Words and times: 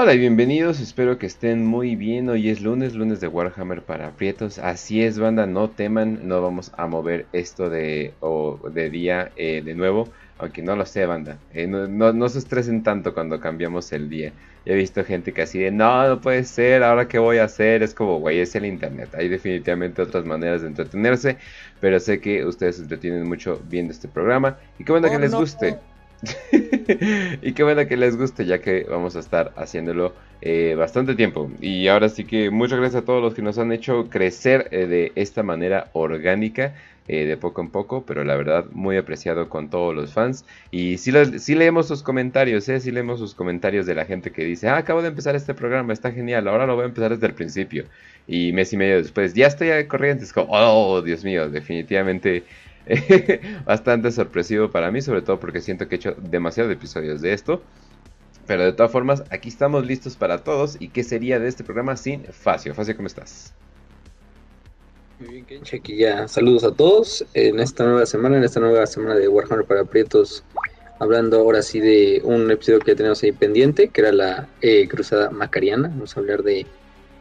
Hola 0.00 0.14
y 0.14 0.18
bienvenidos, 0.18 0.78
espero 0.78 1.18
que 1.18 1.26
estén 1.26 1.66
muy 1.66 1.96
bien. 1.96 2.28
Hoy 2.28 2.50
es 2.50 2.60
lunes, 2.60 2.94
lunes 2.94 3.20
de 3.20 3.26
Warhammer 3.26 3.82
para 3.82 4.06
aprietos. 4.06 4.60
Así 4.60 5.02
es, 5.02 5.18
banda, 5.18 5.44
no 5.44 5.70
teman, 5.70 6.20
no 6.28 6.40
vamos 6.40 6.70
a 6.76 6.86
mover 6.86 7.26
esto 7.32 7.68
de, 7.68 8.14
de 8.72 8.90
día 8.90 9.32
eh, 9.34 9.60
de 9.60 9.74
nuevo, 9.74 10.08
aunque 10.38 10.62
no 10.62 10.76
lo 10.76 10.86
sé, 10.86 11.04
banda. 11.04 11.38
Eh, 11.52 11.66
no, 11.66 12.28
se 12.28 12.38
estresen 12.38 12.84
tanto 12.84 13.12
cuando 13.12 13.40
cambiamos 13.40 13.92
el 13.92 14.08
día. 14.08 14.32
he 14.64 14.76
visto 14.76 15.04
gente 15.04 15.32
que 15.32 15.42
así 15.42 15.58
de, 15.58 15.72
no, 15.72 16.06
no 16.06 16.20
puede 16.20 16.44
ser, 16.44 16.84
ahora 16.84 17.08
qué 17.08 17.18
voy 17.18 17.38
a 17.38 17.44
hacer. 17.46 17.82
Es 17.82 17.92
como, 17.92 18.20
güey, 18.20 18.38
es 18.38 18.54
el 18.54 18.66
internet. 18.66 19.08
Hay 19.16 19.28
definitivamente 19.28 20.00
otras 20.00 20.24
maneras 20.24 20.62
de 20.62 20.68
entretenerse, 20.68 21.38
pero 21.80 21.98
sé 21.98 22.20
que 22.20 22.44
ustedes 22.44 22.76
se 22.76 22.82
entretienen 22.82 23.26
mucho 23.26 23.60
viendo 23.68 23.92
este 23.92 24.06
programa. 24.06 24.58
Y 24.78 24.84
qué 24.84 24.92
bueno 24.92 25.10
que 25.10 25.16
oh, 25.16 25.18
les 25.18 25.34
guste. 25.34 25.76
y 27.42 27.52
qué 27.52 27.62
bueno 27.62 27.86
que 27.86 27.96
les 27.96 28.16
guste, 28.16 28.44
ya 28.44 28.60
que 28.60 28.86
vamos 28.88 29.16
a 29.16 29.20
estar 29.20 29.52
haciéndolo 29.56 30.14
eh, 30.40 30.74
bastante 30.76 31.14
tiempo. 31.14 31.50
Y 31.60 31.88
ahora 31.88 32.08
sí 32.08 32.24
que 32.24 32.50
muchas 32.50 32.78
gracias 32.78 33.02
a 33.02 33.04
todos 33.04 33.22
los 33.22 33.34
que 33.34 33.42
nos 33.42 33.58
han 33.58 33.72
hecho 33.72 34.08
crecer 34.08 34.68
eh, 34.70 34.86
de 34.86 35.12
esta 35.14 35.42
manera 35.42 35.90
orgánica. 35.92 36.74
Eh, 37.10 37.24
de 37.24 37.38
poco 37.38 37.62
en 37.62 37.70
poco, 37.70 38.04
pero 38.04 38.22
la 38.22 38.36
verdad 38.36 38.66
muy 38.70 38.98
apreciado 38.98 39.48
con 39.48 39.70
todos 39.70 39.94
los 39.94 40.12
fans. 40.12 40.44
Y 40.70 40.98
sí, 40.98 41.10
leemos 41.54 41.88
sus 41.88 42.02
comentarios, 42.02 42.68
¿eh? 42.68 42.80
sí 42.80 42.90
leemos 42.90 43.18
sus 43.18 43.34
comentarios 43.34 43.86
de 43.86 43.94
la 43.94 44.04
gente 44.04 44.30
que 44.30 44.44
dice, 44.44 44.68
ah, 44.68 44.76
acabo 44.76 45.00
de 45.00 45.08
empezar 45.08 45.34
este 45.34 45.54
programa, 45.54 45.94
está 45.94 46.12
genial, 46.12 46.46
ahora 46.46 46.66
lo 46.66 46.74
voy 46.74 46.82
a 46.84 46.88
empezar 46.88 47.12
desde 47.12 47.26
el 47.26 47.32
principio. 47.32 47.86
Y 48.26 48.52
mes 48.52 48.74
y 48.74 48.76
medio 48.76 48.98
después, 48.98 49.32
ya 49.32 49.46
estoy 49.46 49.70
a 49.70 49.88
corriente, 49.88 50.24
es 50.24 50.34
como, 50.34 50.48
oh, 50.50 51.00
Dios 51.00 51.24
mío, 51.24 51.48
definitivamente 51.48 52.44
bastante 53.64 54.10
sorpresivo 54.10 54.70
para 54.70 54.90
mí, 54.90 55.02
sobre 55.02 55.22
todo 55.22 55.38
porque 55.38 55.60
siento 55.60 55.88
que 55.88 55.96
he 55.96 55.98
hecho 55.98 56.14
demasiados 56.18 56.72
episodios 56.72 57.20
de 57.20 57.32
esto. 57.32 57.62
Pero 58.46 58.64
de 58.64 58.72
todas 58.72 58.90
formas, 58.90 59.24
aquí 59.30 59.50
estamos 59.50 59.84
listos 59.86 60.16
para 60.16 60.38
todos. 60.38 60.76
¿Y 60.80 60.88
qué 60.88 61.04
sería 61.04 61.38
de 61.38 61.48
este 61.48 61.64
programa 61.64 61.96
sin 61.96 62.24
Facio? 62.24 62.74
Facio, 62.74 62.96
¿cómo 62.96 63.06
estás? 63.06 63.52
Muy 65.20 65.28
bien, 65.28 65.44
Kenchi, 65.44 65.76
aquí 65.76 65.96
ya. 65.96 66.26
Saludos 66.28 66.64
a 66.64 66.72
todos 66.72 67.26
en 67.34 67.60
esta 67.60 67.84
nueva 67.84 68.06
semana, 68.06 68.38
en 68.38 68.44
esta 68.44 68.60
nueva 68.60 68.86
semana 68.86 69.16
de 69.16 69.28
Warhammer 69.28 69.66
para 69.66 69.84
Prietos. 69.84 70.44
Hablando 70.98 71.38
ahora 71.38 71.60
sí 71.60 71.78
de 71.78 72.22
un 72.24 72.50
episodio 72.50 72.80
que 72.80 72.94
tenemos 72.94 73.22
ahí 73.22 73.32
pendiente, 73.32 73.88
que 73.88 74.00
era 74.00 74.12
la 74.12 74.48
eh, 74.62 74.88
Cruzada 74.88 75.30
Macariana. 75.30 75.88
Vamos 75.88 76.16
a 76.16 76.20
hablar 76.20 76.42
de 76.42 76.66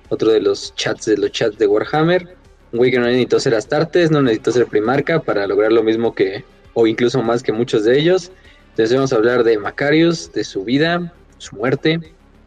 otro 0.10 0.32
de 0.32 0.40
los 0.40 0.73
chats 0.76 1.06
de 1.06 1.18
los 1.18 1.32
chats 1.32 1.58
de 1.58 1.68
Warhammer 1.68 2.38
un 2.72 2.80
güey 2.80 2.92
que 2.92 3.00
no 3.00 3.06
necesitó 3.06 3.40
ser 3.40 3.56
Astartes, 3.56 4.12
no 4.12 4.22
necesitó 4.22 4.52
ser 4.52 4.68
Primarca 4.68 5.22
para 5.22 5.48
lograr 5.48 5.72
lo 5.72 5.84
mismo 5.84 6.14
que, 6.14 6.44
o 6.73 6.88
incluso 6.88 7.22
más 7.22 7.44
que 7.44 7.52
muchos 7.52 7.84
de 7.84 7.98
ellos. 7.98 8.32
Entonces 8.72 8.94
vamos 8.96 9.14
a 9.14 9.16
hablar 9.16 9.44
de 9.44 9.58
Macarius, 9.58 10.32
de 10.34 10.44
su 10.44 10.64
vida, 10.64 11.14
su 11.38 11.56
muerte 11.56 12.00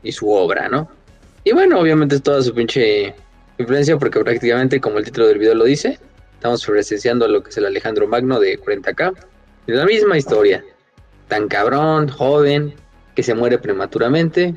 y 0.03 0.13
su 0.13 0.31
obra, 0.31 0.69
¿no? 0.69 0.89
Y 1.45 1.53
bueno, 1.53 1.81
obviamente 1.81 2.17
es 2.17 2.23
toda 2.23 2.43
su 2.43 2.55
pinche 2.55 3.15
influencia 3.59 3.99
porque 3.99 4.21
prácticamente, 4.21 4.81
como 4.81 4.99
el 4.99 5.05
título 5.05 5.27
del 5.27 5.39
video 5.39 5.55
lo 5.55 5.65
dice, 5.65 5.99
estamos 6.35 6.65
presenciando 6.65 7.27
lo 7.29 7.43
que 7.43 7.51
es 7.51 7.57
el 7.57 7.67
Alejandro 7.67 8.07
Magno 8.07 8.39
de 8.39 8.61
40k. 8.61 9.15
Es 9.67 9.75
la 9.75 9.87
misma 9.87 10.19
historia. 10.19 10.65
Tan 11.29 11.49
cabrón, 11.49 12.09
joven, 12.09 12.75
que 13.15 13.23
se 13.23 13.35
muere 13.35 13.59
prematuramente 13.59 14.55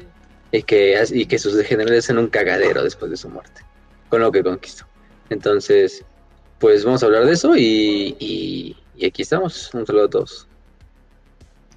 y 0.51 0.63
que, 0.63 1.01
y 1.11 1.25
que 1.25 1.39
sus 1.39 1.55
degenerados 1.55 2.09
en 2.09 2.17
un 2.19 2.27
cagadero 2.27 2.83
después 2.83 3.09
de 3.11 3.17
su 3.17 3.29
muerte, 3.29 3.61
con 4.09 4.21
lo 4.21 4.31
que 4.31 4.43
conquistó. 4.43 4.85
Entonces, 5.29 6.05
pues 6.59 6.85
vamos 6.85 7.03
a 7.03 7.07
hablar 7.07 7.25
de 7.25 7.33
eso 7.33 7.55
y, 7.57 8.75
aquí 9.05 9.21
estamos. 9.21 9.73
Un 9.73 9.85
saludo 9.85 10.05
a 10.05 10.09
todos. 10.09 10.47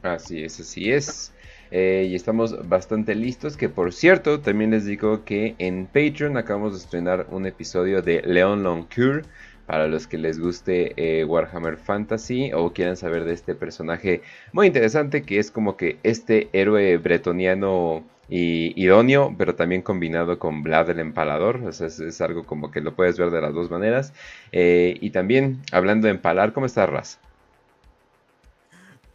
Así 0.03 0.43
es, 0.45 0.61
así 0.61 0.93
es. 0.93 1.33
Eh, 1.73 2.07
y 2.09 2.15
estamos 2.15 2.69
bastante 2.69 3.15
listos. 3.15 3.57
Que 3.57 3.69
por 3.69 3.93
cierto, 3.93 4.41
también 4.41 4.71
les 4.71 4.85
digo 4.85 5.25
que 5.25 5.57
en 5.59 5.87
Patreon 5.87 6.37
acabamos 6.37 6.73
de 6.73 6.79
estrenar 6.79 7.27
un 7.31 7.47
episodio 7.47 8.03
de 8.03 8.23
Leon 8.23 8.63
Loncure. 8.63 9.23
Para 9.67 9.89
los 9.89 10.07
que 10.07 10.17
les 10.17 10.39
guste 10.39 10.93
eh, 10.97 11.25
Warhammer 11.25 11.77
Fantasy 11.77 12.53
o 12.53 12.73
quieran 12.73 12.97
saber 12.97 13.25
de 13.25 13.33
este 13.33 13.57
personaje 13.57 14.23
muy 14.53 14.69
interesante, 14.69 15.23
que 15.23 15.41
es 15.41 15.51
como 15.51 15.77
que 15.77 15.99
este 16.05 16.49
héroe 16.53 16.99
bretoniano 16.99 18.05
y 18.29 18.83
idóneo, 18.83 19.35
pero 19.39 19.55
también 19.55 19.83
combinado 19.83 20.39
con 20.39 20.63
Vlad 20.63 20.91
el 20.91 21.01
Empalador. 21.01 21.63
O 21.65 21.73
sea, 21.73 21.87
es, 21.87 22.21
algo 22.21 22.45
como 22.45 22.71
que 22.71 22.81
lo 22.81 22.95
puedes 22.95 23.19
ver 23.19 23.31
de 23.31 23.41
las 23.41 23.55
dos 23.55 23.71
maneras. 23.71 24.13
Eh, 24.53 24.99
y 25.01 25.11
también, 25.11 25.63
hablando 25.73 26.07
de 26.07 26.15
empalar, 26.15 26.53
¿cómo 26.53 26.67
estás, 26.67 26.89
Raz? 26.89 27.19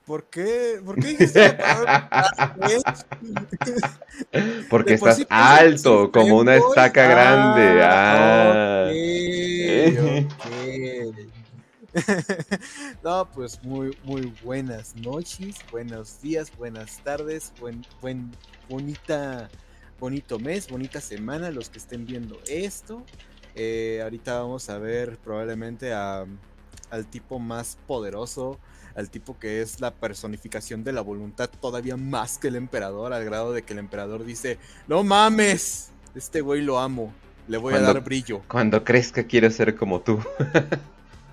¿Por 0.06 0.26
qué? 0.26 0.82
¿Por 0.84 0.96
qué 0.96 1.08
dijiste 1.08 1.58
Porque 4.70 4.96
estás 4.96 5.26
alto, 5.30 6.12
como 6.12 6.40
una 6.40 6.56
estaca 6.56 7.08
grande. 7.08 7.82
Ah. 7.84 8.90
no, 13.04 13.28
pues 13.34 13.62
muy, 13.64 13.98
muy 14.04 14.34
buenas 14.44 14.96
noches, 14.96 15.58
buenos 15.72 16.22
días, 16.22 16.52
buenas 16.58 17.00
tardes, 17.04 17.52
buen, 17.60 17.86
buen 18.02 18.32
bonita, 18.70 19.50
bonito 20.00 20.40
mes, 20.40 20.68
bonita 20.68 21.02
semana 21.02 21.52
los 21.52 21.70
que 21.70 21.80
estén 21.80 22.06
viendo 22.06 22.40
esto. 22.48 23.04
Eh, 23.56 24.00
ahorita 24.04 24.40
vamos 24.40 24.70
a 24.70 24.78
ver 24.78 25.18
probablemente 25.18 25.94
al 25.94 26.28
tipo 27.10 27.40
más 27.40 27.78
poderoso, 27.88 28.60
al 28.96 29.10
tipo 29.10 29.38
que 29.38 29.62
es 29.62 29.82
la 29.82 29.92
personificación 29.92 30.84
de 30.84 30.94
la 30.94 31.02
voluntad 31.02 31.50
todavía 31.50 31.98
más 31.98 32.38
que 32.38 32.48
el 32.48 32.56
emperador, 32.56 33.14
al 33.14 33.26
grado 33.26 33.54
de 33.54 33.64
que 33.64 33.74
el 33.74 33.80
emperador 33.80 34.26
dice, 34.26 34.58
no 34.88 35.04
mames, 35.04 35.92
este 36.16 36.42
güey 36.42 36.62
lo 36.62 36.80
amo, 36.80 37.14
le 37.48 37.58
voy 37.58 37.74
a 37.74 37.82
dar 37.82 38.02
brillo. 38.02 38.42
Cuando 38.48 38.84
crees 38.84 39.12
que 39.12 39.26
quiere 39.26 39.52
ser 39.52 39.76
como 39.76 40.02
tú. 40.02 40.20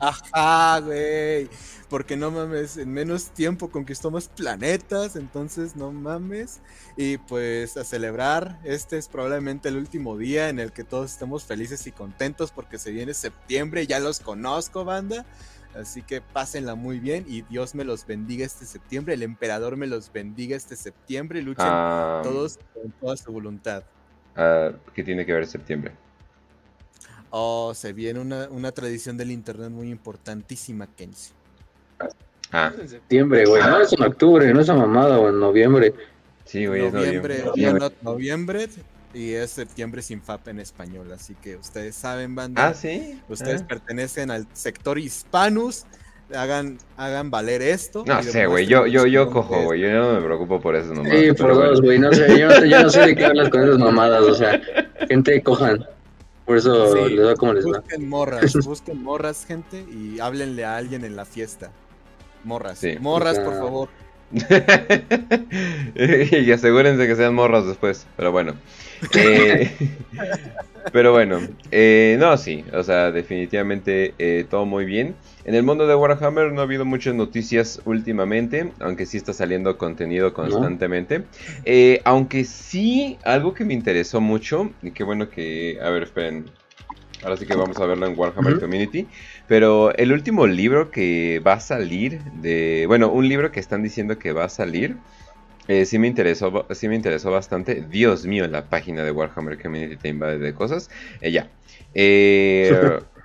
Ajá, 0.00 0.81
güey. 0.81 1.49
Porque 1.88 2.16
no 2.16 2.31
mames, 2.31 2.76
en 2.76 2.93
menos 2.93 3.31
tiempo 3.31 3.71
conquistó 3.71 4.10
más 4.10 4.28
planetas, 4.28 5.16
entonces 5.16 5.75
no 5.75 5.91
mames. 5.91 6.60
Y 6.97 7.16
pues 7.19 7.76
a 7.76 7.84
celebrar, 7.84 8.59
este 8.65 8.99
es 8.99 9.09
probablemente 9.09 9.71
el 9.71 9.76
último 9.76 10.19
día 10.19 10.50
en 10.50 10.59
el 10.59 10.72
que 10.72 10.84
todos 10.84 11.12
estemos 11.12 11.44
felices 11.44 11.87
y 11.87 11.93
contentos 11.93 12.50
porque 12.50 12.78
se 12.78 12.91
viene 12.91 13.15
septiembre, 13.15 13.87
ya 13.87 14.00
los 14.00 14.21
conozco, 14.21 14.84
banda. 14.84 15.25
Así 15.75 16.03
que 16.03 16.21
pásenla 16.21 16.75
muy 16.75 16.99
bien 16.99 17.25
y 17.28 17.43
Dios 17.43 17.75
me 17.75 17.84
los 17.84 18.06
bendiga 18.06 18.44
este 18.44 18.66
septiembre, 18.66 19.15
el 19.15 19.22
emperador 19.22 19.76
me 19.76 19.87
los 19.87 20.12
bendiga 20.12 20.56
este 20.56 20.76
septiembre, 20.76 21.41
luchen 21.43 21.66
ah. 21.69 22.20
todos 22.25 22.59
con 22.75 22.91
toda 22.93 23.16
su 23.16 23.32
voluntad. 23.32 23.84
Ah, 24.34 24.72
¿Qué 24.94 25.05
tiene 25.05 25.25
que 25.25 25.32
ver 25.32 25.47
septiembre? 25.47 25.93
Oh, 27.31 27.75
se 27.75 27.93
viene 27.93 28.20
una, 28.20 28.72
tradición 28.72 29.16
del 29.16 29.31
internet 29.31 29.70
muy 29.70 29.91
importantísima, 29.91 30.87
Kenzie. 30.87 31.34
Ah. 32.53 32.72
En 32.78 32.88
septiembre, 32.88 33.44
güey. 33.44 33.62
No 33.62 33.81
es 33.81 33.92
en 33.92 34.03
octubre, 34.03 34.53
no 34.53 34.60
es 34.60 34.69
a 34.69 34.75
mamada 34.75 35.19
o 35.19 35.28
en 35.28 35.38
noviembre. 35.38 35.94
Sí, 36.44 36.66
güey, 36.66 36.86
es 36.86 36.92
noviembre. 36.92 37.44
Noviembre. 38.03 38.69
y 39.12 39.32
es 39.32 39.50
septiembre 39.50 40.00
sin 40.03 40.22
FAP 40.22 40.48
en 40.48 40.60
español. 40.60 41.12
Así 41.12 41.34
que 41.34 41.56
ustedes 41.56 41.94
saben, 41.94 42.34
banda. 42.34 42.69
Ah, 42.69 42.75
sí. 42.75 43.20
Ustedes 43.28 43.62
ah. 43.62 43.66
pertenecen 43.69 44.31
al 44.31 44.47
sector 44.54 44.98
hispanus. 44.98 45.84
Hagan, 46.34 46.78
hagan 46.98 47.31
valer 47.31 47.62
esto. 47.62 48.04
No 48.06 48.22
sé, 48.22 48.47
güey. 48.47 48.66
Yo, 48.66 48.87
yo, 48.87 49.06
yo 49.06 49.31
cojo, 49.31 49.62
güey. 49.64 49.81
Yo 49.81 49.91
no 49.91 50.14
me 50.14 50.20
preocupo 50.20 50.60
por 50.60 50.76
eso 50.76 50.92
nomás. 50.92 51.12
Sí, 51.12 51.32
por 51.32 51.54
dos, 51.54 51.81
güey. 51.81 51.98
No 51.98 52.12
sé, 52.12 52.38
yo, 52.38 52.64
yo 52.64 52.82
no 52.82 52.91
sé 52.91 53.00
de 53.00 53.16
qué 53.16 53.25
hablas 53.26 53.48
con 53.48 53.62
esas 53.62 53.78
mamadas. 53.78 54.22
O 54.22 54.34
sea, 54.34 54.60
gente 55.08 55.42
cojan. 55.42 55.87
Por 56.44 56.56
eso 56.56 57.08
les 57.08 57.20
da 57.20 57.34
como 57.34 57.52
les 57.52 57.64
da. 57.64 57.81
Busquen 57.81 58.08
morras, 58.08 58.55
busquen 58.64 59.02
morras, 59.02 59.44
gente, 59.44 59.84
y 59.90 60.19
háblenle 60.19 60.64
a 60.64 60.78
alguien 60.78 61.05
en 61.05 61.14
la 61.14 61.26
fiesta. 61.26 61.70
Morras. 62.44 62.82
Morras, 63.00 63.38
por 63.38 63.55
favor. 63.55 63.88
y 65.94 66.52
asegúrense 66.52 67.06
que 67.06 67.17
sean 67.17 67.35
morras 67.35 67.67
después, 67.67 68.06
pero 68.17 68.31
bueno. 68.31 68.55
Eh, 69.14 69.70
pero 70.93 71.12
bueno, 71.12 71.40
eh, 71.70 72.17
no, 72.19 72.37
sí, 72.37 72.62
o 72.75 72.82
sea, 72.82 73.11
definitivamente 73.11 74.14
eh, 74.19 74.44
todo 74.49 74.67
muy 74.67 74.85
bien. 74.85 75.14
En 75.44 75.55
el 75.55 75.62
mundo 75.62 75.87
de 75.87 75.94
Warhammer 75.94 76.52
no 76.52 76.61
ha 76.61 76.64
habido 76.64 76.85
muchas 76.85 77.14
noticias 77.14 77.81
últimamente, 77.87 78.70
aunque 78.81 79.06
sí 79.06 79.17
está 79.17 79.32
saliendo 79.32 79.79
contenido 79.79 80.35
constantemente. 80.35 81.25
aunque 82.05 82.44
sí, 82.44 83.17
algo 83.25 83.55
que 83.55 83.64
me 83.64 83.73
interesó 83.73 84.20
mucho, 84.20 84.73
y 84.82 84.90
qué 84.90 85.05
bueno 85.05 85.31
que, 85.31 85.79
a 85.82 85.88
ver, 85.88 86.02
esperen, 86.02 86.44
ahora 87.23 87.38
sí 87.38 87.46
que 87.46 87.56
vamos 87.56 87.79
a 87.79 87.87
verlo 87.87 88.06
en 88.06 88.19
Warhammer 88.19 88.61
Community. 88.61 89.06
Pero 89.49 89.95
el 89.97 90.12
último 90.12 90.47
libro 90.47 90.91
que 90.91 91.41
va 91.47 91.55
a 91.55 91.61
salir, 91.61 92.23
de, 92.35 92.85
bueno, 92.87 93.11
un 93.11 93.29
libro 93.29 93.50
que 93.50 93.61
están 93.61 93.83
diciendo 93.83 94.19
que 94.19 94.33
va 94.33 94.45
a 94.45 94.49
salir, 94.49 94.97
eh, 95.69 95.85
sí, 95.87 95.99
me 95.99 96.06
interesó, 96.06 96.67
sí 96.71 96.89
me 96.89 96.97
interesó 96.97 97.31
bastante. 97.31 97.83
Dios 97.83 98.27
mío, 98.27 98.47
la 98.49 98.69
página 98.69 99.05
de 99.05 99.11
Warhammer 99.11 99.61
Community 99.61 99.97
te 99.97 100.09
invade 100.09 100.39
de 100.39 100.55
cosas. 100.55 100.91
Eh, 101.21 101.33
ya. 101.33 101.49
Eh, 101.95 102.71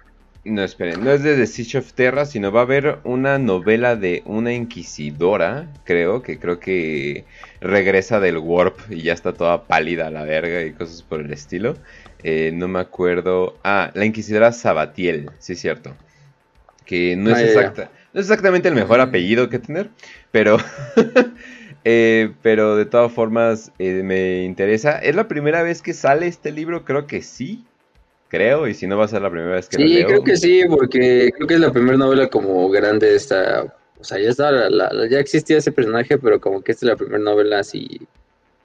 No, 0.46 0.62
esperen, 0.62 1.02
no 1.06 1.12
es 1.12 1.24
de 1.24 1.38
The 1.38 1.48
Siege 1.48 1.78
of 1.78 1.94
Terra, 1.94 2.25
sino 2.25 2.52
va 2.52 2.60
a 2.62 2.64
haber 2.64 3.00
una 3.06 3.40
novela 3.40 3.96
de 3.96 4.24
una 4.25 4.52
inquisidora, 4.54 5.72
creo, 5.86 6.22
que 6.22 6.38
creo 6.38 6.60
que 6.60 7.24
regresa 7.62 8.20
del 8.20 8.40
Warp 8.40 8.78
y 8.92 9.04
ya 9.04 9.14
está 9.14 9.31
toda 9.34 9.68
pálida 9.68 10.08
a 10.08 10.12
la 10.12 10.25
verga 10.25 10.62
y 10.64 10.74
cosas 10.74 11.02
por 11.02 11.22
el 11.22 11.31
estilo. 11.31 11.78
Eh, 12.24 12.52
no 12.54 12.68
me 12.68 12.80
acuerdo. 12.80 13.58
Ah, 13.64 13.92
la 13.94 14.04
inquisidora 14.04 14.52
Sabatiel, 14.52 15.31
sí 15.40 15.54
es 15.54 15.62
cierto. 15.62 15.96
Que 16.85 17.15
no 17.15 17.31
es, 17.31 17.38
Ah, 17.38 17.41
exacta, 17.44 17.91
no 18.13 18.19
es 18.19 18.25
exactamente 18.27 18.68
el 18.69 18.75
mejor 18.75 19.00
apellido 19.00 19.50
que 19.50 19.59
tener, 19.59 19.89
pero... 20.31 20.57
eh, 21.85 22.33
pero 22.41 22.75
de 22.75 22.85
todas 22.85 23.12
formas 23.12 23.71
eh, 23.80 24.03
me 24.03 24.44
interesa. 24.44 25.00
¿Es 25.00 25.15
la 25.15 25.27
primera 25.27 25.63
vez 25.63 25.81
que 25.81 25.94
sale 25.94 26.27
este 26.27 26.51
libro? 26.51 26.85
Creo 26.85 27.07
que 27.07 27.21
sí. 27.21 27.65
Creo, 28.30 28.68
y 28.68 28.74
si 28.74 28.88
no 28.88 28.97
va 28.97 29.06
a 29.06 29.07
ser 29.07 29.21
la 29.21 29.30
primera 29.30 29.56
vez 29.56 29.69
que 29.69 29.77
lo 29.77 29.85
Sí, 29.85 29.94
leo. 29.95 30.07
creo 30.07 30.24
que 30.24 30.38
sí, 30.38 30.62
porque 30.68 31.31
creo 31.35 31.47
que 31.47 31.53
es 31.53 31.59
la 31.59 31.71
primera 31.71 31.97
novela 31.97 32.27
como 32.30 32.68
grande 32.69 33.07
de 33.12 33.15
esta. 33.15 33.63
O 34.00 34.03
sea, 34.03 34.19
ya 34.19 34.29
estaba, 34.29 34.51
la- 34.51 34.91
la- 34.91 35.07
ya 35.07 35.19
existía 35.19 35.57
ese 35.57 35.71
personaje, 35.71 36.18
pero 36.18 36.41
como 36.41 36.62
que 36.63 36.71
esta 36.71 36.86
es 36.86 36.89
la 36.89 36.95
primera 36.95 37.19
novela 37.19 37.59
así. 37.59 38.01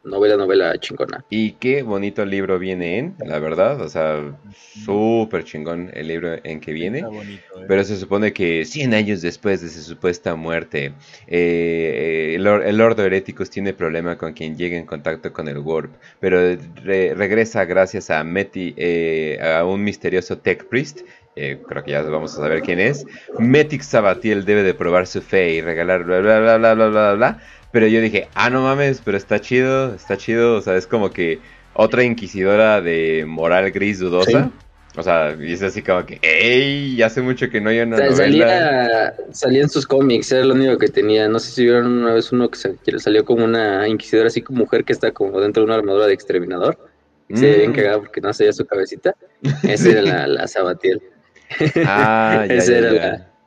Novela, 0.08 0.36
novela 0.36 0.78
chingona. 0.78 1.24
Y 1.30 1.52
qué 1.52 1.82
bonito 1.82 2.24
libro 2.24 2.58
viene 2.58 2.98
en, 2.98 3.16
la 3.24 3.38
verdad. 3.38 3.80
O 3.80 3.88
sea, 3.88 4.22
súper 4.50 5.44
chingón 5.44 5.90
el 5.94 6.08
libro 6.08 6.36
en 6.42 6.60
que 6.60 6.72
viene. 6.72 6.98
Está 6.98 7.08
bonito, 7.10 7.60
¿eh? 7.62 7.64
Pero 7.68 7.84
se 7.84 7.96
supone 7.96 8.32
que 8.32 8.64
100 8.64 8.94
años 8.94 9.20
después 9.22 9.60
de 9.60 9.68
su 9.68 9.82
supuesta 9.82 10.34
muerte, 10.34 10.92
eh, 11.26 12.32
el, 12.36 12.44
Lord, 12.44 12.66
el 12.66 12.76
Lord 12.78 12.98
Hereticus 13.00 13.50
tiene 13.50 13.72
problema 13.74 14.16
con 14.16 14.32
quien 14.32 14.56
llegue 14.56 14.76
en 14.78 14.86
contacto 14.86 15.32
con 15.32 15.48
el 15.48 15.58
Warp, 15.58 15.94
pero 16.20 16.38
re- 16.84 17.14
regresa 17.14 17.64
gracias 17.64 18.10
a 18.10 18.22
Meti, 18.24 18.74
eh, 18.76 19.38
a 19.42 19.64
un 19.64 19.82
misterioso 19.84 20.38
Tech 20.38 20.64
Priest. 20.68 21.00
eh, 21.40 21.62
creo 21.68 21.84
que 21.84 21.92
ya 21.92 22.02
vamos 22.02 22.32
a 22.34 22.40
saber 22.42 22.62
quién 22.62 22.80
es. 22.80 23.04
Metic 23.38 23.82
Sabatiel 23.82 24.44
debe 24.44 24.62
de 24.64 24.74
probar 24.74 25.06
su 25.06 25.20
fe 25.22 25.54
y 25.54 25.60
regalar 25.60 26.02
bla 26.04 26.18
bla 26.20 26.40
bla 26.40 26.58
bla 26.58 26.74
bla 26.74 26.88
bla 26.88 27.14
bla. 27.14 27.42
Pero 27.72 27.86
yo 27.86 28.00
dije, 28.00 28.28
ah, 28.34 28.48
no 28.50 28.62
mames, 28.62 29.02
pero 29.04 29.16
está 29.16 29.40
chido, 29.40 29.94
está 29.94 30.16
chido. 30.16 30.56
O 30.56 30.60
sea, 30.60 30.76
es 30.76 30.86
como 30.86 31.10
que 31.10 31.38
otra 31.74 32.02
inquisidora 32.02 32.80
de 32.80 33.24
moral 33.26 33.70
gris 33.70 33.98
dudosa. 33.98 34.50
O 34.96 35.02
sea, 35.02 35.36
y 35.38 35.52
es 35.52 35.62
así 35.62 35.82
como 35.82 36.04
que, 36.06 36.18
¡ey! 36.22 37.00
Hace 37.02 37.20
mucho 37.20 37.48
que 37.50 37.60
no 37.60 37.70
hay 37.70 37.80
una 37.80 37.96
O 37.96 37.98
sea, 37.98 38.10
novela. 38.10 38.48
salía, 38.48 39.14
salía 39.32 39.62
en 39.62 39.68
sus 39.68 39.86
cómics, 39.86 40.32
era 40.32 40.44
lo 40.44 40.54
único 40.54 40.76
que 40.78 40.88
tenía. 40.88 41.28
No 41.28 41.38
sé 41.38 41.52
si 41.52 41.62
vieron 41.64 41.86
una 41.86 42.14
vez 42.14 42.32
uno 42.32 42.48
que 42.48 42.58
sa- 42.58 42.72
que 42.84 42.98
salió 42.98 43.24
como 43.24 43.44
una 43.44 43.86
inquisidora 43.86 44.26
así 44.28 44.42
como 44.42 44.60
mujer 44.60 44.84
que 44.84 44.92
está 44.94 45.12
como 45.12 45.40
dentro 45.40 45.62
de 45.62 45.66
una 45.66 45.76
armadura 45.76 46.06
de 46.06 46.14
exterminador. 46.14 46.78
Se 47.32 47.46
ve 47.48 47.58
bien 47.58 47.70
Mm. 47.72 47.74
cagada 47.74 47.98
porque 47.98 48.20
no 48.22 48.32
se 48.32 48.44
veía 48.44 48.52
su 48.54 48.66
cabecita. 48.66 49.14
Esa 49.62 49.90
era 49.90 50.02
la, 50.02 50.26
la 50.26 50.48
Sabatiel. 50.48 51.00
Ah, 51.84 52.44
ya, 52.48 52.54
Esa 52.54 52.72
ya, 52.72 52.78
era 52.78 52.92
ya. 52.94 53.00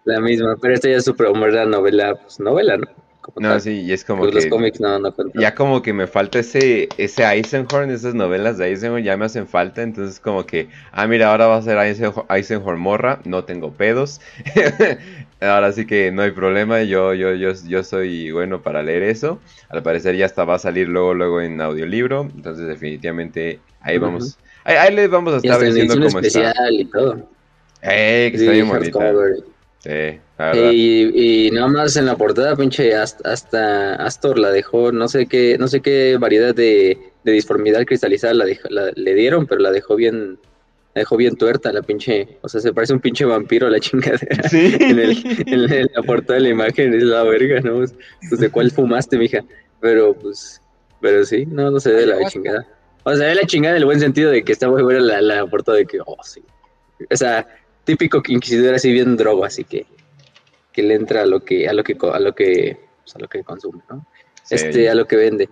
La, 0.06 0.14
la 0.14 0.22
misma, 0.22 0.56
pero 0.62 0.74
esta 0.76 0.88
ya 0.88 0.98
es 0.98 1.04
super 1.06 1.28
era 1.48 1.66
novela, 1.66 2.16
pues 2.16 2.40
novela, 2.40 2.78
¿no? 2.78 2.88
Como 3.22 3.40
No, 3.42 3.50
tal. 3.50 3.62
sí, 3.62 3.82
y 3.82 3.92
es 3.92 4.04
como 4.04 4.24
Pues 4.24 4.34
los 4.34 4.44
que 4.44 4.50
cómics 4.50 4.80
no, 4.80 5.00
no 5.00 5.14
cuentan. 5.14 5.42
ya 5.42 5.56
como 5.56 5.82
que 5.82 5.94
me 5.94 6.08
falta 6.08 6.40
ese 6.40 6.90
ese 6.98 7.24
Eisenhorn, 7.24 7.90
esas 7.92 8.14
novelas 8.16 8.58
de 8.58 8.68
Eisenhorn 8.68 9.04
ya 9.04 9.16
me 9.18 9.26
hacen 9.26 9.48
falta, 9.48 9.82
entonces 9.84 10.20
como 10.20 10.46
que, 10.46 10.70
ah, 10.92 11.08
mira, 11.08 11.32
ahora 11.32 11.48
va 11.48 11.58
a 11.58 11.62
ser 11.62 11.78
Eisenhorn, 11.78 12.26
Eisenhorn 12.30 12.80
morra, 12.80 13.22
no 13.26 13.46
tengo 13.46 13.78
pedos. 13.78 14.22
Ahora 15.42 15.72
sí 15.72 15.88
que 15.88 16.12
no 16.12 16.22
hay 16.22 16.32
problema, 16.32 16.84
yo 16.84 17.14
yo 17.16 17.34
yo 17.34 17.54
yo 17.66 17.84
soy 17.84 18.32
bueno 18.32 18.62
para 18.62 18.84
leer 18.84 19.04
eso. 19.04 19.42
Al 19.70 19.82
parecer 19.84 20.16
ya 20.16 20.26
hasta 20.28 20.44
va 20.46 20.56
a 20.56 20.60
salir 20.60 20.88
luego 20.88 21.14
luego 21.16 21.42
en 21.42 21.60
audiolibro, 21.62 22.22
entonces 22.36 22.68
definitivamente 22.68 23.60
ahí 23.80 23.98
vamos. 23.98 24.38
Ahí, 24.64 24.76
ahí 24.76 24.96
les 24.96 25.10
vamos 25.10 25.34
a 25.34 25.38
estar 25.38 25.60
diciendo 25.60 26.00
cómo 26.00 26.20
está. 26.20 26.54
especial 26.54 26.74
y 26.74 26.86
todo. 26.86 27.30
Eh, 27.82 28.30
que 28.32 28.38
Sí, 28.38 28.44
está 28.44 28.52
bien 28.52 28.68
bonita. 28.68 29.00
Sí, 29.84 29.90
la 30.38 30.46
verdad. 30.52 30.72
Y, 30.74 31.48
y 31.48 31.52
nada 31.52 31.68
más 31.68 31.96
en 31.98 32.06
la 32.06 32.16
portada, 32.16 32.56
pinche, 32.56 32.94
hasta, 32.96 33.32
hasta 33.32 33.96
Astor 33.96 34.38
la 34.38 34.52
dejó, 34.52 34.92
no 34.92 35.08
sé 35.08 35.26
qué, 35.26 35.58
no 35.60 35.68
sé 35.68 35.82
qué 35.82 36.18
variedad 36.20 36.54
de, 36.54 36.98
de 37.24 37.32
disformidad 37.32 37.84
cristalizada 37.86 38.34
la 38.36 38.46
dejó- 38.46 38.70
la- 38.70 38.92
le 38.96 39.16
dieron, 39.16 39.48
pero 39.48 39.60
la 39.62 39.72
dejó 39.72 39.96
bien, 39.96 40.38
la 40.94 41.00
dejó 41.02 41.18
bien 41.18 41.36
tuerta 41.36 41.74
la 41.74 41.82
pinche, 41.82 42.38
o 42.42 42.48
sea, 42.50 42.62
se 42.62 42.74
parece 42.74 42.94
un 42.94 43.00
pinche 43.00 43.26
vampiro 43.26 43.70
la 43.70 43.80
chingadera. 43.80 44.48
Sí. 44.50 44.76
En, 44.80 45.00
el- 45.00 45.18
en, 45.48 45.74
en 45.74 45.90
la 45.96 46.04
portada 46.04 46.36
de 46.36 46.42
la 46.44 46.50
imagen 46.50 46.94
es 46.94 47.02
la 47.04 47.24
verga, 47.24 47.60
¿no? 47.62 47.78
Pues 48.30 48.40
de 48.40 48.50
cuál 48.52 48.70
fumaste, 48.70 49.18
mija. 49.18 49.44
Pero 49.80 50.14
pues, 50.14 50.62
pero 51.00 51.26
sí, 51.26 51.48
no, 51.48 51.72
no 51.72 51.80
se 51.80 51.92
ve 51.92 52.06
la 52.06 52.24
chingada. 52.30 52.68
O 53.04 53.16
sea, 53.16 53.26
ve 53.30 53.34
la 53.34 53.48
chingada 53.48 53.76
en 53.78 53.80
el 53.82 53.86
buen 53.86 54.00
sentido 54.00 54.30
de 54.30 54.44
que 54.44 54.52
está 54.52 54.70
muy 54.70 54.84
buena 54.84 55.00
la, 55.00 55.22
la 55.22 55.46
portada 55.48 55.80
de 55.80 55.88
que, 55.88 55.98
oh, 56.06 56.18
sí. 56.24 56.44
O 57.10 57.16
sea, 57.18 57.48
típico 57.92 58.22
inquisidor 58.28 58.76
así 58.76 58.92
bien 58.92 59.18
drogo, 59.18 59.44
así 59.46 59.64
que 59.64 59.86
que 60.74 60.84
le 60.84 60.96
entra 60.96 61.24
a 61.24 61.26
lo 61.26 61.42
que 61.42 61.68
a 61.68 61.74
lo 61.74 61.84
que 61.84 61.98
a 62.02 62.20
lo 62.20 62.34
que 62.34 62.78
pues, 63.04 63.16
a 63.16 63.20
lo 63.20 63.28
que 63.28 63.44
consume, 63.44 63.82
¿no? 63.90 64.06
Sí, 64.44 64.56
Este 64.56 64.90
a 64.90 64.96
lo 64.96 65.06
que 65.06 65.16
vende. 65.18 65.50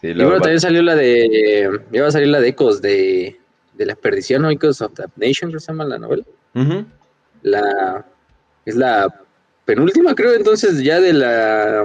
sí, 0.00 0.08
Y 0.08 0.14
bueno, 0.14 0.30
va- 0.32 0.38
también 0.40 0.60
salió 0.60 0.82
la 0.82 0.94
de 0.94 1.68
va 2.00 2.06
a 2.06 2.10
salir 2.12 2.28
la 2.28 2.40
de 2.40 2.48
Ecos 2.48 2.80
de, 2.80 3.38
de 3.74 3.86
la 3.86 3.96
perdición, 3.96 4.42
¿no? 4.42 4.50
Ecos 4.50 4.80
of 4.80 4.92
Damnation, 4.94 5.50
que 5.52 5.58
se 5.60 5.66
llama 5.72 5.84
la 5.84 5.98
novela. 5.98 6.24
Ujú. 6.54 6.84
La 7.42 8.04
es 8.64 8.76
la 8.76 9.22
penúltima, 9.64 10.14
creo, 10.14 10.34
entonces 10.34 10.82
ya 10.82 11.00
de 11.00 11.12
la 11.12 11.84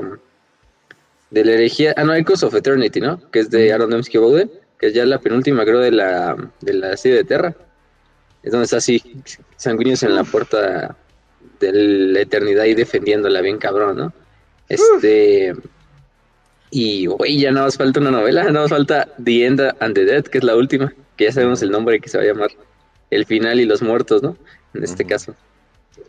de 1.32 1.46
la 1.46 1.52
herejía, 1.54 1.94
ah 1.98 2.04
no, 2.04 2.14
Echoes 2.14 2.44
of 2.44 2.54
Eternity, 2.54 3.02
¿no? 3.02 3.20
Que 3.32 3.40
es 3.40 3.50
de 3.50 3.74
Aaron 3.74 3.90
Dembski 3.90 4.18
Bowden, 4.20 4.52
que 4.78 4.88
es 4.88 4.94
ya 4.94 5.06
la 5.06 5.20
penúltima, 5.20 5.64
creo, 5.66 5.80
de 5.80 5.92
la 5.92 6.36
de 6.62 6.74
la 6.74 6.96
serie 6.98 7.18
de 7.18 7.24
Terra. 7.24 7.56
Es 8.44 8.52
donde 8.52 8.66
está 8.66 8.78
así, 8.78 9.02
sanguíneos 9.56 10.04
en 10.04 10.16
la 10.16 10.24
puerta 10.24 10.96
de 11.60 11.72
la 11.72 12.20
eternidad 12.22 12.66
y 12.66 12.76
defendiéndola 12.76 13.42
bien 13.42 13.58
cabrón, 13.58 13.98
¿no? 13.98 14.14
Este 14.68 15.54
y 16.76 17.06
güey, 17.06 17.40
ya 17.40 17.52
nada 17.52 17.68
más 17.68 17.78
falta 17.78 18.00
una 18.00 18.12
novela, 18.12 18.44
nada 18.46 18.62
más 18.62 18.70
falta 18.70 19.08
The 19.24 19.46
End 19.46 19.62
and 19.80 19.94
the 19.94 20.06
Dead, 20.06 20.24
que 20.24 20.40
es 20.40 20.44
la 20.44 20.56
última, 20.56 20.92
que 21.16 21.26
ya 21.26 21.32
sabemos 21.32 21.62
el 21.62 21.70
nombre 21.70 22.00
que 22.00 22.10
se 22.10 22.18
va 22.18 22.24
a 22.24 22.28
llamar 22.28 22.50
El 23.12 23.26
final 23.26 23.60
y 23.60 23.66
los 23.66 23.82
muertos, 23.84 24.24
¿no? 24.24 24.36
En 24.74 24.84
este 24.84 25.06
caso. 25.06 25.36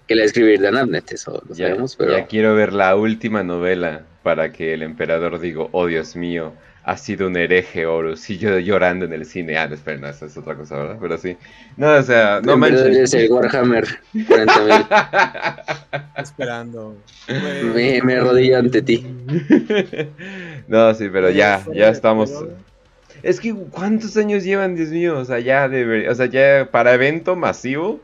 Que 0.08 0.14
la 0.14 0.20
va 0.20 0.24
a 0.24 0.26
escribir 0.26 0.60
Dan 0.62 0.76
Abnett, 0.76 1.12
eso 1.12 1.42
lo 1.46 1.54
Ya, 1.54 1.68
sabemos, 1.68 1.96
pero 1.96 2.12
ya 2.12 2.26
quiero 2.26 2.54
ver 2.54 2.72
la 2.72 2.96
última 2.96 3.42
novela 3.42 4.06
para 4.22 4.52
que 4.52 4.72
el 4.72 4.82
emperador 4.82 5.38
diga, 5.38 5.66
oh 5.70 5.86
Dios 5.86 6.16
mío, 6.16 6.54
ha 6.84 6.96
sido 6.98 7.28
un 7.28 7.36
hereje 7.36 7.86
Horus, 7.86 8.28
y 8.28 8.36
yo 8.38 8.58
llorando 8.58 9.06
en 9.06 9.12
el 9.14 9.24
cine. 9.24 9.56
Ah, 9.56 9.66
no, 9.66 9.74
espera, 9.74 9.98
no, 9.98 10.08
eso 10.08 10.26
es 10.26 10.36
otra 10.36 10.54
cosa, 10.54 10.76
¿verdad? 10.76 10.98
Pero 11.00 11.16
sí. 11.16 11.36
No, 11.76 11.94
o 11.94 12.02
sea, 12.02 12.40
no 12.44 12.56
manches. 12.58 12.96
es 12.96 13.14
el 13.14 13.30
Warhammer 13.32 13.84
40.000. 14.12 14.86
Esperando. 16.18 16.96
me, 17.74 18.02
me 18.02 18.14
arrodillo 18.14 18.58
ante 18.58 18.82
ti. 18.82 19.02
no, 20.68 20.92
sí, 20.94 21.08
pero 21.10 21.30
ya, 21.30 21.64
ya 21.72 21.88
estamos. 21.88 22.44
Es 23.22 23.40
que, 23.40 23.54
¿cuántos 23.54 24.16
años 24.18 24.44
llevan, 24.44 24.76
Dios 24.76 24.90
mío? 24.90 25.18
O 25.18 25.24
sea, 25.24 25.38
ya 25.38 25.68
debería, 25.68 26.10
o 26.10 26.14
sea, 26.14 26.26
ya 26.26 26.68
para 26.70 26.92
evento 26.92 27.34
masivo, 27.34 28.00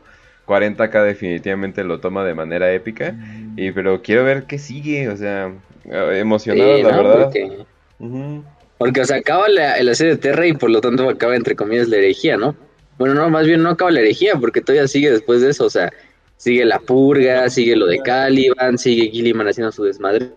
40k 0.47 1.03
definitivamente 1.03 1.83
lo 1.83 1.99
toma 1.99 2.25
de 2.25 2.33
manera 2.33 2.73
épica. 2.73 3.15
Y 3.55 3.71
pero 3.71 4.01
quiero 4.01 4.23
ver 4.23 4.45
qué 4.45 4.57
sigue, 4.57 5.09
o 5.09 5.17
sea, 5.17 5.53
emocionado, 5.85 6.77
Sí, 6.77 6.83
la 6.83 6.91
¿no? 6.91 6.97
verdad. 7.03 7.23
Porque, 7.25 7.65
Ujú. 7.99 8.43
Porque, 8.81 9.01
o 9.01 9.05
sea, 9.05 9.17
acaba 9.17 9.47
la, 9.47 9.79
la 9.83 9.93
serie 9.93 10.13
de 10.15 10.19
Terra 10.19 10.47
y 10.47 10.53
por 10.53 10.71
lo 10.71 10.81
tanto 10.81 11.07
acaba, 11.07 11.35
entre 11.35 11.55
comillas, 11.55 11.87
la 11.87 11.97
herejía, 11.97 12.35
¿no? 12.35 12.55
Bueno, 12.97 13.13
no, 13.13 13.29
más 13.29 13.45
bien 13.45 13.61
no 13.61 13.69
acaba 13.69 13.91
la 13.91 13.99
herejía, 13.99 14.33
porque 14.37 14.59
todavía 14.59 14.87
sigue 14.87 15.11
después 15.11 15.39
de 15.41 15.51
eso, 15.51 15.65
o 15.65 15.69
sea, 15.69 15.91
sigue 16.37 16.65
la 16.65 16.79
purga, 16.79 17.47
sigue 17.51 17.75
lo 17.75 17.85
de 17.85 17.99
Caliban, 17.99 18.79
sigue 18.79 19.11
Gilliman 19.11 19.47
haciendo 19.47 19.71
su 19.71 19.83
desmadre. 19.83 20.31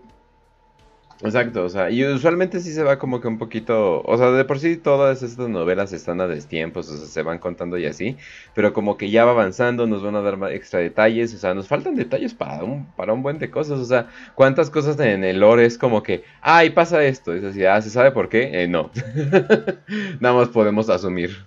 Exacto, 1.24 1.64
o 1.64 1.68
sea, 1.70 1.90
y 1.90 2.04
usualmente 2.04 2.60
sí 2.60 2.70
se 2.74 2.82
va 2.82 2.98
como 2.98 3.18
que 3.18 3.28
un 3.28 3.38
poquito, 3.38 4.02
o 4.02 4.18
sea, 4.18 4.30
de 4.30 4.44
por 4.44 4.58
sí 4.58 4.76
todas 4.76 5.22
estas 5.22 5.48
novelas 5.48 5.94
están 5.94 6.20
a 6.20 6.26
destiempos, 6.26 6.90
o 6.90 6.98
sea, 6.98 7.06
se 7.06 7.22
van 7.22 7.38
contando 7.38 7.78
y 7.78 7.86
así, 7.86 8.18
pero 8.54 8.74
como 8.74 8.98
que 8.98 9.08
ya 9.08 9.24
va 9.24 9.30
avanzando, 9.30 9.86
nos 9.86 10.02
van 10.02 10.16
a 10.16 10.20
dar 10.20 10.36
más 10.36 10.52
extra 10.52 10.80
detalles, 10.80 11.32
o 11.32 11.38
sea, 11.38 11.54
nos 11.54 11.66
faltan 11.66 11.94
detalles 11.94 12.34
para 12.34 12.62
un, 12.62 12.92
para 12.92 13.14
un 13.14 13.22
buen 13.22 13.38
de 13.38 13.50
cosas, 13.50 13.78
o 13.78 13.86
sea, 13.86 14.10
cuántas 14.34 14.68
cosas 14.68 15.00
en 15.00 15.24
el 15.24 15.40
lore 15.40 15.64
es 15.64 15.78
como 15.78 16.02
que, 16.02 16.24
ay, 16.42 16.70
pasa 16.70 17.02
esto, 17.02 17.32
es 17.32 17.42
así, 17.42 17.64
ah, 17.64 17.80
¿se 17.80 17.88
sabe 17.88 18.10
por 18.10 18.28
qué? 18.28 18.62
Eh, 18.62 18.68
no, 18.68 18.90
nada 20.20 20.34
más 20.34 20.48
podemos 20.50 20.90
asumir, 20.90 21.46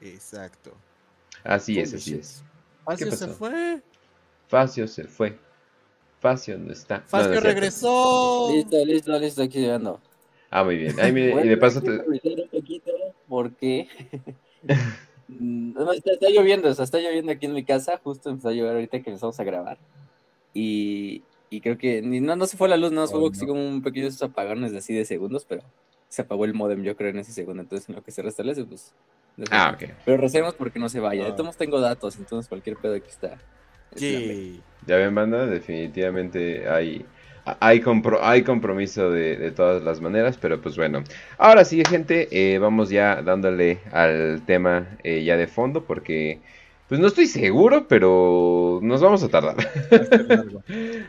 Exacto. 0.00 0.72
así 1.44 1.78
es, 1.78 1.92
así 1.92 2.14
es, 2.14 2.42
Facio 2.86 3.12
se 3.12 3.28
fue. 3.28 3.82
Facio 4.46 4.88
se 4.88 5.04
fue, 5.04 5.38
Facio 6.20 6.58
no 6.58 6.72
está, 6.72 6.96
No, 6.98 7.02
no 7.02 7.08
Facio 7.08 7.32
es 7.32 7.40
cierto. 7.40 7.48
regresó. 7.48 8.50
Listo, 8.52 8.84
listo, 8.84 9.18
listo, 9.18 9.42
aquí 9.42 9.60
llegando. 9.60 10.00
ah, 10.50 10.64
muy 10.64 10.76
bien, 10.76 10.94
Ay, 11.00 11.12
mire, 11.12 11.28
y 11.28 11.32
Bueno, 11.32 11.50
de 11.50 11.56
paso 11.56 11.80
te... 11.80 11.90
un 11.90 12.48
poquito 12.50 12.90
porque 13.28 13.88
además, 15.28 15.96
está, 15.96 16.12
está 16.12 16.28
lloviendo, 16.30 16.68
o 16.68 16.74
sea, 16.74 16.84
está 16.84 16.98
lloviendo 16.98 17.32
aquí 17.32 17.46
en 17.46 17.52
mi 17.54 17.64
casa, 17.64 18.00
justo 18.02 18.30
empezó 18.30 18.48
a 18.48 18.52
llover 18.52 18.74
ahorita 18.74 19.00
que 19.02 19.10
empezamos 19.10 19.38
a 19.38 19.44
grabar. 19.44 19.78
Y, 20.54 21.22
y 21.50 21.60
creo 21.60 21.76
que 21.78 22.02
ni, 22.02 22.20
no, 22.20 22.34
no 22.36 22.46
se 22.46 22.56
fue 22.56 22.68
la 22.68 22.76
luz, 22.76 22.90
no, 22.92 23.04
Oh, 23.04 23.18
hubo 23.18 23.30
no. 23.30 23.46
como 23.46 23.68
un 23.68 23.82
pequeño 23.82 24.06
esos 24.08 24.22
apagones 24.22 24.72
de 24.72 24.78
así 24.78 24.94
de 24.94 25.04
segundos, 25.04 25.44
pero 25.48 25.62
se 26.08 26.22
apagó 26.22 26.44
el 26.46 26.54
modem, 26.54 26.82
yo 26.82 26.96
creo, 26.96 27.10
en 27.10 27.18
ese 27.18 27.32
segundo. 27.32 27.62
Entonces, 27.62 27.88
en 27.88 27.94
lo 27.96 28.02
que 28.02 28.10
se 28.10 28.22
restablece, 28.22 28.64
pues. 28.64 28.92
no. 29.36 29.44
Ah, 29.50 29.72
ok. 29.74 29.90
Pero 30.06 30.16
recemos 30.16 30.54
porque 30.54 30.78
no 30.78 30.88
se 30.88 31.00
vaya. 31.00 31.24
De 31.24 31.30
Ah. 31.32 31.36
todos 31.36 31.56
tengo 31.56 31.80
datos, 31.80 32.16
entonces 32.16 32.48
cualquier 32.48 32.76
pedo 32.78 32.94
aquí 32.94 33.10
está. 33.10 33.38
Sí. 33.96 34.64
Ya 34.82 34.96
ven, 34.96 35.14
banda, 35.14 35.46
definitivamente 35.46 36.68
hay, 36.68 37.10
hay, 37.60 37.80
compro- 37.80 38.20
hay 38.22 38.42
compromiso 38.44 39.10
de, 39.10 39.36
de 39.36 39.50
todas 39.50 39.82
las 39.82 40.00
maneras, 40.00 40.38
pero 40.38 40.60
pues 40.60 40.76
bueno. 40.76 41.02
Ahora 41.36 41.64
sí, 41.64 41.82
gente, 41.84 42.28
eh, 42.54 42.58
vamos 42.58 42.88
ya 42.90 43.22
dándole 43.22 43.80
al 43.92 44.44
tema 44.46 44.98
eh, 45.02 45.24
ya 45.24 45.36
de 45.36 45.48
fondo, 45.48 45.84
porque 45.86 46.42
pues 46.86 47.00
no 47.00 47.08
estoy 47.08 47.26
seguro, 47.26 47.86
pero 47.88 48.78
nos 48.82 49.02
vamos 49.02 49.22
a 49.24 49.28
tardar. 49.28 49.56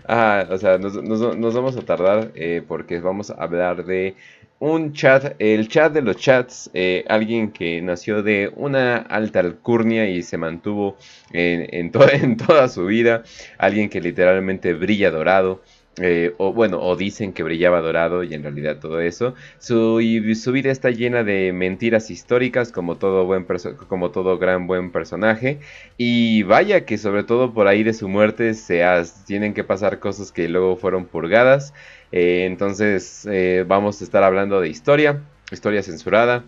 Ah, 0.08 0.48
o 0.50 0.58
sea, 0.58 0.78
nos, 0.78 0.96
nos- 1.04 1.38
nos 1.38 1.54
vamos 1.56 1.78
a 1.78 1.82
tardar 1.86 2.32
eh, 2.36 2.64
porque 2.68 3.00
vamos 3.00 3.30
a 3.30 3.36
hablar 3.36 3.86
de 3.86 4.16
un 4.60 4.94
chat, 4.94 5.36
el 5.40 5.68
chat 5.70 5.94
de 5.94 6.02
los 6.02 6.18
chats, 6.18 6.70
eh, 6.74 7.06
alguien 7.08 7.52
que 7.52 7.82
nació 7.82 8.24
de 8.24 8.52
una 8.56 8.98
alta 8.98 9.40
alcurnia 9.40 10.10
y 10.10 10.22
se 10.22 10.38
mantuvo 10.38 10.98
en, 11.32 11.68
en 11.74 11.92
to- 11.92 12.10
en 12.12 12.38
toda 12.38 12.68
su 12.68 12.86
vida, 12.86 13.24
alguien 13.58 13.90
que 13.90 14.02
literalmente 14.02 14.74
brilla 14.74 15.12
dorado. 15.12 15.62
eh, 16.02 16.34
o 16.38 16.54
bueno, 16.54 16.80
o 16.82 16.96
dicen 16.96 17.34
que 17.34 17.44
brillaba 17.44 17.82
dorado 17.82 18.24
y 18.24 18.34
en 18.34 18.44
realidad 18.44 18.80
todo 18.80 19.02
eso. 19.02 19.34
Su, 19.58 20.00
su 20.36 20.52
vida 20.54 20.72
está 20.72 20.92
llena 20.92 21.24
de 21.26 21.52
mentiras 21.52 22.10
históricas 22.10 22.72
como 22.72 22.98
todo, 22.98 23.26
buen 23.26 23.46
como 23.88 24.12
todo 24.12 24.38
gran 24.38 24.66
buen 24.68 24.92
personaje. 24.92 25.60
Y 25.98 26.44
vaya 26.44 26.86
que 26.86 26.98
sobre 26.98 27.24
todo 27.24 27.54
por 27.54 27.68
ahí 27.68 27.84
de 27.84 27.94
su 27.94 28.08
muerte 28.08 28.54
se 28.54 28.82
tienen 29.26 29.54
que 29.54 29.64
pasar 29.66 30.00
cosas 30.00 30.32
que 30.32 30.48
luego 30.48 30.78
fueron 30.78 31.06
purgadas. 31.06 31.74
Eh, 32.12 32.46
entonces 32.46 33.28
eh, 33.30 33.64
vamos 33.68 34.02
a 34.02 34.04
estar 34.04 34.24
hablando 34.24 34.62
de 34.62 34.70
historia, 34.70 35.22
historia 35.52 35.84
censurada, 35.84 36.44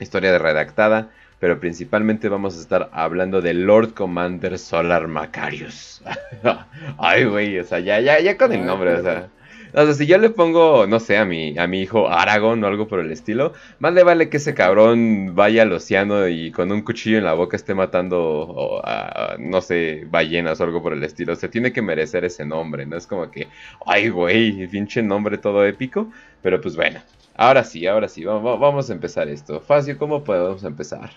historia 0.00 0.36
redactada, 0.38 1.10
pero 1.40 1.58
principalmente 1.60 2.28
vamos 2.28 2.56
a 2.56 2.60
estar 2.60 2.90
hablando 2.92 3.40
de 3.40 3.54
Lord 3.54 3.94
Commander 3.94 4.58
Solar 4.58 5.08
Macarius. 5.08 6.02
Ay, 6.98 7.24
güey, 7.24 7.58
o 7.58 7.64
sea, 7.64 7.80
ya, 7.80 8.00
ya, 8.00 8.20
ya 8.20 8.36
con 8.36 8.52
el 8.52 8.64
nombre, 8.64 8.94
o 8.94 9.02
sea. 9.02 9.28
O 9.76 9.84
sea, 9.84 9.92
si 9.92 10.06
yo 10.06 10.18
le 10.18 10.30
pongo, 10.30 10.86
no 10.86 11.00
sé, 11.00 11.16
a 11.16 11.24
mi, 11.24 11.58
a 11.58 11.66
mi 11.66 11.80
hijo 11.80 12.08
Aragón 12.08 12.62
o 12.62 12.66
algo 12.68 12.86
por 12.86 13.00
el 13.00 13.10
estilo, 13.10 13.52
más 13.80 13.92
le 13.92 14.04
vale 14.04 14.28
que 14.28 14.36
ese 14.36 14.54
cabrón 14.54 15.34
vaya 15.34 15.62
al 15.62 15.72
océano 15.72 16.28
y 16.28 16.52
con 16.52 16.70
un 16.70 16.82
cuchillo 16.82 17.18
en 17.18 17.24
la 17.24 17.34
boca 17.34 17.56
esté 17.56 17.74
matando, 17.74 18.20
o, 18.22 18.80
a, 18.84 19.36
no 19.38 19.60
sé, 19.60 20.06
ballenas 20.08 20.60
o 20.60 20.64
algo 20.64 20.80
por 20.80 20.92
el 20.92 21.02
estilo. 21.02 21.34
Se 21.34 21.48
tiene 21.48 21.72
que 21.72 21.82
merecer 21.82 22.24
ese 22.24 22.44
nombre, 22.46 22.86
¿no? 22.86 22.96
Es 22.96 23.08
como 23.08 23.30
que, 23.32 23.48
ay, 23.84 24.10
güey, 24.10 24.66
pinche 24.68 25.02
nombre 25.02 25.38
todo 25.38 25.66
épico. 25.66 26.08
Pero 26.40 26.60
pues 26.60 26.76
bueno, 26.76 27.00
ahora 27.34 27.64
sí, 27.64 27.86
ahora 27.86 28.08
sí, 28.08 28.24
vamos, 28.24 28.60
vamos 28.60 28.90
a 28.90 28.92
empezar 28.92 29.28
esto. 29.28 29.60
Facio, 29.60 29.98
¿cómo 29.98 30.22
podemos 30.22 30.62
empezar? 30.62 31.10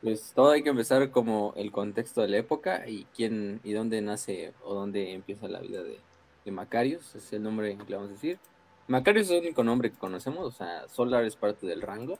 Pues 0.00 0.32
todo 0.34 0.52
hay 0.52 0.62
que 0.62 0.70
empezar 0.70 1.10
como 1.10 1.52
el 1.56 1.72
contexto 1.72 2.22
de 2.22 2.28
la 2.28 2.38
época 2.38 2.88
y 2.88 3.06
quién 3.14 3.60
y 3.64 3.72
dónde 3.72 4.00
nace 4.00 4.52
o 4.64 4.74
dónde 4.74 5.12
empieza 5.12 5.48
la 5.48 5.60
vida 5.60 5.82
de, 5.82 5.98
de 6.46 6.52
Macarius, 6.52 7.14
es 7.16 7.32
el 7.32 7.42
nombre 7.42 7.76
que 7.76 7.90
le 7.90 7.96
vamos 7.96 8.10
a 8.10 8.14
decir. 8.14 8.38
Macarius 8.86 9.26
es 9.26 9.32
el 9.32 9.40
único 9.40 9.64
nombre 9.64 9.90
que 9.90 9.98
conocemos, 9.98 10.46
o 10.46 10.52
sea, 10.52 10.88
Solar 10.88 11.24
es 11.24 11.34
parte 11.36 11.66
del 11.66 11.82
rango. 11.82 12.18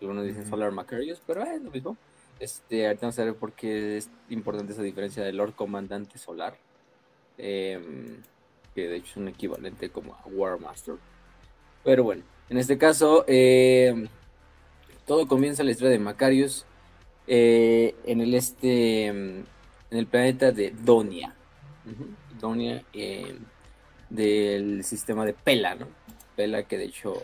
Algunos 0.00 0.26
dicen. 0.26 0.46
Solar 0.46 0.72
Macarius, 0.72 1.22
pero 1.24 1.44
es 1.44 1.62
lo 1.62 1.70
mismo. 1.70 1.96
Este, 2.40 2.84
ahorita 2.86 3.06
vamos 3.06 3.18
a 3.20 3.24
ver 3.24 3.36
por 3.36 3.52
qué 3.52 3.96
es 3.96 4.10
importante 4.28 4.72
esa 4.72 4.82
diferencia 4.82 5.22
del 5.22 5.36
Lord 5.36 5.54
Comandante 5.54 6.18
Solar. 6.18 6.58
em, 7.38 8.22
que 8.74 8.88
de 8.88 8.96
hecho 8.96 9.10
es 9.12 9.16
un 9.16 9.28
equivalente 9.28 9.88
como 9.88 10.14
a 10.14 10.22
War 10.26 10.58
Master. 10.60 10.96
Pero 11.84 12.04
bueno, 12.04 12.22
en 12.48 12.58
este 12.58 12.76
caso, 12.76 13.24
em, 13.28 14.08
todo 15.06 15.26
comienza 15.28 15.62
la 15.62 15.70
historia 15.70 15.90
de 15.90 15.98
Macarius 15.98 16.64
eh, 17.26 17.94
en 18.04 18.20
el 18.20 18.34
este 18.34 19.12
mm, 19.12 19.44
en 19.90 19.98
el 19.98 20.06
planeta 20.06 20.52
de 20.52 20.70
Donia 20.70 21.34
Ujú, 21.86 22.08
Donia 22.40 22.82
eh, 22.92 23.38
del 24.10 24.84
sistema 24.84 25.24
de 25.24 25.32
Pela 25.32 25.74
no 25.74 25.86
Pela 26.36 26.64
que 26.64 26.78
de 26.78 26.84
hecho 26.84 27.22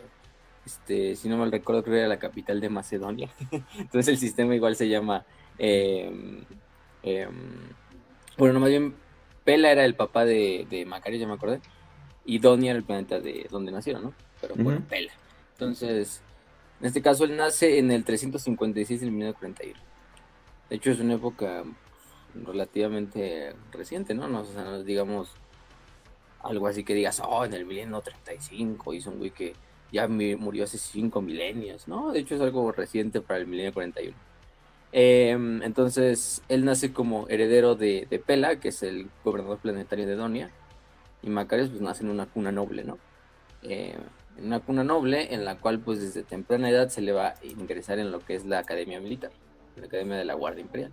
este 0.64 1.17
si 1.17 1.29
no 1.29 1.37
mal 1.37 1.52
recuerdo 1.52 1.83
creo 1.83 1.95
que 1.95 2.00
era 2.00 2.09
la 2.09 2.19
capital 2.19 2.61
de 2.61 2.69
Macedonia. 2.69 3.31
Entonces 3.79 4.09
el 4.09 4.19
sistema 4.19 4.55
igual 4.55 4.76
se 4.76 4.88
llama 4.88 5.25
em, 5.59 6.45
em, 7.02 7.31
bueno 8.38 8.55
no 8.55 8.61
más 8.61 8.71
bien 8.71 8.95
Pela 9.45 9.71
era 9.73 9.85
el 9.85 9.95
papá 9.95 10.25
de, 10.25 10.67
de 10.71 10.85
Macario 10.85 11.19
ya 11.19 11.26
me 11.26 11.35
acordé 11.35 11.61
y 12.25 12.38
Donia 12.38 12.71
era 12.71 12.79
el 12.79 12.85
planeta 12.85 13.21
de 13.21 13.47
donde 13.50 13.73
nacieron 13.73 14.02
no 14.02 14.14
pero 14.40 14.55
bueno 14.57 14.81
Ujú. 14.81 14.88
Pela. 14.88 15.12
Entonces 15.52 16.23
en 16.81 16.87
este 16.87 17.02
caso 17.02 17.25
él 17.25 17.37
nace 17.37 17.79
en 17.79 17.90
el 17.90 18.05
356 18.05 19.00
del 19.00 19.11
1941 19.11 19.90
de 20.71 20.76
hecho, 20.76 20.93
es 20.93 21.00
una 21.00 21.14
época 21.14 21.64
relativamente 22.35 23.55
reciente, 23.73 24.15
¿no? 24.15 24.29
No, 24.29 24.41
o 24.41 24.45
sea, 24.45 24.79
digamos 24.79 25.31
algo 26.43 26.67
así 26.67 26.85
que 26.85 26.95
digas, 26.95 27.21
oh, 27.25 27.45
en 27.45 27.53
el 27.53 27.67
milenio 27.67 28.01
35 28.01 28.95
hizo 28.95 29.11
un 29.11 29.19
güey 29.19 29.31
que 29.31 29.55
ya 29.93 30.09
murió 30.09 30.65
hace 30.65 30.79
5 30.79 31.21
milenios, 31.21 31.89
¿no? 31.89 32.13
De 32.13 32.21
hecho, 32.21 32.37
es 32.37 32.41
algo 32.41 32.73
reciente 32.73 33.21
para 33.21 33.41
el 33.41 33.47
milenio 33.47 33.73
41. 33.75 34.17
Em, 34.93 35.63
entonces, 35.63 36.43
él 36.49 36.65
nace 36.65 36.93
como 36.93 37.29
heredero 37.29 37.75
de, 37.77 38.07
Pela, 38.27 38.57
que 38.61 38.69
es 38.69 38.83
el 38.83 39.11
gobernador 39.25 39.59
planetario 39.59 40.07
de 40.07 40.17
Donia, 40.17 40.51
y 41.23 41.31
Macarius 41.31 41.71
pues 41.71 41.83
nace 41.83 42.03
en 42.05 42.11
una 42.11 42.27
cuna 42.27 42.53
noble, 42.53 42.85
¿no? 42.85 42.99
Eh, 43.63 43.97
en 44.39 44.47
una 44.47 44.61
cuna 44.61 44.85
noble 44.85 45.35
en 45.35 45.45
la 45.45 45.57
cual 45.59 45.81
pues 45.81 46.01
desde 46.01 46.23
temprana 46.23 46.71
edad 46.71 46.89
se 46.89 47.03
le 47.03 47.13
va 47.13 47.29
a 47.29 47.35
ingresar 47.45 47.99
en 47.99 48.11
lo 48.11 48.21
que 48.21 48.35
es 48.35 48.47
la 48.47 48.61
academia 48.61 49.01
militar 49.01 49.33
la 49.81 49.87
Academia 49.87 50.17
de 50.17 50.25
la 50.25 50.35
Guardia 50.35 50.63
Imperial, 50.63 50.93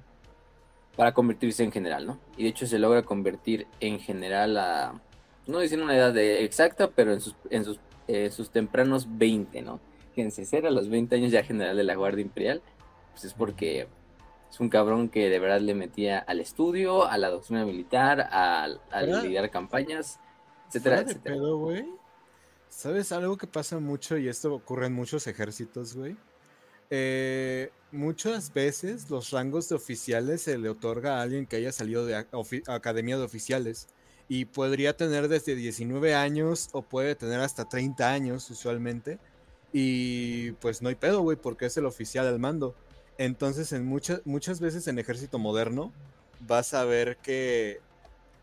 para 0.97 1.13
convertirse 1.13 1.63
en 1.63 1.71
general, 1.71 2.05
¿no? 2.05 2.19
Y 2.35 2.43
de 2.43 2.49
hecho 2.49 2.67
se 2.67 2.77
logra 2.79 3.03
convertir 3.03 3.67
en 3.79 3.99
general 3.99 4.57
a, 4.57 4.99
no 5.45 5.59
dicen 5.59 5.81
una 5.81 5.95
edad 5.95 6.11
de- 6.13 6.43
exacta, 6.43 6.89
pero 6.89 7.13
en 7.13 7.21
sus, 7.21 7.35
en 7.49 7.63
sus, 7.63 7.79
eh, 8.09 8.29
sus 8.31 8.49
tempranos 8.49 9.07
20, 9.17 9.61
¿no? 9.61 9.79
Fíjense, 10.13 10.43
ser 10.45 10.65
a 10.65 10.71
los 10.71 10.89
20 10.89 11.15
años 11.15 11.31
ya 11.31 11.43
general 11.43 11.77
de 11.77 11.83
la 11.85 11.95
Guardia 11.95 12.23
Imperial, 12.23 12.61
pues 13.11 13.23
es 13.25 13.33
porque 13.33 13.87
es 14.51 14.59
un 14.59 14.69
cabrón 14.69 15.09
que 15.09 15.29
de 15.29 15.39
verdad 15.39 15.61
le 15.61 15.75
metía 15.75 16.17
al 16.19 16.39
estudio, 16.39 17.05
a 17.05 17.17
la 17.17 17.29
doctrina 17.29 17.63
militar, 17.65 18.21
al 18.31 18.79
Fuera- 18.89 19.21
liderar 19.21 19.51
campañas, 19.51 20.19
etcétera, 20.69 21.01
etcétera. 21.01 21.35
pedo. 21.35 21.71
¿Sabes 22.69 23.11
algo 23.11 23.37
que 23.37 23.47
pasa 23.47 23.79
mucho 23.79 24.17
y 24.17 24.27
esto 24.27 24.53
ocurre 24.53 24.87
en 24.87 24.93
muchos 24.93 25.25
ejércitos, 25.27 25.95
güey? 25.95 26.15
Eh, 26.89 27.69
muchas 27.91 28.53
veces 28.53 29.09
los 29.09 29.31
rangos 29.31 29.69
de 29.69 29.75
oficiales 29.75 30.41
se 30.43 30.57
le 30.57 30.69
otorga 30.69 31.19
a 31.19 31.21
alguien 31.21 31.45
que 31.45 31.57
haya 31.57 31.71
salido 31.71 32.05
de 32.05 32.15
academia 32.67 33.17
de 33.17 33.23
oficiales 33.23 33.87
y 34.29 34.45
podría 34.45 34.95
tener 34.95 35.27
desde 35.27 35.55
19 35.55 36.15
años 36.15 36.69
o 36.73 36.81
puede 36.81 37.15
tener 37.15 37.39
hasta 37.39 37.67
30 37.67 38.11
años 38.11 38.49
usualmente 38.49 39.19
y 39.73 40.51
pues 40.53 40.81
no 40.81 40.89
hay 40.89 40.95
pedo, 40.95 41.21
güey, 41.21 41.37
porque 41.37 41.65
es 41.65 41.77
el 41.77 41.85
oficial 41.85 42.25
al 42.25 42.39
mando. 42.39 42.73
Entonces, 43.17 43.71
en 43.73 43.85
muchas 43.85 44.21
muchas 44.25 44.59
veces 44.59 44.87
en 44.87 44.99
ejército 44.99 45.39
moderno 45.39 45.91
vas 46.39 46.73
a 46.73 46.85
ver 46.85 47.17
que 47.17 47.79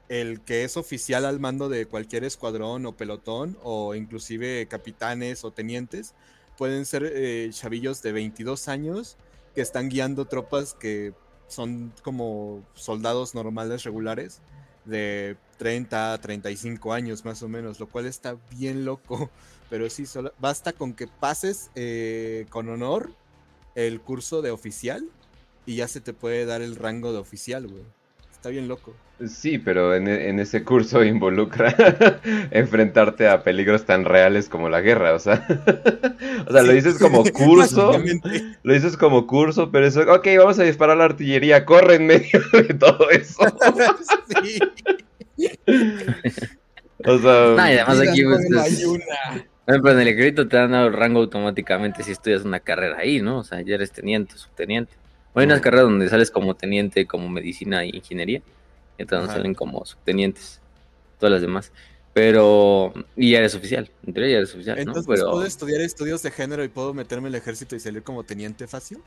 el 0.09 0.41
que 0.43 0.65
es 0.65 0.77
oficial 0.77 1.25
al 1.25 1.41
mando 1.41 1.69
de 1.69 1.87
cualquier 1.87 2.25
escuadrón 2.25 2.85
o 2.87 2.93
pelotón 2.93 3.57
o 3.63 3.95
inclusive 3.95 4.67
capitanes 4.67 5.45
o 5.45 5.51
tenientes 5.51 6.15
pueden 6.57 6.87
ser 6.87 7.05
eh, 7.05 7.49
chavillos 7.53 8.03
de 8.03 8.13
22 8.13 8.69
años 8.69 9.17
que 9.55 9.61
están 9.61 9.89
guiando 9.89 10.25
tropas 10.27 10.75
que 10.75 11.13
son 11.49 11.93
como 12.03 12.65
soldados 12.75 13.35
normales 13.35 13.85
regulares 13.85 14.41
de 14.85 15.37
30 15.59 16.13
a 16.15 16.21
35 16.21 16.93
años 16.93 17.25
más 17.25 17.43
o 17.43 17.49
menos, 17.49 17.81
lo 17.81 17.89
cual 17.89 18.07
está 18.07 18.37
bien 18.51 18.85
loco. 18.85 19.31
Pero 19.71 19.89
sí, 19.91 20.07
solo- 20.07 20.33
basta 20.39 20.73
con 20.73 20.93
que 20.93 21.07
pases 21.07 21.71
eh, 21.75 22.47
con 22.51 22.69
honor 22.69 23.11
el 23.75 24.01
curso 24.01 24.43
de 24.43 24.51
oficial 24.51 25.09
y 25.67 25.77
ya 25.77 25.89
se 25.89 26.01
te 26.01 26.13
puede 26.13 26.45
dar 26.45 26.61
el 26.63 26.77
rango 26.77 27.13
de 27.13 27.19
oficial, 27.19 27.67
güey. 27.67 27.85
Está 28.45 28.51
bien 28.53 28.69
loco. 28.69 28.95
Sí, 29.27 29.57
pero 29.57 29.95
en, 29.95 30.07
e- 30.07 30.29
en 30.29 30.39
ese 30.39 30.65
curso 30.65 31.03
involucra 31.03 31.75
enfrentarte 32.51 33.27
a 33.27 33.43
peligros 33.43 33.87
tan 33.87 34.05
reales 34.05 34.51
como 34.51 34.69
la 34.69 34.83
guerra, 34.83 35.15
o 35.15 35.19
sea, 35.19 35.47
o 36.47 36.53
sea, 36.53 36.63
lo 36.63 36.73
dices 36.75 36.99
como 36.99 37.25
curso, 37.33 37.93
lo 38.63 38.73
dices 38.75 38.99
como 38.99 39.27
curso, 39.27 39.71
pero 39.71 39.87
eso, 39.87 40.03
ok, 40.03 40.29
vamos 40.37 40.59
a 40.59 40.65
disparar 40.65 40.99
la 40.99 41.05
artillería, 41.07 41.65
corre 41.65 41.95
en 41.95 42.07
medio 42.07 42.39
de 42.53 42.75
todo 42.75 43.09
eso, 43.09 43.45
Sí. 44.43 44.59
o 47.07 47.19
sea, 47.19 47.55
No, 47.57 47.73
y 47.73 47.79
además 47.79 48.01
aquí 48.07 48.25
pues, 48.25 48.45
es- 48.45 48.85
en 49.67 49.87
el 50.01 50.09
ejército 50.09 50.49
te 50.49 50.59
dan 50.59 50.73
dado 50.73 50.89
el 50.89 50.93
rango 50.93 51.21
automáticamente 51.21 52.03
si 52.03 52.11
estudias 52.13 52.45
una 52.45 52.61
carrera 52.61 52.99
ahí, 52.99 53.23
¿no? 53.23 53.39
O 53.39 53.45
sea, 53.45 53.63
ya 53.63 53.77
eres 53.77 53.91
teniente, 53.91 54.37
subteniente. 54.37 54.93
Hay 55.35 55.47
unas 55.47 55.61
carreras 55.61 55.87
donde 55.87 56.09
sales 56.09 56.31
como 56.31 56.55
teniente, 56.55 57.07
como 57.07 57.29
medicina 57.29 57.83
e 57.83 57.89
ingeniería. 57.89 58.41
Entonces 58.99 59.31
Ajá. 59.31 59.39
salen 59.39 59.55
como 59.55 59.85
subtenientes. 59.85 60.61
Todas 61.19 61.33
las 61.33 61.43
demás. 61.43 61.73
Pero, 62.13 62.93
y 63.17 63.33
ya 63.33 63.39
eres 63.39 63.57
oficial, 63.57 63.91
en 64.07 64.15
teoría 64.15 64.35
ya 64.35 64.39
eres 64.39 64.55
oficial, 64.55 64.79
Entonces, 64.79 65.09
¿no? 65.09 65.15
Pero 65.15 65.31
¿puedo 65.33 65.45
estudiar 65.45 65.81
estudios 65.81 66.23
de 66.23 66.31
género 66.31 66.63
y 66.63 66.69
puedo 66.69 66.95
meterme 66.95 67.27
al 67.27 67.35
ejército 67.35 67.75
y 67.75 67.81
salir 67.81 68.05
como 68.05 68.23
teniente 68.23 68.69
fácil? 68.69 68.99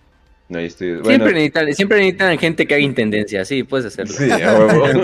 No 0.49 0.59
hay 0.59 0.65
estudios. 0.65 1.07
siempre, 1.07 1.31
necesitan, 1.31 1.73
siempre 1.73 1.97
necesitan 1.99 2.37
gente 2.37 2.67
que 2.67 2.73
haga 2.73 2.83
intendencia, 2.83 3.45
sí, 3.45 3.63
puedes 3.63 3.85
hacerlo. 3.85 4.13
sí, 4.13 4.29
a 4.29 4.59
huevo. 4.59 4.85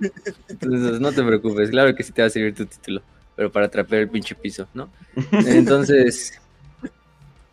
Entonces, 0.48 1.00
no 1.00 1.12
te 1.12 1.22
preocupes, 1.22 1.68
claro 1.68 1.94
que 1.94 2.02
sí 2.02 2.12
te 2.12 2.22
va 2.22 2.28
a 2.28 2.30
servir 2.30 2.54
tu 2.54 2.64
título, 2.64 3.02
pero 3.36 3.52
para 3.52 3.68
trapear 3.68 4.02
el 4.02 4.08
pinche 4.08 4.34
piso, 4.34 4.66
¿no? 4.72 4.88
Entonces, 5.44 6.40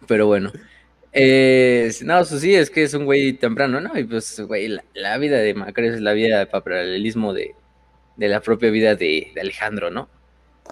pero 0.07 0.27
bueno. 0.27 0.53
Eh, 1.17 1.91
no, 2.03 2.19
eso 2.19 2.37
sí, 2.39 2.53
es 2.53 2.69
que 2.69 2.83
es 2.83 2.93
un 2.93 3.05
güey 3.05 3.33
temprano, 3.33 3.79
¿no? 3.79 3.97
Y 3.97 4.03
pues, 4.03 4.39
güey, 4.41 4.77
la, 4.93 5.17
vida 5.17 5.37
de 5.37 5.53
Macario 5.53 5.93
es 5.93 6.01
la 6.01 6.11
vida 6.13 6.39
de 6.39 6.45
paralelismo 6.47 7.33
de, 7.33 7.55
de 8.17 8.27
la 8.27 8.41
propia 8.41 8.69
vida 8.69 8.95
de, 8.95 9.31
Alejandro, 9.39 9.89
¿no? 9.89 10.09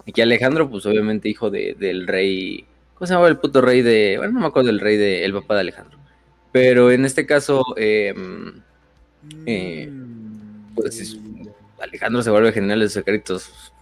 Y 0.06 0.12
que 0.12 0.22
Alejandro, 0.24 0.70
pues 0.70 0.86
obviamente 0.86 1.30
hijo 1.30 1.50
de, 1.50 1.76
del 1.80 2.08
rey, 2.08 2.66
¿cómo 2.96 3.08
se 3.08 3.14
llamaba 3.14 3.30
el 3.30 3.38
puto 3.38 3.62
rey 3.62 3.82
de, 3.82 4.16
bueno, 4.18 4.34
no 4.34 4.42
me 4.42 4.48
acuerdo 4.48 4.68
del 4.68 4.82
rey 4.82 4.98
de, 4.98 5.24
el 5.24 5.34
papá 5.34 5.56
de 5.56 5.62
Alejandro. 5.62 5.98
Pero 6.52 6.92
en 6.92 7.06
este 7.06 7.26
caso, 7.26 7.64
eh, 7.78 8.14
Eh, 9.46 9.90
pues, 10.76 11.00
es- 11.00 11.18
Alejandro 11.80 12.22
se 12.22 12.30
vuelve 12.32 12.52
general 12.52 12.80
de 12.80 12.90
secretos 12.90 13.74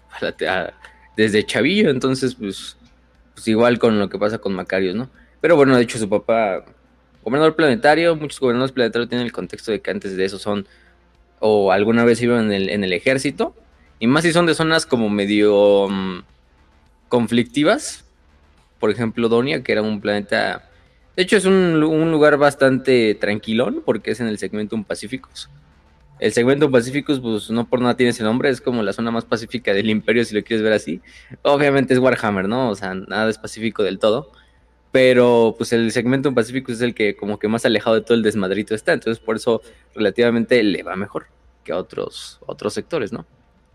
a- 0.48 0.74
desde 1.18 1.46
chavillo, 1.46 1.90
entonces 1.90 2.36
pues, 2.36 2.78
pues 3.34 3.48
igual 3.48 3.80
con 3.80 4.00
lo 4.00 4.10
que 4.10 4.18
pasa 4.20 4.38
con 4.40 4.54
Macarios, 4.54 4.96
¿no? 4.96 5.10
Pero 5.42 5.56
bueno, 5.56 5.76
de 5.76 5.82
hecho 5.82 5.98
su 5.98 6.08
papá, 6.08 6.64
gobernador 7.24 7.56
planetario, 7.56 8.16
muchos 8.16 8.40
gobernadores 8.40 8.72
planetarios 8.72 9.10
tienen 9.10 9.26
el 9.26 9.34
contexto 9.34 9.72
de 9.72 9.82
que 9.82 9.92
antes 9.92 10.16
de 10.16 10.24
eso 10.24 10.38
son, 10.38 10.68
o 11.40 11.72
alguna 11.72 12.06
vez 12.06 12.22
iban 12.22 12.46
en 12.46 12.52
el, 12.52 12.70
en 12.70 12.84
el 12.84 12.94
ejército, 12.94 13.56
y 14.00 14.08
más 14.08 14.24
si 14.24 14.32
son 14.32 14.46
de 14.46 14.54
zonas 14.54 14.86
como 14.86 15.10
medio 15.10 15.88
mm, 15.90 16.24
conflictivas, 17.10 18.06
por 18.80 18.92
ejemplo 18.92 19.30
Donia, 19.30 19.64
que 19.64 19.72
era 19.72 19.82
un 19.82 20.00
planeta, 20.00 20.70
de 21.16 21.24
hecho 21.24 21.38
es 21.38 21.46
un, 21.46 21.84
un 21.84 22.12
lugar 22.12 22.38
bastante 22.38 23.16
tranquilón, 23.16 23.82
porque 23.84 24.12
es 24.12 24.20
en 24.20 24.28
el 24.28 24.38
segmento 24.38 24.82
Pacíficos. 24.84 25.50
El 26.20 26.34
segmento 26.34 26.70
Pacíficos, 26.70 27.20
pues 27.20 27.50
no 27.50 27.68
por 27.68 27.82
nada 27.82 27.98
tiene 27.98 28.12
ese 28.12 28.24
nombre, 28.24 28.50
es 28.50 28.62
como 28.62 28.84
la 28.84 28.94
zona 28.94 29.10
más 29.10 29.26
pacífica 29.26 29.74
del 29.74 29.90
imperio, 29.90 30.24
si 30.24 30.36
lo 30.36 30.44
quieres 30.44 30.64
ver 30.64 30.74
así. 30.74 31.02
Obviamente 31.42 31.96
es 31.96 32.00
Warhammer, 32.00 32.48
¿no? 32.48 32.70
O 32.70 32.76
sea, 32.76 32.94
nada 32.94 33.28
es 33.28 33.40
pacífico 33.40 33.82
del 33.82 33.98
todo. 33.98 34.32
Pero 34.92 35.56
pues 35.58 35.72
el 35.74 35.92
segmento 35.92 36.34
Pacífico 36.34 36.72
es 36.72 36.82
el 36.82 36.94
que 36.94 37.16
como 37.16 37.40
que 37.40 37.48
más 37.48 37.66
alejado 37.66 37.96
de 37.96 38.02
todo 38.02 38.16
el 38.16 38.24
desmadrito 38.24 38.76
está. 38.76 38.92
Entonces 38.94 39.24
por 39.24 39.38
eso 39.38 39.62
relativamente 39.96 40.62
le 40.64 40.84
va 40.84 40.96
mejor 40.96 41.28
que 41.64 41.72
a 41.72 41.78
otros, 41.78 42.40
otros 42.46 42.74
sectores, 42.74 43.14
¿no? 43.14 43.26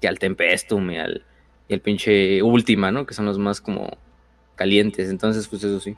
Que 0.00 0.08
al 0.08 0.18
Tempestum 0.18 0.90
y 0.90 0.98
al, 0.98 1.24
y 1.68 1.78
pinche 1.78 2.42
Última, 2.42 2.90
¿no? 2.92 3.06
Que 3.06 3.14
son 3.14 3.24
los 3.24 3.38
más 3.38 3.60
como 3.62 3.96
calientes. 4.56 5.08
Entonces 5.08 5.48
pues 5.48 5.64
eso 5.64 5.80
sí. 5.80 5.96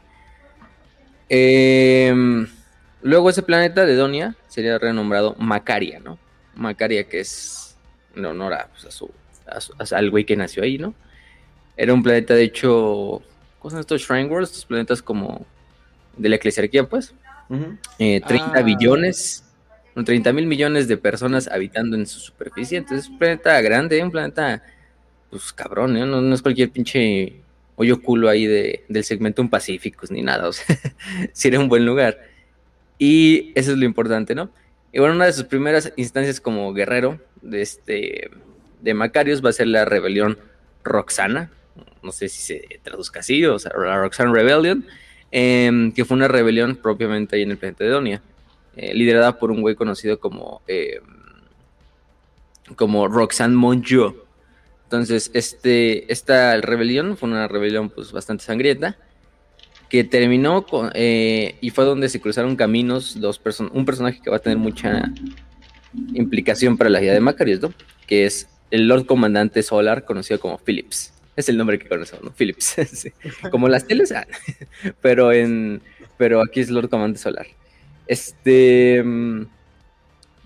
Em, 1.28 2.46
luego 3.02 3.30
ese 3.30 3.42
planeta 3.42 3.84
de 3.84 3.96
Donia 3.96 4.36
sería 4.46 4.78
renombrado 4.78 5.34
Macaria, 5.38 6.00
¿no? 6.00 6.18
Macaria, 6.54 7.04
que 7.08 7.20
es 7.20 7.76
en 8.16 8.24
honor 8.24 8.54
a, 8.54 8.68
pues, 8.68 8.86
a 8.86 8.90
su, 8.90 9.10
a 9.46 9.60
su- 9.60 9.74
al 9.94 10.10
güey 10.10 10.24
que 10.24 10.36
nació 10.36 10.62
ahí, 10.62 10.78
¿no? 10.78 10.94
Era 11.76 11.92
un 11.94 12.02
planeta, 12.02 12.34
de 12.34 12.42
hecho, 12.44 13.22
¿cómo 13.68 13.70
son 13.70 13.80
estos 13.80 14.00
Shrine 14.00 14.28
Worlds? 14.30 14.50
Estos 14.50 14.64
planetas 14.64 15.02
como 15.02 15.44
de 16.16 16.28
la 16.30 16.36
eclesiarquía, 16.36 16.88
pues. 16.88 17.14
Ujú. 17.50 17.76
Eh, 17.98 18.22
30 18.26 18.52
Ah. 18.54 18.62
billones, 18.62 19.44
30 20.04 20.32
mil 20.32 20.46
millones 20.46 20.88
de 20.88 20.96
personas 20.96 21.48
habitando 21.48 21.94
en 21.96 22.06
su 22.06 22.18
superficie. 22.18 22.78
Entonces, 22.78 23.04
es 23.06 23.10
un 23.10 23.18
planeta 23.18 23.60
grande, 23.60 24.02
un 24.02 24.10
planeta, 24.10 24.62
pues 25.30 25.52
cabrón, 25.52 25.96
¿eh? 25.98 26.06
no, 26.06 26.22
no 26.22 26.34
es 26.34 26.40
cualquier 26.40 26.70
pinche 26.70 27.40
hoyo 27.76 28.00
culo 28.00 28.28
ahí 28.30 28.46
de, 28.46 28.84
del 28.88 29.04
segmento 29.04 29.42
un 29.42 29.50
Pacíficos 29.50 30.10
ni 30.10 30.22
nada. 30.22 30.48
O 30.48 30.52
sea, 30.52 30.64
sí 31.34 31.48
era 31.48 31.60
un 31.60 31.68
buen 31.68 31.84
lugar. 31.84 32.18
Y 32.98 33.52
eso 33.54 33.72
es 33.72 33.76
lo 33.78 33.84
importante, 33.84 34.34
¿no? 34.34 34.50
Y 34.92 34.98
bueno, 34.98 35.14
una 35.14 35.26
de 35.26 35.32
sus 35.34 35.44
primeras 35.44 35.92
instancias 35.96 36.40
como 36.40 36.72
guerrero 36.72 37.20
de, 37.42 37.60
este, 37.60 38.30
de 38.80 38.94
Macarios 38.94 39.44
va 39.44 39.50
a 39.50 39.52
ser 39.52 39.66
la 39.66 39.84
rebelión 39.84 40.38
Roxana. 40.84 41.50
No 42.02 42.12
sé 42.12 42.28
si 42.28 42.40
se 42.40 42.80
traduzca 42.82 43.20
así, 43.20 43.44
o 43.44 43.58
sea, 43.58 43.72
la 43.76 43.98
Roxana 43.98 44.32
Rebellion, 44.32 44.86
em, 45.30 45.92
que 45.92 46.04
fue 46.04 46.16
una 46.16 46.28
rebelión 46.28 46.76
propiamente 46.76 47.36
ahí 47.36 47.42
en 47.42 47.50
el 47.50 47.58
planeta 47.58 47.84
de 47.84 47.90
Donia, 47.90 48.22
eh, 48.76 48.94
liderada 48.94 49.38
por 49.38 49.50
un 49.50 49.60
güey 49.60 49.74
conocido 49.74 50.20
como, 50.20 50.62
em, 50.66 51.02
como 52.76 53.08
Roxanne 53.08 53.56
Monjo. 53.56 54.14
Entonces, 54.84 55.30
este, 55.34 56.10
esta 56.12 56.56
rebelión 56.60 57.16
fue 57.16 57.28
una 57.28 57.46
rebelión 57.46 57.90
pues 57.90 58.12
bastante 58.12 58.44
sangrienta 58.44 58.96
que 59.88 60.04
terminó 60.04 60.66
con, 60.66 60.90
eh, 60.94 61.56
y 61.60 61.70
fue 61.70 61.84
donde 61.84 62.08
se 62.08 62.20
cruzaron 62.20 62.56
caminos 62.56 63.18
dos 63.20 63.40
un 63.72 63.84
personaje 63.84 64.20
que 64.22 64.30
va 64.30 64.36
a 64.36 64.40
tener 64.40 64.58
mucha 64.58 65.10
implicación 66.14 66.76
para 66.76 66.90
la 66.90 67.00
vida 67.00 67.14
de 67.14 67.20
Macarius. 67.20 67.60
Que 68.06 68.26
es 68.26 68.48
el 68.70 68.86
Lord 68.88 69.06
Comandante 69.06 69.62
Solar, 69.62 70.04
conocido 70.04 70.40
como 70.40 70.58
Phillips. 70.58 71.12
Es 71.38 71.48
el 71.48 71.56
nombre 71.56 71.78
que 71.78 71.86
conocemos, 71.88 72.24
¿no? 72.24 72.32
Phillips. 72.32 72.74
sí. 72.92 73.12
Como 73.50 73.68
las 73.68 73.86
teles, 73.86 74.10
ah, 74.12 74.26
pero 75.00 75.32
en 75.32 75.80
pero 76.16 76.42
aquí 76.42 76.58
es 76.60 76.68
Lord 76.68 76.88
Comandante 76.88 77.20
Solar. 77.20 77.46
Este 78.08 79.00
mm, 79.04 79.42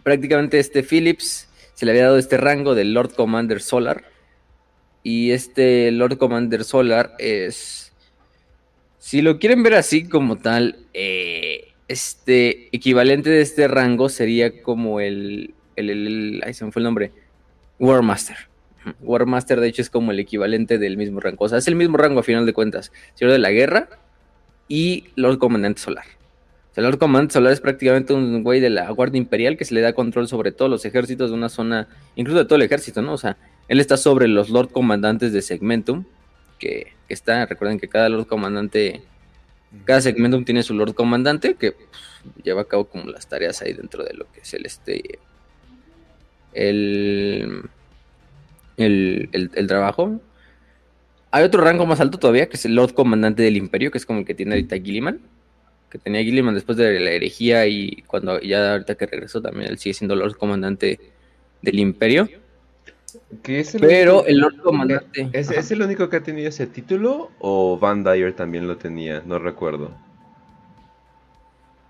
prácticamente 0.03 0.59
este 0.59 0.83
Phillips 0.83 1.49
se 1.75 1.87
le 1.87 1.93
había 1.93 2.05
dado 2.05 2.19
este 2.19 2.37
rango 2.37 2.75
de 2.75 2.85
Lord 2.85 3.15
Commander 3.15 3.63
Solar 3.63 4.05
y 5.03 5.31
este 5.31 5.91
Lord 5.93 6.19
Commander 6.19 6.63
Solar 6.65 7.15
es 7.19 7.93
si 8.99 9.23
lo 9.23 9.39
quieren 9.39 9.63
ver 9.63 9.75
así 9.75 10.05
como 10.09 10.37
tal, 10.37 10.77
eh, 10.95 11.73
este 11.89 12.69
equivalente 12.77 13.31
de 13.31 13.41
este 13.41 13.67
rango 13.67 14.09
sería 14.09 14.63
como 14.63 15.01
el, 15.01 15.55
el, 15.77 15.91
el- 15.91 16.07
el- 16.07 16.43
ay, 16.45 16.55
se 16.55 16.65
me 16.65 16.71
fue 16.73 16.81
el 16.81 16.85
nombre, 16.85 17.13
War 17.79 18.03
Master. 18.03 18.37
War 19.01 19.27
Master, 19.27 19.61
de 19.61 19.69
hecho, 19.69 19.83
es 19.83 19.91
como 19.91 20.13
el 20.13 20.19
equivalente 20.19 20.79
del 20.79 20.97
mismo 20.97 21.21
rango. 21.21 21.45
O 21.45 21.49
sea, 21.49 21.59
es 21.59 21.69
el 21.69 21.75
mismo 21.75 21.97
rango 21.97 22.21
a 22.21 22.23
final 22.23 22.47
de 22.47 22.53
cuentas. 22.53 22.93
Señor 23.15 23.33
de 23.33 23.39
la 23.39 23.51
Guerra 23.51 23.89
y 24.69 25.05
Lord 25.17 25.39
Comandante 25.39 25.81
Solar. 25.81 26.05
O 26.71 26.75
sea, 26.75 26.83
Lord 26.85 26.99
Comandante 26.99 27.35
Solar 27.35 27.53
es 27.53 27.61
prácticamente 27.61 28.15
un 28.15 28.43
güey 28.43 28.61
de 28.61 28.71
la 28.71 28.91
Guardia 28.91 29.19
Imperial 29.19 29.57
que 29.57 29.65
se 29.65 29.75
le 29.75 29.81
da 29.83 29.93
control 29.93 30.29
sobre 30.29 30.53
todos 30.53 30.71
los 30.71 30.85
ejércitos 30.85 31.31
de 31.31 31.37
una 31.37 31.49
zona, 31.49 31.89
incluso 32.17 32.39
de 32.39 32.45
todo 32.47 32.57
el 32.57 32.63
ejército, 32.63 33.03
¿no? 33.03 33.13
O 33.13 33.19
sea, 33.19 33.37
él 33.69 33.81
está 33.81 33.97
sobre 33.97 34.27
los 34.29 34.49
Lord 34.49 34.71
Comandantes 34.71 35.33
de 35.33 35.43
Segmentum, 35.43 36.05
que, 36.59 36.93
que 37.09 37.15
está, 37.15 37.45
recuerden 37.47 37.79
que 37.79 37.89
cada 37.89 38.09
Lord 38.09 38.27
Comandante, 38.27 39.03
cada 39.85 40.01
Segmentum 40.01 40.45
tiene 40.45 40.63
su 40.63 40.75
Lord 40.75 40.95
Comandante, 40.95 41.55
que 41.55 41.73
pues, 41.73 41.89
lleva 42.43 42.63
a 42.63 42.65
cabo 42.65 42.87
como 42.87 43.11
las 43.11 43.29
tareas 43.29 43.61
ahí 43.63 43.75
dentro 43.75 44.05
de 44.05 44.15
lo 44.15 44.31
que 44.33 44.41
es 44.41 44.55
el 44.55 44.65
este, 44.65 45.19
el, 46.53 47.65
el, 48.77 49.29
el, 49.33 49.51
el 49.55 49.67
trabajo. 49.67 50.21
Hay 51.31 51.45
otro 51.45 51.63
rango 51.63 51.87
más 51.87 52.01
alto 52.01 52.19
todavía, 52.19 52.49
que 52.49 52.57
es 52.57 52.65
el 52.67 52.75
Lord 52.75 52.93
Comandante 52.95 53.43
del 53.43 53.57
Imperio, 53.57 53.91
que 53.91 53.99
es 53.99 54.05
como 54.07 54.19
el 54.21 54.25
que 54.27 54.35
tiene 54.35 54.53
ahorita 54.55 54.77
Gilliman. 54.77 55.21
Que 55.91 55.99
tenía 55.99 56.23
Gilliman 56.23 56.55
después 56.55 56.77
de 56.79 57.01
la 57.01 57.11
herejía 57.11 57.67
y 57.67 58.03
cuando 58.07 58.41
ya 58.41 58.73
ahorita 58.73 58.95
que 58.95 59.07
regresó 59.07 59.41
también 59.43 59.71
él 59.71 59.79
sigue 59.79 59.95
siendo 59.95 60.15
Lord 60.17 60.37
Comandante 60.37 60.99
del 61.63 61.79
Imperio. 61.79 62.29
¿Qué 63.43 63.61
es 63.61 63.75
el 63.75 63.83
Pero 63.83 64.17
único- 64.21 64.29
el 64.29 64.39
Lord 64.39 64.57
Comandante. 64.63 65.29
¿Es. 65.33 65.51
¿Es 65.51 65.71
el 65.71 65.83
único 65.83 66.09
que 66.09 66.17
ha 66.17 66.23
tenido 66.23 66.49
ese 66.49 66.67
título 66.67 67.31
o 67.41 67.79
Van 67.79 68.05
Dyer 68.05 68.33
también 68.35 68.67
lo 68.67 68.77
tenía? 68.79 69.23
No 69.27 69.39
recuerdo. 69.39 69.91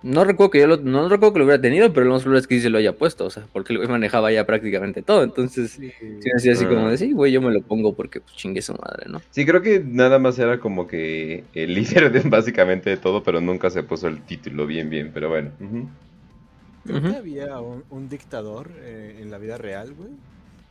No 0.03 0.25
recuerdo 0.25 0.51
que 0.51 0.59
yo 0.61 0.67
lo, 0.67 0.77
no 0.79 1.09
recuerdo 1.09 1.33
que 1.35 1.39
lo 1.39 1.45
hubiera 1.45 1.61
tenido, 1.63 1.93
pero 1.93 2.07
lo 2.07 2.13
más 2.15 2.23
probable 2.23 2.41
es 2.41 2.47
que 2.49 2.57
sí 2.57 2.63
se 2.63 2.71
lo 2.71 2.79
haya 2.79 2.97
puesto, 2.97 3.25
o 3.25 3.31
sea, 3.31 3.47
porque 3.53 3.73
el 3.73 3.79
güey 3.79 3.89
manejaba 3.89 4.33
ya 4.33 4.45
prácticamente 4.47 5.03
todo. 5.03 5.23
Entonces, 5.23 5.71
sí, 5.73 6.51
así, 6.51 6.65
como 6.67 6.87
Ah. 6.87 6.91
de 6.91 6.99
sí, 6.99 7.13
güey, 7.13 7.31
yo 7.33 7.41
me 7.41 7.53
lo 7.53 7.63
pongo 7.63 7.95
porque 7.95 8.21
pues 8.21 8.35
chingue 8.35 8.63
su 8.63 8.73
madre, 8.75 9.07
¿no? 9.09 9.23
Sí, 9.31 9.47
creo 9.47 9.63
que 9.63 9.81
nada 9.85 10.19
más 10.19 10.39
era 10.39 10.59
como 10.59 10.87
que 10.89 11.45
el 11.55 11.75
líder 11.75 12.11
de 12.11 12.21
básicamente 12.29 12.91
de 12.91 12.97
todo, 12.97 13.23
pero 13.23 13.41
nunca 13.41 13.71
se 13.71 13.83
puso 13.85 14.09
el 14.09 14.23
título 14.23 14.67
bien, 14.67 14.91
bien, 14.91 15.11
pero 15.15 15.29
bueno. 15.29 15.51
Creo 16.85 17.01
que 17.01 17.17
había 17.17 17.61
un, 17.61 17.85
un 17.91 18.09
dictador 18.09 18.73
eh, 18.81 19.19
en 19.21 19.31
la 19.31 19.39
vida 19.39 19.57
real, 19.57 19.95
güey, 19.95 20.11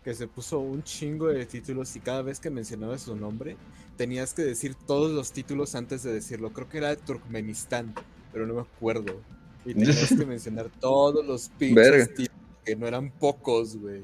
que 0.04 0.13
se 0.13 0.28
puso 0.28 0.60
un 0.60 0.84
chingo 0.84 1.28
de 1.28 1.46
títulos 1.46 1.96
y 1.96 2.02
cada 2.02 2.22
vez 2.22 2.39
que 2.41 2.50
mencionaba 2.50 2.98
su 2.98 3.15
nombre 3.15 3.56
tenías 3.96 4.34
que 4.34 4.41
decir 4.41 4.76
todos 4.76 5.12
los 5.12 5.32
títulos 5.32 5.74
antes 5.76 6.04
de 6.04 6.12
decirlo. 6.12 6.52
Creo 6.52 6.67
que 6.67 6.80
era 6.80 6.96
Turkmenistán, 6.98 7.94
pero 8.32 8.46
no 8.46 8.56
me 8.56 8.62
acuerdo. 8.62 9.22
Y 9.65 9.74
tenías 9.74 10.10
que 10.10 10.26
mencionar 10.26 10.70
todos 10.80 11.26
los 11.26 11.50
pinches 11.50 12.10
títulos, 12.10 12.41
que 12.65 12.76
no 12.76 12.88
eran 12.88 13.12
pocos, 13.12 13.78
güey. 13.78 14.04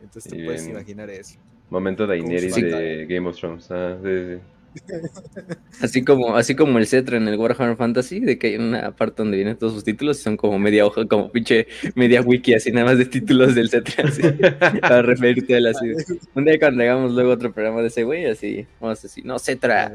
Entonces 0.00 0.30
te 0.30 0.44
puedes 0.44 0.66
imaginar 0.66 1.10
eso. 1.10 1.38
Momento 1.70 2.06
de 2.06 2.18
¿Cómo 2.18 2.28
Daenerys 2.30 2.54
de 2.54 3.06
Game 3.06 3.28
of 3.28 3.36
Thrones. 3.36 3.70
Ah, 3.70 3.98
sí, 4.02 4.08
sí. 4.08 4.40
Así 5.80 6.02
como, 6.02 6.36
así 6.36 6.56
como 6.56 6.78
el 6.78 6.86
Cetra 6.86 7.16
en 7.16 7.28
el 7.28 7.36
Warhammer 7.36 7.76
Fantasy, 7.76 8.18
de 8.18 8.36
que 8.36 8.48
hay 8.48 8.56
una 8.56 8.90
parte 8.90 9.22
donde 9.22 9.36
vienen 9.36 9.56
todos 9.56 9.74
sus 9.74 9.84
títulos 9.84 10.18
y 10.18 10.22
son 10.22 10.36
como 10.36 10.58
media 10.58 10.84
hoja, 10.84 11.06
como 11.06 11.30
pinche 11.30 11.68
media 11.94 12.20
wiki, 12.20 12.54
así 12.54 12.72
nada 12.72 12.86
más 12.86 12.98
de 12.98 13.04
títulos 13.04 13.54
del 13.54 13.70
Cetra, 13.70 14.08
así, 14.08 14.22
para 14.80 15.02
referirte 15.02 15.54
a 15.54 15.60
la 15.60 15.74
ciudad. 15.74 16.02
Un 16.34 16.44
día 16.44 16.58
cuando 16.58 16.82
hagamos 16.82 17.12
luego 17.12 17.30
otro 17.30 17.52
programa 17.52 17.80
de 17.80 17.88
ese 17.88 18.02
güey, 18.02 18.26
así, 18.26 18.66
vamos 18.80 19.04
así, 19.04 19.22
no, 19.22 19.38
Cetra. 19.38 19.92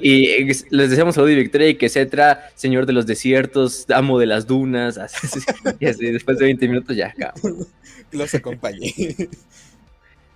y, 0.00 0.44
les 0.44 0.90
deseamos 0.90 1.16
salud 1.16 1.28
y 1.28 1.34
victoria 1.34 1.70
y 1.70 1.74
que 1.74 1.88
Cetra, 1.88 2.50
señor 2.54 2.86
de 2.86 2.92
los 2.92 3.06
desiertos, 3.06 3.86
amo 3.90 4.20
de 4.20 4.26
las 4.26 4.46
dunas, 4.46 4.96
así, 4.98 5.40
y 5.80 5.86
así, 5.86 6.06
después 6.12 6.38
de 6.38 6.44
20 6.44 6.68
minutos 6.68 6.96
ya 6.96 7.08
acabamos. 7.08 7.66
Los 8.12 8.32
acompañé. 8.32 8.92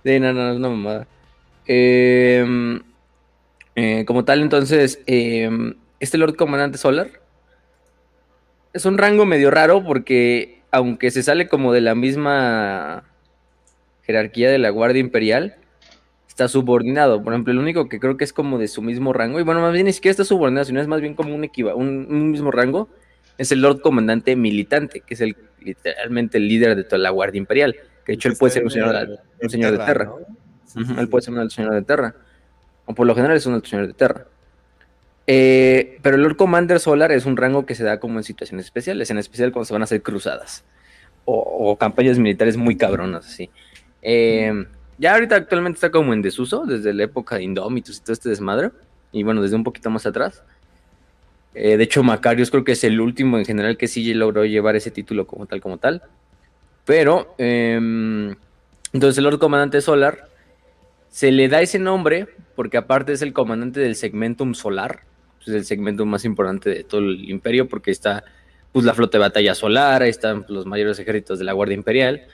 Sí, 0.03 0.19
no, 0.19 0.33
no, 0.33 0.55
una 0.55 0.69
mamada. 0.69 1.07
Eh, 1.65 2.81
eh, 3.75 4.03
como 4.05 4.25
tal, 4.25 4.41
entonces, 4.41 5.01
em, 5.05 5.75
este 5.99 6.17
Lord 6.17 6.35
Comandante 6.35 6.77
Solar 6.77 7.09
es 8.73 8.85
un 8.85 8.97
rango 8.97 9.25
medio 9.25 9.51
raro 9.51 9.83
porque, 9.83 10.61
aunque 10.71 11.11
se 11.11 11.23
sale 11.23 11.47
como 11.47 11.73
de 11.73 11.81
la 11.81 11.95
misma 11.95 13.03
jerarquía 14.03 14.49
de 14.49 14.57
la 14.57 14.69
Guardia 14.69 14.99
Imperial, 14.99 15.55
está 16.27 16.47
subordinado. 16.47 17.23
Por 17.23 17.33
ejemplo, 17.33 17.53
el 17.53 17.59
único 17.59 17.87
que 17.87 17.99
creo 17.99 18.17
que 18.17 18.23
es 18.23 18.33
como 18.33 18.57
de 18.57 18.67
su 18.67 18.81
mismo 18.81 19.13
rango, 19.13 19.39
y 19.39 19.43
bueno, 19.43 19.61
más 19.61 19.73
bien 19.73 19.85
ni 19.85 19.93
siquiera 19.93 20.11
está 20.11 20.25
subordinado, 20.25 20.65
sino 20.65 20.81
es 20.81 20.87
más 20.87 21.01
bien 21.01 21.13
como 21.13 21.33
un, 21.33 21.49
un, 21.75 22.31
mismo 22.31 22.51
rango, 22.51 22.89
es 23.37 23.51
el 23.51 23.61
Lord 23.61 23.81
Comandante 23.81 24.35
Militante, 24.35 25.01
que 25.01 25.13
es 25.13 25.21
el 25.21 25.35
literalmente 25.59 26.39
el 26.39 26.47
líder 26.47 26.75
de 26.75 26.83
toda 26.83 26.97
la 26.97 27.09
Guardia 27.11 27.37
Imperial. 27.37 27.75
Que 28.05 28.13
de 28.13 28.13
hecho 28.15 28.29
él 28.29 28.35
puede 28.37 28.51
ser 28.51 28.63
un 28.63 28.71
señor, 28.71 28.91
de 28.91 29.77
Terra. 29.77 30.11
él 30.97 31.07
puede 31.07 31.21
ser 31.21 31.33
un 31.33 31.49
señor 31.49 31.73
de 31.73 31.81
Terra 31.83 32.15
o 32.85 32.95
por 32.95 33.07
lo 33.07 33.15
general 33.15 33.37
es 33.37 33.45
un 33.45 33.53
alto 33.53 33.69
señor 33.69 33.87
de 33.87 33.93
Terra. 33.93 34.25
Eh, 35.27 35.99
pero 36.01 36.15
el 36.15 36.23
Lord 36.23 36.35
Commander 36.35 36.79
Solar 36.79 37.11
es 37.11 37.25
un 37.25 37.37
rango 37.37 37.65
que 37.65 37.75
se 37.75 37.83
da 37.83 37.99
como 37.99 38.17
en 38.19 38.23
situaciones 38.23 38.65
especiales, 38.65 39.09
en 39.11 39.17
especial 39.17 39.51
cuando 39.51 39.65
se 39.65 39.73
van 39.73 39.81
a 39.81 39.85
hacer 39.85 40.01
cruzadas 40.01 40.63
o, 41.25 41.77
campañas 41.77 42.17
militares 42.17 42.57
muy 42.57 42.75
cabronas, 42.75 43.27
así. 43.27 43.49
Eh, 44.01 44.65
ya 44.97 45.13
ahorita 45.13 45.35
actualmente 45.35 45.77
está 45.77 45.91
como 45.91 46.13
en 46.13 46.21
desuso, 46.21 46.65
desde 46.65 46.93
la 46.93 47.03
época 47.03 47.37
de 47.37 47.43
Indomitus 47.43 47.97
y 47.97 48.01
todo 48.01 48.13
este 48.13 48.29
desmadre, 48.29 48.71
y 49.11 49.23
bueno, 49.23 49.41
desde 49.41 49.55
un 49.55 49.63
poquito 49.63 49.89
más 49.89 50.05
atrás. 50.05 50.43
Eh, 51.53 51.77
de 51.77 51.83
hecho, 51.83 52.03
Macarius 52.03 52.49
creo 52.49 52.63
que 52.63 52.73
es 52.73 52.83
el 52.83 52.99
último 53.01 53.37
en 53.37 53.45
general 53.45 53.77
que 53.77 53.87
sí 53.87 54.13
logró 54.13 54.45
llevar 54.45 54.75
ese 54.75 54.91
título 54.91 55.27
como 55.27 55.45
tal, 55.45 55.61
como 55.61 55.77
tal. 55.77 56.01
Pero, 56.85 57.35
em, 57.37 58.35
entonces 58.93 59.17
el 59.17 59.23
Lord 59.25 59.39
Comandante 59.39 59.81
Solar 59.81 60.29
se 61.09 61.31
le 61.31 61.47
da 61.49 61.61
ese 61.61 61.79
nombre 61.79 62.27
porque 62.55 62.77
aparte 62.77 63.13
es 63.13 63.21
el 63.21 63.33
comandante 63.33 63.79
del 63.79 63.95
segmentum 63.95 64.53
solar, 64.53 65.01
es 65.41 65.47
el 65.53 65.65
segmento 65.65 66.05
más 66.05 66.25
importante 66.25 66.69
de 66.69 66.83
todo 66.83 67.01
el 67.01 67.29
imperio 67.29 67.67
porque 67.67 67.91
está 67.91 68.23
pues 68.71 68.85
la 68.85 68.93
flota 68.93 69.17
de 69.17 69.23
batalla 69.23 69.55
solar, 69.55 70.01
ahí 70.01 70.09
están 70.09 70.45
los 70.47 70.65
mayores 70.65 70.97
ejércitos 70.99 71.39
de 71.39 71.45
la 71.45 71.53
Guardia 71.53 71.75
Imperial, 71.75 72.25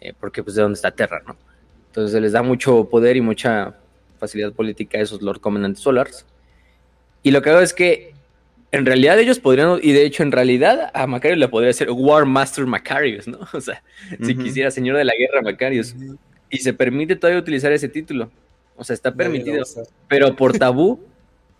eh, 0.00 0.12
porque 0.18 0.42
pues 0.42 0.56
de 0.56 0.62
donde 0.62 0.76
está 0.76 0.90
Terra, 0.90 1.22
¿no? 1.26 1.36
Entonces 1.86 2.12
se 2.12 2.20
les 2.20 2.32
da 2.32 2.42
mucho 2.42 2.88
poder 2.88 3.16
y 3.16 3.20
mucha 3.20 3.74
facilidad 4.18 4.52
política 4.52 4.98
a 4.98 5.02
esos 5.02 5.22
Lord 5.22 5.40
Comandantes 5.40 5.82
Solars. 5.82 6.26
Y 7.22 7.30
lo 7.30 7.42
que 7.42 7.50
hago 7.50 7.60
es 7.60 7.72
que 7.72 8.14
en 8.70 8.84
realidad 8.84 9.18
ellos 9.18 9.38
podrían, 9.38 9.78
y 9.82 9.92
de 9.92 10.04
hecho 10.04 10.22
en 10.22 10.32
realidad 10.32 10.90
a 10.92 11.06
Macarius 11.06 11.38
le 11.38 11.48
podría 11.48 11.72
ser 11.72 11.90
War 11.90 12.26
Master 12.26 12.66
Macarius, 12.66 13.26
¿no? 13.26 13.38
O 13.52 13.60
sea, 13.60 13.82
si 14.22 14.36
quisiera 14.36 14.70
Señor 14.70 14.96
de 14.96 15.04
la 15.04 15.14
Guerra 15.18 15.42
Macarius. 15.42 15.94
Y 16.50 16.58
se 16.58 16.72
permite 16.72 17.14
todavía 17.14 17.40
utilizar 17.40 17.72
ese 17.72 17.88
título. 17.88 18.30
O 18.78 18.84
sea, 18.84 18.94
está 18.94 19.12
permitido. 19.12 19.64
Pero 20.08 20.34
por 20.36 20.56
tabú 20.58 21.00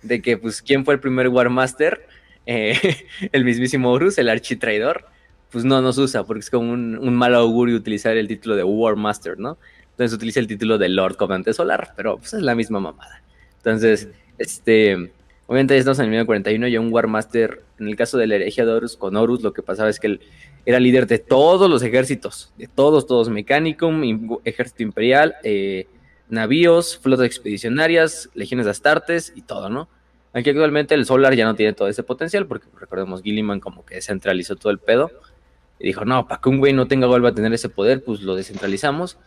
de 0.03 0.23
que, 0.23 0.39
pues, 0.39 0.63
¿quién 0.63 0.85
fue 0.85 0.95
el 0.95 1.01
primer 1.01 1.29
War 1.29 1.51
Master? 1.51 2.07
Eh, 2.47 2.79
el 3.33 3.45
mismísimo 3.45 3.93
Horus, 3.93 4.17
el 4.19 4.29
architraidor. 4.29 5.05
Pues 5.51 5.65
no 5.65 5.81
nos 5.81 5.99
usa, 5.99 6.25
porque 6.25 6.41
es 6.41 6.51
como 6.51 6.73
un, 6.73 7.15
mal 7.15 7.35
augurio 7.35 7.77
utilizar 7.77 8.17
el 8.17 8.29
título 8.29 8.55
de 8.55 8.65
War 8.65 8.97
Master, 8.97 9.39
¿no? 9.39 9.57
Entonces 9.91 10.15
utiliza 10.15 10.41
el 10.41 10.47
título 10.47 10.77
de 10.79 10.91
Lord 10.91 11.17
Comandante 11.17 11.55
Solar, 11.55 11.95
pero 11.97 12.19
pues 12.19 12.35
es 12.35 12.43
la 12.43 12.55
misma 12.55 12.81
mamada. 12.81 13.23
Entonces, 13.57 14.09
este, 14.37 15.11
obviamente 15.47 15.77
estamos 15.77 15.99
en 16.01 16.05
el 16.05 16.11
1941 16.11 16.69
y 16.69 16.77
un 16.77 16.93
War 16.93 17.07
Master, 17.07 17.63
en 17.81 17.89
el 17.89 17.97
caso 17.97 18.19
de 18.19 18.27
la 18.27 18.35
herejía 18.37 18.67
de 18.67 18.73
Horus, 18.73 18.97
con 18.97 19.17
Horus 19.17 19.43
lo 19.43 19.55
que 19.55 19.63
pasaba 19.63 19.89
es 19.89 19.99
que 19.99 20.09
él 20.09 20.21
era 20.67 20.79
líder 20.79 21.07
de 21.07 21.19
todos 21.19 21.71
los 21.71 21.83
ejércitos, 21.83 22.53
de 22.59 22.67
todos, 22.67 23.07
todos, 23.07 23.31
Mechanicum, 23.31 24.39
ejército 24.45 24.83
imperial, 24.83 25.35
eh, 25.43 25.87
navíos, 26.29 26.99
flotas 26.99 27.27
expedicionarias, 27.27 28.31
legiones 28.35 28.67
de 28.67 28.71
astartes 28.71 29.33
y 29.35 29.43
todo, 29.43 29.69
¿no? 29.69 29.89
Aquí 30.33 30.51
actualmente 30.51 30.95
el 30.95 31.07
Solar 31.07 31.35
ya 31.35 31.45
no 31.45 31.55
tiene 31.55 31.73
todo 31.73 31.89
ese 31.89 32.03
potencial, 32.03 32.47
porque 32.47 32.67
recordemos, 32.79 33.23
Gilliman 33.23 33.61
como 33.61 33.85
que 33.85 34.01
centralizó 34.03 34.57
todo 34.57 34.71
el 34.71 34.79
pedo 34.79 35.11
y 35.79 35.87
dijo, 35.87 36.05
no, 36.05 36.27
para 36.29 36.41
que 36.41 36.49
un 36.49 36.59
güey 36.59 36.73
no 36.73 36.87
tenga 36.87 37.07
vuelva 37.07 37.31
a 37.31 37.35
tener 37.35 37.53
ese 37.53 37.69
poder, 37.69 38.05
pues 38.05 38.21
lo 38.21 38.35
descentralizamos. 38.35 39.19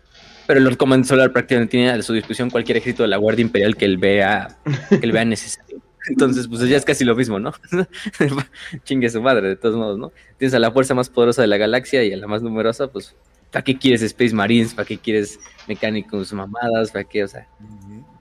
Pero 0.47 0.59
el 0.59 0.65
Lord 0.65 0.77
Command 0.77 1.05
Solar 1.05 1.31
prácticamente 1.31 1.71
tiene 1.71 1.89
a 1.91 2.01
su 2.01 2.13
disposición 2.13 2.49
cualquier 2.49 2.77
ejército 2.77 3.03
de 3.03 3.09
la 3.09 3.17
Guardia 3.17 3.43
Imperial 3.43 3.75
que 3.75 3.85
él 3.85 3.97
vea, 3.97 4.57
que 4.89 4.99
él 5.01 5.11
vea 5.11 5.25
necesario. 5.25 5.81
Entonces, 6.07 6.47
pues 6.47 6.61
ya 6.67 6.77
es 6.77 6.85
casi 6.85 7.05
lo 7.05 7.15
mismo, 7.15 7.39
¿no? 7.39 7.53
Chingue 8.83 9.09
su 9.09 9.21
madre, 9.21 9.49
de 9.49 9.55
todos 9.55 9.75
modos, 9.75 9.99
¿no? 9.99 10.11
Tienes 10.37 10.53
a 10.53 10.59
la 10.59 10.71
fuerza 10.71 10.95
más 10.95 11.09
poderosa 11.09 11.41
de 11.41 11.47
la 11.47 11.57
galaxia 11.57 12.03
y 12.03 12.11
a 12.11 12.17
la 12.17 12.27
más 12.27 12.41
numerosa, 12.41 12.87
pues, 12.87 13.15
¿para 13.51 13.63
qué 13.63 13.77
quieres 13.77 14.01
Space 14.01 14.33
Marines? 14.33 14.73
¿Para 14.73 14.85
qué 14.85 14.97
quieres 14.97 15.39
mecánicos 15.67 16.31
mamadas? 16.33 16.91
¿Para 16.91 17.03
qué? 17.03 17.23
O 17.23 17.27
sea, 17.27 17.47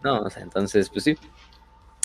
no, 0.03 0.21
o 0.23 0.31
sea, 0.31 0.43
entonces, 0.43 0.91
pues 0.91 1.05
sí. 1.05 1.17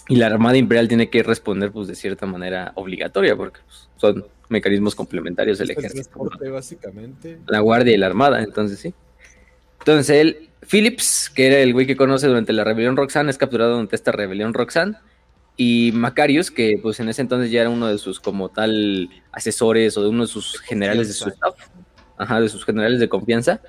Y 0.08 0.18
la 0.18 0.28
Armada 0.28 0.58
Imperial 0.58 0.88
tiene 0.88 1.10
que 1.10 1.24
responder, 1.24 1.72
pues, 1.72 1.88
de 1.88 1.96
cierta 1.96 2.26
manera 2.26 2.72
obligatoria, 2.76 3.36
porque 3.36 3.60
pues, 3.66 3.90
son 3.98 4.26
mecanismos 4.50 4.94
complementarios 4.94 5.58
del 5.58 5.72
ejército. 5.72 6.30
básicamente. 6.52 7.40
La 7.48 7.60
Guardia 7.60 7.94
y 7.94 7.98
la 7.98 8.06
Armada, 8.06 8.44
entonces 8.44 8.80
sí. 8.80 8.94
Entonces 9.80 10.16
él, 10.16 10.50
Phillips, 10.62 11.32
que 11.34 11.48
era 11.48 11.58
el 11.58 11.74
güey 11.74 11.88
que 11.88 11.96
conoce 11.96 12.28
durante 12.28 12.54
la 12.54 12.64
rebelión 12.64 12.96
Roxanne, 12.96 13.30
es 13.30 13.38
capturado 13.38 13.72
durante 13.72 13.96
esta 13.96 14.12
rebelión 14.12 14.54
Roxanne 14.54 14.98
y 15.58 15.92
Macarius, 15.94 16.52
que 16.52 16.80
pues 16.82 17.00
en 17.00 17.10
ese 17.10 17.22
entonces 17.22 17.52
ya 17.52 17.62
era 17.62 17.70
uno 17.70 17.88
de 17.88 17.98
sus 17.98 18.20
como 18.20 18.50
tal 18.50 19.10
asesores 19.32 19.98
o 19.98 20.04
de 20.04 20.10
uno 20.10 20.24
de 20.24 20.28
sus 20.28 20.60
generales 20.60 21.08
de 21.08 21.14
su 21.14 21.30
staff, 21.30 21.56
ajá, 22.18 22.42
de 22.42 22.50
sus 22.50 22.66
generales 22.66 23.00
de 23.00 23.10
confianza, 23.10 23.62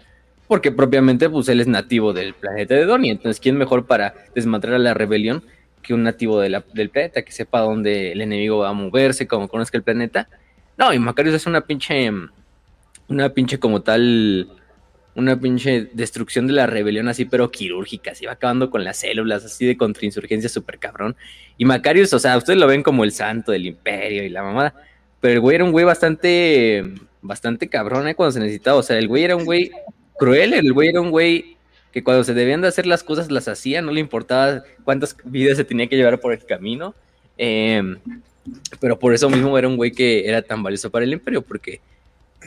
porque 0.49 0.71
propiamente 0.73 1.29
pues 1.29 1.49
él 1.49 1.61
es 1.61 1.67
nativo 1.67 2.13
del 2.13 2.35
planeta 2.35 2.75
de 2.75 2.85
Dorni, 2.85 3.11
entonces 3.11 3.41
quién 3.41 3.57
mejor 3.57 3.87
para 3.87 4.15
desmantelar 4.35 4.81
la 4.81 4.95
rebelión 4.95 5.45
que 5.83 5.95
un 5.95 6.03
nativo 6.03 6.41
del 6.41 6.63
planeta, 6.91 7.23
que 7.23 7.33
sepa 7.33 7.61
dónde 7.61 8.13
el 8.13 8.21
enemigo 8.21 8.59
va 8.59 8.71
a 8.71 8.73
moverse, 8.73 9.29
como 9.29 9.47
conozca 9.47 9.77
el 9.77 9.85
planeta. 9.85 10.29
No, 10.77 10.93
y 10.93 10.99
Macarius 10.99 11.37
es 11.37 11.47
una 11.47 11.61
pinche, 11.61 12.11
una 13.09 13.29
pinche 13.29 13.61
como 13.61 13.83
tal 13.83 14.49
una 15.17 15.41
pinche 15.41 15.89
destrucción 15.95 16.47
de 16.47 16.53
la 16.53 16.67
rebelión 16.67 17.09
así, 17.09 17.25
pero 17.25 17.51
quirúrgica, 17.51 18.11
así 18.11 18.27
va 18.27 18.33
acabando 18.33 18.71
con 18.71 18.85
las 18.85 18.99
células, 18.99 19.45
así 19.45 19.65
de 19.67 19.77
contrainsurgencia 19.77 20.49
súper 20.51 20.79
cabrón. 20.79 21.17
Y 21.57 21.65
Macarius, 21.65 22.13
o 22.13 22.19
sea, 22.19 22.37
ustedes 22.37 22.59
lo 22.59 22.67
ven 22.67 22.83
como 22.83 23.03
el 23.03 23.13
santo 23.13 23.51
del 23.51 23.67
imperio 23.67 24.23
y 24.23 24.29
la 24.29 24.43
mamada, 24.43 24.75
pero 25.21 25.35
el 25.35 25.41
güey 25.41 25.57
era 25.57 25.65
un 25.65 25.73
güey 25.73 25.87
bastante, 25.87 26.85
bastante 27.27 27.69
cabrón, 27.69 28.09
¿eh? 28.09 28.15
Cuando 28.15 28.33
se 28.33 28.41
necesitaba, 28.41 28.79
o 28.79 28.83
sea, 28.83 28.99
el 28.99 29.09
güey 29.09 29.25
era 29.25 29.37
un 29.37 29.45
güey 29.45 29.71
cruel, 30.19 30.55
el 30.55 30.73
güey 30.73 30.89
era 30.89 31.01
un 31.01 31.11
güey 31.11 31.57
que 31.93 32.05
cuando 32.05 32.25
se 32.25 32.35
debían 32.35 32.61
de 32.61 32.69
hacer 32.69 32.87
las 32.87 33.03
cosas 33.03 33.31
las 33.31 33.49
hacía, 33.49 33.81
no 33.83 33.91
le 33.91 34.01
importaba 34.01 34.63
cuántas 34.85 35.17
vidas 35.25 35.57
se 35.57 35.65
tenía 35.65 35.87
que 35.87 35.97
llevar 35.97 36.21
por 36.21 36.33
el 36.33 36.45
camino. 36.45 36.95
Em, 37.39 37.99
pero 38.81 38.99
por 38.99 39.15
eso 39.15 39.29
mismo 39.29 39.57
era 39.59 39.69
un 39.69 39.77
güey 39.77 39.93
que 39.93 40.29
era 40.29 40.43
tan 40.43 40.63
valioso 40.63 40.91
para 40.91 41.05
el 41.05 41.13
imperio, 41.13 41.43
porque 41.43 41.81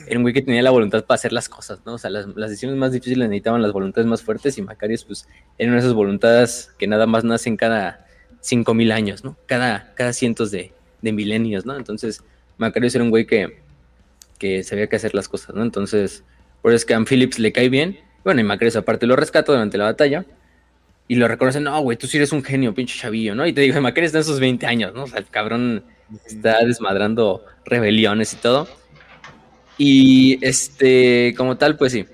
era 0.06 0.18
un 0.18 0.22
güey 0.22 0.34
que 0.34 0.42
tenía 0.42 0.62
la 0.62 0.70
voluntad 0.70 1.04
para 1.04 1.16
hacer 1.16 1.32
las 1.32 1.48
cosas, 1.48 1.80
¿no? 1.84 1.94
O 1.94 1.98
sea, 1.98 2.10
las, 2.10 2.34
decisiones 2.34 2.76
más 2.78 2.92
difíciles 2.92 3.28
necesitaban 3.28 3.62
las 3.62 3.72
voluntades 3.72 4.06
más 4.06 4.22
fuertes 4.22 4.56
y 4.58 4.62
Macarius, 4.62 5.04
pues, 5.04 5.28
eran 5.58 5.76
esas 5.76 5.92
voluntades 5.92 6.70
que 6.78 6.86
nada 6.86 7.06
más 7.06 7.24
nacen 7.24 7.56
cada 7.56 8.06
cinco 8.40 8.74
mil 8.74 8.92
años, 8.92 9.24
¿no? 9.24 9.36
Cada, 9.46 9.92
cada 9.94 10.12
cientos 10.12 10.50
de, 10.50 10.72
milenios, 11.02 11.66
¿no? 11.66 11.76
Entonces, 11.76 12.22
Macarius 12.58 12.94
era 12.94 13.04
un 13.04 13.10
güey 13.10 13.26
que, 13.26 13.58
que 14.40 14.64
sabía 14.64 14.88
que 14.88 14.96
hacer 14.96 15.14
las 15.14 15.28
cosas, 15.28 15.54
¿no? 15.54 15.62
Entonces, 15.62 16.24
por 16.62 16.72
eso 16.72 16.76
es 16.78 16.84
que 16.84 16.94
a 16.94 17.04
Phillips 17.04 17.38
le 17.38 17.52
cae 17.52 17.68
bien. 17.68 18.00
Bueno, 18.24 18.40
y 18.40 18.44
Macarius 18.44 18.74
aparte 18.74 19.06
lo 19.06 19.14
rescata 19.14 19.52
durante 19.52 19.78
la 19.78 19.84
batalla. 19.84 20.24
Y 21.06 21.16
lo 21.16 21.28
reconocen, 21.28 21.64
no, 21.64 21.80
güey, 21.80 21.98
tú 21.98 22.06
sí 22.06 22.16
eres 22.16 22.32
un 22.32 22.42
genio, 22.42 22.74
pinche 22.74 22.98
chavillo, 22.98 23.34
¿no? 23.34 23.46
Y 23.46 23.52
te 23.52 23.60
digo, 23.60 23.80
Macarius 23.80 24.08
está 24.08 24.18
en 24.18 24.24
sus 24.24 24.40
20 24.40 24.66
años, 24.66 24.94
¿no? 24.94 25.04
O 25.04 25.06
sea, 25.06 25.18
el 25.18 25.26
cabrón 25.26 25.84
está 26.24 26.64
desmadrando 26.64 27.44
rebeliones 27.64 28.32
y 28.32 28.36
todo. 28.36 28.66
Y 29.76 30.38
este, 30.44 31.34
como 31.36 31.56
tal, 31.56 31.76
pues 31.76 31.92
sí. 31.92 32.06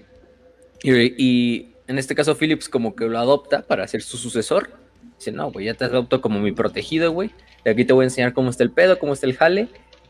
Y, 0.83 1.69
en 1.87 1.99
este 1.99 2.15
caso, 2.15 2.35
Phillips 2.35 2.69
como 2.69 2.97
que 2.97 3.07
lo 3.07 3.19
adopta 3.19 3.62
para 3.62 3.87
ser 3.87 4.03
su 4.03 4.17
sucesor. 4.17 4.71
Dice, 5.19 5.31
no, 5.31 5.51
güey, 5.53 5.67
ya 5.67 5.75
te 5.75 5.85
adopto 5.85 6.21
como 6.21 6.41
mi 6.41 6.53
protegido, 6.53 7.12
güey. 7.12 7.31
Y 7.65 7.69
aquí 7.69 7.85
te 7.85 7.93
voy 7.93 8.05
a 8.05 8.07
enseñar 8.07 8.33
cómo 8.33 8.51
está 8.51 8.65
el 8.65 8.71
pedo, 8.71 8.99
cómo 8.99 9.12
está 9.12 9.27
el 9.27 9.37
jale. 9.37 9.69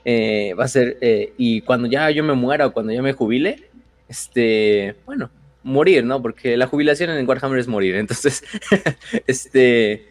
Eh, 0.08 0.54
va 0.54 0.62
a 0.62 0.68
ser, 0.68 0.98
eh, 1.00 1.32
y 1.36 1.62
cuando 1.62 1.88
ya 1.88 2.08
yo 2.12 2.22
me 2.22 2.34
muera 2.34 2.68
o 2.68 2.72
cuando 2.72 2.92
yo 2.92 3.02
me 3.02 3.12
jubile, 3.12 3.68
este, 4.08 4.94
bueno, 5.04 5.30
morir, 5.64 6.04
¿no? 6.04 6.22
Porque 6.22 6.56
la 6.56 6.68
jubilación 6.68 7.10
en 7.10 7.28
Warhammer 7.28 7.58
es 7.58 7.66
morir. 7.66 7.96
Entonces, 7.96 8.44
este, 9.26 10.06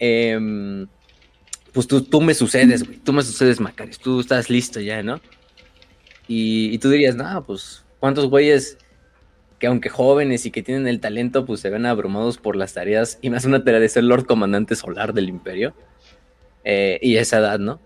em, 0.00 0.88
pues 1.72 1.86
tú, 1.86 2.02
tú 2.02 2.20
me 2.20 2.34
sucedes, 2.34 2.84
güey, 2.84 2.98
tú 2.98 3.12
me 3.12 3.22
sucedes, 3.22 3.60
Macarios, 3.60 4.00
tú 4.00 4.18
estás 4.18 4.50
listo 4.50 4.80
ya, 4.80 5.04
¿no? 5.04 5.20
Y, 6.26 6.74
y 6.74 6.78
tú 6.78 6.90
dirías, 6.90 7.14
no, 7.14 7.44
pues, 7.44 7.84
¿cuántos 8.00 8.26
güeyes 8.28 8.76
que 9.60 9.68
aunque 9.68 9.88
jóvenes 9.88 10.46
y 10.46 10.50
que 10.50 10.64
tienen 10.64 10.88
el 10.88 10.98
talento, 10.98 11.46
pues 11.46 11.60
se 11.60 11.70
ven 11.70 11.86
abrumados 11.86 12.38
por 12.38 12.56
las 12.56 12.74
tareas 12.74 13.20
y 13.22 13.30
más 13.30 13.44
una 13.44 13.62
tarea 13.62 13.78
de 13.78 13.88
ser 13.88 14.02
Lord 14.02 14.26
Comandante 14.26 14.74
Solar 14.74 15.12
del 15.12 15.28
Imperio? 15.28 15.74
Eh, 16.64 16.98
y 17.00 17.18
esa 17.18 17.38
edad, 17.38 17.60
¿no? 17.60 17.78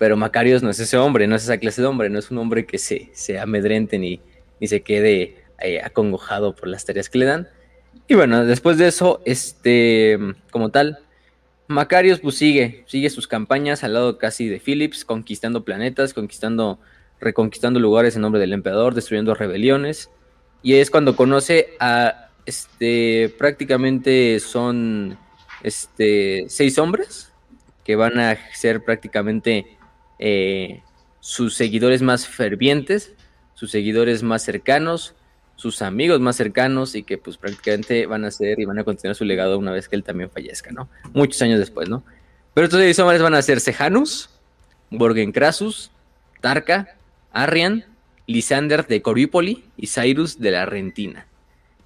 Pero 0.00 0.16
Macarios 0.16 0.62
no 0.62 0.70
es 0.70 0.80
ese 0.80 0.96
hombre, 0.96 1.26
no 1.26 1.36
es 1.36 1.42
esa 1.44 1.58
clase 1.58 1.82
de 1.82 1.86
hombre, 1.86 2.08
no 2.08 2.18
es 2.18 2.30
un 2.30 2.38
hombre 2.38 2.64
que 2.64 2.78
se, 2.78 3.10
se 3.12 3.38
amedrente 3.38 3.98
ni, 3.98 4.18
ni 4.58 4.66
se 4.66 4.80
quede 4.80 5.44
eh, 5.60 5.82
acongojado 5.84 6.56
por 6.56 6.68
las 6.68 6.86
tareas 6.86 7.10
que 7.10 7.18
le 7.18 7.26
dan. 7.26 7.48
Y 8.08 8.14
bueno, 8.14 8.46
después 8.46 8.78
de 8.78 8.88
eso, 8.88 9.20
este, 9.26 10.18
como 10.50 10.70
tal, 10.70 11.00
Macarios 11.66 12.20
pues 12.20 12.36
sigue, 12.36 12.82
sigue 12.86 13.10
sus 13.10 13.28
campañas 13.28 13.84
al 13.84 13.92
lado 13.92 14.16
casi 14.16 14.48
de 14.48 14.58
Phillips, 14.58 15.04
conquistando 15.04 15.66
planetas, 15.66 16.14
conquistando, 16.14 16.80
reconquistando 17.20 17.78
lugares 17.78 18.16
en 18.16 18.22
nombre 18.22 18.40
del 18.40 18.54
emperador, 18.54 18.94
destruyendo 18.94 19.34
rebeliones. 19.34 20.08
Y 20.62 20.76
es 20.76 20.90
cuando 20.90 21.14
conoce 21.14 21.74
a, 21.78 22.30
este, 22.46 23.34
prácticamente 23.36 24.40
son, 24.40 25.18
este, 25.62 26.46
seis 26.48 26.78
hombres 26.78 27.30
que 27.84 27.96
van 27.96 28.18
a 28.18 28.38
ser 28.54 28.82
prácticamente 28.82 29.76
eh, 30.20 30.82
sus 31.18 31.54
seguidores 31.54 32.02
más 32.02 32.28
fervientes, 32.28 33.14
sus 33.54 33.70
seguidores 33.70 34.22
más 34.22 34.42
cercanos, 34.42 35.14
sus 35.56 35.82
amigos 35.82 36.20
más 36.20 36.36
cercanos 36.36 36.94
y 36.94 37.02
que 37.02 37.18
pues 37.18 37.36
prácticamente 37.36 38.06
van 38.06 38.24
a 38.24 38.30
ser 38.30 38.60
y 38.60 38.64
van 38.64 38.78
a 38.78 38.84
continuar 38.84 39.16
su 39.16 39.24
legado 39.24 39.58
una 39.58 39.72
vez 39.72 39.88
que 39.88 39.96
él 39.96 40.04
también 40.04 40.30
fallezca, 40.30 40.70
¿no? 40.70 40.88
Muchos 41.12 41.42
años 41.42 41.58
después, 41.58 41.88
¿no? 41.88 42.04
Pero 42.54 42.66
estos 42.66 42.98
hombres 42.98 43.22
van 43.22 43.34
a 43.34 43.42
ser 43.42 43.60
Sejanus, 43.60 44.30
Borgen 44.90 45.32
Crassus, 45.32 45.90
Tarka, 46.40 46.96
Arrian, 47.32 47.84
Lysander 48.26 48.86
de 48.86 49.02
Corípoli 49.02 49.64
y 49.76 49.86
Cyrus 49.86 50.38
de 50.38 50.50
la 50.50 50.66
Rentina. 50.66 51.26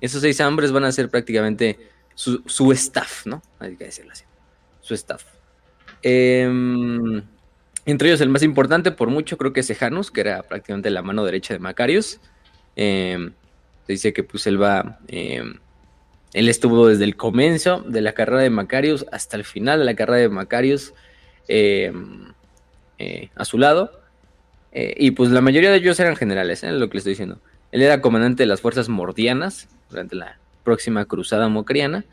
Esos 0.01 0.23
seis 0.23 0.41
hombres 0.41 0.73
van 0.73 0.85
a 0.85 0.93
ser 0.93 1.09
prácticamente 1.09 1.79
su, 2.15 2.43
su 2.47 2.73
staff, 2.73 3.27
¿no? 3.27 3.43
Hay 3.59 3.77
que 3.77 3.85
decirlo 3.85 4.13
así. 4.13 4.25
Su 4.81 4.95
staff. 4.95 5.25
Em, 6.03 7.23
entre 7.87 8.09
ellos 8.09 8.21
el 8.21 8.29
más 8.29 8.43
importante, 8.43 8.91
por 8.91 9.09
mucho, 9.09 9.37
creo 9.39 9.53
que 9.53 9.61
es 9.61 9.67
Sejanus, 9.67 10.11
que 10.11 10.21
era 10.21 10.43
prácticamente 10.43 10.91
la 10.91 11.03
mano 11.03 11.25
derecha 11.25 11.55
de 11.55 11.61
Macarius. 11.61 12.21
Eh, 12.77 13.31
se 13.87 13.93
dice 13.93 14.13
que 14.13 14.23
pues 14.23 14.47
él 14.47 14.61
va, 14.61 14.99
eh, 15.09 15.43
él 16.33 16.49
estuvo 16.49 16.89
desde 16.89 17.05
el 17.05 17.17
comienzo 17.17 17.85
de 17.87 18.01
la 18.01 18.13
carrera 18.13 18.41
de 18.41 18.51
Macarius 18.51 19.05
hasta 19.13 19.37
el 19.37 19.45
final 19.45 19.81
de 19.81 19.85
la 19.85 19.95
carrera 19.95 20.19
de 20.19 20.29
Macarius 20.29 20.95
eh, 21.49 21.93
eh, 22.99 23.29
a 23.35 23.45
su 23.45 23.59
lado. 23.59 24.01
y 24.73 25.13
pues 25.13 25.31
la 25.31 25.41
mayoría 25.41 25.71
de 25.71 25.77
ellos 25.77 26.01
eran 26.01 26.17
generales, 26.17 26.65
es 26.65 26.73
lo 26.73 26.89
que 26.89 26.95
le 26.95 26.99
estoy 26.99 27.13
diciendo. 27.13 27.39
Él 27.71 27.83
era 27.83 28.01
comandante 28.01 28.43
de 28.43 28.47
las 28.47 28.61
fuerzas 28.61 28.89
mordianas 28.89 29.69
durante 29.91 30.17
la 30.17 30.39
próxima 30.65 31.05
cruzada 31.05 31.49
mocriana. 31.49 32.05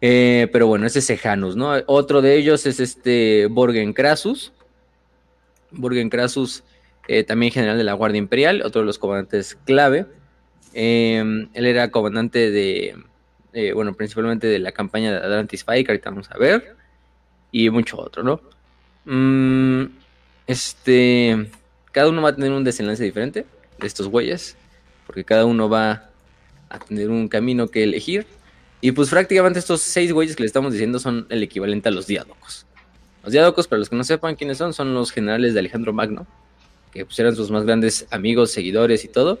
pero 0.00 0.68
bueno, 0.68 0.86
ese 0.86 1.00
es 1.00 1.06
Sejanus, 1.06 1.56
¿no? 1.56 1.72
Otro 1.86 2.22
de 2.22 2.36
ellos 2.36 2.64
es 2.66 2.80
este 2.80 3.46
Borgen 3.50 3.92
Crassus. 3.92 4.52
Borgen 5.70 6.10
Crassus, 6.10 6.62
también 7.26 7.52
general 7.52 7.78
de 7.78 7.84
la 7.84 7.92
Guardia 7.92 8.18
Imperial, 8.18 8.62
otro 8.64 8.80
de 8.80 8.86
los 8.86 8.98
comandantes 8.98 9.56
clave. 9.64 10.06
Eh, 10.78 11.48
él 11.54 11.66
era 11.66 11.90
comandante 11.90 12.50
de, 12.50 12.96
eh, 13.54 13.72
bueno, 13.72 13.94
principalmente 13.94 14.46
de 14.46 14.58
la 14.58 14.72
campaña 14.72 15.10
de 15.10 15.16
Atlantis 15.16 15.64
que 15.64 15.72
ahorita 15.72 16.10
vamos 16.10 16.30
a 16.30 16.36
ver, 16.36 16.76
y 17.50 17.70
mucho 17.70 17.98
otro, 17.98 18.22
¿no? 18.22 18.40
Mm, 19.06 19.86
este, 20.46 21.50
cada 21.92 22.10
uno 22.10 22.20
va 22.20 22.28
a 22.28 22.34
tener 22.34 22.52
un 22.52 22.64
desenlace 22.64 23.04
diferente 23.04 23.46
de 23.78 23.86
estos 23.86 24.08
güeyes, 24.08 24.58
porque 25.06 25.24
cada 25.24 25.46
uno 25.46 25.70
va 25.70 26.10
a 26.68 26.78
tener 26.80 27.08
un 27.08 27.28
camino 27.28 27.68
que 27.68 27.82
elegir. 27.82 28.26
Y 28.82 28.92
pues 28.92 29.08
prácticamente 29.08 29.58
estos 29.58 29.80
seis 29.80 30.12
güeyes 30.12 30.36
que 30.36 30.42
le 30.42 30.48
estamos 30.48 30.72
diciendo 30.72 30.98
son 30.98 31.26
el 31.30 31.42
equivalente 31.42 31.88
a 31.88 31.92
los 31.92 32.06
diádocos. 32.06 32.65
Los 33.26 33.32
diádocos, 33.32 33.68
para 33.68 33.80
los 33.80 33.90
que 33.90 33.96
no 33.96 34.04
sepan 34.04 34.36
quiénes 34.36 34.56
son, 34.56 34.72
son 34.72 34.94
los 34.94 35.10
generales 35.10 35.52
de 35.52 35.60
Alejandro 35.60 35.92
Magno, 35.92 36.26
que 36.92 37.04
pues 37.04 37.18
eran 37.18 37.36
sus 37.36 37.50
más 37.50 37.64
grandes 37.64 38.06
amigos, 38.10 38.52
seguidores 38.52 39.04
y 39.04 39.08
todo 39.08 39.38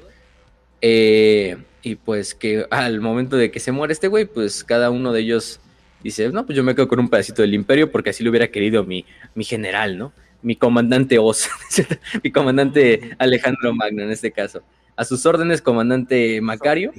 eh, 0.80 1.56
y 1.82 1.96
pues 1.96 2.34
que 2.34 2.66
al 2.70 3.00
momento 3.00 3.36
de 3.36 3.50
que 3.50 3.60
se 3.60 3.72
muere 3.72 3.92
este 3.92 4.08
güey, 4.08 4.26
pues 4.26 4.64
cada 4.64 4.90
uno 4.90 5.12
de 5.12 5.20
ellos 5.20 5.60
dice, 6.02 6.28
no, 6.30 6.44
pues 6.44 6.56
yo 6.56 6.64
me 6.64 6.74
quedo 6.74 6.88
con 6.88 7.00
un 7.00 7.08
pedacito 7.08 7.42
del 7.42 7.54
imperio 7.54 7.90
porque 7.90 8.10
así 8.10 8.22
lo 8.22 8.30
hubiera 8.30 8.48
querido 8.48 8.84
mi, 8.84 9.04
mi 9.34 9.44
general, 9.44 9.96
¿no? 9.98 10.12
Mi 10.42 10.56
comandante 10.56 11.18
Oz, 11.18 11.48
mi 12.22 12.30
comandante 12.30 13.16
Alejandro 13.18 13.74
Magno 13.74 14.02
en 14.02 14.10
este 14.10 14.30
caso. 14.30 14.62
A 14.96 15.04
sus 15.04 15.24
órdenes, 15.26 15.62
comandante 15.62 16.40
Macario. 16.40 16.92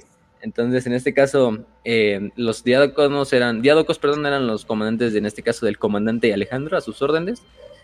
Entonces, 0.48 0.88
en 0.88 0.94
este 0.94 1.14
caso, 1.14 1.58
eh, 1.84 2.30
los 2.38 2.64
diádocos 2.64 3.34
eran, 3.34 3.62
diádocos, 3.62 4.00
perdón, 4.00 4.26
eran 4.26 4.48
los 4.48 4.64
comandantes, 4.64 5.14
en 5.14 5.26
este 5.26 5.44
caso, 5.44 5.66
del 5.66 5.78
comandante 5.78 6.34
Alejandro, 6.34 6.78
a 6.78 6.82
sus 6.82 7.02
órdenes. 7.02 7.42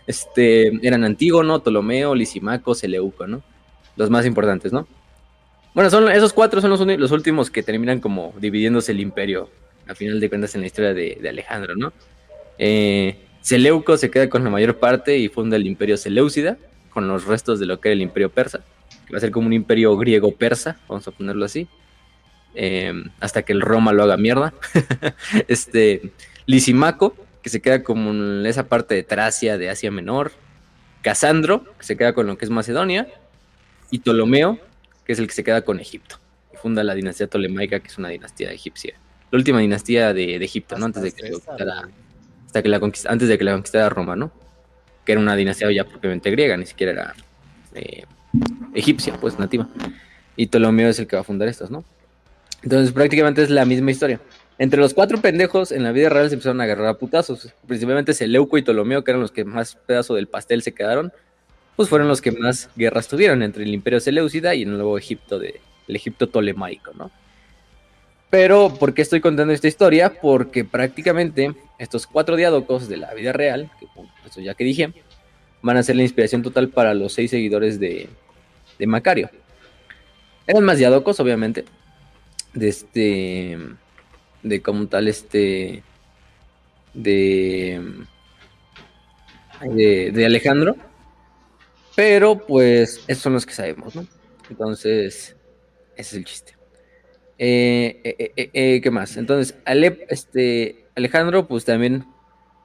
Este, 0.08 0.71
eran 0.82 1.04
Antígono, 1.04 1.62
Ptolomeo, 1.62 2.15
Lisimaco, 2.15 2.73
Seleuco, 2.73 3.28
¿no? 3.28 3.43
Los 3.97 4.10
más 4.10 4.26
importantes, 4.26 4.71
¿no? 4.71 4.88
Bueno, 5.73 5.89
son, 5.89 6.10
esos 6.10 6.32
cuatro 6.32 6.62
son 6.62 6.69
los, 6.69 7.12
últimos 7.12 7.52
que 7.52 7.63
terminan 7.63 7.99
como 7.99 8.34
dividiéndose 8.39 8.93
el 8.93 9.02
imperio, 9.02 9.49
a 9.86 9.93
final 9.93 10.21
de 10.21 10.30
cuentas, 10.30 10.56
en 10.56 10.62
la 10.62 10.67
historia 10.67 10.93
de, 10.93 11.17
de 11.21 11.30
Alejandro, 11.30 11.76
¿no? 11.76 11.91
Eh, 12.58 13.17
Seleuco 13.41 13.97
se 13.97 14.10
queda 14.10 14.30
con 14.30 14.45
la 14.45 14.49
mayor 14.49 14.78
parte 14.78 15.17
y 15.17 15.28
funda 15.28 15.58
el 15.58 15.67
imperio 15.67 15.97
Seleucida, 15.97 16.58
con 16.91 17.10
los 17.10 17.26
restos 17.26 17.60
de 17.60 17.65
lo 17.65 17.82
que 17.82 17.89
era 17.89 17.93
el 17.93 18.02
imperio 18.02 18.30
persa, 18.30 18.62
que 19.06 19.12
va 19.12 19.17
a 19.17 19.19
ser 19.19 19.32
como 19.32 19.47
un 19.47 19.54
imperio 19.54 19.97
griego-persa, 19.97 20.78
vamos 20.88 21.06
a 21.10 21.12
ponerlo 21.12 21.43
así, 21.43 21.67
eh, 22.56 22.94
hasta 23.20 23.44
que 23.44 23.54
el 23.54 23.62
Roma 23.62 23.94
lo 23.94 24.04
haga 24.04 24.18
mierda. 24.18 24.54
este, 25.48 26.12
Lisimaco, 26.46 27.16
que 27.42 27.50
se 27.50 27.62
queda 27.62 27.84
como 27.84 28.12
en 28.12 28.46
esa 28.46 28.68
parte 28.68 28.96
de 28.96 29.04
Tracia, 29.04 29.58
de 29.58 29.70
Asia 29.70 29.92
Menor, 29.92 30.32
Casandro, 31.02 31.66
que 31.78 31.86
se 31.86 31.98
queda 31.98 32.13
con 32.13 32.28
lo 32.28 32.38
que 32.38 32.46
es 32.46 32.52
Macedonia, 32.52 33.08
y 33.92 34.00
Ptolomeo, 34.00 34.60
que 35.06 35.13
es 35.13 35.20
el 35.20 35.28
que 35.28 35.34
se 35.34 35.44
queda 35.44 35.62
con 35.62 35.80
Egipto. 35.80 36.18
Y 36.54 36.58
funda 36.58 36.84
la 36.84 36.96
dinastía 36.96 37.28
tolemaica, 37.28 37.80
que 37.80 37.88
es 37.88 37.98
una 37.98 38.10
dinastía 38.10 38.52
egipcia. 38.52 38.96
La 39.32 39.38
última 39.38 39.60
dinastía 39.60 40.13
de, 40.13 40.39
de 40.39 40.46
Egipto, 40.46 40.78
¿no? 40.78 40.86
Antes 40.86 41.04
de 41.04 41.12
que, 41.12 41.32
conquistara, 41.32 41.89
hasta 42.46 42.62
que 42.62 42.70
la 42.70 42.80
conquista, 42.80 43.12
antes 43.12 43.28
de 43.28 43.38
que 43.38 43.44
la 43.44 43.54
conquistara 43.54 43.89
Roma, 43.89 44.16
¿no? 44.16 44.32
Que 45.06 45.13
era 45.13 45.22
una 45.22 45.36
dinastía 45.36 45.72
ya 45.72 45.84
propiamente 45.86 46.32
griega, 46.32 46.56
ni 46.56 46.66
siquiera 46.66 46.92
era 46.92 47.16
eh, 47.74 48.06
egipcia, 48.74 49.18
pues 49.20 49.38
nativa. 49.38 49.68
Y 50.36 50.48
Ptolomeo 50.48 50.89
es 50.89 51.00
el 51.00 51.08
que 51.08 51.16
va 51.16 51.22
a 51.22 51.26
fundar 51.26 51.48
estos, 51.48 51.70
¿no? 51.70 51.84
Entonces 52.63 52.91
prácticamente 52.91 53.43
es 53.43 53.49
la 53.49 53.65
misma 53.65 53.91
historia. 53.91 54.19
Entre 54.58 54.80
los 54.80 54.93
cuatro 54.93 55.19
pendejos 55.19 55.71
en 55.71 55.84
la 55.84 55.91
vida 55.91 56.10
real 56.10 56.30
se 56.30 56.36
empezaron 56.36 56.62
a 56.62 56.63
agarrar 56.63 56.88
a 56.88 56.93
putazos. 56.97 57.54
Principalmente 57.67 58.13
Seleuco 58.13 58.58
y 58.58 58.62
Ptolomeo, 58.62 59.04
que 59.04 59.12
eran 59.12 59.21
los 59.21 59.32
que 59.32 59.43
más 59.43 59.76
pedazo 59.76 60.15
del 60.15 60.28
pastel 60.28 60.62
se 60.62 60.73
quedaron, 60.73 61.12
pues 61.76 61.89
fueron 61.89 62.08
los 62.08 62.21
que 62.21 62.32
más 62.32 62.69
guerras 62.76 63.08
tuvieron 63.08 63.43
entre 63.43 63.63
el 63.63 63.73
Imperio 63.73 63.99
Seleucida 63.99 64.56
y 64.56 64.63
el 64.63 64.71
nuevo 64.71 64.97
Egipto 64.97 65.39
de 65.39 65.60
el 65.88 65.95
Egipto 65.95 66.28
tolemaico, 66.30 66.91
¿no? 66.93 67.12
Pero, 68.30 68.73
¿por 68.80 68.93
qué 68.93 69.04
estoy 69.04 69.21
contando 69.21 69.54
esta 69.54 69.67
historia? 69.67 70.13
Porque 70.19 70.65
prácticamente 70.65 71.54
estos 71.78 72.08
cuatro 72.08 72.36
diádocos 72.36 72.88
de 72.88 72.97
la 72.97 73.13
vida 73.13 73.32
real, 73.32 73.69
que 73.80 74.41
ya 74.41 74.56
que 74.56 74.63
dije, 74.63 74.91
van 75.62 75.78
a 75.78 75.84
ser 75.84 75.97
la 75.97 76.02
inspiración 76.02 76.41
total 76.41 76.69
para 76.69 76.95
los 76.95 77.13
seis 77.13 77.30
seguidores 77.30 77.80
de, 77.80 78.10
de 78.80 78.88
Macario. 78.88 79.30
Eran 80.47 80.63
más 80.63 80.80
diádocos, 80.80 81.19
obviamente, 81.19 81.65
de 82.54 82.68
este, 82.70 83.58
de 84.44 84.62
como 84.62 84.88
tal, 84.88 85.08
este, 85.08 85.84
de, 86.94 87.82
de, 89.62 90.26
Alejandro 90.26 90.76
pero 91.96 92.39
pues 92.39 93.04
esos 93.08 93.24
son 93.24 93.34
los 93.34 93.46
que 93.46 93.54
sabemos, 93.54 93.96
¿no? 93.96 94.08
Entonces, 94.50 95.36
ese 95.96 96.10
es 96.10 96.13
el 96.13 96.26
chiste. 96.26 96.54
Eh, 97.38 98.02
eh, 98.04 98.50
eh, 98.54 98.82
¿Qué 98.82 98.92
más? 98.92 99.18
Entonces, 99.18 99.56
Ale, 99.66 100.06
este, 100.10 100.86
Alejandro 100.96 101.48
pues 101.48 101.66
también 101.66 102.06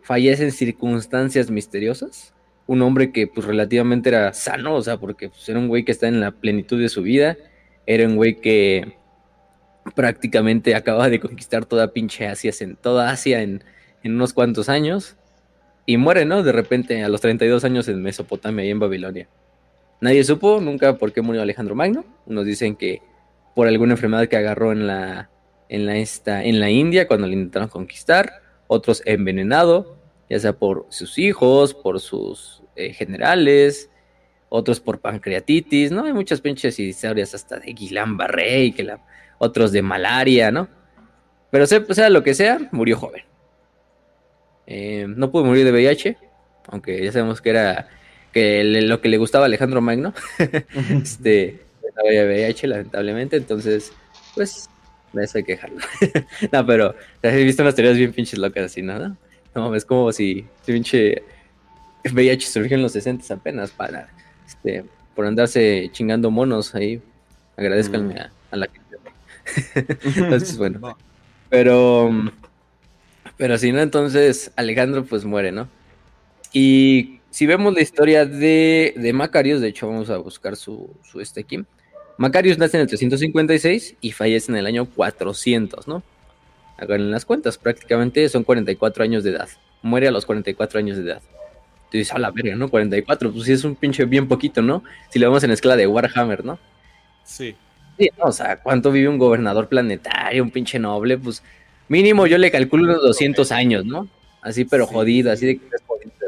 fallece 0.03 0.45
en 0.45 0.53
circunstancias 0.53 1.51
misteriosas. 1.51 2.35
Un 2.67 2.83
hombre 2.83 3.13
que 3.13 3.27
pues 3.27 3.47
relativamente 3.47 4.11
era 4.11 4.33
sano, 4.33 4.75
o 4.75 4.83
sea, 4.83 4.99
porque 4.99 5.29
pues, 5.29 5.49
era 5.49 5.59
un 5.59 5.69
güey 5.69 5.85
que 5.85 5.93
está 5.93 6.09
en 6.09 6.21
la 6.21 6.33
plenitud 6.33 6.81
de 6.81 6.89
su 6.89 7.03
vida. 7.03 7.37
Era 7.87 8.07
un 8.07 8.17
güey 8.17 8.41
que 8.41 8.98
prácticamente 9.95 10.75
acaba 10.75 11.09
de 11.09 11.21
conquistar 11.21 11.65
toda 11.65 11.93
pinche 11.93 12.27
Asia, 12.27 12.53
en 12.61 12.77
toda 12.77 13.11
Asia 13.11 13.43
en, 13.43 13.65
en 14.03 14.15
unos 14.15 14.33
cuantos 14.33 14.69
años 14.69 15.17
y 15.87 15.97
muere, 15.97 16.25
¿no? 16.25 16.43
De 16.43 16.53
repente 16.53 17.03
a 17.03 17.09
los 17.09 17.21
32 17.21 17.65
años 17.65 17.89
en 17.89 18.03
Mesopotamia 18.03 18.65
y 18.65 18.71
en 18.71 18.79
Babilonia. 18.79 19.29
Nadie 20.01 20.23
supo 20.23 20.61
nunca 20.61 20.99
por 20.99 21.13
qué 21.13 21.23
murió 21.23 21.43
Alejandro 21.43 21.75
Magno. 21.75 22.05
Unos 22.27 22.45
dicen 22.45 22.77
que 22.77 23.03
por 23.55 23.67
alguna 23.67 23.95
enfermedad 23.95 24.29
que 24.29 24.37
agarró 24.37 24.73
en 24.73 24.87
la, 24.87 25.31
en 25.69 25.87
la, 25.87 25.97
esta, 25.97 26.45
en 26.45 26.61
la 26.61 26.71
India 26.71 27.09
cuando 27.09 27.27
le 27.27 27.33
intentaron 27.35 27.69
conquistar. 27.69 28.43
otros 28.67 29.03
envenenado, 29.07 29.97
ya 30.29 30.39
sea 30.39 30.53
por 30.53 30.87
sus 30.91 31.19
hijos, 31.19 31.73
por 31.73 32.01
sus 32.01 32.63
eh, 32.77 32.93
generales, 32.93 33.91
otros 34.51 34.81
por 34.81 35.01
pancreatitis, 35.01 35.91
¿no? 35.91 36.05
Hay 36.05 36.13
muchas 36.13 36.41
pinches 36.43 36.79
historias 36.79 37.35
hasta 37.35 37.59
de 37.59 37.75
Guillain-Barré 37.75 38.67
y 38.67 38.73
que 38.73 38.83
la, 38.83 39.01
otros 39.39 39.73
de 39.73 39.83
malaria, 39.83 40.51
¿no? 40.51 40.69
Pero 41.51 41.67
sea, 41.67 42.11
lo 42.11 42.23
que 42.23 42.35
sea, 42.35 42.59
murió 42.73 42.97
joven. 42.97 43.23
Eh, 44.67 45.07
no 45.09 45.31
pudo 45.31 45.45
morir 45.45 45.65
de 45.65 45.73
VIH, 45.73 46.19
aunque 46.69 47.03
ya 47.03 47.13
sabemos 47.13 47.41
que 47.41 47.51
era 47.51 47.89
que 48.33 48.63
lo 48.63 49.01
que 49.01 49.09
le 49.09 49.17
gustaba 49.17 49.45
a 49.45 49.47
Alejandro 49.47 49.81
Magno, 49.81 50.13
este, 51.03 51.61
no 51.97 52.07
había 52.07 52.25
VIH, 52.25 52.67
lamentablemente, 52.67 53.37
entonces, 53.37 53.93
pues, 54.35 54.69
de 55.13 55.25
eso 55.25 55.39
hay 55.39 55.45
que 55.45 55.53
dejarlo. 55.53 55.79
no, 56.53 56.67
pero 56.67 56.95
he 57.23 57.45
visto 57.45 57.63
unas 57.63 57.75
teorías 57.75 57.97
bien 57.97 58.13
pinches 58.13 58.39
locas 58.39 58.65
así, 58.65 58.83
¿no? 58.83 59.17
No, 59.55 59.75
es 59.75 59.85
como 59.85 60.13
si 60.13 60.47
pinche 60.67 61.23
VIH 62.05 62.47
surgió 62.47 62.77
en 62.77 62.83
los 62.83 62.93
60 62.93 63.33
apenas 63.33 63.71
para, 63.71 64.09
este, 64.47 64.85
por 65.15 65.27
andarse 65.27 65.89
chingando 65.93 66.31
monos 66.31 66.75
ahí. 66.75 67.01
Agradezcanme 67.57 68.15
mm. 68.15 68.19
a, 68.53 68.57
la 68.57 68.67
gente. 68.67 68.88
Entonces, 69.75 70.57
bueno. 70.59 70.97
Pero, 71.49 72.11
pero 73.37 73.59
si 73.59 73.73
no, 73.73 73.81
entonces 73.81 74.53
Alejandro 74.57 75.05
pues 75.05 75.25
muere, 75.25 75.53
¿no? 75.53 75.69
Y 76.53 77.21
si 77.31 77.47
vemos 77.47 77.75
la 77.75 77.83
historia 77.83 78.27
de, 78.27 78.95
de 78.97 79.13
Macarios, 79.13 79.61
de 79.61 79.69
hecho 79.69 79.89
vamos 79.89 80.11
a 80.11 80.19
buscar 80.19 80.57
su, 80.57 80.91
su 81.03 81.21
este 81.21 81.41
aquí. 81.41 81.65
Macarios 82.17 82.59
nace 82.59 82.77
en 82.77 82.83
el 82.83 82.89
356 82.89 83.97
y 84.01 84.13
fallece 84.13 84.51
en 84.51 84.59
el 84.59 84.67
año 84.67 84.87
400, 84.87 85.87
¿no? 85.87 86.03
Hagan 86.77 87.11
las 87.11 87.25
cuentas, 87.25 87.59
prácticamente 87.59 88.29
son 88.29 88.45
44 88.45 89.05
años 89.05 89.25
de 89.25 89.31
edad. 89.31 89.49
Muere 89.83 90.09
a 90.09 90.11
los 90.11 90.27
44 90.27 90.79
años 90.79 90.97
de 90.97 91.05
edad. 91.05 91.23
Tú 91.91 91.97
dices, 91.97 92.13
a 92.13 92.19
la 92.19 92.31
verga, 92.31 92.55
¿no? 92.55 92.69
44, 92.69 93.33
pues 93.33 93.45
sí 93.45 93.53
es 93.53 93.65
un 93.65 93.75
pinche 93.75 94.05
bien 94.05 94.29
poquito, 94.29 94.61
¿no? 94.61 94.83
Si 95.11 95.19
lo 95.19 95.29
vemos 95.29 95.43
en 95.45 95.53
escala 95.53 95.77
de 95.77 95.87
Warhammer, 95.87 96.45
¿no? 96.45 96.59
Sí. 97.25 97.57
Sí, 97.99 98.11
o 98.19 98.31
sea, 98.31 98.61
¿cuánto 98.61 98.93
vive 98.93 99.09
un 99.09 99.19
gobernador 99.19 99.69
planetario, 99.69 100.43
un 100.43 100.51
pinche 100.51 100.79
noble? 100.79 101.19
Pues 101.19 101.43
mínimo 101.89 102.27
yo 102.27 102.39
le 102.39 102.51
calculo 102.51 102.85
unos 102.85 103.03
200 103.03 103.51
años, 103.51 103.85
¿no? 103.85 104.09
Así, 104.41 104.65
pero 104.65 104.87
jodido, 104.87 105.33
así 105.33 105.47
de, 105.47 105.61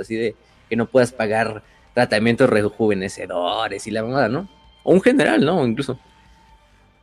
así 0.00 0.16
de 0.16 0.34
que 0.68 0.76
no 0.76 0.86
puedas 0.86 1.12
pagar 1.12 1.62
tratamientos 1.94 2.50
rejuvenecedores 2.50 3.86
y 3.86 3.90
la 3.90 4.02
mamada, 4.02 4.28
¿no? 4.28 4.48
O 4.82 4.92
un 4.92 5.00
general, 5.00 5.44
¿no? 5.44 5.64
Incluso. 5.64 5.98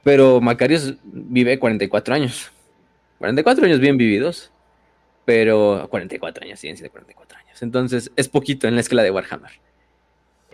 Pero 0.03 0.41
Macarios 0.41 0.95
vive 1.03 1.59
44 1.59 2.15
años. 2.15 2.51
44 3.19 3.65
años 3.65 3.79
bien 3.79 3.97
vividos. 3.97 4.51
Pero 5.25 5.87
44 5.89 6.45
años, 6.45 6.59
ciencia 6.59 6.83
de 6.83 6.89
44 6.89 7.37
años. 7.37 7.61
Entonces 7.61 8.11
es 8.15 8.29
poquito 8.29 8.67
en 8.67 8.75
la 8.75 8.81
escala 8.81 9.03
de 9.03 9.11
Warhammer. 9.11 9.51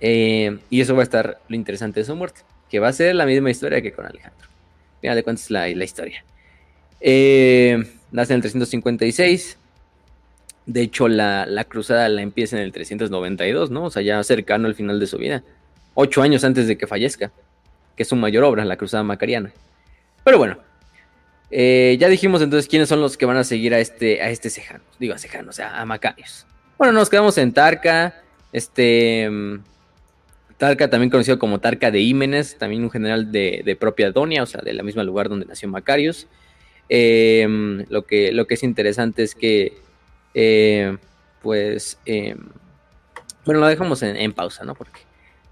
Eh, 0.02 0.60
y 0.70 0.82
eso 0.82 0.96
va 0.96 1.02
a 1.02 1.04
estar 1.04 1.40
lo 1.48 1.56
interesante 1.56 2.00
de 2.00 2.06
su 2.06 2.16
muerte. 2.16 2.42
Que 2.74 2.80
va 2.80 2.88
a 2.88 2.94
ser 2.94 3.14
la 3.14 3.28
misma 3.28 3.52
historia 3.52 3.84
que 3.84 3.92
con 3.92 4.04
Alejandro. 4.08 4.48
Mira 5.04 5.14
de 5.14 5.22
cuánto 5.22 5.44
es 5.44 5.52
la, 5.52 5.70
historia. 5.70 6.26
Eh, 7.00 7.78
nace 8.12 8.34
en 8.34 8.38
el 8.38 8.42
356. 8.42 9.60
De 10.66 10.82
hecho, 10.82 11.08
la, 11.08 11.46
la, 11.46 11.66
cruzada 11.66 12.10
la 12.10 12.24
empieza 12.24 12.56
en 12.56 12.64
el 12.64 12.72
392, 12.72 13.70
¿no? 13.70 13.84
O 13.84 13.92
sea, 13.92 14.02
ya 14.02 14.24
cercano 14.24 14.68
al 14.68 14.74
final 14.74 15.00
de 15.00 15.06
su 15.06 15.20
vida 15.20 15.44
ocho 15.94 16.24
años 16.24 16.44
antes 16.44 16.66
de 16.66 16.76
que 16.76 16.88
fallezca, 16.88 17.32
que 17.96 18.02
es 18.02 18.10
su 18.10 18.16
mayor 18.16 18.44
obra, 18.44 18.66
la 18.66 18.76
Cruzada 18.76 19.04
Macariana. 19.04 19.52
Pero 20.24 20.40
bueno, 20.40 20.58
eh, 21.52 21.96
ya 22.00 22.08
dijimos 22.08 22.42
entonces 22.42 22.68
quiénes 22.68 22.90
son 22.90 23.02
los 23.02 23.18
que 23.18 23.28
van 23.28 23.38
a 23.38 23.44
seguir 23.44 23.76
a 23.76 23.80
este, 23.80 24.20
a 24.20 24.32
este 24.32 24.50
Sejano, 24.50 24.84
digo 25.00 25.14
a 25.14 25.20
Sejano, 25.20 25.52
o 25.52 25.54
sea, 25.54 25.80
a 25.80 25.86
Macarios. 25.86 26.48
Bueno, 26.80 26.94
nos 26.94 27.08
quedamos 27.08 27.38
en 27.38 27.54
Tarca, 27.54 28.16
este... 28.52 29.30
Tarca, 30.64 30.90
también 30.90 31.10
conocido 31.10 31.40
como 31.40 31.60
Tarca 31.60 31.92
de 31.92 32.00
Ímenes, 32.00 32.58
también 32.58 32.84
un 32.84 32.90
general 32.90 33.32
de, 33.32 33.78
propia 33.80 34.12
Donia, 34.12 34.44
o 34.44 34.46
sea, 34.46 34.62
de 34.62 34.74
la 34.74 34.84
misma 34.84 35.04
lugar 35.04 35.28
donde 35.28 35.46
nació 35.46 35.68
Macarios. 35.68 36.28
Eh, 36.88 37.86
lo, 37.90 38.06
que, 38.06 38.32
lo 38.32 38.48
que 38.48 38.54
es 38.54 38.64
interesante 38.64 39.24
es 39.24 39.36
que, 39.36 39.74
eh, 40.34 40.98
pues, 41.42 41.98
bueno, 43.46 43.60
lo 43.60 43.68
dejamos 43.68 44.04
en, 44.04 44.32
pausa, 44.32 44.64
¿no? 44.64 44.74
Porque 44.74 45.02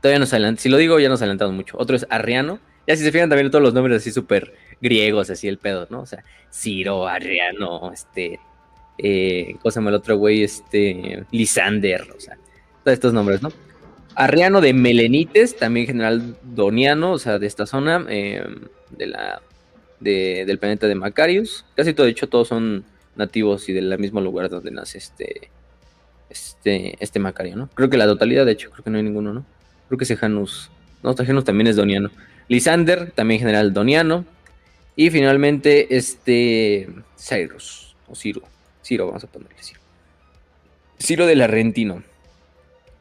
Todavía 0.01 0.19
nos 0.19 0.33
adelantamos. 0.33 0.61
Si 0.61 0.69
lo 0.69 0.77
digo, 0.77 0.99
ya 0.99 1.09
nos 1.09 1.21
adelantamos 1.21 1.53
mucho. 1.53 1.77
Otro 1.77 1.95
es 1.95 2.07
Arriano. 2.09 2.59
Ya 2.87 2.95
si 2.95 3.03
se 3.03 3.11
fijan 3.11 3.29
también 3.29 3.51
todos 3.51 3.61
los 3.61 3.73
nombres 3.73 3.97
así 3.97 4.11
súper 4.11 4.55
griegos, 4.81 5.29
así 5.29 5.47
el 5.47 5.57
pedo, 5.59 5.87
¿no? 5.89 6.01
O 6.01 6.05
sea, 6.05 6.23
Ciro, 6.51 7.05
Arriano, 7.05 7.91
este. 7.93 8.39
Eh, 8.97 9.55
¿Cómo 9.61 9.71
se 9.71 9.79
llama 9.79 9.89
el 9.89 9.95
otro 9.97 10.17
güey? 10.17 10.43
Este. 10.43 11.25
Lisander, 11.31 12.07
o 12.15 12.19
sea, 12.19 12.37
todos 12.83 12.93
estos 12.93 13.13
nombres, 13.13 13.41
¿no? 13.41 13.51
Arriano 14.15 14.61
de 14.61 14.73
Melenites, 14.73 15.55
también 15.57 15.87
general 15.87 16.35
doniano, 16.43 17.13
o 17.13 17.19
sea, 17.19 17.39
de 17.39 17.47
esta 17.47 17.65
zona, 17.65 18.05
em, 18.09 18.67
de 18.89 19.07
la, 19.07 19.41
del 19.99 20.57
planeta 20.57 20.87
de 20.87 20.95
Macarius. 20.95 21.65
Casi 21.75 21.93
todo, 21.93 22.05
de 22.05 22.11
hecho, 22.11 22.27
todos 22.27 22.47
son 22.47 22.83
nativos 23.15 23.69
y 23.69 23.73
del 23.73 23.97
mismo 23.99 24.21
lugar 24.21 24.49
donde 24.49 24.71
nace 24.71 24.97
este, 24.97 25.49
este, 26.29 26.95
este 26.99 27.19
Macario, 27.19 27.55
¿no? 27.55 27.69
Creo 27.73 27.89
que 27.89 27.97
la 27.97 28.05
totalidad, 28.05 28.45
de 28.45 28.53
hejo, 28.53 28.71
creo 28.71 28.83
que 28.83 28.89
no 28.89 28.97
hay 28.97 29.03
ninguno, 29.03 29.33
¿no? 29.33 29.45
Creo 29.87 29.97
que 29.97 30.05
Sejanus. 30.05 30.71
No, 31.03 31.13
Sejanus 31.13 31.43
también 31.43 31.67
es 31.67 31.75
doniano. 31.75 32.09
Lisander, 32.47 33.11
también 33.11 33.39
general 33.39 33.73
doniano. 33.73 34.25
Y 34.95 35.09
finalmente, 35.09 35.95
este. 35.95 36.89
Cyrus. 37.17 37.95
O 38.07 38.15
Ciro. 38.15 38.41
Ciro, 38.83 39.07
vamos 39.07 39.23
a 39.23 39.27
ponerle 39.27 39.57
Ciro. 39.61 39.79
Ciro 40.99 41.25
del 41.25 41.41
Arrentino. 41.41 42.03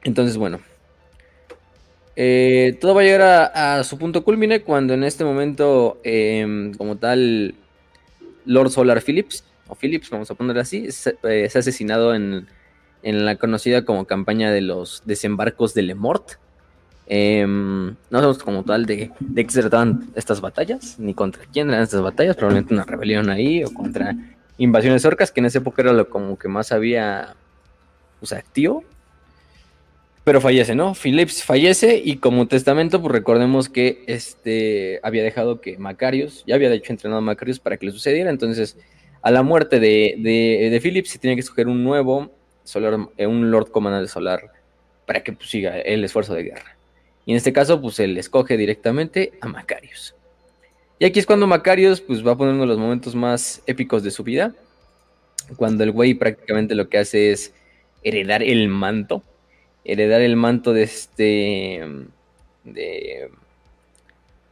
Entonces, 0.03 0.37
bueno. 0.37 0.61
Eh, 2.22 2.76
todo 2.78 2.94
va 2.94 3.00
a 3.00 3.04
llegar 3.04 3.50
a, 3.54 3.83
su 3.83 3.96
punto 3.96 4.22
culmine 4.22 4.61
cuando 4.61 4.92
en 4.92 5.04
este 5.04 5.24
momento, 5.24 5.98
em, 6.04 6.74
como 6.74 6.96
tal, 6.96 7.54
Lord 8.44 8.68
Solar 8.72 9.00
Phillips, 9.00 9.42
o 9.68 9.74
Phillips, 9.74 10.11
vamos 10.11 10.30
a 10.30 10.35
ponerle 10.35 10.61
así, 10.61 10.85
es, 10.87 11.06
eh, 11.06 11.48
asesinado 11.54 12.14
en, 12.14 12.46
en, 13.02 13.24
la 13.24 13.37
conocida 13.37 13.87
como 13.87 14.04
campaña 14.04 14.52
de 14.52 14.61
los 14.61 15.02
desembarcos 15.06 15.72
de 15.72 15.80
Lemort. 15.80 16.33
Em, 17.06 17.87
no 18.11 18.18
sabemos 18.18 18.42
como 18.42 18.64
tal 18.64 18.85
de, 18.85 19.11
de 19.18 19.46
qué 19.46 19.50
se 19.50 19.62
trataban 19.62 20.11
estas 20.14 20.42
batallas, 20.42 20.98
ni 20.98 21.14
contra 21.14 21.44
quién 21.50 21.70
eran 21.70 21.85
estas 21.85 22.02
batallas, 22.02 22.37
probablemente 22.37 22.74
una 22.74 22.85
rebelión 22.85 23.30
ahí 23.30 23.64
o 23.64 23.72
contra 23.72 24.14
invasiones 24.59 25.06
orcas, 25.06 25.33
que 25.33 25.40
en 25.40 25.46
esa 25.46 25.61
época 25.61 25.80
era 25.80 25.94
lo 25.94 26.11
como 26.11 26.38
que 26.38 26.48
más 26.48 26.70
había 26.70 27.35
pues, 28.18 28.35
activo. 28.35 28.85
Pero 30.31 30.40
fallece, 30.40 30.77
¿no? 30.77 30.95
Phillips 30.95 31.43
fallece 31.43 32.01
y 32.05 32.19
como 32.19 32.47
testamento, 32.47 33.03
pues 33.03 33.11
recordemos 33.11 33.69
que 33.69 34.05
este 34.07 35.01
había 35.03 35.25
dejado 35.25 35.61
que 35.61 35.77
Macarius, 35.77 36.45
ya 36.47 36.55
había 36.55 36.71
de 36.71 36.77
hecho 36.77 36.93
entrenado 36.93 37.19
a 37.19 37.21
Macarius 37.21 37.59
para 37.59 37.77
que 37.77 37.87
le 37.87 37.90
sucediera. 37.90 38.31
Entonces, 38.31 38.79
a 39.23 39.33
la 39.33 39.43
muerte 39.43 39.81
de, 39.81 40.14
de, 40.21 40.81
Phillips 40.81 41.11
se 41.11 41.19
tiene 41.19 41.35
que 41.35 41.40
escoger 41.40 41.66
un 41.66 41.83
nuevo 41.83 42.31
solar, 42.62 43.09
eh, 43.16 43.27
un 43.27 43.51
Lord 43.51 43.73
Comandante 43.73 44.07
Solar 44.07 44.53
para 45.05 45.25
que 45.25 45.33
pues, 45.33 45.51
siga 45.51 45.81
el 45.81 46.05
esfuerzo 46.05 46.33
de 46.35 46.45
guerra. 46.45 46.77
Y 47.27 47.33
en 47.33 47.37
este 47.37 47.53
caso, 47.53 47.81
pues 47.83 47.99
él 47.99 48.16
escoge 48.16 48.57
directamente 48.57 49.33
a 49.40 49.49
Macarius. 49.49 50.14
Y 51.01 51.07
aquí 51.07 51.19
es 51.19 51.27
cuando 51.27 51.49
Macarius 51.49 52.01
pues, 52.01 52.25
va 52.25 52.37
de 52.37 52.66
los 52.66 52.79
momentos 52.79 53.16
más 53.16 53.62
épicos 53.66 54.05
de 54.05 54.12
su 54.12 54.23
vida. 54.23 54.55
Cuando 55.57 55.83
el 55.83 55.90
güey 55.90 56.14
prácticamente 56.14 56.77
lo 56.77 56.88
que 56.88 56.99
hace 56.99 57.33
es 57.33 57.53
heredar 58.05 58.45
el 58.45 58.69
manto. 58.69 59.25
Heredar 59.85 60.21
el 60.21 60.37
manto 60.37 60.73
de 60.73 60.83
este. 60.83 61.81
De. 62.64 63.31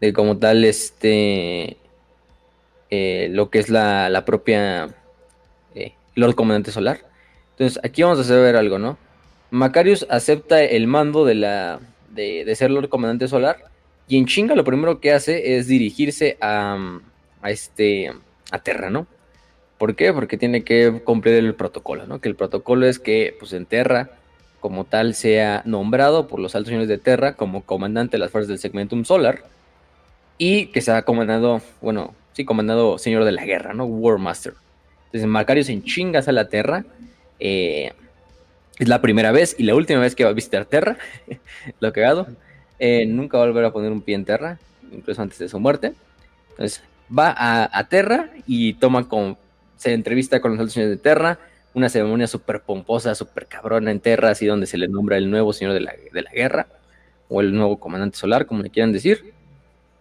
De 0.01 0.13
como 0.13 0.39
tal, 0.39 0.65
este. 0.65 1.77
Eh, 2.91 3.29
lo 3.31 3.51
que 3.51 3.59
es 3.59 3.69
la, 3.69 4.23
propia. 4.27 4.89
Eh, 5.75 5.93
Lord 6.15 6.35
Comandante 6.35 6.71
Solar. 6.71 7.01
Entonces, 7.53 7.81
aquí 7.85 8.03
vamos 8.03 8.19
a 8.19 8.23
hacer 8.23 8.41
ver 8.41 8.57
algo, 8.57 8.79
¿no? 8.79 8.99
Macarius 9.51 10.07
acepta 10.11 10.63
el 10.63 10.87
mando 10.87 11.25
de 11.25 11.35
la, 11.35 11.81
de, 12.11 12.55
ser 12.55 12.71
Lord 12.71 12.89
Comandante 12.89 13.29
Solar. 13.29 13.65
Y 14.07 14.17
en 14.17 14.27
chinga 14.27 14.55
lo 14.55 14.65
primero 14.65 15.01
que 15.01 15.13
hace 15.13 15.57
es 15.57 15.67
dirigirse 15.67 16.39
a, 16.41 16.99
a 17.43 17.51
este 17.51 18.13
a 18.51 18.59
Terra, 18.59 18.91
¿no? 18.91 19.07
¿Por 19.79 19.95
qué? 19.95 20.13
Porque 20.13 20.37
tiene 20.37 20.65
que 20.65 21.03
cumplir 21.05 21.35
el 21.35 21.55
protocolo, 21.55 22.07
¿no? 22.07 22.21
Que 22.21 22.29
el 22.29 22.35
protocolo 22.35 22.87
es 22.87 22.99
que, 22.99 23.37
pues 23.39 23.53
en 23.53 23.67
Terra, 23.67 24.18
como 24.61 24.85
tal, 24.85 25.15
sea 25.15 25.63
nombrado 25.65 26.27
por 26.27 26.41
los 26.41 26.55
altos 26.55 26.69
señores 26.69 26.89
de 26.89 26.99
Terra 26.99 27.35
como 27.35 27.63
comandante 27.63 28.13
de 28.13 28.19
las 28.19 28.31
fuerzas 28.31 28.49
del 28.49 28.59
Segmentum 28.59 29.05
Solar 29.05 29.45
y 30.37 30.67
que 30.67 30.81
sea 30.81 31.03
comandado, 31.03 31.61
bueno, 31.81 32.15
sí, 32.33 32.45
comandado 32.45 32.99
señor 32.99 33.25
de 33.25 33.33
la 33.33 33.45
guerra, 33.45 33.75
¿no? 33.75 33.85
War 33.85 34.19
Master. 34.19 34.55
Entonces, 35.07 35.29
Macarius 35.29 35.69
en 35.69 35.83
chingas 35.85 36.29
a 36.29 36.33
la 36.33 36.49
Terra. 36.49 36.85
Eh, 37.41 37.93
es 38.79 38.89
la 38.89 39.01
primera 39.01 39.33
vez 39.33 39.57
y 39.59 39.65
la 39.65 39.75
última 39.75 40.01
vez 40.01 40.15
que 40.15 40.25
va 40.25 40.31
a 40.31 40.35
visitar 40.35 40.65
Terra, 40.65 40.99
lo 41.81 41.93
cagado. 41.93 42.29
Eh, 42.79 43.07
nunca 43.07 43.39
va 43.39 43.45
a 43.45 43.47
volver 43.49 43.65
a 43.65 43.73
poner 43.73 43.91
un 43.91 44.03
pie 44.03 44.15
en 44.15 44.25
Terra, 44.25 44.59
incluso 44.93 45.21
antes 45.21 45.39
de 45.39 45.49
su 45.49 45.59
muerte. 45.59 45.95
Entonces 46.51 46.83
va 47.17 47.35
a, 47.37 47.89
Terra 47.89 48.31
y 48.47 48.75
toma 48.75 49.09
con, 49.09 49.37
se 49.77 49.93
entrevista 49.93 50.41
con 50.41 50.53
los 50.53 50.61
altos 50.61 50.75
señores 50.75 50.97
de 50.97 51.03
Terra, 51.03 51.39
una 51.75 51.89
ceremonia 51.89 52.27
súper 52.27 52.63
pomposa, 52.63 53.15
súper 53.15 53.47
cabrona 53.47 53.91
en 53.91 54.01
Terra, 54.01 54.31
así 54.31 54.47
donde 54.47 54.67
se 54.67 54.79
le 54.79 54.89
nombra 54.89 55.17
el 55.17 55.31
nuevo 55.31 55.53
señor 55.53 55.75
de 55.75 55.81
la, 55.81 55.95
de 56.13 56.23
la 56.23 56.31
guerra, 56.31 56.67
o 57.29 57.41
el 57.41 57.55
nuevo 57.55 57.79
comandante 57.79 58.19
solar, 58.19 58.47
como 58.47 58.63
le 58.63 58.71
quieran 58.71 58.93
decir. 58.93 59.33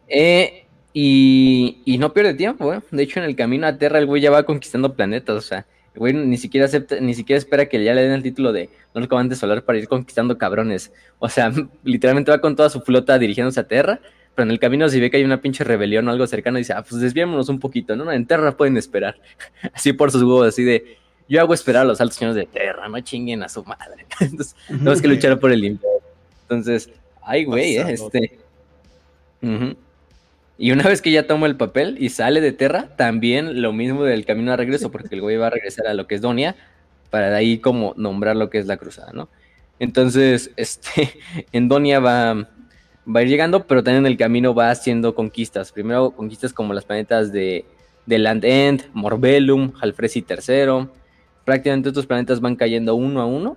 Eh, 0.08 0.66
y, 0.94 1.80
y, 1.86 1.98
no 1.98 2.14
pierde 2.14 2.34
tiempo, 2.34 2.74
¿eh? 2.74 2.80
De 2.92 3.04
hecho, 3.04 3.20
en 3.20 3.26
el 3.26 3.36
camino 3.36 3.68
a 3.68 3.78
Terra, 3.78 4.00
el 4.00 4.06
güey 4.06 4.22
ya 4.22 4.32
va 4.32 4.44
conquistando 4.44 4.96
planetas, 4.96 5.36
o 5.36 5.42
sea, 5.42 5.66
el 5.94 6.00
güey 6.00 6.14
ni 6.14 6.38
siquiera 6.38 6.66
acepta, 6.66 7.00
ni 7.00 7.14
siquiera 7.14 7.38
espera 7.38 7.66
que 7.68 7.84
ya 7.84 7.94
le 7.94 8.04
den 8.04 8.12
el 8.12 8.24
título 8.24 8.54
de 8.54 8.70
nuevo 8.94 9.10
comandante 9.10 9.36
solar 9.36 9.64
para 9.64 9.80
ir 9.80 9.88
conquistando 9.88 10.38
cabrones. 10.38 10.92
O 11.20 11.28
sea, 11.28 11.52
literalmente 11.84 12.32
va 12.32 12.40
con 12.40 12.56
toda 12.56 12.70
su 12.70 12.82
flota 12.82 13.18
dirigiéndose 13.20 13.60
a 13.60 13.68
Terra, 13.68 14.00
pero 14.36 14.46
en 14.46 14.52
el 14.52 14.60
camino 14.60 14.88
si 14.90 15.00
ve 15.00 15.10
que 15.10 15.18
hay 15.18 15.24
una 15.24 15.42
pinche 15.42 15.64
rebelión 15.64 16.08
o 16.08 16.12
algo 16.12 16.28
cercano, 16.28 16.60
dice, 16.60 16.74
ah, 16.74 16.84
pues 16.88 17.02
desviémonos 17.02 17.50
un 17.50 17.60
poquito, 17.60 17.96
¿no? 17.96 18.12
En 18.12 18.28
Terra 18.28 18.56
pueden 18.56 18.78
esperar. 18.78 19.20
Así 19.74 19.94
por 19.94 20.12
sus 20.12 20.22
huevos, 20.22 20.48
así 20.48 20.64
de, 20.64 20.98
yo 21.30 21.42
hago 21.42 21.54
esperar 21.54 21.84
a 21.84 21.86
los 21.86 22.00
altos 22.02 22.18
señores 22.18 22.36
de 22.36 22.46
Terra, 22.46 22.88
no 22.88 23.00
chinguen 23.02 23.44
a 23.44 23.50
su 23.50 23.64
madre. 23.64 24.06
Entonces, 24.20 24.56
tenemos 24.68 25.02
que 25.02 25.08
luchar 25.08 25.40
por 25.40 25.52
el 25.52 25.64
imperio. 25.64 26.02
Entonces, 26.44 26.90
ay, 27.22 27.46
güey, 27.46 27.78
eh, 27.78 27.86
este. 27.92 28.40
Y 30.58 30.72
una 30.72 30.84
vez 30.84 31.02
que 31.02 31.12
ya 31.12 31.28
toma 31.28 31.46
el 31.46 31.56
papel 31.56 31.98
y 32.00 32.10
sale 32.10 32.42
de 32.42 32.52
Terra, 32.52 32.96
también 32.96 33.62
lo 33.62 33.74
mismo 33.74 34.04
del 34.04 34.26
camino 34.26 34.52
de 34.52 34.58
regreso, 34.58 34.92
porque 34.92 35.14
el 35.14 35.22
güey 35.22 35.38
va 35.38 35.48
a 35.48 35.52
regresar 35.52 35.88
a 35.88 35.94
lo 35.94 36.08
que 36.08 36.16
es 36.16 36.22
Donia, 36.22 36.56
para 37.10 37.30
de 37.30 37.36
ahí 37.36 37.60
como 37.60 37.94
nombrar 37.96 38.36
lo 38.36 38.50
que 38.50 38.58
es 38.58 38.66
la 38.66 38.78
cruzada, 38.78 39.12
¿no? 39.14 39.30
Entonces, 39.80 40.52
este, 40.58 41.20
en 41.52 41.68
Donia 41.68 42.00
va, 42.00 42.34
va 42.34 43.20
a 43.20 43.22
ir 43.22 43.30
llegando, 43.30 43.68
pero 43.68 43.84
también 43.84 44.06
en 44.06 44.12
el 44.12 44.18
camino 44.18 44.56
va 44.56 44.72
haciendo 44.72 45.14
conquistas. 45.14 45.72
Primero 45.72 46.12
conquistas 46.12 46.54
como 46.54 46.74
las 46.74 46.86
planetas 46.86 47.32
de, 47.32 47.66
de 48.08 48.18
Land 48.18 48.46
End, 48.46 48.90
Morbellum, 48.94 49.74
Halfresi 49.80 50.26
III, 50.28 50.88
prácticamente 51.48 51.88
estos 51.88 52.06
planetas 52.06 52.42
van 52.42 52.58
cayendo 52.58 52.94
uno 52.96 53.22
a 53.22 53.26
uno. 53.26 53.56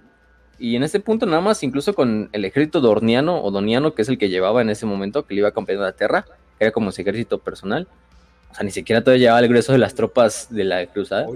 Y 0.60 0.76
en 0.76 0.84
este 0.84 1.00
punto, 1.00 1.26
nada 1.26 1.40
más, 1.40 1.64
incluso 1.64 1.92
con 1.92 2.28
el 2.30 2.44
ejército 2.44 2.80
dorniano 2.80 3.42
o 3.42 3.50
doniano, 3.50 3.94
que 3.94 4.02
es 4.02 4.08
el 4.08 4.16
que 4.16 4.28
llevaba 4.28 4.62
en 4.62 4.70
ese 4.70 4.86
momento, 4.86 5.26
que 5.26 5.34
le 5.34 5.40
iba 5.40 5.48
acompañando 5.48 5.86
a 5.86 5.88
la 5.88 5.96
Tierra, 5.96 6.24
que 6.56 6.66
era 6.66 6.70
como 6.70 6.92
su 6.92 7.00
ejército 7.00 7.40
personal. 7.40 7.88
O 8.48 8.54
sea, 8.54 8.62
ni 8.62 8.70
siquiera 8.70 9.02
todavía 9.02 9.22
llevaba 9.22 9.40
el 9.40 9.48
grueso 9.48 9.72
de 9.72 9.78
las 9.78 9.96
tropas 9.96 10.46
de 10.50 10.62
la 10.62 10.86
cruzada. 10.86 11.26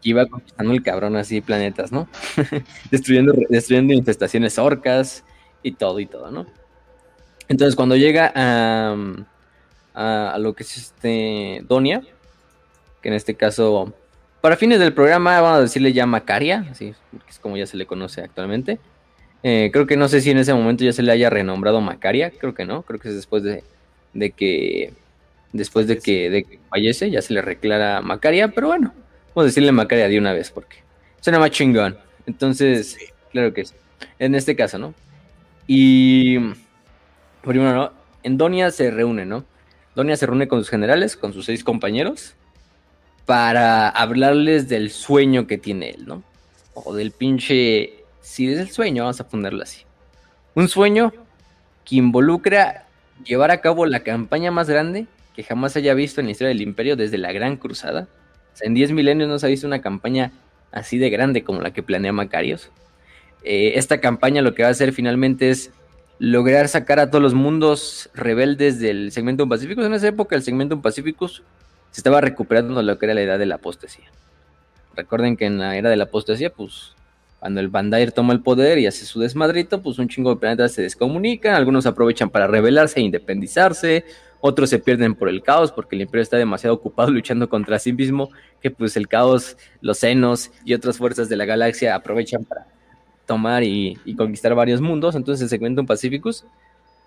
que 0.00 0.08
iba 0.08 0.24
conquistando 0.24 0.72
el 0.72 0.82
cabrón 0.82 1.16
así 1.16 1.42
planetas, 1.42 1.92
¿no? 1.92 2.08
destruyendo, 2.90 3.34
destruyendo 3.50 3.92
infestaciones 3.92 4.58
orcas 4.58 5.24
y 5.62 5.72
todo 5.72 6.00
y 6.00 6.06
todo, 6.06 6.30
¿no? 6.30 6.46
Entonces, 7.48 7.76
cuando 7.76 7.96
llega 7.96 8.32
a, 8.34 8.96
a, 9.92 10.30
a 10.30 10.38
lo 10.38 10.54
que 10.54 10.62
es 10.62 10.74
este 10.78 11.62
Donia, 11.68 12.00
que 13.02 13.10
en 13.10 13.14
este 13.14 13.34
caso 13.34 13.92
para 14.40 14.56
fines 14.56 14.78
del 14.78 14.92
programa, 14.94 15.40
vamos 15.40 15.58
a 15.58 15.62
decirle 15.62 15.92
ya 15.92 16.06
Macaria, 16.06 16.66
así 16.70 16.94
es 17.28 17.38
como 17.38 17.56
ya 17.56 17.66
se 17.66 17.76
le 17.76 17.86
conoce 17.86 18.22
actualmente. 18.22 18.78
Eh, 19.42 19.70
creo 19.72 19.86
que 19.86 19.96
no 19.96 20.08
sé 20.08 20.20
si 20.20 20.30
en 20.30 20.38
ese 20.38 20.52
momento 20.54 20.84
ya 20.84 20.92
se 20.92 21.02
le 21.02 21.12
haya 21.12 21.30
renombrado 21.30 21.80
Macaria, 21.80 22.30
creo 22.30 22.54
que 22.54 22.64
no, 22.64 22.82
creo 22.82 23.00
que 23.00 23.08
es 23.08 23.14
después 23.14 23.42
de, 23.42 23.62
que 24.32 24.92
después 25.52 25.86
de 25.86 25.98
que, 25.98 26.58
fallece 26.68 27.10
ya 27.10 27.22
se 27.22 27.34
le 27.34 27.42
reclara 27.42 28.00
Macaria, 28.02 28.48
pero 28.48 28.68
bueno, 28.68 28.94
vamos 29.34 29.44
a 29.44 29.46
decirle 29.46 29.72
Macaria 29.72 30.08
de 30.08 30.18
una 30.18 30.32
vez 30.32 30.50
porque 30.50 30.78
suena 31.20 31.38
más 31.38 31.50
chingón. 31.50 31.98
Entonces, 32.26 32.98
claro 33.32 33.52
que 33.52 33.64
sí. 33.64 33.74
En 34.18 34.34
este 34.34 34.56
caso, 34.56 34.78
¿no? 34.78 34.94
Y 35.66 36.38
primero, 37.42 37.74
¿no? 37.74 37.92
En 38.22 38.36
Donia 38.36 38.70
se 38.70 38.90
reúne, 38.90 39.24
¿no? 39.26 39.44
Donia 39.94 40.16
se 40.16 40.26
reúne 40.26 40.48
con 40.48 40.60
sus 40.60 40.70
generales, 40.70 41.16
con 41.16 41.32
sus 41.32 41.46
seis 41.46 41.64
compañeros 41.64 42.34
para 43.26 43.88
hablarles 43.88 44.68
del 44.68 44.90
sueño 44.90 45.46
que 45.46 45.58
tiene 45.58 45.90
él, 45.90 46.06
¿no? 46.06 46.22
O 46.74 46.94
del 46.94 47.12
pinche... 47.12 47.94
Si 48.20 48.52
es 48.52 48.58
el 48.58 48.70
sueño, 48.70 49.04
vamos 49.04 49.20
a 49.20 49.28
ponerlo 49.28 49.62
así. 49.62 49.82
Un 50.54 50.68
sueño 50.68 51.12
que 51.84 51.96
involucra 51.96 52.86
llevar 53.24 53.50
a 53.50 53.60
cabo 53.60 53.86
la 53.86 54.00
campaña 54.00 54.50
más 54.50 54.68
grande 54.68 55.06
que 55.34 55.42
jamás 55.42 55.76
haya 55.76 55.94
visto 55.94 56.20
en 56.20 56.26
la 56.26 56.32
historia 56.32 56.48
del 56.48 56.60
imperio 56.60 56.96
desde 56.96 57.18
la 57.18 57.32
Gran 57.32 57.56
Cruzada. 57.56 58.08
O 58.52 58.56
sea, 58.56 58.66
en 58.66 58.74
10 58.74 58.92
milenios 58.92 59.28
no 59.28 59.38
se 59.38 59.46
ha 59.46 59.48
visto 59.48 59.66
una 59.66 59.80
campaña 59.80 60.32
así 60.72 60.98
de 60.98 61.10
grande 61.10 61.42
como 61.44 61.60
la 61.60 61.72
que 61.72 61.82
planea 61.82 62.12
Macarios. 62.12 62.70
Eh, 63.42 63.72
esta 63.76 64.00
campaña 64.00 64.42
lo 64.42 64.54
que 64.54 64.62
va 64.62 64.68
a 64.68 64.72
hacer 64.72 64.92
finalmente 64.92 65.50
es 65.50 65.70
lograr 66.18 66.68
sacar 66.68 67.00
a 67.00 67.10
todos 67.10 67.22
los 67.22 67.34
mundos 67.34 68.10
rebeldes 68.12 68.78
del 68.78 69.12
segmento 69.12 69.48
Pacífico. 69.48 69.82
En 69.82 69.94
esa 69.94 70.08
época 70.08 70.36
el 70.36 70.42
segmento 70.42 70.80
Pacífico 70.82 71.28
se 71.90 72.00
estaba 72.00 72.20
recuperando 72.20 72.82
lo 72.82 72.98
que 72.98 73.06
era 73.06 73.14
la 73.14 73.22
edad 73.22 73.38
de 73.38 73.46
la 73.46 73.56
apostasía. 73.56 74.06
Recuerden 74.94 75.36
que 75.36 75.46
en 75.46 75.58
la 75.58 75.76
era 75.76 75.90
de 75.90 75.96
la 75.96 76.04
apostasía, 76.04 76.50
pues 76.50 76.94
cuando 77.38 77.60
el 77.60 77.68
Bandair 77.68 78.12
toma 78.12 78.34
el 78.34 78.40
poder 78.40 78.78
y 78.78 78.86
hace 78.86 79.06
su 79.06 79.18
desmadrito, 79.20 79.80
pues 79.80 79.98
un 79.98 80.08
chingo 80.08 80.34
de 80.34 80.40
planetas 80.40 80.72
se 80.72 80.82
descomunican, 80.82 81.54
algunos 81.54 81.86
aprovechan 81.86 82.28
para 82.28 82.46
rebelarse 82.46 83.00
e 83.00 83.02
independizarse, 83.02 84.04
otros 84.40 84.70
se 84.70 84.78
pierden 84.78 85.14
por 85.14 85.28
el 85.28 85.42
caos 85.42 85.72
porque 85.72 85.96
el 85.96 86.02
imperio 86.02 86.22
está 86.22 86.36
demasiado 86.36 86.74
ocupado 86.74 87.10
luchando 87.12 87.48
contra 87.48 87.78
sí 87.78 87.92
mismo, 87.92 88.30
que 88.60 88.70
pues 88.70 88.96
el 88.96 89.08
caos, 89.08 89.56
los 89.80 89.98
senos 89.98 90.50
y 90.64 90.74
otras 90.74 90.98
fuerzas 90.98 91.28
de 91.28 91.36
la 91.36 91.46
galaxia 91.46 91.94
aprovechan 91.94 92.44
para 92.44 92.66
tomar 93.26 93.62
y, 93.62 93.96
conquistar 94.16 94.54
varios 94.54 94.80
mundos, 94.80 95.14
entonces 95.14 95.44
el 95.44 95.48
segmento 95.48 95.84
Pacíficos, 95.86 96.44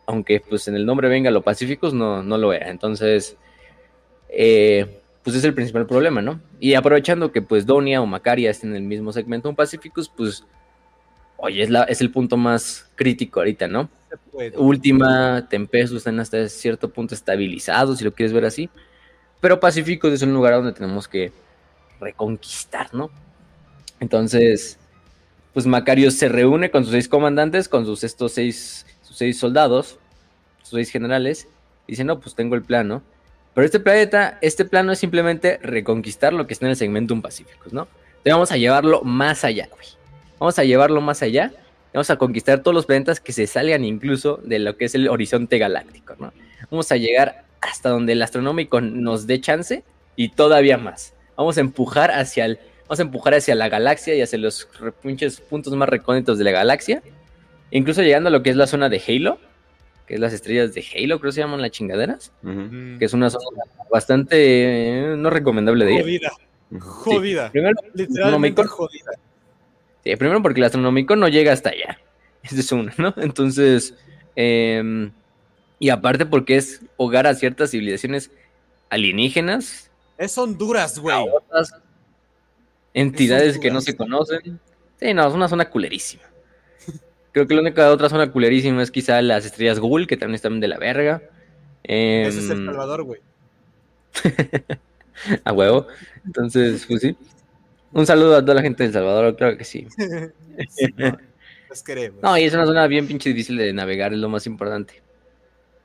aunque 0.05 0.39
pues 0.39 0.67
en 0.67 0.75
el 0.75 0.85
nombre 0.85 1.09
venga 1.09 1.29
lo 1.31 1.41
Pacíficos, 1.41 1.93
no, 1.93 2.23
no 2.23 2.37
lo 2.37 2.53
era, 2.53 2.69
entonces 2.69 3.37
eh, 4.35 4.99
pues 5.23 5.35
es 5.35 5.43
el 5.43 5.53
principal 5.53 5.85
problema, 5.85 6.21
¿no? 6.21 6.41
Y 6.59 6.73
aprovechando 6.73 7.31
que 7.31 7.41
pues 7.41 7.65
Donia 7.65 8.01
o 8.01 8.05
Macaria 8.05 8.49
estén 8.49 8.71
en 8.71 8.77
el 8.77 8.83
mismo 8.83 9.13
segmento 9.13 9.49
un 9.49 9.55
Pacificus, 9.55 10.09
pues, 10.09 10.43
oye, 11.37 11.63
es, 11.63 11.69
la, 11.69 11.83
es 11.83 12.01
el 12.01 12.11
punto 12.11 12.35
más 12.35 12.89
crítico 12.95 13.39
ahorita, 13.39 13.67
¿no? 13.67 13.89
Última, 14.55 15.47
Tempestu 15.49 15.97
están 15.97 16.19
hasta 16.19 16.47
cierto 16.49 16.89
punto 16.89 17.15
estabilizados, 17.15 17.99
si 17.99 18.03
lo 18.03 18.13
quieres 18.13 18.33
ver 18.33 18.45
así. 18.45 18.69
Pero 19.39 19.59
Pacíficos 19.59 20.11
es 20.11 20.21
un 20.21 20.33
lugar 20.33 20.53
donde 20.53 20.73
tenemos 20.73 21.07
que 21.07 21.31
reconquistar, 21.99 22.93
¿no? 22.93 23.09
Entonces, 23.99 24.77
pues 25.53 25.65
Macario 25.65 26.11
se 26.11 26.27
reúne 26.27 26.71
con 26.71 26.83
sus 26.83 26.91
seis 26.91 27.07
comandantes, 27.07 27.69
con 27.69 27.85
sus 27.85 28.03
estos 28.03 28.33
seis, 28.33 28.85
sus 29.03 29.17
seis 29.17 29.37
soldados, 29.37 29.99
sus 30.61 30.71
seis 30.71 30.89
generales, 30.89 31.47
y 31.87 31.93
dice, 31.93 32.03
no, 32.03 32.19
pues 32.19 32.35
tengo 32.35 32.55
el 32.55 32.63
plan, 32.63 32.87
¿no? 32.87 33.03
Pero 33.53 33.65
este 33.65 33.79
planeta, 33.79 34.37
este 34.41 34.65
plano 34.65 34.91
es 34.91 34.99
simplemente 34.99 35.59
reconquistar 35.61 36.33
lo 36.33 36.47
que 36.47 36.53
está 36.53 36.65
en 36.65 36.71
el 36.71 36.75
segmento 36.75 37.19
Pacíficos, 37.21 37.71
¿no? 37.71 37.87
Entonces 38.17 38.33
vamos 38.33 38.51
a 38.51 38.57
llevarlo 38.57 39.01
más 39.03 39.43
allá, 39.43 39.67
güey. 39.71 39.87
Vamos 40.39 40.57
a 40.57 40.63
llevarlo 40.63 41.01
más 41.01 41.21
allá. 41.21 41.51
Vamos 41.93 42.09
a 42.09 42.15
conquistar 42.15 42.61
todos 42.61 42.73
los 42.73 42.85
planetas 42.85 43.19
que 43.19 43.33
se 43.33 43.45
salgan 43.45 43.85
incluso 43.85 44.39
de 44.43 44.59
lo 44.59 44.77
que 44.77 44.85
es 44.85 44.95
el 44.95 45.07
horizonte 45.07 45.57
galáctico, 45.59 46.15
¿no? 46.17 46.33
Vamos 46.71 46.91
a 46.91 46.97
llegar 46.97 47.43
hasta 47.61 47.89
donde 47.89 48.13
el 48.13 48.21
astronómico 48.21 48.81
nos 48.81 49.27
dé 49.27 49.39
chance 49.39 49.83
y 50.15 50.29
todavía 50.29 50.77
más. 50.77 51.13
Vamos 51.37 51.57
a 51.57 51.61
empujar 51.61 52.11
hacia 52.11 52.45
el, 52.45 52.59
vamos 52.83 52.99
a 52.99 53.03
empujar 53.03 53.35
hacia 53.35 53.55
la 53.55 53.69
galaxia 53.69 54.15
y 54.15 54.21
hacia 54.21 54.39
los 54.39 54.67
pinches 55.01 55.39
puntos 55.39 55.73
más 55.75 55.89
recónditos 55.89 56.37
de 56.37 56.43
la 56.45 56.51
galaxia. 56.51 57.03
Incluso 57.71 58.01
llegando 58.01 58.29
a 58.29 58.31
lo 58.31 58.41
que 58.41 58.49
es 58.49 58.55
la 58.55 58.67
zona 58.67 58.89
de 58.89 59.01
Halo, 59.07 59.39
que 60.07 60.15
es 60.15 60.19
las 60.19 60.33
estrellas 60.33 60.73
de 60.73 60.81
Halo, 60.81 61.19
creo 61.19 61.29
que 61.29 61.35
se 61.35 61.41
llaman 61.41 61.61
las 61.61 61.71
chingaderas, 61.71 62.31
que 62.41 63.05
es 63.05 63.13
una 63.13 63.29
zona 63.29 63.45
bastante 63.91 65.13
eh, 65.13 65.15
no 65.17 65.29
recomendable 65.29 65.85
de 65.85 65.93
ir. 65.93 66.01
Jodida. 66.01 66.31
Jodida. 66.79 67.51
Primero, 67.51 67.75
Literalmente 67.93 68.63
jodida. 68.65 69.11
Sí, 70.03 70.15
primero 70.15 70.41
porque 70.41 70.59
el 70.59 70.65
astronómico 70.65 71.15
no 71.15 71.27
llega 71.27 71.53
hasta 71.53 71.69
allá. 71.69 71.99
Esa 72.43 72.59
es 72.59 72.71
una, 72.71 72.93
¿no? 72.97 73.13
Entonces, 73.17 73.95
em, 74.35 75.11
y 75.79 75.89
aparte 75.89 76.25
porque 76.25 76.57
es 76.57 76.81
hogar 76.97 77.27
a 77.27 77.35
ciertas 77.35 77.71
civilizaciones 77.71 78.31
alienígenas. 78.89 79.89
Es 80.17 80.37
Honduras, 80.37 80.99
güey. 80.99 81.15
Entidades 82.93 83.57
que 83.57 83.71
no 83.71 83.81
se 83.81 83.95
conocen. 83.95 84.59
Sí, 84.99 85.13
no, 85.13 85.27
es 85.27 85.33
una 85.33 85.47
zona 85.47 85.69
culerísima. 85.69 86.23
Creo 87.33 87.47
que 87.47 87.55
la 87.55 87.61
única 87.61 87.89
otra 87.89 88.09
zona 88.09 88.31
culerísima 88.31 88.83
es 88.83 88.91
quizá 88.91 89.19
las 89.23 89.43
estrellas 89.43 89.79
Ghoul, 89.79 90.05
que 90.05 90.17
también 90.17 90.35
están 90.35 90.59
de 90.59 90.67
la 90.67 90.77
verga. 90.77 91.23
Ese 91.83 92.27
es 92.39 92.49
El 92.49 92.59
em, 92.59 92.65
Salvador, 92.67 93.03
güey. 93.03 93.21
a 95.43 95.51
huevo. 95.51 95.87
Entonces, 96.25 96.85
pues 96.87 97.01
sí. 97.01 97.17
Un 97.91 98.05
saludo 98.05 98.37
a 98.37 98.41
toda 98.41 98.53
la 98.53 98.61
gente 98.61 98.83
de 98.83 98.87
El 98.87 98.93
Salvador, 98.93 99.35
claro 99.35 99.57
que 99.57 99.63
sí. 99.63 99.87
no, 100.95 101.17
queremos. 101.83 102.21
No, 102.21 102.37
y 102.37 102.43
es 102.43 102.53
una 102.53 102.67
zona 102.67 102.85
bien 102.85 103.07
pinche 103.07 103.29
difícil 103.29 103.57
de 103.57 103.73
navegar, 103.73 104.13
es 104.13 104.19
lo 104.19 104.29
más 104.29 104.45
importante. 104.45 105.01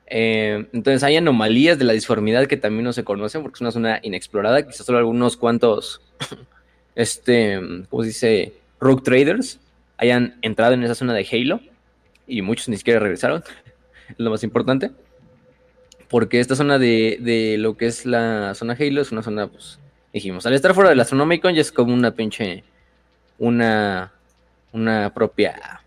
Em, 0.05 0.67
entonces 0.71 1.01
hay 1.01 1.15
anomalías 1.15 1.79
de 1.79 1.85
la 1.85 1.93
disformidad 1.93 2.45
que 2.45 2.57
también 2.57 2.83
no 2.83 2.93
se 2.93 3.03
conocen 3.03 3.41
porque 3.41 3.57
es 3.57 3.61
una 3.61 3.71
zona 3.71 3.99
inexplorada, 4.03 4.67
quizás 4.67 4.85
solo 4.85 4.99
algunos 4.99 5.35
cuantos, 5.35 5.99
este, 6.95 7.59
¿cómo 7.89 8.03
se 8.03 8.07
dice? 8.07 8.53
Rogue 8.79 9.01
traders 9.01 9.59
hayan 9.99 10.37
entrado 10.41 10.73
en 10.73 10.83
esa 10.83 10.95
zona 10.95 11.13
de 11.13 11.27
Halo 11.31 11.59
y 12.25 12.41
muchos 12.41 12.69
ni 12.69 12.77
siquiera 12.77 12.99
regresaron, 12.99 13.43
es 14.09 14.15
lo 14.17 14.29
más 14.31 14.43
importante. 14.43 14.91
Porque 16.07 16.39
esta 16.39 16.55
zona 16.55 16.79
de, 16.79 17.55
lo 17.59 17.77
que 17.77 17.85
es 17.85 18.05
la 18.05 18.55
zona 18.55 18.75
Halo 18.79 19.01
es 19.01 19.11
una 19.11 19.21
zona, 19.21 19.47
pues, 19.47 19.79
dijimos, 20.11 20.45
al 20.45 20.53
estar 20.53 20.73
fuera 20.73 20.89
del 20.89 20.99
Astronomicon 20.99 21.53
ya 21.53 21.61
es 21.61 21.71
como 21.71 21.93
una 21.93 22.11
pinche 22.11 22.63
una, 23.37 24.11
una 24.73 25.13
propia, 25.13 25.81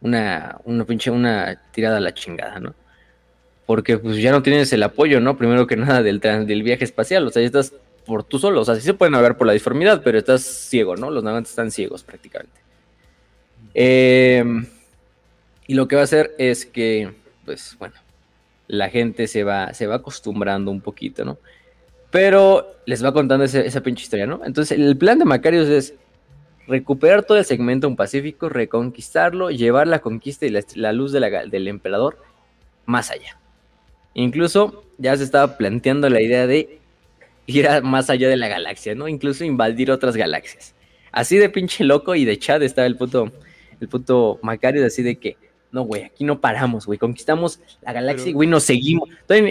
una, 0.00 0.58
una 0.64 0.84
pinche, 0.84 1.10
una 1.10 1.60
tirada 1.72 1.98
a 1.98 2.00
la 2.00 2.14
chingada, 2.14 2.58
¿no? 2.58 2.74
Porque 3.66 3.98
pues 3.98 4.16
ya 4.16 4.32
no 4.32 4.42
tienes 4.42 4.72
el 4.72 4.82
apoyo, 4.82 5.20
¿no? 5.20 5.36
Primero 5.36 5.66
que 5.66 5.76
nada 5.76 6.02
del, 6.02 6.20
del 6.20 6.62
viaje 6.62 6.84
espacial, 6.84 7.26
o 7.26 7.30
sea, 7.30 7.42
ya 7.42 7.46
estás 7.46 7.74
por 8.06 8.24
tú 8.24 8.38
solo, 8.38 8.62
o 8.62 8.64
sea, 8.64 8.74
sí 8.76 8.80
se 8.80 8.94
pueden 8.94 9.12
ver 9.20 9.36
por 9.36 9.46
la 9.46 9.52
disformidad, 9.52 10.00
pero 10.02 10.18
estás 10.18 10.42
ciego, 10.42 10.96
¿no? 10.96 11.10
Los 11.10 11.22
navegantes 11.22 11.50
están 11.50 11.70
ciegos 11.70 12.02
prácticamente. 12.02 12.67
Em, 13.74 14.66
y 15.66 15.74
lo 15.74 15.86
que 15.88 15.96
va 15.96 16.02
a 16.02 16.04
hacer 16.04 16.34
es 16.38 16.66
que, 16.66 17.14
pues 17.44 17.76
bueno, 17.78 17.94
la 18.66 18.90
gente 18.90 19.26
se 19.26 19.44
va, 19.44 19.74
se 19.74 19.86
va 19.86 19.96
acostumbrando 19.96 20.70
un 20.70 20.80
poquito, 20.80 21.24
¿no? 21.24 21.38
Pero 22.10 22.66
les 22.86 23.04
va 23.04 23.12
contando 23.12 23.44
esa 23.44 23.82
pinche 23.82 24.02
historia, 24.02 24.26
¿no? 24.26 24.40
Entonces, 24.44 24.78
el 24.78 24.96
plan 24.96 25.18
de 25.18 25.24
Macarius 25.24 25.68
es 25.68 25.94
recuperar 26.66 27.24
todo 27.24 27.38
el 27.38 27.44
segmento 27.44 27.94
Pacífico, 27.96 28.48
reconquistarlo, 28.48 29.50
llevar 29.50 29.88
la 29.88 30.00
conquista 30.00 30.46
y 30.46 30.50
la, 30.74 30.92
luz 30.92 31.12
del 31.12 31.68
emperador 31.68 32.18
más 32.86 33.10
allá. 33.10 33.38
Incluso 34.14 34.84
ya 34.98 35.16
se 35.16 35.24
estaba 35.24 35.56
planteando 35.56 36.08
la 36.10 36.20
idea 36.20 36.46
de 36.46 36.78
ir 37.46 37.68
más 37.82 38.10
allá 38.10 38.28
de 38.28 38.36
la 38.36 38.48
galaxia, 38.48 38.94
¿no? 38.94 39.08
Incluso 39.08 39.44
invadir 39.44 39.90
otras 39.90 40.16
galaxias. 40.16 40.74
Así 41.12 41.38
de 41.38 41.48
pinche 41.48 41.84
loco 41.84 42.14
y 42.14 42.24
de 42.24 42.38
Chad 42.38 42.62
estaba 42.62 42.86
el 42.86 42.96
puto, 42.96 43.32
el 43.80 43.88
puto 43.88 44.38
Macarius, 44.42 44.86
así 44.86 45.02
de 45.02 45.16
que 45.16 45.36
no, 45.70 45.82
güey, 45.82 46.04
aquí 46.04 46.24
no 46.24 46.40
paramos, 46.40 46.86
güey. 46.86 46.98
Conquistamos 46.98 47.60
la 47.82 47.92
galaxia 47.92 48.32
güey, 48.32 48.48
nos 48.48 48.64
seguimos. 48.64 49.08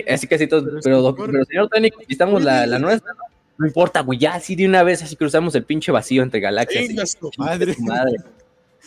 así 0.09 0.27
casi 0.27 0.47
todos, 0.47 0.63
pero, 0.83 1.15
pero, 1.15 1.45
señor, 1.45 1.69
todavía 1.69 1.91
conquistamos 1.91 2.43
la, 2.43 2.65
la 2.65 2.79
nuestra, 2.79 3.13
¿no? 3.13 3.19
No 3.59 3.65
importa, 3.65 4.01
güey, 4.01 4.19
ya 4.19 4.35
así 4.35 4.55
de 4.55 4.67
una 4.67 4.83
vez 4.83 5.01
así 5.01 5.15
cruzamos 5.15 5.55
el 5.55 5.63
pinche 5.63 5.91
vacío 5.91 6.21
entre 6.21 6.39
galaxias. 6.39 7.17
madre. 7.37 7.75
madre. 7.79 8.17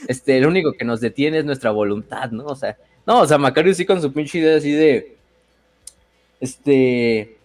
Este, 0.07 0.41
lo 0.41 0.49
único 0.49 0.73
que 0.73 0.85
nos 0.85 1.01
detiene 1.01 1.39
es 1.39 1.45
nuestra 1.45 1.71
voluntad, 1.71 2.31
¿no? 2.31 2.45
O 2.47 2.55
sea, 2.55 2.77
no, 3.07 3.21
o 3.21 3.27
sea, 3.27 3.39
Macario 3.39 3.75
sí 3.75 3.85
con 3.85 4.01
su 4.01 4.13
pinche 4.13 4.39
idea 4.39 4.57
así 4.57 4.73
de. 4.73 5.17
Este. 6.41 7.37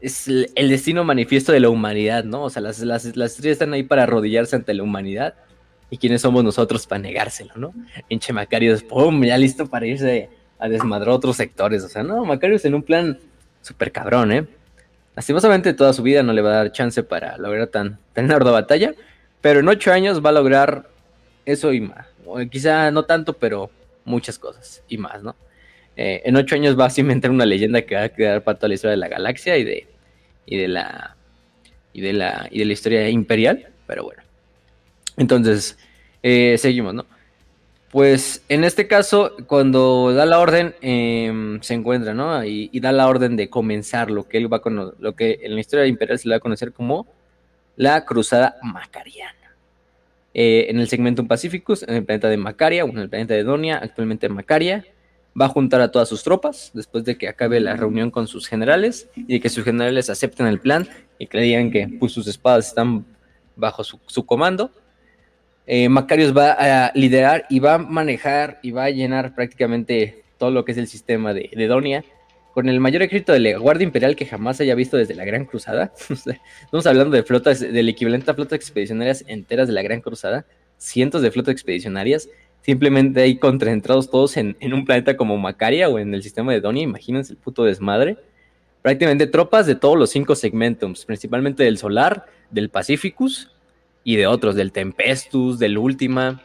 Es 0.00 0.28
el, 0.28 0.68
destino 0.70 1.04
manifiesto 1.04 1.52
de 1.52 1.60
la 1.60 1.68
humanidad, 1.68 2.24
¿no? 2.24 2.44
O 2.44 2.50
sea, 2.50 2.62
las, 2.62 2.80
las, 2.80 3.04
las 3.16 3.32
estrellas 3.32 3.56
están 3.56 3.74
ahí 3.74 3.82
para 3.82 4.04
arrodillarse 4.04 4.56
ante 4.56 4.72
la 4.72 4.82
humanidad 4.82 5.34
¿Y 5.90 5.98
quiénes 5.98 6.22
somos 6.22 6.44
nosotros 6.44 6.86
para 6.86 7.00
negárselo, 7.00 7.54
no? 7.56 7.74
Pinche 8.08 8.32
Macarios, 8.32 8.82
¡pum! 8.82 9.22
Ya 9.24 9.36
listo 9.36 9.66
para 9.66 9.86
irse 9.86 10.30
a 10.58 10.68
desmadrar 10.68 11.10
otros 11.10 11.36
sectores. 11.36 11.82
O 11.82 11.88
sea, 11.88 12.02
no, 12.02 12.24
Macarios 12.24 12.64
en 12.64 12.74
un 12.74 12.82
plan 12.82 13.18
súper 13.60 13.90
cabrón, 13.90 14.32
¿eh? 14.32 14.46
Lastimosamente 15.16 15.74
toda 15.74 15.92
su 15.92 16.02
vida 16.02 16.22
no 16.22 16.32
le 16.32 16.42
va 16.42 16.50
a 16.50 16.56
dar 16.56 16.72
chance 16.72 17.02
para 17.02 17.36
lograr 17.38 17.66
tan, 17.66 17.98
tan 18.12 18.30
arda 18.30 18.52
batalla, 18.52 18.94
pero 19.40 19.60
en 19.60 19.68
ocho 19.68 19.92
años 19.92 20.24
va 20.24 20.30
a 20.30 20.34
lograr 20.34 20.88
eso 21.44 21.72
y 21.72 21.80
más. 21.80 22.06
quizá 22.50 22.90
no 22.90 23.04
tanto, 23.04 23.32
pero 23.32 23.70
muchas 24.04 24.38
cosas 24.38 24.82
y 24.88 24.98
más, 24.98 25.22
¿no? 25.22 25.34
Eh, 25.96 26.22
en 26.24 26.36
ocho 26.36 26.54
años 26.54 26.78
va 26.78 26.86
a 26.86 26.90
cimentar 26.90 27.30
una 27.30 27.44
leyenda 27.44 27.82
que 27.82 27.96
va 27.96 28.04
a 28.04 28.08
quedar 28.08 28.42
para 28.42 28.58
toda 28.58 28.68
la 28.68 28.74
historia 28.74 28.92
de 28.92 28.96
la 28.98 29.08
galaxia 29.08 29.58
y 29.58 29.64
de, 29.64 29.88
y 30.46 30.56
de 30.56 30.68
la 30.68 31.16
y 31.92 32.00
de 32.00 32.12
la 32.12 32.48
y 32.50 32.60
de 32.60 32.64
la 32.64 32.72
historia 32.72 33.08
imperial, 33.08 33.68
pero 33.86 34.04
bueno. 34.04 34.19
Entonces, 35.20 35.76
eh, 36.22 36.56
seguimos, 36.56 36.94
¿no? 36.94 37.04
Pues 37.90 38.42
en 38.48 38.64
este 38.64 38.86
caso, 38.86 39.32
cuando 39.46 40.14
da 40.14 40.24
la 40.24 40.38
orden, 40.38 40.74
em, 40.80 41.60
se 41.60 41.74
encuentra, 41.74 42.14
¿no? 42.14 42.42
Y, 42.42 42.70
da 42.80 42.90
la 42.90 43.06
orden 43.06 43.36
de 43.36 43.50
comenzar 43.50 44.10
lo 44.10 44.26
que 44.26 44.38
él 44.38 44.50
va 44.50 44.62
a 44.64 44.70
lo 44.98 45.14
que 45.16 45.40
en 45.42 45.54
la 45.54 45.60
historia 45.60 45.84
imperial 45.86 46.18
se 46.18 46.26
le 46.26 46.34
va 46.34 46.36
a 46.38 46.40
conocer 46.40 46.72
como 46.72 47.06
la 47.76 48.06
Cruzada 48.06 48.56
Macariana. 48.62 49.54
Eh, 50.32 50.68
en 50.70 50.80
el 50.80 50.88
segmento 50.88 51.26
Pacificus, 51.26 51.82
en 51.82 51.96
el 51.96 52.04
planeta 52.04 52.30
de 52.30 52.38
Macaria, 52.38 52.86
o 52.86 52.88
en 52.88 52.98
el 52.98 53.10
planeta 53.10 53.34
de 53.34 53.42
Donia, 53.42 53.76
actualmente 53.76 54.26
Macaria, 54.30 54.86
va 55.38 55.46
a 55.46 55.48
juntar 55.48 55.82
a 55.82 55.90
todas 55.90 56.08
sus 56.08 56.22
tropas 56.22 56.70
después 56.72 57.04
de 57.04 57.18
que 57.18 57.28
acabe 57.28 57.60
la 57.60 57.76
reunión 57.76 58.10
con 58.10 58.26
sus 58.26 58.46
generales 58.48 59.10
y 59.16 59.38
que 59.40 59.50
sus 59.50 59.64
generales 59.64 60.08
acepten 60.08 60.46
el 60.46 60.60
plan 60.60 60.88
y 61.18 61.26
creían 61.26 61.70
que 61.70 61.88
pues, 61.98 62.12
sus 62.12 62.26
espadas 62.26 62.68
están 62.68 63.04
bajo 63.54 63.84
su 63.84 64.24
comando 64.24 64.70
eh, 65.72 65.88
Macarius 65.88 66.36
va 66.36 66.50
a 66.58 66.90
liderar 66.96 67.46
y 67.48 67.60
va 67.60 67.74
a 67.74 67.78
manejar 67.78 68.58
y 68.60 68.72
va 68.72 68.86
a 68.86 68.90
llenar 68.90 69.36
prácticamente 69.36 70.24
todo 70.36 70.50
lo 70.50 70.64
que 70.64 70.72
es 70.72 70.78
el 70.78 70.88
sistema 70.88 71.32
de, 71.32 71.48
Donia 71.68 72.04
con 72.52 72.68
el 72.68 72.80
mayor 72.80 73.02
ejército 73.02 73.32
de 73.32 73.38
la 73.38 73.56
Guardia 73.56 73.84
Imperial 73.84 74.16
que 74.16 74.26
jamás 74.26 74.60
haya 74.60 74.74
visto 74.74 74.96
desde 74.96 75.14
la 75.14 75.24
Gran 75.24 75.44
Cruzada. 75.44 75.92
Estamos 76.64 76.86
hablando 76.88 77.14
de 77.14 77.22
flotas, 77.22 77.60
del 77.60 77.88
equivalente 77.88 78.28
a 78.28 78.34
flotas 78.34 78.56
expedicionarias 78.56 79.24
enteras 79.28 79.68
de 79.68 79.74
la 79.74 79.82
Gran 79.82 80.00
Cruzada, 80.00 80.44
cientos 80.76 81.22
de 81.22 81.30
flotas 81.30 81.52
expedicionarias, 81.52 82.28
simplemente 82.62 83.20
ahí 83.20 83.36
concentrados 83.36 84.10
todos 84.10 84.36
en, 84.38 84.56
en, 84.58 84.74
un 84.74 84.84
planeta 84.84 85.16
como 85.16 85.38
Macaria 85.38 85.88
o 85.88 86.00
en 86.00 86.12
el 86.12 86.24
sistema 86.24 86.50
de 86.50 86.60
Donia, 86.60 86.82
imagínense 86.82 87.34
el 87.34 87.38
puto 87.38 87.62
desmadre. 87.62 88.16
Prácticamente 88.82 89.28
tropas 89.28 89.66
de 89.66 89.76
todos 89.76 89.96
los 89.96 90.10
cinco 90.10 90.34
segmentums, 90.34 91.04
principalmente 91.04 91.62
del 91.62 91.78
Solar, 91.78 92.26
del 92.50 92.70
Pacificus, 92.70 93.52
y 94.10 94.16
de 94.16 94.26
otros, 94.26 94.56
del 94.56 94.72
Tempestus, 94.72 95.60
del 95.60 95.78
Última, 95.78 96.42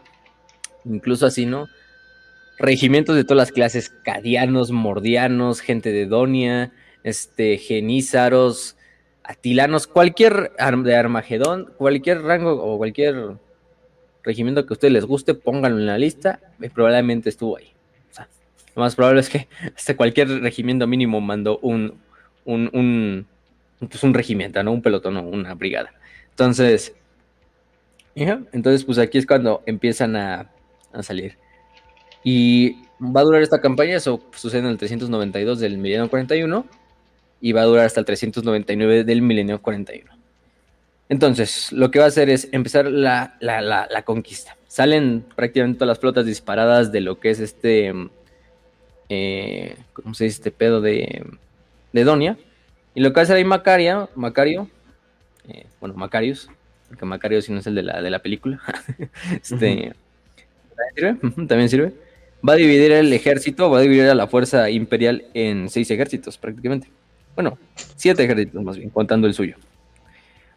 incluso 0.83 1.25
así, 1.25 1.47
¿no? 1.47 1.67
Regimientos 2.59 3.15
de 3.15 3.23
todas 3.23 3.37
las 3.37 3.51
clases, 3.51 3.89
cadianos, 3.89 4.69
mordianos, 4.69 5.61
gente 5.61 5.91
de 5.91 6.05
Donia, 6.05 6.71
este, 7.03 7.57
genízaros, 7.57 8.77
atilanos, 9.23 9.87
cualquier 9.87 10.51
de 10.83 10.95
Armagedón, 10.95 11.73
cualquier 11.75 12.21
rango 12.21 12.53
o 12.53 12.77
cualquier 12.77 13.37
regimiento 14.23 14.67
que 14.67 14.73
a 14.73 14.75
ustedes 14.75 14.93
les 14.93 15.05
guste, 15.05 15.33
pónganlo 15.33 15.79
en 15.79 15.87
la 15.87 15.97
lista, 15.97 16.39
y 16.61 16.69
probablemente 16.69 17.29
estuvo 17.29 17.57
ahí. 17.57 17.73
O 18.11 18.13
sea, 18.13 18.27
lo 18.75 18.83
más 18.83 18.95
probable 18.95 19.21
es 19.21 19.29
que 19.29 19.47
hasta 19.75 19.95
cualquier 19.97 20.29
regimiento 20.41 20.85
mínimo 20.85 21.19
mandó 21.19 21.57
un, 21.63 21.95
un, 22.45 22.69
un, 22.73 23.25
pues 23.79 24.03
un 24.03 24.13
regimiento, 24.13 24.61
¿no? 24.61 24.71
Un 24.71 24.83
pelotón 24.83 25.17
una 25.17 25.55
brigada. 25.55 25.91
Entonces, 26.29 26.93
entonces, 28.15 28.85
pues 28.85 28.97
aquí 28.97 29.17
es 29.17 29.25
cuando 29.25 29.61
empiezan 29.65 30.15
a, 30.15 30.49
salir. 31.01 31.37
Y 32.23 32.77
va 32.99 33.19
a 33.19 33.23
durar 33.23 33.41
esta 33.41 33.59
campaña, 33.59 33.97
eso 33.97 34.21
sucede 34.33 34.61
en 34.61 34.67
el 34.67 34.77
392 34.77 35.59
del 35.59 35.77
milenio 35.77 36.09
41 36.09 36.65
y 37.41 37.51
va 37.51 37.61
a 37.61 37.65
durar 37.65 37.85
hasta 37.85 37.99
el 37.99 38.05
399 38.05 39.03
del 39.03 39.21
milenio 39.21 39.61
41. 39.61 40.09
Entonces, 41.09 41.71
lo 41.73 41.91
que 41.91 41.99
va 41.99 42.05
a 42.05 42.07
hacer 42.07 42.29
es 42.29 42.47
empezar 42.53 42.87
la, 42.87 43.37
conquista. 44.05 44.55
Salen 44.67 45.25
prácticamente 45.35 45.79
todas 45.79 45.89
las 45.89 45.99
flotas 45.99 46.25
disparadas 46.25 46.91
de 46.91 47.01
lo 47.01 47.19
que 47.19 47.29
es 47.31 47.39
este, 47.41 47.93
eh, 49.09 49.75
¿cómo 49.93 50.13
se 50.13 50.23
dice? 50.23 50.37
Este 50.37 50.51
pedo 50.51 50.79
de, 50.79 51.25
de 51.91 52.03
Donia. 52.05 52.37
Y 52.95 53.01
lo 53.01 53.09
que 53.09 53.15
va 53.15 53.21
a 53.21 53.23
hacer 53.23 53.35
ahí 53.35 53.43
Macaria, 53.43 54.09
Macario, 54.15 54.69
eh, 55.47 55.67
bueno, 55.79 55.95
Macarius, 55.95 56.49
porque 56.87 57.05
Macario 57.05 57.41
si 57.41 57.51
no 57.51 57.59
es 57.59 57.67
el 57.67 57.75
de 57.75 57.83
la, 57.83 58.01
de 58.01 58.09
la 58.09 58.19
película. 58.19 58.59
este, 59.31 59.93
¿También 61.47 61.69
sirve? 61.69 61.93
Va 62.47 62.53
a 62.53 62.57
dividir 62.57 62.91
el 62.91 63.11
ejército, 63.11 63.69
va 63.69 63.79
a 63.79 63.81
dividir 63.81 64.03
a 64.03 64.15
la 64.15 64.27
fuerza 64.27 64.69
imperial 64.69 65.25
en 65.33 65.69
seis 65.69 65.89
ejércitos 65.89 66.37
prácticamente. 66.37 66.89
Bueno, 67.35 67.57
siete 67.95 68.23
ejércitos 68.23 68.63
más 68.63 68.77
bien, 68.77 68.89
contando 68.89 69.27
el 69.27 69.33
suyo. 69.33 69.55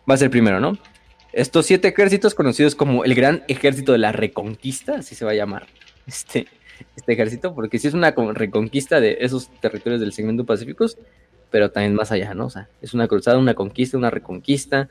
Va 0.08 0.14
a 0.14 0.18
ser 0.18 0.30
primero, 0.30 0.60
¿no? 0.60 0.78
Estos 1.32 1.66
siete 1.66 1.88
ejércitos 1.88 2.34
conocidos 2.34 2.74
como 2.74 3.04
el 3.04 3.14
Gran 3.14 3.42
Ejército 3.48 3.92
de 3.92 3.98
la 3.98 4.12
Reconquista, 4.12 4.96
así 4.96 5.14
se 5.14 5.24
va 5.24 5.32
a 5.32 5.34
llamar 5.34 5.66
este, 6.06 6.46
este 6.96 7.12
ejército, 7.12 7.54
porque 7.54 7.78
sí 7.78 7.88
es 7.88 7.94
una 7.94 8.10
reconquista 8.10 9.00
de 9.00 9.18
esos 9.20 9.48
territorios 9.60 10.00
del 10.00 10.12
segmento 10.12 10.44
pacíficos, 10.44 10.96
pero 11.50 11.70
también 11.70 11.94
más 11.94 12.12
allá, 12.12 12.34
¿no? 12.34 12.46
O 12.46 12.50
sea, 12.50 12.68
es 12.80 12.94
una 12.94 13.08
cruzada, 13.08 13.38
una 13.38 13.54
conquista, 13.54 13.98
una 13.98 14.10
reconquista, 14.10 14.88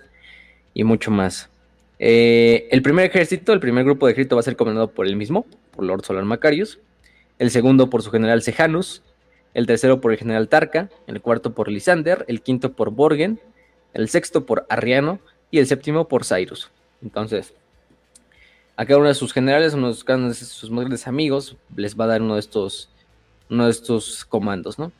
y 0.77 0.83
mucho 0.83 1.09
más. 1.09 1.49
Eh, 1.97 2.67
el 2.69 2.83
primer 2.83 3.05
ejército, 3.05 3.51
el 3.51 3.59
primer 3.59 3.83
grupo 3.83 4.05
de 4.05 4.11
ejército 4.11 4.35
va 4.35 4.41
a 4.41 4.43
ser 4.43 4.55
comandado 4.55 4.91
por 4.91 5.07
él 5.07 5.15
mismo, 5.15 5.47
por 5.71 5.83
Lord 5.83 6.05
Solar 6.05 6.23
Macarius. 6.23 6.77
El 7.39 7.49
segundo 7.49 7.89
por 7.89 8.03
su 8.03 8.11
general 8.11 8.43
Sejanus. 8.43 9.01
El 9.55 9.65
tercero 9.65 9.99
por 9.99 10.11
el 10.11 10.19
general 10.19 10.49
Tarka. 10.49 10.91
El 11.07 11.19
cuarto 11.19 11.55
por 11.55 11.67
Lysander. 11.67 12.25
El 12.27 12.43
quinto 12.43 12.73
por 12.73 12.91
Borgen. 12.91 13.39
El 13.95 14.07
sexto 14.07 14.45
por 14.45 14.67
Arriano. 14.69 15.19
Y 15.49 15.57
el 15.57 15.65
séptimo 15.65 16.07
por 16.07 16.25
Cyrus. 16.25 16.69
Entonces, 17.01 17.55
a 18.75 18.85
cada 18.85 18.99
uno 18.99 19.07
de 19.07 19.15
sus 19.15 19.33
generales, 19.33 19.73
uno 19.73 19.87
de 19.87 19.95
sus, 19.95 20.69
grandes 20.69 21.07
amigos, 21.07 21.57
les 21.75 21.99
va 21.99 22.03
a 22.03 22.09
dar 22.09 22.21
uno 22.21 22.35
de 22.35 22.41
estos, 22.41 22.91
uno 23.49 23.65
de 23.65 23.71
estos 23.71 24.25
comandos, 24.25 24.77
¿no? 24.77 24.91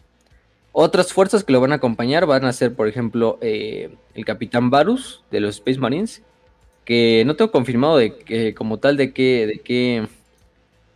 Otras 0.72 1.11
fuerzas 1.13 1.43
que 1.43 1.53
lo 1.53 1.61
van 1.61 1.72
a 1.72 1.76
acompañar 1.76 2.26
van 2.26 2.45
a 2.45 2.53
ser, 2.53 2.76
por 2.76 2.88
ejemplo, 2.88 3.39
eh, 3.41 3.95
el 4.13 4.26
Capitán 4.26 4.70
Varus 4.70 5.24
de 5.32 5.39
los 5.39 5.55
Space 5.55 5.80
Marines, 5.80 6.22
que 6.86 7.24
no 7.26 7.36
tengo 7.36 7.51
confirmado 7.51 7.97
de 7.97 8.15
que, 8.15 8.53
como 8.53 8.78
tal, 8.78 8.95
de 8.95 9.11
qué, 9.11 9.47
de 9.47 9.59
qué, 9.59 10.07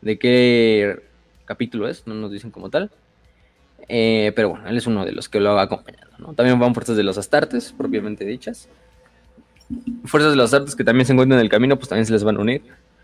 de 0.02 0.20
qué 0.20 1.02
capítulo 1.46 1.88
es, 1.88 2.06
no 2.06 2.14
nos 2.14 2.32
dicen 2.32 2.52
como 2.52 2.70
tal. 2.70 2.92
Eh, 3.88 4.32
pero 4.36 4.50
bueno, 4.50 4.70
él 4.70 4.78
es 4.78 4.88
uno 4.88 5.04
de 5.04 5.12
los 5.12 5.28
que 5.28 5.40
lo 5.40 5.54
va 5.54 5.64
acompañando. 5.64 6.18
¿no? 6.18 6.34
También 6.34 6.60
van 6.60 6.74
fuerzas 6.74 6.96
de 6.96 7.04
los 7.04 7.18
Astartes, 7.18 7.74
propiamente 7.78 8.24
dichas. 8.24 8.70
fuerzas 10.06 10.32
de 10.32 10.38
los 10.38 10.54
artes 10.54 10.76
que 10.76 10.84
también 10.84 11.06
se 11.06 11.14
encuentran 11.14 11.40
en 11.40 11.46
el 11.46 11.50
camino, 11.50 11.76
pues 11.78 11.90
también 11.90 12.06
se 12.06 12.14
les 12.14 12.24
van 12.24 12.38
a 12.38 12.40
unir 12.40 12.62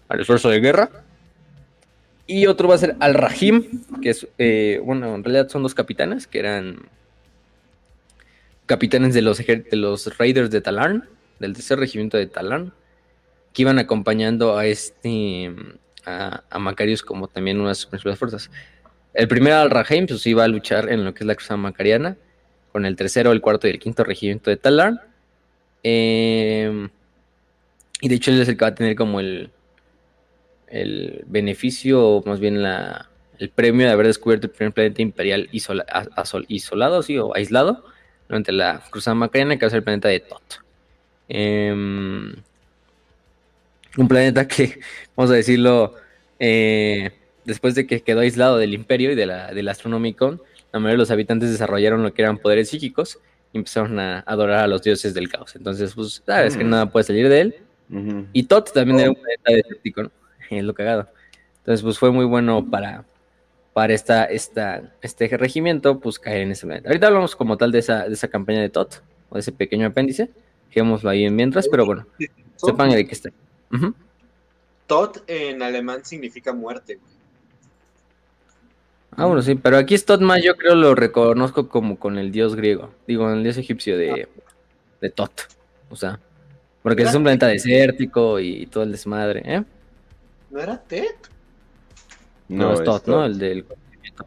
al 0.08 0.22
esfuerzo 0.22 0.50
de 0.50 0.60
guerra. 0.60 0.90
Y 2.28 2.46
otro 2.46 2.68
va 2.68 2.76
a 2.76 2.78
ser 2.78 2.98
Al-Rahim, 3.00 3.84
que 4.02 4.10
es, 4.10 4.28
eh, 4.38 4.82
bueno, 4.84 5.16
en 5.16 5.24
realidad 5.24 5.48
son 5.48 5.64
dos 5.64 5.74
capitanes, 5.74 6.28
que 6.28 6.40
eran 6.40 6.82
capitanes 8.66 9.14
de 9.14 9.22
los, 9.22 9.38
de 9.38 9.66
los 9.72 10.18
Raiders 10.18 10.52
de 10.52 10.60
Talarn, 10.60 11.08
del 11.40 11.54
tercer 11.54 11.80
regimiento 11.80 12.18
de 12.18 12.28
Talarn, 12.28 12.74
que 13.54 13.62
iban 13.62 13.80
acompañando 13.80 14.58
a 14.58 14.66
este, 14.66 15.56
a, 16.06 16.44
a 16.50 16.60
Macarius 16.60 17.02
como 17.02 17.30
también 17.30 17.62
una 17.62 17.70
de 17.70 17.76
sus 17.76 17.86
principales 17.86 18.20
fuerzas. 18.20 18.52
El 19.14 19.30
primero 19.30 19.56
Al-Rahim, 19.56 20.06
pues 20.06 20.28
iba 20.28 20.44
a 20.44 20.50
luchar 20.50 20.92
en 20.92 21.06
lo 21.06 21.14
que 21.14 21.24
es 21.24 21.28
la 21.28 21.36
cruzada 21.36 21.58
macariana, 21.58 22.18
con 22.74 22.86
el 22.86 22.98
tercero, 22.98 23.32
el 23.32 23.40
cuarto 23.40 23.68
y 23.68 23.72
el 23.72 23.80
quinto 23.80 24.04
regimiento 24.04 24.50
de 24.50 24.58
Talarn. 24.58 25.00
Eh, 25.82 26.90
y 28.02 28.10
de 28.10 28.16
hecho 28.16 28.32
él 28.32 28.42
es 28.42 28.50
el 28.50 28.58
que 28.58 28.66
va 28.66 28.70
a 28.70 28.76
tener 28.76 28.98
como 28.98 29.22
el, 29.22 29.50
el 30.68 31.24
beneficio, 31.28 32.22
más 32.26 32.40
bien 32.40 32.62
la, 32.62 33.10
el 33.40 33.50
premio 33.50 33.88
de 33.88 33.94
haber 33.94 34.08
descubierto 34.08 34.48
el 34.48 34.54
primer 34.54 34.74
planeta 34.74 35.02
imperial 35.02 35.50
isolado, 35.52 37.04
sí, 37.04 37.18
o 37.18 37.36
aislado, 37.36 37.84
durante 38.28 38.52
la 38.52 38.84
cruzada 38.90 39.16
macariana, 39.16 39.58
que 39.58 39.66
va 39.66 39.68
a 39.68 39.70
ser 39.70 39.78
el 39.78 39.84
planeta 39.84 40.10
de 40.10 40.20
Tot. 40.20 40.62
Em, 41.30 42.34
un 43.98 44.08
planeta 44.08 44.48
que, 44.48 44.80
vamos 45.16 45.32
a 45.32 45.36
decirlo, 45.36 45.96
eh, 46.40 47.12
después 47.46 47.76
de 47.76 47.88
que 47.88 48.02
quedó 48.02 48.22
aislado 48.22 48.58
del 48.58 48.74
imperio 48.74 49.12
y 49.12 49.16
de 49.16 49.26
la, 49.26 49.54
del 49.54 49.68
Astronomicon, 49.70 50.42
la 50.72 50.80
mayoría 50.80 50.94
de 50.94 50.98
los 50.98 51.12
habitantes 51.12 51.52
desarrollaron 51.52 52.04
lo 52.04 52.14
que 52.14 52.22
eran 52.22 52.38
poderes 52.38 52.70
psíquicos 52.70 53.20
y 53.54 53.58
empezaron 53.58 54.00
a 54.00 54.20
adorar 54.20 54.60
a 54.60 54.68
los 54.68 54.82
dioses 54.84 55.14
del 55.14 55.30
caos. 55.30 55.56
Entonces, 55.56 55.94
pues, 55.96 56.22
sabes 56.26 56.58
que 56.58 56.64
mm. 56.64 56.70
nada 56.70 56.90
puede 56.90 57.06
salir 57.06 57.30
de 57.30 57.42
él. 57.42 57.56
Y 58.34 58.44
Tot 58.44 58.74
también 58.74 59.00
era 59.00 59.10
un 59.12 59.16
planeta 59.16 59.54
desértico, 59.54 60.04
¿no? 60.04 60.12
Es 60.50 60.64
lo 60.64 60.74
cagado. 60.74 61.08
Entonces, 61.60 61.84
pues 61.84 62.00
fue 62.00 62.12
muy 62.12 62.26
bueno 62.26 62.66
para, 62.70 63.04
para 63.74 63.94
esta, 63.94 64.26
esta, 64.26 64.94
este 65.02 65.28
regimiento, 65.38 66.00
pues 66.00 66.20
caer 66.20 66.42
en 66.42 66.52
ese 66.52 66.66
planeta. 66.66 66.90
Ahorita 66.90 67.08
hablamos 67.08 67.36
como 67.36 67.58
tal 67.58 67.72
de 67.72 67.80
esa, 67.80 68.08
de 68.08 68.14
esa 68.14 68.28
campaña 68.28 68.62
de 68.62 68.70
Tot, 68.70 69.02
o 69.30 69.36
de 69.36 69.42
ese 69.42 69.52
pequeño 69.52 69.88
apéndice. 69.88 70.30
Dejémoslo 70.70 71.10
ahí 71.10 71.26
en 71.26 71.36
mientras, 71.36 71.68
pero 71.68 71.86
bueno, 71.86 72.06
sepan 72.56 72.90
de 72.90 73.06
qué 73.06 73.14
está. 73.14 73.30
Tot 74.86 75.24
en 75.28 75.62
alemán 75.62 76.06
significa 76.06 76.54
muerte, 76.54 77.00
Ah, 79.20 79.26
bueno, 79.26 79.42
sí, 79.42 79.56
pero 79.56 79.78
aquí 79.78 79.98
Tot 79.98 80.22
más 80.22 80.44
yo 80.44 80.56
creo 80.56 80.76
lo 80.76 80.94
reconozco 80.94 81.68
como 81.70 81.98
con 81.98 82.20
el 82.20 82.32
dios 82.32 82.56
griego, 82.56 82.94
digo, 83.08 83.32
el 83.32 83.42
dios 83.42 83.58
egipcio 83.58 83.98
de, 83.98 84.28
de 85.02 85.10
Tot, 85.10 85.32
o 85.90 85.96
sea, 85.96 86.20
porque 86.84 87.02
es 87.02 87.16
un 87.16 87.24
planeta 87.24 87.48
desértico 87.48 88.40
y 88.40 88.68
todo 88.68 88.84
el 88.84 88.92
desmadre, 88.92 89.42
¿eh? 89.44 89.64
¿No 90.50 90.60
era 90.60 90.78
Tet? 90.78 91.30
No, 92.48 92.74
es 92.74 92.84
Tot, 92.84 93.08
¿no? 93.08 93.26
El 93.26 93.38
del... 93.38 93.66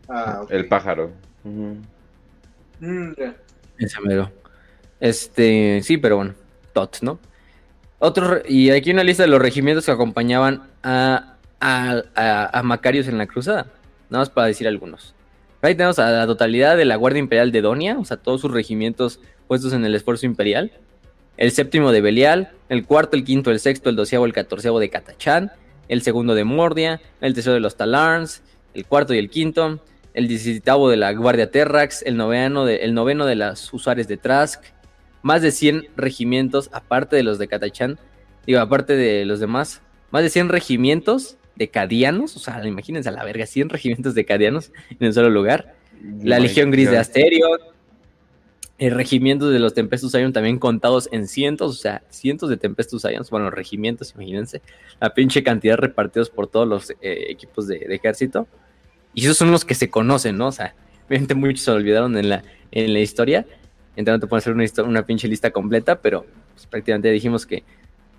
Ah, 0.08 0.44
El 0.48 0.68
pájaro. 0.68 1.10
Mm, 1.44 3.12
Ese 3.78 4.00
mero. 4.02 4.30
Este, 5.00 5.80
sí, 5.82 5.96
pero 5.96 6.16
bueno, 6.16 6.34
Tot, 6.72 6.98
¿no? 7.02 7.18
Otro, 7.98 8.40
y 8.46 8.70
aquí 8.70 8.90
una 8.92 9.04
lista 9.04 9.22
de 9.24 9.28
los 9.28 9.40
regimientos 9.40 9.84
que 9.84 9.92
acompañaban 9.92 10.62
a, 10.82 11.36
a, 11.60 12.02
a, 12.14 12.62
Macarius 12.62 13.08
en 13.08 13.18
la 13.18 13.26
cruzada. 13.26 13.66
Nada 14.08 14.22
más 14.22 14.30
para 14.30 14.46
decir 14.46 14.66
algunos. 14.66 15.14
Ahí 15.62 15.74
tenemos 15.74 15.98
a 15.98 16.10
la 16.10 16.26
totalidad 16.26 16.76
de 16.76 16.86
la 16.86 16.96
Guardia 16.96 17.20
Imperial 17.20 17.52
de 17.52 17.60
Donia, 17.60 17.98
o 17.98 18.04
sea, 18.04 18.16
todos 18.16 18.40
sus 18.40 18.50
regimientos 18.50 19.20
puestos 19.46 19.74
en 19.74 19.84
el 19.84 19.94
esfuerzo 19.94 20.24
imperial. 20.24 20.72
El 21.36 21.52
séptimo 21.52 21.92
de 21.92 22.00
Belial, 22.00 22.52
el 22.70 22.86
cuarto, 22.86 23.16
el 23.16 23.24
quinto, 23.24 23.50
el 23.50 23.60
sexto, 23.60 23.90
el 23.90 23.96
doceavo, 23.96 24.24
el 24.24 24.32
catorceavo 24.32 24.80
de 24.80 24.88
Catachán, 24.90 25.52
el 25.90 26.02
segundo 26.02 26.34
de 26.34 26.44
Mordia, 26.44 27.00
el 27.20 27.34
tercero 27.34 27.54
de 27.54 27.60
los 27.60 27.76
Talarns, 27.76 28.42
el 28.74 28.86
cuarto 28.86 29.12
y 29.12 29.18
el 29.18 29.28
quinto, 29.28 29.80
el 30.14 30.28
diecisietavo 30.28 30.88
de 30.88 30.96
la 30.96 31.12
Guardia 31.12 31.50
Terrax, 31.50 32.02
el 32.06 32.16
noveno 32.16 32.64
de, 32.64 32.76
el 32.76 32.94
noveno 32.94 33.26
de 33.26 33.34
las 33.34 33.72
Usuarias 33.74 34.06
de 34.06 34.16
Trask, 34.16 34.62
más 35.22 35.42
de 35.42 35.50
100 35.50 35.88
regimientos, 35.96 36.70
aparte 36.72 37.16
de 37.16 37.24
los 37.24 37.40
de 37.40 37.48
Catachán, 37.48 37.98
digo, 38.46 38.60
aparte 38.60 38.94
de 38.94 39.24
los 39.24 39.40
demás, 39.40 39.82
más 40.12 40.22
de 40.22 40.30
100 40.30 40.50
regimientos 40.50 41.36
de 41.56 41.68
cadianos, 41.68 42.36
o 42.36 42.38
sea, 42.38 42.64
imagínense 42.64 43.08
a 43.08 43.12
la 43.12 43.24
verga, 43.24 43.44
100 43.44 43.68
regimientos 43.68 44.14
de 44.14 44.24
cadianos 44.24 44.70
en 44.98 45.08
un 45.08 45.12
solo 45.12 45.28
lugar. 45.28 45.74
La 46.22 46.38
Legión 46.38 46.70
Gris 46.70 46.88
de 46.88 46.98
Asterio, 46.98 47.48
el 48.80 48.94
regimiento 48.94 49.50
de 49.50 49.58
los 49.58 49.74
Tempestus 49.74 50.14
Ion 50.14 50.32
también 50.32 50.58
contados 50.58 51.10
en 51.12 51.28
cientos, 51.28 51.70
o 51.70 51.78
sea, 51.78 52.02
cientos 52.08 52.48
de 52.48 52.56
Tempestus 52.56 53.04
Ions, 53.04 53.28
bueno, 53.28 53.50
regimientos, 53.50 54.12
imagínense, 54.14 54.62
la 54.98 55.12
pinche 55.12 55.44
cantidad 55.44 55.76
repartidos 55.76 56.30
por 56.30 56.46
todos 56.46 56.66
los 56.66 56.90
eh, 56.90 57.26
equipos 57.28 57.68
de, 57.68 57.76
ejército. 57.90 58.48
Y 59.12 59.24
esos 59.24 59.36
son 59.36 59.50
los 59.50 59.66
que 59.66 59.74
se 59.74 59.90
conocen, 59.90 60.38
¿no? 60.38 60.46
O 60.46 60.52
sea, 60.52 60.74
obviamente 61.06 61.34
muchos 61.34 61.60
se 61.60 61.70
olvidaron 61.70 62.16
en 62.16 62.30
la, 62.30 62.42
en 62.70 62.94
la 62.94 63.00
historia, 63.00 63.44
entonces 63.96 64.18
no 64.18 64.20
te 64.20 64.26
puedo 64.26 64.38
hacer 64.38 64.54
una, 64.54 64.64
una 64.88 65.04
pinche 65.04 65.28
lista 65.28 65.50
completa, 65.50 66.00
pero 66.00 66.24
pues, 66.54 66.66
prácticamente 66.66 67.10
dijimos 67.10 67.44
que 67.44 67.64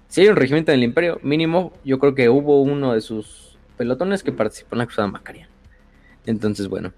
si 0.09 0.21
hay 0.21 0.27
un 0.27 0.35
regimiento 0.35 0.71
en 0.71 0.77
el 0.77 0.83
Imperio, 0.83 1.19
mínimo, 1.23 1.73
yo 1.83 1.97
creo 1.97 2.13
que 2.13 2.29
hubo 2.29 2.61
uno 2.61 2.93
de 2.93 3.01
sus 3.01 3.57
pelotones 3.77 4.21
que 4.21 4.31
participó 4.31 4.75
en 4.75 4.79
la 4.79 4.85
Cruzada 4.85 5.07
Macariana. 5.07 5.49
Entonces, 6.27 6.67
bueno. 6.67 6.93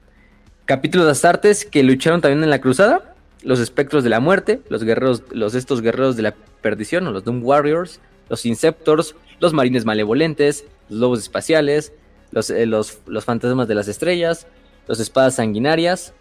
Capítulos 0.66 1.06
de 1.06 1.12
Astartes 1.12 1.66
que 1.66 1.84
lucharon 1.84 2.22
también 2.22 2.44
en 2.44 2.50
la 2.50 2.60
Cruzada 2.60 3.13
los 3.44 3.60
espectros 3.60 4.04
de 4.04 4.10
la 4.10 4.20
muerte, 4.20 4.62
los 4.70 4.84
guerreros, 4.84 5.24
los 5.32 5.56
estos 5.56 5.82
guerreros 5.82 6.16
de 6.16 6.24
la 6.24 6.36
perdición, 6.62 7.06
o 7.08 7.12
los 7.12 7.24
Doom 7.24 7.44
Warriors, 7.44 8.00
los 8.30 8.46
Inceptors, 8.46 9.16
los 9.40 9.54
marines 9.54 9.86
malevolentes, 9.86 10.66
los 10.90 11.00
lobos 11.00 11.20
espaciales, 11.20 11.94
los, 12.32 12.50
eh, 12.50 12.66
los, 12.66 13.00
fantasmas 13.24 13.68
de 13.68 13.76
las 13.76 13.88
estrellas, 13.88 14.48
los 14.88 15.00
espadas 15.00 15.36
sanguinarias 15.36 16.14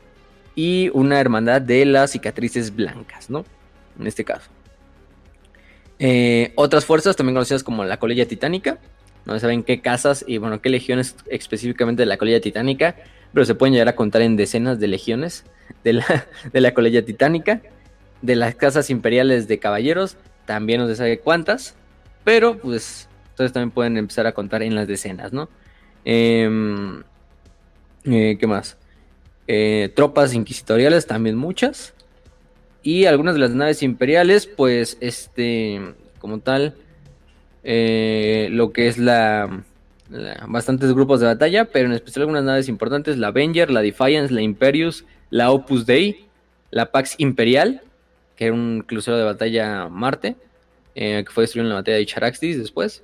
y 0.55 0.91
una 0.93 1.21
hermandad 1.21 1.63
de 1.63 1.85
las 1.87 2.11
cicatrices 2.11 2.75
blancas, 2.75 3.31
¿no? 3.31 3.45
En 3.99 4.07
este 4.07 4.25
caso. 4.25 4.51
Eh, 5.99 6.53
otras 6.57 6.85
fuerzas, 6.85 7.17
también 7.17 7.35
conocidas 7.35 7.63
como 7.63 7.85
la 7.85 7.99
colilla 7.99 8.27
titánica, 8.27 8.79
no 9.25 9.39
saben 9.39 9.63
qué 9.63 9.81
casas 9.81 10.25
y 10.27 10.39
bueno, 10.39 10.61
qué 10.61 10.69
legiones 10.69 11.15
específicamente 11.29 12.03
de 12.03 12.07
la 12.07 12.17
colilla 12.17 12.41
titánica, 12.41 12.97
pero 13.33 13.47
se 13.47 13.55
pueden 13.55 13.73
llegar 13.73 13.89
a 13.89 13.97
contar 13.97 14.23
en 14.23 14.37
decenas 14.37 14.81
de 14.81 14.89
legiones 14.89 15.45
de 15.85 15.95
la, 15.95 16.27
de 16.53 16.61
la 16.61 16.75
colilla 16.75 17.05
titánica, 17.05 17.63
de 18.21 18.37
las 18.37 18.55
casas 18.55 18.91
imperiales 18.91 19.49
de 19.49 19.59
caballeros, 19.59 20.17
también 20.47 20.81
no 20.81 20.89
se 20.89 20.97
sabe 20.97 21.19
cuántas, 21.19 21.75
pero 22.25 22.59
pues 22.59 23.09
ustedes 23.31 23.53
también 23.53 23.71
pueden 23.71 23.97
empezar 23.97 24.27
a 24.27 24.33
contar 24.33 24.63
en 24.63 24.75
las 24.75 24.87
decenas, 24.87 25.33
¿no? 25.33 25.49
Em, 26.05 27.03
eh, 28.05 28.37
¿Qué 28.39 28.47
más? 28.47 28.77
Eh, 29.47 29.93
tropas 29.95 30.35
inquisitoriales, 30.35 31.07
también 31.07 31.37
muchas. 31.37 31.95
Y 32.83 33.07
algunas 33.07 33.35
de 33.35 33.41
las 33.41 33.51
naves 33.51 33.83
imperiales, 33.83 34.47
pues, 34.47 34.99
este, 35.01 35.81
como 36.19 36.41
tal, 36.41 36.75
eh, 37.65 38.49
lo 38.51 38.73
que 38.73 38.89
es 38.89 38.99
la, 38.99 39.65
bastantes 40.49 40.93
grupos 40.93 41.21
de 41.21 41.27
batalla, 41.27 41.65
pero 41.67 41.87
en 41.87 41.93
especial 41.93 42.23
algunas 42.23 42.45
naves 42.45 42.69
importantes, 42.69 43.19
la 43.19 43.29
Avenger, 43.29 43.71
la 43.71 43.83
Defiance, 43.83 44.33
la 44.33 44.43
Imperius, 44.43 45.05
la 45.31 45.51
Opus 45.51 45.87
Dei, 45.87 46.27
la 46.71 46.91
Pax 46.91 47.15
Imperial, 47.19 47.83
que 48.37 48.47
era 48.47 48.55
un 48.55 48.83
crucero 48.87 49.17
de 49.17 49.25
batalla 49.25 49.89
Marte, 49.89 50.37
eh, 50.95 51.23
que 51.25 51.33
fue 51.33 51.45
destruido 51.45 51.67
en 51.67 51.71
la 51.71 51.77
batalla 51.77 51.97
de 51.97 52.07
Charaxis 52.07 52.59
después, 52.59 53.03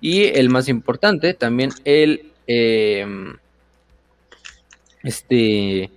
y 0.00 0.24
el 0.24 0.48
más 0.48 0.68
importante, 0.68 1.34
también 1.34 1.70
el, 1.84 2.32
em, 2.46 3.36
este, 5.02 5.90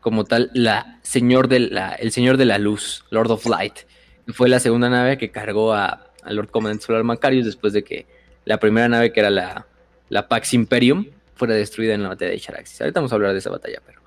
como 0.00 0.24
tal, 0.24 0.50
la 0.54 0.98
señor 1.02 1.48
de 1.48 1.60
la, 1.60 1.94
el 1.94 2.12
Señor 2.12 2.36
de 2.36 2.44
la 2.44 2.58
Luz, 2.58 3.04
Lord 3.10 3.30
of 3.30 3.46
Light, 3.46 3.80
fue 4.28 4.48
la 4.48 4.60
segunda 4.60 4.88
nave 4.88 5.18
que 5.18 5.30
cargó 5.30 5.72
a, 5.72 6.10
Lord 6.26 6.50
Comandante 6.50 6.86
Solar 6.86 7.04
Macarius 7.04 7.44
después 7.44 7.74
de 7.74 7.84
que 7.84 8.06
la 8.46 8.58
primera 8.58 8.88
nave, 8.88 9.12
que 9.12 9.20
era 9.20 9.30
la, 9.30 9.66
la 10.14 10.28
Pax 10.28 10.54
Imperium, 10.54 11.06
fuera 11.34 11.54
destruida 11.54 11.92
en 11.92 12.04
la 12.04 12.10
batalla 12.10 12.30
de 12.30 12.38
Charaxis. 12.38 12.80
Ahorita 12.80 13.00
vamos 13.00 13.10
a 13.10 13.16
hablar 13.16 13.32
de 13.32 13.38
esa 13.38 13.50
batalla, 13.50 13.82
pero 13.84 14.00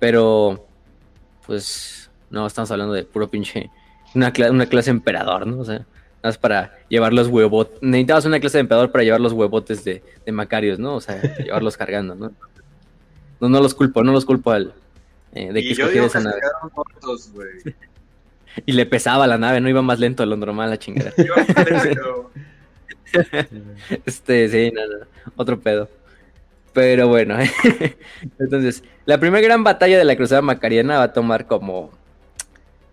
pero, 0.00 0.66
pues, 1.46 2.10
no, 2.28 2.44
estamos 2.44 2.70
hablando 2.72 2.92
de 2.92 3.04
puro 3.04 3.28
pinche. 3.28 3.70
Una, 4.16 4.32
una 4.50 4.66
clase 4.66 4.90
emperador, 4.90 5.46
¿no? 5.46 5.60
O 5.60 5.64
sea, 5.64 5.76
nada 5.76 5.86
más 6.24 6.38
para 6.38 6.76
llevar 6.88 7.12
los 7.12 7.28
huevotes. 7.28 7.78
Necesitabas 7.82 8.24
una 8.24 8.40
clase 8.40 8.58
de 8.58 8.62
emperador 8.62 8.90
para 8.90 9.04
llevar 9.04 9.20
los 9.20 9.32
huevotes 9.32 9.84
de, 9.84 10.02
de 10.26 10.32
Macarios, 10.32 10.80
¿no? 10.80 10.96
O 10.96 11.00
sea, 11.00 11.20
llevarlos 11.38 11.76
cargando, 11.76 12.16
¿no? 12.16 12.32
No, 13.40 13.48
no 13.48 13.60
los 13.60 13.74
culpo, 13.74 14.02
no 14.02 14.10
los 14.10 14.24
culpo 14.24 14.50
al. 14.50 14.74
Eh, 15.34 15.52
de 15.52 15.62
que 15.62 15.70
escogiera 15.70 16.06
esa 16.06 16.20
nave. 16.20 16.40
y 18.66 18.72
le 18.72 18.86
pesaba 18.86 19.28
la 19.28 19.38
nave, 19.38 19.60
no 19.60 19.68
iba 19.68 19.82
más 19.82 20.00
lento 20.00 20.24
de 20.24 20.26
lo 20.26 20.36
normal 20.36 20.70
la 20.70 20.78
chingada. 20.78 21.12
este, 24.06 24.48
sí, 24.48 24.72
nada, 24.72 25.06
otro 25.36 25.60
pedo. 25.60 25.88
Pero 26.72 27.08
bueno, 27.08 27.36
entonces, 28.38 28.84
la 29.04 29.18
primera 29.18 29.42
gran 29.42 29.64
batalla 29.64 29.98
de 29.98 30.04
la 30.04 30.16
Cruzada 30.16 30.42
Macariana 30.42 30.98
va 30.98 31.04
a 31.04 31.12
tomar 31.12 31.46
como, 31.46 31.90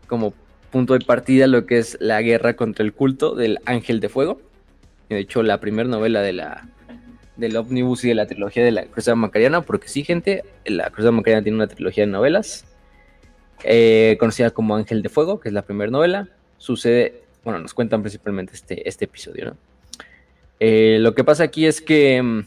como 0.07 0.33
punto 0.71 0.93
de 0.93 1.05
partida 1.05 1.47
lo 1.47 1.65
que 1.65 1.77
es 1.77 1.97
la 1.99 2.21
guerra 2.21 2.55
contra 2.55 2.83
el 2.83 2.93
culto 2.93 3.35
del 3.35 3.59
Ángel 3.65 3.99
de 3.99 4.09
Fuego. 4.09 4.41
De 5.09 5.19
hecho, 5.19 5.43
la 5.43 5.59
primera 5.59 5.87
novela 5.87 6.21
de 6.21 6.33
la 6.33 6.67
del 7.35 7.57
ómnibus 7.57 8.05
y 8.05 8.09
de 8.09 8.15
la 8.15 8.27
trilogía 8.27 8.63
de 8.63 8.71
la 8.71 8.85
Cruzada 8.85 9.15
Macariana, 9.15 9.61
porque 9.61 9.87
sí, 9.87 10.03
gente, 10.03 10.43
la 10.65 10.89
Cruzada 10.89 11.11
Macariana 11.11 11.43
tiene 11.43 11.57
una 11.57 11.67
trilogía 11.67 12.05
de 12.05 12.11
novelas, 12.11 12.65
eh, 13.63 14.15
conocida 14.19 14.51
como 14.51 14.75
Ángel 14.75 15.01
de 15.01 15.09
Fuego, 15.09 15.39
que 15.39 15.49
es 15.49 15.53
la 15.53 15.61
primera 15.61 15.91
novela. 15.91 16.29
Sucede, 16.57 17.21
bueno, 17.43 17.59
nos 17.59 17.73
cuentan 17.73 18.01
principalmente 18.01 18.53
este, 18.53 18.87
este 18.87 19.05
episodio, 19.05 19.45
¿no? 19.45 19.57
Eh, 20.59 20.97
lo 21.01 21.15
que 21.15 21.23
pasa 21.23 21.43
aquí 21.43 21.65
es 21.65 21.81
que 21.81 22.21
mm, 22.21 22.39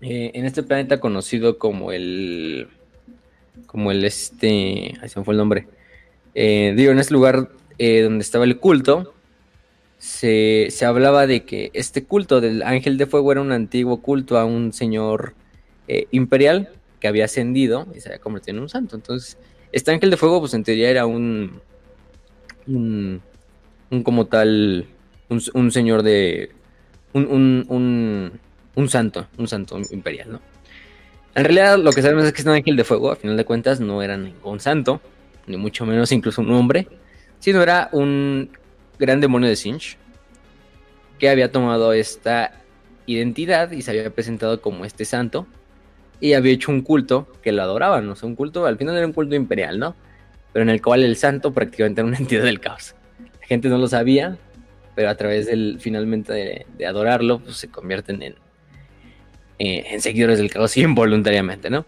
eh, 0.00 0.30
en 0.34 0.44
este 0.44 0.62
planeta 0.62 1.00
conocido 1.00 1.58
como 1.58 1.92
el, 1.92 2.68
como 3.66 3.90
el 3.90 4.04
este, 4.04 4.94
ahí 5.00 5.08
se 5.08 5.18
me 5.18 5.24
fue 5.24 5.34
el 5.34 5.38
nombre, 5.38 5.68
digo, 6.34 6.92
en 6.92 6.98
este 6.98 7.14
lugar 7.14 7.50
donde 7.78 8.22
estaba 8.22 8.44
el 8.44 8.58
culto, 8.58 9.14
se, 9.98 10.84
hablaba 10.84 11.26
de 11.26 11.44
que 11.44 11.70
este 11.74 12.04
culto 12.04 12.40
del 12.40 12.62
ángel 12.62 12.98
de 12.98 13.06
fuego 13.06 13.32
era 13.32 13.40
un 13.40 13.52
antiguo 13.52 14.02
culto 14.02 14.38
a 14.38 14.44
un 14.44 14.72
señor 14.72 15.34
eh, 15.88 16.06
imperial 16.10 16.70
que 17.00 17.08
había 17.08 17.24
ascendido 17.24 17.86
y 17.94 18.00
se 18.00 18.10
había 18.10 18.20
convertido 18.20 18.56
en 18.56 18.62
un 18.62 18.68
santo. 18.68 18.96
Entonces, 18.96 19.38
este 19.72 19.90
ángel 19.90 20.10
de 20.10 20.16
fuego, 20.16 20.40
pues 20.40 20.54
en 20.54 20.64
teoría 20.64 20.90
era 20.90 21.06
un, 21.06 21.60
un, 22.66 23.22
como 24.02 24.26
tal, 24.26 24.86
un, 25.28 25.72
señor 25.72 26.02
de, 26.02 26.50
un, 27.12 28.40
un, 28.74 28.88
santo, 28.88 29.26
un 29.38 29.48
santo 29.48 29.78
imperial, 29.90 30.32
¿no? 30.32 30.40
En 31.34 31.44
realidad, 31.44 31.78
lo 31.78 31.92
que 31.92 32.02
sabemos 32.02 32.24
es 32.24 32.32
que 32.32 32.38
este 32.38 32.50
ángel 32.50 32.76
de 32.76 32.84
fuego, 32.84 33.10
a 33.10 33.16
final 33.16 33.36
de 33.36 33.44
cuentas, 33.44 33.78
no 33.78 34.02
era 34.02 34.16
ningún 34.16 34.58
santo, 34.58 35.00
ni 35.46 35.56
mucho 35.56 35.84
menos 35.84 36.10
incluso 36.12 36.40
un 36.40 36.50
hombre, 36.52 36.88
sino 37.38 37.62
era 37.62 37.90
un 37.92 38.50
gran 38.98 39.20
demonio 39.20 39.48
de 39.48 39.56
Sinch, 39.56 39.98
que 41.18 41.28
había 41.28 41.52
tomado 41.52 41.92
esta 41.92 42.52
identidad 43.04 43.70
y 43.70 43.82
se 43.82 43.90
había 43.90 44.08
presentado 44.10 44.60
como 44.60 44.84
este 44.84 45.04
santo, 45.04 45.46
y 46.20 46.32
había 46.32 46.52
hecho 46.52 46.72
un 46.72 46.82
culto 46.82 47.28
que 47.42 47.52
lo 47.52 47.62
adoraban, 47.62 48.06
¿no? 48.06 48.14
un 48.22 48.34
culto, 48.34 48.66
al 48.66 48.78
final 48.78 48.96
era 48.96 49.06
un 49.06 49.12
culto 49.12 49.34
imperial, 49.34 49.78
¿no? 49.78 49.94
Pero 50.52 50.62
en 50.62 50.70
el 50.70 50.80
cual 50.80 51.04
el 51.04 51.16
santo 51.16 51.52
prácticamente 51.52 52.00
era 52.00 52.08
una 52.08 52.16
entidad 52.18 52.44
del 52.44 52.60
caos. 52.60 52.94
La 53.40 53.46
gente 53.46 53.68
no 53.68 53.78
lo 53.78 53.88
sabía, 53.88 54.38
pero 54.96 55.10
a 55.10 55.14
través 55.14 55.46
del, 55.46 55.76
finalmente 55.78 56.66
de, 56.76 56.86
adorarlo, 56.86 57.38
pues 57.38 57.58
se 57.58 57.68
convierten 57.68 58.22
en, 58.22 58.34
eh, 59.58 59.84
en 59.90 60.00
seguidores 60.00 60.38
del 60.38 60.50
caos 60.50 60.76
involuntariamente, 60.78 61.70
¿no? 61.70 61.84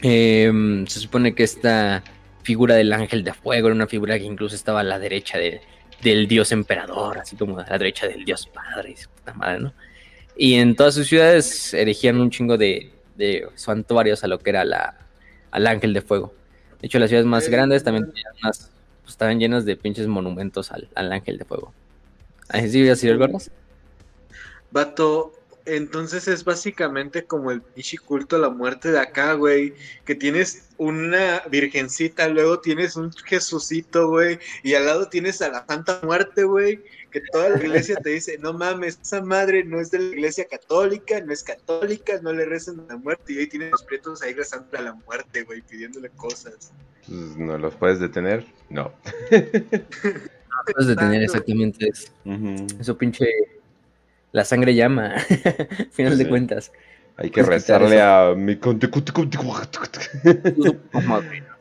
Em, 0.00 0.84
se 0.88 0.98
supone 0.98 1.32
que 1.32 1.44
esta 1.44 2.02
figura 2.42 2.74
del 2.74 2.92
ángel 2.92 3.22
de 3.22 3.32
fuego 3.32 3.68
era 3.68 3.74
una 3.76 3.86
figura 3.86 4.18
que 4.18 4.24
incluso 4.24 4.56
estaba 4.56 4.80
a 4.80 4.82
la 4.82 4.98
derecha 4.98 5.38
de, 5.38 5.60
del 6.02 6.26
dios 6.26 6.50
emperador, 6.50 7.18
así 7.18 7.36
como 7.36 7.60
a 7.60 7.64
la 7.64 7.78
derecha 7.78 8.08
del 8.08 8.24
dios 8.24 8.48
padre, 8.48 8.90
y 8.90 9.06
puta 9.06 9.32
madre, 9.34 9.60
¿no? 9.60 9.72
Y 10.36 10.54
en 10.54 10.74
todas 10.74 10.94
sus 10.96 11.06
ciudades 11.06 11.72
erigían 11.72 12.20
un 12.20 12.30
chingo 12.30 12.58
de, 12.58 12.90
de 13.16 13.46
santuarios 13.54 14.24
a 14.24 14.26
lo 14.26 14.40
que 14.40 14.50
era 14.50 14.64
la, 14.64 14.98
al 15.52 15.66
ángel 15.68 15.94
de 15.94 16.00
fuego. 16.00 16.34
De 16.80 16.88
hecho, 16.88 16.98
las 16.98 17.10
ciudades 17.10 17.26
más 17.26 17.48
grandes 17.48 17.84
también 17.84 18.12
pues, 18.40 18.72
estaban 19.06 19.38
llenas 19.38 19.64
de 19.64 19.76
pinches 19.76 20.08
monumentos 20.08 20.72
al, 20.72 20.88
al 20.96 21.12
ángel 21.12 21.38
de 21.38 21.44
fuego. 21.44 21.72
¿Así 22.52 22.78
iba 22.78 22.88
a 22.88 22.90
decir 22.90 23.10
el 23.10 23.18
gordos? 23.18 23.50
Vato, 24.70 25.32
entonces 25.64 26.28
es 26.28 26.44
básicamente 26.44 27.24
como 27.24 27.50
el 27.50 27.62
pinche 27.62 27.98
culto 27.98 28.36
a 28.36 28.38
la 28.38 28.50
muerte 28.50 28.90
de 28.90 28.98
acá, 28.98 29.34
güey. 29.34 29.74
Que 30.04 30.14
tienes 30.14 30.68
una 30.76 31.42
virgencita, 31.50 32.28
luego 32.28 32.60
tienes 32.60 32.96
un 32.96 33.12
Jesucito, 33.12 34.08
güey. 34.08 34.38
Y 34.62 34.74
al 34.74 34.86
lado 34.86 35.08
tienes 35.08 35.40
a 35.40 35.50
la 35.50 35.64
Santa 35.66 36.00
Muerte, 36.02 36.44
güey. 36.44 36.82
Que 37.10 37.20
toda 37.32 37.50
la 37.50 37.58
iglesia 37.58 37.96
te 37.96 38.10
dice, 38.10 38.38
no 38.38 38.52
mames, 38.52 38.98
esa 39.00 39.22
madre 39.22 39.64
no 39.64 39.80
es 39.80 39.90
de 39.90 39.98
la 39.98 40.14
iglesia 40.14 40.46
católica, 40.46 41.20
no 41.20 41.32
es 41.32 41.42
católica, 41.42 42.18
no 42.22 42.32
le 42.32 42.44
rezan 42.46 42.80
a 42.80 42.92
la 42.92 42.96
muerte. 42.96 43.34
Y 43.34 43.38
ahí 43.38 43.46
tienes 43.46 43.70
los 43.70 43.82
prietos 43.82 44.22
ahí 44.22 44.34
rezando 44.34 44.76
a 44.78 44.82
la 44.82 44.94
muerte, 44.94 45.42
güey, 45.42 45.62
pidiéndole 45.62 46.10
cosas. 46.10 46.72
Pues, 47.06 47.36
¿No 47.36 47.58
los 47.58 47.74
puedes 47.74 48.00
detener? 48.00 48.46
No. 48.68 48.92
no 50.66 50.72
puedes 50.72 50.88
detener 50.88 51.22
exactamente 51.22 51.88
eso. 51.88 52.12
Eso 52.78 52.96
pinche 52.96 53.26
la 54.32 54.44
sangre 54.44 54.74
llama, 54.74 55.14
final 55.92 56.16
de 56.18 56.28
cuentas. 56.28 56.72
Hay 57.16 57.30
que 57.30 57.42
rezarle 57.42 58.00
a 58.00 58.34
mi 58.34 58.56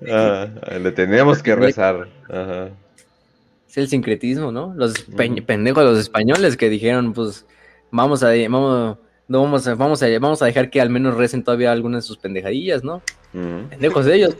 le 0.79 0.91
tenemos 0.93 1.43
que 1.43 1.55
rezar. 1.55 2.07
Es 3.69 3.77
el 3.77 3.87
sincretismo, 3.89 4.51
¿no? 4.51 4.73
Los 4.75 4.93
pendejos, 5.45 5.83
los 5.83 5.99
españoles 5.99 6.57
que 6.57 6.69
dijeron, 6.69 7.13
pues, 7.13 7.45
vamos 7.91 8.23
a, 8.23 8.29
vamos, 8.49 8.97
no 9.27 9.43
vamos 9.43 9.67
a, 9.67 9.75
vamos 9.75 10.01
a, 10.01 10.07
vamos 10.19 10.41
a 10.41 10.45
dejar 10.45 10.69
que 10.69 10.81
al 10.81 10.89
menos 10.89 11.15
recen 11.15 11.43
todavía 11.43 11.71
algunas 11.71 12.03
de 12.03 12.07
sus 12.07 12.17
pendejadillas, 12.17 12.83
¿no? 12.83 13.01
Pendejos 13.69 14.05
de 14.05 14.15
ellos. 14.15 14.37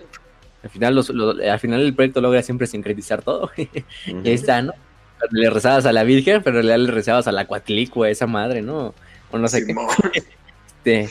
Al 0.64 0.70
final, 0.70 0.96
los, 0.96 1.10
al 1.10 1.60
final 1.60 1.82
el 1.82 1.96
proyecto 1.96 2.22
logra 2.22 2.42
siempre 2.44 2.68
sincretizar 2.68 3.22
todo. 3.22 3.52
y 3.58 3.68
ahí 4.08 4.34
está, 4.34 4.62
¿no? 4.62 4.74
le 5.30 5.50
rezabas 5.50 5.86
a 5.86 5.94
la 5.94 6.04
Virgen, 6.04 6.42
pero 6.44 6.60
en 6.60 6.66
realidad 6.66 6.88
le 6.88 6.92
rezabas 6.92 7.28
a 7.28 7.32
la 7.32 7.46
Cuatlicua, 7.46 8.10
esa 8.10 8.28
madre, 8.28 8.62
¿no? 8.62 8.94
O 9.32 9.38
no 9.38 9.48
sé 9.48 9.66
qué. 9.66 9.76
Este, 10.84 11.08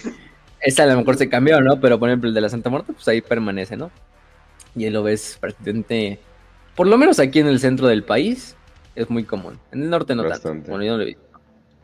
esa 0.60 0.82
a 0.82 0.86
lo 0.86 0.96
mejor 0.96 1.16
se 1.16 1.28
cambió, 1.28 1.60
¿no? 1.60 1.78
Pero 1.80 2.00
por 2.00 2.08
ejemplo 2.08 2.28
el 2.28 2.34
de 2.34 2.40
la 2.40 2.48
Santa 2.48 2.70
Muerte, 2.70 2.92
pues 2.92 3.06
ahí 3.06 3.20
permanece, 3.20 3.76
¿no? 3.76 3.92
Y 4.74 4.84
ahí 4.84 4.90
lo 4.90 5.04
ves 5.04 5.38
prácticamente, 5.40 6.18
por 6.74 6.88
lo 6.88 6.98
menos 6.98 7.20
aquí 7.20 7.38
en 7.38 7.46
el 7.46 7.60
centro 7.60 7.86
del 7.86 8.02
país, 8.02 8.56
es 8.96 9.08
muy 9.08 9.22
común. 9.22 9.60
En 9.70 9.82
el 9.84 9.90
norte 9.90 10.16
no 10.16 10.24
tanto. 10.24 10.70
Bueno, 10.70 10.82
yo 10.82 10.90
no 10.90 10.96
lo 10.96 11.02
he 11.04 11.06
visto. 11.06 11.22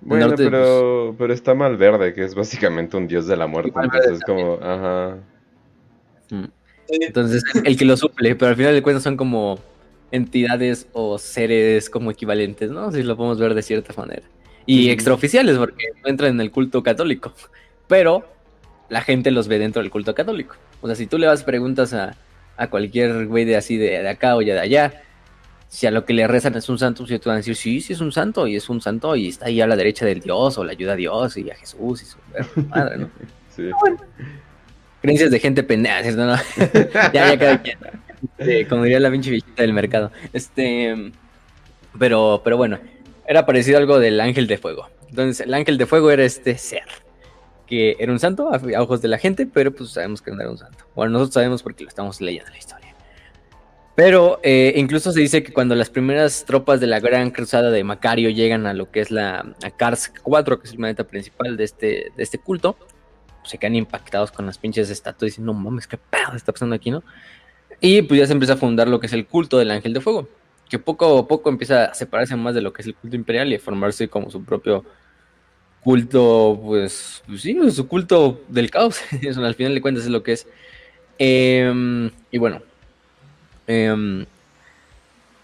Bueno, 0.01 0.35
pero, 0.37 1.14
pero 1.17 1.33
está 1.33 1.55
mal 1.55 1.77
verde, 1.77 2.12
que 2.12 2.25
es 2.25 2.35
básicamente 2.35 2.97
un 2.97 3.07
dios 3.07 3.29
de 3.29 3.37
la 3.37 3.47
muerte. 3.47 3.73
Entonces 3.81 4.12
es 4.12 4.21
como, 4.23 4.55
ajá. 4.55 5.17
Mm. 6.31 6.45
Entonces, 6.89 7.43
el 7.64 7.76
que 7.76 7.84
lo 7.84 7.97
suple, 7.97 8.34
pero 8.37 8.51
al 8.51 8.57
final 8.57 8.74
de 8.74 8.82
cuentas 8.82 9.03
son 9.03 9.16
como 9.16 9.59
entidades 10.11 10.89
o 10.93 11.18
seres 11.18 11.91
como 11.91 12.11
equivalentes, 12.11 12.70
¿no? 12.70 12.93
Si 12.93 13.03
lo 13.03 13.16
podemos 13.16 13.39
ver 13.39 13.55
de 13.55 13.62
cierta 13.62 13.93
manera. 13.97 14.22
Y 14.66 14.91
extraoficiales, 14.91 15.57
porque 15.59 15.84
no 16.03 16.11
entran 16.11 16.32
en 16.32 16.41
el 16.41 16.51
culto 16.51 16.82
católico. 16.82 17.32
Pero 17.87 18.28
la 18.89 19.01
gente 19.01 19.30
los 19.30 19.47
ve 19.47 19.61
dentro 19.61 19.80
del 19.80 19.91
culto 19.93 20.14
católico. 20.14 20.57
O 20.80 20.87
sea, 20.89 20.97
si 20.97 21.07
tú 21.07 21.18
le 21.18 21.28
vas 21.28 21.45
preguntas 21.45 21.93
a, 21.93 22.16
a 22.57 22.68
cualquier 22.68 23.26
güey 23.26 23.45
de 23.45 23.57
así 23.57 23.76
de, 23.76 24.09
acá 24.09 24.37
o 24.37 24.43
ya 24.43 24.55
de 24.55 24.61
allá, 24.61 25.03
si 25.68 25.87
a 25.87 25.91
lo 25.91 26.05
que 26.05 26.14
le 26.14 26.26
rezan 26.26 26.55
es 26.57 26.68
un 26.68 26.78
santo, 26.78 27.07
si 27.07 27.18
te 27.18 27.28
van 27.28 27.34
a 27.34 27.39
decir, 27.39 27.57
sí, 27.57 27.80
sí 27.80 27.93
es 27.93 28.01
un 28.01 28.12
santo, 28.12 28.47
y 28.47 28.57
es 28.57 28.68
un 28.68 28.80
santo, 28.80 29.14
y 29.16 29.28
está 29.28 29.47
ahí 29.47 29.61
a 29.61 29.66
la 29.66 29.76
derecha 29.76 30.07
del 30.07 30.20
Dios, 30.20 30.59
o 30.59 30.64
le 30.64 30.72
ayuda 30.72 30.93
a 30.93 30.97
Dios, 30.97 31.37
y 31.37 31.51
a 31.51 31.55
Jesús, 31.55 32.03
y 32.03 32.07
su 32.07 32.18
madre, 32.68 32.99
¿no? 32.99 33.11
Sí. 33.57 33.70
Creencias 35.07 35.31
de 35.31 35.39
gente 35.39 35.63
pendeja, 35.63 36.03
¿cierto? 36.03 36.27
ya, 37.13 37.13
ya 37.13 37.39
cada 37.39 37.63
quien. 37.63 37.79
Este, 38.39 38.67
como 38.67 38.83
diría 38.83 38.99
la 38.99 39.11
pinche 39.11 39.31
viejita 39.31 39.63
del 39.63 39.73
mercado. 39.73 40.11
Este, 40.33 41.13
pero, 41.97 42.41
pero 42.43 42.57
bueno, 42.57 42.81
era 43.27 43.47
parecido 43.47 43.79
algo 43.79 44.01
del 44.01 44.21
ángel 44.21 44.49
de 44.49 44.59
fuego. 44.59 44.89
Entonces, 45.09 45.47
el 45.47 45.55
ángel 45.55 45.79
de 45.79 45.87
fuego 45.87 46.11
era 46.11 46.25
este 46.25 46.59
ser, 46.59 46.87
que 47.69 47.97
era 48.01 48.11
un 48.11 48.19
santo 48.19 48.51
a, 48.53 48.83
ojos 48.83 49.01
de 49.01 49.09
la 49.09 49.19
gente, 49.19 49.47
pero 49.47 49.73
pues 49.73 49.91
sabemos 49.91 50.21
que 50.21 50.33
no 50.33 50.41
era 50.41 50.51
un 50.51 50.59
santo. 50.59 50.85
Bueno, 50.97 51.13
nosotros 51.13 51.35
sabemos 51.35 51.63
porque 51.63 51.85
lo 51.85 51.89
estamos 51.89 52.21
leyendo 52.21 52.51
la 52.51 52.59
historia. 52.59 52.95
Pero 53.95 54.41
eh, 54.43 54.75
incluso 54.77 55.13
se 55.13 55.21
dice 55.21 55.43
que 55.43 55.53
cuando 55.53 55.75
las 55.75 55.89
primeras 55.89 56.45
tropas 56.45 56.81
de 56.81 56.87
la 56.87 57.01
Gran 57.01 57.31
Cruzada 57.31 57.71
de 57.71 57.83
Macario 57.83 58.29
llegan 58.29 58.67
a 58.67 58.75
lo 58.75 58.91
que 58.91 59.01
es 59.01 59.13
la 59.13 59.55
a 59.63 59.71
Kars 59.71 60.13
4, 60.23 60.59
que 60.59 60.67
es 60.67 60.73
el 60.73 60.79
planeta 60.79 61.05
principal 61.05 61.57
de 61.57 61.65
este, 61.65 62.13
de 62.15 62.23
este 62.23 62.39
culto, 62.39 62.77
se 63.47 63.59
quedan 63.59 63.74
impactados 63.74 64.32
con 64.32 64.47
las 64.47 64.59
pinches 64.59 64.90
estatuas 64.90 65.22
y 65.22 65.32
dicen, 65.32 65.44
no 65.44 65.55
mames, 65.55 65.86
qué 65.86 65.97
pedo 65.97 66.34
está 66.34 66.53
pasando 66.53 66.74
aquí, 66.74 66.90
¿no? 66.90 67.03
Y 67.80 68.03
pues 68.03 68.20
ya 68.20 68.26
se 68.26 68.32
empieza 68.32 68.55
a 68.55 68.57
fundar 68.57 68.88
lo 68.88 69.01
que 69.01 69.07
es 69.07 69.12
el 69.12 69.26
culto 69.26 69.59
del 69.59 69.70
ángel 69.70 69.92
de 69.92 70.01
fuego, 70.01 70.28
que 70.68 70.78
poco 70.78 71.18
a 71.18 71.28
poco 71.28 71.51
empieza 71.51 71.86
a 71.86 71.94
separarse 71.94 72.36
más 72.36 72.55
de 72.55 72.62
lo 72.62 72.72
que 72.72 72.82
es 72.82 72.88
el 72.88 72.94
culto 72.94 73.16
imperial 73.16 73.53
y 73.53 73.57
a 73.57 73.61
formarse 73.61 74.09
como 74.09 74.30
su 74.30 74.44
propio 74.44 74.84
culto, 75.86 76.61
pues, 76.64 77.22
pues 77.28 77.42
sí, 77.42 77.57
su 77.70 77.86
culto 77.86 78.40
del 78.49 78.72
caos. 78.72 79.01
Eso 79.22 79.44
al 79.44 79.55
final 79.55 79.72
de 79.72 79.80
cuentas 79.80 80.05
es 80.05 80.11
lo 80.11 80.24
que 80.24 80.32
es. 80.32 80.49
Em, 81.16 82.11
y 82.32 82.38
bueno, 82.38 82.61
em, 83.68 84.26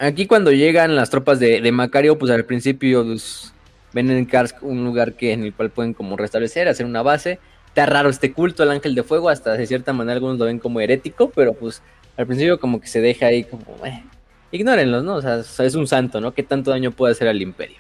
aquí 0.01 0.27
cuando 0.27 0.51
llegan 0.51 0.97
las 0.97 1.11
tropas 1.11 1.39
de, 1.39 1.71
Macario, 1.71 2.19
pues 2.19 2.33
al 2.33 2.45
principio 2.45 3.05
pues, 3.05 3.53
ven 3.93 4.11
en 4.11 4.25
Karsk 4.25 4.63
un 4.63 4.85
lugar 4.85 5.15
que, 5.15 5.33
en 5.33 5.45
el 5.45 5.55
cual 5.55 5.71
pueden 5.71 5.95
como 5.95 6.17
restablecer, 6.17 6.67
hacer 6.67 6.87
una 6.87 7.03
base. 7.03 7.39
Está 7.73 7.87
raro 7.87 8.11
este 8.11 8.33
culto 8.33 8.63
al 8.63 8.71
ángel 8.71 8.95
de 8.95 9.03
fuego, 9.03 9.31
hasta 9.31 9.55
de 9.55 9.67
cierta 9.67 9.95
manera 9.95 10.15
algunos 10.17 10.39
lo 10.39 10.45
ven 10.45 10.59
como 10.59 10.79
herético, 10.81 11.31
pero 11.31 11.55
pues 11.55 11.83
al 12.19 12.27
principio 12.27 12.61
como 12.61 12.79
que 12.83 12.87
se 12.87 13.01
deja 13.01 13.27
ahí 13.27 13.45
como, 13.45 13.65
eh, 13.87 14.03
ignórenlos, 14.51 15.03
¿no? 15.03 15.15
O 15.15 15.23
sea, 15.23 15.39
es 15.39 15.75
un 15.75 15.87
santo, 15.87 16.21
¿no? 16.21 16.35
¿Qué 16.35 16.43
tanto 16.43 16.71
daño 16.71 16.91
puede 16.91 17.13
hacer 17.13 17.29
al 17.29 17.41
imperio? 17.41 17.79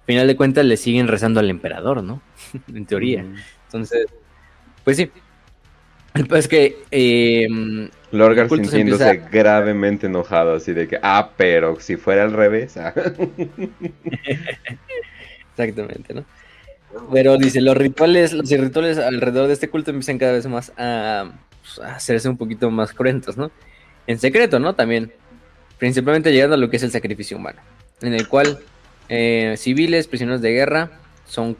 Al 0.00 0.06
final 0.06 0.26
de 0.26 0.34
cuentas 0.34 0.64
le 0.64 0.76
siguen 0.76 1.06
rezando 1.06 1.38
al 1.38 1.48
emperador, 1.48 2.02
¿no? 2.02 2.20
en 2.74 2.86
teoría. 2.86 3.24
Entonces, 3.66 4.06
pues 4.82 4.96
sí. 4.96 5.08
Pues 6.28 6.48
que 6.48 6.76
eh, 6.90 7.46
Lorgar 8.10 8.48
culto 8.48 8.64
se 8.64 8.70
sintiéndose 8.78 9.08
empieza- 9.08 9.28
gravemente 9.30 10.06
enojado, 10.08 10.54
así 10.56 10.72
de 10.72 10.88
que, 10.88 10.98
ah, 11.04 11.30
pero 11.36 11.78
si 11.78 11.94
fuera 11.96 12.24
al 12.24 12.32
revés. 12.32 12.76
ah". 12.78 12.92
Exactamente, 15.52 16.14
¿no? 16.14 16.24
Pero 17.12 17.36
dice, 17.36 17.60
los 17.60 17.76
rituales, 17.76 18.32
los 18.32 18.50
rituales 18.50 18.98
alrededor 18.98 19.46
de 19.46 19.52
este 19.52 19.68
culto 19.68 19.90
empiezan 19.90 20.18
cada 20.18 20.32
vez 20.32 20.46
más 20.46 20.72
a, 20.76 21.30
pues, 21.62 21.78
a 21.78 21.94
hacerse 21.96 22.28
un 22.28 22.36
poquito 22.36 22.70
más 22.70 22.92
cruentos, 22.92 23.36
¿no? 23.36 23.50
En 24.06 24.18
secreto, 24.18 24.58
¿no? 24.58 24.74
También. 24.74 25.12
Principalmente 25.78 26.32
llegando 26.32 26.56
a 26.56 26.58
lo 26.58 26.68
que 26.68 26.76
es 26.76 26.82
el 26.82 26.90
sacrificio 26.90 27.38
humano, 27.38 27.60
en 28.02 28.12
el 28.12 28.28
cual 28.28 28.58
eh, 29.08 29.54
civiles, 29.56 30.08
prisioneros 30.08 30.42
de 30.42 30.52
guerra, 30.52 30.90
son 31.26 31.56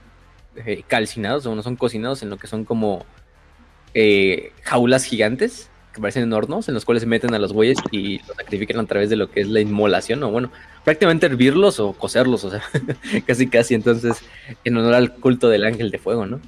eh, 0.57 0.83
calcinados, 0.87 1.47
o 1.47 1.55
no 1.55 1.62
son 1.62 1.76
cocinados 1.76 2.22
en 2.22 2.28
lo 2.28 2.37
que 2.37 2.47
son 2.47 2.66
como 2.66 3.07
eh, 3.95 4.53
jaulas 4.62 5.05
gigantes, 5.05 5.70
que 5.93 6.01
parecen 6.01 6.32
hornos, 6.32 6.68
en 6.68 6.74
los 6.74 6.84
cuales 6.84 7.03
se 7.03 7.07
meten 7.07 7.34
a 7.34 7.38
los 7.38 7.53
bueyes 7.53 7.78
y 7.91 8.18
los 8.18 8.36
sacrifican 8.36 8.78
a 8.78 8.86
través 8.86 9.11
de 9.11 9.16
lo 9.16 9.30
que 9.30 9.41
es 9.41 9.49
la 9.49 9.61
inmolación, 9.61 10.22
o 10.22 10.30
bueno, 10.30 10.51
prácticamente 10.84 11.26
hervirlos 11.26 11.80
o 11.80 11.93
cocerlos, 11.93 12.45
o 12.45 12.51
sea, 12.51 12.62
casi 13.26 13.49
casi 13.49 13.74
entonces 13.74 14.22
en 14.64 14.76
honor 14.76 14.95
al 14.95 15.14
culto 15.14 15.49
del 15.49 15.64
ángel 15.64 15.91
de 15.91 15.99
fuego, 15.99 16.26
¿no? 16.26 16.41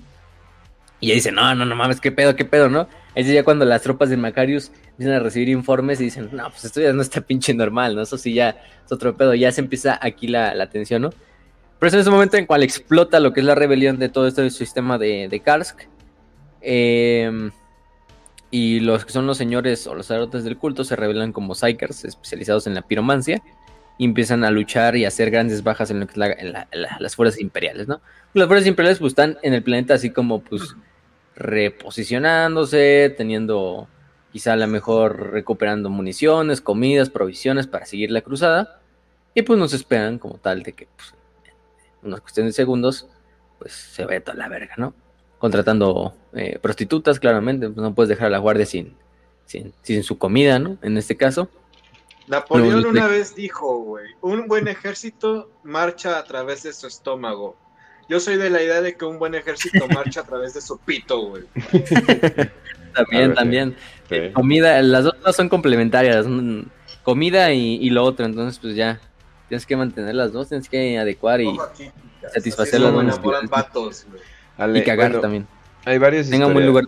Y 1.01 1.07
ella 1.07 1.15
dice, 1.17 1.33
no, 1.33 1.55
no, 1.57 1.65
no 1.65 1.75
mames, 1.75 2.01
qué 2.01 2.13
pedo, 2.13 2.37
qué 2.37 2.45
pedo, 2.45 2.69
¿no? 2.69 2.89
Es 3.17 3.27
ya 3.27 3.43
cuando 3.43 3.65
las 3.65 3.83
tropas 3.83 4.09
de 4.09 4.17
Macarius 4.17 4.71
empiezan 4.91 5.15
a 5.15 5.19
recibir 5.19 5.49
informes 5.49 6.01
y 6.01 6.05
dicen, 6.05 6.29
no, 6.33 6.49
pues 6.51 6.65
esto 6.65 6.81
ya 6.81 6.93
no 6.93 7.03
está 7.03 7.21
pinche 7.21 7.53
normal, 7.53 7.97
¿no? 7.97 8.03
Eso 8.03 8.17
sí 8.17 8.35
ya 8.35 8.51
es 8.85 8.93
otro 8.93 9.17
pedo, 9.17 9.35
ya 9.35 9.51
se 9.51 9.61
empieza 9.61 9.99
aquí 10.01 10.29
la, 10.29 10.55
la 10.55 10.71
tensión, 10.71 11.03
¿no? 11.03 11.11
Pero 11.81 11.89
es 11.89 11.95
en 11.95 12.01
ese 12.01 12.11
momento 12.11 12.37
en 12.37 12.47
cual 12.47 12.63
explota 12.63 13.19
lo 13.19 13.33
que 13.33 13.41
es 13.41 13.47
la 13.47 13.57
rebelión 13.57 13.99
de 13.99 14.09
todo 14.09 14.29
este 14.29 14.49
sistema 14.51 14.99
de, 14.99 15.27
de 15.29 15.41
Karsk. 15.41 15.81
Eh, 16.61 17.51
y 18.53 18.79
los 18.81 19.05
que 19.05 19.11
son 19.13 19.27
los 19.27 19.37
señores 19.39 19.85
o 19.89 19.95
los 19.97 20.07
sacerdotes 20.07 20.45
del 20.45 20.57
culto 20.59 20.85
se 20.85 20.95
revelan 20.95 21.33
como 21.33 21.55
Psykers, 21.57 22.05
especializados 22.05 22.69
en 22.69 22.75
la 22.75 22.83
piromancia 22.83 23.43
y 23.99 24.05
empiezan 24.05 24.45
a 24.45 24.51
luchar 24.53 24.95
y 24.95 25.05
a 25.05 25.09
hacer 25.09 25.31
grandes 25.31 25.63
bajas 25.65 25.91
en 25.91 25.99
lo 26.01 26.07
que 26.07 26.13
es 26.13 26.17
la- 26.19 26.33
en 26.33 26.53
la- 26.53 26.69
en 26.71 26.83
la- 26.83 26.97
las 27.01 27.17
fuerzas 27.17 27.41
imperiales, 27.41 27.89
¿no? 27.89 28.01
Las 28.35 28.47
fuerzas 28.47 28.69
imperiales 28.69 28.99
pues 29.01 29.11
están 29.13 29.39
en 29.43 29.55
el 29.55 29.63
planeta 29.65 29.95
así 29.95 30.11
como 30.11 30.41
pues 30.43 30.75
reposicionándose, 31.35 33.15
teniendo 33.17 33.89
quizá 34.33 34.55
a 34.55 34.57
lo 34.57 34.67
mejor 34.67 35.31
recuperando 35.33 35.91
municiones, 35.91 36.61
comidas, 36.61 37.11
provisiones 37.11 37.67
para 37.67 37.87
seguir 37.87 38.11
la 38.11 38.21
cruzada 38.23 38.81
y 39.35 39.43
pues 39.43 39.59
nos 39.59 39.73
esperan 39.73 40.19
como 40.19 40.35
tal 40.39 40.63
de 40.63 40.73
que 40.73 40.89
pues, 40.97 41.15
en 42.03 42.09
una 42.09 42.19
cuestión 42.19 42.47
de 42.47 42.53
segundos 42.53 43.09
pues 43.59 43.73
se 43.73 44.05
ve 44.07 44.21
toda 44.21 44.37
la 44.37 44.49
verga, 44.49 44.75
¿no? 44.77 44.95
Contratando 45.43 46.15
eh, 46.35 46.61
prostitutas, 46.63 47.19
claramente, 47.19 47.67
pues 47.69 47.83
no 47.83 47.93
puedes 47.97 48.09
dejar 48.11 48.29
a 48.29 48.31
la 48.31 48.39
guardia 48.39 48.65
sin, 48.65 48.95
sin, 49.45 49.73
sin 49.83 50.05
su 50.05 50.17
comida, 50.17 50.61
¿no? 50.61 50.77
En 50.83 50.97
este 50.97 51.17
caso. 51.17 51.49
Napoleón 52.29 52.87
una 52.87 53.09
de- 53.09 53.19
vez 53.19 53.35
dijo, 53.35 53.79
güey, 53.79 54.07
un 54.21 54.47
buen 54.47 54.69
ejército 54.69 55.51
marcha 55.65 56.17
a 56.17 56.23
través 56.23 56.63
de 56.63 56.73
su 56.73 56.87
estómago. 56.87 57.57
Yo 58.09 58.21
soy 58.21 58.37
de 58.37 58.51
la 58.51 58.63
idea 58.63 58.81
de 58.81 58.97
que 58.97 59.05
un 59.05 59.19
buen 59.19 59.35
ejército 59.35 59.85
marcha 59.93 60.21
a 60.21 60.25
través 60.25 60.55
de 60.55 60.61
su 60.61 60.79
pito, 60.79 61.21
güey. 61.31 61.43
También, 62.95 63.29
ver, 63.31 63.35
también. 63.35 63.77
Sí. 64.09 64.31
Comida, 64.33 64.81
las 64.81 65.03
dos 65.03 65.15
cosas 65.15 65.35
son 65.35 65.49
complementarias. 65.49 66.25
mm, 66.29 66.61
Comida 67.03 67.53
y, 67.53 67.79
y 67.85 67.91
lo 67.91 68.05
otro, 68.05 68.27
entonces 68.27 68.61
pues 68.61 68.77
ya 68.77 69.01
tienes 69.49 69.67
que 69.67 69.77
mantener 69.77 70.15
las 70.15 70.33
dos, 70.33 70.51
tienes 70.51 70.69
que 70.69 70.99
adecuar 70.99 71.41
y, 71.41 71.49
así 71.49 71.91
las 72.23 72.37
es 72.37 74.07
Ale, 74.59 74.79
y 74.79 74.85
cagar 74.85 75.09
bueno, 75.09 75.21
también. 75.21 75.47
Hay 75.85 75.99
varios, 75.99 76.31
Tenga 76.31 76.47
un 76.47 76.55
buen 76.55 76.67
lugar. 76.67 76.85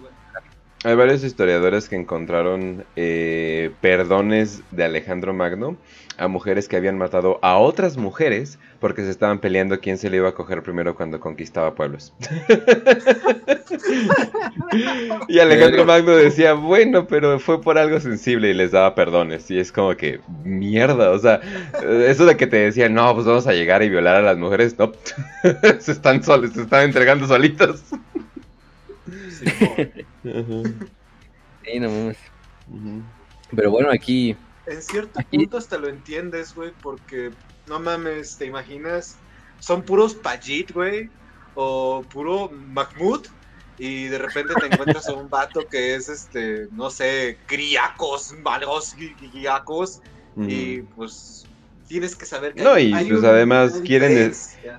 Hay 0.84 0.94
varios 0.94 1.24
historiadores 1.24 1.88
que 1.88 1.96
encontraron 1.96 2.84
eh, 2.94 3.70
perdones 3.80 4.62
de 4.70 4.84
Alejandro 4.84 5.32
Magno 5.32 5.78
a 6.18 6.28
mujeres 6.28 6.68
que 6.68 6.76
habían 6.76 6.98
matado 6.98 7.38
a 7.42 7.56
otras 7.56 7.96
mujeres 7.96 8.58
porque 8.80 9.02
se 9.02 9.10
estaban 9.10 9.40
peleando 9.40 9.80
quién 9.80 9.96
se 9.96 10.10
le 10.10 10.18
iba 10.18 10.28
a 10.28 10.34
coger 10.34 10.62
primero 10.62 10.94
cuando 10.94 11.18
conquistaba 11.18 11.74
pueblos. 11.74 12.12
y 15.28 15.38
Alejandro 15.38 15.86
Magno 15.86 16.14
decía, 16.14 16.52
bueno, 16.52 17.06
pero 17.06 17.40
fue 17.40 17.62
por 17.62 17.78
algo 17.78 17.98
sensible 17.98 18.50
y 18.50 18.54
les 18.54 18.72
daba 18.72 18.94
perdones. 18.94 19.50
Y 19.50 19.58
es 19.58 19.72
como 19.72 19.96
que, 19.96 20.20
mierda, 20.44 21.12
o 21.12 21.18
sea, 21.18 21.40
eso 22.06 22.26
de 22.26 22.36
que 22.36 22.46
te 22.46 22.58
decían, 22.58 22.92
no, 22.92 23.14
pues 23.14 23.26
vamos 23.26 23.46
a 23.46 23.52
llegar 23.52 23.82
y 23.82 23.88
violar 23.88 24.16
a 24.16 24.22
las 24.22 24.36
mujeres, 24.36 24.78
no, 24.78 24.92
se 25.78 25.92
están 25.92 26.22
solos, 26.22 26.50
se 26.52 26.60
están 26.60 26.84
entregando 26.84 27.26
solitos. 27.26 27.82
Sí, 29.44 29.88
no. 30.24 30.40
Ujú, 30.40 30.62
Sí, 31.64 31.80
no 31.80 31.88
mames. 31.90 32.18
Pero 33.54 33.70
bueno, 33.70 33.90
aquí 33.90 34.36
En 34.66 34.80
cierto 34.82 35.20
Aquí- 35.20 35.36
punto 35.38 35.58
hasta 35.58 35.76
lo 35.78 35.88
entiendes, 35.88 36.54
güey, 36.54 36.72
porque 36.82 37.30
no 37.68 37.78
mames, 37.80 38.36
¿te 38.38 38.46
imaginas? 38.46 39.16
Son 39.60 39.82
puros 39.82 40.14
Pajit, 40.14 40.72
güey, 40.72 41.10
o 41.54 42.02
puro 42.10 42.50
Mahmoud, 42.50 43.26
y 43.78 44.04
de 44.04 44.18
repente 44.18 44.54
te 44.54 44.66
encuentras 44.66 45.06
a 45.08 45.12
un 45.14 45.28
vato 45.28 45.66
que 45.68 45.94
es, 45.94 46.08
este, 46.08 46.68
no 46.72 46.88
sé, 46.90 47.36
Griacos, 47.48 48.32
Malos, 48.42 48.94
Griacos, 49.32 50.00
y 50.36 50.80
pues 50.82 51.46
tienes 51.88 52.16
que 52.16 52.24
saber 52.26 52.54
que 52.54 52.62
No, 52.62 52.78
y, 52.78 52.92
hay 52.92 53.08
pues, 53.10 53.22
además 53.24 53.80
quieren- 53.84 54.32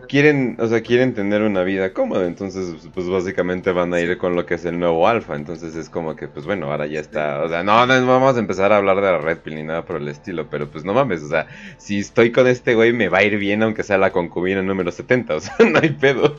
quieren, 0.07 0.57
o 0.59 0.67
sea, 0.67 0.81
quieren 0.81 1.13
tener 1.13 1.41
una 1.43 1.63
vida 1.63 1.93
cómoda, 1.93 2.25
entonces 2.25 2.87
pues 2.93 3.07
básicamente 3.07 3.71
van 3.71 3.93
a 3.93 4.01
ir 4.01 4.17
con 4.17 4.35
lo 4.35 4.45
que 4.45 4.55
es 4.55 4.65
el 4.65 4.79
nuevo 4.79 5.07
alfa, 5.07 5.35
entonces 5.35 5.75
es 5.75 5.89
como 5.89 6.15
que 6.15 6.27
pues 6.27 6.45
bueno, 6.45 6.71
ahora 6.71 6.87
ya 6.87 6.99
está, 6.99 7.43
o 7.43 7.49
sea, 7.49 7.63
no, 7.63 7.85
no 7.85 8.07
vamos 8.07 8.35
a 8.35 8.39
empezar 8.39 8.71
a 8.71 8.77
hablar 8.77 8.97
de 8.97 9.03
la 9.03 9.17
red 9.19 9.37
pill 9.39 9.55
ni 9.55 9.63
nada 9.63 9.85
por 9.85 9.97
el 9.97 10.07
estilo, 10.07 10.47
pero 10.49 10.69
pues 10.69 10.83
no 10.83 10.93
mames, 10.93 11.21
o 11.23 11.27
sea, 11.29 11.47
si 11.77 11.99
estoy 11.99 12.31
con 12.31 12.47
este 12.47 12.75
güey 12.75 12.93
me 12.93 13.09
va 13.09 13.19
a 13.19 13.23
ir 13.23 13.37
bien 13.37 13.61
aunque 13.63 13.83
sea 13.83 13.97
la 13.97 14.11
concubina 14.11 14.61
número 14.61 14.91
70, 14.91 15.35
o 15.35 15.39
sea, 15.39 15.55
no 15.71 15.79
hay 15.79 15.89
pedo. 15.91 16.35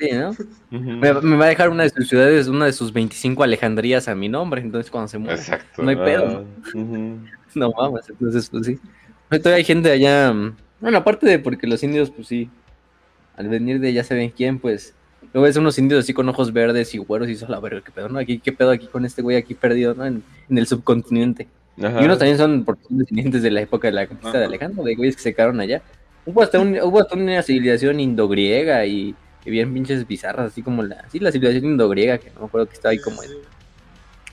sí, 0.00 0.10
¿no? 0.12 0.32
Me, 0.70 1.12
me 1.14 1.36
va 1.36 1.46
a 1.46 1.48
dejar 1.48 1.70
una 1.70 1.82
de 1.82 1.90
sus 1.90 2.08
ciudades, 2.08 2.46
una 2.46 2.66
de 2.66 2.72
sus 2.72 2.92
25 2.92 3.42
Alejandrías 3.42 4.06
a 4.08 4.14
mi 4.14 4.28
nombre, 4.28 4.60
entonces 4.60 4.90
cuando 4.90 5.08
se 5.08 5.18
muera. 5.18 5.34
Exacto. 5.34 5.82
No 5.82 5.90
hay 5.90 5.96
pedo. 5.96 6.44
ah. 6.74 6.74
No 7.54 7.70
mames, 7.72 8.08
entonces 8.10 8.48
pues 8.50 8.66
sí. 8.66 8.78
Todavía 9.30 9.56
hay 9.56 9.64
gente 9.64 9.90
allá, 9.90 10.32
mm, 10.32 10.56
bueno, 10.80 10.98
aparte 10.98 11.26
de 11.26 11.38
porque 11.38 11.66
los 11.66 11.82
indios, 11.82 12.10
pues 12.10 12.28
sí, 12.28 12.48
al 13.36 13.48
venir 13.48 13.78
de 13.80 13.92
ya 13.92 14.02
saben 14.04 14.30
quién, 14.30 14.58
pues, 14.58 14.94
luego 15.34 15.44
ves 15.44 15.56
unos 15.56 15.78
indios 15.78 16.04
así 16.04 16.14
con 16.14 16.28
ojos 16.28 16.52
verdes 16.52 16.94
y 16.94 16.98
güeros 16.98 17.28
y 17.28 17.32
eso, 17.32 17.46
la 17.48 17.60
verga, 17.60 17.82
qué 17.84 17.92
pedo, 17.92 18.08
¿no? 18.08 18.18
Aquí, 18.18 18.38
qué 18.38 18.52
pedo 18.52 18.70
aquí 18.70 18.86
con 18.86 19.04
este 19.04 19.20
güey 19.22 19.36
aquí 19.36 19.54
perdido, 19.54 19.94
¿no? 19.94 20.06
En, 20.06 20.22
en 20.48 20.58
el 20.58 20.66
subcontinente. 20.66 21.46
Ajá. 21.82 22.00
Y 22.02 22.04
unos 22.06 22.18
también 22.18 22.38
son 22.38 22.64
son 22.64 22.98
descendientes 22.98 23.42
de 23.42 23.50
la 23.50 23.60
época 23.60 23.88
de 23.88 23.92
la 23.92 24.06
conquista 24.06 24.38
de. 24.38 24.46
Alejandro, 24.46 24.82
de 24.82 24.94
güeyes 24.96 25.14
que 25.16 25.22
se 25.22 25.34
quedaron 25.34 25.60
allá. 25.60 25.82
Hubo 26.26 26.42
hasta, 26.42 26.58
un- 26.58 26.78
hubo 26.82 27.00
hasta 27.00 27.14
una 27.14 27.40
civilización 27.42 28.00
indogriega 28.00 28.84
y, 28.86 29.14
y 29.44 29.50
bien 29.50 29.72
pinches 29.72 30.06
bizarras, 30.06 30.50
así 30.52 30.62
como 30.62 30.82
la, 30.82 31.08
sí, 31.10 31.18
la 31.20 31.30
civilización 31.30 31.70
indogriega, 31.72 32.18
que 32.18 32.30
no 32.30 32.40
me 32.40 32.46
acuerdo 32.46 32.66
que 32.66 32.74
estaba 32.74 32.90
ahí 32.92 32.98
como 32.98 33.22
en, 33.22 33.30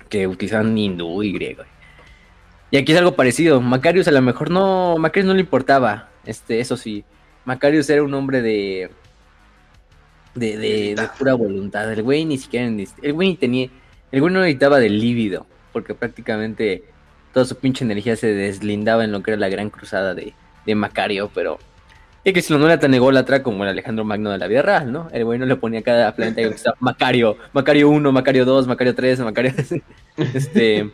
que 0.09 0.25
utilizaban 0.27 0.75
hindú 0.77 1.21
y 1.23 1.31
griego. 1.33 1.63
Y 2.71 2.77
aquí 2.77 2.91
es 2.91 2.97
algo 2.97 3.15
parecido. 3.15 3.61
Macarius 3.61 4.07
a 4.07 4.11
lo 4.11 4.21
mejor 4.21 4.49
no, 4.51 4.97
Macarius 4.97 5.27
no 5.27 5.33
le 5.33 5.41
importaba, 5.41 6.09
este, 6.25 6.59
eso 6.59 6.77
sí. 6.77 7.05
Macarius 7.45 7.89
era 7.89 8.03
un 8.03 8.13
hombre 8.13 8.41
de, 8.41 8.89
de, 10.33 10.57
de, 10.57 10.95
de 10.95 11.09
pura 11.17 11.35
voluntad. 11.35 11.91
El 11.91 12.03
güey 12.03 12.25
ni 12.25 12.37
siquiera, 12.37 12.65
el 12.65 13.13
güey 13.13 13.29
ni 13.29 13.35
tenía, 13.35 13.69
el 14.11 14.21
güey 14.21 14.33
no 14.33 14.39
necesitaba 14.41 14.79
del 14.79 14.99
líbido, 14.99 15.45
porque 15.71 15.93
prácticamente 15.93 16.83
toda 17.33 17.45
su 17.45 17.55
pinche 17.57 17.85
energía 17.85 18.15
se 18.15 18.33
deslindaba 18.33 19.03
en 19.03 19.11
lo 19.11 19.21
que 19.21 19.31
era 19.31 19.39
la 19.39 19.49
gran 19.49 19.69
cruzada 19.69 20.13
de, 20.13 20.33
de 20.65 20.75
Macario, 20.75 21.29
pero 21.33 21.59
es 22.23 22.33
que 22.33 22.41
si 22.41 22.57
no 22.57 22.65
era 22.65 22.79
tan 22.79 22.93
ególatra 22.93 23.43
como 23.43 23.63
el 23.63 23.69
Alejandro 23.69 24.03
Magno 24.03 24.31
de 24.31 24.39
la 24.39 24.47
vida 24.47 24.63
real, 24.63 24.91
¿no? 24.91 25.09
El 25.11 25.25
güey 25.25 25.37
no 25.37 25.45
le 25.45 25.55
ponía 25.57 25.83
cada 25.83 26.15
planeta 26.15 26.41
que 26.41 26.47
estaba 26.47 26.75
Macario, 26.79 27.37
Macario 27.53 27.89
1, 27.89 28.11
Macario 28.11 28.45
2, 28.45 28.67
Macario 28.67 28.95
3, 28.95 29.19
Macario... 29.19 29.53
Este... 30.33 30.91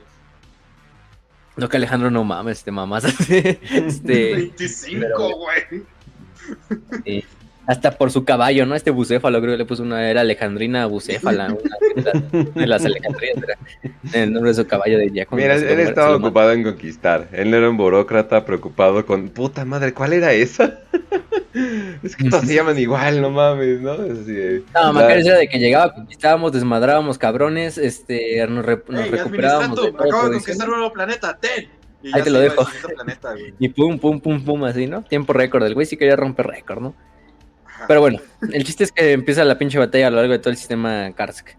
No 1.57 1.67
que 1.69 1.77
Alejandro 1.77 2.09
no 2.11 2.23
mames, 2.23 2.57
este 2.59 2.71
mamás. 2.71 3.03
este, 3.05 4.33
25, 4.35 4.99
pero- 5.01 5.35
güey. 5.37 5.83
eh, 7.05 7.23
hasta 7.67 7.91
por 7.91 8.11
su 8.11 8.25
caballo, 8.25 8.65
¿no? 8.65 8.75
Este 8.75 8.91
bucéfalo, 8.91 9.39
creo 9.39 9.53
que 9.53 9.57
le 9.59 9.65
puso 9.65 9.83
una, 9.83 10.09
era 10.09 10.21
Alejandrina 10.21 10.85
bucéfala, 10.87 11.47
una 11.53 12.11
de 12.55 12.67
las, 12.67 12.83
Alejandrías, 12.85 13.37
era 13.37 14.23
el 14.23 14.33
nombre 14.33 14.51
de 14.51 14.55
su 14.55 14.67
caballo 14.67 14.97
de 14.97 15.25
cuando 15.25 15.35
Mira, 15.35 15.55
él 15.55 15.79
estaba 15.79 16.15
ocupado 16.15 16.51
en 16.51 16.63
conquistar. 16.63 17.27
Él 17.31 17.51
no 17.51 17.57
era 17.57 17.69
un 17.69 17.77
burócrata 17.77 18.43
preocupado 18.45 19.05
con. 19.05 19.29
Puta 19.29 19.63
madre, 19.65 19.93
¿cuál 19.93 20.13
era 20.13 20.33
esa? 20.33 20.79
es 22.03 22.15
que 22.15 22.29
todos 22.29 22.45
se 22.45 22.55
llaman 22.55 22.77
igual, 22.79 23.21
no 23.21 23.29
mames, 23.29 23.79
¿no? 23.81 23.91
Así 23.93 24.31
de- 24.33 24.63
No, 24.73 24.93
Macario 24.93 25.25
era 25.25 25.37
de 25.37 25.47
que 25.47 25.59
llegaba, 25.59 25.93
conquistábamos, 25.93 26.51
desmadrábamos 26.51 27.17
cabrones, 27.17 27.77
este, 27.77 28.45
nos, 28.47 28.65
re- 28.65 28.83
nos 28.87 29.09
recuperábamos 29.09 29.81
de 29.81 29.91
todo, 29.91 30.03
acabo 30.03 30.29
de 30.29 30.37
conquistar 30.37 30.69
un 30.69 30.75
nuevo 30.77 30.93
planeta, 30.93 31.37
ten. 31.39 31.69
Y 32.03 32.15
Ahí 32.15 32.23
te 32.23 32.31
lo 32.31 32.39
dejo. 32.39 32.67
planeta, 32.95 33.31
güey. 33.33 33.53
Y 33.59 33.69
pum, 33.69 33.99
pum, 33.99 34.19
pum, 34.19 34.43
pum, 34.43 34.63
así, 34.63 34.87
¿no? 34.87 35.03
Tiempo 35.03 35.33
récord, 35.33 35.63
el 35.63 35.75
güey 35.75 35.85
sí 35.85 35.97
quería 35.97 36.15
romper 36.15 36.47
récord, 36.47 36.81
¿no? 36.81 36.95
Pero 37.87 38.01
bueno, 38.01 38.19
el 38.51 38.63
chiste 38.63 38.83
es 38.83 38.91
que 38.91 39.13
empieza 39.13 39.43
la 39.45 39.57
pinche 39.57 39.77
batalla 39.77 40.07
a 40.07 40.09
lo 40.09 40.17
largo 40.17 40.33
de 40.33 40.39
todo 40.39 40.51
el 40.51 40.57
sistema 40.57 41.11
Karsk. 41.15 41.49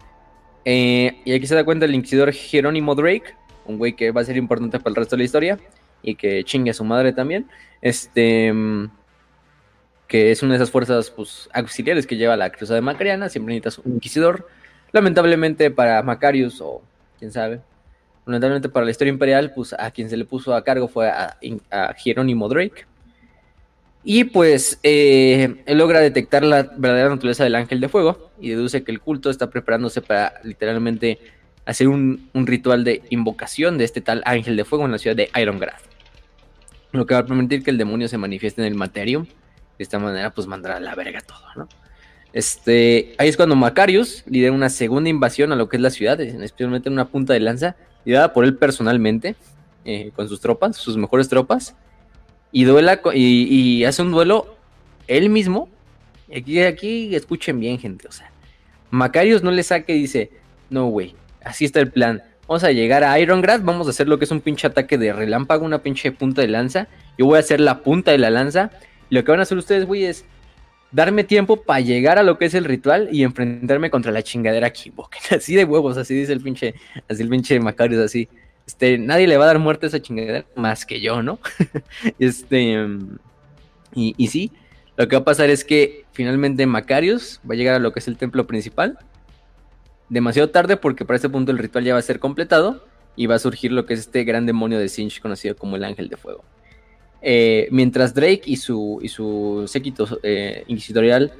Eh, 0.64 1.20
y 1.24 1.32
aquí 1.32 1.46
se 1.46 1.54
da 1.54 1.64
cuenta 1.64 1.86
el 1.86 1.94
inquisidor 1.94 2.32
Jerónimo 2.32 2.94
Drake, 2.94 3.34
un 3.66 3.78
güey 3.78 3.94
que 3.94 4.10
va 4.10 4.20
a 4.20 4.24
ser 4.24 4.36
importante 4.36 4.78
para 4.78 4.90
el 4.90 4.96
resto 4.96 5.16
de 5.16 5.18
la 5.18 5.24
historia 5.24 5.58
y 6.02 6.14
que 6.14 6.44
chingue 6.44 6.70
a 6.70 6.74
su 6.74 6.84
madre 6.84 7.12
también. 7.12 7.48
Este. 7.80 8.52
Que 10.06 10.30
es 10.30 10.42
una 10.42 10.52
de 10.52 10.56
esas 10.56 10.70
fuerzas 10.70 11.10
pues, 11.10 11.48
auxiliares 11.54 12.06
que 12.06 12.16
lleva 12.16 12.36
la 12.36 12.50
cruzada 12.50 12.76
de 12.76 12.82
Macariana. 12.82 13.28
Siempre 13.28 13.54
necesitas 13.54 13.78
un 13.84 13.94
inquisidor. 13.94 14.46
Lamentablemente 14.92 15.70
para 15.70 16.02
Macarius, 16.02 16.60
o 16.60 16.82
quién 17.18 17.32
sabe. 17.32 17.60
Lamentablemente 18.26 18.68
para 18.68 18.84
la 18.84 18.90
historia 18.90 19.10
imperial, 19.10 19.52
pues 19.54 19.72
a 19.72 19.90
quien 19.90 20.10
se 20.10 20.16
le 20.18 20.26
puso 20.26 20.54
a 20.54 20.62
cargo 20.62 20.86
fue 20.86 21.08
a 21.08 21.94
Jerónimo 21.96 22.48
Drake. 22.48 22.84
Y 24.04 24.24
pues 24.24 24.78
eh, 24.82 25.62
él 25.64 25.78
logra 25.78 26.00
detectar 26.00 26.42
la 26.42 26.62
verdadera 26.76 27.08
naturaleza 27.08 27.44
del 27.44 27.54
ángel 27.54 27.80
de 27.80 27.88
fuego 27.88 28.32
y 28.40 28.50
deduce 28.50 28.82
que 28.82 28.90
el 28.90 29.00
culto 29.00 29.30
está 29.30 29.48
preparándose 29.48 30.02
para 30.02 30.34
literalmente 30.42 31.18
hacer 31.64 31.88
un, 31.88 32.28
un 32.32 32.46
ritual 32.46 32.82
de 32.82 33.02
invocación 33.10 33.78
de 33.78 33.84
este 33.84 34.00
tal 34.00 34.22
ángel 34.24 34.56
de 34.56 34.64
fuego 34.64 34.84
en 34.84 34.92
la 34.92 34.98
ciudad 34.98 35.14
de 35.14 35.30
Irongrad. 35.40 35.78
Lo 36.90 37.06
que 37.06 37.14
va 37.14 37.20
a 37.20 37.26
permitir 37.26 37.62
que 37.62 37.70
el 37.70 37.78
demonio 37.78 38.08
se 38.08 38.18
manifieste 38.18 38.60
en 38.60 38.66
el 38.66 38.74
Materium. 38.74 39.24
De 39.24 39.82
esta 39.84 39.98
manera, 39.98 40.30
pues 40.30 40.46
mandará 40.46 40.76
a 40.76 40.80
la 40.80 40.94
verga 40.94 41.20
todo, 41.22 41.46
¿no? 41.56 41.68
Este, 42.32 43.14
ahí 43.18 43.28
es 43.28 43.36
cuando 43.36 43.56
Macarius 43.56 44.24
lidera 44.26 44.52
una 44.52 44.70
segunda 44.70 45.10
invasión 45.10 45.52
a 45.52 45.56
lo 45.56 45.68
que 45.68 45.76
es 45.76 45.82
la 45.82 45.90
ciudad, 45.90 46.20
especialmente 46.20 46.88
en 46.88 46.94
una 46.94 47.08
punta 47.08 47.34
de 47.34 47.40
lanza, 47.40 47.76
liderada 48.04 48.32
por 48.32 48.44
él 48.44 48.56
personalmente, 48.56 49.36
eh, 49.84 50.12
con 50.14 50.28
sus 50.28 50.40
tropas, 50.40 50.76
sus 50.76 50.96
mejores 50.96 51.28
tropas, 51.28 51.76
y, 52.52 52.64
duela, 52.64 53.00
y, 53.14 53.84
hace 53.84 54.02
un 54.02 54.12
duelo 54.12 54.56
él 55.08 55.30
mismo. 55.30 55.68
Aquí, 56.34 56.60
aquí 56.62 57.14
escuchen 57.14 57.58
bien, 57.58 57.78
gente, 57.78 58.08
o 58.08 58.12
sea, 58.12 58.30
Macarius 58.90 59.42
no 59.42 59.50
le 59.50 59.62
saque 59.62 59.94
y 59.94 60.00
dice, 60.00 60.30
no, 60.70 60.86
güey, 60.86 61.14
así 61.42 61.64
está 61.64 61.80
el 61.80 61.90
plan. 61.90 62.22
Vamos 62.46 62.64
a 62.64 62.72
llegar 62.72 63.04
a 63.04 63.18
Irongrad, 63.18 63.62
vamos 63.62 63.86
a 63.86 63.90
hacer 63.90 64.08
lo 64.08 64.18
que 64.18 64.26
es 64.26 64.30
un 64.30 64.40
pinche 64.40 64.66
ataque 64.66 64.98
de 64.98 65.12
relámpago, 65.12 65.64
una 65.64 65.82
pinche 65.82 66.12
punta 66.12 66.42
de 66.42 66.48
lanza. 66.48 66.88
Yo 67.18 67.26
voy 67.26 67.36
a 67.36 67.40
hacer 67.40 67.60
la 67.60 67.82
punta 67.82 68.10
de 68.10 68.18
la 68.18 68.30
lanza. 68.30 68.70
Lo 69.10 69.24
que 69.24 69.30
van 69.30 69.40
a 69.40 69.44
hacer 69.44 69.58
ustedes, 69.58 69.86
güey, 69.86 70.04
es 70.04 70.24
darme 70.92 71.24
tiempo 71.24 71.62
para 71.62 71.80
llegar 71.80 72.18
a 72.18 72.22
lo 72.22 72.38
que 72.38 72.44
es 72.44 72.54
el 72.54 72.64
ritual 72.64 73.08
y 73.10 73.22
enfrentarme 73.24 73.90
contra 73.90 74.12
la 74.12 74.22
chingadera 74.22 74.72
invoquen. 74.84 75.22
Así 75.36 75.54
de 75.54 75.64
huevos, 75.64 75.96
así 75.96 76.14
dice 76.14 76.32
el 76.32 76.40
pinche, 76.40 76.74
así 77.08 77.22
el 77.22 77.28
pinche 77.28 77.58
Macarius, 77.58 78.00
así. 78.00 78.28
Este, 78.72 78.96
nadie 78.96 79.26
le 79.26 79.36
va 79.36 79.44
a 79.44 79.48
dar 79.48 79.58
muerte 79.58 79.84
a 79.84 79.88
esa 79.88 80.00
chingadera 80.00 80.46
más 80.56 80.86
que 80.86 81.02
yo, 81.02 81.22
¿no? 81.22 81.38
este, 82.18 82.88
y, 83.94 84.14
y 84.16 84.26
sí, 84.28 84.50
lo 84.96 85.06
que 85.08 85.14
va 85.14 85.20
a 85.20 85.24
pasar 85.26 85.50
es 85.50 85.62
que 85.62 86.06
finalmente 86.12 86.64
Macarius 86.64 87.38
va 87.48 87.52
a 87.52 87.56
llegar 87.58 87.74
a 87.74 87.78
lo 87.78 87.92
que 87.92 87.98
es 87.98 88.08
el 88.08 88.16
templo 88.16 88.46
principal. 88.46 88.98
Demasiado 90.08 90.48
tarde 90.48 90.78
porque 90.78 91.04
para 91.04 91.16
este 91.16 91.28
punto 91.28 91.52
el 91.52 91.58
ritual 91.58 91.84
ya 91.84 91.92
va 91.92 91.98
a 91.98 92.02
ser 92.02 92.18
completado 92.18 92.86
y 93.14 93.26
va 93.26 93.34
a 93.34 93.38
surgir 93.38 93.72
lo 93.72 93.84
que 93.84 93.92
es 93.92 94.00
este 94.00 94.24
gran 94.24 94.46
demonio 94.46 94.78
de 94.78 94.88
Sinch 94.88 95.20
conocido 95.20 95.54
como 95.54 95.76
el 95.76 95.84
Ángel 95.84 96.08
de 96.08 96.16
Fuego. 96.16 96.42
Eh, 97.20 97.68
mientras 97.70 98.14
Drake 98.14 98.42
y 98.46 98.56
su, 98.56 99.00
y 99.02 99.08
su 99.08 99.64
séquito 99.68 100.18
eh, 100.22 100.64
inquisitorial 100.66 101.30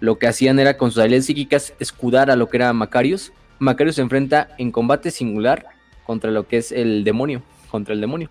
lo 0.00 0.18
que 0.18 0.26
hacían 0.26 0.58
era 0.58 0.76
con 0.76 0.90
sus 0.90 0.98
habilidades 0.98 1.26
psíquicas 1.26 1.74
escudar 1.78 2.28
a 2.28 2.34
lo 2.34 2.48
que 2.48 2.56
era 2.56 2.72
Macarius. 2.72 3.32
Macarius 3.60 3.94
se 3.96 4.02
enfrenta 4.02 4.48
en 4.58 4.72
combate 4.72 5.12
singular 5.12 5.79
contra 6.10 6.32
lo 6.32 6.48
que 6.48 6.56
es 6.56 6.72
el 6.72 7.04
demonio, 7.04 7.40
contra 7.70 7.94
el 7.94 8.00
demonio. 8.00 8.30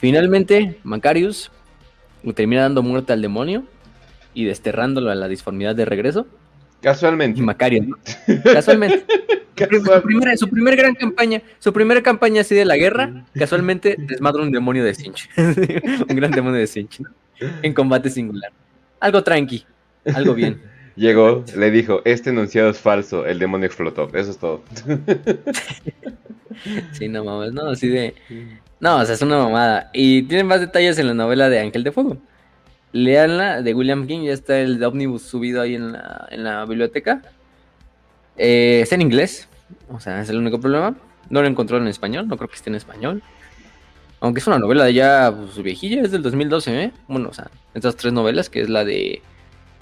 Finalmente, 0.00 0.76
Macarius 0.84 1.50
termina 2.34 2.60
dando 2.60 2.82
muerte 2.82 3.14
al 3.14 3.22
demonio 3.22 3.64
y 4.34 4.44
desterrándolo 4.44 5.10
a 5.10 5.14
la 5.14 5.26
disformidad 5.26 5.74
de 5.74 5.86
regreso. 5.86 6.26
Casualmente. 6.82 7.40
Y 7.40 7.42
Macarius, 7.42 7.86
¿no? 7.86 7.96
casualmente. 8.42 9.06
Su 9.56 10.02
primera, 10.02 10.36
su 10.36 10.48
primera 10.50 10.76
gran 10.76 10.94
campaña, 10.94 11.40
su 11.60 11.72
primera 11.72 12.02
campaña 12.02 12.40
así 12.40 12.54
de 12.56 12.64
la 12.64 12.76
guerra, 12.76 13.24
casualmente 13.34 13.94
desmadra 13.96 14.42
un 14.42 14.50
demonio 14.50 14.84
de 14.84 14.94
Sinch. 14.94 15.30
un 15.36 16.16
gran 16.16 16.32
demonio 16.32 16.58
de 16.58 16.66
Sinch. 16.66 17.00
¿no? 17.00 17.08
En 17.62 17.72
combate 17.72 18.10
singular. 18.10 18.50
Algo 18.98 19.22
tranqui, 19.22 19.64
algo 20.12 20.34
bien. 20.34 20.60
Llegó, 20.96 21.44
le 21.56 21.70
dijo, 21.70 22.02
este 22.04 22.30
enunciado 22.30 22.70
es 22.70 22.78
falso, 22.78 23.26
el 23.26 23.38
demonio 23.38 23.66
explotó. 23.66 24.08
Eso 24.12 24.30
es 24.30 24.38
todo. 24.38 24.62
Sí, 26.92 27.08
no 27.08 27.24
mames, 27.24 27.52
no, 27.52 27.68
así 27.68 27.88
de. 27.88 28.14
No, 28.80 28.98
o 28.98 29.04
sea, 29.04 29.14
es 29.14 29.22
una 29.22 29.38
mamada. 29.38 29.90
Y 29.92 30.22
tienen 30.22 30.46
más 30.46 30.60
detalles 30.60 30.98
en 30.98 31.08
la 31.08 31.14
novela 31.14 31.48
de 31.48 31.60
Ángel 31.60 31.84
de 31.84 31.92
Fuego. 31.92 32.16
Leanla, 32.92 33.60
de 33.60 33.74
William 33.74 34.06
King, 34.06 34.22
ya 34.22 34.32
está 34.32 34.60
el 34.60 34.78
de 34.78 34.86
Omnibus 34.86 35.22
subido 35.22 35.60
ahí 35.60 35.74
en 35.74 35.92
la, 35.92 36.28
en 36.30 36.44
la 36.44 36.64
biblioteca. 36.64 37.22
Eh, 38.36 38.80
está 38.82 38.94
en 38.94 39.02
inglés, 39.02 39.48
o 39.88 40.00
sea, 40.00 40.20
es 40.20 40.28
el 40.28 40.38
único 40.38 40.60
problema. 40.60 40.96
No 41.28 41.42
lo 41.42 41.48
encontró 41.48 41.78
en 41.78 41.88
español, 41.88 42.28
no 42.28 42.36
creo 42.36 42.48
que 42.48 42.56
esté 42.56 42.70
en 42.70 42.76
español. 42.76 43.22
Aunque 44.20 44.40
es 44.40 44.46
una 44.46 44.58
novela 44.58 44.88
ya 44.90 45.34
pues, 45.36 45.60
viejilla, 45.62 46.02
es 46.02 46.12
del 46.12 46.22
2012, 46.22 46.82
¿eh? 46.82 46.92
Bueno, 47.08 47.30
o 47.30 47.34
sea, 47.34 47.50
estas 47.74 47.96
tres 47.96 48.12
novelas, 48.12 48.48
que 48.48 48.60
es 48.60 48.68
la 48.68 48.84
de 48.84 49.22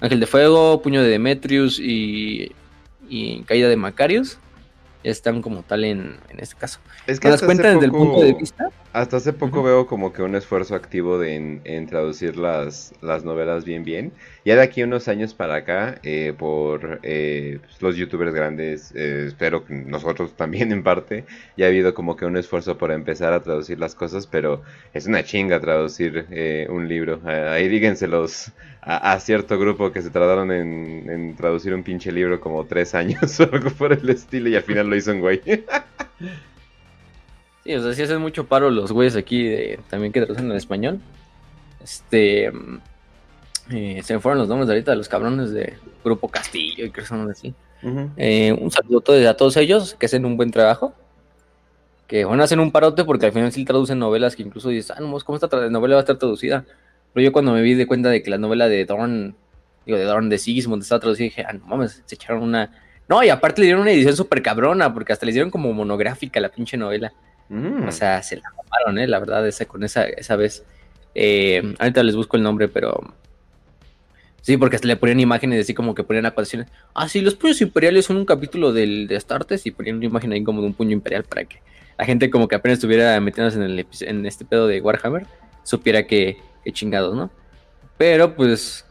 Ángel 0.01 0.19
de 0.19 0.27
Fuego, 0.27 0.81
Puño 0.81 1.01
de 1.01 1.09
Demetrius 1.09 1.79
y, 1.79 2.51
y 3.09 3.41
Caída 3.43 3.69
de 3.69 3.77
Macarius, 3.77 4.37
están 5.03 5.41
como 5.41 5.63
tal 5.63 5.83
en, 5.83 6.17
en 6.29 6.39
este 6.39 6.55
caso. 6.55 6.79
Es 7.07 7.19
¿Te 7.19 7.29
das 7.29 7.41
cuenta 7.41 7.73
desde 7.73 7.85
el 7.85 7.91
punto 7.91 8.21
de 8.21 8.33
vista? 8.33 8.69
Hasta 8.93 9.17
hace 9.17 9.33
poco 9.33 9.63
veo 9.63 9.87
como 9.87 10.13
que 10.13 10.21
un 10.21 10.35
esfuerzo 10.35 10.75
activo 10.75 11.17
de, 11.17 11.33
en, 11.35 11.61
en 11.63 11.87
traducir 11.87 12.37
las, 12.37 12.93
las 13.01 13.23
novelas 13.25 13.65
bien 13.65 13.83
bien. 13.83 14.13
Ya 14.45 14.55
de 14.55 14.61
aquí 14.61 14.83
unos 14.83 15.07
años 15.07 15.33
para 15.33 15.55
acá, 15.55 15.99
eh, 16.03 16.31
por 16.37 16.99
eh, 17.01 17.57
pues, 17.59 17.81
los 17.81 17.95
youtubers 17.95 18.35
grandes, 18.35 18.91
eh, 18.95 19.25
espero 19.27 19.65
que 19.65 19.73
nosotros 19.73 20.33
también 20.35 20.71
en 20.71 20.83
parte, 20.83 21.25
ya 21.57 21.65
ha 21.65 21.69
habido 21.69 21.95
como 21.95 22.15
que 22.15 22.25
un 22.25 22.37
esfuerzo 22.37 22.77
por 22.77 22.91
empezar 22.91 23.33
a 23.33 23.41
traducir 23.41 23.79
las 23.79 23.95
cosas, 23.95 24.27
pero 24.27 24.61
es 24.93 25.07
una 25.07 25.23
chinga 25.23 25.59
traducir 25.59 26.27
un 26.69 26.87
libro. 26.87 27.19
Ahí 27.25 27.67
díganselos 27.69 28.51
a, 28.81 29.13
a 29.13 29.19
cierto 29.19 29.57
grupo 29.57 29.91
que 29.91 30.03
se 30.03 30.11
tardaron 30.11 30.51
en, 30.51 31.09
en 31.09 31.35
traducir 31.35 31.73
un 31.73 31.81
pinche 31.81 32.11
libro 32.11 32.39
como 32.39 32.63
tres 32.67 32.93
años 32.93 33.39
o 33.39 33.43
algo 33.51 33.71
por 33.71 33.91
el 33.91 34.07
estilo 34.07 34.49
y 34.49 34.55
al 34.55 34.61
final 34.61 34.87
lo 34.87 34.95
hizo 34.95 35.11
un 35.13 35.19
güey. 35.19 35.41
Sí, 37.63 37.73
o 37.75 37.81
sea, 37.81 37.93
sí 37.93 38.01
hacen 38.01 38.19
mucho 38.21 38.45
paro 38.45 38.69
los 38.69 38.91
güeyes 38.91 39.15
aquí 39.15 39.43
de- 39.43 39.79
también 39.89 40.11
que 40.11 40.19
traducen 40.21 40.49
en 40.51 40.57
español. 40.57 40.99
Este. 41.83 42.51
mm, 42.51 42.77
eh, 43.71 44.01
se 44.03 44.13
me 44.13 44.19
fueron 44.19 44.39
los 44.39 44.47
nombres 44.49 44.67
de 44.67 44.73
ahorita 44.73 44.91
de 44.91 44.97
los 44.97 45.07
cabrones 45.07 45.51
de 45.51 45.73
Grupo 46.03 46.27
Castillo 46.27 46.85
y 46.85 46.91
que 46.91 47.05
son 47.05 47.29
así. 47.31 47.53
Ujú. 47.81 48.09
Eh, 48.17 48.51
un 48.59 48.71
saludo 48.71 49.03
a 49.29 49.33
todos, 49.35 49.55
ellos 49.57 49.95
que 49.97 50.05
hacen 50.05 50.25
un 50.25 50.35
buen 50.37 50.51
trabajo. 50.51 50.93
Que 52.07 52.25
bueno, 52.25 52.43
hacen 52.43 52.59
un 52.59 52.71
parote 52.71 53.05
porque 53.05 53.27
al 53.27 53.31
final 53.31 53.51
sí 53.51 53.63
traducen 53.65 53.97
novelas 53.99 54.35
que 54.35 54.43
incluso 54.43 54.69
dices, 54.69 54.91
ah, 54.91 54.99
no, 54.99 55.17
¿cómo 55.21 55.37
esta 55.37 55.69
novela 55.69 55.95
va 55.95 56.01
a 56.01 56.03
estar 56.03 56.17
traducida? 56.17 56.65
Pero 57.13 57.23
yo 57.23 57.31
cuando 57.31 57.53
me 57.53 57.61
vi 57.61 57.73
de 57.75 57.87
cuenta 57.87 58.09
de 58.09 58.21
que 58.21 58.29
la 58.29 58.37
novela 58.37 58.67
de 58.67 58.83
Dorn, 58.85 59.35
digo, 59.85 59.97
de 59.97 60.03
Dorn 60.03 60.27
de 60.29 60.37
Sigismund 60.37 60.81
estaba 60.83 60.99
traducida, 60.99 61.25
dije, 61.25 61.45
ah, 61.47 61.53
no 61.53 61.65
mames, 61.65 62.03
se 62.05 62.15
echaron 62.15 62.43
una. 62.43 62.71
No, 63.07 63.23
y 63.23 63.29
aparte 63.29 63.61
le 63.61 63.67
dieron 63.67 63.81
una 63.83 63.91
edición 63.91 64.15
súper 64.15 64.41
cabrona, 64.41 64.93
porque 64.93 65.13
hasta 65.13 65.25
le 65.25 65.31
dieron 65.31 65.49
como 65.49 65.71
monográfica 65.73 66.39
la 66.41 66.49
pinche 66.49 66.75
novela. 66.77 67.13
Mm. 67.49 67.87
O 67.87 67.91
sea, 67.91 68.21
se 68.23 68.37
la 68.37 68.43
mamaron, 68.49 68.99
¿eh? 68.99 69.07
La 69.07 69.19
verdad, 69.19 69.47
esa, 69.47 69.65
con 69.65 69.83
esa, 69.83 70.05
esa 70.05 70.35
vez. 70.35 70.63
Eh, 71.15 71.75
ahorita 71.79 72.03
les 72.03 72.15
busco 72.15 72.37
el 72.37 72.43
nombre, 72.43 72.67
pero. 72.67 73.01
Sí, 74.41 74.57
porque 74.57 74.77
le 74.83 74.97
ponían 74.97 75.21
imágenes 75.21 75.61
así 75.61 75.73
como 75.73 75.95
que 75.95 76.03
ponían 76.03 76.25
acusaciones. 76.25 76.67
Ah, 76.93 77.07
sí, 77.07 77.21
los 77.21 77.35
puños 77.35 77.61
imperiales 77.61 78.05
son 78.05 78.17
un 78.17 78.25
capítulo 78.25 78.73
del, 78.73 79.07
de 79.07 79.15
Astartes 79.15 79.65
y 79.65 79.71
ponían 79.71 79.97
una 79.97 80.05
imagen 80.05 80.33
ahí 80.33 80.43
como 80.43 80.61
de 80.61 80.67
un 80.67 80.73
puño 80.73 80.91
imperial 80.91 81.23
para 81.23 81.45
que 81.45 81.61
la 81.97 82.05
gente 82.05 82.29
como 82.29 82.47
que 82.47 82.55
apenas 82.55 82.77
estuviera 82.77 83.19
metiéndose 83.21 83.57
en, 83.57 83.63
el, 83.63 83.87
en 84.01 84.25
este 84.25 84.43
pedo 84.43 84.67
de 84.67 84.81
Warhammer 84.81 85.25
supiera 85.63 86.05
que, 86.05 86.37
chingados, 86.71 87.15
¿no? 87.15 87.31
Pero 87.97 88.35
pues 88.35 88.85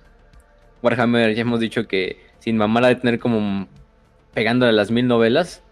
Warhammer 0.83 1.35
ya 1.35 1.43
hemos 1.43 1.61
dicho 1.61 1.87
que 1.87 2.19
sin 2.39 2.57
mamar 2.57 2.87
de 2.87 2.97
tener 2.97 3.19
como 3.19 3.69
pegándole 4.35 4.73
las 4.73 4.91
mil 4.91 5.07
novelas, 5.07 5.63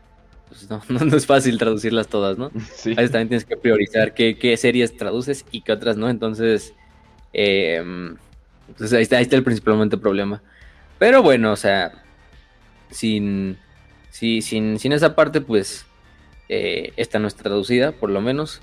pues 0.50 0.68
no, 0.68 0.82
no, 0.90 1.06
no 1.06 1.16
es 1.16 1.24
fácil 1.26 1.56
traducirlas 1.56 2.08
todas, 2.08 2.36
¿no? 2.36 2.50
Sí. 2.74 2.92
A 2.92 2.96
veces 2.96 3.12
también 3.12 3.28
tienes 3.28 3.46
que 3.46 3.56
priorizar 3.56 4.12
qué, 4.12 4.36
qué 4.38 4.56
series 4.58 4.96
traduces 4.96 5.46
y 5.50 5.62
qué 5.62 5.72
otras 5.72 5.96
no. 5.96 6.10
Entonces, 6.10 6.74
eh, 7.32 7.82
entonces 8.68 8.92
ahí, 8.96 9.02
está, 9.02 9.16
ahí 9.16 9.22
está 9.22 9.36
el 9.36 9.44
principalmente 9.44 9.96
problema. 9.96 10.42
Pero 10.98 11.22
bueno, 11.22 11.52
o 11.52 11.56
sea, 11.56 11.92
sin, 12.90 13.56
sin, 14.10 14.78
sin 14.78 14.92
esa 14.92 15.14
parte, 15.16 15.40
pues 15.40 15.86
eh, 16.48 16.92
esta 16.96 17.18
no 17.18 17.28
está 17.28 17.44
traducida, 17.44 17.92
por 17.92 18.10
lo 18.10 18.20
menos. 18.20 18.60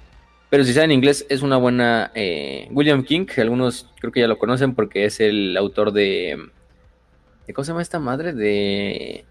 Pero 0.50 0.64
si 0.64 0.74
sabe 0.74 0.86
en 0.86 0.92
inglés, 0.92 1.26
es 1.30 1.42
una 1.42 1.58
buena. 1.58 2.12
eh, 2.16 2.68
William 2.72 3.04
King, 3.04 3.26
algunos 3.38 3.90
creo 4.00 4.12
que 4.12 4.22
ya 4.22 4.28
lo 4.28 4.38
conocen 4.38 4.76
porque 4.76 5.06
es 5.06 5.20
el 5.20 5.58
autor 5.58 5.92
de. 5.92 6.38
de 7.48 7.54
¿Cómo 7.54 7.66
se 7.66 7.72
llama 7.72 7.82
esta 7.82 8.00
madre? 8.00 8.34
De. 8.34 9.26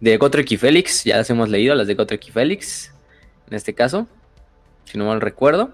De 0.00 0.16
Gotrek 0.16 0.50
y 0.52 0.56
Félix. 0.56 1.04
Ya 1.04 1.16
las 1.16 1.30
hemos 1.30 1.48
leído, 1.48 1.74
las 1.74 1.86
de 1.86 1.94
Gotrek 1.94 2.28
y 2.28 2.30
Félix. 2.30 2.92
En 3.48 3.56
este 3.56 3.74
caso, 3.74 4.06
si 4.84 4.98
no 4.98 5.06
mal 5.06 5.20
recuerdo. 5.20 5.72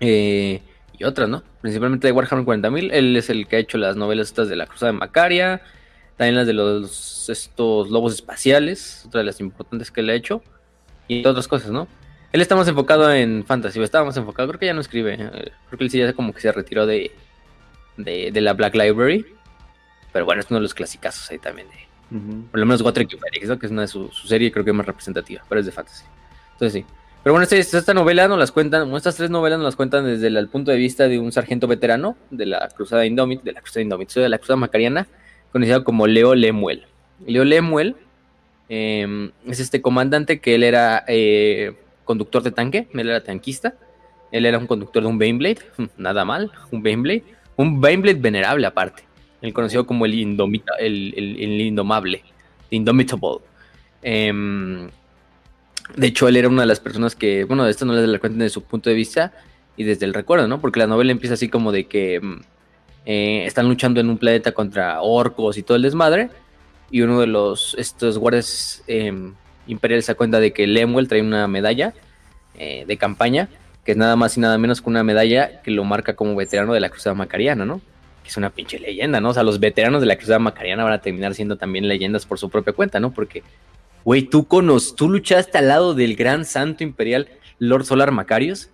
Eh, 0.00 0.62
y 0.98 1.04
otras, 1.04 1.28
¿no? 1.28 1.42
Principalmente 1.60 2.06
de 2.06 2.12
Warhammer 2.12 2.44
40.000. 2.44 2.90
Él 2.92 3.16
es 3.16 3.30
el 3.30 3.46
que 3.46 3.56
ha 3.56 3.58
hecho 3.58 3.78
las 3.78 3.96
novelas 3.96 4.28
estas 4.28 4.48
de 4.48 4.56
la 4.56 4.66
Cruzada 4.66 4.92
de 4.92 4.98
Macaria. 4.98 5.62
también 6.16 6.36
las 6.36 6.46
de 6.46 6.52
los 6.52 7.28
estos 7.30 7.90
lobos 7.90 8.14
espaciales, 8.14 9.04
otra 9.06 9.20
de 9.20 9.24
las 9.24 9.40
importantes 9.40 9.90
que 9.90 10.02
le 10.02 10.12
ha 10.12 10.16
hecho, 10.16 10.42
y 11.08 11.26
otras 11.26 11.48
cosas, 11.48 11.70
¿no? 11.70 11.88
Él 12.32 12.40
está 12.40 12.54
más 12.54 12.68
enfocado 12.68 13.12
en 13.12 13.44
fantasy, 13.44 13.82
estaba 13.82 14.04
más 14.04 14.16
enfocado, 14.16 14.48
creo 14.48 14.60
que 14.60 14.66
ya 14.66 14.74
no 14.74 14.80
escribe, 14.80 15.14
eh, 15.14 15.52
creo 15.68 15.78
que 15.78 15.84
él 15.84 15.90
sí 15.90 15.98
ya 15.98 16.12
como 16.12 16.32
que 16.32 16.40
se 16.40 16.52
retiró 16.52 16.86
de, 16.86 17.10
de, 17.96 18.30
de 18.30 18.40
la 18.40 18.52
Black 18.52 18.74
Library, 18.74 19.26
pero 20.12 20.24
bueno, 20.24 20.40
es 20.40 20.50
uno 20.50 20.58
de 20.58 20.62
los 20.62 20.74
clasicazos 20.74 21.30
ahí 21.30 21.38
también 21.38 21.68
de, 21.68 21.89
por 22.50 22.58
lo 22.58 22.66
menos 22.66 22.82
Felix, 22.82 23.48
¿no? 23.48 23.58
que 23.58 23.66
es 23.66 23.72
una 23.72 23.82
de 23.82 23.88
su, 23.88 24.08
su, 24.08 24.26
serie 24.26 24.50
creo 24.50 24.64
que 24.64 24.72
más 24.72 24.86
representativa, 24.86 25.42
pero 25.48 25.60
es 25.60 25.66
de 25.66 25.72
fantasy. 25.72 26.04
Entonces 26.52 26.82
sí. 26.82 26.94
Pero 27.22 27.34
bueno, 27.34 27.46
esta, 27.48 27.78
esta 27.78 27.94
novela 27.94 28.28
nos 28.28 28.38
las 28.38 28.50
cuentan, 28.50 28.92
estas 28.94 29.16
tres 29.16 29.28
novelas 29.28 29.58
nos 29.58 29.66
las 29.66 29.76
cuentan 29.76 30.06
desde 30.06 30.28
el, 30.28 30.48
punto 30.48 30.70
de 30.70 30.78
vista 30.78 31.06
de 31.06 31.18
un 31.18 31.32
sargento 31.32 31.66
veterano 31.66 32.16
de 32.30 32.46
la 32.46 32.68
Cruzada 32.68 33.04
Indomit, 33.04 33.42
de 33.42 33.52
la 33.52 33.60
Cruzada 33.60 33.82
Indomit, 33.82 34.10
de 34.12 34.28
la 34.28 34.38
Cruzada 34.38 34.56
Macariana, 34.56 35.06
conocido 35.52 35.84
como 35.84 36.06
Leo 36.06 36.34
Lemuel. 36.34 36.86
Leo 37.26 37.44
Lemuel 37.44 37.96
eh, 38.70 39.30
es 39.46 39.60
este 39.60 39.82
comandante 39.82 40.40
que 40.40 40.54
él 40.54 40.62
era 40.62 41.04
eh, 41.08 41.74
conductor 42.04 42.42
de 42.42 42.52
tanque, 42.52 42.88
él 42.94 43.08
era 43.08 43.22
tanquista, 43.22 43.74
él 44.32 44.46
era 44.46 44.56
un 44.56 44.66
conductor 44.66 45.02
de 45.02 45.08
un 45.08 45.18
Baneblade, 45.18 45.58
nada 45.98 46.24
mal, 46.24 46.50
un 46.70 46.82
Baneblade, 46.82 47.24
un 47.56 47.80
Baneblade 47.80 48.18
venerable 48.18 48.66
aparte. 48.66 49.09
Él 49.42 49.52
conocido 49.52 49.86
como 49.86 50.06
el, 50.06 50.14
indomita, 50.14 50.74
el, 50.78 51.14
el, 51.16 51.40
el 51.40 51.60
indomable, 51.60 52.22
Indomitable. 52.70 53.38
Eh, 54.02 54.32
de 55.96 56.06
hecho, 56.06 56.28
él 56.28 56.36
era 56.36 56.48
una 56.48 56.62
de 56.62 56.66
las 56.66 56.80
personas 56.80 57.16
que, 57.16 57.44
bueno, 57.44 57.64
de 57.64 57.70
esto 57.70 57.84
no 57.84 57.92
les 57.94 58.08
la 58.08 58.18
cuenta 58.18 58.38
desde 58.38 58.54
su 58.54 58.62
punto 58.62 58.90
de 58.90 58.96
vista 58.96 59.32
y 59.76 59.84
desde 59.84 60.06
el 60.06 60.14
recuerdo, 60.14 60.46
¿no? 60.46 60.60
Porque 60.60 60.78
la 60.78 60.86
novela 60.86 61.12
empieza 61.12 61.34
así 61.34 61.48
como 61.48 61.72
de 61.72 61.84
que 61.84 62.20
eh, 63.06 63.44
están 63.46 63.68
luchando 63.68 64.00
en 64.00 64.08
un 64.08 64.18
planeta 64.18 64.52
contra 64.52 65.00
orcos 65.02 65.56
y 65.58 65.62
todo 65.62 65.76
el 65.76 65.82
desmadre. 65.82 66.30
Y 66.90 67.02
uno 67.02 67.20
de 67.20 67.26
los 67.26 67.74
estos 67.78 68.18
guardias 68.18 68.82
eh, 68.88 69.12
imperiales 69.66 70.06
se 70.06 70.12
da 70.12 70.16
cuenta 70.16 70.40
de 70.40 70.52
que 70.52 70.66
Lemuel 70.66 71.08
trae 71.08 71.22
una 71.22 71.46
medalla 71.48 71.94
eh, 72.56 72.84
de 72.86 72.96
campaña, 72.96 73.48
que 73.84 73.92
es 73.92 73.98
nada 73.98 74.16
más 74.16 74.36
y 74.36 74.40
nada 74.40 74.58
menos 74.58 74.80
que 74.80 74.90
una 74.90 75.04
medalla 75.04 75.62
que 75.62 75.70
lo 75.70 75.84
marca 75.84 76.14
como 76.14 76.34
veterano 76.34 76.72
de 76.72 76.80
la 76.80 76.88
Cruzada 76.90 77.14
Macariana, 77.14 77.64
¿no? 77.64 77.80
Es 78.30 78.36
una 78.36 78.50
pinche 78.50 78.78
leyenda, 78.78 79.20
¿no? 79.20 79.30
O 79.30 79.34
sea, 79.34 79.42
los 79.42 79.58
veteranos 79.58 80.00
de 80.00 80.06
la 80.06 80.16
Cruzada 80.16 80.38
Macariana 80.38 80.84
van 80.84 80.92
a 80.92 81.00
terminar 81.00 81.34
siendo 81.34 81.56
también 81.56 81.88
leyendas 81.88 82.24
por 82.26 82.38
su 82.38 82.48
propia 82.48 82.72
cuenta, 82.72 83.00
¿no? 83.00 83.12
Porque 83.12 83.42
Güey, 84.04 84.22
tú, 84.22 84.46
conos, 84.46 84.94
tú 84.96 85.08
luchaste 85.08 85.58
al 85.58 85.68
lado 85.68 85.94
del 85.94 86.16
gran 86.16 86.44
santo 86.44 86.82
imperial 86.82 87.28
Lord 87.58 87.84
Solar 87.84 88.10
Macarius. 88.12 88.70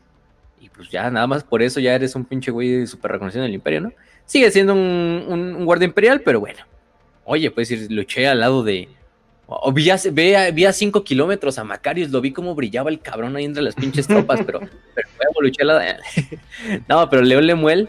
Y 0.60 0.68
pues 0.68 0.88
ya, 0.90 1.10
nada 1.10 1.26
más 1.26 1.44
por 1.44 1.62
eso 1.62 1.80
ya 1.80 1.94
eres 1.94 2.14
un 2.14 2.24
pinche 2.24 2.50
güey 2.50 2.86
súper 2.86 3.12
reconocido 3.12 3.44
en 3.44 3.50
el 3.50 3.54
imperio, 3.54 3.80
¿no? 3.80 3.92
Sigue 4.24 4.50
siendo 4.50 4.74
un, 4.74 5.64
guardia 5.64 5.86
imperial, 5.86 6.20
pero 6.20 6.40
bueno. 6.40 6.60
Oye, 7.24 7.50
pues 7.50 7.68
decir, 7.68 7.90
luché 7.90 8.26
al 8.28 8.40
lado 8.40 8.62
de. 8.62 8.88
O 9.48 9.72
vi, 9.72 9.90
a, 9.90 9.96
vi 10.52 10.64
a 10.64 10.72
cinco 10.72 11.04
kilómetros 11.04 11.58
a 11.58 11.64
Macarius, 11.64 12.10
lo 12.10 12.20
vi 12.20 12.32
como 12.32 12.54
brillaba 12.56 12.90
el 12.90 13.00
cabrón 13.00 13.36
ahí 13.36 13.44
entre 13.44 13.62
las 13.62 13.76
pinches 13.76 14.08
tropas, 14.08 14.40
pero, 14.44 14.58
pero 14.94 15.30
luché 15.40 15.64
de... 15.64 16.80
no, 16.88 17.08
pero 17.08 17.22
León 17.22 17.46
Lemuel, 17.46 17.88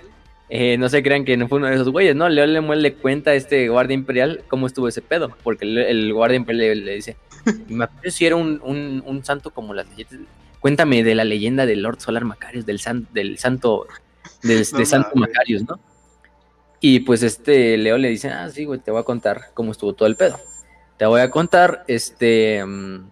eh, 0.49 0.77
no 0.77 0.87
se 0.87 1.03
crean 1.03 1.25
que 1.25 1.35
no 1.35 1.47
fue 1.47 1.57
uno 1.57 1.67
de 1.67 1.75
esos 1.75 1.89
güeyes, 1.89 2.15
¿no? 2.15 2.29
León 2.29 2.53
Lemuel 2.53 2.81
le 2.81 2.93
cuenta 2.93 3.31
a 3.31 3.33
este 3.33 3.67
guardia 3.67 3.95
imperial 3.95 4.43
cómo 4.47 4.67
estuvo 4.67 4.87
ese 4.87 5.01
pedo, 5.01 5.35
porque 5.43 5.65
el, 5.65 5.77
el 5.77 6.13
guardia 6.13 6.37
imperial 6.37 6.79
le, 6.79 6.85
le 6.85 6.95
dice, 6.95 7.17
me 7.67 7.83
acuerdo 7.83 8.11
si 8.11 8.25
era 8.25 8.35
un, 8.35 8.61
un, 8.63 9.03
un, 9.05 9.25
santo 9.25 9.51
como 9.51 9.73
las 9.73 9.89
leyendas. 9.89 10.19
Cuéntame 10.59 11.03
de 11.03 11.15
la 11.15 11.25
leyenda 11.25 11.65
del 11.65 11.81
Lord 11.81 11.99
Solar 11.99 12.23
Macarius, 12.23 12.65
del, 12.65 12.79
san, 12.79 13.07
del 13.13 13.37
santo, 13.37 13.87
del, 14.41 14.65
no, 14.71 14.77
de 14.77 14.85
Santo 14.85 15.11
no, 15.15 15.21
Macarius, 15.21 15.63
¿no? 15.67 15.79
Y 16.79 17.01
pues 17.01 17.23
este 17.23 17.77
Leo 17.77 17.97
le 17.97 18.09
dice, 18.09 18.29
ah, 18.29 18.49
sí, 18.49 18.65
güey, 18.65 18.79
te 18.79 18.91
voy 18.91 19.01
a 19.01 19.03
contar 19.03 19.47
cómo 19.53 19.71
estuvo 19.71 19.93
todo 19.93 20.07
el 20.07 20.15
pedo. 20.15 20.39
Te 20.97 21.05
voy 21.05 21.21
a 21.21 21.29
contar, 21.29 21.83
este, 21.87 22.63
um, 22.63 23.09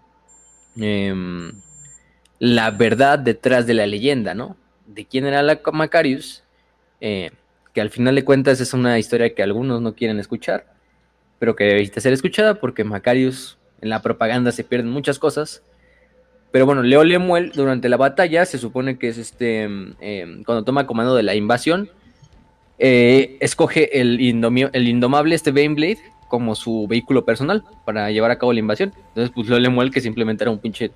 um, 0.77 1.51
la 2.39 2.71
verdad 2.71 3.19
detrás 3.19 3.67
de 3.67 3.73
la 3.73 3.87
leyenda, 3.87 4.33
¿no? 4.33 4.55
De 4.87 5.05
quién 5.05 5.25
era 5.25 5.41
la 5.41 5.59
Macarius, 5.73 6.44
eh, 7.01 7.31
que 7.73 7.81
al 7.81 7.89
final 7.89 8.15
de 8.15 8.23
cuentas 8.23 8.61
es 8.61 8.73
una 8.73 8.97
historia 8.99 9.33
que 9.33 9.43
algunos 9.43 9.81
no 9.81 9.95
quieren 9.95 10.19
escuchar, 10.19 10.65
pero 11.39 11.55
que 11.55 11.65
debe 11.65 11.85
ser 11.85 12.13
escuchada 12.13 12.55
porque 12.55 12.83
Macarius 12.83 13.57
en 13.81 13.89
la 13.89 14.01
propaganda 14.01 14.51
se 14.51 14.63
pierden 14.63 14.89
muchas 14.89 15.19
cosas. 15.19 15.61
Pero 16.51 16.65
bueno, 16.65 16.83
Leo 16.83 17.03
Lemuel 17.03 17.51
durante 17.53 17.89
la 17.89 17.97
batalla 17.97 18.45
se 18.45 18.57
supone 18.57 18.97
que 18.97 19.09
es 19.09 19.17
este 19.17 19.67
eh, 19.99 20.41
cuando 20.45 20.63
toma 20.63 20.87
comando 20.87 21.15
de 21.15 21.23
la 21.23 21.35
invasión, 21.35 21.89
eh, 22.79 23.37
escoge 23.41 23.99
el, 23.99 24.19
indomio, 24.21 24.69
el 24.73 24.87
indomable 24.87 25.35
este 25.35 25.51
Baneblade 25.51 25.99
como 26.29 26.55
su 26.55 26.87
vehículo 26.87 27.23
personal 27.23 27.63
para 27.85 28.09
llevar 28.11 28.31
a 28.31 28.37
cabo 28.37 28.53
la 28.53 28.59
invasión. 28.59 28.93
Entonces, 29.09 29.31
pues 29.33 29.47
Leo 29.47 29.59
Lemuel, 29.59 29.91
que 29.91 30.01
simplemente 30.01 30.43
era 30.43 30.51
un 30.51 30.59
pinche 30.59 30.91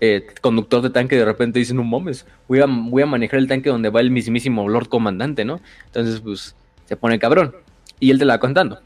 eh, 0.00 0.26
conductor 0.40 0.80
de 0.82 0.90
tanque, 0.90 1.16
de 1.16 1.24
repente 1.24 1.58
dice, 1.58 1.74
no 1.74 1.84
mames, 1.84 2.26
voy 2.48 2.60
a, 2.60 2.66
voy 2.66 3.02
a 3.02 3.06
manejar 3.06 3.38
el 3.38 3.48
tanque 3.48 3.68
donde 3.68 3.90
va 3.90 4.00
el 4.00 4.10
mismísimo 4.10 4.68
Lord 4.68 4.88
Comandante, 4.88 5.44
¿no? 5.44 5.60
Entonces, 5.86 6.20
pues 6.20 6.54
se 6.86 6.96
pone 6.96 7.18
cabrón. 7.18 7.54
Y 7.98 8.10
él 8.10 8.18
te 8.18 8.24
la 8.24 8.34
va 8.34 8.40
contando. 8.40 8.80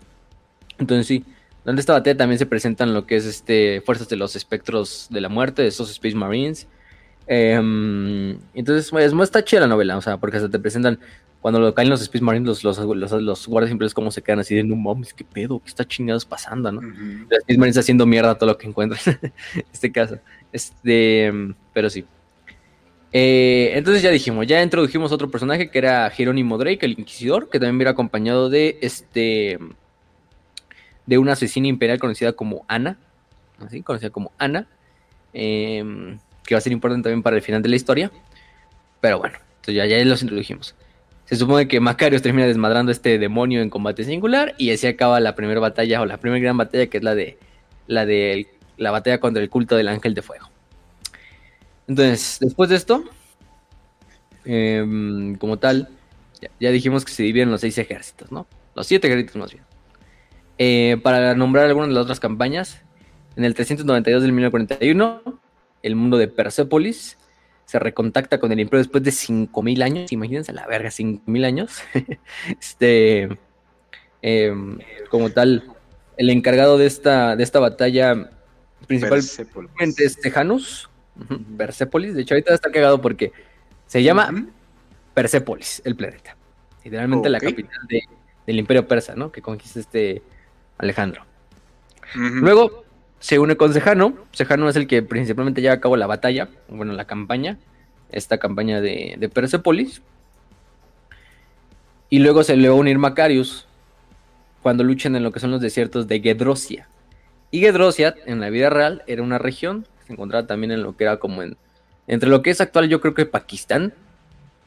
Entonces, 0.78 1.06
sí, 1.06 1.24
durante 1.64 1.80
esta 1.80 1.92
batalla 1.92 2.16
también 2.16 2.38
se 2.38 2.46
presentan 2.46 2.92
lo 2.92 3.06
que 3.06 3.16
es 3.16 3.26
este 3.26 3.80
fuerzas 3.80 4.08
de 4.08 4.16
los 4.16 4.34
espectros 4.34 5.06
de 5.10 5.20
la 5.20 5.28
muerte, 5.28 5.66
esos 5.66 5.90
Space 5.90 6.16
Marines. 6.16 6.66
Eh, 7.26 7.54
entonces, 8.54 8.90
pues, 8.90 9.12
está 9.12 9.44
chida 9.44 9.60
la 9.60 9.66
novela, 9.68 9.96
o 9.96 10.02
sea, 10.02 10.18
porque 10.18 10.40
se 10.40 10.48
te 10.48 10.58
presentan 10.58 10.98
cuando 11.44 11.60
lo 11.60 11.74
caen 11.74 11.90
los 11.90 12.00
Space 12.00 12.24
Marines, 12.24 12.46
los, 12.46 12.64
los, 12.64 12.96
los, 12.96 13.12
los 13.12 13.46
guardias 13.46 13.68
siempre 13.68 13.86
es 13.86 13.92
como 13.92 14.10
se 14.10 14.22
quedan 14.22 14.38
así 14.40 14.54
de 14.54 14.64
no 14.64 14.76
mames, 14.76 15.12
qué 15.12 15.24
pedo, 15.24 15.60
qué 15.60 15.68
está 15.68 15.84
chingados 15.84 16.24
pasando, 16.24 16.72
¿no? 16.72 16.80
Uh 16.80 16.84
-huh. 16.84 17.26
Los 17.28 17.38
Space 17.40 17.58
Marines 17.58 17.76
haciendo 17.76 18.06
mierda 18.06 18.34
todo 18.34 18.48
lo 18.48 18.56
que 18.56 18.66
encuentran 18.66 18.98
en 19.54 19.64
este 19.70 19.92
caso. 19.92 20.18
Este, 20.54 21.32
pero 21.72 21.90
sí. 21.90 22.04
Eh, 23.12 23.72
entonces 23.74 24.04
ya 24.04 24.10
dijimos, 24.10 24.46
ya 24.46 24.62
introdujimos 24.62 25.10
otro 25.10 25.28
personaje 25.28 25.68
que 25.68 25.78
era 25.78 26.08
Jerónimo 26.10 26.58
Drake, 26.58 26.86
el 26.86 26.96
Inquisidor, 26.96 27.50
que 27.50 27.58
también 27.58 27.78
viene 27.78 27.90
acompañado 27.90 28.48
de 28.48 28.78
este 28.80 29.58
de 31.06 31.18
una 31.18 31.32
asesina 31.32 31.66
imperial 31.66 31.98
conocida 31.98 32.34
como 32.34 32.64
Ana, 32.68 32.98
así, 33.66 33.82
conocida 33.82 34.10
como 34.10 34.30
Ana, 34.38 34.68
eh, 35.32 36.16
que 36.46 36.54
va 36.54 36.58
a 36.58 36.62
ser 36.62 36.72
importante 36.72 37.08
también 37.08 37.24
para 37.24 37.34
el 37.34 37.42
final 37.42 37.60
de 37.60 37.68
la 37.70 37.76
historia. 37.76 38.12
Pero 39.00 39.18
bueno, 39.18 39.36
entonces 39.56 39.74
ya, 39.74 39.86
ya 39.86 40.02
los 40.04 40.22
introdujimos. 40.22 40.76
Se 41.24 41.34
supone 41.34 41.66
que 41.66 41.80
Macarios 41.80 42.22
termina 42.22 42.46
desmadrando 42.46 42.90
a 42.90 42.92
este 42.92 43.18
demonio 43.18 43.60
en 43.60 43.70
combate 43.70 44.04
singular 44.04 44.54
y 44.56 44.70
así 44.70 44.86
acaba 44.86 45.18
la 45.18 45.34
primera 45.34 45.58
batalla 45.58 46.00
o 46.00 46.06
la 46.06 46.18
primera 46.18 46.40
gran 46.40 46.56
batalla 46.56 46.86
que 46.86 46.98
es 46.98 47.02
la 47.02 47.16
de 47.16 47.38
la 47.86 48.06
de 48.06 48.53
la 48.76 48.90
batalla 48.90 49.20
contra 49.20 49.42
el 49.42 49.50
culto 49.50 49.76
del 49.76 49.88
ángel 49.88 50.14
de 50.14 50.22
fuego. 50.22 50.48
Entonces, 51.86 52.38
después 52.40 52.70
de 52.70 52.76
esto, 52.76 53.04
eh, 54.44 55.34
como 55.38 55.58
tal, 55.58 55.88
ya, 56.60 56.70
dijimos 56.70 57.04
que 57.04 57.12
se 57.12 57.22
dividen 57.22 57.50
los 57.50 57.60
seis 57.60 57.78
ejércitos, 57.78 58.30
¿no? 58.30 58.46
Los 58.74 58.86
siete 58.86 59.06
ejércitos 59.06 59.36
más 59.36 59.52
bien. 59.52 59.64
Eh, 60.58 60.98
para 61.02 61.34
nombrar 61.34 61.66
algunas 61.66 61.88
de 61.88 61.94
las 61.94 62.04
otras 62.04 62.20
campañas, 62.20 62.82
en 63.36 63.44
el 63.44 63.54
392 63.54 64.22
del 64.22 64.32
1941, 64.32 65.40
el 65.82 65.96
mundo 65.96 66.16
de 66.16 66.28
Persepolis 66.28 67.18
se 67.66 67.78
recontacta 67.78 68.38
con 68.38 68.52
el 68.52 68.60
imperio 68.60 68.82
después 68.82 69.02
de 69.02 69.10
5000 69.10 69.82
años. 69.82 70.12
Imagínense 70.12 70.52
la 70.52 70.66
verga, 70.66 70.90
5000 70.90 71.44
años. 71.44 71.82
este, 72.60 73.38
eh, 74.22 74.54
como 75.10 75.30
tal, 75.30 75.64
el 76.16 76.30
encargado 76.30 76.78
de 76.78 76.86
esta, 76.86 77.36
de 77.36 77.42
esta 77.42 77.60
batalla 77.60 78.30
principalmente 78.86 80.04
es 80.04 80.18
Tejanus, 80.20 80.90
Persepolis. 81.56 82.14
De 82.14 82.22
hecho, 82.22 82.34
ahorita 82.34 82.54
está 82.54 82.70
cagado 82.70 83.00
porque 83.00 83.32
se 83.86 84.02
llama 84.02 84.28
uh 84.30 84.34
-huh. 84.34 84.48
Persepolis, 85.14 85.82
el 85.84 85.94
planeta. 85.94 86.36
Literalmente 86.84 87.28
okay. 87.28 87.32
la 87.32 87.40
capital 87.40 87.86
de, 87.88 88.02
del 88.46 88.58
imperio 88.58 88.86
persa, 88.86 89.14
¿no? 89.14 89.30
Que 89.30 89.40
conquista 89.40 89.80
este 89.80 90.22
Alejandro. 90.78 91.22
Uh 92.14 92.18
-huh. 92.18 92.40
Luego 92.40 92.84
se 93.20 93.38
une 93.38 93.56
con 93.56 93.72
Sejano. 93.72 94.14
Sejano 94.32 94.68
es 94.68 94.76
el 94.76 94.86
que 94.86 95.02
principalmente 95.02 95.62
lleva 95.62 95.74
a 95.74 95.80
cabo 95.80 95.96
la 95.96 96.06
batalla, 96.06 96.48
bueno, 96.68 96.92
la 96.92 97.06
campaña, 97.06 97.58
esta 98.10 98.38
campaña 98.38 98.80
de, 98.80 99.16
de 99.18 99.28
Persepolis. 99.28 100.02
Y 102.10 102.18
luego 102.18 102.44
se 102.44 102.56
le 102.56 102.68
va 102.68 102.74
a 102.74 102.78
unir 102.78 102.98
Macarius 102.98 103.66
cuando 104.62 104.84
luchan 104.84 105.16
en 105.16 105.22
lo 105.22 105.32
que 105.32 105.40
son 105.40 105.50
los 105.50 105.60
desiertos 105.60 106.06
de 106.06 106.20
Gedrosia. 106.20 106.88
Y 107.50 107.60
Gedrosia, 107.60 108.14
en 108.26 108.40
la 108.40 108.50
vida 108.50 108.70
real, 108.70 109.02
era 109.06 109.22
una 109.22 109.38
región 109.38 109.86
que 110.00 110.06
se 110.06 110.12
encontraba 110.12 110.46
también 110.46 110.72
en 110.72 110.82
lo 110.82 110.96
que 110.96 111.04
era 111.04 111.18
como 111.18 111.42
en. 111.42 111.56
Entre 112.06 112.28
lo 112.28 112.42
que 112.42 112.50
es 112.50 112.60
actual, 112.60 112.88
yo 112.88 113.00
creo 113.00 113.14
que 113.14 113.26
Pakistán, 113.26 113.94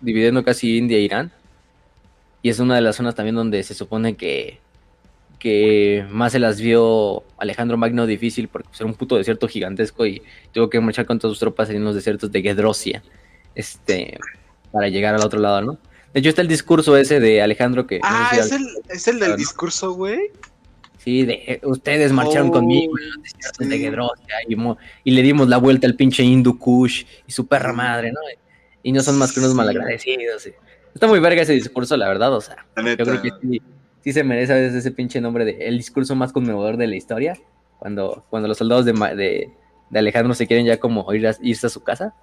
dividiendo 0.01 0.43
casi 0.43 0.77
India 0.77 0.97
e 0.97 1.01
Irán. 1.01 1.31
Y 2.41 2.49
es 2.49 2.59
una 2.59 2.75
de 2.75 2.81
las 2.81 2.95
zonas 2.95 3.15
también 3.15 3.35
donde 3.35 3.61
se 3.63 3.73
supone 3.73 4.15
que 4.15 4.59
que 5.39 6.05
más 6.09 6.31
se 6.31 6.39
las 6.39 6.59
vio 6.59 7.23
Alejandro 7.37 7.77
Magno 7.77 8.05
difícil 8.05 8.47
porque 8.47 8.69
era 8.75 8.85
un 8.85 8.95
puto 8.95 9.17
desierto 9.17 9.47
gigantesco 9.47 10.05
y 10.05 10.21
tuvo 10.51 10.69
que 10.69 10.79
marchar 10.79 11.05
con 11.05 11.19
todas 11.19 11.33
sus 11.33 11.39
tropas 11.39 11.69
en 11.69 11.83
los 11.83 11.95
desiertos 11.95 12.31
de 12.31 12.41
Gedrosia 12.41 13.03
este, 13.55 14.19
para 14.71 14.89
llegar 14.89 15.15
al 15.15 15.23
otro 15.23 15.39
lado, 15.39 15.61
¿no? 15.61 15.77
De 16.13 16.19
hecho 16.19 16.29
está 16.29 16.41
el 16.41 16.47
discurso 16.47 16.97
ese 16.97 17.19
de 17.19 17.41
Alejandro 17.41 17.85
que... 17.85 17.99
Ah, 18.03 18.31
no 18.31 18.43
sé 18.43 18.47
si 18.47 18.55
¿es, 18.55 18.61
el, 18.61 18.67
¿es 18.89 19.07
el 19.07 19.19
del 19.19 19.31
¿no? 19.31 19.35
discurso, 19.35 19.93
güey? 19.93 20.31
Sí, 21.07 21.23
de 21.23 21.61
ustedes 21.63 22.11
marcharon 22.11 22.49
Oh, 22.49 22.51
conmigo 22.51 22.99
en 22.99 23.07
los 23.11 23.23
desiertos 23.23 23.69
de. 23.69 23.79
Gedrosia 23.79 24.35
y, 25.05 25.11
le 25.11 25.21
dimos 25.21 25.47
la 25.47 25.55
vuelta 25.55 25.87
al 25.87 25.95
pinche 25.95 26.21
Hindu 26.21 26.59
Kush 26.59 27.05
y 27.25 27.31
su 27.31 27.47
perra 27.47 27.71
madre, 27.71 28.11
¿no? 28.11 28.19
Y 28.83 28.91
no 28.91 28.99
son 29.01 29.17
más 29.17 29.31
que 29.31 29.39
unos 29.39 29.51
Sí. 29.53 29.57
malagradecidos. 29.57 30.49
Está 30.93 31.07
muy 31.07 31.21
verga 31.21 31.43
ese 31.43 31.53
discurso, 31.53 31.95
la 31.95 32.09
verdad, 32.09 32.33
o 32.33 32.41
sea, 32.41 32.57
yo 32.75 32.97
creo 33.05 33.21
que 33.21 33.29
sí, 33.41 33.61
sí 34.03 34.11
se 34.11 34.25
merece 34.25 34.51
a 34.51 34.55
veces 34.57 34.73
ese 34.75 34.91
pinche 34.91 35.21
nombre 35.21 35.45
de 35.45 35.69
el 35.69 35.77
discurso 35.77 36.13
más 36.13 36.33
conmovedor 36.33 36.75
de 36.75 36.87
la 36.87 36.97
historia, 36.97 37.37
cuando, 37.79 38.25
cuando 38.29 38.49
los 38.49 38.57
soldados 38.57 38.83
de, 38.83 38.91
de 39.89 39.99
Alejandro 39.99 40.33
se 40.33 40.45
quieren 40.45 40.65
ya 40.65 40.77
como 40.77 41.13
ir 41.13 41.25
a- 41.25 41.37
irse 41.41 41.67
a 41.67 41.69
su 41.69 41.83
casa, 41.83 42.15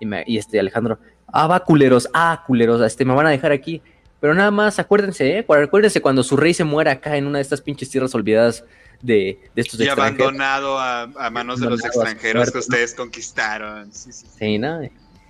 y, 0.00 0.06
me- 0.06 0.24
y 0.26 0.38
este 0.38 0.58
Alejandro, 0.58 0.98
ah, 1.26 1.46
va 1.46 1.60
culeros, 1.62 2.08
ah, 2.14 2.42
culeros, 2.46 2.80
este, 2.80 3.04
me 3.04 3.12
van 3.12 3.26
a 3.26 3.30
dejar 3.30 3.52
aquí, 3.52 3.82
pero 4.20 4.34
nada 4.34 4.50
más 4.50 4.78
acuérdense, 4.78 5.38
¿eh? 5.38 5.44
Cu- 5.44 5.54
Acuérdense 5.54 6.00
cuando 6.00 6.22
su 6.22 6.36
rey 6.36 6.54
se 6.54 6.64
muera 6.64 6.92
acá 6.92 7.16
en 7.16 7.26
una 7.26 7.38
de 7.38 7.42
estas 7.42 7.60
pinches 7.60 7.88
tierras 7.90 8.14
olvidadas 8.14 8.64
de, 9.02 9.38
de 9.54 9.62
estos 9.62 9.80
Y 9.80 9.84
extranjeros. 9.84 10.20
abandonado 10.28 10.78
a, 10.78 11.02
a 11.02 11.30
manos 11.30 11.60
de 11.60 11.70
los 11.70 11.84
extranjeros 11.84 12.50
que 12.50 12.54
¿no? 12.54 12.60
ustedes 12.60 12.94
conquistaron. 12.94 13.92
Sí, 13.92 14.12
sí, 14.12 14.26
sí. 14.26 14.36
Sí, 14.38 14.58
¿no? 14.58 14.80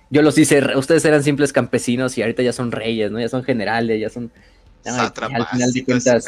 Yo 0.09 0.21
los 0.21 0.37
hice, 0.37 0.75
ustedes 0.75 1.05
eran 1.05 1.23
simples 1.23 1.53
campesinos 1.53 2.17
y 2.17 2.21
ahorita 2.21 2.43
ya 2.43 2.51
son 2.51 2.71
reyes, 2.71 3.09
¿no? 3.11 3.19
Ya 3.19 3.29
son 3.29 3.43
generales, 3.43 3.99
ya 4.01 4.09
son... 4.09 4.29
ya, 4.83 4.91
y 5.29 5.33
al 5.35 5.47
final 5.47 5.71
de 5.71 5.85
cuentas, 5.85 6.25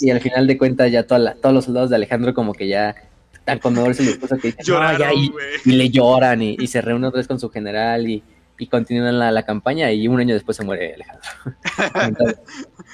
y 0.00 0.10
al 0.10 0.20
final 0.20 0.46
de 0.46 0.58
cuentas 0.58 0.92
ya 0.92 1.04
toda 1.04 1.18
la- 1.20 1.34
todos 1.34 1.54
los 1.54 1.64
soldados 1.64 1.88
de 1.90 1.96
Alejandro 1.96 2.34
como 2.34 2.52
que 2.52 2.68
ya 2.68 2.94
están 3.32 3.60
conmovedores 3.60 3.98
discurso 3.98 4.36
que 4.36 4.48
dicen, 4.48 4.74
no, 4.74 4.98
ya, 4.98 5.14
y, 5.14 5.32
y 5.64 5.72
le 5.72 5.88
lloran 5.88 6.42
y, 6.42 6.56
y 6.58 6.66
se 6.66 6.82
reúnen 6.82 7.04
otra 7.06 7.18
vez 7.18 7.26
con 7.28 7.40
su 7.40 7.48
general 7.48 8.06
y, 8.10 8.22
y 8.58 8.66
continúan 8.66 9.18
la, 9.18 9.30
la 9.30 9.44
campaña 9.44 9.90
y 9.92 10.08
un 10.08 10.20
año 10.20 10.34
después 10.34 10.56
se 10.56 10.64
muere 10.64 10.94
Alejandro. 10.94 11.22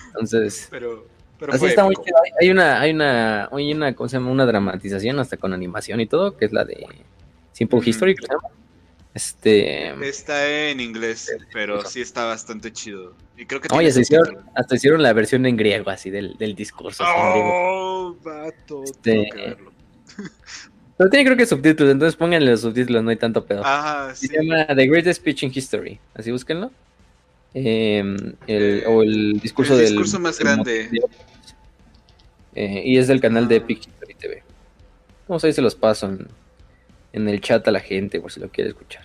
Entonces, 0.09 0.69
Pero, 0.70 1.07
pero 1.39 1.53
así 1.55 1.66
está 1.66 1.85
muy 1.85 1.95
chido. 1.97 2.16
Hay- 2.41 2.51
una, 2.51 2.81
hay 2.81 2.91
una, 2.93 3.47
hay 3.51 3.73
una, 3.73 3.95
¿cómo 3.95 4.09
se 4.09 4.16
llama? 4.16 4.31
Una 4.31 4.47
dramatización 4.47 5.19
hasta 5.19 5.36
con 5.36 5.53
animación 5.53 6.01
y 6.01 6.07
todo, 6.07 6.36
que 6.36 6.45
es 6.45 6.53
la 6.53 6.65
de 6.65 6.86
Simple. 7.53 7.81
History, 7.85 8.15
creo. 8.15 8.39
Este, 9.15 9.91
Está 10.09 10.45
en 10.70 10.81
inglés, 10.81 11.31
pero 11.53 11.85
sí 11.85 12.01
está 12.01 12.24
bastante 12.24 12.73
chido. 12.73 13.15
Y 13.36 13.47
creo 13.47 13.61
que 13.61 13.69
oye, 13.73 13.93
se 13.93 14.01
hicieron, 14.01 14.39
hasta 14.57 14.74
hicieron 14.74 15.03
la 15.05 15.12
versión 15.12 15.47
en 15.47 15.57
griego 15.57 15.89
así 15.91 16.11
del, 16.11 16.36
del 16.36 16.55
discurso. 16.57 17.05
Oh, 17.07 18.16
vato, 18.24 18.82
Este- 18.82 19.57
Pero 20.97 21.11
tiene 21.11 21.25
creo 21.25 21.37
que 21.37 21.47
subtítulos, 21.47 21.93
entonces 21.93 22.16
pónganle 22.16 22.51
los 22.53 22.61
subtítulos, 22.61 23.03
no 23.03 23.11
hay 23.11 23.16
tanto 23.16 23.45
pedo. 23.45 23.62
Sí. 24.15 24.29
Se 24.29 24.37
llama 24.43 24.66
The 24.66 24.87
Greatest 24.87 25.21
Speech 25.21 25.43
in 25.43 25.53
History. 25.55 25.99
Así 26.15 26.31
búsquenlo. 26.31 26.71
Eh, 27.53 28.03
el, 28.47 28.83
o 28.87 29.03
el 29.03 29.41
discurso 29.41 29.73
El 29.75 29.81
del. 29.81 29.89
discurso 29.91 30.21
más 30.21 30.39
del 30.39 30.47
grande. 30.47 30.73
Montevideo. 30.83 31.09
Eh, 32.55 32.83
y 32.85 32.99
es 32.99 33.09
del 33.09 33.21
canal 33.21 33.49
de 33.49 33.57
Ah. 33.57 33.59
Epic 33.59 33.81
History 33.81 34.15
TV. 34.15 34.43
Vamos 35.27 35.43
ahí 35.45 35.53
se 35.53 35.62
los 35.62 35.75
paso 35.75 36.07
en, 36.07 36.29
en 37.12 37.29
el 37.29 37.41
chat 37.41 37.66
a 37.66 37.71
la 37.73 37.81
gente 37.81 38.21
por 38.21 38.31
si 38.31 38.39
lo 38.41 38.49
quiere 38.49 38.71
escuchar. 38.71 39.03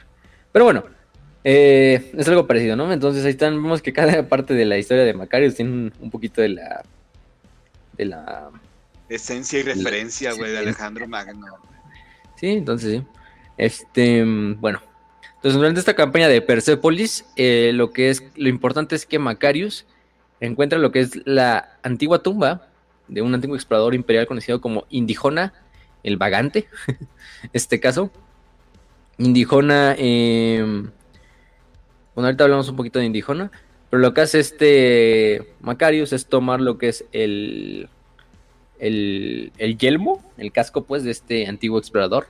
Pero 0.52 0.66
bueno, 0.66 0.84
eh, 1.44 2.12
es 2.16 2.28
algo 2.28 2.46
parecido, 2.46 2.76
¿no? 2.76 2.92
Entonces 2.94 3.24
ahí 3.26 3.32
están, 3.32 3.56
vemos 3.56 3.82
que 3.82 3.94
cada 3.94 4.28
parte 4.28 4.54
de 4.54 4.66
la 4.66 4.78
historia 4.78 5.04
de 5.06 5.14
Macarius 5.14 5.56
tiene 5.56 5.72
un, 5.72 5.94
un 6.00 6.12
poquito 6.12 6.42
de 6.42 6.50
la. 6.50 6.84
de 7.98 8.06
la. 8.06 8.50
Esencia 9.10 9.60
y 9.60 9.64
referencia, 9.64 10.34
güey, 10.34 10.52
de. 10.52 10.60
Alejandro 10.60 11.08
Magno. 11.08 11.48
Sí, 12.40 12.48
entonces 12.52 13.00
sí. 13.00 13.04
Este, 13.58 14.24
mm, 14.24 14.62
bueno. 14.62 14.82
Entonces, 15.36 15.58
durante 15.58 15.80
esta 15.80 15.96
campaña 15.96 16.28
de 16.28 16.42
Persepolis, 16.42 17.26
eh, 17.36 17.72
lo 17.74 17.92
que 17.92 18.10
es, 18.10 18.24
lo 18.36 18.50
importante 18.50 18.96
es 18.96 19.06
que 19.06 19.20
Macarius 19.20 19.86
encuentra 20.40 20.80
lo 20.80 20.92
que 20.92 21.02
es 21.02 21.26
la 21.26 21.78
antigua 21.84 22.24
tumba 22.24 22.68
de 23.08 23.22
un 23.22 23.34
antiguo 23.34 23.56
explorador 23.56 23.96
imperial 23.96 24.28
conocido 24.28 24.62
como 24.62 24.86
Indijona 24.90 25.54
el 26.04 26.18
Vagante. 26.18 26.68
este 27.54 27.80
caso. 27.80 28.12
Indijona, 29.18 29.96
eh, 29.98 30.64
bueno, 32.16 32.28
ahorita 32.28 32.46
hablamos 32.46 32.70
un 32.70 32.78
poquito 32.78 33.00
de 33.00 33.06
Indijona, 33.06 33.52
pero 33.90 34.02
lo 34.02 34.14
que 34.14 34.22
hace 34.22 34.40
este 34.40 35.54
Macarius 35.60 36.14
es 36.14 36.28
tomar 36.28 36.62
lo 36.62 36.78
que 36.78 36.88
es 36.90 37.06
el, 37.12 37.90
el, 38.80 39.52
el 39.58 39.78
yelmo, 39.78 40.24
el 40.38 40.52
casco 40.52 40.84
pues 40.84 41.04
de 41.04 41.12
este 41.12 41.48
antiguo 41.48 41.78
explorador. 41.80 42.28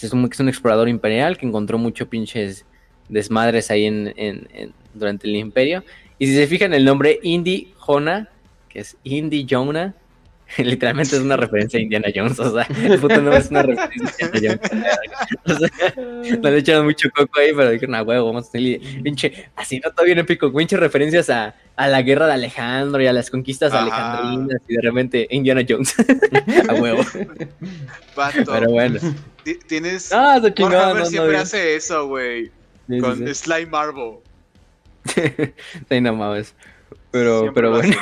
Es 0.00 0.12
un, 0.12 0.28
es 0.30 0.40
un 0.40 0.48
explorador 0.48 0.88
imperial 0.88 1.36
que 1.36 1.46
encontró 1.46 1.78
mucho 1.78 2.08
pinches 2.08 2.64
desmadres 3.08 3.70
ahí 3.70 3.86
en- 3.86 4.12
en- 4.16 4.72
durante 4.94 5.26
el 5.26 5.36
imperio. 5.36 5.84
Y 6.18 6.26
si 6.26 6.34
se 6.34 6.46
fijan 6.46 6.74
el 6.74 6.84
nombre 6.84 7.18
Indy 7.22 7.72
Jona, 7.76 8.28
que 8.68 8.80
es 8.80 8.96
Indy 9.04 9.46
Jonah, 9.48 9.94
literalmente 10.58 11.16
es 11.16 11.22
una 11.22 11.36
referencia 11.36 11.78
a 11.78 11.82
Indiana 11.82 12.08
Jones. 12.14 12.38
O 12.40 12.54
sea, 12.54 12.66
el 12.84 12.98
puto 12.98 13.16
nombre 13.16 13.38
es 13.38 13.50
una 13.50 13.62
referencia 13.62 14.26
a 14.26 14.36
Indiana 14.36 14.60
Jones. 14.70 14.90
O 15.44 15.54
sea, 15.54 15.94
no 15.96 16.50
le 16.50 16.58
echaron 16.58 16.84
mucho 16.86 17.08
coco 17.10 17.40
ahí, 17.40 17.50
pero 17.54 17.70
dijeron, 17.70 17.94
a 17.94 18.02
huevo, 18.02 18.26
vamos 18.26 18.48
a 18.48 18.52
tener 18.52 18.80
pinche, 19.02 19.48
así 19.56 19.80
no 19.80 19.88
está 19.90 20.02
bien 20.04 20.18
épico, 20.18 20.52
pinche 20.52 20.76
referencias 20.76 21.30
a, 21.30 21.54
a 21.76 21.88
la 21.88 22.02
guerra 22.02 22.26
de 22.26 22.34
Alejandro 22.34 23.02
y 23.02 23.06
a 23.06 23.12
las 23.12 23.30
conquistas 23.30 23.72
Ajá. 23.72 23.82
alejandrinas 23.82 24.62
y 24.68 24.74
de 24.74 24.80
repente 24.82 25.26
Indiana 25.30 25.62
Jones. 25.68 25.94
a 26.68 26.74
huevo. 26.74 27.02
Vato, 28.16 28.52
Pero 28.52 28.70
bueno. 28.70 29.00
ti- 29.44 29.58
tienes... 29.66 30.12
Ah, 30.12 30.36
está 30.36 30.52
chingón, 30.54 30.72
Warhammer 30.72 30.94
no, 30.96 31.00
no, 31.00 31.06
siempre 31.06 31.30
bien. 31.30 31.42
hace 31.42 31.76
eso, 31.76 32.06
güey. 32.06 32.46
Sí, 32.46 32.52
sí, 32.96 32.98
Con 33.00 33.18
sí. 33.26 33.34
Sly 33.34 33.66
Marvel. 33.66 34.14
Sí, 35.88 36.00
no 36.00 36.14
mames. 36.14 36.54
Pero, 37.10 37.40
Siempre 37.40 37.62
pero 37.62 37.70
bueno. 37.76 37.96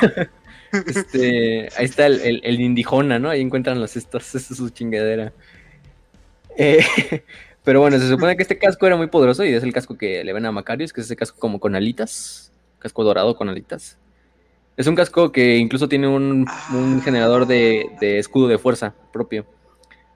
Este, 0.71 1.69
ahí 1.77 1.85
está 1.85 2.05
el, 2.05 2.21
el, 2.21 2.41
el 2.43 2.61
indijona, 2.61 3.19
¿no? 3.19 3.29
Ahí 3.29 3.41
encuentran 3.41 3.79
los 3.79 3.95
estos, 3.95 4.35
esa 4.35 4.53
es 4.53 4.57
su 4.57 4.69
chingadera. 4.69 5.33
Eh, 6.57 6.83
pero 7.63 7.81
bueno, 7.81 7.99
se 7.99 8.07
supone 8.07 8.35
que 8.35 8.43
este 8.43 8.57
casco 8.57 8.85
era 8.87 8.95
muy 8.95 9.07
poderoso 9.07 9.43
y 9.45 9.53
es 9.53 9.63
el 9.63 9.73
casco 9.73 9.97
que 9.97 10.23
le 10.23 10.33
ven 10.33 10.45
a 10.45 10.51
Macarius, 10.51 10.93
que 10.93 11.01
es 11.01 11.07
ese 11.07 11.15
casco 11.15 11.39
como 11.39 11.59
con 11.59 11.75
alitas, 11.75 12.51
casco 12.79 13.03
dorado 13.03 13.35
con 13.35 13.49
alitas. 13.49 13.97
Es 14.77 14.87
un 14.87 14.95
casco 14.95 15.31
que 15.31 15.57
incluso 15.57 15.89
tiene 15.89 16.07
un, 16.07 16.47
un 16.73 17.01
generador 17.01 17.45
de, 17.45 17.89
de 17.99 18.19
escudo 18.19 18.47
de 18.47 18.57
fuerza 18.57 18.95
propio. 19.11 19.45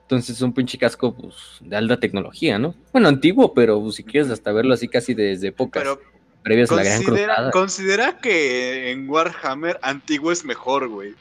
Entonces 0.02 0.36
es 0.36 0.42
un 0.42 0.52
pinche 0.52 0.78
casco 0.78 1.14
pues, 1.14 1.34
de 1.60 1.76
alta 1.76 1.98
tecnología, 1.98 2.58
¿no? 2.58 2.74
Bueno, 2.92 3.08
antiguo, 3.08 3.54
pero 3.54 3.80
pues, 3.80 3.96
si 3.96 4.04
quieres 4.04 4.30
hasta 4.30 4.52
verlo 4.52 4.74
así 4.74 4.86
casi 4.86 5.14
desde 5.14 5.48
épocas 5.48 5.82
Pero 5.82 6.00
previas 6.44 6.70
a 6.70 6.76
la 6.76 6.84
Gran 6.84 7.02
considera, 7.02 7.34
Cruzada. 7.34 7.50
considera 7.50 8.18
que 8.18 8.90
en 8.92 9.10
Warhammer 9.10 9.80
antiguo 9.82 10.30
es 10.30 10.44
mejor, 10.44 10.88
güey. 10.88 11.14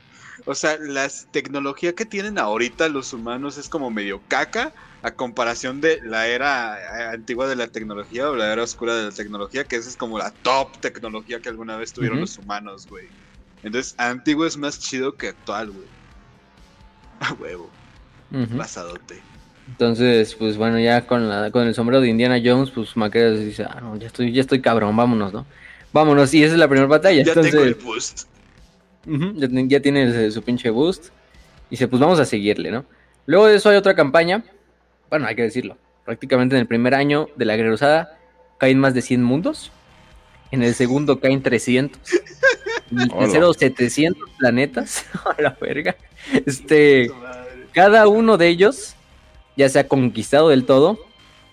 O 0.46 0.54
sea, 0.54 0.78
la 0.78 1.10
tecnología 1.32 1.94
que 1.94 2.06
tienen 2.06 2.38
ahorita 2.38 2.90
los 2.90 3.14
humanos 3.14 3.58
es 3.58 3.70
como 3.70 3.90
medio 3.90 4.22
caca 4.28 4.74
a 5.02 5.12
comparación 5.12 5.82
de 5.82 6.02
la 6.04 6.28
era 6.28 6.78
eh, 6.78 7.14
antigua 7.14 7.48
de 7.48 7.56
la 7.56 7.68
tecnología 7.68 8.30
o 8.30 8.36
la 8.36 8.52
era 8.52 8.64
oscura 8.64 8.96
de 8.96 9.06
la 9.06 9.12
tecnología, 9.12 9.64
que 9.64 9.78
esa 9.78 9.90
es 9.90 9.98
como 9.98 10.18
la 10.18 10.32
top 10.32 10.78
tecnología 10.80 11.40
que 11.40 11.50
alguna 11.50 11.78
vez 11.78 11.94
tuvieron 11.94 12.20
los 12.20 12.38
humanos, 12.38 12.88
güey. 12.88 13.08
Entonces, 13.64 13.96
antiguo 13.98 14.46
es 14.46 14.58
más 14.58 14.80
chido 14.80 15.16
que 15.16 15.30
actual, 15.30 15.72
güey. 15.72 15.88
A 17.22 17.34
huevo, 17.34 17.70
pasadote. 18.58 19.22
Entonces, 19.68 20.36
pues 20.36 20.58
bueno, 20.58 20.80
ya 20.80 21.06
con 21.08 21.30
la, 21.30 21.50
con 21.52 21.66
el 21.68 21.74
sombrero 21.74 22.02
de 22.02 22.10
Indiana 22.10 22.40
Jones, 22.44 22.70
pues 22.72 22.96
Macarius 22.98 23.40
dice, 23.40 23.64
ah, 23.64 23.80
no, 23.82 23.96
ya 23.98 24.08
estoy, 24.08 24.32
ya 24.32 24.42
estoy 24.42 24.62
cabrón, 24.62 24.96
vámonos, 24.96 25.32
¿no? 25.34 25.46
Vámonos, 25.94 26.34
y 26.34 26.44
esa 26.44 26.54
es 26.54 26.60
la 26.60 26.68
primera 26.68 26.88
batalla. 26.88 27.24
Ya 27.24 27.32
Entonces, 27.32 27.52
tengo 27.52 27.64
el 27.66 27.76
boost. 27.76 28.28
ya, 29.70 29.80
tiene 29.80 30.04
ese- 30.10 30.32
su 30.32 30.42
pinche 30.42 30.70
boost. 30.70 31.08
Y 31.70 31.72
dice, 31.72 31.88
pues 31.88 32.00
vamos 32.02 32.20
a 32.20 32.26
seguirle, 32.26 32.72
¿no? 32.72 32.86
Luego 33.26 33.48
de 33.48 33.56
eso 33.56 33.70
hay 33.70 33.78
otra 33.78 33.96
campaña. 33.96 34.44
Bueno, 35.10 35.28
hay 35.28 35.36
que 35.36 35.44
decirlo. 35.44 35.78
Prácticamente 36.06 36.56
en 36.56 36.62
el 36.62 36.68
primer 36.68 36.94
año 36.94 37.30
de 37.36 37.46
la 37.46 37.56
Guerra 37.56 37.74
Usada 37.74 38.18
caen 38.58 38.80
más 38.80 38.94
de 38.94 39.02
100 39.02 39.24
mundos. 39.24 39.72
En 40.52 40.62
el 40.62 40.74
segundo 40.76 41.20
caen 41.20 41.42
300. 41.42 42.00
En 42.92 43.00
el 43.00 43.10
Hola. 43.12 43.22
tercero 43.22 43.54
700 43.54 44.30
planetas. 44.38 45.06
A 45.38 45.42
la 45.42 45.58
verga. 45.60 45.96
Este, 46.46 47.10
cada 47.72 48.08
uno 48.08 48.38
de 48.38 48.50
ellos, 48.50 48.96
ya 49.56 49.70
sea 49.70 49.88
conquistado 49.88 50.50
del 50.50 50.66
todo, 50.66 51.00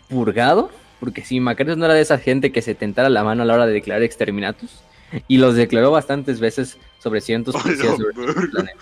purgado, 0.09 0.71
porque 0.99 1.25
si 1.25 1.41
Macarius 1.41 1.77
no 1.77 1.87
era 1.87 1.95
de 1.95 2.03
esa 2.03 2.19
gente 2.19 2.53
que 2.53 2.63
se 2.63 2.75
tentara 2.75 3.09
la 3.09 3.25
mano 3.25 3.43
a 3.43 3.47
la 3.47 3.55
hora 3.55 3.67
de 3.67 3.73
declarar 3.73 4.03
exterminatus, 4.03 4.83
y 5.29 5.39
los 5.39 5.57
declaró 5.57 5.91
bastantes 5.91 6.41
veces 6.41 6.79
sobre 6.99 7.21
cientos 7.21 7.55
Hola, 7.55 7.65
policías 7.65 7.97
sobre 7.97 8.15
verga. 8.15 8.43
el 8.43 8.51
planeta. 8.51 8.81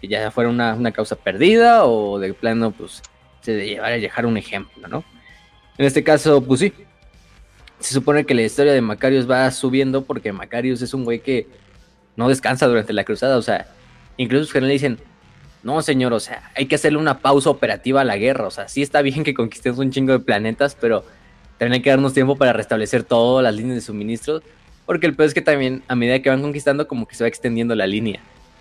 Que 0.00 0.08
ya 0.08 0.30
fuera 0.30 0.48
una, 0.48 0.74
una 0.74 0.92
causa 0.92 1.16
perdida 1.16 1.84
o 1.84 2.18
de 2.18 2.32
plano, 2.34 2.70
pues, 2.70 3.02
se 3.40 3.52
de 3.52 3.66
llevar 3.66 3.92
a 3.92 3.98
dejar 3.98 4.26
un 4.26 4.36
ejemplo, 4.36 4.86
¿no? 4.88 5.04
En 5.78 5.86
este 5.86 6.04
caso, 6.04 6.42
pues 6.42 6.60
sí. 6.60 6.72
Se 7.78 7.94
supone 7.94 8.26
que 8.26 8.34
la 8.34 8.42
historia 8.42 8.74
de 8.74 8.80
Macarius 8.82 9.28
va 9.28 9.50
subiendo 9.50 10.04
porque 10.04 10.32
Macarius 10.32 10.82
es 10.82 10.92
un 10.92 11.04
güey 11.04 11.20
que 11.20 11.46
no 12.14 12.28
descansa 12.28 12.66
durante 12.66 12.92
la 12.92 13.04
cruzada, 13.04 13.38
o 13.38 13.42
sea, 13.42 13.68
incluso 14.18 14.44
sus 14.44 14.52
generales 14.52 14.82
dicen, 14.82 14.98
no, 15.62 15.82
señor, 15.82 16.12
o 16.12 16.20
sea, 16.20 16.50
hay 16.56 16.66
que 16.66 16.76
hacerle 16.76 16.98
una 16.98 17.18
pausa 17.18 17.50
operativa 17.50 18.00
a 18.00 18.04
la 18.04 18.16
guerra. 18.16 18.46
O 18.46 18.50
sea, 18.50 18.68
sí 18.68 18.82
está 18.82 19.02
bien 19.02 19.24
que 19.24 19.34
conquistemos 19.34 19.78
un 19.78 19.90
chingo 19.90 20.12
de 20.12 20.20
planetas, 20.20 20.74
pero 20.74 21.04
también 21.58 21.82
que 21.82 21.90
darnos 21.90 22.14
tiempo 22.14 22.36
para 22.36 22.52
restablecer 22.52 23.04
todas 23.04 23.44
las 23.44 23.54
líneas 23.54 23.76
de 23.76 23.80
suministro. 23.82 24.42
Porque 24.86 25.06
el 25.06 25.14
peor 25.14 25.28
es 25.28 25.34
que 25.34 25.42
también, 25.42 25.82
a 25.88 25.94
medida 25.94 26.20
que 26.20 26.30
van 26.30 26.42
conquistando, 26.42 26.88
como 26.88 27.06
que 27.06 27.14
se 27.14 27.24
va 27.24 27.28
extendiendo 27.28 27.74
la 27.74 27.86
línea. 27.86 28.20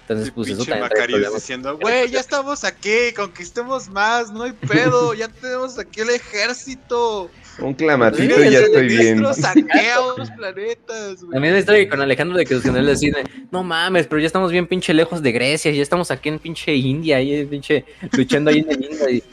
Entonces, 0.09 0.31
pues 0.33 0.49
eso 0.49 0.65
también 0.65 0.89
diciendo, 1.35 1.77
güey, 1.77 2.09
ya 2.09 2.19
estamos 2.19 2.63
aquí, 2.63 3.13
conquistemos 3.15 3.89
más, 3.89 4.31
no 4.31 4.41
hay 4.41 4.53
pedo, 4.53 5.13
ya 5.13 5.27
tenemos 5.27 5.77
aquí 5.77 6.01
el 6.01 6.09
ejército. 6.09 7.29
Un 7.59 7.75
clamatito 7.75 8.43
y 8.43 8.49
ya 8.49 8.59
estoy 8.61 8.87
bien. 8.87 9.21
Planetas, 10.35 11.21
güey. 11.23 11.31
También 11.33 11.57
historia 11.57 11.89
con 11.89 12.01
Alejandro 12.01 12.37
de 12.37 12.45
que 12.45 12.55
los 12.55 12.63
generales 12.63 12.99
deciden, 12.99 13.27
no 13.51 13.63
mames, 13.63 14.07
pero 14.07 14.19
ya 14.19 14.25
estamos 14.27 14.51
bien 14.51 14.65
pinche 14.65 14.93
lejos 14.95 15.21
de 15.21 15.31
Grecia, 15.31 15.71
ya 15.71 15.81
estamos 15.83 16.09
aquí 16.09 16.29
en 16.29 16.39
pinche 16.39 16.73
India, 16.73 17.17
ahí 17.17 17.45
pinche 17.45 17.85
luchando 18.13 18.49
ahí 18.49 18.59
en 18.59 18.71
el 18.71 18.83
India. 18.85 19.09
Y, 19.11 19.23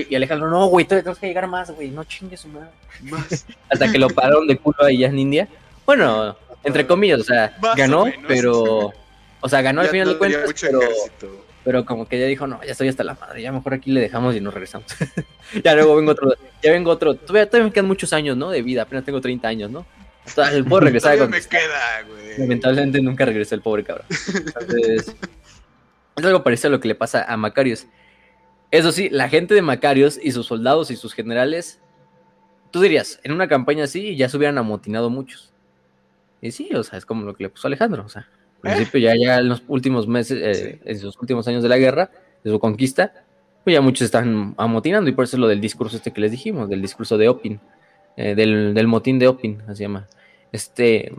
y- 0.00 0.06
y 0.10 0.14
Alejandro, 0.14 0.50
no, 0.50 0.66
güey, 0.66 0.84
tenemos 0.84 1.18
que 1.18 1.28
llegar 1.28 1.46
más, 1.46 1.70
güey, 1.70 1.88
no 1.90 2.04
chingues 2.04 2.40
su 2.40 2.48
madre. 2.48 2.68
Más, 3.02 3.46
Hasta 3.70 3.90
que 3.90 3.98
lo 3.98 4.08
pararon 4.10 4.46
de 4.46 4.56
culo 4.58 4.84
ahí 4.84 5.02
en 5.04 5.18
India. 5.18 5.48
Bueno, 5.86 6.36
entre 6.64 6.86
comillas, 6.86 7.20
o 7.20 7.24
sea, 7.24 7.56
Más 7.62 7.72
o 7.72 7.76
ganó, 7.76 8.04
menos. 8.04 8.24
pero... 8.28 8.92
O 9.40 9.48
sea, 9.48 9.62
ganó 9.62 9.80
al 9.80 9.88
final 9.88 10.08
de 10.08 10.14
no 10.14 10.24
había 10.24 10.42
cuentas, 10.44 11.10
pero, 11.18 11.44
pero 11.64 11.84
como 11.84 12.06
que 12.06 12.18
ya 12.18 12.26
dijo, 12.26 12.46
no, 12.46 12.62
ya 12.62 12.72
estoy 12.72 12.88
hasta 12.88 13.04
la 13.04 13.14
madre, 13.14 13.42
ya 13.42 13.52
mejor 13.52 13.74
aquí 13.74 13.90
le 13.90 14.00
dejamos 14.00 14.34
y 14.36 14.40
nos 14.40 14.52
regresamos. 14.52 14.86
ya 15.64 15.74
luego 15.74 15.96
vengo 15.96 16.12
otro, 16.12 16.34
ya 16.62 16.72
vengo 16.72 16.90
otro, 16.90 17.14
todavía, 17.14 17.46
todavía 17.46 17.68
me 17.68 17.72
quedan 17.72 17.86
muchos 17.86 18.12
años, 18.12 18.36
¿no? 18.36 18.50
De 18.50 18.62
vida, 18.62 18.82
apenas 18.82 19.04
tengo 19.04 19.20
30 19.20 19.48
años, 19.48 19.70
¿no? 19.70 19.86
Todavía 20.34 20.62
puedo 20.64 20.80
regresar 20.80 21.28
me 21.28 21.40
queda, 21.40 22.02
güey. 22.06 22.38
Lamentablemente 22.38 23.00
nunca 23.00 23.24
regresó 23.24 23.54
el 23.54 23.62
pobre 23.62 23.84
cabrón. 23.84 24.06
Entonces, 24.10 25.16
es 26.16 26.24
algo 26.24 26.44
parecido 26.44 26.68
a 26.68 26.72
lo 26.72 26.80
que 26.80 26.88
le 26.88 26.94
pasa 26.94 27.24
a 27.24 27.36
Macarios. 27.36 27.86
Eso 28.70 28.92
sí, 28.92 29.08
la 29.10 29.28
gente 29.28 29.54
de 29.54 29.62
Macarios 29.62 30.18
y 30.22 30.32
sus 30.32 30.46
soldados 30.46 30.90
y 30.90 30.96
sus 30.96 31.14
generales, 31.14 31.80
tú 32.70 32.80
dirías, 32.80 33.18
en 33.24 33.32
una 33.32 33.48
campaña 33.48 33.84
así 33.84 34.14
ya 34.14 34.28
se 34.28 34.36
hubieran 34.36 34.58
amotinado 34.58 35.10
muchos. 35.10 35.52
Y 36.40 36.52
sí, 36.52 36.70
o 36.74 36.82
sea, 36.84 36.98
es 36.98 37.04
como 37.04 37.24
lo 37.24 37.34
que 37.34 37.44
le 37.44 37.48
puso 37.50 37.66
Alejandro. 37.66 38.04
O 38.04 38.08
sea, 38.08 38.28
al 38.62 38.72
principio 38.76 39.00
ya, 39.00 39.14
ya 39.16 39.38
en 39.38 39.48
los 39.48 39.62
últimos 39.68 40.06
meses, 40.06 40.38
eh, 40.42 40.78
Sí. 40.78 40.80
en 40.84 40.98
sus 40.98 41.16
últimos 41.18 41.46
años 41.48 41.62
de 41.62 41.68
la 41.68 41.78
guerra, 41.78 42.10
de 42.44 42.50
su 42.50 42.58
conquista, 42.58 43.12
pues 43.64 43.74
ya 43.74 43.80
muchos 43.80 44.02
están 44.06 44.54
amotinando 44.56 45.10
y 45.10 45.12
por 45.12 45.24
eso 45.24 45.36
es 45.36 45.40
lo 45.40 45.48
del 45.48 45.60
discurso 45.60 45.96
este 45.96 46.12
que 46.12 46.20
les 46.20 46.30
dijimos, 46.30 46.68
del 46.68 46.80
discurso 46.82 47.18
de 47.18 47.28
Opin, 47.28 47.60
eh, 48.16 48.34
del, 48.34 48.74
del 48.74 48.86
motín 48.86 49.18
de 49.18 49.28
Opin, 49.28 49.62
así 49.66 49.76
se 49.78 49.82
llama. 49.84 50.08
Este, 50.52 51.12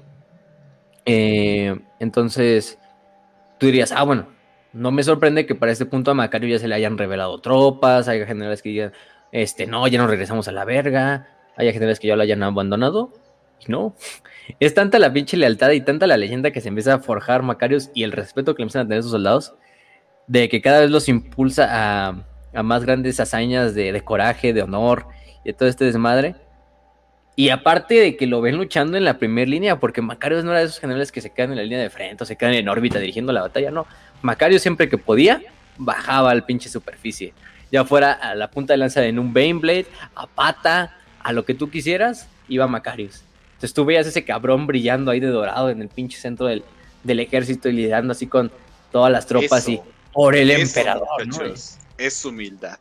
eh, 1.05 1.79
entonces, 1.99 2.77
tú 3.59 3.65
dirías, 3.67 3.91
ah, 3.91 4.03
bueno, 4.03 4.27
no 4.73 4.91
me 4.91 5.03
sorprende 5.03 5.45
que 5.45 5.55
para 5.55 5.71
este 5.71 5.85
punto 5.85 6.11
a 6.11 6.13
Macario 6.13 6.49
ya 6.49 6.59
se 6.59 6.67
le 6.67 6.75
hayan 6.75 6.97
revelado 6.97 7.39
tropas, 7.39 8.07
haya 8.07 8.25
generales 8.25 8.61
que 8.61 8.69
digan, 8.69 8.93
este, 9.31 9.67
no, 9.67 9.87
ya 9.87 9.99
no 9.99 10.07
regresamos 10.07 10.47
a 10.47 10.51
la 10.51 10.65
verga, 10.65 11.27
haya 11.55 11.71
generales 11.73 11.99
que 11.99 12.07
ya 12.07 12.15
lo 12.15 12.23
hayan 12.23 12.43
abandonado. 12.43 13.11
No, 13.67 13.95
es 14.59 14.73
tanta 14.73 14.99
la 14.99 15.13
pinche 15.13 15.37
lealtad 15.37 15.71
y 15.71 15.81
tanta 15.81 16.07
la 16.07 16.17
leyenda 16.17 16.51
que 16.51 16.61
se 16.61 16.69
empieza 16.69 16.95
a 16.95 16.99
forjar 16.99 17.43
Macarios 17.43 17.89
y 17.93 18.03
el 18.03 18.11
respeto 18.11 18.55
que 18.55 18.61
le 18.61 18.63
empiezan 18.63 18.85
a 18.85 18.87
tener 18.87 19.03
sus 19.03 19.11
soldados, 19.11 19.53
de 20.27 20.49
que 20.49 20.61
cada 20.61 20.81
vez 20.81 20.89
los 20.89 21.09
impulsa 21.09 21.67
a, 22.53 22.63
más 22.63 22.83
grandes 22.83 23.19
hazañas 23.19 23.75
de, 23.75 24.01
coraje, 24.01 24.53
de 24.53 24.61
honor 24.61 25.05
y 25.43 25.49
de 25.49 25.53
todo 25.53 25.69
este 25.69 25.85
desmadre. 25.85 26.35
Y 27.35 27.49
aparte 27.49 27.95
de 27.95 28.17
que 28.17 28.27
lo 28.27 28.41
ven 28.41 28.57
luchando 28.57 28.97
en 28.97 29.05
la 29.05 29.17
primera 29.17 29.49
línea, 29.49 29.79
porque 29.79 30.01
Macarios 30.01 30.43
no 30.43 30.51
era 30.51 30.59
de 30.59 30.65
esos 30.65 30.79
generales 30.79 31.11
que 31.11 31.21
se 31.21 31.29
quedan 31.31 31.51
en 31.51 31.57
la 31.57 31.63
línea 31.63 31.79
de 31.79 31.89
frente 31.89 32.23
o 32.23 32.27
se 32.27 32.35
quedan 32.35 32.53
en 32.53 32.67
órbita 32.67 32.99
dirigiendo 32.99 33.31
la 33.31 33.41
batalla, 33.41 33.71
no. 33.71 33.87
Macario 34.21 34.59
siempre 34.59 34.89
que 34.89 34.97
podía, 34.97 35.41
bajaba 35.77 36.31
al 36.31 36.45
pinche 36.45 36.69
superficie. 36.69 37.33
Ya 37.71 37.85
fuera 37.85 38.11
a 38.11 38.35
la 38.35 38.51
punta 38.51 38.73
de 38.73 38.77
lanza 38.77 39.03
en 39.05 39.17
un 39.17 39.33
Baneblade, 39.33 39.87
a 40.13 40.27
pata, 40.27 40.97
a 41.23 41.31
lo 41.31 41.45
que 41.45 41.53
tú 41.53 41.69
quisieras, 41.69 42.27
iba 42.49 42.67
Macarius. 42.67 43.23
Entonces 43.61 43.75
tú 43.75 43.85
veías 43.85 44.07
ese 44.07 44.25
cabrón 44.25 44.65
brillando 44.65 45.11
ahí 45.11 45.19
de 45.19 45.27
dorado 45.27 45.69
en 45.69 45.83
el 45.83 45.87
pinche 45.87 46.19
centro 46.19 46.47
del, 46.47 46.63
del 47.03 47.19
ejército 47.19 47.69
y 47.69 47.73
liderando 47.73 48.13
así 48.13 48.25
con 48.25 48.51
todas 48.91 49.11
las 49.11 49.27
tropas 49.27 49.61
Eso, 49.61 49.71
y 49.71 49.81
por 50.11 50.35
el 50.35 50.49
eso, 50.49 50.79
emperador, 50.79 51.07
Es 51.99 52.25
humildad. 52.25 52.79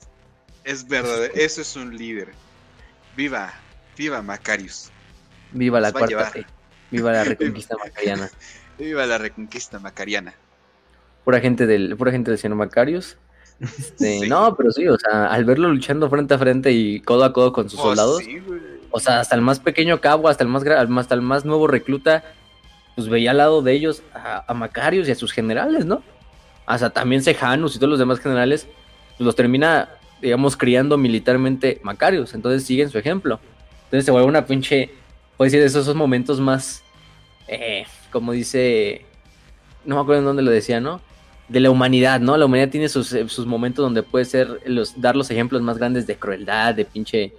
Es 0.64 0.88
verdadero. 0.88 1.34
Eso 1.36 1.60
es 1.60 1.76
un 1.76 1.94
líder. 1.94 2.28
Viva, 3.14 3.52
viva 3.94 4.22
Macarius. 4.22 4.90
Viva 5.52 5.80
la 5.80 5.92
cuarta. 5.92 6.30
T, 6.30 6.46
viva 6.90 7.12
la 7.12 7.24
reconquista 7.24 7.76
macariana. 7.76 8.30
Viva 8.78 9.04
la 9.04 9.18
reconquista 9.18 9.78
macariana. 9.80 10.34
Pura 11.26 11.40
gente 11.40 11.66
del, 11.66 11.94
pura 11.94 12.10
gente 12.10 12.30
del 12.30 12.38
señor 12.38 12.56
Macarius. 12.56 13.18
Este, 13.60 14.20
Sí. 14.20 14.28
No, 14.30 14.56
pero 14.56 14.70
sí, 14.70 14.88
o 14.88 14.98
sea, 14.98 15.26
al 15.26 15.44
verlo 15.44 15.68
luchando 15.68 16.08
frente 16.08 16.32
a 16.32 16.38
frente 16.38 16.72
y 16.72 17.00
codo 17.00 17.24
a 17.24 17.34
codo 17.34 17.52
con 17.52 17.68
sus 17.68 17.78
Oh, 17.80 17.82
soldados, 17.82 18.24
sí. 18.24 18.40
O 18.90 19.00
sea, 19.00 19.20
hasta 19.20 19.34
el 19.34 19.42
más 19.42 19.60
pequeño 19.60 20.00
cabo, 20.00 20.28
hasta 20.28 20.44
el 20.44 20.50
más, 20.50 20.64
hasta 20.66 21.14
el 21.14 21.22
más 21.22 21.44
nuevo 21.44 21.66
recluta, 21.66 22.24
pues 22.96 23.08
veía 23.08 23.30
al 23.30 23.38
lado 23.38 23.62
de 23.62 23.72
ellos 23.72 24.02
a, 24.14 24.44
a 24.46 24.54
Macarius 24.54 25.08
y 25.08 25.12
a 25.12 25.14
sus 25.14 25.32
generales, 25.32 25.86
¿no? 25.86 26.02
Hasta 26.66 26.90
también 26.90 27.22
Sejanus 27.22 27.74
y 27.74 27.78
todos 27.78 27.90
los 27.90 27.98
demás 27.98 28.20
generales, 28.20 28.66
pues 29.16 29.24
los 29.24 29.36
termina, 29.36 29.88
digamos, 30.20 30.56
criando 30.56 30.96
militarmente 30.96 31.80
Macarius, 31.82 32.34
entonces 32.34 32.64
siguen 32.64 32.90
su 32.90 32.98
ejemplo. 32.98 33.40
Entonces 33.84 34.04
se 34.04 34.10
vuelve 34.10 34.28
una 34.28 34.46
pinche, 34.46 34.90
puede 35.36 35.50
decir, 35.50 35.64
esos, 35.64 35.82
esos 35.82 35.96
momentos 35.96 36.40
más, 36.40 36.84
eh, 37.48 37.84
como 38.12 38.32
dice, 38.32 39.04
no 39.84 39.96
me 39.96 40.02
acuerdo 40.02 40.20
en 40.20 40.26
dónde 40.26 40.42
lo 40.42 40.50
decía, 40.50 40.80
¿no? 40.80 41.00
De 41.48 41.58
la 41.58 41.70
humanidad, 41.70 42.20
¿no? 42.20 42.36
La 42.36 42.44
humanidad 42.44 42.70
tiene 42.70 42.88
sus, 42.88 43.12
eh, 43.12 43.28
sus 43.28 43.46
momentos 43.46 43.82
donde 43.82 44.02
puede 44.04 44.24
ser, 44.24 44.60
los, 44.66 45.00
dar 45.00 45.16
los 45.16 45.30
ejemplos 45.30 45.62
más 45.62 45.78
grandes 45.78 46.06
de 46.06 46.16
crueldad, 46.16 46.74
de 46.74 46.84
pinche 46.84 47.32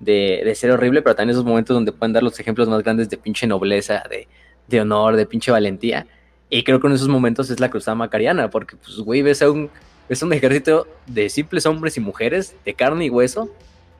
de, 0.00 0.42
de 0.44 0.54
ser 0.54 0.70
horrible, 0.70 1.02
pero 1.02 1.14
también 1.16 1.34
esos 1.34 1.44
momentos 1.44 1.74
donde 1.74 1.92
pueden 1.92 2.12
dar 2.12 2.22
los 2.22 2.38
ejemplos 2.38 2.68
más 2.68 2.82
grandes 2.82 3.08
de 3.08 3.16
pinche 3.16 3.46
nobleza, 3.46 4.02
de, 4.08 4.28
de 4.66 4.80
honor, 4.80 5.16
de 5.16 5.26
pinche 5.26 5.50
valentía. 5.50 6.06
Y 6.50 6.62
creo 6.62 6.80
que 6.80 6.86
en 6.86 6.94
esos 6.94 7.08
momentos 7.08 7.50
es 7.50 7.60
la 7.60 7.70
cruzada 7.70 7.94
macariana, 7.94 8.48
porque, 8.50 8.76
pues, 8.76 8.96
güey, 8.98 9.22
ves 9.22 9.42
a 9.42 9.50
un, 9.50 9.70
ves 10.08 10.22
un 10.22 10.32
ejército 10.32 10.86
de 11.06 11.28
simples 11.28 11.66
hombres 11.66 11.96
y 11.96 12.00
mujeres, 12.00 12.54
de 12.64 12.74
carne 12.74 13.06
y 13.06 13.10
hueso, 13.10 13.50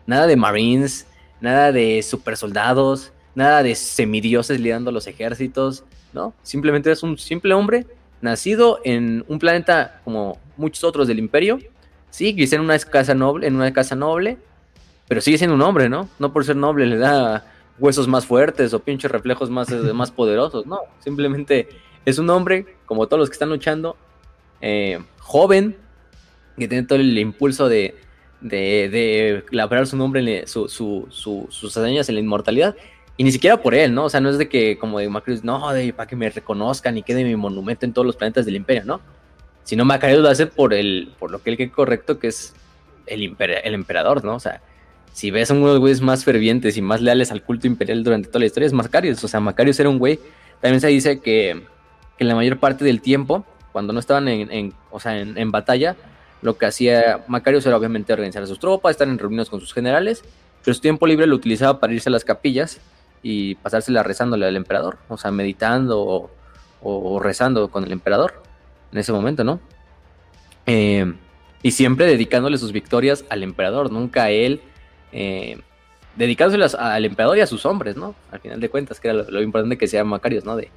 nada 0.07 0.27
de 0.27 0.37
marines, 0.37 1.07
nada 1.41 1.73
de 1.73 2.03
super 2.03 2.37
soldados, 2.37 3.13
nada 3.35 3.63
de 3.63 3.75
semidioses 3.75 4.61
liderando 4.61 4.91
los 4.91 5.07
ejércitos, 5.07 5.85
¿no? 6.13 6.35
Simplemente 6.43 6.91
es 6.91 7.03
un 7.03 7.19
simple 7.19 7.55
hombre 7.55 7.87
nacido 8.21 8.81
en 8.85 9.25
un 9.29 9.39
planeta 9.39 10.01
como 10.05 10.39
muchos 10.57 10.83
otros 10.85 11.07
del 11.07 11.19
imperio, 11.19 11.59
sí, 12.11 12.35
quizá 12.35 12.57
en 12.57 12.63
una 12.63 12.79
casa 12.79 13.15
noble, 13.15 13.47
en 13.47 13.55
una 13.55 13.73
casa 13.73 13.95
noble, 13.95 14.39
pero 15.09 15.21
sigue 15.21 15.39
siendo 15.39 15.55
un 15.57 15.63
hombre, 15.63 15.89
¿no? 15.89 16.09
No 16.19 16.33
por 16.33 16.45
ser 16.45 16.57
noble 16.57 16.87
le 16.87 16.99
da 16.99 17.45
huesos 17.79 18.09
más 18.09 18.27
fuertes 18.27 18.75
o 18.75 18.81
pinches 18.81 19.11
reflejos 19.11 19.51
más, 19.51 19.71
eh, 19.71 19.93
más 19.93 20.11
poderosos, 20.11 20.67
no. 20.67 20.81
Simplemente 21.01 21.69
es 22.05 22.19
un 22.19 22.29
hombre, 22.31 22.77
como 22.87 23.07
todos 23.07 23.21
los 23.21 23.29
que 23.29 23.35
están 23.35 23.49
luchando, 23.51 23.97
eh, 24.61 25.01
joven, 25.21 25.77
que 26.59 26.69
tiene 26.69 26.87
todo 26.87 26.99
el 26.99 27.17
impulso 27.19 27.69
de, 27.69 27.95
de, 28.41 28.89
de 28.89 29.45
labrar 29.51 29.87
su 29.87 29.97
nombre, 29.97 30.47
su, 30.47 30.69
su, 30.69 31.07
su- 31.11 31.47
sus 31.51 31.77
hazañas 31.77 32.09
en 32.09 32.17
la 32.17 32.21
inmortalidad. 32.21 32.77
Y 33.17 33.25
ni 33.25 33.33
siquiera 33.33 33.57
por 33.61 33.75
él, 33.75 33.95
¿no? 33.95 34.05
O 34.05 34.11
sea, 34.11 34.21
no 34.21 34.29
es 34.31 34.39
de 34.39 34.49
que, 34.49 34.79
como 34.79 34.99
de 35.01 35.09
Macarius, 35.09 35.43
no, 35.43 35.73
de, 35.73 35.93
para 35.93 36.07
que 36.07 36.15
me 36.17 36.31
reconozcan 36.31 36.97
y 36.99 37.03
quede 37.03 37.25
mi 37.25 37.35
monumento 37.35 37.85
en 37.85 37.93
todos 37.93 38.07
los 38.07 38.15
planetas 38.17 38.47
del 38.47 38.55
imperio, 38.57 38.85
¿no? 38.85 39.01
Sino 39.65 39.85
Macarius 39.85 40.21
lo 40.21 40.29
hace 40.29 40.47
por, 40.47 40.73
el, 40.73 41.13
por 41.19 41.31
lo 41.31 41.43
que 41.43 41.51
él 41.51 41.57
cree 41.57 41.71
correcto, 41.71 42.19
que 42.19 42.29
es 42.29 42.55
el, 43.07 43.35
el 43.39 43.75
emperador, 43.75 44.25
¿no? 44.25 44.37
O 44.37 44.41
sea, 44.41 44.63
si 45.13 45.31
ves 45.31 45.51
a 45.51 45.55
uno 45.55 45.67
de 45.67 45.73
los 45.73 45.81
güeyes 45.81 46.01
más 46.01 46.25
fervientes 46.25 46.77
y 46.77 46.83
más 46.83 47.01
leales 47.01 47.31
al 47.33 47.43
culto 47.43 47.67
imperial 47.67 48.05
durante 48.05 48.29
toda 48.29 48.41
la 48.41 48.47
historia, 48.47 48.67
es 48.67 48.73
Macarius. 48.73 49.23
O 49.25 49.29
sea, 49.29 49.41
Macarius 49.41 49.79
era 49.81 49.89
un 49.89 49.99
güey. 49.99 50.19
También 50.61 50.81
se 50.81 50.89
dice 50.89 51.21
que, 51.21 51.63
que 52.17 52.25
la 52.25 52.35
mayor 52.35 52.59
parte 52.59 52.85
del 52.85 53.01
tiempo, 53.01 53.45
cuando 53.73 53.93
no 53.93 54.01
estaban 54.01 54.29
en, 54.29 54.51
en- 54.51 54.75
o 54.91 55.01
sea, 55.01 55.19
en, 55.19 55.37
en 55.39 55.51
batalla, 55.51 55.97
lo 56.43 56.57
que 56.57 56.67
hacía 56.67 57.25
Macarius 57.27 57.67
era 57.67 57.77
obviamente 57.77 58.13
organizar 58.13 58.43
a 58.43 58.47
sus 58.47 58.59
tropas, 58.61 58.93
estar 58.93 59.09
en 59.09 59.19
reuniones 59.19 59.49
con 59.51 59.61
sus 59.61 59.75
generales, 59.75 60.23
pero 60.65 60.75
su 60.75 60.81
tiempo 60.81 61.07
libre 61.07 61.27
lo 61.27 61.35
utilizaba 61.35 61.81
para 61.81 61.93
irse 61.93 62.09
a 62.09 62.13
las 62.13 62.25
capillas 62.25 62.81
y 63.23 63.57
pasársela 63.57 64.05
rezándole 64.05 64.47
al 64.47 64.55
emperador, 64.57 64.99
o 65.09 65.17
sea, 65.17 65.33
meditando 65.33 66.31
o, 66.81 67.21
rezando 67.21 67.69
con 67.69 67.83
el 67.85 67.91
emperador 67.91 68.41
en 68.93 68.99
ese 68.99 69.13
momento, 69.13 69.43
¿no? 69.43 69.59
Eh, 70.67 71.13
y 71.63 71.73
siempre 71.73 72.07
dedicándole 72.07 72.59
sus 72.59 72.71
victorias 72.73 73.25
al 73.31 73.43
emperador, 73.43 73.91
nunca 73.91 74.25
a 74.25 74.31
él, 74.31 74.61
eh, 75.13 75.59
dedicándoselas 76.17 76.75
al 76.75 77.05
emperador 77.05 77.39
y 77.39 77.41
a 77.41 77.47
sus 77.47 77.65
hombres, 77.65 77.97
¿no? 77.97 78.15
Al 78.31 78.41
final 78.41 78.61
de 78.61 78.69
cuentas, 78.69 79.01
que 79.01 79.09
era 79.09 79.23
lo, 79.23 79.43
importante 79.43 79.79
que 79.79 79.87
sea 79.87 80.05
Macarios, 80.05 80.45
¿no? 80.45 80.57
De, 80.57 80.71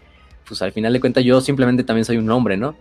pues 0.47 0.61
al 0.61 0.71
final 0.71 0.93
de 0.93 0.99
cuentas 0.99 1.23
yo 1.23 1.41
simplemente 1.41 1.83
también 1.83 2.05
soy 2.05 2.17
un 2.17 2.29
hombre, 2.29 2.57
¿no? 2.57 2.75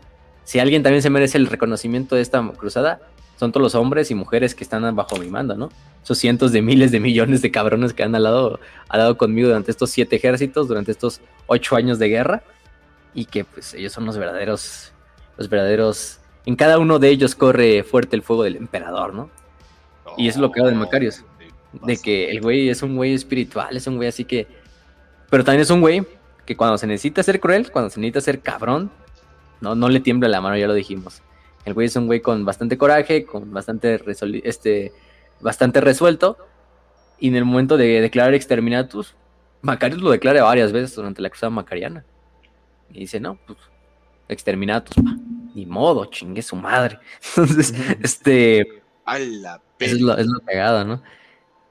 Si 0.44 0.58
alguien 0.58 0.82
también 0.82 1.02
se 1.02 1.10
merece 1.10 1.38
el 1.38 1.46
reconocimiento 1.46 2.16
de 2.16 2.22
esta 2.22 2.46
cruzada, 2.56 3.00
son 3.38 3.52
todos 3.52 3.62
los 3.62 3.74
hombres 3.74 4.10
y 4.10 4.14
mujeres 4.14 4.54
que 4.54 4.64
están 4.64 4.94
bajo 4.94 5.16
mi 5.16 5.28
mando, 5.28 5.56
¿no? 5.56 5.70
Esos 6.02 6.18
cientos 6.18 6.52
de 6.52 6.60
miles 6.60 6.90
de 6.92 7.00
millones 7.00 7.40
de 7.40 7.50
cabrones 7.50 7.94
que 7.94 8.02
han 8.02 8.14
al 8.14 8.24
lado, 8.24 8.60
al 8.88 8.98
lado 9.00 9.16
conmigo 9.16 9.48
durante 9.48 9.70
estos 9.70 9.90
siete 9.90 10.16
ejércitos, 10.16 10.68
durante 10.68 10.92
estos 10.92 11.20
ocho 11.46 11.76
años 11.76 11.98
de 11.98 12.08
guerra, 12.08 12.42
y 13.14 13.24
que 13.24 13.44
pues 13.44 13.74
ellos 13.74 13.92
son 13.92 14.04
los 14.04 14.18
verdaderos, 14.18 14.92
los 15.38 15.48
verdaderos, 15.48 16.20
en 16.44 16.56
cada 16.56 16.78
uno 16.78 16.98
de 16.98 17.08
ellos 17.08 17.34
corre 17.34 17.82
fuerte 17.82 18.16
el 18.16 18.22
fuego 18.22 18.42
del 18.42 18.56
emperador, 18.56 19.14
¿no? 19.14 19.30
Y 20.16 20.28
eso 20.28 20.38
es 20.38 20.42
lo 20.42 20.52
que 20.52 20.60
hago 20.60 20.68
de 20.68 20.74
Macarius. 20.74 21.24
De 21.72 21.96
que 21.96 22.30
el 22.30 22.40
güey 22.40 22.68
es 22.68 22.82
un 22.82 22.96
güey 22.96 23.14
espiritual, 23.14 23.76
es 23.76 23.86
un 23.86 23.96
güey 23.96 24.08
así 24.08 24.24
que... 24.24 24.46
Pero 25.30 25.44
también 25.44 25.62
es 25.62 25.70
un 25.70 25.80
güey 25.80 26.04
que 26.44 26.56
cuando 26.56 26.76
se 26.78 26.86
necesita 26.86 27.22
ser 27.22 27.38
cruel, 27.38 27.70
cuando 27.70 27.90
se 27.90 28.00
necesita 28.00 28.20
ser 28.20 28.40
cabrón, 28.40 28.90
no, 29.60 29.74
no 29.74 29.88
le 29.88 30.00
tiembla 30.00 30.28
la 30.28 30.40
mano, 30.40 30.56
ya 30.56 30.66
lo 30.66 30.74
dijimos. 30.74 31.22
El 31.64 31.74
güey 31.74 31.86
es 31.86 31.96
un 31.96 32.06
güey 32.06 32.20
con 32.20 32.44
bastante 32.44 32.78
coraje, 32.78 33.24
con 33.24 33.52
bastante, 33.52 34.00
este, 34.44 34.92
bastante 35.40 35.80
resuelto. 35.80 36.38
Y 37.18 37.28
en 37.28 37.36
el 37.36 37.44
momento 37.44 37.76
de 37.76 38.00
declarar 38.00 38.34
exterminatus, 38.34 39.14
Macarius 39.62 40.00
lo 40.00 40.10
declara 40.10 40.42
varias 40.42 40.72
veces 40.72 40.94
durante 40.96 41.20
la 41.20 41.28
cruzada 41.28 41.50
macariana. 41.50 42.04
Y 42.90 43.00
dice, 43.00 43.20
no, 43.20 43.38
pues, 43.46 43.58
exterminatus, 44.28 44.96
pa. 44.96 45.16
Ni 45.54 45.66
modo, 45.66 46.06
chingue 46.06 46.42
su 46.42 46.56
madre. 46.56 46.98
Entonces, 47.36 47.74
este... 48.02 48.82
A 49.04 49.18
la 49.18 49.60
es 49.78 50.00
lo, 50.00 50.16
es 50.16 50.26
lo 50.26 50.40
cagado, 50.40 50.84
¿no? 50.84 51.02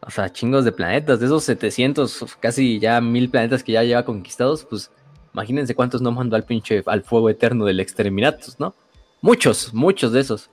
O 0.01 0.11
sea, 0.11 0.31
chingos 0.31 0.65
de 0.65 0.71
planetas, 0.71 1.19
de 1.19 1.25
esos 1.25 1.43
700, 1.43 2.37
casi 2.39 2.79
ya 2.79 3.01
mil 3.01 3.29
planetas 3.29 3.63
que 3.63 3.73
ya 3.73 3.83
lleva 3.83 4.05
conquistados, 4.05 4.63
pues 4.63 4.91
imagínense 5.33 5.75
cuántos 5.75 6.01
no 6.01 6.11
mandó 6.11 6.35
al 6.35 6.45
pinche 6.45 6.83
al 6.85 7.03
fuego 7.03 7.29
eterno 7.29 7.65
del 7.65 7.79
exterminatus, 7.79 8.59
¿no? 8.59 8.73
Muchos, 9.21 9.73
muchos 9.73 10.13
de 10.13 10.21
esos. 10.21 10.49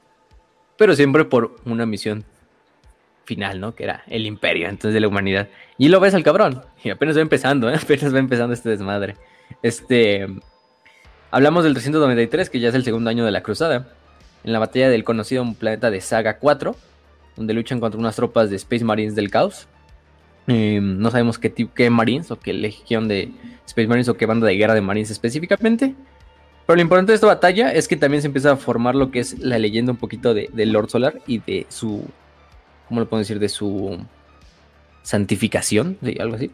Pero 0.77 0.95
siempre 0.97 1.25
por 1.25 1.57
una 1.65 1.87
misión 1.87 2.25
final, 3.25 3.61
¿no? 3.61 3.75
Que 3.75 3.85
era 3.85 4.03
el 4.09 4.27
imperio, 4.27 4.69
entonces 4.69 4.95
de 4.95 5.01
la 5.01 5.09
humanidad. 5.09 5.49
Y 5.79 5.89
lo 5.89 6.01
ves 6.01 6.15
al 6.15 6.23
cabrón. 6.23 6.63
Y 6.83 6.91
apenas 6.91 7.17
va 7.17 7.21
empezando, 7.21 7.71
¿eh? 7.71 7.77
Apenas 7.83 8.15
va 8.15 8.19
empezando 8.19 8.55
este 8.55 8.71
desmadre. 8.71 9.17
Este. 9.63 10.27
Hablamos 11.31 11.65
del 11.65 11.75
393, 11.75 12.49
que 12.49 12.61
ya 12.61 12.69
es 12.69 12.75
el 12.75 12.85
segundo 12.85 13.11
año 13.11 13.25
de 13.25 13.31
la 13.31 13.43
cruzada. 13.43 13.89
En 14.45 14.53
la 14.53 14.59
batalla 14.59 14.89
del 14.89 15.05
conocido 15.05 15.45
planeta 15.59 15.91
de 15.91 16.01
Saga 16.01 16.39
4, 16.39 16.77
donde 17.37 17.55
luchan 17.55 17.81
contra 17.81 17.99
unas 18.01 18.17
tropas 18.17 18.51
de 18.51 18.57
Space 18.57 18.85
Marines 18.85 19.15
del 19.15 19.31
caos. 19.31 19.69
Em, 20.47 20.99
no 20.99 21.11
sabemos 21.11 21.39
qué, 21.39 21.51
tipo, 21.51 21.75
qué 21.75 21.91
Marines 21.91 22.31
o 22.31 22.39
qué 22.39 22.53
legión 22.53 23.09
de 23.09 23.31
Space 23.67 23.89
Marines 23.89 24.09
o 24.09 24.17
qué 24.17 24.27
banda 24.27 24.47
de 24.47 24.57
guerra 24.57 24.75
de 24.75 24.81
Marines 24.81 25.11
específicamente. 25.11 25.95
Pero 26.67 26.77
lo 26.77 26.83
importante 26.83 27.13
de 27.13 27.17
esta 27.17 27.27
batalla 27.27 27.73
es 27.73 27.87
que 27.87 27.97
también 27.97 28.23
se 28.23 28.27
empieza 28.27 28.53
a 28.53 28.57
formar 28.57 28.95
lo 28.95 29.11
que 29.11 29.21
es 29.21 29.39
la 29.39 29.59
leyenda 29.59 29.93
un 29.93 29.99
poquito 29.99 30.35
de, 30.35 30.51
Lord 30.67 30.91
Solar 30.91 31.21
y 31.27 31.39
de 31.39 31.67
su. 31.69 32.05
¿Cómo 32.89 33.01
lo 33.01 33.09
puedo 33.09 33.21
decir? 33.21 33.39
De 33.39 33.49
su 33.49 33.99
santificación, 35.03 35.99
algo 36.19 36.37
así. 36.37 36.51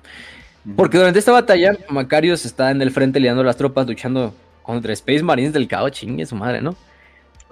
Porque 0.76 0.98
durante 0.98 1.18
esta 1.18 1.32
batalla, 1.32 1.76
Macarius 1.88 2.44
está 2.44 2.70
en 2.70 2.82
el 2.82 2.90
frente 2.90 3.20
liando 3.20 3.42
las 3.42 3.56
tropas, 3.56 3.86
luchando 3.86 4.34
contra 4.62 4.92
Space 4.92 5.22
Marines 5.22 5.52
del 5.52 5.66
caos, 5.66 5.92
chingue 5.92 6.26
su 6.26 6.36
madre, 6.36 6.60
¿no? 6.60 6.76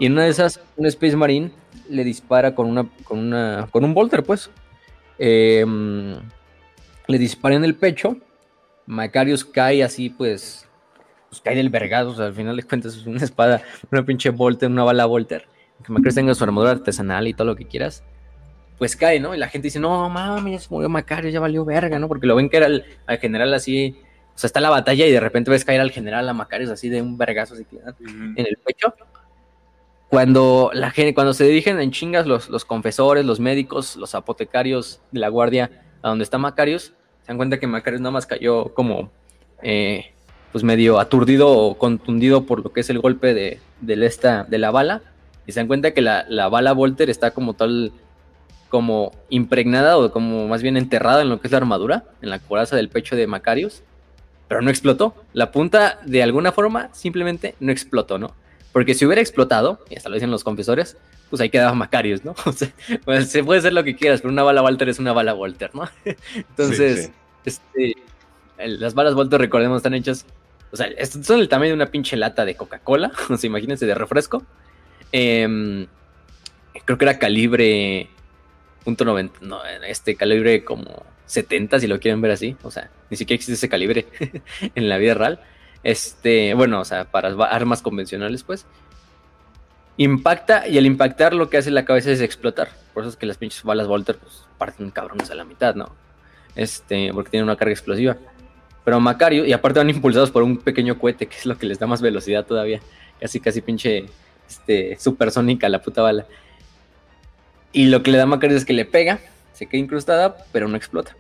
Y 0.01 0.07
en 0.07 0.13
una 0.13 0.25
de 0.25 0.31
esas, 0.31 0.61
un 0.77 0.87
Space 0.87 1.15
Marine 1.15 1.53
le 1.89 2.03
dispara 2.03 2.55
con 2.55 2.67
una. 2.67 2.89
con 3.05 3.19
una. 3.21 3.69
con 3.71 3.85
un 3.85 3.95
bolter, 3.95 4.25
pues. 4.25 4.51
Em, 5.19 6.17
le 7.07 7.19
dispara 7.19 7.55
en 7.55 7.65
el 7.65 7.77
pecho. 7.77 8.17
Macarius 8.87 9.45
cae 9.45 9.85
así, 9.85 10.11
pues 10.11 10.67
pues 11.31 11.41
cae 11.41 11.55
del 11.55 11.71
vergado, 11.71 12.11
o 12.11 12.15
sea, 12.15 12.27
al 12.27 12.35
final 12.35 12.57
de 12.57 12.65
cuentas 12.65 12.97
es 12.97 13.07
una 13.07 13.23
espada, 13.23 13.63
una 13.91 14.05
pinche 14.05 14.31
Volter, 14.31 14.69
una 14.69 14.83
bala 14.83 15.07
Volter, 15.07 15.47
que 15.85 15.93
Macarius 15.93 16.17
tenga 16.17 16.35
su 16.35 16.43
armadura 16.45 16.73
artesanal 16.73 17.29
y 17.29 17.35
todo 17.35 17.47
lo 17.47 17.57
que 17.57 17.67
quieras, 17.67 18.03
pues 18.79 18.97
cae, 18.97 19.21
¿no? 19.21 19.35
Y 19.35 19.39
la 19.39 19.49
gente 19.49 19.67
dice, 19.67 19.79
no 19.79 20.11
mames, 20.11 20.53
ya 20.53 20.59
se 20.59 20.69
murió 20.71 20.89
Macarius, 20.89 21.33
ya 21.33 21.39
valió 21.39 21.65
verga, 21.65 21.99
¿no? 22.01 22.09
Porque 22.09 22.27
lo 22.27 22.35
ven 22.35 22.51
que 22.51 22.57
era 22.57 22.67
el, 22.67 22.85
al 23.07 23.19
general 23.19 23.55
así, 23.55 23.97
o 24.35 24.39
sea, 24.39 24.49
está 24.49 24.61
la 24.61 24.71
batalla 24.71 25.07
y 25.07 25.13
de 25.13 25.21
repente 25.21 25.53
ves 25.53 25.65
caer 25.65 25.81
al 25.81 25.93
general 25.93 26.29
a 26.29 26.33
Macarius 26.33 26.71
así 26.71 26.89
de 26.89 27.01
un 27.01 27.17
vergazo 27.17 27.55
así 27.55 27.65
en 28.05 28.47
el 28.47 28.59
pecho. 28.65 28.93
Cuando 30.11 30.71
la 30.75 30.93
cuando 31.15 31.33
se 31.33 31.45
dirigen 31.45 31.81
en 31.81 31.93
chingas 31.93 32.27
los, 32.27 32.51
los 32.51 32.65
confesores, 32.65 33.25
los 33.25 33.39
médicos, 33.39 33.95
los 33.97 34.17
apotecarios 34.17 35.01
de 35.13 35.21
la 35.21 35.29
guardia 35.29 35.71
a 36.03 36.09
donde 36.09 36.25
está 36.25 36.37
Macarius, 36.37 36.93
se 37.23 37.29
dan 37.29 37.37
cuenta 37.37 37.61
que 37.61 37.69
Macarius 37.69 38.01
nada 38.01 38.11
más 38.11 38.27
cayó 38.27 38.75
como 38.75 39.11
eh, 39.63 40.13
pues 40.53 40.65
medio 40.65 40.99
aturdido 40.99 41.49
o 41.49 41.79
contundido 41.79 42.45
por 42.45 42.65
lo 42.65 42.73
que 42.73 42.81
es 42.81 42.91
el 42.91 42.99
golpe 42.99 43.35
de, 43.35 43.61
esta, 44.05 44.45
de 44.45 44.59
la 44.59 44.71
bala. 44.71 45.03
Y 45.47 45.53
se 45.53 45.61
dan 45.61 45.69
cuenta 45.69 45.93
que 45.93 46.03
la, 46.03 46.49
bala 46.49 46.73
Volter 46.73 47.09
está 47.09 47.31
como 47.31 47.55
tal, 47.55 47.93
como 48.69 49.13
impregnada 49.29 49.97
o 49.97 50.11
como 50.11 50.49
más 50.49 50.63
bien 50.63 50.77
enterrada 50.77 51.23
en 51.23 51.29
lo 51.29 51.41
que 51.41 51.49
es 51.49 51.53
la 51.53 51.59
armadura, 51.59 52.05
en 52.21 52.31
la 52.31 52.39
coraza 52.39 52.77
del 52.77 52.89
pecho 52.89 53.17
de 53.17 53.27
Macarius. 53.27 53.83
Pero 54.49 54.61
no 54.63 54.71
explotó. 54.71 55.15
La 55.33 55.53
punta, 55.53 56.01
de 56.05 56.23
alguna 56.23 56.51
forma, 56.51 56.89
simplemente 56.93 57.55
no 57.61 57.71
explotó, 57.71 58.19
¿no? 58.19 58.35
Porque 58.73 58.95
si 58.95 59.05
hubiera 59.05 59.21
explotado, 59.21 59.81
y 59.89 59.97
hasta 59.97 60.09
lo 60.09 60.15
dicen 60.15 60.31
los 60.31 60.45
confesores, 60.45 60.97
pues 61.29 61.41
ahí 61.41 61.51
quedaba 61.51 61.75
Macarius, 61.75 62.25
¿no? 62.25 62.35
O 62.45 62.53
sea, 62.53 62.73
pues 63.05 63.29
se 63.29 63.43
puede 63.45 63.61
hacer 63.61 63.73
lo 63.73 63.85
que 63.85 63.97
quieras, 63.97 64.21
pero 64.21 64.33
una 64.33 64.43
bala 64.43 64.61
Volter 64.61 64.89
es 64.89 64.99
una 64.99 65.13
bala 65.13 65.33
Volter, 65.33 65.75
¿no? 65.75 65.89
Entonces, 66.35 67.11
este, 67.45 67.97
las 68.59 68.95
balas 68.95 69.15
Volter, 69.15 69.41
recordemos, 69.41 69.79
están 69.79 69.95
hechas 69.95 70.25
o 70.73 70.77
sea, 70.77 70.89
son 71.05 71.41
el 71.41 71.49
tamaño 71.49 71.71
de 71.71 71.75
una 71.75 71.87
pinche 71.87 72.17
lata 72.17 72.45
de 72.45 72.55
Coca-Cola. 72.55 73.13
O 73.31 73.37
sea, 73.37 73.49
imagínense 73.49 73.87
de 73.87 73.95
refresco. 73.95 74.45
Em, 75.13 75.87
creo 76.85 76.99
que 76.99 77.05
era 77.05 77.19
calibre. 77.19 78.09
Punto 78.85 79.05
no, 79.05 79.19
este 79.87 80.17
calibre 80.17 80.65
como 80.65 81.05
70, 81.27 81.81
si 81.81 81.87
lo 81.87 82.01
quieren 82.01 82.21
ver 82.21 82.31
así. 82.31 82.57
O 82.63 82.71
sea, 82.71 82.91
ni 83.11 83.17
siquiera 83.17 83.37
existe 83.37 83.55
ese 83.55 83.69
calibre 83.69 84.07
en 84.75 84.89
la 84.89 84.99
vida 84.99 85.15
real. 85.15 85.41
Este, 85.83 86.55
bueno, 86.55 86.81
o 86.81 86.85
sea, 86.85 87.05
para 87.05 87.29
armas 87.47 87.83
convencionales, 87.83 88.43
pues. 88.43 88.67
Impacta 89.97 90.67
y 90.67 90.79
al 90.79 90.87
impactar 90.87 91.35
lo 91.35 91.51
que 91.51 91.59
hace 91.59 91.71
la 91.71 91.85
cabeza 91.85 92.11
es 92.11 92.21
explotar. 92.21 92.71
Por 92.95 93.03
eso 93.03 93.11
es 93.11 93.17
que 93.17 93.27
las 93.27 93.37
pinches 93.37 93.63
balas 93.63 93.87
Volter 93.87 94.17
pues, 94.17 94.45
parten 94.59 94.91
cabrones 94.91 95.31
a 95.31 95.35
la 95.35 95.45
mitad, 95.45 95.75
¿no? 95.75 95.95
Este, 96.55 97.13
porque 97.13 97.31
tienen 97.31 97.45
una 97.45 97.57
carga 97.57 97.73
explosiva. 97.73 98.17
Pero 98.85 98.99
Macario, 98.99 99.45
y 99.45 99.53
aparte 99.53 99.79
van 99.79 99.91
impulsados 99.91 100.31
por 100.31 100.43
un 100.43 100.57
pequeño 100.57 100.99
cohete, 100.99 101.27
que 101.27 101.37
es 101.37 101.47
lo 101.47 101.57
que 101.59 101.67
les 101.67 101.79
da 101.79 101.87
más 101.87 102.01
velocidad 102.01 102.47
todavía. 102.47 102.81
Casi, 103.21 103.41
casi 103.41 103.61
pinche 103.61 104.07
este, 104.49 104.99
supersónica 104.99 105.69
la 105.69 105.83
puta 105.83 106.03
bala. 106.03 106.27
Y 107.73 107.87
lo 107.87 108.03
que 108.03 108.11
le 108.11 108.19
da 108.19 108.27
Macario 108.27 108.57
es 108.57 108.65
que 108.65 108.73
le 108.73 108.85
pega, 108.85 109.21
se 109.53 109.67
queda 109.67 109.81
incrustada, 109.81 110.37
pero 110.51 110.67
no 110.67 110.77
explota. 110.77 111.15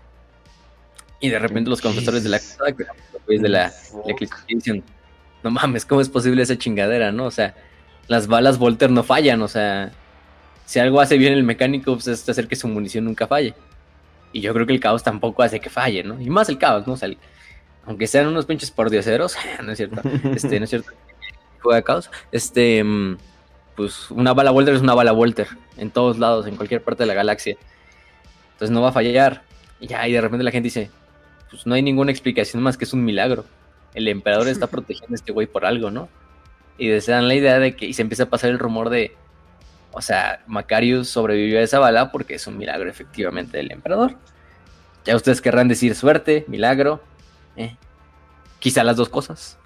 Y 1.20 1.28
de 1.28 1.38
repente 1.38 1.68
los 1.70 1.82
confesores 1.82 2.24
de 2.24 2.30
la 2.30 2.40
de 3.38 3.48
la, 3.48 3.72
dicen, 4.48 4.82
no 5.42 5.50
mames, 5.50 5.86
¿cómo 5.86 6.00
es 6.00 6.08
posible 6.08 6.42
esa 6.42 6.58
chingadera, 6.58 7.12
no? 7.12 7.26
O 7.26 7.30
sea, 7.30 7.54
las 8.08 8.26
balas 8.26 8.58
Volter 8.58 8.90
no 8.90 9.02
fallan, 9.02 9.42
o 9.42 9.48
sea, 9.48 9.92
si 10.66 10.78
algo 10.78 11.00
hace 11.00 11.18
bien 11.18 11.32
el 11.32 11.44
mecánico, 11.44 11.94
pues 11.94 12.08
es 12.08 12.28
hacer 12.28 12.48
que 12.48 12.56
su 12.56 12.68
munición 12.68 13.04
nunca 13.04 13.26
falle. 13.26 13.54
Y 14.32 14.40
yo 14.40 14.52
creo 14.54 14.66
que 14.66 14.72
el 14.72 14.80
caos 14.80 15.02
tampoco 15.02 15.42
hace 15.42 15.60
que 15.60 15.70
falle, 15.70 16.04
¿no? 16.04 16.20
Y 16.20 16.30
más 16.30 16.48
el 16.48 16.58
caos, 16.58 16.86
¿no? 16.86 16.92
O 16.92 16.96
sea, 16.96 17.10
aunque 17.84 18.06
sean 18.06 18.26
unos 18.26 18.46
pinches 18.46 18.70
pordioseros, 18.70 19.36
no 19.64 19.72
es 19.72 19.78
cierto, 19.78 20.00
este, 20.34 20.58
no 20.58 20.64
es 20.64 20.70
cierto, 20.70 20.92
juega 21.60 21.82
caos, 21.82 22.10
este, 22.30 22.82
mm, 22.84 23.16
pues 23.76 24.10
una 24.10 24.34
bala 24.34 24.50
Volter 24.50 24.74
es 24.74 24.82
una 24.82 24.94
bala 24.94 25.12
Volter, 25.12 25.48
en 25.76 25.90
todos 25.90 26.18
lados, 26.18 26.46
en 26.46 26.56
cualquier 26.56 26.82
parte 26.82 27.02
de 27.02 27.06
la 27.06 27.14
galaxia. 27.14 27.56
Entonces 28.52 28.74
no 28.74 28.82
va 28.82 28.90
a 28.90 28.92
fallar. 28.92 29.42
Y 29.80 29.86
ya, 29.86 30.06
y 30.06 30.12
de 30.12 30.20
repente 30.20 30.44
la 30.44 30.50
gente 30.50 30.66
dice, 30.66 30.90
pues 31.50 31.66
no 31.66 31.74
hay 31.74 31.82
ninguna 31.82 32.12
explicación 32.12 32.62
más 32.62 32.76
que 32.76 32.84
es 32.84 32.92
un 32.92 33.04
milagro. 33.04 33.44
El 33.94 34.08
emperador 34.08 34.48
está 34.48 34.66
protegiendo 34.70 35.14
a 35.14 35.16
este 35.16 35.32
güey 35.32 35.46
por 35.46 35.64
algo, 35.64 35.90
¿no? 35.90 36.08
Y 36.78 36.88
desean 36.88 37.28
la 37.28 37.34
idea 37.34 37.58
de 37.58 37.76
que, 37.76 37.86
y 37.86 37.92
se 37.92 38.02
empieza 38.02 38.24
a 38.24 38.30
pasar 38.30 38.50
el 38.50 38.58
rumor 38.58 38.88
de, 38.88 39.14
o 39.92 40.00
sea, 40.00 40.42
Macarius 40.46 41.08
sobrevivió 41.08 41.58
a 41.58 41.62
esa 41.62 41.78
bala 41.78 42.10
porque 42.10 42.34
es 42.34 42.46
un 42.46 42.56
milagro 42.56 42.88
efectivamente 42.88 43.56
del 43.58 43.72
emperador. 43.72 44.16
Ya 45.04 45.16
ustedes 45.16 45.40
querrán 45.40 45.68
decir 45.68 45.94
suerte, 45.94 46.44
milagro, 46.48 47.02
eh, 47.56 47.76
quizá 48.58 48.84
las 48.84 48.96
dos 48.96 49.08
cosas. 49.08 49.58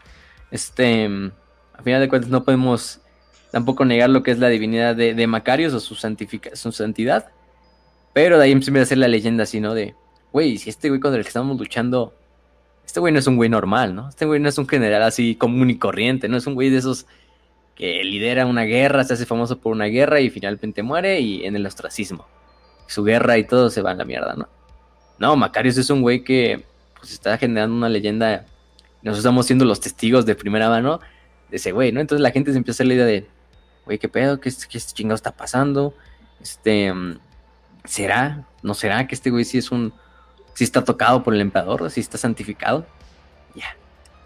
Este, 0.51 1.09
a 1.73 1.83
final 1.83 2.01
de 2.01 2.09
cuentas 2.09 2.31
no 2.31 2.45
podemos 2.45 3.01
tampoco 3.51 3.85
negar 3.85 4.11
lo 4.11 4.23
que 4.23 4.31
es 4.31 4.39
la 4.39 4.49
divinidad 4.49 4.97
de, 4.97 5.27
Macarios 5.27 5.75
o 5.75 5.81
su, 5.81 5.95
su 5.95 6.73
santidad. 6.73 7.29
Pero 8.13 8.39
de 8.39 8.45
ahí 8.45 8.53
empieza 8.53 8.83
a 8.83 8.87
ser 8.87 8.99
la 8.99 9.09
leyenda 9.09 9.43
así, 9.43 9.61
¿no? 9.61 9.75
De, 9.75 9.95
güey, 10.35 10.59
si 10.59 10.69
este 10.69 10.89
güey 10.89 11.01
con 11.01 11.15
el 11.15 11.23
que 11.23 11.29
estamos 11.29 11.57
luchando, 11.57 12.13
este 12.85 12.99
güey 12.99 13.13
no 13.13 13.21
es 13.21 13.27
un 13.29 13.37
güey 13.37 13.49
normal, 13.49 13.95
¿no? 13.95 14.09
Este 14.09 14.27
güey 14.27 14.41
no 14.41 14.49
es 14.49 14.59
un 14.59 14.67
general 14.67 15.05
así 15.05 15.37
común 15.37 15.71
y 15.71 15.79
corriente, 15.79 16.29
no 16.29 16.37
es 16.37 16.45
un 16.49 16.55
güey 16.55 16.71
de 16.71 16.79
esos 16.79 17.07
que 17.77 18.03
lidera 18.03 18.45
una 18.45 18.63
guerra, 18.63 19.05
se 19.05 19.15
hace 19.15 19.27
famoso 19.27 19.61
por 19.61 19.71
una 19.71 19.85
guerra 19.85 20.19
y 20.19 20.31
finalmente 20.31 20.83
muere 20.83 21.21
y 21.21 21.45
en 21.45 21.55
el 21.55 21.65
ostracismo. 21.65 22.27
Su 22.89 23.05
guerra 23.05 23.39
y 23.39 23.45
todo 23.45 23.71
se 23.71 23.81
va 23.81 23.93
a 23.93 23.95
la 23.95 24.05
mierda, 24.05 24.35
¿no? 24.35 24.49
No, 25.21 25.37
Macarios 25.37 25.77
es 25.77 25.89
un 25.89 26.03
güey 26.03 26.25
que 26.25 26.65
pues 26.99 27.13
está 27.13 27.39
generando 27.39 27.77
una 27.77 27.89
leyenda. 27.89 28.45
Nos 29.03 29.19
estamos 29.19 29.47
siendo 29.47 29.65
los 29.65 29.79
testigos 29.79 30.27
de 30.27 30.35
primera 30.35 30.69
mano 30.69 30.99
de 31.49 31.59
ese 31.59 31.71
güey, 31.71 31.93
¿no? 31.93 32.01
Entonces 32.01 32.21
la 32.21 32.33
gente 32.33 32.51
se 32.51 32.59
empieza 32.59 32.75
a 32.75 32.77
hacer 32.79 32.89
la 32.89 32.95
idea 32.95 33.07
de, 33.07 33.29
güey, 33.85 33.99
¿qué 34.01 34.09
pedo? 34.09 34.41
¿Qué, 34.41 34.51
qué 34.69 34.81
chingado 34.81 35.15
está 35.15 35.31
pasando? 35.31 35.95
Este, 36.41 36.93
mm, 36.93 37.21
¿será? 37.85 38.49
¿No 38.65 38.75
será 38.75 39.07
que 39.07 39.15
este 39.15 39.31
güey 39.31 39.45
sí 39.45 39.59
es 39.59 39.71
un, 39.71 39.95
sí 40.55 40.65
está 40.65 40.85
tocado 40.85 41.23
por 41.23 41.35
el 41.35 41.41
emperador, 41.41 41.91
sí 41.91 42.01
está 42.01 42.19
santificado? 42.19 42.87
Ya. 43.55 43.77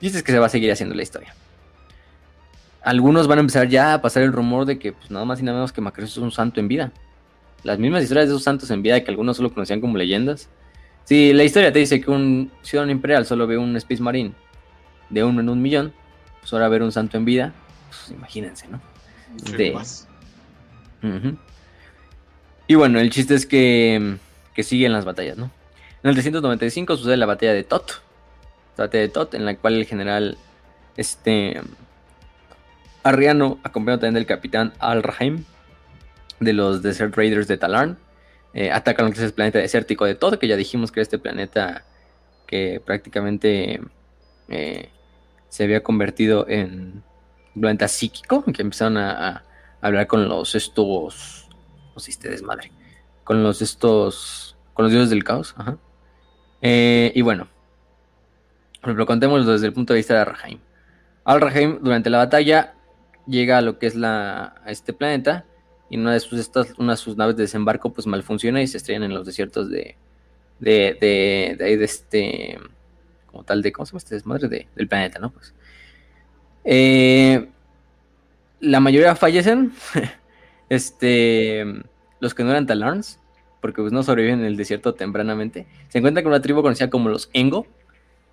Y 0.00 0.06
es 0.06 0.22
que 0.22 0.32
se 0.32 0.38
va 0.38 0.46
a 0.46 0.50
seguir 0.50 0.70
haciendo 0.70 0.94
la 0.94 1.02
historia. 1.02 1.34
Algunos 2.82 3.26
van 3.26 3.38
a 3.38 3.40
empezar 3.40 3.68
ya 3.68 3.94
a 3.94 4.00
pasar 4.02 4.22
el 4.22 4.32
rumor 4.32 4.64
de 4.64 4.78
que, 4.78 4.92
pues 4.92 5.10
nada 5.10 5.24
más 5.24 5.40
y 5.40 5.42
nada 5.42 5.58
menos 5.58 5.72
que 5.72 5.80
Macarius 5.80 6.12
es 6.12 6.18
un 6.18 6.30
santo 6.30 6.60
en 6.60 6.68
vida. 6.68 6.92
Las 7.64 7.78
mismas 7.78 8.02
historias 8.02 8.28
de 8.28 8.34
esos 8.34 8.44
santos 8.44 8.70
en 8.70 8.82
vida 8.82 9.02
que 9.02 9.10
algunos 9.10 9.36
solo 9.36 9.52
conocían 9.52 9.80
como 9.80 9.98
leyendas, 9.98 10.48
si 11.04 11.32
la 11.32 11.42
historia 11.42 11.72
te 11.72 11.80
dice 11.80 12.00
que 12.00 12.10
un 12.10 12.52
ciudadano 12.62 12.92
imperial 12.92 13.26
solo 13.26 13.46
ve 13.46 13.58
un 13.58 13.76
Space 13.76 14.02
Marine 14.02 14.32
de 15.10 15.24
uno 15.24 15.40
en 15.40 15.48
un 15.48 15.60
millón, 15.60 15.92
pues 16.40 16.52
ahora 16.52 16.68
ver 16.68 16.82
un 16.82 16.92
santo 16.92 17.16
en 17.16 17.24
vida 17.24 17.52
pues, 17.88 18.10
imagínense, 18.10 18.68
¿no? 18.68 18.80
De- 19.56 19.72
pues. 19.72 20.06
Ujú. 21.02 21.36
Y 22.66 22.74
bueno, 22.74 23.00
el 23.00 23.10
chiste 23.10 23.34
es 23.34 23.46
que, 23.46 24.16
que 24.54 24.62
siguen 24.62 24.92
las 24.92 25.04
batallas, 25.04 25.36
¿no? 25.38 25.50
En 26.02 26.10
el 26.10 26.14
395 26.14 26.96
sucede 26.96 27.16
la 27.16 27.26
batalla 27.26 27.52
de 27.52 27.64
Tot. 27.64 28.02
La 28.76 28.84
batalla 28.84 29.02
de 29.02 29.08
Tot, 29.08 29.34
en 29.34 29.44
la 29.44 29.56
cual 29.56 29.74
el 29.74 29.84
general 29.84 30.38
este, 30.96 31.60
Arriano, 33.02 33.58
acompañado 33.64 34.00
también 34.00 34.14
del 34.14 34.26
capitán 34.26 34.72
Al-Rahim, 34.78 35.44
de 36.38 36.52
los 36.52 36.82
Desert 36.82 37.16
Raiders 37.16 37.48
de 37.48 37.56
Talarn, 37.56 37.98
eh, 38.54 38.70
atacan 38.70 39.06
lo 39.06 39.12
que 39.12 39.18
es 39.18 39.24
el 39.24 39.32
planeta 39.32 39.58
desértico 39.58 40.04
de 40.04 40.14
Tot, 40.14 40.38
que 40.38 40.46
ya 40.46 40.56
dijimos 40.56 40.92
que 40.92 41.00
era 41.00 41.02
este 41.02 41.18
planeta 41.18 41.84
que 42.46 42.80
prácticamente 42.84 43.80
eh, 44.48 44.90
se 45.48 45.64
había 45.64 45.82
convertido 45.82 46.46
en 46.48 47.02
un 47.56 47.60
planeta 47.60 47.88
psíquico, 47.88 48.44
que 48.44 48.62
empezaron 48.62 48.98
a, 48.98 49.28
a 49.28 49.44
hablar 49.80 50.06
con 50.06 50.28
los 50.28 50.54
estos, 50.54 51.48
no 51.94 52.00
sé 52.00 52.12
si 52.12 52.18
ustedes 52.18 52.42
madre, 52.42 52.70
con 53.24 53.42
los 53.42 53.62
estos, 53.62 54.56
con 54.74 54.84
los 54.84 54.92
dioses 54.92 55.10
del 55.10 55.24
caos, 55.24 55.54
ajá. 55.56 55.76
Eh, 56.62 57.12
y 57.14 57.22
bueno, 57.22 57.48
por 58.80 58.90
ejemplo, 58.90 59.06
contémoslo 59.06 59.52
desde 59.52 59.66
el 59.66 59.72
punto 59.72 59.92
de 59.92 59.98
vista 59.98 60.14
de 60.14 60.20
Al-Rahim. 60.20 60.58
Al-Rahim 61.24 61.78
durante 61.82 62.10
la 62.10 62.18
batalla 62.18 62.74
llega 63.26 63.58
a 63.58 63.60
lo 63.60 63.78
que 63.78 63.86
es 63.86 63.94
la, 63.94 64.54
a 64.64 64.70
este 64.70 64.92
planeta 64.92 65.44
y 65.90 65.98
una 65.98 66.12
de 66.12 66.20
sus, 66.20 66.38
estas, 66.38 66.74
una 66.78 66.92
de 66.92 66.96
sus 66.96 67.16
naves 67.16 67.36
de 67.36 67.42
desembarco 67.42 67.92
pues 67.92 68.06
malfunciona 68.06 68.62
y 68.62 68.66
se 68.66 68.78
estrellan 68.78 69.04
en 69.04 69.14
los 69.14 69.26
desiertos 69.26 69.70
de, 69.70 69.96
de, 70.58 70.96
de, 71.00 71.56
de, 71.58 71.76
de 71.76 71.84
este, 71.84 72.58
como 73.26 73.44
tal 73.44 73.62
de, 73.62 73.72
¿cómo 73.72 73.86
se 73.86 73.92
llama 73.92 73.98
este 73.98 74.14
desmadre? 74.14 74.48
De, 74.48 74.68
del 74.74 74.88
planeta, 74.88 75.18
¿no? 75.18 75.30
Pues, 75.30 75.54
eh, 76.64 77.48
la 78.60 78.80
mayoría 78.80 79.14
fallecen, 79.14 79.72
este, 80.68 81.64
los 82.20 82.34
que 82.34 82.44
no 82.44 82.50
eran 82.50 82.66
Talarns, 82.66 83.20
porque 83.60 83.80
pues 83.82 83.92
no 83.92 84.02
sobreviven 84.02 84.40
en 84.40 84.46
el 84.46 84.56
desierto 84.56 84.94
tempranamente, 84.94 85.66
se 85.88 85.98
encuentran 85.98 86.24
con 86.24 86.32
una 86.32 86.42
tribu 86.42 86.62
conocida 86.62 86.90
como 86.90 87.08
los 87.08 87.30
Engo, 87.32 87.66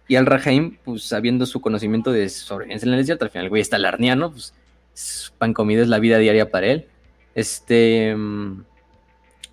y 0.08 0.16
al 0.16 0.26
Rahaim, 0.26 0.78
pues 0.84 1.04
sabiendo 1.04 1.46
su 1.46 1.62
conocimiento 1.62 2.12
de 2.12 2.30
sobrevivencia 2.30 2.88
en 2.88 2.94
el 2.94 3.00
desierto, 3.00 3.26
al 3.26 3.32
final 3.32 3.50
güey 3.50 3.62
está 3.62 3.78
larniano, 3.78 4.32
pues 4.32 4.54
es 4.94 5.34
pan 5.38 5.54
comido 5.54 5.82
es 5.82 5.90
la 5.90 6.00
vida 6.00 6.18
diaria 6.20 6.52
para 6.52 6.68
él. 6.68 6.88
Este 7.34 8.16
mm, 8.16 8.62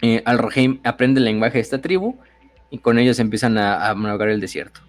eh, 0.02 0.22
al 0.24 0.38
Rahaim 0.38 0.80
aprende 0.84 1.20
el 1.20 1.24
lenguaje 1.24 1.54
de 1.54 1.62
esta 1.62 1.80
tribu 1.80 2.16
y 2.70 2.78
con 2.78 2.98
ellos 2.98 3.18
empiezan 3.18 3.56
a, 3.58 3.90
a 3.90 3.94
navegar 3.94 4.28
el 4.28 4.40
desierto. 4.40 4.80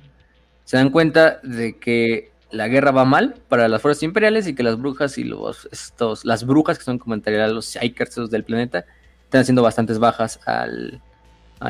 Se 0.65 0.77
dan 0.77 0.89
cuenta 0.89 1.39
de 1.43 1.77
que 1.77 2.31
la 2.51 2.67
guerra 2.67 2.91
va 2.91 3.05
mal 3.05 3.35
para 3.49 3.67
las 3.67 3.81
fuerzas 3.81 4.03
imperiales 4.03 4.47
y 4.47 4.55
que 4.55 4.63
las 4.63 4.77
brujas 4.77 5.17
y 5.17 5.23
los 5.23 5.67
estos 5.71 6.23
las 6.23 6.45
brujas 6.45 6.77
que 6.77 6.83
son 6.83 6.99
como 6.99 7.15
en 7.15 7.23
realidad 7.23 7.51
los 7.51 7.65
Psykers 7.65 8.29
del 8.29 8.43
planeta 8.43 8.85
están 9.33 9.41
haciendo 9.41 9.63
bastantes 9.63 9.97
bajas 9.97 10.39
al, 10.45 11.01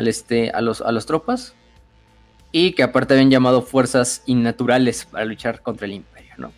este 0.05 0.51
a 0.51 0.59
los 0.59 0.81
a 0.81 0.91
las 0.91 1.05
tropas. 1.05 1.55
Y 2.51 2.73
que 2.73 2.83
aparte 2.83 3.13
habían 3.13 3.31
llamado 3.31 3.61
fuerzas 3.61 4.21
innaturales 4.25 5.05
para 5.05 5.23
luchar 5.23 5.61
contra 5.61 5.87
el 5.87 5.93
imperio, 5.93 6.33
¿no? 6.37 6.51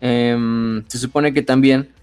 Em, 0.00 0.84
se 0.88 0.98
supone 0.98 1.32
que 1.32 1.42
también 1.42 1.94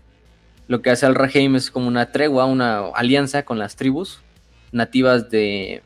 lo 0.68 0.82
que 0.82 0.90
hace 0.90 1.06
al 1.06 1.16
Raheim 1.16 1.58
es 1.58 1.70
como 1.70 1.88
una 1.88 2.12
tregua, 2.12 2.46
una 2.46 2.88
alianza 2.96 3.44
con 3.44 3.60
las 3.60 3.76
tribus 3.76 4.22
nativas 4.72 5.30
de, 5.30 5.84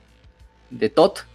de 0.70 0.90
Tot, 0.90 1.26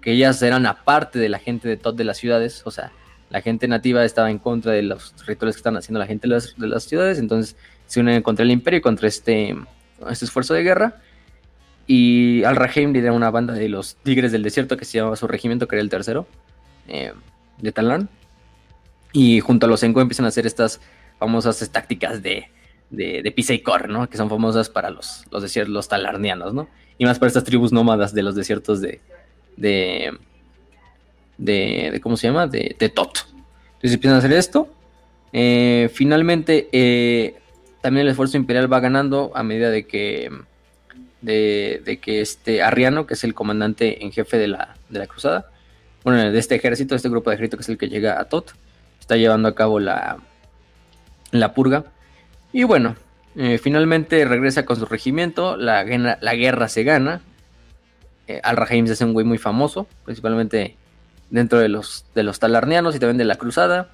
que 0.00 0.12
ellas 0.12 0.40
eran 0.42 0.64
aparte 0.64 1.18
de 1.18 1.28
la 1.28 1.40
gente 1.40 1.68
de 1.68 1.76
Tot 1.76 1.96
de 1.96 2.04
las 2.04 2.18
ciudades, 2.18 2.62
o 2.64 2.70
sea, 2.70 2.92
la 3.30 3.42
gente 3.42 3.66
nativa 3.66 4.04
estaba 4.04 4.30
en 4.30 4.38
contra 4.38 4.72
de 4.72 4.82
los 4.82 5.12
rituales 5.26 5.56
que 5.56 5.58
estaban 5.58 5.76
haciendo 5.76 5.98
la 5.98 6.06
gente 6.06 6.28
de 6.28 6.34
las, 6.34 6.56
de 6.56 6.68
las 6.68 6.84
ciudades, 6.84 7.18
entonces 7.18 7.56
se 7.86 8.00
unen 8.00 8.22
contra 8.22 8.44
el 8.44 8.52
imperio 8.52 8.78
y 8.78 8.82
contra 8.82 9.08
este, 9.08 9.54
este 10.10 10.24
esfuerzo 10.24 10.54
de 10.54 10.62
guerra. 10.62 10.96
Y 11.86 12.44
al 12.44 12.56
Raheim 12.56 12.92
lidera 12.92 13.12
una 13.12 13.30
banda 13.30 13.54
de 13.54 13.68
los 13.68 13.96
Tigres 13.96 14.32
del 14.32 14.42
Desierto 14.42 14.76
que 14.76 14.84
se 14.84 14.98
llamaba 14.98 15.16
su 15.16 15.26
regimiento, 15.26 15.66
que 15.68 15.76
era 15.76 15.82
el 15.82 15.90
tercero, 15.90 16.26
eh, 16.88 17.12
de 17.58 17.72
Talán. 17.72 18.08
Y 19.12 19.40
junto 19.40 19.66
a 19.66 19.68
los 19.68 19.82
Engo 19.82 20.00
empiezan 20.00 20.26
a 20.26 20.28
hacer 20.28 20.46
estas 20.46 20.80
famosas 21.18 21.68
tácticas 21.70 22.22
de, 22.22 22.48
de, 22.90 23.32
pisa 23.34 23.52
y 23.52 23.60
corre, 23.60 23.88
¿no? 23.88 24.08
Que 24.08 24.16
son 24.16 24.28
famosas 24.28 24.68
para 24.68 24.90
los, 24.90 25.24
los 25.30 25.42
desiertos, 25.42 25.88
talarnianos, 25.88 26.54
¿no? 26.54 26.68
Y 26.98 27.04
más 27.04 27.18
para 27.18 27.28
estas 27.28 27.44
tribus 27.44 27.72
nómadas 27.72 28.14
de 28.14 28.22
los 28.22 28.34
desiertos 28.34 28.80
de. 28.80 29.00
de. 29.56 30.16
de, 31.38 31.90
de 31.92 32.00
¿cómo 32.00 32.16
se 32.16 32.28
llama? 32.28 32.46
De, 32.46 32.76
de 32.78 32.88
Tot. 32.88 33.26
Entonces 33.74 33.94
empiezan 33.94 34.16
a 34.16 34.18
hacer 34.18 34.32
esto. 34.32 34.72
Eh, 35.32 35.90
finalmente, 35.92 36.68
eh, 36.72 37.41
también 37.82 38.06
el 38.06 38.10
esfuerzo 38.12 38.38
imperial 38.38 38.72
va 38.72 38.80
ganando 38.80 39.30
a 39.34 39.42
medida 39.42 39.70
de 39.70 39.86
que. 39.86 40.30
De, 41.20 41.80
de 41.84 41.98
que 41.98 42.20
este 42.20 42.62
Arriano, 42.62 43.06
que 43.06 43.14
es 43.14 43.22
el 43.22 43.32
comandante 43.32 44.04
en 44.04 44.10
jefe 44.10 44.38
de 44.38 44.48
la, 44.48 44.74
de 44.88 44.98
la 44.98 45.06
cruzada, 45.06 45.50
bueno, 46.02 46.32
de 46.32 46.36
este 46.36 46.56
ejército, 46.56 46.96
este 46.96 47.08
grupo 47.08 47.30
de 47.30 47.36
ejército 47.36 47.56
que 47.56 47.62
es 47.62 47.68
el 47.68 47.78
que 47.78 47.88
llega 47.88 48.20
a 48.20 48.24
Tot, 48.24 48.54
está 48.98 49.16
llevando 49.16 49.48
a 49.48 49.54
cabo 49.54 49.78
la, 49.78 50.16
la 51.30 51.54
purga. 51.54 51.84
Y 52.52 52.64
bueno, 52.64 52.96
eh, 53.36 53.58
finalmente 53.58 54.24
regresa 54.24 54.64
con 54.64 54.76
su 54.76 54.86
regimiento, 54.86 55.56
la, 55.56 55.84
la 56.20 56.34
guerra 56.34 56.68
se 56.68 56.82
gana. 56.82 57.20
Eh, 58.26 58.40
Al 58.42 58.56
Rahaim 58.56 58.88
se 58.88 58.94
hace 58.94 59.04
un 59.04 59.12
güey 59.12 59.24
muy 59.24 59.38
famoso, 59.38 59.86
principalmente 60.04 60.76
dentro 61.30 61.60
de 61.60 61.68
los, 61.68 62.04
de 62.16 62.24
los 62.24 62.40
talarnianos 62.40 62.96
y 62.96 62.98
también 62.98 63.18
de 63.18 63.26
la 63.26 63.36
cruzada. 63.36 63.90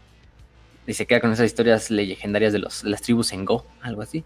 Y 0.88 0.94
se 0.94 1.06
queda 1.06 1.20
con 1.20 1.30
esas 1.32 1.46
historias 1.46 1.90
legendarias 1.90 2.52
de, 2.52 2.58
los, 2.58 2.82
las 2.82 3.02
tribus 3.02 3.32
en 3.32 3.44
Go, 3.44 3.64
algo 3.82 4.02
así. 4.02 4.24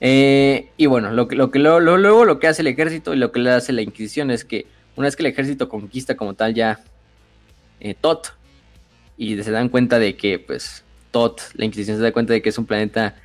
Eh, 0.00 0.70
y 0.76 0.86
bueno, 0.86 1.10
lo 1.10 1.26
que, 1.28 1.34
lo 1.36 1.48
lo- 1.80 1.96
luego 1.98 2.24
lo 2.24 2.38
que 2.38 2.46
hace 2.46 2.62
el 2.62 2.68
ejército 2.68 3.14
y 3.14 3.16
lo 3.18 3.32
que 3.32 3.40
le 3.40 3.50
hace 3.50 3.72
la 3.72 3.82
Inquisición 3.82 4.30
es 4.30 4.44
que 4.44 4.66
una 4.94 5.06
vez 5.08 5.16
que 5.16 5.22
el 5.24 5.26
ejército 5.26 5.68
conquista 5.68 6.16
como 6.16 6.34
tal 6.34 6.54
ya 6.54 6.80
eh, 7.80 7.94
Tot 8.00 8.32
y 9.16 9.42
se 9.42 9.50
dan 9.50 9.68
cuenta 9.68 9.98
de 9.98 10.16
que 10.16 10.38
pues 10.38 10.84
Tot, 11.10 11.40
la 11.54 11.64
Inquisición 11.64 11.96
se 11.96 12.02
da 12.04 12.12
cuenta 12.12 12.32
de 12.32 12.42
que 12.42 12.50
es 12.50 12.58
un 12.58 12.66
planeta, 12.66 13.16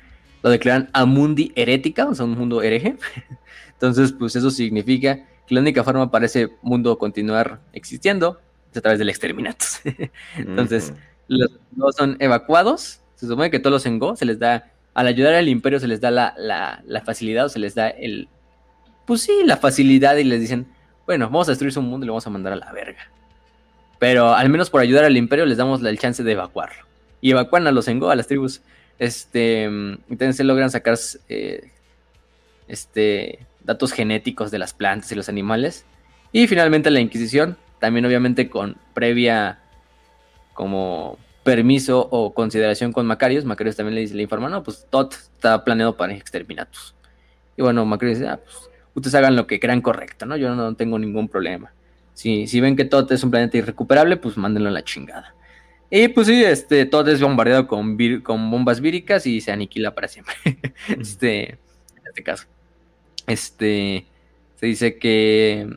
lo 0.42 0.50
declaran 0.50 0.90
Amundi 0.92 1.52
herética, 1.54 2.06
o 2.08 2.14
sea, 2.14 2.24
un 2.24 2.36
mundo 2.36 2.60
hereje. 2.62 2.96
Entonces, 3.72 4.12
pues 4.12 4.34
eso 4.34 4.50
significa 4.50 5.16
que 5.46 5.54
la 5.54 5.60
única 5.60 5.84
forma 5.84 6.10
para 6.10 6.26
ese 6.26 6.48
mundo 6.62 6.98
continuar 6.98 7.60
existiendo 7.72 8.40
es 8.72 8.78
a 8.78 8.80
través 8.80 8.98
del 8.98 9.10
exterminato. 9.10 9.64
Entonces. 10.38 10.92
Los 11.28 11.50
son 11.96 12.16
evacuados. 12.20 13.00
Se 13.16 13.26
supone 13.26 13.50
que 13.50 13.58
todos 13.58 13.72
los 13.72 13.86
en 13.86 13.98
Go 13.98 14.16
se 14.16 14.24
les 14.24 14.38
da, 14.38 14.70
al 14.92 15.06
ayudar 15.06 15.34
al 15.34 15.48
imperio 15.48 15.80
se 15.80 15.88
les 15.88 16.00
da 16.00 16.10
la, 16.10 16.34
la- 16.36 17.00
facilidad 17.02 17.46
o 17.46 17.48
se 17.48 17.58
les 17.58 17.74
da 17.74 17.88
el, 17.88 18.28
pues 19.06 19.22
sí, 19.22 19.32
la 19.44 19.56
facilidad 19.56 20.16
y 20.16 20.24
les 20.24 20.40
dicen, 20.40 20.66
bueno, 21.06 21.26
vamos 21.26 21.48
a 21.48 21.52
destruir 21.52 21.72
su 21.72 21.82
mundo 21.82 22.04
y 22.04 22.08
lo 22.08 22.12
vamos 22.14 22.26
a 22.26 22.30
mandar 22.30 22.52
a 22.52 22.56
la 22.56 22.72
verga. 22.72 23.10
Pero 23.98 24.34
al 24.34 24.48
menos 24.50 24.70
por 24.70 24.80
ayudar 24.80 25.04
al 25.04 25.16
imperio 25.16 25.46
les 25.46 25.56
damos 25.56 25.80
la- 25.80 25.90
el 25.90 25.98
chance 25.98 26.22
de 26.22 26.32
evacuarlo. 26.32 26.84
Y 27.20 27.30
evacúan 27.30 27.66
a 27.66 27.72
los 27.72 27.88
en 27.88 28.00
Go, 28.00 28.10
a 28.10 28.16
las 28.16 28.26
tribus. 28.26 28.60
Este, 28.98 29.64
entonces 29.64 30.44
logran 30.44 30.70
sacar 30.70 30.96
eh, 31.28 31.70
este, 32.68 33.38
datos 33.64 33.92
genéticos 33.92 34.50
de 34.50 34.58
las 34.58 34.74
plantas 34.74 35.10
y 35.12 35.14
los 35.14 35.28
animales. 35.28 35.84
Y 36.32 36.46
finalmente 36.48 36.90
la 36.90 37.00
Inquisición, 37.00 37.56
también 37.80 38.04
obviamente 38.04 38.48
con 38.50 38.76
previa 38.92 39.58
como 40.54 41.18
permiso 41.42 42.08
o 42.10 42.32
consideración 42.32 42.92
con 42.92 43.06
Macarios. 43.06 43.44
Macarios 43.44 43.76
también 43.76 43.94
le 43.96 44.00
dice, 44.00 44.14
le 44.14 44.22
informa, 44.22 44.48
no, 44.48 44.62
pues 44.62 44.86
Tot 44.88 45.12
está 45.12 45.62
planeado 45.64 45.96
para 45.96 46.14
exterminatus. 46.14 46.94
Y 47.56 47.62
bueno, 47.62 47.84
Macarios 47.84 48.18
dice, 48.18 48.30
ah, 48.30 48.40
pues 48.42 48.70
ustedes 48.94 49.14
hagan 49.16 49.36
lo 49.36 49.46
que 49.46 49.60
crean 49.60 49.82
correcto, 49.82 50.24
¿no? 50.24 50.36
Yo 50.36 50.54
no 50.54 50.74
tengo 50.74 50.98
ningún 50.98 51.28
problema. 51.28 51.72
Si, 52.14 52.46
si 52.46 52.60
ven 52.60 52.76
que 52.76 52.84
Tot 52.84 53.10
es 53.12 53.22
un 53.24 53.30
planeta 53.30 53.58
irrecuperable, 53.58 54.16
pues 54.16 54.36
mándenlo 54.36 54.68
a 54.70 54.72
la 54.72 54.84
chingada. 54.84 55.34
Y 55.90 56.08
pues 56.08 56.26
sí, 56.28 56.42
este, 56.42 56.86
Tot 56.86 57.06
es 57.08 57.20
bombardeado 57.20 57.66
con, 57.66 57.98
vir- 57.98 58.22
con 58.22 58.50
bombas 58.50 58.80
víricas 58.80 59.26
y 59.26 59.40
se 59.40 59.52
aniquila 59.52 59.94
para 59.94 60.08
siempre. 60.08 60.34
este, 60.98 61.50
en 61.50 61.58
este 62.06 62.22
caso. 62.22 62.46
Este, 63.26 64.06
se 64.56 64.66
dice 64.66 64.98
que, 64.98 65.68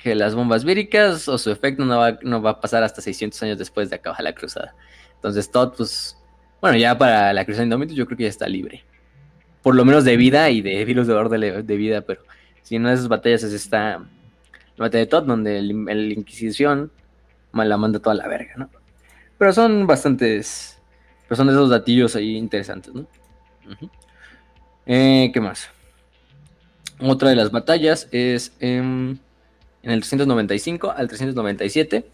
que 0.00 0.14
las 0.14 0.34
bombas 0.34 0.64
víricas 0.64 1.28
o 1.28 1.36
su 1.36 1.50
efecto 1.50 1.84
no 1.84 1.98
va, 1.98 2.18
no 2.22 2.40
va 2.40 2.50
a 2.50 2.60
pasar 2.60 2.82
hasta 2.82 3.02
600 3.02 3.42
años 3.42 3.58
después 3.58 3.90
de 3.90 3.96
acabar 3.96 4.22
la 4.22 4.32
cruzada. 4.32 4.74
Entonces 5.16 5.50
Todd, 5.50 5.74
pues, 5.76 6.16
bueno, 6.60 6.78
ya 6.78 6.96
para 6.96 7.32
la 7.32 7.44
cruzada 7.44 7.64
Indomitus 7.64 7.96
yo 7.96 8.06
creo 8.06 8.16
que 8.16 8.24
ya 8.24 8.30
está 8.30 8.48
libre. 8.48 8.84
Por 9.62 9.74
lo 9.74 9.84
menos 9.84 10.04
de 10.04 10.16
vida 10.16 10.48
y 10.50 10.62
de 10.62 10.84
virus 10.84 11.06
de 11.06 11.14
orden 11.14 11.40
de, 11.40 11.62
de 11.62 11.76
vida, 11.76 12.00
pero 12.00 12.22
si 12.62 12.76
en 12.76 12.82
una 12.82 12.90
de 12.90 12.96
esas 12.96 13.08
batallas 13.08 13.42
es 13.42 13.52
esta, 13.52 13.98
la 13.98 14.06
batalla 14.76 15.04
de 15.04 15.06
Todd, 15.06 15.24
donde 15.24 15.58
el 15.58 16.12
Inquisición 16.12 16.92
la 17.52 17.76
manda 17.76 17.98
toda 17.98 18.14
la 18.14 18.28
verga, 18.28 18.54
¿no? 18.56 18.70
Pero 19.38 19.52
son 19.52 19.86
bastantes, 19.86 20.78
pero 21.28 21.36
son 21.36 21.46
de 21.46 21.52
esos 21.52 21.70
datillos 21.70 22.16
ahí 22.16 22.36
interesantes, 22.36 22.92
¿no? 22.94 23.06
Eh, 24.86 25.30
¿Qué 25.32 25.40
más? 25.40 25.68
Otra 27.00 27.28
de 27.28 27.36
las 27.36 27.50
batallas 27.50 28.08
es 28.10 28.52
em, 28.60 29.18
en 29.88 29.94
el 29.94 30.00
395 30.00 30.90
al 30.90 31.08
397. 31.08 31.96
En 31.96 32.04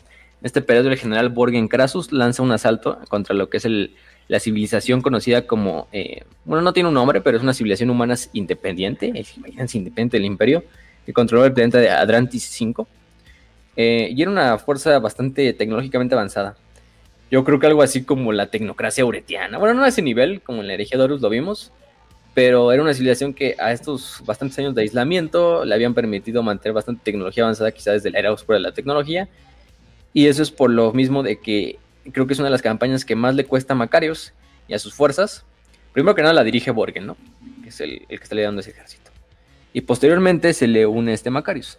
este 0.42 0.62
periodo 0.62 0.90
el 0.90 0.96
general 0.96 1.28
Borgen 1.28 1.66
Crassus 1.66 2.12
lanza 2.12 2.42
un 2.42 2.52
asalto 2.52 2.98
contra 3.08 3.34
lo 3.34 3.50
que 3.50 3.56
es 3.56 3.64
el, 3.64 3.96
la 4.28 4.38
civilización 4.38 5.00
conocida 5.00 5.46
como, 5.46 5.88
eh, 5.92 6.22
bueno, 6.44 6.62
no 6.62 6.72
tiene 6.72 6.88
un 6.88 6.94
nombre, 6.94 7.20
pero 7.20 7.36
es 7.36 7.42
una 7.42 7.52
civilización 7.52 7.90
humana 7.90 8.14
independiente, 8.32 9.06
imagínense, 9.06 9.78
independiente 9.78 10.16
del 10.18 10.26
imperio, 10.26 10.64
que 11.04 11.12
controló 11.12 11.44
el 11.44 11.52
planeta 11.52 11.78
de 11.78 11.90
Adrantis 11.90 12.44
5. 12.44 12.86
Eh, 13.76 14.10
y 14.14 14.22
era 14.22 14.30
una 14.30 14.56
fuerza 14.58 14.96
bastante 15.00 15.52
tecnológicamente 15.52 16.14
avanzada. 16.14 16.56
Yo 17.30 17.42
creo 17.42 17.58
que 17.58 17.66
algo 17.66 17.82
así 17.82 18.04
como 18.04 18.32
la 18.32 18.46
tecnocracia 18.46 19.04
uretiana. 19.04 19.58
Bueno, 19.58 19.74
no 19.74 19.82
a 19.82 19.88
ese 19.88 20.02
nivel, 20.02 20.42
como 20.42 20.60
en 20.60 20.68
la 20.68 20.74
herejía 20.74 20.96
de 20.96 21.04
Horus 21.04 21.20
lo 21.20 21.28
vimos, 21.28 21.72
pero 22.34 22.72
era 22.72 22.82
una 22.82 22.92
civilización 22.92 23.32
que 23.32 23.54
a 23.58 23.72
estos 23.72 24.20
bastantes 24.26 24.58
años 24.58 24.74
de 24.74 24.82
aislamiento 24.82 25.64
le 25.64 25.74
habían 25.74 25.94
permitido 25.94 26.42
mantener 26.42 26.74
bastante 26.74 27.02
tecnología 27.04 27.44
avanzada, 27.44 27.70
quizás 27.70 27.94
desde 27.94 28.10
la 28.10 28.18
era 28.18 28.32
oscura 28.32 28.58
de 28.58 28.62
la 28.62 28.72
tecnología. 28.72 29.28
Y 30.12 30.26
eso 30.26 30.42
es 30.42 30.50
por 30.50 30.70
lo 30.70 30.92
mismo 30.92 31.22
de 31.22 31.38
que 31.38 31.78
creo 32.12 32.26
que 32.26 32.32
es 32.32 32.38
una 32.40 32.48
de 32.48 32.52
las 32.52 32.62
campañas 32.62 33.04
que 33.04 33.14
más 33.14 33.36
le 33.36 33.44
cuesta 33.44 33.74
a 33.74 33.76
Macarios 33.76 34.32
y 34.66 34.74
a 34.74 34.78
sus 34.80 34.94
fuerzas. 34.94 35.44
Primero 35.92 36.16
que 36.16 36.22
nada 36.22 36.34
la 36.34 36.42
dirige 36.42 36.72
Borgen, 36.72 37.06
¿no? 37.06 37.16
Que 37.62 37.68
es 37.68 37.80
el, 37.80 38.04
que 38.08 38.14
está 38.16 38.34
liderando 38.34 38.60
ese 38.60 38.70
ejército. 38.70 39.12
Y 39.72 39.82
posteriormente 39.82 40.52
se 40.54 40.66
le 40.66 40.86
une 40.86 41.12
este 41.12 41.30
Macarius. 41.30 41.78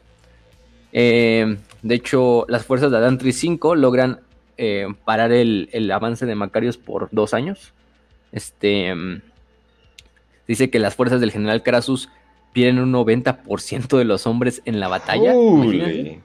Eh, 0.93 1.57
de 1.81 1.95
hecho, 1.95 2.45
las 2.47 2.65
fuerzas 2.65 2.91
de 2.91 2.97
Adantri 2.97 3.33
5 3.33 3.75
logran 3.75 4.21
eh, 4.57 4.87
parar 5.03 5.33
el, 5.33 5.91
avance 5.91 6.25
de 6.25 6.35
Macarius 6.35 6.77
por 6.77 7.09
dos 7.11 7.33
años. 7.33 7.73
Este 8.31 8.93
dice 10.47 10.69
que 10.69 10.79
las 10.79 10.95
fuerzas 10.95 11.21
del 11.21 11.31
general 11.31 11.63
Crasus 11.63 12.09
pierden 12.53 12.79
un 12.79 12.93
90% 12.93 13.97
de 13.97 14.05
los 14.05 14.27
hombres 14.27 14.61
en 14.65 14.79
la 14.79 14.87
batalla. 14.87 15.33
Uy, 15.33 16.21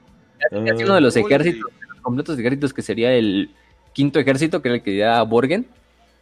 uno 0.51 0.95
de 0.95 1.01
los 1.01 1.15
ejércitos, 1.15 1.71
completos 2.01 2.39
ejércitos 2.39 2.73
que 2.73 2.81
sería 2.81 3.13
el 3.13 3.51
quinto 3.93 4.19
ejército, 4.19 4.61
que 4.61 4.69
era 4.69 4.75
el 4.75 4.83
que 4.83 5.03
a 5.03 5.21
Borgen, 5.23 5.67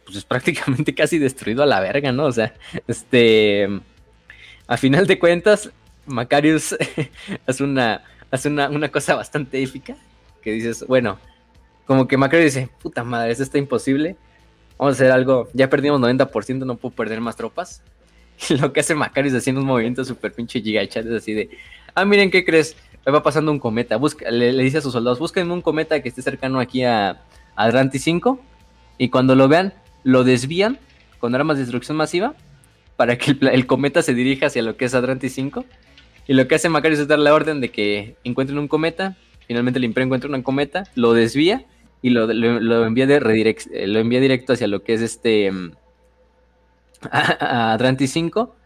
pues 0.04 0.16
es 0.16 0.24
prácticamente 0.24 0.94
casi 0.96 1.18
destruido 1.18 1.62
a 1.62 1.66
la 1.66 1.80
verga, 1.80 2.12
¿no? 2.12 2.24
O 2.24 2.32
sea, 2.32 2.54
este. 2.86 3.68
A 4.66 4.76
final 4.76 5.06
de 5.06 5.18
cuentas, 5.18 5.70
Macarius 6.06 6.76
hace 7.46 7.64
una, 7.64 8.04
hace 8.30 8.48
una, 8.48 8.88
cosa 8.90 9.14
bastante 9.14 9.62
épica. 9.62 9.96
Que 10.42 10.52
dices, 10.52 10.84
bueno, 10.86 11.18
como 11.86 12.08
que 12.08 12.16
Macarius 12.16 12.54
dice, 12.54 12.68
puta 12.80 13.04
madre, 13.04 13.32
eso 13.32 13.42
está 13.42 13.58
imposible. 13.58 14.16
Vamos 14.80 14.94
a 14.94 14.96
hacer 14.96 15.12
algo. 15.12 15.46
Ya 15.52 15.68
perdimos 15.68 16.00
90%, 16.00 16.64
no 16.64 16.78
puedo 16.78 16.94
perder 16.94 17.20
más 17.20 17.36
tropas. 17.36 17.82
Lo 18.48 18.72
que 18.72 18.80
hace 18.80 18.94
Macarius 18.94 19.34
haciendo 19.34 19.60
un 19.60 19.66
movimiento 19.66 20.06
súper 20.06 20.32
pinche 20.32 20.62
gigachat 20.62 21.04
es 21.04 21.12
así 21.12 21.34
de, 21.34 21.50
ah, 21.94 22.06
miren, 22.06 22.30
¿qué 22.30 22.46
crees? 22.46 22.74
va 23.06 23.22
pasando 23.22 23.52
un 23.52 23.58
cometa. 23.58 23.98
Busca, 23.98 24.30
le, 24.30 24.54
dice 24.54 24.78
a 24.78 24.80
sus 24.80 24.94
soldados, 24.94 25.18
busquen 25.18 25.50
un 25.50 25.60
cometa 25.60 26.00
que 26.00 26.08
esté 26.08 26.22
cercano 26.22 26.60
aquí 26.60 26.82
a, 26.84 27.20
Adranti 27.56 27.98
5 27.98 28.40
y 28.96 29.10
cuando 29.10 29.34
lo 29.34 29.48
vean, 29.48 29.74
lo 30.02 30.24
desvían 30.24 30.78
con 31.18 31.34
armas 31.34 31.58
de 31.58 31.64
destrucción 31.64 31.98
masiva 31.98 32.34
para 32.96 33.18
que 33.18 33.36
el, 33.38 33.66
cometa 33.66 34.00
se 34.00 34.14
dirija 34.14 34.46
hacia 34.46 34.62
lo 34.62 34.78
que 34.78 34.86
es 34.86 34.94
Adranti 34.94 35.28
5. 35.28 35.66
Y 36.26 36.32
lo 36.32 36.48
que 36.48 36.54
hace 36.54 36.70
Macarius 36.70 37.00
es 37.00 37.08
dar 37.08 37.18
la 37.18 37.34
orden 37.34 37.60
de 37.60 37.70
que 37.70 38.16
encuentren 38.24 38.58
un 38.58 38.66
cometa. 38.66 39.18
Finalmente 39.46 39.78
el 39.78 39.84
Imperio 39.84 40.06
encuentra 40.06 40.30
un 40.30 40.42
cometa, 40.42 40.84
lo 40.94 41.12
desvía 41.12 41.66
y 42.02 42.10
lo, 42.10 42.30
envía, 42.86 43.06
de 43.06 43.20
lo 43.86 43.98
envía 43.98 44.20
directo 44.20 44.54
hacia 44.54 44.66
lo 44.66 44.82
que 44.82 44.94
es 44.94 45.02
este 45.02 45.50
mm, 45.50 45.72
a, 47.10 47.72
Adranti 47.72 48.06
5. 48.06 48.56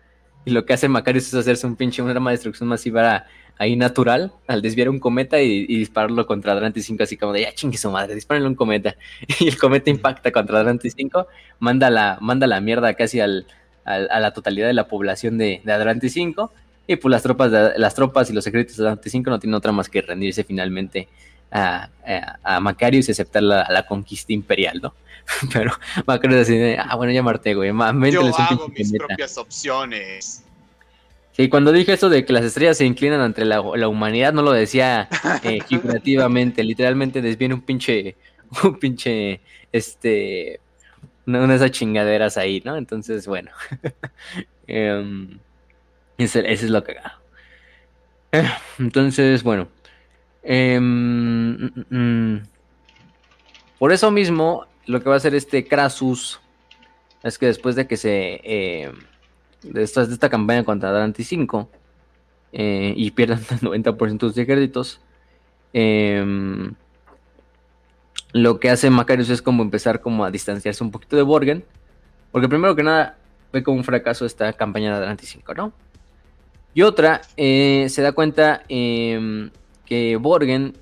Y 0.47 0.51
lo 0.51 0.67
que 0.67 0.75
hace 0.75 0.89
Macarius 0.89 1.29
es 1.29 1.35
hacerse 1.35 1.67
un 1.67 1.77
pinche 1.77 2.03
un 2.03 2.11
arma 2.11 2.31
de 2.31 2.37
destrucción 2.37 2.69
masiva 2.69 3.25
ahí 3.57 3.77
natural 3.77 4.33
al 4.47 4.63
desviar 4.63 4.89
un 4.89 4.99
cometa 4.99 5.41
y, 5.41 5.67
dispararlo 5.67 6.27
contra 6.27 6.53
Adranti 6.53 6.83
5, 6.83 7.03
así 7.03 7.17
como 7.17 7.33
de 7.33 7.43
ya 7.43 7.55
chingue 7.55 7.79
su 7.79 7.91
madre, 7.91 8.15
dispárenle 8.15 8.49
un 8.49 8.55
cometa. 8.55 8.95
Y 9.41 9.49
el 9.49 9.57
cometa 9.57 9.91
impacta 9.91 10.31
contra 10.33 10.61
Adranti 10.61 10.91
5, 10.91 11.27
manda 11.61 11.89
la, 11.91 12.19
manda 12.21 12.47
la 12.47 12.61
mierda 12.61 12.95
casi 12.95 13.21
al, 13.21 13.47
a 13.85 14.21
la 14.21 14.33
totalidad 14.33 14.67
de 14.67 14.75
la 14.75 14.87
población 14.87 15.39
de, 15.39 15.63
de 15.65 15.73
Adranti 15.73 16.09
5. 16.09 16.53
Y 16.87 16.97
pues 16.97 17.11
las 17.11 17.23
tropas, 17.23 17.51
de, 17.51 17.79
las 17.79 17.95
tropas 17.95 18.29
y 18.29 18.35
los 18.35 18.45
secretos 18.45 18.77
de 18.77 18.83
Adranti 18.83 19.09
5 19.09 19.31
no 19.31 19.39
tienen 19.39 19.55
otra 19.55 19.73
más 19.73 19.89
que 19.89 20.03
rendirse 20.03 20.45
finalmente 20.45 21.09
a, 21.55 21.89
a, 22.43 22.61
Macarius 22.61 23.09
y 23.09 23.13
aceptar 23.13 23.43
la, 23.43 23.87
conquista 23.87 24.33
imperial, 24.33 24.81
¿no? 24.83 24.95
Pero 25.53 25.73
Macarius 26.07 26.49
dice, 26.49 26.77
ah, 26.79 26.97
bueno, 26.97 27.13
ya 27.13 27.23
Marte, 27.23 27.55
güey. 27.55 27.71
Yo 28.11 28.37
hago 28.37 28.69
mis 28.69 28.93
propias 28.93 29.39
opciones. 29.39 30.45
Sí, 31.33 31.49
cuando 31.49 31.73
dije 31.73 31.93
eso 31.93 32.09
de 32.09 32.25
que 32.25 32.33
las 32.33 32.45
estrellas 32.45 32.77
se 32.77 32.85
inclinan 32.85 33.21
ante 33.21 33.45
la, 33.45 33.61
humanidad, 33.61 34.33
no 34.33 34.43
lo 34.43 34.53
decía 34.53 35.09
eh, 35.43 35.61
figurativamente, 35.69 36.63
literalmente 36.63 37.23
desviene 37.23 37.55
un 37.55 37.63
pinche, 37.63 38.17
un 38.63 38.79
pinche, 38.79 39.41
este, 39.73 40.61
una, 41.27 41.47
de 41.47 41.57
esas 41.57 41.71
chingaderas 41.73 42.37
ahí, 42.37 42.63
¿no? 42.65 42.77
Entonces, 42.77 43.27
bueno, 43.27 43.51
eh, 44.69 45.29
eso, 46.19 46.39
es 46.41 46.63
lo 46.65 46.85
que 46.85 46.97
eh, 48.31 48.51
entonces, 48.79 49.43
bueno, 49.43 49.69
em, 50.45 51.57
mm, 51.59 51.85
mm, 51.91 52.43
por 53.79 53.93
eso 53.93 54.11
mismo, 54.11 54.67
lo 54.87 55.03
que 55.03 55.09
va 55.09 55.15
a 55.15 55.19
hacer 55.19 55.35
este 55.35 55.67
Crasus 55.67 56.41
es 57.23 57.39
que 57.39 57.47
después 57.47 57.75
de 57.75 57.87
que 57.87 57.97
se 57.97 58.41
eh, 58.45 58.93
de 59.63 59.83
esta, 59.83 60.29
campaña 60.29 60.65
contra 60.65 60.93
Dante 60.93 61.25
5 61.25 61.69
eh, 62.53 62.93
y 62.97 63.11
pierdan 63.11 63.41
el 63.51 63.61
90% 63.61 64.13
de 64.13 64.19
sus 64.19 64.39
ejércitos, 64.39 65.01
em, 65.73 66.75
lo 68.33 68.61
que 68.61 68.71
hace 68.71 68.91
Macarius 68.91 69.31
es 69.31 69.43
como 69.43 69.63
empezar 69.63 70.01
como 70.01 70.25
a 70.25 70.31
distanciarse 70.31 70.85
un 70.85 70.91
poquito 70.91 71.17
de 71.17 71.23
Borgen, 71.23 71.65
porque 72.33 72.49
primero 72.49 72.77
que 72.77 72.83
nada 72.83 73.17
ve 73.53 73.63
como 73.63 73.79
un 73.79 73.85
fracaso 73.85 74.27
esta 74.27 74.53
campaña 74.53 74.99
de 74.99 75.07
Dante 75.07 75.25
5, 75.25 75.55
¿no? 75.55 75.73
Y 76.75 76.83
otra, 76.83 77.23
eh, 77.37 77.87
se 77.89 78.03
da 78.03 78.13
cuenta 78.13 78.65
em, 78.69 79.51
que 79.87 80.17
Borgen 80.17 80.75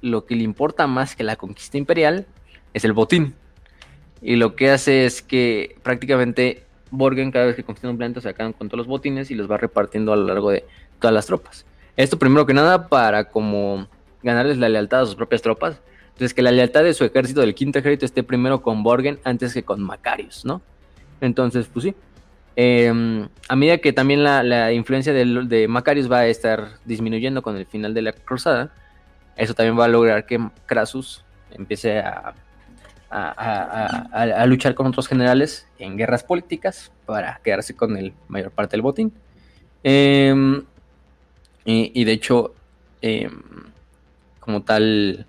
lo 0.00 0.26
que 0.26 0.36
le 0.36 0.42
importa 0.42 0.86
más 0.86 1.16
que 1.16 1.24
la 1.24 1.36
conquista 1.36 1.78
imperial 1.78 2.26
es 2.74 2.84
el 2.84 2.92
botín. 2.92 3.34
Y 4.22 4.36
lo 4.36 4.56
que 4.56 4.70
hace 4.70 5.04
es 5.04 5.22
que 5.22 5.76
prácticamente 5.82 6.64
Borgen 6.90 7.30
cada 7.30 7.46
vez 7.46 7.56
que 7.56 7.64
conquista 7.64 7.88
un 7.88 7.96
planeta 7.96 8.20
se 8.20 8.28
acaban 8.28 8.52
con 8.52 8.68
todos 8.68 8.78
los 8.78 8.86
botines 8.86 9.30
y 9.30 9.34
los 9.34 9.50
va 9.50 9.56
repartiendo 9.56 10.12
a 10.12 10.16
lo 10.16 10.26
largo 10.26 10.50
de 10.50 10.64
todas 11.00 11.14
las 11.14 11.26
tropas. 11.26 11.66
Esto 11.96 12.18
primero 12.18 12.46
que 12.46 12.54
nada 12.54 12.88
para 12.88 13.28
como 13.28 13.88
ganarles 14.22 14.58
la 14.58 14.68
lealtad 14.68 15.02
a 15.02 15.06
sus 15.06 15.14
propias 15.14 15.42
tropas. 15.42 15.80
Entonces 16.08 16.34
que 16.34 16.42
la 16.42 16.50
lealtad 16.50 16.84
de 16.84 16.94
su 16.94 17.04
ejército 17.04 17.40
del 17.40 17.54
quinto 17.54 17.78
ejército 17.78 18.06
esté 18.06 18.22
primero 18.22 18.62
con 18.62 18.82
Borgen 18.82 19.18
antes 19.24 19.52
que 19.52 19.62
con 19.62 19.82
Macarius, 19.82 20.44
¿no? 20.44 20.62
Entonces, 21.20 21.68
pues 21.72 21.84
sí. 21.84 21.94
Em, 22.56 23.28
a 23.48 23.56
medida 23.56 23.78
que 23.78 23.92
también 23.92 24.24
la, 24.24 24.72
influencia 24.72 25.12
de, 25.12 25.68
Macarius 25.68 26.10
va 26.10 26.20
a 26.20 26.26
estar 26.26 26.78
disminuyendo 26.84 27.42
con 27.42 27.56
el 27.56 27.66
final 27.66 27.92
de 27.94 28.02
la 28.02 28.12
cruzada, 28.12 28.72
eso 29.36 29.54
también 29.54 29.78
va 29.78 29.84
a 29.84 29.88
lograr 29.88 30.24
que 30.24 30.40
Crassus 30.66 31.24
empiece 31.50 31.98
a 31.98 32.34
a, 33.10 34.44
luchar 34.46 34.74
con 34.74 34.86
otros 34.86 35.08
generales 35.08 35.66
en 35.78 35.96
guerras 35.96 36.24
políticas 36.24 36.92
para 37.04 37.40
quedarse 37.42 37.74
con 37.74 37.96
el 37.96 38.12
mayor 38.28 38.50
parte 38.50 38.72
del 38.72 38.82
botín. 38.82 39.12
Em, 39.82 40.64
y, 41.64 42.04
de 42.04 42.12
hecho, 42.12 42.54
em, 43.00 43.42
como 44.40 44.62
tal, 44.62 45.26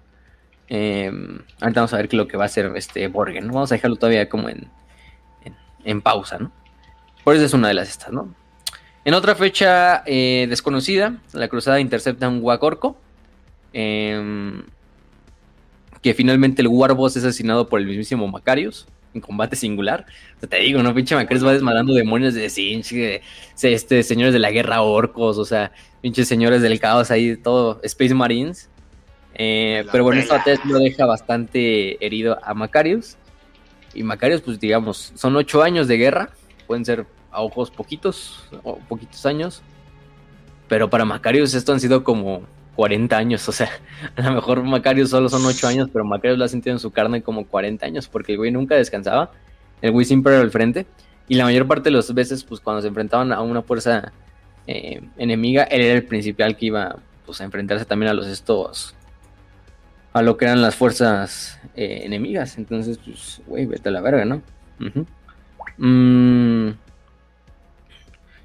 ahorita 0.69 1.81
vamos 1.81 1.93
a 1.93 1.97
ver 1.97 2.09
qué 2.09 2.17
lo 2.17 2.27
que 2.27 2.37
va 2.37 2.43
a 2.43 2.47
hacer 2.47 2.71
este 2.75 3.07
Borgen. 3.07 3.47
Vamos 3.47 3.71
a 3.71 3.75
dejarlo 3.75 3.97
todavía 3.97 4.29
como 4.29 4.49
en, 4.49 4.69
en, 5.83 6.01
pausa, 6.01 6.37
¿no? 6.37 6.51
Por 7.27 7.35
eso 7.35 7.43
es 7.43 7.53
una 7.53 7.67
de 7.67 7.73
las 7.73 7.89
estas, 7.89 8.13
¿no? 8.13 8.33
En 9.03 9.13
otra 9.13 9.35
fecha 9.35 10.01
eh, 10.05 10.47
desconocida, 10.49 11.17
la 11.33 11.49
cruzada 11.49 11.81
intercepta 11.81 12.29
un 12.29 12.41
Huacorco 12.41 12.95
que 13.73 14.63
finalmente 16.15 16.61
el 16.61 16.69
Warboss 16.69 17.17
es 17.17 17.25
asesinado 17.25 17.67
por 17.67 17.81
el 17.81 17.85
mismísimo 17.85 18.29
Macarius 18.29 18.87
en 19.13 19.19
combate 19.19 19.57
singular. 19.57 20.05
te 20.47 20.55
digo, 20.59 20.81
¿no? 20.81 20.95
Pinche 20.95 21.15
Macarius 21.15 21.45
va 21.45 21.51
desmadando 21.51 21.93
demonios 21.93 22.33
de 22.33 22.49
Sinch, 22.49 22.93
este, 23.61 24.03
señores 24.03 24.31
de 24.31 24.39
la 24.39 24.51
guerra 24.51 24.81
orcos, 24.81 25.37
o 25.37 25.43
sea, 25.43 25.73
pinches 25.99 26.29
señores 26.29 26.61
del 26.61 26.79
caos 26.79 27.11
ahí, 27.11 27.35
todo, 27.35 27.81
Space 27.83 28.13
Marines. 28.13 28.69
Eh, 29.33 29.85
pero 29.91 30.05
bueno, 30.05 30.21
esta 30.21 30.41
test 30.45 30.63
lo 30.63 30.79
deja 30.79 31.05
bastante 31.05 32.05
herido 32.05 32.39
a 32.41 32.53
Macarius. 32.53 33.17
Y 33.93 34.03
Macarius, 34.03 34.39
pues 34.39 34.61
digamos, 34.61 35.11
son 35.15 35.35
ocho 35.35 35.61
años 35.61 35.89
de 35.89 35.97
guerra, 35.97 36.29
pueden 36.67 36.85
ser 36.85 37.05
a 37.37 37.41
ojos 37.41 37.69
poquitos, 37.69 38.43
o 38.63 38.77
poquitos 38.89 39.25
años. 39.25 39.61
Pero 40.67 40.89
para 40.89 41.05
Macarius 41.05 41.53
esto 41.53 41.71
han 41.71 41.79
sido 41.79 42.03
como 42.03 42.41
40 42.75 43.15
años, 43.15 43.47
o 43.47 43.51
sea, 43.51 43.69
a 44.15 44.21
lo 44.21 44.31
mejor 44.35 44.63
Macario 44.63 45.05
solo 45.07 45.29
son 45.29 45.45
8 45.45 45.67
años, 45.67 45.89
pero 45.91 46.03
Macario 46.03 46.35
lo 46.35 46.45
ha 46.45 46.47
sentido 46.47 46.75
en 46.75 46.79
su 46.79 46.91
carne 46.91 47.21
como 47.21 47.45
40 47.45 47.85
años, 47.85 48.07
porque 48.07 48.33
el 48.33 48.37
güey 48.37 48.51
nunca 48.51 48.75
descansaba, 48.75 49.31
el 49.81 49.91
güey 49.91 50.05
siempre 50.05 50.33
era 50.33 50.41
al 50.41 50.51
frente, 50.51 50.85
y 51.27 51.35
la 51.35 51.43
mayor 51.43 51.67
parte 51.67 51.85
de 51.89 51.95
las 51.95 52.13
veces, 52.13 52.43
pues 52.43 52.59
cuando 52.59 52.81
se 52.81 52.87
enfrentaban 52.87 53.31
a 53.31 53.41
una 53.41 53.61
fuerza 53.61 54.11
eh, 54.65 55.01
enemiga, 55.17 55.63
él 55.63 55.81
era 55.81 55.93
el 55.95 56.05
principal 56.05 56.55
que 56.57 56.67
iba 56.67 56.97
pues, 57.25 57.41
a 57.41 57.43
enfrentarse 57.43 57.85
también 57.85 58.11
a 58.11 58.13
los 58.13 58.27
estos, 58.27 58.95
a 60.13 60.21
lo 60.21 60.37
que 60.37 60.45
eran 60.45 60.61
las 60.61 60.75
fuerzas 60.75 61.59
eh, 61.75 62.01
enemigas, 62.03 62.57
entonces, 62.57 62.99
pues, 63.03 63.41
güey, 63.45 63.65
vete 63.65 63.89
a 63.89 63.91
la 63.91 64.01
verga, 64.01 64.25
¿no? 64.25 64.41
Mm, 65.77 66.71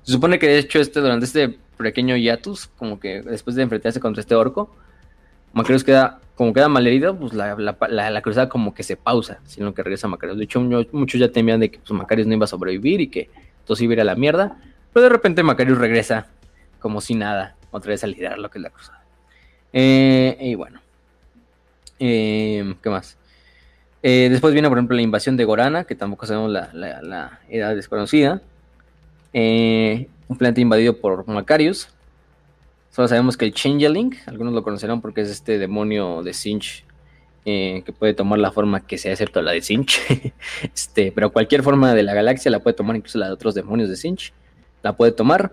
se 0.03 0.13
supone 0.13 0.39
que 0.39 0.49
de 0.49 0.59
hecho 0.59 0.81
este, 0.81 1.01
durante 1.01 1.27
este 1.27 1.59
pequeño 1.77 2.17
hiatus, 2.17 2.69
como 2.79 2.99
que 3.01 3.23
después 3.23 3.57
de 3.57 3.63
enfrentarse 3.63 4.01
contra 4.01 4.21
este 4.21 4.35
orco, 4.35 4.75
Macarius 5.53 5.85
queda, 5.85 6.21
como 6.35 6.53
queda 6.53 6.69
malherido, 6.69 7.17
pues 7.17 7.35
la, 7.35 7.55
la, 7.57 7.77
la- 8.11 8.23
cruzada 8.23 8.49
como 8.49 8.73
que 8.75 8.83
se 8.83 8.97
pausa, 8.97 9.41
sino 9.47 9.75
que 9.75 9.83
regresa 9.83 10.09
Macarius. 10.09 10.39
De 10.39 10.45
hecho, 10.45 10.61
mu- 10.61 10.87
muchos 10.93 11.21
ya 11.21 11.31
temían 11.31 11.61
de 11.61 11.71
que 11.71 11.79
pues, 11.79 11.91
Macarius 11.91 12.27
no 12.27 12.35
iba 12.35 12.45
a 12.45 12.49
sobrevivir 12.49 13.01
y 13.01 13.09
que 13.09 13.29
todo 13.67 13.77
iba 13.83 13.93
a 13.93 13.95
ir 13.95 14.01
a 14.01 14.05
la 14.05 14.15
mierda, 14.15 14.57
pero 14.93 15.05
de 15.05 15.09
repente 15.11 15.43
Macarius 15.43 15.79
regresa 15.79 16.27
como 16.79 17.01
si 17.01 17.15
nada, 17.15 17.55
otra 17.71 17.91
vez 17.91 18.03
a 18.05 18.07
liderar 18.07 18.39
lo 18.39 18.51
que 18.51 18.59
es 18.59 18.63
la 18.63 18.71
cruzada. 18.71 19.03
Eh, 19.73 20.37
y 20.41 20.55
bueno, 20.55 20.81
Eh, 21.99 22.75
¿qué 22.83 22.91
más? 22.91 23.17
Eh, 24.03 24.29
después 24.31 24.53
viene, 24.53 24.69
por 24.69 24.79
ejemplo, 24.79 24.97
la 24.97 25.03
invasión 25.03 25.37
de 25.37 25.45
Gorana, 25.45 25.85
que 25.85 25.95
tampoco 25.95 26.27
sabemos 26.27 26.51
la 26.51 27.39
edad 27.49 27.77
desconocida. 27.77 28.41
Eh, 29.33 30.09
un 30.29 30.37
planeta 30.37 30.61
invadido 30.61 30.97
por 30.99 31.27
Macarius. 31.29 31.89
Solo 32.91 33.09
sabemos 33.09 33.37
que 33.37 33.47
el 33.47 33.55
Changeling, 33.55 34.17
algunos 34.27 34.53
lo 34.53 34.63
conocerán 34.63 35.01
porque 35.01 35.23
es 35.23 35.31
este 35.31 35.59
demonio 35.59 36.23
de 36.23 36.35
Sinch 36.35 36.85
eh, 37.45 37.83
que 37.85 37.93
puede 37.93 38.15
tomar 38.15 38.39
la 38.39 38.53
forma 38.53 38.87
que 38.87 38.99
sea, 38.99 39.13
excepto 39.13 39.43
la 39.43 39.53
de 39.53 39.63
Sinch. 39.63 40.01
este, 40.63 41.11
pero 41.13 41.33
cualquier 41.33 41.63
forma 41.63 41.95
de 41.95 42.03
la 42.03 42.15
galaxia 42.15 42.51
la 42.51 42.61
puede 42.61 42.77
tomar, 42.77 42.97
incluso 42.97 43.19
la 43.19 43.27
de 43.27 43.33
otros 43.33 43.55
demonios 43.55 43.89
de 43.89 43.97
Sinch. 43.97 44.33
La 44.83 44.97
puede 44.97 45.13
tomar. 45.13 45.53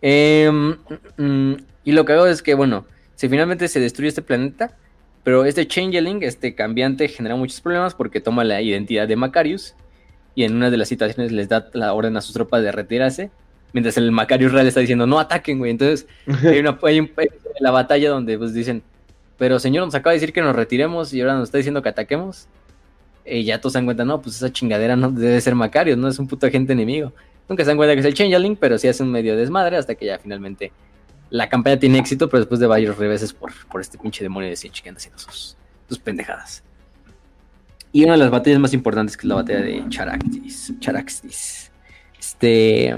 Em, 0.00 0.76
mm, 1.16 1.54
y 1.84 1.92
lo 1.92 2.04
que 2.04 2.12
hago 2.12 2.26
es 2.26 2.42
que, 2.42 2.54
bueno, 2.54 2.86
si 3.16 3.28
finalmente 3.28 3.68
se 3.68 3.80
destruye 3.80 4.08
este 4.08 4.22
planeta, 4.22 4.76
pero 5.24 5.44
este 5.44 5.66
Changeling, 5.66 6.22
este 6.22 6.54
cambiante, 6.54 7.08
genera 7.08 7.36
muchos 7.36 7.60
problemas 7.60 7.94
porque 7.94 8.20
toma 8.20 8.44
la 8.44 8.62
identidad 8.62 9.08
de 9.08 9.16
Macarius 9.16 9.74
y 10.34 10.44
en 10.44 10.56
una 10.56 10.70
de 10.70 10.76
las 10.76 10.88
situaciones 10.88 11.32
les 11.32 11.48
da 11.48 11.68
la 11.72 11.92
orden 11.92 12.16
a 12.16 12.20
sus 12.20 12.34
tropas 12.34 12.62
de 12.62 12.72
retirarse, 12.72 13.30
mientras 13.72 13.96
el 13.96 14.10
Macarius 14.10 14.52
real 14.52 14.66
está 14.66 14.80
diciendo 14.80 15.06
no 15.06 15.18
ataquen, 15.18 15.58
güey. 15.58 15.70
Entonces 15.70 16.06
hay, 16.44 16.60
una, 16.60 16.78
hay 16.82 17.00
un 17.00 17.10
la 17.60 17.70
batalla 17.70 18.10
donde 18.10 18.38
pues 18.38 18.54
dicen, 18.54 18.82
pero 19.38 19.58
señor 19.58 19.84
nos 19.84 19.94
acaba 19.94 20.12
de 20.12 20.20
decir 20.20 20.32
que 20.32 20.40
nos 20.40 20.56
retiremos 20.56 21.12
y 21.12 21.20
ahora 21.20 21.34
nos 21.34 21.44
está 21.44 21.58
diciendo 21.58 21.82
que 21.82 21.88
ataquemos. 21.88 22.48
Y 23.26 23.44
ya 23.44 23.58
todos 23.58 23.72
se 23.72 23.78
dan 23.78 23.86
cuenta, 23.86 24.04
no, 24.04 24.20
pues 24.20 24.36
esa 24.36 24.52
chingadera 24.52 24.96
no 24.96 25.10
debe 25.10 25.40
ser 25.40 25.54
Macarius, 25.54 25.96
no 25.96 26.08
es 26.08 26.18
un 26.18 26.28
puto 26.28 26.46
agente 26.46 26.74
enemigo. 26.74 27.12
Nunca 27.48 27.64
se 27.64 27.70
dan 27.70 27.76
cuenta 27.76 27.94
que 27.94 28.00
es 28.00 28.06
el 28.06 28.14
Changeling, 28.14 28.56
pero 28.56 28.76
sí 28.76 28.86
hace 28.88 29.02
un 29.02 29.10
medio 29.10 29.36
desmadre 29.36 29.76
hasta 29.76 29.94
que 29.94 30.06
ya 30.06 30.18
finalmente 30.18 30.72
la 31.30 31.48
campaña 31.48 31.78
tiene 31.78 31.98
éxito, 31.98 32.28
pero 32.28 32.40
después 32.40 32.60
de 32.60 32.66
varios 32.66 32.96
reveses 32.98 33.32
por, 33.32 33.52
por 33.68 33.80
este 33.80 33.98
pinche 33.98 34.22
demonio 34.22 34.50
de 34.50 34.56
Sinch 34.56 34.82
que 34.82 34.88
anda 34.90 34.98
haciendo 34.98 35.18
sus, 35.18 35.56
sus 35.88 35.98
pendejadas. 35.98 36.62
Y 37.94 38.02
una 38.02 38.14
de 38.14 38.18
las 38.18 38.30
batallas 38.32 38.58
más 38.58 38.74
importantes 38.74 39.16
que 39.16 39.20
es 39.20 39.28
la 39.28 39.36
batalla 39.36 39.60
de 39.60 39.84
Charaxis. 39.88 40.74
Charaxis. 40.80 41.70
Este. 42.18 42.96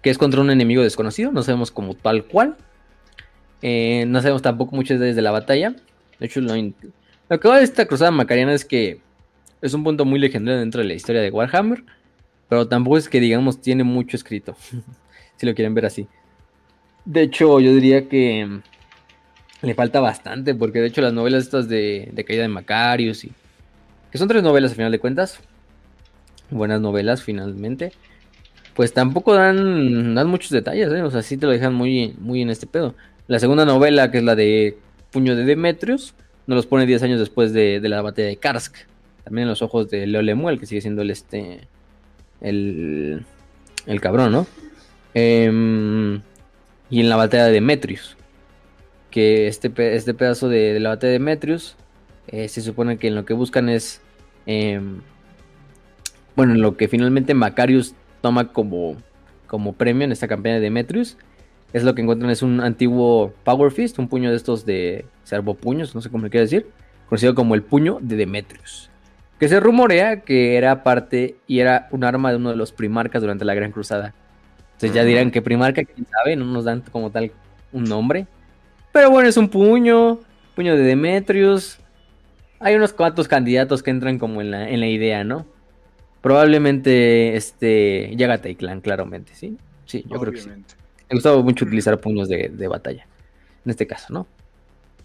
Que 0.00 0.08
es 0.08 0.16
contra 0.16 0.40
un 0.40 0.50
enemigo 0.50 0.82
desconocido. 0.82 1.30
No 1.32 1.42
sabemos 1.42 1.70
como 1.70 1.92
tal 1.92 2.24
cual. 2.24 2.56
Eh, 3.60 4.06
no 4.08 4.22
sabemos 4.22 4.40
tampoco 4.40 4.74
detalles 4.78 5.16
de 5.16 5.20
la 5.20 5.32
batalla. 5.32 5.76
De 6.18 6.24
hecho, 6.24 6.40
lo, 6.40 6.54
lo 6.56 7.40
que 7.40 7.48
va 7.48 7.58
de 7.58 7.64
esta 7.64 7.84
cruzada 7.84 8.10
macariana 8.10 8.54
es 8.54 8.64
que 8.64 9.02
es 9.60 9.74
un 9.74 9.84
punto 9.84 10.06
muy 10.06 10.18
legendario 10.18 10.60
dentro 10.60 10.80
de 10.80 10.88
la 10.88 10.94
historia 10.94 11.20
de 11.20 11.30
Warhammer. 11.30 11.84
Pero 12.48 12.66
tampoco 12.66 12.96
es 12.96 13.10
que, 13.10 13.20
digamos, 13.20 13.60
tiene 13.60 13.84
mucho 13.84 14.16
escrito. 14.16 14.56
si 15.36 15.44
lo 15.44 15.54
quieren 15.54 15.74
ver 15.74 15.84
así. 15.84 16.08
De 17.04 17.20
hecho, 17.20 17.60
yo 17.60 17.74
diría 17.74 18.08
que 18.08 18.60
le 19.60 19.74
falta 19.74 20.00
bastante, 20.00 20.54
porque 20.54 20.80
de 20.80 20.86
hecho 20.86 21.02
las 21.02 21.12
novelas 21.12 21.42
estas 21.42 21.68
de, 21.68 22.08
de 22.14 22.24
Caída 22.24 22.40
de 22.40 22.48
Macarius 22.48 23.24
y... 23.24 23.32
Que 24.14 24.18
son 24.18 24.28
tres 24.28 24.44
novelas 24.44 24.70
a 24.70 24.74
final 24.76 24.92
de 24.92 25.00
cuentas. 25.00 25.40
Buenas 26.48 26.80
novelas 26.80 27.24
finalmente. 27.24 27.90
Pues 28.74 28.92
tampoco 28.92 29.34
dan, 29.34 30.14
dan 30.14 30.28
muchos 30.28 30.50
detalles, 30.52 30.88
¿eh? 30.92 31.02
O 31.02 31.10
sea, 31.10 31.20
sí 31.20 31.36
te 31.36 31.46
lo 31.46 31.52
dejan 31.52 31.74
muy, 31.74 32.14
muy 32.20 32.40
en 32.40 32.48
este 32.48 32.68
pedo. 32.68 32.94
La 33.26 33.40
segunda 33.40 33.64
novela, 33.64 34.12
que 34.12 34.18
es 34.18 34.22
la 34.22 34.36
de 34.36 34.78
Puño 35.10 35.34
de 35.34 35.44
Demetrius, 35.44 36.14
nos 36.46 36.54
los 36.54 36.66
pone 36.66 36.86
10 36.86 37.02
años 37.02 37.18
después 37.18 37.52
de, 37.52 37.80
la 37.82 38.02
batalla 38.02 38.28
de 38.28 38.36
Karsk. 38.36 38.76
También 39.24 39.46
en 39.46 39.48
los 39.48 39.62
ojos 39.62 39.90
de 39.90 40.06
Leo 40.06 40.22
Lemuel, 40.22 40.60
que 40.60 40.66
sigue 40.66 40.80
siendo 40.80 41.02
el 41.02 41.10
este... 41.10 41.66
El, 42.40 43.26
el 43.86 44.00
cabrón, 44.00 44.30
¿no? 44.30 44.46
Em, 45.14 46.20
y 46.88 47.00
en 47.00 47.08
la 47.08 47.16
batalla 47.16 47.46
de 47.46 47.52
Demetrius. 47.54 48.16
Que 49.10 49.48
este, 49.48 49.72
este 49.96 50.14
pedazo 50.14 50.48
de, 50.48 50.72
de 50.72 50.78
la 50.78 50.90
batalla 50.90 51.14
de 51.14 51.18
Demetrius 51.18 51.74
eh, 52.28 52.48
se 52.48 52.62
supone 52.62 52.98
que 52.98 53.08
en 53.08 53.14
lo 53.14 53.24
que 53.24 53.34
buscan 53.34 53.68
es. 53.68 54.00
Em, 54.46 55.00
bueno, 56.36 56.54
en 56.54 56.62
lo 56.62 56.76
que 56.76 56.88
finalmente 56.88 57.34
Macarius 57.34 57.94
toma 58.20 58.52
como, 58.52 58.96
como 59.46 59.74
premio 59.74 60.04
en 60.04 60.12
esta 60.12 60.28
campaña 60.28 60.54
de 60.56 60.60
Demetrius. 60.60 61.16
Es 61.72 61.82
lo 61.82 61.94
que 61.94 62.02
encuentran 62.02 62.30
es 62.30 62.42
un 62.42 62.60
antiguo 62.60 63.32
Power 63.44 63.70
Fist, 63.72 63.98
un 63.98 64.08
puño 64.08 64.30
de 64.30 64.36
estos 64.36 64.64
de 64.64 65.04
servopuños, 65.24 65.94
no 65.94 66.00
sé 66.00 66.08
cómo 66.10 66.24
le 66.24 66.30
quiere 66.30 66.44
decir, 66.46 66.66
conocido 67.08 67.34
como 67.34 67.54
el 67.54 67.62
puño 67.62 67.98
de 68.00 68.16
Demetrius. 68.16 68.90
Que 69.38 69.48
se 69.48 69.58
rumorea 69.58 70.20
que 70.20 70.56
era 70.56 70.84
parte 70.84 71.36
y 71.46 71.58
era 71.58 71.88
un 71.90 72.04
arma 72.04 72.30
de 72.30 72.36
uno 72.36 72.50
de 72.50 72.56
los 72.56 72.72
primarcas 72.72 73.20
durante 73.20 73.44
la 73.44 73.54
Gran 73.54 73.72
Cruzada. 73.72 74.14
Entonces 74.74 74.94
ya 74.94 75.04
dirán 75.04 75.30
que 75.30 75.42
primarca, 75.42 75.84
quién 75.84 76.06
sabe, 76.06 76.36
no 76.36 76.44
nos 76.44 76.64
dan 76.64 76.82
como 76.92 77.10
tal 77.10 77.32
un 77.72 77.84
nombre. 77.84 78.26
Pero 78.92 79.10
bueno, 79.10 79.28
es 79.28 79.36
un 79.36 79.48
puño, 79.48 80.20
puño 80.54 80.76
de 80.76 80.82
Demetrius. 80.82 81.78
Hay 82.60 82.74
unos 82.74 82.92
cuantos 82.92 83.28
candidatos 83.28 83.82
que 83.82 83.90
entran 83.90 84.18
como 84.18 84.40
en 84.40 84.50
la, 84.50 84.68
en 84.68 84.80
la 84.80 84.86
idea, 84.86 85.24
¿no? 85.24 85.46
Probablemente 86.22 87.36
este 87.36 88.14
Yagata 88.16 88.48
y 88.48 88.56
Clan, 88.56 88.80
claramente, 88.80 89.34
¿sí? 89.34 89.58
Sí, 89.84 90.04
yo 90.08 90.18
creo 90.18 90.32
que 90.32 90.40
sí. 90.40 90.48
Me 90.48 91.16
gustaba 91.16 91.42
mucho 91.42 91.66
utilizar 91.66 92.00
puños 92.00 92.28
de, 92.28 92.48
de 92.48 92.68
batalla. 92.68 93.06
En 93.64 93.70
este 93.70 93.86
caso, 93.86 94.12
¿no? 94.12 94.26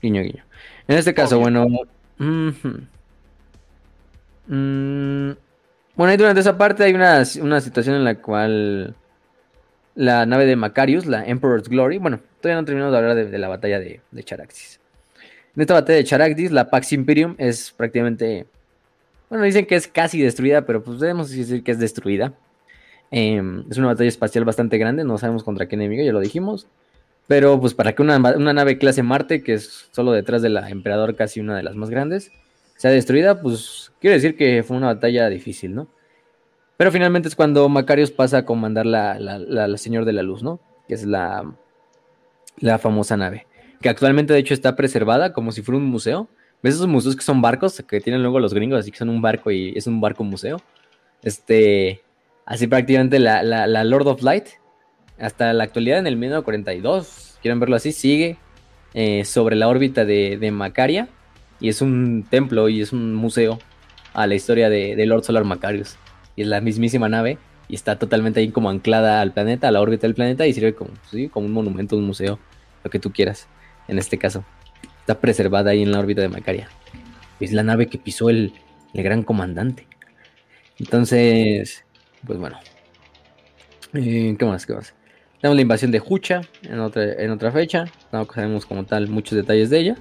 Guiño, 0.01 0.21
guiño. 0.21 0.45
En 0.87 0.97
este 0.97 1.13
caso, 1.13 1.39
bueno. 1.39 1.65
Mm, 2.17 2.49
bueno, 5.95 6.11
ahí 6.11 6.17
durante 6.17 6.41
esa 6.41 6.57
parte 6.57 6.83
hay 6.83 6.93
una, 6.93 7.23
una 7.41 7.61
situación 7.61 7.95
en 7.95 8.03
la 8.03 8.21
cual 8.21 8.95
la 9.95 10.25
nave 10.25 10.45
de 10.45 10.55
Macarius, 10.55 11.05
la 11.05 11.25
Emperor's 11.25 11.69
Glory, 11.69 11.97
bueno, 11.97 12.21
todavía 12.41 12.61
no 12.61 12.65
terminamos 12.65 12.93
de 12.93 12.97
hablar 12.97 13.15
de, 13.15 13.25
de 13.25 13.37
la 13.37 13.49
batalla 13.49 13.79
de, 13.79 14.01
de 14.09 14.23
Charaxis. 14.23 14.78
En 15.55 15.61
esta 15.61 15.73
batalla 15.73 15.97
de 15.97 16.03
Charaxis, 16.03 16.51
la 16.51 16.69
Pax 16.69 16.93
Imperium 16.93 17.35
es 17.37 17.71
prácticamente. 17.71 18.45
Bueno, 19.29 19.43
dicen 19.43 19.65
que 19.65 19.75
es 19.75 19.87
casi 19.87 20.21
destruida, 20.21 20.65
pero 20.65 20.83
pues 20.83 20.99
debemos 20.99 21.29
decir 21.29 21.63
que 21.63 21.71
es 21.71 21.79
destruida. 21.79 22.33
Em, 23.11 23.63
es 23.69 23.77
una 23.77 23.87
batalla 23.87 24.07
espacial 24.09 24.45
bastante 24.45 24.77
grande, 24.77 25.03
no 25.03 25.17
sabemos 25.17 25.43
contra 25.43 25.67
qué 25.67 25.75
enemigo, 25.75 26.03
ya 26.03 26.11
lo 26.13 26.19
dijimos. 26.19 26.67
Pero 27.27 27.59
pues 27.59 27.73
para 27.75 27.93
que 27.93 28.01
una, 28.01 28.17
nave 28.19 28.77
clase 28.79 29.03
Marte, 29.03 29.43
que 29.43 29.53
es 29.53 29.87
solo 29.91 30.11
detrás 30.11 30.41
de 30.41 30.49
la 30.49 30.69
Emperador, 30.69 31.15
casi 31.15 31.39
una 31.39 31.55
de 31.57 31.63
las 31.63 31.75
más 31.75 31.89
grandes, 31.91 32.31
sea 32.75 32.89
destruida, 32.91 33.41
pues 33.41 33.91
quiere 34.01 34.15
decir 34.15 34.35
que 34.35 34.63
fue 34.63 34.77
una 34.77 34.87
batalla 34.87 35.29
difícil, 35.29 35.75
¿no? 35.75 35.87
Pero 36.77 36.91
finalmente 36.91 37.27
es 37.27 37.35
cuando 37.35 37.67
Macarius 37.69 38.09
pasa 38.09 38.39
a 38.39 38.45
comandar 38.45 38.85
la, 38.85 39.19
la, 39.19 39.37
la- 39.37 39.67
la 39.67 39.77
Señor 39.77 40.05
de 40.05 40.13
la 40.13 40.23
Luz, 40.23 40.41
¿no? 40.43 40.59
Que 40.87 40.93
es 40.95 41.05
la, 41.05 41.53
la 42.57 42.79
famosa 42.79 43.17
nave. 43.17 43.45
Que 43.81 43.89
actualmente 43.89 44.33
de 44.33 44.39
hecho 44.39 44.53
está 44.53 44.75
preservada 44.75 45.33
como 45.33 45.51
si 45.51 45.61
fuera 45.61 45.77
un 45.77 45.85
museo. 45.85 46.29
¿Ves 46.61 46.75
esos 46.75 46.87
museos 46.87 47.15
que 47.15 47.23
son 47.23 47.41
barcos 47.41 47.81
que 47.87 48.01
tienen 48.01 48.21
luego 48.21 48.39
los 48.39 48.53
gringos? 48.53 48.79
Así 48.79 48.91
que 48.91 48.97
son 48.97 49.09
un 49.09 49.21
barco 49.21 49.51
y 49.51 49.73
es 49.75 49.87
un 49.87 50.01
barco 50.01 50.23
museo. 50.23 50.61
Este, 51.23 52.01
así 52.45 52.67
prácticamente 52.67 53.19
la, 53.19 53.43
la, 53.43 53.83
Lord 53.83 54.07
of 54.07 54.21
Light, 54.21 54.47
hasta 55.17 55.53
la 55.53 55.63
actualidad 55.63 55.99
en 55.99 56.07
el 56.07 56.17
1942, 56.17 57.37
quieren 57.41 57.59
verlo 57.59 57.75
así, 57.75 57.91
sigue 57.91 58.37
eh, 58.93 59.23
sobre 59.25 59.55
la 59.55 59.67
órbita 59.67 60.05
de, 60.05 60.37
de 60.37 60.51
Macaria 60.51 61.07
y 61.59 61.69
es 61.69 61.81
un 61.81 62.25
templo 62.29 62.69
y 62.69 62.81
es 62.81 62.91
un 62.91 63.13
museo 63.15 63.59
a 64.13 64.27
la 64.27 64.35
historia 64.35 64.69
de, 64.69 64.95
de 64.95 65.05
Lord 65.05 65.23
Solar 65.23 65.43
Macarius. 65.45 65.97
Y 66.35 66.41
es 66.41 66.47
la 66.47 66.61
mismísima 66.61 67.07
nave 67.07 67.37
y 67.67 67.75
está 67.75 67.97
totalmente 67.97 68.39
ahí 68.39 68.49
como 68.49 68.69
anclada 68.69 69.21
al 69.21 69.31
planeta, 69.31 69.67
a 69.67 69.71
la 69.71 69.81
órbita 69.81 70.07
del 70.07 70.15
planeta 70.15 70.47
y 70.47 70.53
sirve 70.53 70.73
como, 70.73 70.91
sí, 71.09 71.29
como 71.29 71.45
un 71.45 71.53
monumento, 71.53 71.95
un 71.95 72.05
museo, 72.05 72.39
lo 72.83 72.89
que 72.89 72.99
tú 72.99 73.11
quieras, 73.11 73.47
en 73.89 73.97
este 73.97 74.17
caso. 74.17 74.45
Está 75.01 75.19
preservada 75.19 75.71
ahí 75.71 75.81
en 75.81 75.91
la 75.91 75.99
órbita 75.99 76.21
de 76.21 76.29
Macaria. 76.29 76.69
Es 77.39 77.51
la 77.51 77.63
nave 77.63 77.87
que 77.87 77.97
pisó 77.97 78.29
el, 78.29 78.53
el 78.93 79.03
gran 79.03 79.23
comandante. 79.23 79.87
Entonces, 80.77 81.83
pues 82.25 82.39
bueno. 82.39 82.57
Eh, 83.93 84.35
¿Qué 84.37 84.45
más? 84.45 84.65
¿Qué 84.65 84.73
más? 84.73 84.93
Tenemos 85.41 85.55
la 85.55 85.61
invasión 85.61 85.91
de 85.91 86.01
Hucha 86.05 86.41
en 86.63 86.79
otra, 86.79 87.13
en 87.13 87.31
otra 87.31 87.51
fecha. 87.51 87.85
No 88.11 88.25
sabemos 88.25 88.65
como 88.65 88.85
tal 88.85 89.07
muchos 89.07 89.35
detalles 89.35 89.69
de 89.69 89.79
ella. 89.79 89.95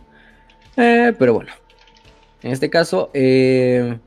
Eh, 0.76 1.14
pero 1.18 1.34
bueno. 1.34 1.52
En 2.42 2.52
este 2.52 2.70
caso, 2.70 3.10
eh, 3.14 3.98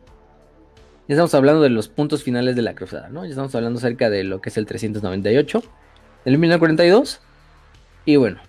ya 1.08 1.16
estamos 1.16 1.34
hablando 1.34 1.62
de 1.62 1.70
los 1.70 1.90
puntos 1.90 2.24
finales 2.24 2.56
de 2.56 2.62
la 2.62 2.76
cruzada, 2.76 3.10
¿no? 3.10 3.26
Ya 3.26 3.32
estamos 3.32 3.54
hablando 3.56 3.80
acerca 3.80 4.10
de 4.10 4.24
lo 4.24 4.40
que 4.40 4.50
es 4.50 4.58
el 4.58 4.66
398, 4.66 5.62
el 6.26 6.38
1942. 6.38 7.20
Y 8.06 8.16
bueno, 8.16 8.40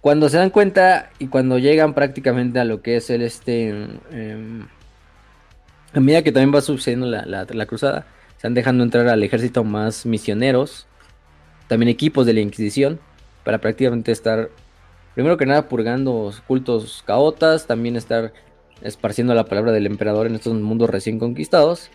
cuando 0.00 0.28
se 0.28 0.38
dan 0.38 0.50
cuenta 0.50 1.10
y 1.18 1.28
cuando 1.28 1.58
llegan 1.58 1.94
prácticamente 1.94 2.58
a 2.60 2.64
lo 2.64 2.82
que 2.82 2.96
es 2.96 3.10
el 3.10 3.22
este. 3.22 3.68
em, 4.12 4.66
A 5.92 6.00
medida 6.00 6.22
que 6.22 6.32
también 6.32 6.54
va 6.54 6.60
sucediendo 6.60 7.06
la, 7.06 7.26
la, 7.26 7.46
la 7.50 7.66
cruzada, 7.66 8.06
están 8.36 8.54
dejando 8.54 8.84
entrar 8.84 9.08
al 9.08 9.22
ejército 9.22 9.64
más 9.64 10.06
misioneros, 10.06 10.86
también 11.68 11.88
equipos 11.88 12.26
de 12.26 12.32
la 12.34 12.40
Inquisición, 12.40 13.00
para 13.44 13.58
prácticamente 13.58 14.12
estar, 14.12 14.50
primero 15.14 15.36
que 15.36 15.46
nada, 15.46 15.68
purgando 15.68 16.32
cultos 16.46 17.02
caotas, 17.06 17.66
también 17.66 17.96
estar 17.96 18.32
esparciendo 18.82 19.34
la 19.34 19.44
palabra 19.44 19.72
del 19.72 19.86
emperador 19.86 20.26
en 20.26 20.36
estos 20.36 20.54
mundos 20.54 20.90
recién 20.90 21.18
conquistados. 21.18 21.90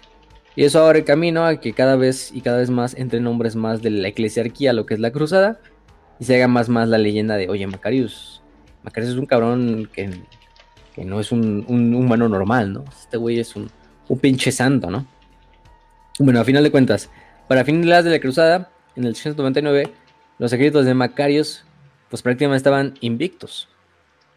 Y 0.55 0.63
eso 0.65 0.85
abre 0.85 1.03
camino 1.03 1.45
a 1.45 1.59
que 1.59 1.73
cada 1.73 1.95
vez 1.95 2.31
y 2.33 2.41
cada 2.41 2.57
vez 2.57 2.69
más 2.69 2.95
entren 2.95 3.27
hombres 3.27 3.55
más 3.55 3.81
de 3.81 3.89
la 3.91 4.07
eclesiarquía, 4.09 4.73
lo 4.73 4.85
que 4.85 4.93
es 4.93 4.99
la 4.99 5.11
cruzada, 5.11 5.59
y 6.19 6.25
se 6.25 6.35
haga 6.35 6.47
más 6.47 6.69
más 6.69 6.87
la 6.87 6.97
leyenda 6.97 7.35
de, 7.35 7.49
oye, 7.49 7.67
Macarius, 7.67 8.41
Macarius 8.83 9.13
es 9.13 9.19
un 9.19 9.25
cabrón 9.25 9.89
que, 9.91 10.21
que 10.93 11.05
no 11.05 11.19
es 11.19 11.31
un, 11.31 11.65
un, 11.67 11.93
humano 11.93 12.29
normal, 12.29 12.73
¿no? 12.73 12.85
Este 12.89 13.17
güey 13.17 13.39
es 13.39 13.55
un, 13.55 13.69
un 14.07 14.19
pinche 14.19 14.51
santo, 14.51 14.89
¿no? 14.89 15.05
Bueno, 16.19 16.39
a 16.39 16.45
final 16.45 16.63
de 16.63 16.71
cuentas, 16.71 17.09
para 17.47 17.65
fines 17.65 18.03
de 18.03 18.11
la 18.11 18.19
cruzada, 18.19 18.71
en 18.95 19.03
el 19.03 19.15
699, 19.15 19.91
los 20.39 20.53
ejércitos 20.53 20.85
de 20.85 20.93
Macarius, 20.93 21.65
pues 22.09 22.21
prácticamente 22.21 22.57
estaban 22.57 22.93
invictos. 23.01 23.67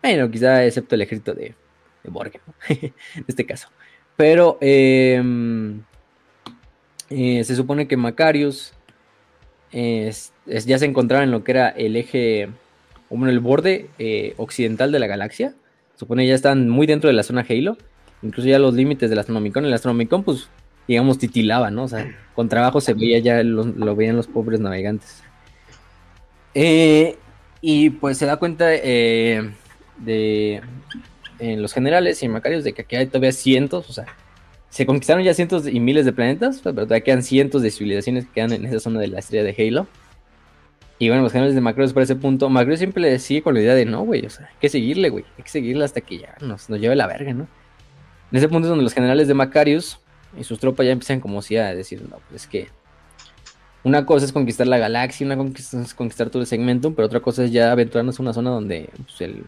Bueno, 0.02 0.30
quizá 0.30 0.64
excepto 0.64 0.94
el 0.94 1.02
ejército 1.02 1.34
de, 1.34 1.54
de 2.02 2.10
Borgen, 2.10 2.40
¿no? 2.46 2.54
en 2.68 3.24
este 3.26 3.46
caso. 3.46 3.68
Pero 4.16 4.58
eh, 4.60 5.22
eh, 7.10 7.44
se 7.44 7.54
supone 7.54 7.86
que 7.86 7.96
Macarius 7.96 8.72
es, 9.72 10.32
ya 10.46 10.78
se 10.78 10.84
encontraba 10.84 11.24
en 11.24 11.30
lo 11.30 11.44
que 11.44 11.52
era 11.52 11.68
el 11.68 11.96
eje, 11.96 12.48
bueno, 13.10 13.30
el 13.30 13.40
borde 13.40 13.90
eh, 13.98 14.34
occidental 14.36 14.92
de 14.92 14.98
la 14.98 15.06
galaxia. 15.06 15.54
Supone 15.96 16.26
ya 16.26 16.34
están 16.34 16.68
muy 16.68 16.86
dentro 16.86 17.08
de 17.08 17.14
la 17.14 17.22
zona 17.22 17.44
Halo. 17.48 17.76
Incluso 18.22 18.48
ya 18.48 18.58
los 18.58 18.74
límites 18.74 19.10
del 19.10 19.18
Astronomicon. 19.18 19.64
El 19.64 19.72
Astronomicon, 19.72 20.22
pues, 20.22 20.48
digamos, 20.86 21.18
titilaba, 21.18 21.70
¿no? 21.70 21.84
O 21.84 21.88
sea, 21.88 22.06
con 22.34 22.48
trabajo 22.48 22.80
se 22.80 22.94
veía 22.94 23.18
ya, 23.18 23.42
lo, 23.42 23.96
veían 23.96 24.16
los 24.16 24.26
pobres 24.26 24.60
navegantes. 24.60 25.22
Eh, 26.54 27.16
y 27.60 27.90
pues 27.90 28.18
se 28.18 28.26
da 28.26 28.36
cuenta 28.36 28.66
eh, 28.72 29.52
de 29.98 30.62
en 31.38 31.62
los 31.62 31.72
generales 31.72 32.22
y 32.22 32.28
Macarius 32.28 32.64
de 32.64 32.72
que 32.72 32.82
aquí 32.82 32.96
hay 32.96 33.06
todavía 33.06 33.32
cientos, 33.32 33.88
o 33.88 33.92
sea, 33.92 34.06
se 34.70 34.86
conquistaron 34.86 35.24
ya 35.24 35.34
cientos 35.34 35.66
y 35.66 35.80
miles 35.80 36.04
de 36.04 36.12
planetas, 36.12 36.60
pero 36.62 36.74
todavía 36.74 37.00
quedan 37.00 37.22
cientos 37.22 37.62
de 37.62 37.70
civilizaciones 37.70 38.26
que 38.26 38.32
quedan 38.32 38.52
en 38.52 38.66
esa 38.66 38.80
zona 38.80 39.00
de 39.00 39.08
la 39.08 39.18
estrella 39.18 39.44
de 39.44 39.54
Halo. 39.58 39.86
Y 40.98 41.08
bueno, 41.08 41.22
los 41.22 41.32
generales 41.32 41.54
de 41.54 41.60
Macarius 41.60 41.92
para 41.92 42.04
ese 42.04 42.16
punto, 42.16 42.48
Macarius 42.48 42.80
siempre 42.80 43.02
le 43.02 43.18
sigue 43.18 43.42
con 43.42 43.54
la 43.54 43.60
idea 43.60 43.74
de 43.74 43.84
no, 43.84 44.02
güey, 44.02 44.26
o 44.26 44.30
sea, 44.30 44.46
hay 44.46 44.56
que 44.60 44.68
seguirle, 44.68 45.10
güey, 45.10 45.24
hay 45.36 45.44
que 45.44 45.50
seguirle 45.50 45.84
hasta 45.84 46.00
que 46.00 46.18
ya 46.18 46.34
nos, 46.40 46.68
nos 46.68 46.80
lleve 46.80 46.96
la 46.96 47.06
verga, 47.06 47.32
¿no? 47.32 47.46
En 48.30 48.38
ese 48.38 48.48
punto 48.48 48.66
es 48.66 48.70
donde 48.70 48.84
los 48.84 48.92
generales 48.92 49.28
de 49.28 49.34
Macarius 49.34 50.00
y 50.38 50.44
sus 50.44 50.58
tropas 50.58 50.86
ya 50.86 50.92
empiezan 50.92 51.20
como 51.20 51.40
si 51.40 51.56
a 51.56 51.74
decir, 51.74 52.02
no, 52.02 52.18
pues 52.28 52.42
es 52.42 52.48
que 52.48 52.68
una 53.84 54.04
cosa 54.04 54.26
es 54.26 54.32
conquistar 54.32 54.66
la 54.66 54.78
galaxia, 54.78 55.24
una 55.24 55.36
cosa 55.36 55.80
es 55.80 55.94
conquistar 55.94 56.30
todo 56.30 56.42
el 56.42 56.48
segmento, 56.48 56.92
pero 56.94 57.06
otra 57.06 57.20
cosa 57.20 57.44
es 57.44 57.52
ya 57.52 57.70
aventurarnos 57.70 58.18
a 58.18 58.22
una 58.22 58.32
zona 58.32 58.50
donde 58.50 58.90
pues, 58.96 59.20
el, 59.20 59.44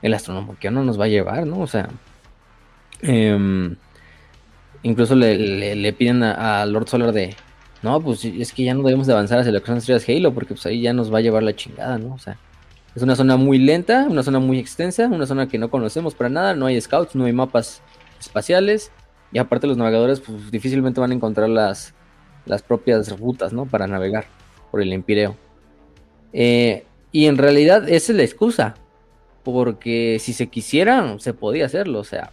el 0.00 0.14
astrónomo 0.14 0.56
que 0.60 0.70
no 0.70 0.84
nos 0.84 0.98
va 0.98 1.06
a 1.06 1.08
llevar, 1.08 1.44
¿no? 1.44 1.58
O 1.58 1.66
sea, 1.66 1.88
eh, 3.02 3.76
incluso 4.82 5.14
le, 5.14 5.74
le, 5.74 5.92
piden 5.92 6.22
a, 6.22 6.64
Lord 6.66 6.88
Solar 6.88 7.12
de, 7.12 7.34
no, 7.82 8.00
pues 8.00 8.24
es 8.24 8.52
que 8.52 8.64
ya 8.64 8.74
no 8.74 8.82
debemos 8.82 9.06
de 9.06 9.12
avanzar 9.12 9.38
hacia 9.38 9.52
lo 9.52 9.60
que 9.60 9.66
son 9.66 9.78
estrellas 9.78 10.08
Halo, 10.08 10.32
porque 10.32 10.54
pues 10.54 10.66
ahí 10.66 10.82
ya 10.82 10.92
nos 10.92 11.12
va 11.12 11.18
a 11.18 11.20
llevar 11.20 11.42
la 11.42 11.54
chingada, 11.54 11.98
¿no? 11.98 12.14
O 12.14 12.18
sea, 12.18 12.38
es 12.94 13.02
una 13.02 13.16
zona 13.16 13.36
muy 13.36 13.58
lenta, 13.58 14.06
una 14.08 14.22
zona 14.22 14.38
muy 14.38 14.58
extensa, 14.58 15.06
una 15.06 15.26
zona 15.26 15.48
que 15.48 15.58
no 15.58 15.70
conocemos 15.70 16.14
para 16.14 16.30
nada, 16.30 16.54
no 16.54 16.66
hay 16.66 16.80
scouts, 16.80 17.14
no 17.14 17.24
hay 17.24 17.32
mapas 17.32 17.82
espaciales, 18.18 18.90
y 19.32 19.38
aparte 19.38 19.66
los 19.66 19.76
navegadores 19.76 20.20
pues 20.20 20.50
difícilmente 20.50 21.00
van 21.00 21.10
a 21.12 21.14
encontrar 21.14 21.48
las, 21.48 21.94
las 22.46 22.62
propias 22.62 23.18
rutas, 23.18 23.52
¿no? 23.52 23.66
Para 23.66 23.86
navegar 23.86 24.26
por 24.70 24.80
el 24.80 24.92
Empireo. 24.92 25.36
Eh, 26.32 26.84
y 27.12 27.26
en 27.26 27.38
realidad 27.38 27.88
esa 27.88 28.12
es 28.12 28.16
la 28.16 28.24
excusa, 28.24 28.74
porque 29.44 30.18
si 30.20 30.32
se 30.32 30.48
quisiera, 30.48 31.18
se 31.18 31.34
podía 31.34 31.66
hacerlo, 31.66 32.00
o 32.00 32.04
sea, 32.04 32.32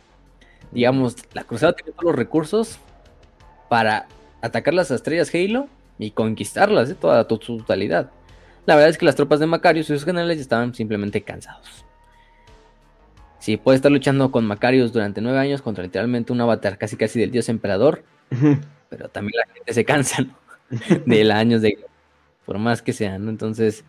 digamos, 0.71 1.15
la 1.33 1.43
cruzada 1.43 1.73
tiene 1.73 1.91
todos 1.91 2.05
los 2.05 2.15
recursos 2.15 2.79
para 3.69 4.07
atacar 4.41 4.73
las 4.73 4.91
estrellas 4.91 5.33
Halo 5.33 5.67
y 5.97 6.11
conquistarlas 6.11 6.89
de 6.89 6.95
toda 6.95 7.25
su 7.41 7.57
totalidad. 7.57 8.11
La 8.65 8.75
verdad 8.75 8.89
es 8.89 8.97
que 8.97 9.05
las 9.05 9.15
tropas 9.15 9.39
de 9.39 9.45
Macarius 9.45 9.89
y 9.89 9.93
sus 9.93 10.05
generales 10.05 10.39
estaban 10.39 10.73
simplemente 10.73 11.21
cansados. 11.21 11.85
Si 13.39 13.57
puede 13.57 13.75
estar 13.75 13.91
luchando 13.91 14.31
con 14.31 14.45
Macarius 14.45 14.91
durante 14.91 15.21
nueve 15.21 15.37
años 15.37 15.61
contra 15.61 15.83
literalmente 15.83 16.33
un 16.33 16.41
avatar 16.41 16.77
casi 16.77 16.97
casi 16.97 17.19
del 17.19 17.31
dios 17.31 17.47
emperador, 17.47 18.03
pero 18.89 19.07
también 19.09 19.33
la 19.45 19.53
gente 19.53 19.73
se 19.73 19.85
cansa 19.85 20.23
¿no? 20.23 20.35
de 21.05 21.31
años 21.31 21.61
de 21.61 21.77
por 22.45 22.57
más 22.57 22.81
que 22.81 22.93
sean, 22.93 23.25
¿no? 23.25 23.31
Entonces, 23.31 23.83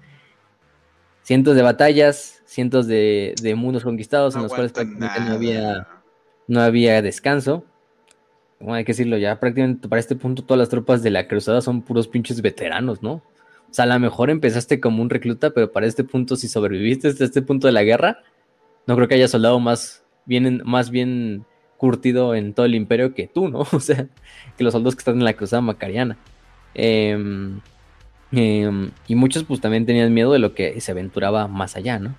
cientos 1.23 1.57
de 1.57 1.63
batallas, 1.63 2.43
cientos 2.47 2.87
de, 2.87 3.35
de 3.41 3.55
mundos 3.55 3.83
conquistados 3.83 4.35
no 4.35 4.41
en 4.41 4.43
los 4.45 4.53
cuales 4.53 4.73
prácticamente 4.73 5.21
no 5.21 5.33
había 5.35 5.89
no 6.49 6.61
había 6.61 7.03
descanso. 7.03 7.65
Hay 8.67 8.85
que 8.85 8.93
decirlo, 8.93 9.19
ya 9.19 9.39
prácticamente 9.39 9.89
para 9.89 10.01
este 10.01 10.17
punto 10.17 10.43
todas 10.43 10.59
las 10.59 10.69
tropas 10.69 11.03
de 11.03 11.11
la 11.11 11.29
cruzada 11.29 11.61
son 11.61 11.83
puros 11.83 12.09
pinches 12.09 12.41
veteranos, 12.41 13.03
¿no? 13.03 13.23
O 13.71 13.75
sea, 13.77 13.85
a 13.85 13.89
lo 13.89 13.99
mejor 13.99 14.31
empezaste 14.31 14.81
como 14.81 15.03
un 15.03 15.11
recluta, 15.11 15.51
pero 15.51 15.73
para 15.73 15.87
este 15.87 16.05
punto, 16.05 16.37
si 16.37 16.49
sobreviviste 16.49 17.09
hasta 17.09 17.25
este 17.25 17.43
punto 17.43 17.67
de 17.67 17.73
la 17.73 17.83
guerra, 17.83 18.21
no 18.87 18.97
creo 18.97 19.09
que 19.09 19.17
haya 19.17 19.29
soldado 19.29 19.61
más 19.61 20.05
bien, 20.25 20.63
más 20.65 20.91
bien 20.91 21.45
curtido 21.77 22.35
en 22.35 22.55
todo 22.55 22.65
el 22.65 22.75
imperio 22.75 23.15
que 23.15 23.27
tú, 23.27 23.49
¿no? 23.49 23.61
O 23.73 23.81
sea, 23.81 24.07
que 24.57 24.65
los 24.65 24.73
soldados 24.73 24.95
que 24.95 25.01
están 25.01 25.17
en 25.17 25.25
la 25.25 25.35
cruzada 25.35 25.61
macariana. 25.61 26.17
Eh, 26.75 27.19
eh, 28.33 28.91
y 29.07 29.15
muchos 29.15 29.45
pues 29.45 29.61
también 29.61 29.87
tenían 29.87 30.13
miedo 30.13 30.33
de 30.33 30.39
lo 30.39 30.55
que 30.55 30.81
se 30.81 30.93
aventuraba 30.93 31.49
más 31.49 31.77
allá, 31.77 31.99
¿no? 31.99 32.15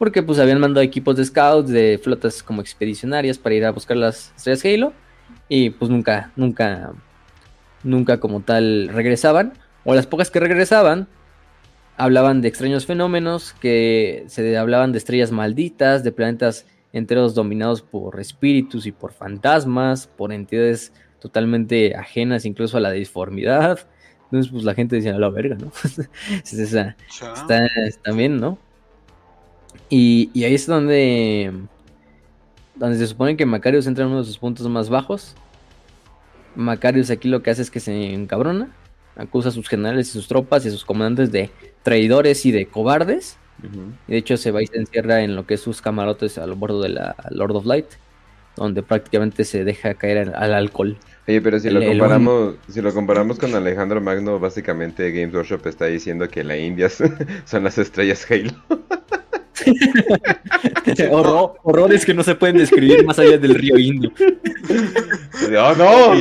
Porque 0.00 0.22
pues 0.22 0.38
habían 0.38 0.60
mandado 0.60 0.80
equipos 0.80 1.14
de 1.16 1.26
scouts, 1.26 1.68
de 1.68 2.00
flotas 2.02 2.42
como 2.42 2.62
expedicionarias 2.62 3.36
para 3.36 3.54
ir 3.54 3.66
a 3.66 3.70
buscar 3.70 3.98
las 3.98 4.32
estrellas 4.34 4.64
Halo 4.64 4.92
y 5.46 5.68
pues 5.68 5.90
nunca, 5.90 6.32
nunca, 6.36 6.94
nunca 7.82 8.18
como 8.18 8.40
tal 8.40 8.88
regresaban, 8.88 9.52
o 9.84 9.94
las 9.94 10.06
pocas 10.06 10.30
que 10.30 10.40
regresaban 10.40 11.06
hablaban 11.98 12.40
de 12.40 12.48
extraños 12.48 12.86
fenómenos, 12.86 13.52
que 13.52 14.24
se 14.28 14.56
hablaban 14.56 14.92
de 14.92 14.96
estrellas 14.96 15.32
malditas, 15.32 16.02
de 16.02 16.12
planetas 16.12 16.64
enteros 16.94 17.34
dominados 17.34 17.82
por 17.82 18.18
espíritus 18.20 18.86
y 18.86 18.92
por 18.92 19.12
fantasmas, 19.12 20.06
por 20.06 20.32
entidades 20.32 20.94
totalmente 21.20 21.94
ajenas 21.94 22.46
incluso 22.46 22.78
a 22.78 22.80
la 22.80 22.90
disformidad. 22.90 23.78
Entonces, 24.24 24.50
pues 24.50 24.64
la 24.64 24.72
gente 24.72 24.96
decía, 24.96 25.14
a 25.14 25.18
la 25.18 25.28
verga, 25.28 25.56
¿no? 25.56 25.70
está, 26.42 26.96
está 27.86 28.12
bien, 28.12 28.38
¿no? 28.38 28.56
Y, 29.90 30.30
y, 30.32 30.44
ahí 30.44 30.54
es 30.54 30.66
donde, 30.66 31.52
donde 32.76 32.96
se 32.96 33.08
supone 33.08 33.36
que 33.36 33.44
Macarius 33.44 33.86
entra 33.88 34.04
en 34.04 34.10
uno 34.10 34.20
de 34.20 34.26
sus 34.26 34.38
puntos 34.38 34.68
más 34.68 34.88
bajos. 34.88 35.34
Macarius 36.54 37.10
aquí 37.10 37.28
lo 37.28 37.42
que 37.42 37.50
hace 37.50 37.62
es 37.62 37.70
que 37.70 37.80
se 37.80 38.12
encabrona, 38.14 38.68
acusa 39.16 39.48
a 39.48 39.52
sus 39.52 39.68
generales 39.68 40.08
y 40.08 40.12
sus 40.12 40.28
tropas 40.28 40.64
y 40.64 40.68
a 40.68 40.70
sus 40.70 40.84
comandantes 40.84 41.32
de 41.32 41.50
traidores 41.82 42.46
y 42.46 42.52
de 42.52 42.66
cobardes. 42.66 43.36
Uh 43.62 43.66
-huh. 43.66 43.92
Y 44.08 44.12
de 44.12 44.18
hecho 44.18 44.36
se 44.36 44.52
va 44.52 44.62
y 44.62 44.66
se 44.66 44.78
encierra 44.78 45.22
en 45.22 45.34
lo 45.34 45.44
que 45.44 45.54
es 45.54 45.60
sus 45.60 45.82
camarotes 45.82 46.38
al 46.38 46.54
bordo 46.54 46.80
de 46.80 46.90
la 46.90 47.16
Lord 47.30 47.56
of 47.56 47.66
Light, 47.66 47.86
donde 48.56 48.82
prácticamente 48.82 49.44
se 49.44 49.64
deja 49.64 49.94
caer 49.94 50.18
al, 50.18 50.34
al 50.34 50.54
alcohol. 50.54 50.96
Oye, 51.26 51.40
pero 51.40 51.58
si 51.58 51.68
lo 51.70 51.84
comparamos, 51.84 52.54
el... 52.68 52.74
si 52.74 52.80
lo 52.80 52.94
comparamos 52.94 53.38
con 53.38 53.54
Alejandro 53.54 54.00
Magno, 54.00 54.38
básicamente 54.38 55.10
Games 55.10 55.34
Workshop 55.34 55.66
está 55.66 55.86
diciendo 55.86 56.28
que 56.28 56.42
la 56.44 56.56
India 56.56 56.88
son 57.44 57.64
las 57.64 57.76
estrellas 57.78 58.26
Halo. 58.30 58.52
Horror, 61.10 61.54
horrores 61.62 62.04
que 62.04 62.14
no 62.14 62.22
se 62.22 62.34
pueden 62.34 62.58
describir 62.58 63.04
más 63.04 63.18
allá 63.18 63.38
del 63.38 63.54
río 63.54 63.78
Indo. 63.78 64.10
¡Oh, 65.58 65.74
no! 65.74 66.14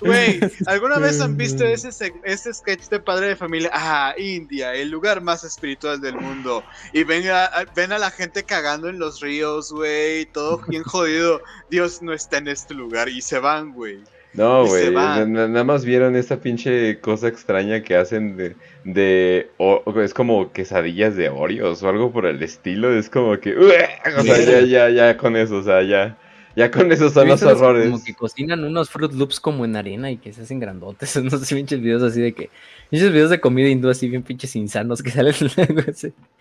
Güey, 0.00 0.40
¿alguna 0.66 0.98
vez 0.98 1.20
han 1.20 1.36
visto 1.36 1.64
ese, 1.64 2.12
ese 2.24 2.52
sketch 2.52 2.88
de 2.88 3.00
padre 3.00 3.28
de 3.28 3.36
familia? 3.36 3.70
Ah, 3.72 4.14
India, 4.18 4.74
el 4.74 4.90
lugar 4.90 5.20
más 5.20 5.44
espiritual 5.44 6.00
del 6.00 6.16
mundo. 6.16 6.64
Y 6.92 7.04
ven 7.04 7.28
a, 7.28 7.64
ven 7.74 7.92
a 7.92 7.98
la 7.98 8.10
gente 8.10 8.42
cagando 8.42 8.88
en 8.88 8.98
los 8.98 9.20
ríos, 9.20 9.72
güey, 9.72 10.26
todo 10.26 10.60
bien 10.68 10.82
jodido. 10.82 11.40
Dios 11.70 12.02
no 12.02 12.12
está 12.12 12.38
en 12.38 12.48
este 12.48 12.74
lugar 12.74 13.08
y 13.08 13.22
se 13.22 13.38
van, 13.38 13.72
güey. 13.72 14.02
No, 14.34 14.66
güey, 14.66 14.90
nada 14.90 15.64
más 15.64 15.84
vieron 15.84 16.16
esa 16.16 16.40
pinche 16.40 16.98
cosa 16.98 17.28
extraña 17.28 17.82
que 17.82 17.96
hacen 17.96 18.36
de, 18.36 18.56
de 18.82 19.50
o, 19.58 19.82
es 20.00 20.12
como 20.12 20.50
quesadillas 20.52 21.14
de 21.14 21.28
Oreos 21.28 21.82
o 21.82 21.88
algo 21.88 22.12
por 22.12 22.26
el 22.26 22.42
estilo, 22.42 22.92
es 22.92 23.08
como 23.08 23.38
que, 23.38 23.56
o 23.56 23.62
sea, 23.68 24.40
ya, 24.42 24.60
ya, 24.62 24.90
ya 24.90 25.16
con 25.16 25.36
eso, 25.36 25.58
o 25.58 25.62
sea, 25.62 25.82
ya, 25.82 26.18
ya 26.56 26.68
con 26.72 26.90
eso 26.90 27.10
son 27.10 27.28
los 27.28 27.44
horrores. 27.44 27.90
Como 27.90 28.02
que 28.02 28.14
cocinan 28.14 28.64
unos 28.64 28.90
Fruit 28.90 29.12
Loops 29.12 29.38
como 29.38 29.64
en 29.64 29.76
arena 29.76 30.10
y 30.10 30.16
que 30.16 30.32
se 30.32 30.42
hacen 30.42 30.58
grandotes, 30.58 31.14
no 31.22 31.30
sé, 31.30 31.54
pinches 31.54 31.80
videos 31.80 32.02
así 32.02 32.20
de 32.20 32.32
que, 32.32 32.50
pinches 32.90 33.12
videos 33.12 33.30
de 33.30 33.40
comida 33.40 33.68
hindú 33.68 33.88
así 33.88 34.08
bien 34.08 34.24
pinches 34.24 34.56
insanos 34.56 35.00
que 35.00 35.10
salen 35.12 35.34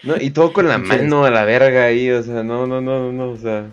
No, 0.02 0.16
y 0.20 0.32
todo 0.32 0.52
con 0.52 0.68
la 0.68 0.80
mano 0.80 1.26
a 1.26 1.30
la 1.30 1.46
verga 1.46 1.86
ahí, 1.86 2.10
o 2.10 2.24
sea, 2.24 2.42
no, 2.42 2.66
no, 2.66 2.82
no, 2.82 3.12
no, 3.12 3.30
o 3.30 3.38
sea... 3.38 3.68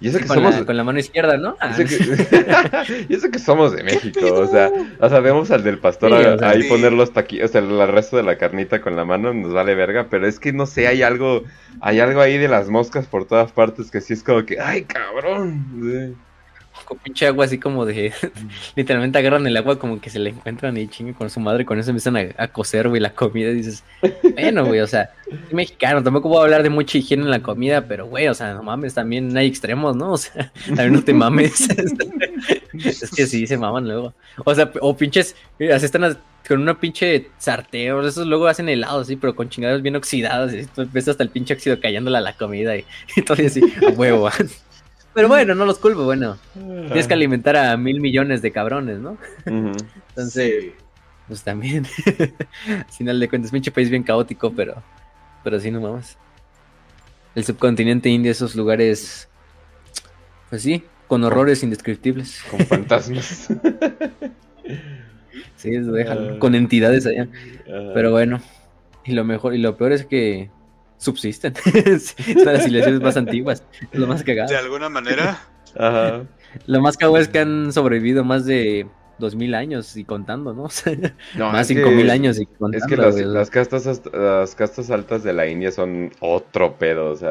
Y 0.00 0.08
eso 0.08 0.18
que 0.18 0.26
con, 0.26 0.36
somos... 0.36 0.54
la, 0.60 0.66
con 0.66 0.76
la 0.76 0.84
mano 0.84 0.98
izquierda, 0.98 1.36
¿no? 1.38 1.56
Ah, 1.60 1.70
Y 1.78 1.82
eso 1.82 1.84
que, 1.86 3.06
y 3.08 3.14
eso 3.14 3.30
que 3.30 3.38
somos 3.38 3.74
de 3.74 3.82
México, 3.84 4.20
o 4.34 4.46
sea, 4.46 4.70
o 4.98 5.08
sea, 5.08 5.20
vemos 5.20 5.50
al 5.50 5.62
del 5.64 5.78
pastor 5.78 6.10
Sí, 6.10 6.16
a- 6.26 6.34
o 6.34 6.38
sea, 6.38 6.50
ahí 6.50 6.62
sí. 6.62 6.68
poner 6.68 6.92
los 6.92 7.12
taquillos, 7.12 7.50
o 7.50 7.52
sea, 7.52 7.60
el 7.62 7.88
resto 7.88 8.16
de 8.16 8.22
la 8.24 8.36
carnita 8.36 8.80
con 8.80 8.96
la 8.96 9.04
mano 9.04 9.32
nos 9.32 9.52
vale 9.52 9.74
verga, 9.74 10.08
pero 10.10 10.26
es 10.26 10.38
que 10.40 10.52
no 10.52 10.66
sé, 10.66 10.88
hay 10.88 11.02
algo, 11.02 11.44
hay 11.80 12.00
algo 12.00 12.20
ahí 12.20 12.36
de 12.38 12.48
las 12.48 12.68
moscas 12.68 13.06
por 13.06 13.26
todas 13.26 13.52
partes 13.52 13.90
que 13.90 14.00
sí 14.00 14.12
es 14.12 14.22
como 14.22 14.44
que, 14.44 14.60
ay, 14.60 14.84
cabrón. 14.84 16.16
Con 16.84 16.98
pinche 16.98 17.26
agua 17.26 17.44
así 17.46 17.58
como 17.58 17.84
de. 17.86 18.12
literalmente 18.76 19.18
agarran 19.18 19.46
el 19.46 19.56
agua 19.56 19.78
como 19.78 20.00
que 20.00 20.10
se 20.10 20.18
la 20.18 20.28
encuentran 20.30 20.76
y 20.76 20.88
chingue 20.88 21.14
con 21.14 21.30
su 21.30 21.40
madre. 21.40 21.62
y 21.62 21.66
Con 21.66 21.78
eso 21.78 21.90
empiezan 21.90 22.16
a, 22.16 22.24
a 22.36 22.48
cocer, 22.48 22.88
güey, 22.88 23.00
la 23.00 23.14
comida. 23.14 23.50
Y 23.50 23.54
dices, 23.54 23.84
bueno, 24.34 24.64
güey, 24.66 24.80
o 24.80 24.86
sea, 24.86 25.10
soy 25.24 25.54
mexicano. 25.54 26.02
Tampoco 26.02 26.28
voy 26.28 26.38
a 26.40 26.42
hablar 26.44 26.62
de 26.62 26.70
mucha 26.70 26.98
higiene 26.98 27.24
en 27.24 27.30
la 27.30 27.40
comida, 27.42 27.86
pero, 27.86 28.06
güey, 28.06 28.28
o 28.28 28.34
sea, 28.34 28.54
no 28.54 28.62
mames, 28.62 28.94
también 28.94 29.36
hay 29.36 29.46
extremos, 29.46 29.96
¿no? 29.96 30.12
O 30.14 30.18
sea, 30.18 30.52
también 30.66 30.92
no 30.92 31.02
te 31.04 31.12
mames. 31.12 31.68
es 32.72 33.10
que 33.10 33.26
sí, 33.26 33.46
se 33.46 33.56
maman 33.58 33.86
luego. 33.86 34.14
O 34.44 34.54
sea, 34.54 34.70
o 34.80 34.96
pinches. 34.96 35.34
eh, 35.58 35.72
Así 35.72 35.86
están 35.86 36.18
con 36.46 36.60
una 36.60 36.78
pinche 36.78 37.30
sarteo. 37.38 38.06
Esos 38.06 38.26
luego 38.26 38.46
hacen 38.46 38.68
helados, 38.68 39.06
sí, 39.06 39.16
pero 39.16 39.34
con 39.34 39.48
chingados 39.48 39.82
bien 39.82 39.96
oxidados. 39.96 40.52
Y 40.52 40.66
tú 40.66 40.86
ves 40.92 41.08
hasta 41.08 41.22
el 41.22 41.30
pinche 41.30 41.54
óxido 41.54 41.80
cayéndole 41.80 42.18
a 42.18 42.20
la 42.20 42.36
comida 42.36 42.76
y, 42.76 42.84
y 43.16 43.22
todo 43.22 43.44
así, 43.44 43.60
a 43.86 43.90
huevo. 43.90 44.28
Pero 45.14 45.28
bueno, 45.28 45.54
no 45.54 45.64
los 45.64 45.78
culpo, 45.78 46.04
bueno. 46.04 46.38
Tienes 46.54 47.06
que 47.06 47.14
alimentar 47.14 47.56
a 47.56 47.76
mil 47.76 48.00
millones 48.00 48.42
de 48.42 48.50
cabrones, 48.50 48.98
¿no? 48.98 49.16
Entonces, 49.46 50.72
pues 51.28 51.42
también. 51.42 51.86
Al 52.68 52.92
final 52.92 53.20
de 53.20 53.28
cuentas, 53.28 53.50
pinche 53.52 53.70
país 53.70 53.90
bien 53.90 54.02
caótico, 54.02 54.52
pero. 54.52 54.82
Pero 55.44 55.60
sí, 55.60 55.70
no 55.70 55.80
mames. 55.80 56.18
El 57.34 57.44
subcontinente 57.44 58.08
indio, 58.08 58.32
esos 58.32 58.54
lugares. 58.56 59.28
Pues 60.50 60.62
sí, 60.62 60.84
con 61.06 61.22
horrores 61.24 61.62
indescriptibles. 61.62 62.42
Con 62.50 62.60
fantasmas. 62.60 63.48
Sí, 65.56 65.74
eso 65.74 65.92
déjalo, 65.92 66.34
Ah. 66.34 66.38
Con 66.38 66.54
entidades 66.54 67.06
allá. 67.06 67.28
Ajá. 67.68 67.90
Pero 67.94 68.10
bueno. 68.10 68.40
Y 69.04 69.12
lo 69.12 69.24
mejor, 69.24 69.54
y 69.54 69.58
lo 69.58 69.76
peor 69.76 69.92
es 69.92 70.04
que 70.06 70.50
subsisten. 71.04 71.54
Son 71.64 72.44
las 72.44 72.64
civilizaciones 72.64 73.00
más 73.00 73.16
antiguas. 73.16 73.62
Es 73.92 74.00
lo 74.00 74.06
más 74.06 74.22
cagado. 74.22 74.48
De 74.48 74.56
alguna 74.56 74.88
manera. 74.88 75.38
Ajá. 75.78 76.22
Lo 76.66 76.80
más 76.80 76.96
cagado 76.96 77.18
es 77.18 77.28
que 77.28 77.40
han 77.40 77.72
sobrevivido 77.72 78.24
más 78.24 78.44
de 78.46 78.86
dos 79.18 79.36
mil 79.36 79.54
años 79.54 79.96
y 79.96 80.04
contando, 80.04 80.54
¿no? 80.54 80.64
O 80.64 80.70
sea, 80.70 80.94
No, 81.36 81.52
más 81.52 81.70
años 81.70 82.38
y 82.40 82.46
contando. 82.46 82.78
Es 82.78 82.86
que 82.86 82.96
las, 82.96 83.16
las 83.16 83.50
castas 83.50 83.86
hasta- 83.86 84.10
las 84.16 84.54
castas 84.54 84.90
altas 84.90 85.22
de 85.22 85.32
la 85.32 85.46
India 85.46 85.70
son 85.70 86.10
otro 86.20 86.76
pedo, 86.78 87.10
o 87.10 87.16
sea, 87.16 87.30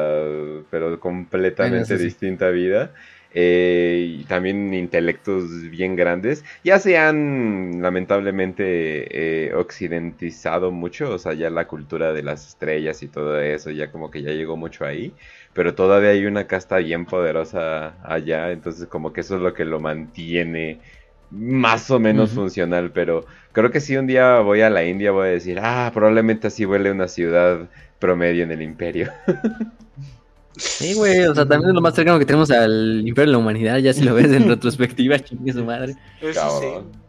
pero 0.70 0.98
completamente 1.00 1.78
Bueno, 1.80 1.84
eso 1.84 1.98
sí. 1.98 2.04
distinta 2.04 2.48
vida. 2.50 2.92
Eh, 3.36 4.18
y 4.20 4.24
también 4.24 4.72
intelectos 4.72 5.68
bien 5.68 5.96
grandes. 5.96 6.44
Ya 6.62 6.78
se 6.78 6.96
han 6.96 7.82
lamentablemente 7.82 9.48
eh, 9.48 9.54
occidentizado 9.54 10.70
mucho, 10.70 11.10
o 11.10 11.18
sea, 11.18 11.34
ya 11.34 11.50
la 11.50 11.66
cultura 11.66 12.12
de 12.12 12.22
las 12.22 12.46
estrellas 12.46 13.02
y 13.02 13.08
todo 13.08 13.40
eso, 13.40 13.70
ya 13.70 13.90
como 13.90 14.10
que 14.10 14.22
ya 14.22 14.30
llegó 14.30 14.56
mucho 14.56 14.84
ahí. 14.84 15.12
Pero 15.52 15.74
todavía 15.74 16.10
hay 16.10 16.26
una 16.26 16.46
casta 16.46 16.78
bien 16.78 17.06
poderosa 17.06 17.96
allá, 18.04 18.52
entonces 18.52 18.86
como 18.86 19.12
que 19.12 19.22
eso 19.22 19.36
es 19.36 19.42
lo 19.42 19.52
que 19.52 19.64
lo 19.64 19.80
mantiene 19.80 20.80
más 21.30 21.90
o 21.90 21.98
menos 21.98 22.30
funcional, 22.30 22.92
pero 22.92 23.26
creo 23.52 23.70
que 23.72 23.80
si 23.80 23.96
un 23.96 24.06
día 24.06 24.38
voy 24.38 24.60
a 24.60 24.70
la 24.70 24.84
India 24.84 25.10
voy 25.10 25.28
a 25.28 25.30
decir, 25.32 25.58
ah, 25.60 25.90
probablemente 25.92 26.46
así 26.46 26.64
huele 26.64 26.92
una 26.92 27.08
ciudad 27.08 27.68
promedio 27.98 28.44
en 28.44 28.52
el 28.52 28.62
imperio. 28.62 29.10
Sí, 30.56 30.94
güey, 30.94 31.24
o 31.24 31.34
sea, 31.34 31.46
también 31.46 31.70
es 31.70 31.74
lo 31.74 31.80
más 31.80 31.94
cercano 31.94 32.18
que 32.18 32.26
tenemos 32.26 32.50
al 32.50 33.02
imperio 33.06 33.30
de 33.30 33.32
la 33.32 33.38
humanidad, 33.38 33.78
ya 33.78 33.92
si 33.92 34.02
lo 34.02 34.14
ves 34.14 34.30
en 34.30 34.48
retrospectiva, 34.48 35.18
chingue 35.18 35.52
su 35.52 35.64
madre. 35.64 35.96
Eso 36.20 36.60
sí. 36.60 36.66
Cabrón. 36.66 37.04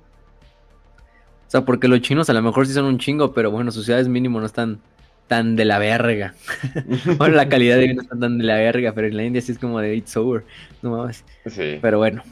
O 1.48 1.52
sea, 1.52 1.64
porque 1.64 1.88
los 1.88 2.02
chinos 2.02 2.30
a 2.30 2.34
lo 2.34 2.42
mejor 2.42 2.66
sí 2.66 2.74
son 2.74 2.86
un 2.86 2.98
chingo, 2.98 3.34
pero 3.34 3.52
bueno, 3.52 3.72
sus 3.72 3.86
ciudades 3.86 4.08
mínimo 4.08 4.40
no 4.40 4.46
están 4.46 4.80
tan 5.28 5.56
de 5.56 5.66
la 5.66 5.78
verga. 5.80 6.34
bueno, 7.18 7.36
la 7.36 7.50
calidad 7.50 7.76
de 7.76 7.84
vida 7.84 7.94
no 7.96 8.02
está 8.02 8.18
tan 8.18 8.38
de 8.38 8.44
la 8.44 8.56
verga, 8.56 8.94
pero 8.94 9.08
en 9.08 9.18
la 9.18 9.24
India 9.24 9.42
sí 9.42 9.52
es 9.52 9.60
como 9.60 9.80
de 9.80 9.96
it's 9.96 10.18
over. 10.18 10.44
No 10.82 10.92
mames. 10.92 11.24
Sí. 11.46 11.78
Pero 11.82 12.00
bueno. 12.00 12.24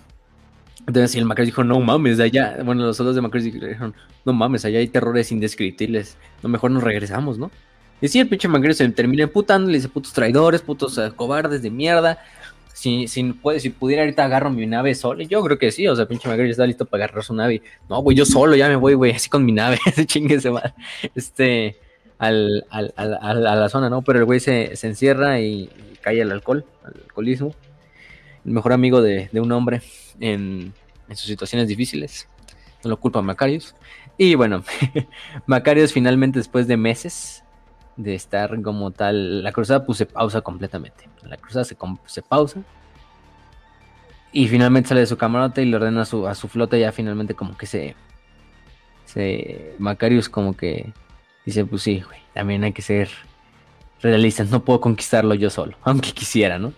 Entonces, 0.87 1.11
sí, 1.11 1.19
el 1.19 1.25
Macri 1.25 1.45
dijo, 1.45 1.63
no 1.63 1.79
mames, 1.79 2.19
allá. 2.19 2.57
Bueno, 2.63 2.83
los 2.83 2.97
soldados 2.97 3.15
de 3.15 3.21
Macri 3.21 3.41
dijeron, 3.41 3.93
no 4.25 4.33
mames, 4.33 4.65
allá 4.65 4.79
hay 4.79 4.87
terrores 4.87 5.31
indescriptibles. 5.31 6.17
No, 6.41 6.49
mejor 6.49 6.71
nos 6.71 6.83
regresamos, 6.83 7.37
¿no? 7.37 7.51
Y 8.03 8.09
sí, 8.09 8.19
el 8.19 8.27
pinche 8.27 8.49
Macri 8.49 8.73
se 8.73 8.87
termina 8.89 9.23
emputando, 9.23 9.69
le 9.71 9.77
dice, 9.77 9.87
putos 9.87 10.11
traidores, 10.11 10.61
putos 10.61 10.97
eh, 10.97 11.13
cobardes 11.15 11.61
de 11.61 11.69
mierda. 11.69 12.19
Si, 12.73 13.07
si, 13.07 13.23
puede, 13.31 13.61
si 13.61 13.69
pudiera 13.69 14.01
ahorita 14.01 14.25
agarro 14.25 14.49
mi 14.49 14.65
nave 14.65 14.93
solo, 14.93 15.23
yo 15.23 15.41
creo 15.41 15.57
que 15.57 15.71
sí, 15.71 15.87
o 15.87 15.95
sea, 15.95 16.05
pinche 16.05 16.27
Macri 16.27 16.45
ya 16.47 16.51
está 16.51 16.65
listo 16.67 16.85
para 16.85 17.05
agarrar 17.05 17.23
su 17.23 17.33
nave. 17.33 17.61
No, 17.87 18.01
güey, 18.01 18.17
yo 18.17 18.25
solo 18.25 18.57
ya 18.57 18.67
me 18.67 18.75
voy, 18.75 18.93
güey, 18.95 19.13
así 19.13 19.29
con 19.29 19.45
mi 19.45 19.53
nave, 19.53 19.79
ese 19.85 20.05
chingue 20.05 20.41
se 20.41 20.49
va. 20.49 20.73
Este, 21.15 21.77
al, 22.17 22.65
al, 22.69 22.93
al- 22.97 23.47
a 23.47 23.55
la 23.55 23.69
zona, 23.69 23.89
¿no? 23.89 24.01
Pero 24.01 24.19
el 24.19 24.25
güey 24.25 24.41
se, 24.41 24.75
se 24.75 24.87
encierra 24.87 25.39
y, 25.39 25.69
cae 26.01 26.21
al 26.21 26.31
alcohol, 26.33 26.65
al 26.83 26.93
alcoholismo. 27.05 27.55
El 28.45 28.51
mejor 28.51 28.73
amigo 28.73 29.01
de, 29.01 29.29
de 29.31 29.39
un 29.39 29.49
hombre 29.53 29.81
en, 30.19 30.73
en 31.07 31.15
sus 31.15 31.27
situaciones 31.27 31.69
difíciles. 31.69 32.27
No 32.83 32.89
lo 32.89 32.97
culpa 32.99 33.21
Macarius. 33.21 33.75
Y 34.17 34.35
bueno, 34.35 34.61
Macarius 35.45 35.93
finalmente 35.93 36.39
después 36.39 36.67
de 36.67 36.75
meses 36.75 37.42
de 37.95 38.15
estar 38.15 38.61
como 38.61 38.91
tal, 38.91 39.43
la 39.43 39.51
cruzada 39.51 39.85
pues 39.85 39.97
se 39.99 40.05
pausa 40.05 40.41
completamente. 40.41 41.07
La 41.23 41.37
cruzada 41.37 41.63
se, 41.65 41.77
se 42.05 42.21
pausa. 42.21 42.61
Y 44.31 44.47
finalmente 44.47 44.89
sale 44.89 45.01
de 45.01 45.07
su 45.07 45.17
camarote 45.17 45.61
y 45.61 45.65
le 45.65 45.75
ordena 45.75 46.01
a 46.01 46.05
su, 46.05 46.27
a 46.27 46.33
su 46.33 46.47
flota 46.47 46.77
ya 46.77 46.91
finalmente 46.91 47.35
como 47.35 47.55
que 47.55 47.65
se... 47.67 47.95
se 49.05 49.75
Macarius 49.77 50.29
como 50.29 50.55
que 50.57 50.91
dice, 51.45 51.65
pues 51.65 51.83
sí, 51.83 52.01
güey, 52.01 52.19
también 52.33 52.63
hay 52.63 52.73
que 52.73 52.81
ser 52.81 53.09
realistas, 54.01 54.49
no 54.49 54.63
puedo 54.65 54.81
conquistarlo 54.81 55.33
yo 55.35 55.49
solo, 55.49 55.77
aunque 55.83 56.11
quisiera, 56.11 56.57
¿no? 56.59 56.73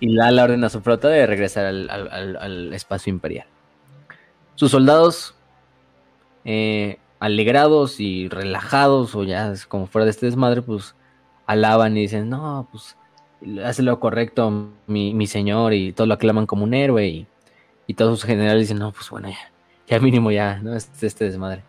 Y 0.00 0.08
la 0.08 0.30
la 0.30 0.44
ordena 0.44 0.66
a 0.66 0.70
su 0.70 0.80
flota 0.80 1.08
de 1.08 1.26
regresar 1.26 1.64
al, 1.66 1.88
al- 1.90 2.08
al- 2.10 2.36
al 2.36 2.72
espacio 2.72 3.10
imperial. 3.12 3.46
Sus 4.56 4.70
soldados, 4.70 5.34
eh, 6.44 6.98
alegrados 7.24 8.00
y 8.00 8.28
relajados, 8.28 9.14
o 9.14 9.24
ya 9.24 9.54
como 9.68 9.86
fuera 9.86 10.04
de 10.04 10.10
este 10.10 10.26
desmadre, 10.26 10.60
pues 10.60 10.94
alaban 11.46 11.96
y 11.96 12.02
dicen, 12.02 12.28
no, 12.28 12.68
pues 12.70 12.98
hace 13.64 13.82
lo 13.82 13.98
correcto 13.98 14.68
mi, 14.86 15.14
mi 15.14 15.26
señor, 15.26 15.72
y 15.72 15.92
todos 15.92 16.06
lo 16.06 16.14
aclaman 16.14 16.44
como 16.44 16.64
un 16.64 16.74
héroe, 16.74 17.06
y, 17.06 17.26
y 17.86 17.94
todos 17.94 18.20
sus 18.20 18.26
generales 18.26 18.60
dicen, 18.64 18.78
no, 18.78 18.92
pues 18.92 19.08
bueno, 19.08 19.30
ya, 19.30 19.38
ya 19.86 19.98
mínimo 20.00 20.30
ya, 20.32 20.58
¿no? 20.58 20.76
Este, 20.76 21.06
este 21.06 21.24
desmadre. 21.24 21.62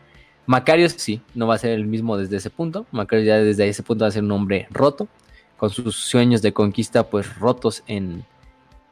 Macarius 0.46 0.92
sí, 0.98 1.22
no 1.34 1.48
va 1.48 1.56
a 1.56 1.58
ser 1.58 1.72
el 1.72 1.86
mismo 1.86 2.18
desde 2.18 2.36
ese 2.36 2.50
punto. 2.50 2.86
Macarius 2.92 3.26
ya 3.26 3.38
desde 3.38 3.68
ese 3.70 3.82
punto 3.82 4.04
va 4.04 4.10
a 4.10 4.12
ser 4.12 4.24
un 4.24 4.34
hombre 4.34 4.68
roto, 4.72 5.08
con 5.56 5.70
sus 5.70 5.96
sueños 5.96 6.42
de 6.42 6.52
conquista 6.52 7.10
pues 7.10 7.40
rotos 7.40 7.82
en, 7.88 8.26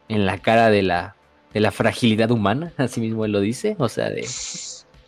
en 0.08 0.26
la 0.26 0.38
cara 0.38 0.70
de 0.70 0.82
la, 0.82 1.18
de 1.54 1.60
la 1.60 1.72
fragilidad 1.72 2.32
humana, 2.32 2.72
así 2.78 3.02
mismo 3.02 3.26
él 3.26 3.34
lo 3.34 3.42
dice, 3.42 3.76
o 3.80 3.90
sea, 3.90 4.10
de, 4.10 4.26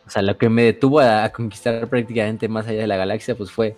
o 0.05 0.09
sea, 0.09 0.21
lo 0.21 0.37
que 0.37 0.49
me 0.49 0.63
detuvo 0.63 0.99
a, 0.99 1.23
a 1.23 1.31
conquistar 1.31 1.87
prácticamente 1.87 2.47
más 2.47 2.67
allá 2.67 2.81
de 2.81 2.87
la 2.87 2.97
galaxia 2.97 3.35
pues 3.35 3.51
fue 3.51 3.75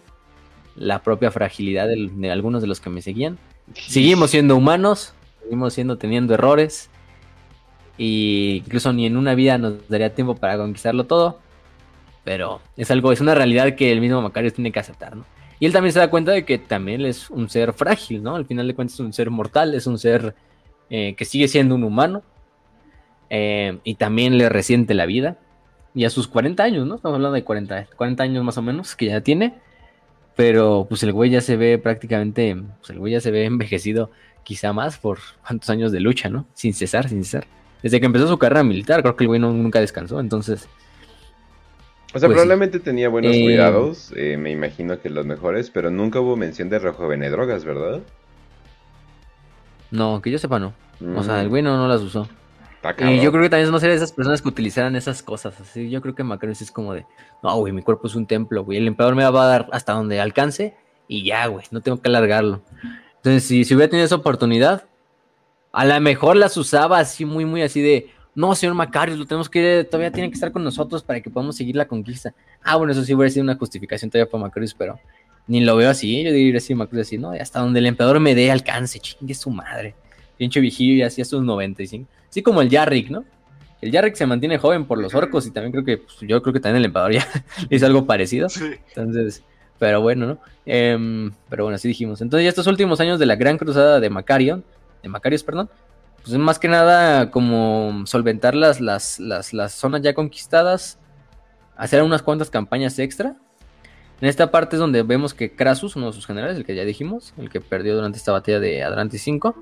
la 0.75 1.01
propia 1.01 1.31
fragilidad 1.31 1.87
de 1.87 2.31
algunos 2.31 2.61
de 2.61 2.67
los 2.67 2.79
que 2.79 2.89
me 2.89 3.01
seguían. 3.01 3.37
Seguimos 3.73 4.31
siendo 4.31 4.55
humanos, 4.55 5.13
seguimos 5.41 5.73
siendo 5.73 5.97
teniendo 5.97 6.33
errores, 6.33 6.89
y 7.97 8.61
incluso 8.65 8.93
ni 8.93 9.05
en 9.05 9.17
una 9.17 9.35
vida 9.35 9.57
nos 9.57 9.87
daría 9.89 10.13
tiempo 10.13 10.35
para 10.35 10.57
conquistarlo 10.57 11.05
todo, 11.05 11.39
pero 12.23 12.61
es 12.75 12.91
algo, 12.91 13.11
es 13.11 13.21
una 13.21 13.33
realidad 13.33 13.75
que 13.75 13.91
el 13.91 14.01
mismo 14.01 14.21
Macarius 14.21 14.53
tiene 14.53 14.71
que 14.71 14.79
aceptar, 14.79 15.15
¿no? 15.15 15.25
Y 15.59 15.65
él 15.65 15.73
también 15.73 15.91
se 15.91 15.99
da 15.99 16.11
cuenta 16.11 16.31
de 16.31 16.45
que 16.45 16.59
también 16.59 17.03
es 17.03 17.31
un 17.31 17.49
ser 17.49 17.73
frágil, 17.73 18.21
¿no? 18.21 18.35
Al 18.35 18.45
final 18.45 18.67
de 18.67 18.75
cuentas 18.75 18.93
es 18.95 18.99
un 18.99 19.11
ser 19.11 19.31
mortal, 19.31 19.73
es 19.73 19.87
un 19.87 19.97
ser 19.97 20.35
eh, 20.91 21.15
que 21.17 21.25
sigue 21.25 21.47
siendo 21.47 21.73
un 21.73 21.83
humano 21.83 22.21
eh, 23.31 23.79
y 23.83 23.95
también 23.95 24.37
le 24.37 24.49
resiente 24.49 24.93
la 24.93 25.07
vida. 25.07 25.37
Y 25.97 26.05
a 26.05 26.09
sus 26.11 26.27
40 26.27 26.63
años, 26.63 26.85
¿no? 26.85 26.95
Estamos 26.95 27.15
hablando 27.15 27.33
de 27.33 27.43
40, 27.43 27.87
40 27.95 28.23
años 28.23 28.43
más 28.43 28.57
o 28.57 28.61
menos 28.61 28.95
que 28.95 29.07
ya 29.07 29.21
tiene. 29.21 29.55
Pero 30.35 30.85
pues 30.87 31.01
el 31.01 31.11
güey 31.11 31.31
ya 31.31 31.41
se 31.41 31.57
ve 31.57 31.79
prácticamente, 31.79 32.55
pues 32.79 32.91
el 32.91 32.99
güey 32.99 33.13
ya 33.13 33.19
se 33.21 33.31
ve 33.31 33.45
envejecido 33.53 34.11
quizá 34.43 34.71
más 34.73 34.99
por 34.99 35.17
cuántos 35.45 35.69
años 35.71 35.91
de 35.91 35.99
lucha, 35.99 36.29
¿no? 36.29 36.45
Sin 36.53 36.73
cesar, 36.75 37.09
sin 37.09 37.23
cesar. 37.23 37.47
Desde 37.81 37.99
que 37.99 38.05
empezó 38.05 38.27
su 38.27 38.37
carrera 38.37 38.63
militar, 38.63 39.01
creo 39.01 39.15
que 39.15 39.23
el 39.23 39.27
güey 39.29 39.39
no- 39.39 39.51
nunca 39.51 39.79
descansó, 39.79 40.19
entonces... 40.19 40.67
O 42.13 42.19
sea, 42.19 42.21
Pues 42.21 42.21
sí. 42.21 42.27
probablemente 42.29 42.79
tenía 42.79 43.09
buenos 43.09 43.35
Eh, 43.35 43.41
cuidados, 43.43 44.13
eh, 44.15 44.37
me 44.37 44.51
imagino 44.51 44.99
que 45.01 45.09
los 45.09 45.25
mejores, 45.25 45.69
pero 45.71 45.89
nunca 45.91 46.19
hubo 46.19 46.35
mención 46.37 46.69
de 46.69 46.79
rejuvené 46.79 47.29
drogas, 47.29 47.65
¿verdad? 47.65 48.01
No, 49.91 50.21
que 50.21 50.31
yo 50.31 50.37
sepa 50.37 50.59
no. 50.59 50.73
O 51.15 51.23
sea, 51.23 51.41
el 51.41 51.47
Mm, 51.47 51.49
güey 51.49 51.61
no, 51.63 51.77
no 51.77 51.87
las 51.87 52.01
usó. 52.01 52.27
Y 52.99 53.21
yo 53.21 53.31
creo 53.31 53.43
que 53.43 53.49
también 53.49 53.71
no 53.71 53.79
sería 53.79 53.91
de 53.91 53.97
esas 53.97 54.11
personas 54.11 54.41
que 54.41 54.47
utilizaran 54.47 54.95
esas 54.95 55.21
cosas. 55.23 55.59
Así, 55.59 55.89
yo 55.89 56.01
creo 56.01 56.15
que 56.15 56.23
Macarius 56.23 56.61
es 56.61 56.71
como 56.71 56.93
de, 56.93 57.05
no, 57.43 57.55
güey, 57.57 57.73
mi 57.73 57.81
cuerpo 57.81 58.07
es 58.07 58.15
un 58.15 58.25
templo, 58.25 58.63
güey. 58.63 58.77
El 58.77 58.87
emperador 58.87 59.15
me 59.15 59.29
va 59.29 59.43
a 59.43 59.47
dar 59.47 59.67
hasta 59.71 59.93
donde 59.93 60.19
alcance 60.19 60.75
y 61.07 61.23
ya, 61.23 61.47
güey, 61.47 61.65
no 61.71 61.81
tengo 61.81 62.01
que 62.01 62.09
alargarlo. 62.09 62.61
Entonces, 63.17 63.43
si, 63.43 63.63
si 63.65 63.75
hubiera 63.75 63.89
tenido 63.89 64.05
esa 64.05 64.15
oportunidad, 64.15 64.85
A 65.71 65.85
lo 65.85 65.99
mejor 65.99 66.37
las 66.37 66.57
usaba 66.57 66.99
así, 66.99 67.25
muy, 67.25 67.45
muy 67.45 67.61
así 67.61 67.81
de, 67.81 68.09
no, 68.33 68.55
señor 68.55 68.75
Macarios, 68.75 69.17
lo 69.17 69.25
tenemos 69.25 69.49
que, 69.49 69.83
todavía 69.89 70.11
tiene 70.11 70.29
que 70.29 70.35
estar 70.35 70.51
con 70.51 70.63
nosotros 70.63 71.03
para 71.03 71.21
que 71.21 71.29
podamos 71.29 71.55
seguir 71.55 71.75
la 71.75 71.87
conquista. 71.87 72.33
Ah, 72.63 72.75
bueno, 72.77 72.93
eso 72.93 73.03
sí 73.03 73.13
hubiera 73.13 73.29
sido 73.31 73.43
una 73.43 73.55
justificación 73.55 74.09
todavía 74.09 74.31
para 74.31 74.43
Macarios, 74.43 74.73
pero 74.73 74.99
ni 75.47 75.59
lo 75.61 75.75
veo 75.75 75.89
así. 75.89 76.23
Yo 76.23 76.31
diría 76.31 76.57
así, 76.57 76.73
Macarios 76.73 77.07
así, 77.07 77.17
no, 77.17 77.31
hasta 77.31 77.59
donde 77.59 77.79
el 77.79 77.87
emperador 77.87 78.19
me 78.19 78.33
dé 78.35 78.51
alcance, 78.51 78.99
chingue 78.99 79.33
su 79.33 79.49
madre. 79.49 79.95
Pinche 80.37 80.59
viejillo 80.59 80.93
y 80.93 81.01
así 81.01 81.21
a 81.21 81.25
sus 81.25 81.41
95. 81.43 82.07
Así 82.29 82.41
como 82.41 82.61
el 82.61 82.69
Yarrick, 82.69 83.09
¿no? 83.09 83.25
El 83.81 83.91
Yarrick 83.91 84.15
se 84.15 84.25
mantiene 84.25 84.57
joven 84.57 84.85
por 84.85 84.99
los 84.99 85.13
orcos 85.13 85.45
y 85.45 85.51
también 85.51 85.71
creo 85.71 85.85
que, 85.85 85.97
pues, 85.97 86.17
yo 86.21 86.41
creo 86.41 86.53
que 86.53 86.59
también 86.59 86.77
el 86.77 86.85
emperador 86.85 87.13
ya 87.13 87.27
hizo 87.69 87.85
algo 87.85 88.05
parecido. 88.05 88.47
Entonces, 88.89 89.43
pero 89.79 90.01
bueno, 90.01 90.25
¿no? 90.25 90.39
Em, 90.65 91.31
pero 91.49 91.63
bueno, 91.63 91.75
así 91.75 91.87
dijimos. 91.87 92.21
Entonces, 92.21 92.43
ya 92.43 92.49
estos 92.49 92.67
últimos 92.67 92.99
años 92.99 93.19
de 93.19 93.25
la 93.25 93.35
gran 93.35 93.57
cruzada 93.57 93.99
de 93.99 94.09
Macarion, 94.09 94.63
de 95.03 95.09
Macarios, 95.09 95.43
perdón, 95.43 95.69
pues 96.23 96.37
más 96.37 96.59
que 96.59 96.67
nada 96.67 97.31
como 97.31 98.03
solventar 98.05 98.55
las, 98.55 98.81
las, 98.81 99.19
las, 99.19 99.71
zonas 99.73 100.01
ya 100.01 100.13
conquistadas, 100.13 100.99
hacer 101.75 102.01
unas 102.01 102.21
cuantas 102.21 102.49
campañas 102.49 102.97
extra. 102.99 103.35
En 104.19 104.27
esta 104.27 104.49
parte 104.49 104.75
es 104.75 104.79
donde 104.79 105.03
vemos 105.03 105.35
que 105.35 105.55
Krasus, 105.55 105.95
uno 105.95 106.07
de 106.07 106.13
sus 106.13 106.25
generales, 106.25 106.57
el 106.57 106.65
que 106.65 106.75
ya 106.75 106.83
dijimos, 106.83 107.33
el 107.37 107.51
que 107.51 107.61
perdió 107.61 107.95
durante 107.95 108.17
esta 108.17 108.31
batalla 108.31 108.59
de 108.59 108.83
Adrantis 108.83 109.21
5, 109.21 109.55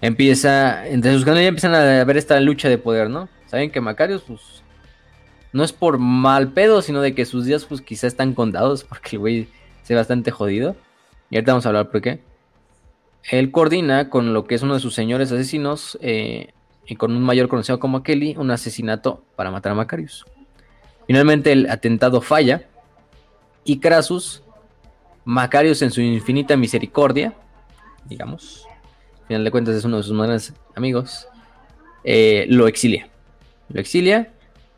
empieza, 0.00 0.86
entre 0.86 1.12
sus 1.12 1.24
generales 1.24 1.44
ya 1.44 1.48
empiezan 1.48 1.74
a 1.74 2.04
ver 2.04 2.16
esta 2.16 2.38
lucha 2.40 2.68
de 2.68 2.78
poder, 2.78 3.10
¿no? 3.10 3.28
Saben 3.46 3.70
que 3.70 3.80
Macarios, 3.80 4.22
pues, 4.26 4.62
no 5.52 5.64
es 5.64 5.72
por 5.72 5.98
mal 5.98 6.52
pedo, 6.52 6.82
sino 6.82 7.00
de 7.00 7.14
que 7.14 7.26
sus 7.26 7.44
días, 7.44 7.64
pues, 7.64 7.80
quizá 7.80 8.06
están 8.06 8.34
contados, 8.34 8.84
porque 8.88 9.16
el 9.16 9.18
güey 9.18 9.48
se 9.82 9.94
ve 9.94 10.00
bastante 10.00 10.30
jodido. 10.30 10.76
Y 11.30 11.36
ahorita 11.36 11.52
vamos 11.52 11.66
a 11.66 11.68
hablar 11.70 11.90
por 11.90 12.00
qué. 12.00 12.20
Él 13.30 13.50
coordina 13.50 14.08
con 14.08 14.32
lo 14.32 14.46
que 14.46 14.54
es 14.54 14.62
uno 14.62 14.74
de 14.74 14.80
sus 14.80 14.94
señores 14.94 15.30
asesinos 15.30 15.98
eh, 16.00 16.52
y 16.86 16.96
con 16.96 17.14
un 17.14 17.22
mayor 17.22 17.48
conocido 17.48 17.78
como 17.78 18.02
Kelly 18.02 18.34
un 18.36 18.50
asesinato 18.50 19.22
para 19.36 19.50
matar 19.50 19.72
a 19.72 19.74
Macarius. 19.74 20.24
Finalmente 21.06 21.52
el 21.52 21.68
atentado 21.68 22.20
falla 22.22 22.62
y 23.64 23.78
Crasus, 23.78 24.42
Macarius 25.24 25.82
en 25.82 25.90
su 25.90 26.00
infinita 26.00 26.56
misericordia, 26.56 27.34
digamos, 28.06 28.66
final 29.30 29.44
de 29.44 29.50
cuentas 29.52 29.76
es 29.76 29.84
uno 29.84 29.98
de 29.98 30.02
sus 30.02 30.12
mejores 30.12 30.52
amigos, 30.74 31.28
eh, 32.02 32.46
lo 32.48 32.66
exilia. 32.66 33.08
Lo 33.68 33.80
exilia 33.80 34.32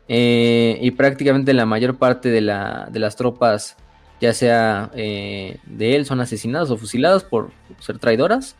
eh, 0.07 0.77
y 0.79 0.91
prácticamente 0.91 1.55
la 1.55 1.65
mayor 1.65 1.97
parte 1.97 2.29
de, 2.29 2.39
de 2.39 2.99
las 2.99 3.15
tropas 3.15 3.75
ya 4.21 4.31
sea 4.31 4.91
eh, 4.93 5.57
de 5.65 5.95
él 5.95 6.05
son 6.05 6.21
asesinadas 6.21 6.69
o 6.69 6.77
fusiladas 6.77 7.23
por 7.23 7.49
ser 7.79 7.97
traidoras 7.97 8.55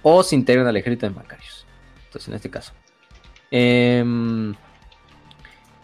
o 0.00 0.22
se 0.22 0.34
integran 0.34 0.66
al 0.66 0.78
ejército 0.78 1.06
de 1.06 1.14
Macarios. 1.14 1.66
Entonces, 2.06 2.28
en 2.28 2.34
este 2.34 2.48
caso. 2.48 2.72
Em, 3.50 4.54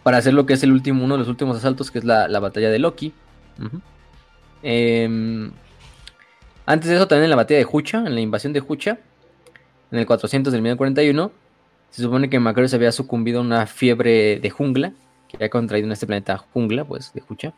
para 0.01 0.17
hacer 0.17 0.33
lo 0.33 0.47
que 0.47 0.53
es 0.53 0.63
el 0.63 0.71
último, 0.71 1.05
uno 1.05 1.13
de 1.13 1.19
los 1.19 1.27
últimos 1.27 1.55
asaltos, 1.55 1.91
que 1.91 1.99
es 1.99 2.03
la, 2.03 2.27
batalla 2.39 2.71
de 2.71 2.79
Loki. 2.79 3.13
Em, 4.63 5.51
antes 6.65 6.89
de 6.89 6.95
eso, 6.95 7.07
también 7.07 7.25
en 7.25 7.29
la 7.29 7.35
batalla 7.35 7.59
de 7.59 7.67
Hucha, 7.71 7.99
en 7.99 8.15
la 8.15 8.21
invasión 8.21 8.53
de 8.53 8.63
Hucha, 8.67 8.97
en 9.95 9.99
el 9.99 10.05
400 10.05 10.51
del 10.51 10.61
1041, 10.61 11.31
se 11.89 12.01
supone 12.01 12.29
que 12.29 12.39
Macarios 12.39 12.73
había 12.73 12.91
sucumbido 12.91 13.39
a 13.39 13.41
una 13.41 13.65
fiebre 13.65 14.39
de 14.39 14.49
jungla, 14.49 14.91
que 15.29 15.37
había 15.37 15.49
contraído 15.49 15.85
en 15.85 15.93
este 15.93 16.05
planeta 16.05 16.37
jungla, 16.37 16.83
pues, 16.83 17.13
de 17.13 17.23
Hucha. 17.27 17.53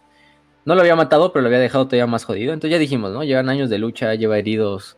No 0.64 0.76
lo 0.76 0.82
había 0.82 0.96
matado, 0.96 1.34
pero 1.34 1.42
lo 1.42 1.48
había 1.48 1.60
dejado 1.60 1.86
todavía 1.86 2.06
más 2.06 2.26
jodido. 2.26 2.54
Entonces 2.54 2.72
ya 2.72 2.80
dijimos, 2.80 3.12
¿no? 3.12 3.24
Llevan 3.24 3.50
años 3.50 3.70
de 3.70 3.80
lucha, 3.80 4.14
lleva 4.16 4.38
heridos. 4.38 4.98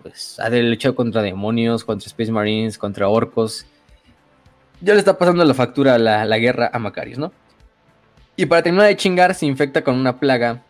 Pues 0.00 0.38
ha 0.38 0.48
luchado 0.48 0.94
contra 0.94 1.22
demonios, 1.22 1.84
contra 1.84 2.06
Space 2.06 2.32
Marines, 2.32 2.78
contra 2.78 3.08
orcos. 3.08 3.66
Ya 4.80 4.94
le 4.94 5.00
está 5.00 5.18
pasando 5.18 5.44
la 5.44 5.54
factura 5.54 5.98
la, 5.98 6.24
la 6.24 6.38
guerra 6.38 6.70
a 6.72 6.78
Macarius, 6.78 7.18
¿no? 7.18 7.32
Y 8.36 8.46
para 8.46 8.62
terminar 8.62 8.86
de 8.86 8.96
chingar, 8.96 9.34
se 9.34 9.44
infecta 9.44 9.82
con 9.82 9.96
una 9.96 10.20
plaga, 10.20 10.62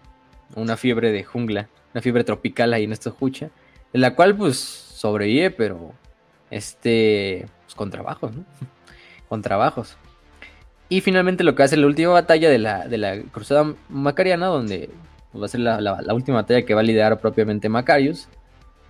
una 0.55 0.77
fiebre 0.77 1.13
de 1.13 1.23
jungla, 1.23 1.69
una 1.93 2.01
fiebre 2.01 2.25
tropical 2.25 2.73
ahí 2.73 2.85
en 2.85 2.93
esta 2.93 3.11
jucha, 3.11 3.51
en 3.93 4.01
la 4.01 4.15
cual 4.15 4.35
pues 4.35 4.86
sobrevive, 4.97 5.51
pero 5.51 5.93
este, 6.51 7.47
pues 7.65 7.75
con 7.75 7.91
trabajos, 7.91 8.35
¿no? 8.35 8.45
con 9.29 9.43
trabajos. 9.43 9.97
Y 10.89 11.01
finalmente 11.01 11.45
lo 11.45 11.55
que 11.55 11.65
hace 11.65 11.77
la 11.77 11.87
última 11.87 12.13
batalla 12.13 12.49
de 12.49 12.59
la, 12.59 12.87
de 12.87 12.99
la 12.99 13.21
Cruzada 13.33 13.75
Macariana, 13.89 14.47
donde 14.47 14.91
va 15.39 15.47
a 15.47 15.49
ser 15.49 15.61
la, 15.61 16.15
última 16.15 16.39
batalla 16.39 16.65
que 16.65 16.75
va 16.75 16.81
a 16.81 16.85
liderar 16.85 17.21
propiamente 17.21 17.69
Macarius, 17.69 18.29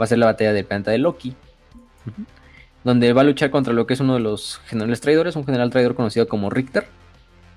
va 0.00 0.04
a 0.04 0.08
ser 0.08 0.18
la 0.18 0.26
batalla 0.26 0.52
del 0.52 0.66
planeta 0.66 0.90
de 0.90 0.98
Loki, 0.98 1.34
donde 2.84 3.12
va 3.12 3.22
a 3.22 3.24
luchar 3.24 3.50
contra 3.50 3.72
lo 3.72 3.86
que 3.86 3.94
es 3.94 4.00
uno 4.00 4.14
de 4.14 4.20
los 4.20 4.58
generales 4.66 5.00
traidores, 5.00 5.36
un 5.36 5.46
general 5.46 5.70
traidor 5.70 5.94
conocido 5.94 6.28
como 6.28 6.50
Richter, 6.50 6.86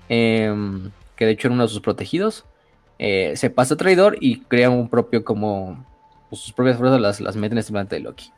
em, 0.08 0.90
que 1.16 1.26
de 1.26 1.32
hecho 1.32 1.48
era 1.48 1.54
uno 1.54 1.64
de 1.64 1.68
sus 1.68 1.80
protegidos. 1.80 2.46
Eh, 2.98 3.34
se 3.36 3.50
pasa 3.50 3.76
traidor 3.76 4.16
y 4.20 4.40
crea 4.40 4.70
un 4.70 4.88
propio 4.88 5.24
como 5.24 5.84
pues, 6.30 6.42
sus 6.42 6.52
propias 6.52 6.76
fuerzas 6.78 7.00
las, 7.00 7.20
las 7.20 7.36
meten 7.36 7.58
en 7.58 7.58
este 7.58 7.72
planeta 7.72 7.96
de 7.96 8.02
Loki. 8.02 8.32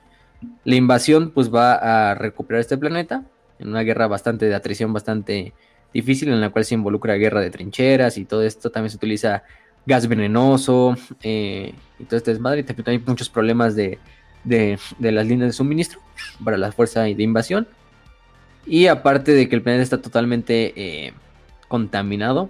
La 0.65 0.75
invasión 0.75 1.31
pues 1.31 1.53
va 1.53 2.11
a 2.11 2.15
recuperar 2.15 2.61
este 2.61 2.79
planeta 2.79 3.25
en 3.59 3.69
una 3.69 3.83
guerra 3.83 4.07
bastante 4.09 4.47
de 4.47 4.55
atrición 4.55 4.93
bastante 4.93 5.53
difícil 5.93 6.29
en 6.31 6.41
la 6.41 6.51
cual 6.51 6.65
se 6.65 6.75
involucra 6.75 7.15
guerra 7.15 7.41
de 7.41 7.51
trincheras 7.51 8.19
y 8.19 8.25
todo 8.25 8.43
esto. 8.43 8.71
También 8.71 8.91
se 8.91 8.97
utiliza 8.97 9.43
gas 9.87 10.07
venenoso 10.07 10.97
eh, 11.23 11.75
y 11.99 12.05
todo 12.05 12.17
este 12.17 12.33
desmadre. 12.33 12.61
Y 12.61 12.65
también 12.65 12.89
hay 12.89 12.99
muchos 12.99 13.29
problemas 13.29 13.77
de, 13.77 13.99
las 14.45 15.27
líneas 15.27 15.49
de 15.49 15.53
suministro 15.53 16.01
para 16.45 16.57
la 16.57 16.73
fuerza 16.73 17.03
de 17.03 17.23
invasión. 17.23 17.67
Y 18.67 18.87
aparte 18.87 19.33
de 19.33 19.49
que 19.49 19.57
el 19.57 19.63
planeta 19.63 19.83
está 19.83 20.01
totalmente 20.01 20.73
eh, 20.77 21.13
contaminado, 21.69 22.49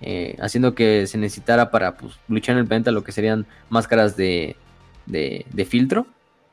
eh, 0.00 0.36
haciendo 0.40 0.74
que 0.74 1.06
se 1.06 1.16
necesitara 1.16 1.70
para 1.70 1.96
pues, 1.96 2.14
luchar 2.26 2.54
en 2.54 2.62
el 2.62 2.66
planeta 2.66 2.90
lo 2.90 3.04
que 3.04 3.12
serían 3.12 3.46
máscaras 3.70 4.16
de, 4.16 4.56
de 5.06 5.64
filtro, 5.64 6.06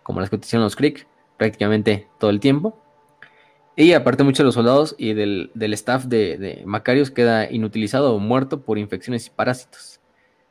como 0.10 0.22
las 0.22 0.31
que 0.31 0.38
utilizan 0.38 0.61
los 0.61 0.76
Creek 0.76 1.06
prácticamente 1.38 2.07
todo 2.18 2.31
el 2.31 2.40
tiempo. 2.40 2.76
Y 3.76 3.94
aparte 3.94 4.23
muchos 4.23 4.40
de 4.40 4.45
los 4.45 4.56
soldados 4.56 4.95
y 4.98 5.14
del, 5.14 5.52
staff 5.73 6.06
de, 6.06 6.64
Macarios 6.65 7.11
queda 7.11 7.48
inutilizado 7.52 8.15
o 8.15 8.18
muerto 8.18 8.61
por 8.61 8.80
infecciones 8.80 9.27
y 9.27 9.30
parásitos. 9.30 9.99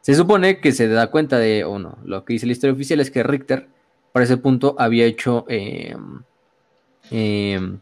Se 0.01 0.15
supone 0.15 0.61
que 0.61 0.71
se 0.71 0.87
da 0.87 1.11
cuenta 1.11 1.41
de, 1.41 1.65
o 1.65 1.81
no, 1.81 1.99
lo 2.05 2.25
que 2.25 2.35
dice 2.35 2.47
la 2.47 2.53
historia 2.53 2.73
oficial 2.73 3.01
es 3.01 3.11
que 3.11 3.25
Richter 3.25 3.69
para 4.13 4.25
ese 4.25 4.37
punto 4.37 4.77
había 4.79 5.07
hecho 5.07 5.45
em, 5.49 6.23
em, 7.11 7.81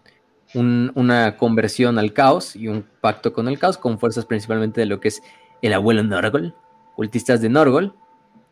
una 0.54 1.36
conversión 1.36 1.98
al 1.98 2.14
caos 2.14 2.56
y 2.56 2.68
un 2.68 2.86
pacto 3.02 3.34
con 3.34 3.48
el 3.48 3.58
caos 3.58 3.76
con 3.76 3.98
fuerzas 3.98 4.24
principalmente 4.24 4.80
de 4.80 4.86
lo 4.86 4.98
que 4.98 5.08
es 5.08 5.22
el 5.60 5.74
abuelo 5.74 6.02
Norgol, 6.04 6.54
cultistas 6.94 7.42
de 7.42 7.50
Norgol, 7.50 7.92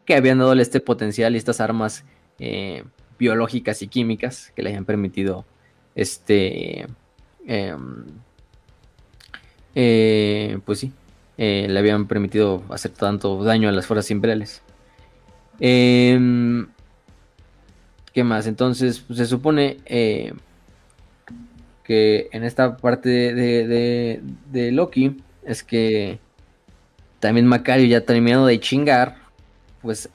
que 0.05 0.15
habían 0.15 0.41
dado 0.41 0.53
este 0.53 0.81
potencial 0.81 1.35
y 1.35 1.39
estas 1.39 1.63
armas 1.63 2.05
eh, 2.39 2.85
biológicas 3.19 3.83
y 3.83 3.89
químicas 3.89 4.53
que 4.55 4.63
le 4.63 4.71
habían 4.71 4.85
permitido 4.85 5.45
este, 5.95 6.87
em, 7.47 8.05
eh, 9.75 10.59
pues 10.65 10.81
sí, 10.81 10.93
eh, 11.39 11.67
le 11.69 11.79
habían 11.79 12.07
permitido 12.07 12.63
hacer 12.71 12.93
tanto 12.93 13.43
daño 13.43 13.69
a 13.69 13.73
las 13.73 13.87
fuerzas 13.87 14.11
imperiales. 14.11 14.63
Em, 15.61 16.67
¿Qué 18.13 18.23
más? 18.25 18.47
Entonces, 18.47 19.01
pues, 19.01 19.19
se 19.19 19.27
supone 19.27 19.79
eh, 19.87 20.33
que 21.83 22.29
en 22.33 22.45
esta 22.45 22.77
parte 22.77 23.09
de, 23.35 24.21
de, 24.51 24.73
Loki 24.73 25.17
es 25.45 25.63
que 25.65 26.19
también 27.21 27.47
Macario 27.47 27.87
ya 27.87 28.03
terminado 28.03 28.47
de 28.47 28.61
chingar, 28.61 29.17
pues 29.83 30.09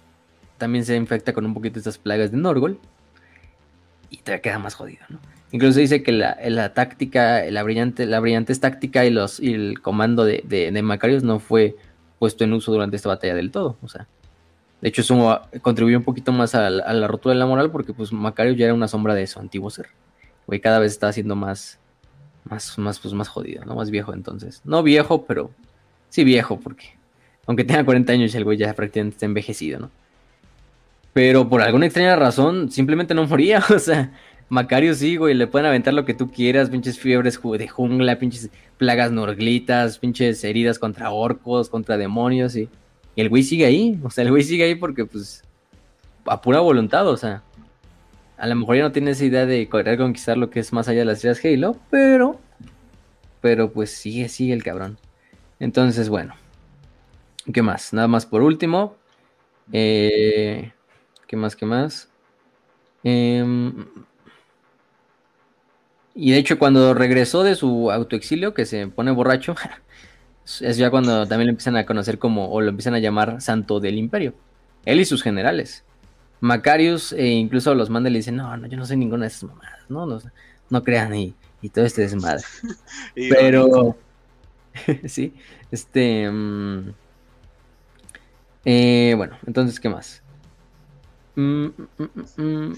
también 0.60 0.86
se 0.86 0.96
infecta 0.96 1.34
con 1.34 1.46
un 1.46 1.56
poquito 1.56 1.76
de 1.76 1.80
estas 1.80 1.98
plagas 1.98 2.32
de 2.32 2.38
Norgol 2.38 2.80
y 4.12 4.18
te 4.18 4.40
queda 4.42 4.60
más 4.60 4.76
jodido, 4.76 5.04
¿no? 5.10 5.20
Incluso 5.52 5.80
dice 5.80 6.04
que 6.04 6.12
la, 6.12 6.74
táctica, 6.76 7.44
la 7.50 7.64
brillante, 7.64 8.06
la 8.06 8.20
brillante 8.20 8.54
táctica 8.56 9.06
y, 9.06 9.10
los, 9.10 9.40
el 9.40 9.82
comando 9.82 10.24
de, 10.24 10.44
de, 10.48 10.82
Macarios 10.84 11.24
no 11.24 11.40
fue 11.40 11.76
puesto 12.20 12.44
en 12.44 12.54
uso 12.54 12.72
durante 12.72 12.96
esta 12.96 13.10
batalla 13.10 13.34
del 13.34 13.50
todo. 13.50 13.76
O 13.82 13.88
sea, 13.88 14.08
de 14.80 14.90
hecho, 14.90 15.02
eso 15.02 15.42
contribuyó 15.64 15.98
un 15.98 16.04
poquito 16.04 16.32
más 16.32 16.54
a 16.54 16.70
la, 16.70 17.08
rotura 17.08 17.34
de 17.34 17.40
la 17.40 17.48
moral 17.48 17.72
porque 17.72 17.94
pues 17.94 18.14
Macarios 18.14 18.58
ya 18.58 18.66
era 18.66 18.76
una 18.76 18.88
sombra 18.88 19.16
de 19.16 19.26
su 19.26 19.40
antiguo 19.40 19.72
ser. 19.72 19.88
Güey, 20.46 20.60
cada 20.60 20.78
vez 20.78 20.92
está 20.92 21.12
siendo 21.12 21.36
más, 21.36 21.80
más, 22.44 22.78
más, 22.78 23.00
pues, 23.00 23.16
más 23.16 23.28
jodido, 23.28 23.66
¿no? 23.66 23.74
Más 23.74 23.90
viejo 23.90 24.14
entonces. 24.14 24.62
No 24.66 24.84
viejo, 24.84 25.26
pero 25.26 25.50
sí 26.10 26.24
viejo 26.24 26.60
porque 26.60 27.00
aunque 27.48 27.64
tenga 27.64 27.84
40 27.84 28.14
años 28.14 28.36
el 28.36 28.44
güey 28.44 28.60
ya 28.60 28.72
prácticamente 28.76 29.16
está 29.16 29.26
envejecido, 29.26 29.80
¿no? 29.80 29.90
Pero 31.20 31.50
por 31.50 31.62
alguna 31.62 31.86
extraña 31.86 32.16
razón 32.16 32.72
simplemente 32.72 33.14
no 33.14 33.28
moría, 33.28 33.62
o 33.76 33.78
sea, 33.78 34.14
Macario 34.48 34.94
sí, 34.94 35.18
güey, 35.18 35.34
le 35.34 35.48
pueden 35.48 35.66
aventar 35.66 35.94
lo 35.94 36.06
que 36.06 36.14
tú 36.14 36.32
quieras, 36.32 36.70
pinches 36.70 36.98
fiebres 36.98 37.38
de 37.44 37.68
jungla, 37.68 38.18
pinches 38.18 38.50
plagas 38.78 39.12
norglitas, 39.12 40.00
pinches 40.00 40.42
heridas 40.46 40.80
contra 40.80 41.12
orcos, 41.12 41.68
contra 41.70 41.98
demonios 41.98 42.56
y, 42.56 42.70
el 43.18 43.28
güey 43.28 43.44
sigue 43.44 43.66
ahí, 43.66 44.00
o 44.02 44.10
sea, 44.10 44.24
el 44.24 44.30
güey 44.30 44.44
sigue 44.44 44.64
ahí 44.64 44.76
porque 44.76 45.04
pues 45.04 45.44
a 46.26 46.42
pura 46.42 46.62
voluntad, 46.62 47.06
o 47.06 47.18
sea, 47.18 47.44
a 48.38 48.48
lo 48.48 48.56
mejor 48.56 48.78
ya 48.78 48.84
no 48.84 48.94
tiene 48.94 49.12
esa 49.12 49.26
idea 49.26 49.46
de 49.46 49.68
querer 49.68 49.98
conquistar 49.98 50.38
lo 50.38 50.50
que 50.50 50.62
es 50.62 50.72
más 50.72 50.88
allá 50.88 51.00
de 51.00 51.06
las 51.06 51.26
estrellas 51.26 51.44
Halo, 51.44 51.78
pero, 51.90 52.40
pero 53.42 53.74
pues 53.74 53.92
sigue, 53.92 54.30
sigue 54.30 54.54
el 54.54 54.64
cabrón. 54.64 54.98
Entonces, 55.60 56.08
bueno, 56.08 56.34
¿qué 57.54 57.62
más? 57.62 57.92
Nada 57.92 58.08
más 58.08 58.26
por 58.26 58.42
último. 58.42 58.96
Eh, 59.74 60.72
¿Qué 61.30 61.36
más? 61.38 61.56
¿Qué 61.56 61.68
más? 61.68 62.10
Em, 63.04 63.86
y 66.16 66.32
de 66.32 66.40
hecho, 66.40 66.58
cuando 66.58 66.96
regresó 66.96 67.44
de 67.44 67.54
su 67.54 67.92
autoexilio, 67.92 68.56
que 68.56 68.66
se 68.66 68.88
pone 68.88 69.12
borracho, 69.12 69.54
es 70.62 70.78
ya 70.78 70.90
cuando 70.90 71.28
también 71.28 71.46
lo 71.46 71.52
empiezan 71.52 71.78
a 71.78 71.86
conocer 71.86 72.18
como, 72.18 72.50
o 72.52 72.62
lo 72.62 72.70
empiezan 72.70 72.96
a 72.96 73.00
llamar 73.00 73.42
Santo 73.42 73.80
del 73.80 74.00
Imperio. 74.00 74.34
Él 74.86 75.00
y 75.00 75.06
sus 75.06 75.22
generales. 75.22 75.84
Macarius 76.42 77.14
e 77.14 77.28
incluso 77.28 77.76
los 77.76 77.92
manda 77.92 78.10
y 78.10 78.14
le 78.14 78.20
dicen, 78.20 78.36
no, 78.36 78.58
no, 78.58 78.66
yo 78.66 78.78
no 78.78 78.88
soy 78.88 78.98
ninguna 78.98 79.26
de 79.26 79.28
esas 79.28 79.44
mamadas, 79.44 79.82
no, 79.88 80.08
no, 80.08 80.20
no 80.72 80.84
crean 80.84 81.14
y, 81.14 81.36
y 81.62 81.70
todo 81.70 81.86
este 81.86 82.02
desmadre. 82.02 82.44
Pero, 83.14 83.96
sí, 85.06 85.36
este, 85.70 86.28
mm, 86.28 86.90
eh, 88.66 89.14
bueno, 89.16 89.38
entonces, 89.46 89.80
¿qué 89.80 89.90
más? 89.90 90.24
Mm, 91.36 91.68
mm, 92.38 92.74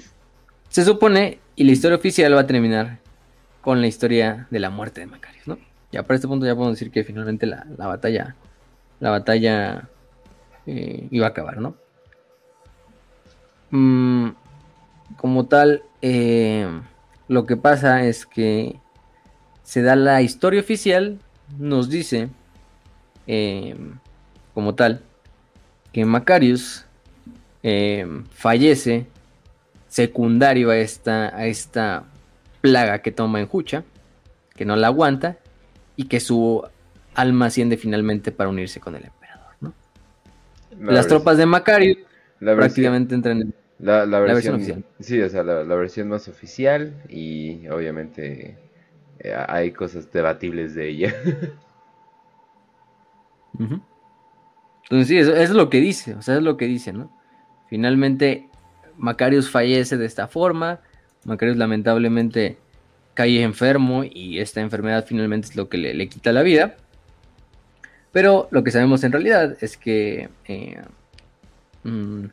Se 0.69 0.85
supone, 0.85 1.39
y 1.55 1.63
la 1.63 1.71
historia 1.71 1.97
oficial 1.97 2.35
va 2.35 2.41
a 2.41 2.47
terminar 2.47 2.99
con 3.61 3.81
la 3.81 3.87
historia 3.87 4.47
de 4.49 4.59
la 4.59 4.69
muerte 4.69 5.01
de 5.01 5.07
Macarius, 5.07 5.47
¿no? 5.47 5.57
Ya 5.91 6.03
para 6.03 6.15
este 6.15 6.27
punto 6.27 6.45
ya 6.45 6.55
podemos 6.55 6.79
decir 6.79 6.91
que 6.91 7.03
finalmente 7.03 7.45
la, 7.45 7.65
la 7.77 7.87
batalla, 7.87 8.35
la 8.99 9.11
batalla 9.11 9.89
eh, 10.65 11.07
iba 11.11 11.27
a 11.27 11.29
acabar, 11.29 11.57
¿no? 11.57 11.75
Mm, 13.71 14.29
como 15.17 15.45
tal, 15.47 15.83
eh, 16.01 16.67
lo 17.27 17.45
que 17.45 17.57
pasa 17.57 18.03
es 18.03 18.25
que 18.25 18.79
se 19.63 19.81
da 19.81 19.95
la 19.95 20.21
historia 20.21 20.59
oficial, 20.59 21.19
nos 21.57 21.89
dice, 21.89 22.29
eh, 23.27 23.75
como 24.53 24.75
tal, 24.75 25.01
que 25.93 26.05
Macarius 26.05 26.85
eh, 27.63 28.05
fallece 28.33 29.05
secundario 29.87 30.69
a 30.69 30.77
esta, 30.77 31.35
a 31.35 31.45
esta 31.47 32.05
plaga 32.61 32.99
que 32.99 33.11
toma 33.11 33.39
en 33.39 33.47
Jucha, 33.47 33.83
que 34.55 34.65
no 34.65 34.75
la 34.75 34.87
aguanta 34.87 35.37
y 35.95 36.05
que 36.05 36.19
su 36.19 36.63
alma 37.13 37.47
asciende 37.47 37.77
finalmente 37.77 38.31
para 38.31 38.49
unirse 38.49 38.79
con 38.79 38.95
el 38.95 39.03
emperador. 39.03 39.55
¿no? 39.59 39.73
Las 40.79 41.07
tropas 41.07 41.37
de 41.37 41.45
Macarius 41.45 41.97
prácticamente 42.39 43.15
entran 43.15 43.41
en 43.41 43.53
la, 43.79 44.05
versión, 44.19 44.55
oficial. 44.55 44.83
Sí, 44.99 45.21
o 45.21 45.29
sea, 45.29 45.43
la, 45.43 45.75
versión 45.75 46.07
más 46.07 46.27
oficial 46.27 46.93
y 47.09 47.67
obviamente 47.67 48.57
eh, 49.19 49.35
hay 49.47 49.71
cosas 49.71 50.11
debatibles 50.11 50.75
de 50.75 50.87
ella. 50.87 51.15
Entonces 53.59 55.07
sí, 55.07 55.17
eso, 55.17 55.35
es 55.35 55.49
lo 55.49 55.69
que 55.69 55.79
dice, 55.79 56.15
o 56.15 56.21
sea, 56.21 56.37
es 56.37 56.43
lo 56.43 56.57
que 56.57 56.67
dice, 56.67 56.93
¿no? 56.93 57.11
Finalmente, 57.71 58.49
Macarius 58.97 59.49
fallece 59.49 59.95
de 59.95 60.05
esta 60.05 60.27
forma, 60.27 60.81
Macarius 61.23 61.55
lamentablemente 61.55 62.57
cae 63.13 63.41
enfermo 63.43 64.03
y 64.03 64.39
esta 64.39 64.59
enfermedad 64.59 65.05
finalmente 65.07 65.47
es 65.47 65.55
lo 65.55 65.69
que 65.69 65.77
le, 65.77 66.09
quita 66.09 66.33
la 66.33 66.41
vida. 66.41 66.75
Pero 68.11 68.49
lo 68.51 68.65
que 68.65 68.71
sabemos 68.71 69.05
en 69.05 69.13
realidad 69.13 69.55
es 69.61 69.77
que 69.77 70.27
eh, 70.49 70.81
mm, 71.85 72.25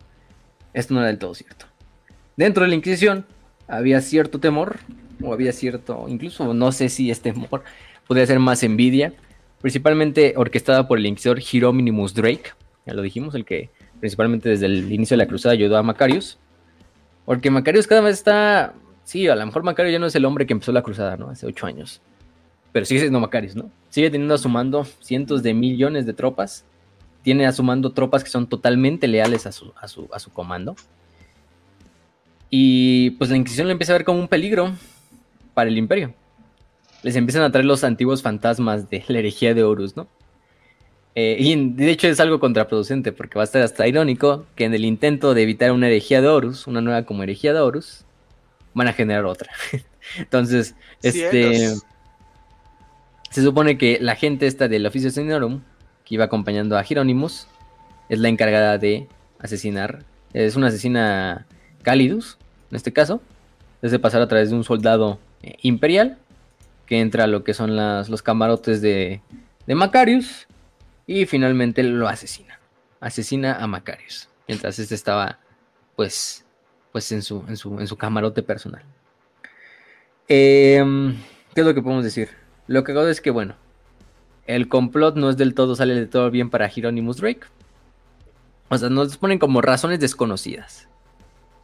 esto 0.72 0.94
no 0.94 0.98
era 0.98 1.06
del 1.06 1.18
todo 1.18 1.36
cierto. 1.36 1.66
Dentro 2.36 2.64
de 2.64 2.70
la 2.70 2.74
Inquisición 2.74 3.24
había 3.68 4.00
cierto 4.00 4.40
temor, 4.40 4.80
o 5.22 5.32
había 5.32 5.52
cierto, 5.52 6.06
incluso 6.08 6.52
no 6.52 6.72
sé 6.72 6.88
si 6.88 7.12
este 7.12 7.32
temor 7.32 7.62
podría 8.08 8.26
ser 8.26 8.40
más 8.40 8.64
envidia, 8.64 9.12
principalmente 9.60 10.34
orquestada 10.36 10.88
por 10.88 10.98
el 10.98 11.06
inquisidor 11.06 11.38
Hieronymus 11.38 12.12
Drake, 12.12 12.54
ya 12.86 12.94
lo 12.94 13.02
dijimos, 13.02 13.36
el 13.36 13.44
que 13.44 13.70
principalmente 14.00 14.48
desde 14.48 14.66
el 14.66 14.92
inicio 14.92 15.16
de 15.16 15.24
la 15.24 15.28
cruzada 15.28 15.54
ayudó 15.54 15.76
a 15.76 15.82
Macarius, 15.82 16.38
porque 17.24 17.50
Macarius 17.50 17.86
cada 17.86 18.00
vez 18.00 18.14
está, 18.14 18.74
sí, 19.04 19.28
a 19.28 19.36
lo 19.36 19.44
mejor 19.44 19.62
Macarius 19.62 19.92
ya 19.92 19.98
no 19.98 20.06
es 20.06 20.14
el 20.14 20.24
hombre 20.24 20.46
que 20.46 20.52
empezó 20.52 20.72
la 20.72 20.82
cruzada, 20.82 21.16
¿no? 21.16 21.30
Hace 21.30 21.46
ocho 21.46 21.66
años, 21.66 22.00
pero 22.72 22.86
sigue 22.86 23.00
siendo 23.00 23.20
Macarius, 23.20 23.56
¿no? 23.56 23.70
Sigue 23.88 24.10
teniendo 24.10 24.34
a 24.34 24.38
su 24.38 24.48
mando 24.48 24.84
cientos 25.00 25.42
de 25.42 25.54
millones 25.54 26.06
de 26.06 26.12
tropas 26.12 26.64
tiene 27.22 27.46
a 27.46 27.52
su 27.52 27.62
mando 27.62 27.92
tropas 27.92 28.24
que 28.24 28.30
son 28.30 28.46
totalmente 28.46 29.06
leales 29.08 29.46
a 29.46 29.52
su, 29.52 29.72
a 29.78 30.18
su, 30.18 30.30
comando. 30.32 30.76
Y 32.50 33.10
pues 33.12 33.30
la 33.30 33.36
Inquisición 33.36 33.66
lo 33.66 33.72
empieza 33.72 33.92
a 33.92 33.98
ver 33.98 34.04
como 34.04 34.18
un 34.18 34.28
peligro 34.28 34.72
para 35.52 35.68
el 35.68 35.76
imperio. 35.76 36.14
Les 37.02 37.16
empiezan 37.16 37.42
a 37.42 37.52
traer 37.52 37.66
los 37.66 37.84
antiguos 37.84 38.22
fantasmas 38.22 38.88
de 38.88 39.04
la 39.08 39.18
herejía 39.18 39.52
de 39.54 39.62
Horus, 39.62 39.96
¿no? 39.96 40.08
Eh, 41.20 41.36
y 41.40 41.70
de 41.72 41.90
hecho 41.90 42.06
es 42.06 42.20
algo 42.20 42.38
contraproducente 42.38 43.10
porque 43.10 43.34
va 43.34 43.42
a 43.42 43.44
estar 43.44 43.60
hasta 43.60 43.88
irónico 43.88 44.46
que 44.54 44.66
en 44.66 44.72
el 44.72 44.84
intento 44.84 45.34
de 45.34 45.42
evitar 45.42 45.72
una 45.72 45.88
herejía 45.88 46.20
de 46.20 46.28
Horus, 46.28 46.68
una 46.68 46.80
nueva 46.80 47.06
como 47.06 47.24
herejía 47.24 47.52
de 47.52 47.58
Horus, 47.58 48.04
van 48.72 48.86
a 48.86 48.92
generar 48.92 49.24
otra. 49.24 49.50
Entonces, 50.16 50.76
este... 51.02 51.74
Se 53.30 53.42
supone 53.42 53.76
que 53.78 53.98
la 54.00 54.14
gente 54.14 54.46
esta 54.46 54.68
del 54.68 54.86
Oficio 54.86 55.10
Seniorum 55.10 55.62
que 56.04 56.14
iba 56.14 56.24
acompañando 56.24 56.78
a 56.78 56.84
Hieronymus, 56.84 57.48
es 58.08 58.20
la 58.20 58.28
encargada 58.28 58.78
de 58.78 59.08
asesinar. 59.40 60.04
Es 60.32 60.54
una 60.54 60.68
asesina 60.68 61.46
Calidus, 61.82 62.38
en 62.70 62.76
este 62.76 62.92
caso. 62.92 63.20
Es 63.82 63.90
de 63.90 63.98
pasar 63.98 64.22
a 64.22 64.28
través 64.28 64.50
de 64.50 64.56
un 64.56 64.62
soldado 64.62 65.18
eh, 65.42 65.56
imperial 65.62 66.16
que 66.86 67.00
entra 67.00 67.24
a 67.24 67.26
lo 67.26 67.42
que 67.42 67.54
son 67.54 67.74
los 67.76 68.22
camarotes 68.22 68.80
de, 68.80 69.20
de 69.66 69.74
Macarius 69.74 70.47
y 71.08 71.24
finalmente 71.24 71.82
lo 71.82 72.06
asesina. 72.06 72.60
Asesina 73.00 73.56
a 73.56 73.66
Macarius. 73.66 74.28
Mientras 74.46 74.78
este 74.78 74.94
estaba, 74.94 75.40
pues, 75.96 76.44
pues 76.92 77.10
en 77.12 77.22
su, 77.22 77.44
en 77.48 77.56
su, 77.56 77.80
en 77.80 77.86
su 77.86 77.96
camarote 77.96 78.42
personal. 78.42 78.82
Em, 80.28 81.16
¿Qué 81.54 81.62
es 81.62 81.66
lo 81.66 81.74
que 81.74 81.80
podemos 81.80 82.04
decir? 82.04 82.28
Lo 82.66 82.84
que 82.84 82.92
hago 82.92 83.06
es 83.06 83.22
que, 83.22 83.30
bueno, 83.30 83.56
el 84.46 84.68
complot 84.68 85.16
no 85.16 85.30
es 85.30 85.38
del 85.38 85.54
todo, 85.54 85.74
sale 85.74 85.94
de 85.94 86.06
todo 86.06 86.30
bien 86.30 86.50
para 86.50 86.68
Hieronymus 86.68 87.16
Drake. 87.16 87.46
O 88.68 88.76
sea, 88.76 88.90
nos 88.90 89.16
ponen 89.16 89.38
como 89.38 89.62
razones 89.62 90.00
desconocidas. 90.00 90.88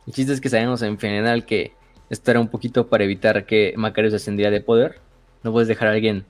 El 0.06 0.14
chiste 0.14 0.32
es 0.32 0.40
que 0.40 0.48
sabemos 0.48 0.80
en 0.80 0.98
general 0.98 1.44
que 1.44 1.74
esto 2.08 2.30
era 2.30 2.40
un 2.40 2.48
poquito 2.48 2.86
para 2.86 3.04
evitar 3.04 3.44
que 3.44 3.74
Macarius 3.76 4.14
ascendiera 4.14 4.50
de 4.50 4.62
poder. 4.62 5.00
No 5.42 5.52
puedes 5.52 5.68
dejar 5.68 5.88
a 5.88 5.92
alguien 5.92 6.24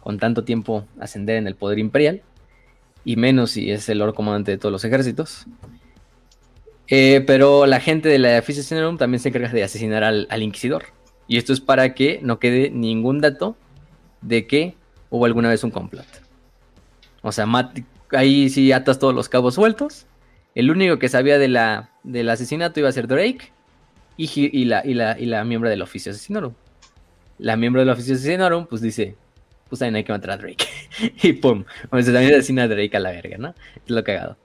con 0.00 0.18
tanto 0.18 0.44
tiempo 0.44 0.86
ascender 0.98 1.36
en 1.36 1.46
el 1.46 1.56
poder 1.56 1.78
imperial. 1.78 2.22
Y 3.04 3.16
menos 3.16 3.52
si 3.52 3.70
es 3.70 3.88
el 3.88 3.98
Lord 3.98 4.14
Comandante 4.14 4.52
de 4.52 4.58
todos 4.58 4.72
los 4.72 4.84
ejércitos. 4.84 5.46
Eh, 6.88 7.22
pero 7.26 7.66
la 7.66 7.80
gente 7.80 8.08
de 8.08 8.18
la 8.18 8.38
Oficina 8.38 8.96
también 8.96 9.20
se 9.20 9.28
encarga 9.28 9.48
de 9.48 9.64
asesinar 9.64 10.04
al, 10.04 10.26
al, 10.30 10.42
Inquisidor. 10.42 10.84
Y 11.26 11.38
esto 11.38 11.52
es 11.52 11.60
para 11.60 11.94
que 11.94 12.20
no 12.22 12.38
quede 12.38 12.70
ningún 12.70 13.20
dato 13.20 13.56
de 14.20 14.46
que 14.46 14.74
hubo 15.10 15.24
alguna 15.24 15.48
vez 15.48 15.64
un 15.64 15.70
complot. 15.70 16.06
O 17.22 17.32
sea, 17.32 17.46
ahí 18.10 18.50
sí 18.50 18.72
atas 18.72 18.98
todos 18.98 19.14
los 19.14 19.28
cabos 19.28 19.54
sueltos. 19.54 20.06
El 20.54 20.70
único 20.70 20.98
que 20.98 21.08
sabía 21.08 21.38
de 21.38 21.48
la, 21.48 21.90
del 22.02 22.28
asesinato 22.28 22.80
iba 22.80 22.88
a 22.88 22.92
ser 22.92 23.08
Drake 23.08 23.52
y, 24.16 24.64
la, 24.66 24.82
y, 24.84 24.94
la, 24.94 25.18
y 25.18 25.26
la 25.26 25.44
miembro 25.44 25.70
del 25.70 25.82
oficio 25.82 26.12
asesinorum. 26.12 26.52
La 27.38 27.56
miembro 27.56 27.80
del 27.80 27.90
oficio 27.90 28.14
asesinorum, 28.14 28.66
pues 28.66 28.82
dice, 28.82 29.16
pues 29.78 29.90
no 29.92 29.96
hay 29.96 30.04
que 30.04 30.12
matar 30.12 30.32
a 30.32 30.36
Drake. 30.36 30.66
y 31.22 31.32
pum, 31.34 31.64
o 31.90 32.02
sea, 32.02 32.12
también 32.12 32.34
asesina 32.34 32.64
a 32.64 32.68
Drake 32.68 32.96
a 32.96 33.00
la 33.00 33.10
verga, 33.10 33.36
¿no? 33.38 33.54
Es 33.76 33.90
lo 33.90 34.02
cagado. 34.04 34.36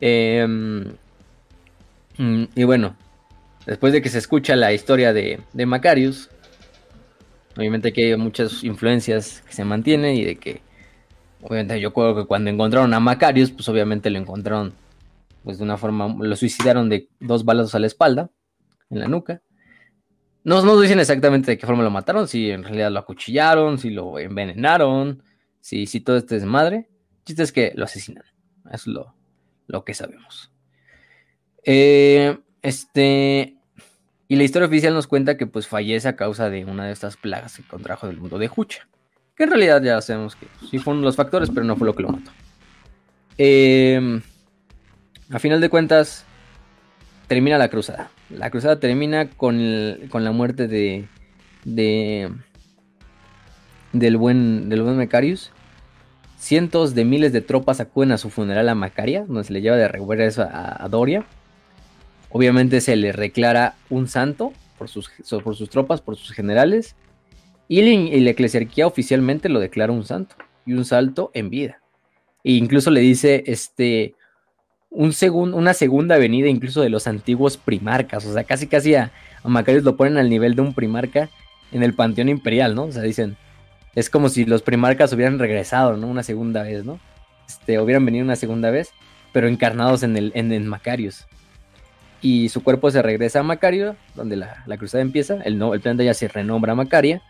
Em, 0.00 0.84
mm, 2.18 2.44
y 2.54 2.64
bueno, 2.64 2.96
después 3.66 3.92
de 3.92 4.02
que 4.02 4.08
se 4.08 4.18
escucha 4.18 4.56
la 4.56 4.72
historia 4.72 5.12
de, 5.12 5.40
de 5.52 5.66
Macarius, 5.66 6.30
Obviamente 7.58 7.92
que 7.92 8.12
hay 8.12 8.16
muchas 8.16 8.62
influencias 8.62 9.42
que 9.44 9.52
se 9.52 9.64
mantienen 9.64 10.14
y 10.14 10.24
de 10.24 10.36
que, 10.36 10.62
obviamente 11.42 11.80
yo 11.80 11.92
creo 11.92 12.14
que 12.14 12.24
cuando 12.24 12.50
encontraron 12.50 12.94
a 12.94 13.00
Macarius, 13.00 13.50
pues 13.50 13.68
obviamente 13.68 14.10
lo 14.10 14.18
encontraron, 14.18 14.74
pues 15.42 15.58
de 15.58 15.64
una 15.64 15.76
forma, 15.76 16.14
lo 16.20 16.36
suicidaron 16.36 16.88
de 16.88 17.08
dos 17.18 17.44
balazos 17.44 17.74
a 17.74 17.80
la 17.80 17.88
espalda, 17.88 18.30
en 18.90 19.00
la 19.00 19.08
nuca. 19.08 19.42
No 20.48 20.62
nos 20.62 20.80
dicen 20.80 20.98
exactamente 20.98 21.50
de 21.50 21.58
qué 21.58 21.66
forma 21.66 21.82
lo 21.82 21.90
mataron, 21.90 22.26
si 22.26 22.50
en 22.50 22.62
realidad 22.62 22.90
lo 22.90 23.00
acuchillaron, 23.00 23.76
si 23.76 23.90
lo 23.90 24.18
envenenaron, 24.18 25.22
si, 25.60 25.84
si 25.84 26.00
todo 26.00 26.16
este 26.16 26.36
desmadre. 26.36 26.88
El 27.18 27.24
chiste 27.26 27.42
es 27.42 27.52
que 27.52 27.72
lo 27.76 27.84
asesinan. 27.84 28.24
Es 28.72 28.86
lo, 28.86 29.14
lo 29.66 29.84
que 29.84 29.92
sabemos. 29.92 30.50
Eh, 31.64 32.38
este, 32.62 33.58
y 34.26 34.36
la 34.36 34.42
historia 34.42 34.68
oficial 34.68 34.94
nos 34.94 35.06
cuenta 35.06 35.36
que 35.36 35.46
pues 35.46 35.68
fallece 35.68 36.08
a 36.08 36.16
causa 36.16 36.48
de 36.48 36.64
una 36.64 36.86
de 36.86 36.92
estas 36.92 37.18
plagas 37.18 37.58
que 37.58 37.62
contrajo 37.64 38.06
del 38.06 38.16
mundo 38.16 38.38
de 38.38 38.50
Hucha. 38.56 38.88
Que 39.36 39.44
en 39.44 39.50
realidad 39.50 39.82
ya 39.82 40.00
sabemos 40.00 40.34
que 40.34 40.46
sí 40.70 40.78
fueron 40.78 41.02
los 41.02 41.14
factores, 41.14 41.50
pero 41.50 41.64
no 41.64 41.76
fue 41.76 41.86
lo 41.86 41.94
que 41.94 42.04
lo 42.04 42.08
mató. 42.08 42.30
Em, 43.36 44.22
a 45.28 45.38
final 45.38 45.60
de 45.60 45.68
cuentas, 45.68 46.24
termina 47.26 47.58
la 47.58 47.68
cruzada. 47.68 48.10
La 48.30 48.50
cruzada 48.50 48.78
termina 48.78 49.30
con, 49.30 49.58
con 50.10 50.22
la 50.24 50.32
muerte 50.32 50.68
de, 50.68 51.06
de 51.64 52.30
del 53.92 54.16
buen 54.16 54.68
del 54.68 54.82
buen 54.82 54.96
Macarius. 54.96 55.50
Cientos 56.38 56.94
de 56.94 57.04
miles 57.04 57.32
de 57.32 57.40
tropas 57.40 57.80
acuden 57.80 58.12
a 58.12 58.18
su 58.18 58.30
funeral 58.30 58.68
a 58.68 58.74
Macaria, 58.74 59.24
donde 59.26 59.44
se 59.44 59.52
le 59.52 59.60
lleva 59.60 59.76
de 59.76 59.88
regreso 59.88 60.42
a, 60.42 60.84
a 60.84 60.88
Doria. 60.88 61.24
Obviamente 62.30 62.80
se 62.80 62.94
le 62.96 63.12
declara 63.12 63.74
un 63.90 64.06
santo 64.06 64.52
por 64.76 64.88
sus, 64.88 65.10
por 65.42 65.56
sus 65.56 65.70
tropas, 65.70 66.00
por 66.00 66.16
sus 66.16 66.32
generales. 66.32 66.94
Y, 67.66 67.82
la- 67.82 67.88
y 67.90 68.20
la 68.20 68.30
eclesiarquía 68.30 68.86
oficialmente 68.86 69.48
lo 69.48 69.58
declara 69.58 69.92
un 69.92 70.04
santo. 70.04 70.36
Y 70.66 70.74
un 70.74 70.84
salto 70.84 71.30
en 71.34 71.48
vida. 71.50 71.80
E 72.44 72.52
incluso 72.52 72.90
le 72.90 73.00
dice 73.00 73.42
este 73.46 74.14
un 74.90 75.12
una 75.54 75.74
segunda 75.74 76.16
venida 76.18 76.48
incluso 76.48 76.80
de 76.80 76.88
los 76.88 77.06
antiguos 77.06 77.56
primarcas. 77.56 78.24
O 78.26 78.32
sea, 78.32 78.44
casi 78.44 78.66
casi 78.66 78.94
a, 78.94 79.12
a 79.42 79.48
Macarius 79.48 79.84
lo 79.84 79.96
ponen 79.96 80.16
al 80.16 80.28
nivel 80.30 80.54
de 80.54 80.62
un 80.62 80.74
primarca 80.74 81.28
en 81.72 81.82
el 81.82 81.94
panteón 81.94 82.28
imperial, 82.28 82.74
¿no? 82.74 82.84
O 82.84 82.92
sea, 82.92 83.02
dicen, 83.02 83.36
es 83.94 84.08
como 84.10 84.28
si 84.28 84.44
los 84.44 84.62
primarcas 84.62 85.12
hubieran 85.12 85.38
regresado, 85.38 85.96
¿no? 85.96 86.06
Una 86.06 86.22
segunda 86.22 86.62
vez, 86.62 86.84
¿no? 86.84 86.98
Este, 87.46 87.78
hubieran 87.80 88.04
venido 88.04 88.24
una 88.24 88.36
segunda 88.36 88.70
vez, 88.70 88.90
pero 89.32 89.48
encarnados 89.48 90.02
en 90.02 90.16
el, 90.16 90.32
en 90.34 90.52
el 90.52 90.64
Macarius. 90.64 91.26
Y 92.20 92.48
su 92.48 92.62
cuerpo 92.64 92.90
se 92.90 93.00
regresa 93.00 93.40
a 93.40 93.42
Macario, 93.44 93.94
donde 94.14 94.36
la, 94.36 94.62
la 94.66 94.76
cruzada 94.76 95.02
empieza. 95.02 95.34
El, 95.44 95.58
no, 95.58 95.74
el 95.74 95.80
planeta 95.80 96.02
ya 96.02 96.14
se 96.14 96.28
renombra 96.28 96.74
Macaria. 96.74 97.22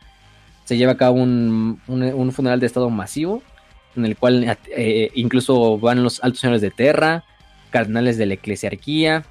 Se 0.64 0.76
lleva 0.76 0.93
a 0.93 0.97
cabo 0.97 1.16
un, 1.16 1.80
un- 1.89 2.02
un 2.02 2.32
funeral 2.32 2.60
de 2.60 2.66
estado 2.66 2.89
masivo, 2.90 3.43
en 3.97 4.05
el 4.06 4.16
cual 4.16 4.56
eh, 4.74 5.10
incluso 5.14 5.78
van 5.78 6.02
los 6.02 6.22
altos 6.22 6.40
señores 6.40 6.62
de 6.62 6.70
Terra, 6.70 7.24
cardenales 7.70 8.16
de 8.19 8.27
la 8.27 8.35
eclesiarquía, 8.35 9.24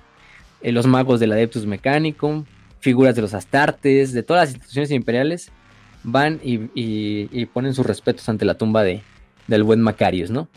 eh, 0.61 0.72
los 0.72 0.88
magos 0.88 1.19
del 1.19 1.31
Adeptus 1.31 1.65
Mechanicum, 1.65 2.45
figuras 2.80 3.15
de 3.15 3.22
los 3.22 3.34
Astartes, 3.34 4.14
de 4.14 4.23
todas 4.23 4.43
las 4.43 4.49
instituciones 4.55 4.91
imperiales, 4.91 5.51
van 6.03 6.39
y, 6.43 7.45
ponen 7.47 7.73
sus 7.73 7.85
respetos 7.85 8.27
ante 8.30 8.45
la 8.45 8.53
tumba 8.55 8.84
de, 8.84 9.01
del 9.47 9.64
buen 9.64 9.81
Macarius, 9.81 10.30
¿no? 10.31 10.47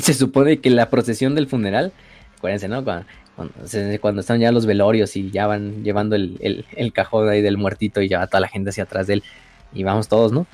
Se 0.00 0.14
supone 0.14 0.58
que 0.60 0.70
la 0.70 0.88
procesión 0.90 1.34
del 1.34 1.46
funeral, 1.46 1.92
acuérdense, 2.36 2.68
¿no? 2.68 2.84
Cuando, 2.84 4.20
están 4.20 4.40
ya 4.40 4.52
los 4.52 4.66
velorios 4.66 5.16
y 5.16 5.30
ya 5.30 5.46
van 5.46 5.82
llevando 5.82 6.14
el, 6.16 6.36
el- 6.40 6.64
el 6.76 6.92
cajón 6.92 7.28
ahí 7.28 7.42
del 7.42 7.56
muertito 7.58 8.02
y 8.02 8.08
ya 8.08 8.18
va 8.18 8.26
toda 8.26 8.40
la 8.40 8.48
gente 8.48 8.70
hacia 8.70 8.84
atrás 8.84 9.06
de 9.06 9.14
él 9.14 9.22
y 9.72 9.82
vamos 9.82 10.08
todos, 10.08 10.32
¿no? 10.32 10.46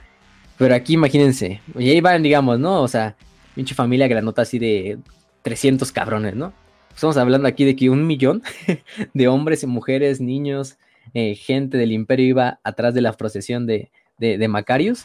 Pero 0.59 0.75
aquí 0.75 0.95
imagínense, 0.95 1.61
y 1.79 1.91
ahí 1.91 2.01
van, 2.01 2.23
digamos, 2.23 2.59
¿no? 2.59 2.81
O 2.83 2.89
sea, 2.89 3.15
pinche 3.55 3.75
familia 3.75 4.09
granota 4.09 4.43
así 4.43 4.59
de 4.59 4.99
300 5.47 5.93
cabrones, 5.93 6.35
¿no? 6.35 6.53
Estamos 6.93 7.17
hablando 7.19 7.47
aquí 7.47 7.65
de 7.65 7.77
que 7.77 7.89
un 7.89 8.05
millón 8.05 8.43
de 9.15 9.29
hombres 9.29 9.63
y 9.63 9.69
mujeres, 9.69 10.21
niños, 10.21 10.77
eh, 11.15 11.37
gente 11.37 11.79
del 11.79 11.93
imperio 11.93 12.27
iba 12.27 12.59
atrás 12.65 12.95
de 12.95 13.01
la 13.01 13.13
procesión 13.13 13.65
de, 13.65 13.89
de, 14.19 14.39
de 14.39 14.49
Macarius. 14.49 15.05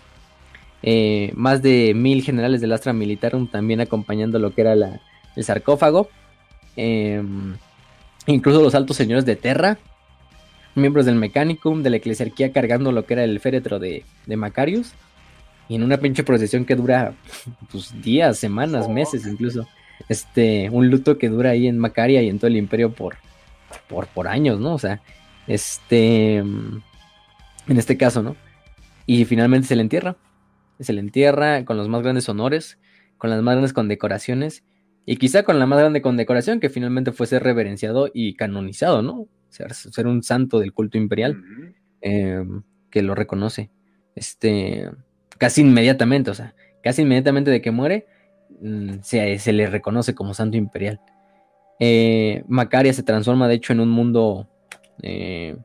Eh, 0.81 1.31
más 1.35 1.61
de 1.61 1.93
mil 1.93 2.23
generales 2.23 2.59
del 2.59 2.71
Astra 2.73 2.91
Militarum 2.91 3.45
también 3.51 3.81
acompañando 3.81 4.39
lo 4.39 4.55
que 4.55 4.61
era 4.61 4.73
la- 4.75 4.99
el 5.35 5.43
sarcófago. 5.43 6.09
Eh, 6.75 7.21
incluso 8.25 8.63
los 8.63 8.73
altos 8.73 8.97
señores 8.97 9.23
de 9.25 9.35
Terra, 9.35 9.77
miembros 10.73 11.05
del 11.05 11.17
Mechanicum, 11.17 11.83
de 11.83 11.91
la 11.91 11.97
Eclesiarquía 11.97 12.51
cargando 12.51 12.91
lo 12.91 13.05
que 13.05 13.13
era 13.13 13.23
el 13.25 13.39
féretro 13.39 13.77
de, 13.77 14.05
de 14.25 14.37
Macarius. 14.37 14.93
Y 15.69 15.75
en 15.75 15.83
una 15.83 15.97
pinche 15.97 16.23
procesión 16.23 16.65
que 16.65 16.75
dura 16.75 17.13
pues, 17.71 17.93
días, 18.01 18.39
semanas, 18.39 18.89
meses 18.89 19.27
incluso. 19.27 19.67
Este, 20.09 20.69
un 20.69 20.89
luto 20.89 21.17
que 21.17 21.29
dura 21.29 21.51
ahí 21.51 21.67
en 21.67 21.77
Macaria 21.77 22.21
y 22.21 22.29
en 22.29 22.39
todo 22.39 22.47
el 22.47 22.57
imperio 22.57 22.93
por, 22.93 23.15
por, 23.87 24.07
por 24.07 24.27
años, 24.27 24.59
¿no? 24.59 24.73
O 24.73 24.79
sea, 24.79 25.01
este, 25.47 26.37
en 26.37 26.83
este 27.67 27.97
caso, 27.97 28.23
¿no? 28.23 28.35
Y 29.05 29.25
finalmente 29.25 29.67
se 29.67 29.75
le 29.75 29.81
entierra. 29.81 30.15
Se 30.79 30.93
le 30.93 31.01
entierra 31.01 31.65
con 31.65 31.77
los 31.77 31.89
más 31.89 32.01
grandes 32.01 32.27
honores, 32.29 32.79
con 33.17 33.29
las 33.29 33.41
más 33.41 33.53
grandes 33.53 33.73
condecoraciones 33.73 34.63
y 35.05 35.17
quizá 35.17 35.43
con 35.43 35.59
la 35.59 35.65
más 35.65 35.79
grande 35.79 36.01
condecoración 36.01 36.59
que 36.59 36.69
finalmente 36.69 37.11
fue 37.11 37.27
ser 37.27 37.43
reverenciado 37.43 38.09
y 38.13 38.35
canonizado, 38.35 39.01
¿no? 39.01 39.27
Ser, 39.49 39.73
ser 39.73 40.07
un 40.07 40.23
santo 40.23 40.59
del 40.59 40.73
culto 40.73 40.97
imperial 40.97 41.43
eh, 42.01 42.43
que 42.89 43.01
lo 43.01 43.15
reconoce. 43.15 43.69
Este, 44.15 44.89
casi 45.37 45.61
inmediatamente, 45.61 46.31
o 46.31 46.33
sea, 46.33 46.55
casi 46.83 47.01
inmediatamente 47.01 47.51
de 47.51 47.61
que 47.61 47.71
muere, 47.71 48.07
se, 49.01 49.39
se 49.39 49.53
le 49.53 49.67
reconoce 49.67 50.15
como 50.15 50.33
santo 50.33 50.57
imperial. 50.57 50.99
Eh, 51.79 52.43
Macaria 52.47 52.93
se 52.93 53.03
transforma, 53.03 53.47
de 53.47 53.55
hecho, 53.55 53.73
en 53.73 53.79
un 53.79 53.89
mundo 53.89 54.47
eh, 55.01 55.57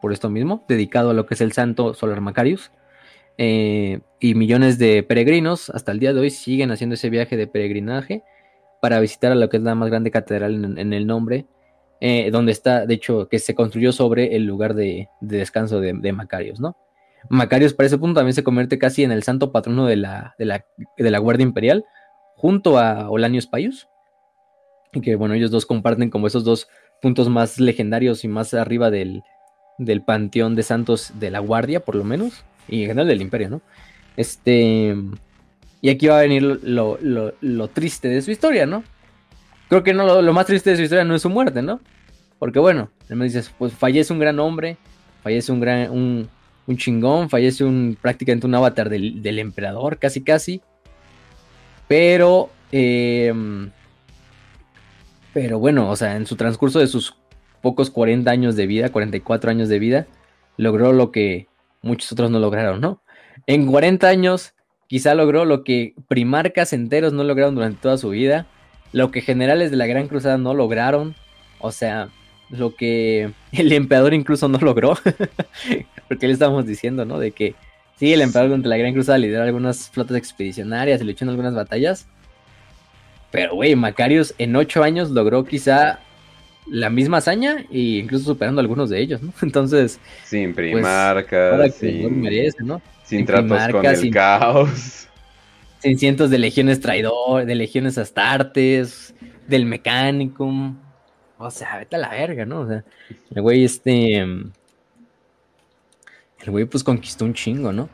por 0.00 0.12
esto 0.12 0.28
mismo, 0.28 0.64
dedicado 0.68 1.10
a 1.10 1.14
lo 1.14 1.24
que 1.24 1.34
es 1.34 1.40
el 1.40 1.52
santo 1.52 1.94
Solar 1.94 2.20
Macarius. 2.20 2.70
Eh, 3.38 4.00
y 4.20 4.34
millones 4.34 4.78
de 4.78 5.02
peregrinos 5.02 5.70
hasta 5.70 5.90
el 5.90 5.98
día 5.98 6.12
de 6.12 6.20
hoy 6.20 6.30
siguen 6.30 6.70
haciendo 6.70 6.94
ese 6.94 7.10
viaje 7.10 7.36
de 7.36 7.48
peregrinaje 7.48 8.22
para 8.80 9.00
visitar 9.00 9.32
a 9.32 9.34
lo 9.34 9.48
que 9.48 9.56
es 9.56 9.62
la 9.62 9.74
más 9.74 9.88
grande 9.88 10.10
catedral 10.10 10.78
en, 10.78 10.92
el 10.92 11.06
nombre, 11.06 11.46
eh, 12.00 12.30
donde 12.30 12.52
está, 12.52 12.86
de 12.86 12.94
hecho, 12.94 13.28
que 13.28 13.38
se 13.38 13.54
construyó 13.54 13.92
sobre 13.92 14.36
el 14.36 14.44
lugar 14.44 14.74
de, 14.74 15.08
de 15.20 15.38
descanso 15.38 15.80
de, 15.80 15.94
de 15.94 16.12
Macarius, 16.12 16.60
¿no? 16.60 16.76
Macarius 17.28 17.74
para 17.74 17.86
ese 17.86 17.98
punto 17.98 18.20
también 18.20 18.34
se 18.34 18.44
convierte 18.44 18.78
casi 18.78 19.02
en 19.04 19.12
el 19.12 19.22
santo 19.22 19.52
patrono 19.52 19.86
de 19.86 19.96
la, 19.96 20.34
de 20.38 20.44
la, 20.44 20.64
de 20.96 21.10
la 21.10 21.18
Guardia 21.18 21.44
Imperial, 21.44 21.84
junto 22.36 22.78
a 22.78 23.08
Olanius 23.10 23.46
Paius, 23.46 23.88
y 24.92 25.00
que 25.00 25.16
bueno, 25.16 25.34
ellos 25.34 25.50
dos 25.50 25.66
comparten 25.66 26.10
como 26.10 26.26
esos 26.26 26.44
dos 26.44 26.68
puntos 27.02 27.28
más 27.28 27.58
legendarios 27.58 28.24
y 28.24 28.28
más 28.28 28.54
arriba 28.54 28.90
del, 28.90 29.22
del 29.78 30.02
panteón 30.02 30.54
de 30.54 30.62
santos 30.62 31.12
de 31.18 31.30
la 31.30 31.38
Guardia, 31.40 31.80
por 31.80 31.96
lo 31.96 32.04
menos, 32.04 32.44
y 32.68 32.82
en 32.82 32.88
general 32.88 33.08
del 33.08 33.22
Imperio, 33.22 33.50
¿no? 33.50 33.62
Este, 34.16 34.94
y 35.80 35.90
aquí 35.90 36.06
va 36.06 36.18
a 36.18 36.22
venir 36.22 36.42
lo, 36.42 36.98
lo- 37.00 37.68
triste 37.68 38.08
de 38.08 38.22
su 38.22 38.30
historia, 38.30 38.66
¿no? 38.66 38.84
Creo 39.68 39.82
que 39.82 39.92
no, 39.92 40.04
lo, 40.04 40.22
lo 40.22 40.32
más 40.32 40.46
triste 40.46 40.70
de 40.70 40.76
su 40.76 40.82
historia 40.82 41.04
no 41.04 41.14
es 41.14 41.22
su 41.22 41.30
muerte, 41.30 41.62
¿no? 41.62 41.80
Porque 42.38 42.58
bueno, 42.58 42.90
él 43.08 43.16
me 43.16 43.24
dices, 43.24 43.52
pues 43.58 43.72
fallece 43.72 44.12
un 44.12 44.18
gran 44.18 44.38
hombre, 44.38 44.76
fallece 45.22 45.50
un 45.50 45.60
gran, 45.60 45.90
un, 45.90 46.28
un 46.66 46.76
chingón, 46.76 47.28
fallece 47.28 47.64
un 47.64 47.96
prácticamente 48.00 48.46
un 48.46 48.54
avatar 48.54 48.88
del, 48.88 49.22
del 49.22 49.38
emperador, 49.38 49.98
casi 49.98 50.22
casi. 50.22 50.62
Pero, 51.88 52.50
eh, 52.72 53.32
pero 55.32 55.58
bueno, 55.58 55.90
o 55.90 55.96
sea, 55.96 56.16
en 56.16 56.26
su 56.26 56.36
transcurso 56.36 56.78
de 56.78 56.86
sus 56.86 57.16
pocos 57.60 57.90
40 57.90 58.30
años 58.30 58.56
de 58.56 58.66
vida, 58.66 58.90
44 58.90 59.50
años 59.50 59.68
de 59.68 59.78
vida, 59.78 60.06
logró 60.56 60.92
lo 60.92 61.10
que 61.10 61.48
muchos 61.82 62.10
otros 62.12 62.30
no 62.30 62.38
lograron, 62.38 62.80
¿no? 62.80 63.02
En 63.46 63.66
40 63.66 64.08
años, 64.08 64.54
quizá 64.86 65.14
logró 65.14 65.44
lo 65.44 65.64
que 65.64 65.94
primarcas 66.08 66.72
enteros 66.72 67.12
no 67.12 67.24
lograron 67.24 67.54
durante 67.54 67.80
toda 67.80 67.98
su 67.98 68.10
vida, 68.10 68.46
lo 68.92 69.10
que 69.10 69.20
generales 69.20 69.70
de 69.70 69.76
la 69.76 69.86
Gran 69.86 70.08
Cruzada 70.08 70.38
no 70.38 70.54
lograron, 70.54 71.14
o 71.58 71.72
sea, 71.72 72.10
lo 72.58 72.74
que 72.74 73.30
el 73.52 73.72
emperador 73.72 74.14
incluso 74.14 74.48
no 74.48 74.58
logró, 74.58 74.96
porque 76.08 76.26
le 76.26 76.32
estábamos 76.32 76.66
diciendo, 76.66 77.04
¿no? 77.04 77.18
De 77.18 77.32
que 77.32 77.54
sí, 77.98 78.12
el 78.12 78.20
emperador 78.20 78.50
durante 78.50 78.68
la 78.68 78.76
Gran 78.76 78.92
Cruzada 78.92 79.18
lideró 79.18 79.42
algunas 79.42 79.90
flotas 79.90 80.16
expedicionarias 80.16 81.00
y 81.00 81.04
luchó 81.04 81.24
en 81.24 81.30
algunas 81.30 81.54
batallas, 81.54 82.06
pero 83.30 83.54
güey, 83.54 83.74
Macarius 83.74 84.34
en 84.38 84.54
8 84.54 84.82
años 84.82 85.10
logró 85.10 85.44
quizá 85.44 85.98
la 86.66 86.88
misma 86.88 87.18
hazaña 87.18 87.64
e 87.70 87.78
incluso 88.00 88.24
superando 88.24 88.60
algunos 88.60 88.90
de 88.90 89.00
ellos, 89.00 89.22
¿no? 89.22 89.32
Entonces, 89.42 89.98
Sin 90.24 90.46
ahora 90.46 90.54
primarcas, 90.56 91.58
no 91.58 91.72
sin, 91.72 92.20
merece, 92.20 92.62
¿no? 92.62 92.80
sin 93.02 93.18
sin 93.18 93.26
tratos 93.26 93.68
con 93.72 93.84
el 93.86 93.96
sin- 93.96 94.12
caos. 94.12 95.08
Sin 95.80 95.98
cientos 95.98 96.30
de 96.30 96.38
legiones 96.38 96.80
traidor, 96.80 97.44
de 97.44 97.54
legiones 97.54 97.98
astartes, 97.98 99.14
del 99.46 99.66
Mechanicum. 99.66 100.78
O 101.38 101.50
sea, 101.50 101.78
vete 101.78 101.96
a 101.96 101.98
la 101.98 102.10
verga, 102.10 102.44
¿no? 102.44 102.60
O 102.60 102.68
sea, 102.68 102.84
el 103.34 103.42
güey 103.42 103.64
este... 103.64 104.16
El 104.18 104.50
güey 106.50 106.64
pues 106.66 106.84
conquistó 106.84 107.24
un 107.24 107.34
chingo, 107.34 107.72
¿no? 107.72 107.88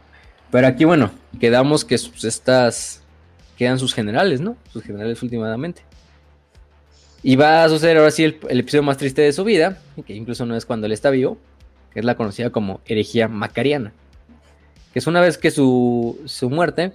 Pero 0.50 0.66
aquí, 0.66 0.84
bueno, 0.84 1.10
quedamos 1.38 1.84
que 1.84 1.98
sus, 1.98 2.24
estas... 2.24 3.02
Quedan 3.56 3.78
sus 3.78 3.94
generales, 3.94 4.40
¿no? 4.40 4.56
Sus 4.72 4.82
generales 4.82 5.22
últimamente. 5.22 5.82
Y 7.22 7.36
va 7.36 7.64
a 7.64 7.68
suceder 7.68 7.98
ahora 7.98 8.10
sí 8.10 8.24
el, 8.24 8.38
el 8.48 8.60
episodio 8.60 8.82
más 8.82 8.96
triste 8.96 9.20
de 9.20 9.32
su 9.32 9.44
vida, 9.44 9.78
que 10.06 10.14
incluso 10.14 10.46
no 10.46 10.56
es 10.56 10.64
cuando 10.64 10.86
él 10.86 10.92
está 10.92 11.10
vivo, 11.10 11.36
que 11.92 12.00
es 12.00 12.04
la 12.04 12.16
conocida 12.16 12.50
como 12.50 12.80
herejía 12.86 13.28
macariana. 13.28 13.92
Que 14.92 14.98
es 14.98 15.06
una 15.06 15.20
vez 15.20 15.36
que 15.36 15.50
su, 15.50 16.18
su 16.24 16.48
muerte, 16.48 16.92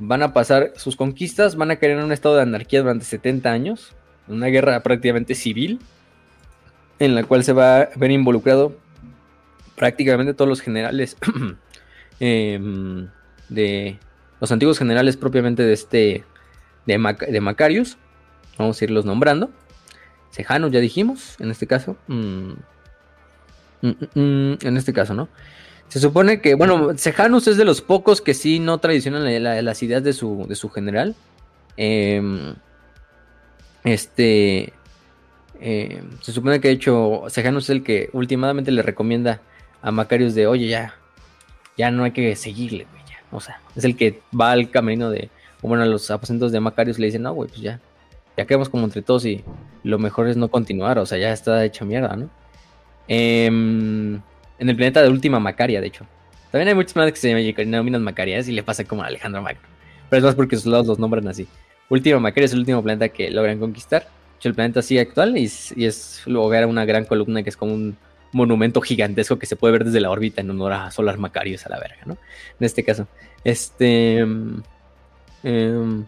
van 0.00 0.22
a 0.22 0.32
pasar 0.32 0.72
sus 0.76 0.96
conquistas, 0.96 1.56
van 1.56 1.70
a 1.70 1.76
caer 1.76 1.92
en 1.92 2.04
un 2.04 2.12
estado 2.12 2.36
de 2.36 2.42
anarquía 2.42 2.80
durante 2.80 3.04
70 3.04 3.52
años, 3.52 3.94
una 4.30 4.46
guerra 4.46 4.82
prácticamente 4.82 5.34
civil, 5.34 5.80
en 6.98 7.14
la 7.14 7.24
cual 7.24 7.44
se 7.44 7.52
va 7.52 7.80
a 7.82 7.88
ver 7.96 8.10
involucrado 8.10 8.76
prácticamente 9.76 10.34
todos 10.34 10.48
los 10.48 10.60
generales 10.60 11.16
em, 12.20 13.08
de 13.48 13.98
los 14.40 14.52
antiguos 14.52 14.78
generales 14.78 15.16
propiamente 15.16 15.62
de 15.62 15.72
este 15.72 16.24
de, 16.86 16.98
Mac- 16.98 17.26
de 17.26 17.40
Macarius, 17.40 17.96
vamos 18.58 18.80
a 18.80 18.84
irlos 18.84 19.04
nombrando, 19.04 19.50
Sejanus, 20.30 20.70
ya 20.72 20.80
dijimos, 20.80 21.36
en 21.40 21.50
este 21.50 21.66
caso. 21.66 21.96
Mm, 22.06 22.52
mm, 23.82 23.88
mm, 24.14 24.58
en 24.62 24.76
este 24.76 24.92
caso, 24.92 25.14
¿no? 25.14 25.28
Se 25.88 25.98
supone 25.98 26.40
que, 26.40 26.54
bueno, 26.54 26.96
Sejanus 26.96 27.48
es 27.48 27.56
de 27.56 27.64
los 27.64 27.80
pocos 27.80 28.20
que 28.20 28.32
sí 28.34 28.60
no 28.60 28.78
traicionan 28.78 29.42
las 29.64 29.82
ideas 29.82 30.04
de 30.04 30.12
su, 30.12 30.46
de 30.48 30.54
su 30.54 30.68
general. 30.68 31.16
Em, 31.76 32.54
este. 33.84 34.72
Em, 35.60 36.10
se 36.22 36.32
supone 36.32 36.60
que 36.60 36.68
de 36.68 36.74
hecho 36.74 37.24
Sejanus 37.28 37.64
es 37.64 37.70
el 37.70 37.82
que 37.82 38.08
últimamente 38.12 38.70
le 38.70 38.82
recomienda 38.82 39.42
a 39.82 39.90
Macarius 39.90 40.34
de, 40.34 40.46
oye, 40.46 40.68
ya, 40.68 40.94
ya 41.76 41.90
no 41.90 42.04
hay 42.04 42.12
que 42.12 42.34
seguirle, 42.36 42.86
güey. 42.90 43.00
O 43.32 43.40
sea, 43.40 43.60
es 43.76 43.84
el 43.84 43.96
que 43.96 44.20
va 44.38 44.52
al 44.52 44.70
camino 44.70 45.10
de, 45.10 45.30
bueno, 45.62 45.84
a 45.84 45.86
los 45.86 46.10
aposentos 46.10 46.50
de 46.50 46.60
Macarius 46.60 46.98
le 46.98 47.06
dicen, 47.06 47.22
no, 47.22 47.32
güey, 47.32 47.48
pues 47.48 47.60
ya, 47.60 47.80
ya 48.36 48.44
quedamos 48.44 48.68
como 48.68 48.84
entre 48.84 49.02
todos 49.02 49.24
y 49.24 49.44
lo 49.84 49.98
mejor 49.98 50.28
es 50.28 50.36
no 50.36 50.48
continuar, 50.48 50.98
o 50.98 51.06
sea, 51.06 51.18
ya 51.18 51.32
está 51.32 51.64
hecha 51.64 51.84
mierda, 51.84 52.16
¿no? 52.16 52.28
Eh, 53.06 53.46
en 54.60 54.68
el 54.68 54.76
planeta 54.76 55.02
de 55.02 55.08
Última 55.08 55.40
Macaria, 55.40 55.80
de 55.80 55.86
hecho. 55.86 56.06
También 56.50 56.68
hay 56.68 56.74
muchos 56.74 56.92
planetas 56.92 57.20
que 57.20 57.28
se 57.28 57.54
denominan 57.64 58.02
Macarias 58.02 58.48
y 58.48 58.52
le 58.52 58.62
pasa 58.62 58.84
como 58.84 59.02
a 59.02 59.06
Alejandro 59.06 59.40
Magno. 59.40 59.62
Pero 60.08 60.18
es 60.18 60.24
más 60.24 60.34
porque 60.34 60.56
sus 60.56 60.66
lados 60.66 60.86
los 60.86 60.98
nombran 60.98 61.26
así. 61.28 61.46
Última 61.90 62.20
Macaria 62.20 62.46
es 62.46 62.52
el 62.52 62.60
último 62.60 62.82
planeta 62.82 63.08
que 63.08 63.30
logran 63.30 63.58
conquistar. 63.58 64.02
De 64.04 64.08
hecho, 64.38 64.48
el 64.48 64.54
planeta 64.54 64.80
sigue 64.80 65.00
actual 65.00 65.36
y, 65.36 65.44
es 65.44 66.22
lugar 66.24 66.62
a 66.62 66.66
una 66.66 66.84
gran 66.84 67.04
columna 67.04 67.42
que 67.42 67.50
es 67.50 67.56
como 67.56 67.74
un 67.74 67.96
monumento 68.32 68.80
gigantesco 68.80 69.38
que 69.38 69.46
se 69.46 69.56
puede 69.56 69.72
ver 69.72 69.84
desde 69.84 70.00
la 70.00 70.10
órbita 70.10 70.40
en 70.40 70.50
honor 70.50 70.72
a 70.72 70.90
Solar 70.92 71.18
Macarius 71.18 71.66
a 71.66 71.68
la 71.68 71.80
verga, 71.80 71.98
¿no? 72.06 72.12
En 72.58 72.64
este 72.64 72.84
caso. 72.84 73.08
Este. 73.44 74.18
Em, 74.18 74.62
em, 75.42 76.04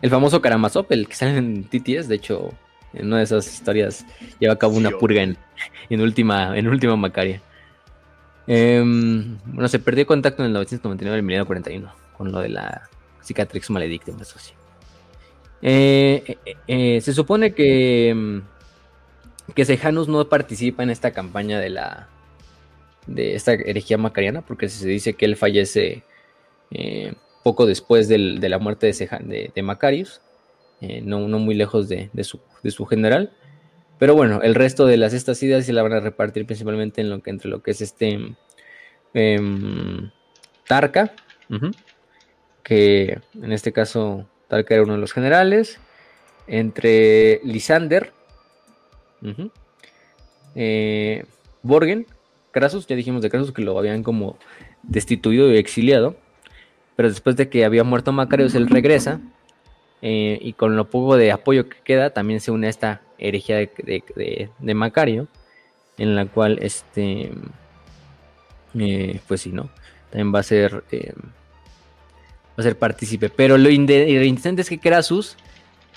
el 0.00 0.10
famoso 0.10 0.40
Karamazov, 0.40 0.86
el 0.90 1.08
que 1.08 1.14
sale 1.14 1.36
en 1.36 1.64
TTS, 1.64 2.08
de 2.08 2.14
hecho, 2.14 2.52
en 2.92 3.06
una 3.08 3.18
de 3.18 3.24
esas 3.24 3.52
historias 3.52 4.06
lleva 4.38 4.54
a 4.54 4.58
cabo 4.58 4.76
una 4.76 4.90
purga 4.90 5.22
en, 5.22 5.36
en 5.90 6.00
última, 6.00 6.56
en 6.56 6.68
última 6.68 6.96
Macaria. 6.96 7.42
Em, 8.46 9.36
bueno, 9.46 9.68
se 9.68 9.80
perdió 9.80 10.06
contacto 10.06 10.42
en 10.42 10.46
el 10.46 10.52
999 10.52 11.16
del 11.16 11.24
milenio 11.24 11.46
41 11.46 11.92
con 12.16 12.32
lo 12.32 12.40
de 12.40 12.48
la 12.50 12.88
cicatrix 13.22 13.70
maledicta, 13.70 14.12
eso 14.20 14.38
sí. 14.38 14.52
Eh, 15.62 16.24
eh, 16.44 16.56
eh, 16.66 17.00
se 17.00 17.14
supone 17.14 17.54
que 17.54 18.08
em, 18.08 18.42
que 19.54 19.64
Sejanus 19.64 20.08
no 20.08 20.28
participa 20.28 20.82
en 20.82 20.90
esta 20.90 21.12
campaña 21.12 21.60
de 21.60 21.70
la 21.70 22.08
de 23.06 23.36
esta 23.36 23.52
herejía 23.52 23.96
macariana 23.96 24.42
porque 24.42 24.68
se 24.68 24.88
dice 24.88 25.14
que 25.14 25.24
él 25.24 25.36
fallece 25.36 26.02
poco 27.44 27.66
después 27.66 28.08
de 28.08 28.48
la 28.48 28.58
muerte 28.58 28.86
de, 28.86 29.50
de, 29.54 29.62
Macarius, 29.62 30.20
no, 31.02 31.18
muy 31.26 31.54
lejos 31.54 31.88
de, 31.88 32.08
su, 32.22 32.40
de 32.62 32.70
su 32.70 32.86
general. 32.86 33.32
Pero 33.98 34.14
bueno, 34.14 34.40
el 34.42 34.54
resto 34.54 34.86
de 34.86 34.96
las 34.96 35.12
estas 35.12 35.42
ideas 35.42 35.66
se 35.66 35.72
la 35.72 35.82
van 35.82 35.92
a 35.92 36.00
repartir 36.00 36.46
principalmente 36.46 37.00
en 37.02 37.10
lo 37.10 37.20
que, 37.20 37.30
entre 37.30 37.50
lo 37.50 37.62
que 37.62 37.72
es 37.72 37.82
este 37.82 38.34
em, 39.12 40.10
Tarka, 40.66 41.12
que 42.62 43.18
en 43.34 43.52
este 43.52 43.72
caso 43.72 44.26
Tarka 44.52 44.74
era 44.74 44.82
uno 44.82 44.92
de 44.92 44.98
los 44.98 45.14
generales, 45.14 45.80
entre 46.46 47.40
Lisander, 47.42 48.12
eh, 50.54 51.24
Borgen, 51.62 52.06
Krasus, 52.50 52.86
ya 52.86 52.94
dijimos 52.94 53.22
de 53.22 53.30
Krasus 53.30 53.52
que 53.52 53.62
lo 53.62 53.78
habían 53.78 54.02
como 54.02 54.36
destituido 54.82 55.50
y 55.50 55.56
exiliado, 55.56 56.16
pero 56.96 57.08
después 57.08 57.34
de 57.36 57.48
que 57.48 57.64
había 57.64 57.82
muerto 57.82 58.12
Macarius, 58.12 58.54
él 58.54 58.68
regresa 58.68 59.22
eh, 60.02 60.38
y 60.42 60.52
con 60.52 60.76
lo 60.76 60.90
poco 60.90 61.16
de 61.16 61.32
apoyo 61.32 61.70
que 61.70 61.78
queda, 61.82 62.10
también 62.10 62.40
se 62.40 62.50
une 62.50 62.66
a 62.66 62.70
esta 62.70 63.00
herejía 63.16 63.56
de, 63.56 64.74
Macario, 64.74 65.28
en 65.96 66.14
la 66.14 66.26
cual 66.26 66.58
este, 66.60 67.32
eh, 68.78 69.18
pues 69.26 69.40
sí, 69.40 69.50
¿no? 69.50 69.70
También 70.10 70.34
va 70.34 70.40
a 70.40 70.42
ser, 70.42 70.84
va 72.52 72.58
a 72.58 72.62
ser 72.62 72.78
partícipe. 72.78 73.30
Pero 73.30 73.58
lo, 73.58 73.70
interesante 73.70 74.62
es 74.62 74.68
que 74.68 74.78
Krasus 74.78 75.36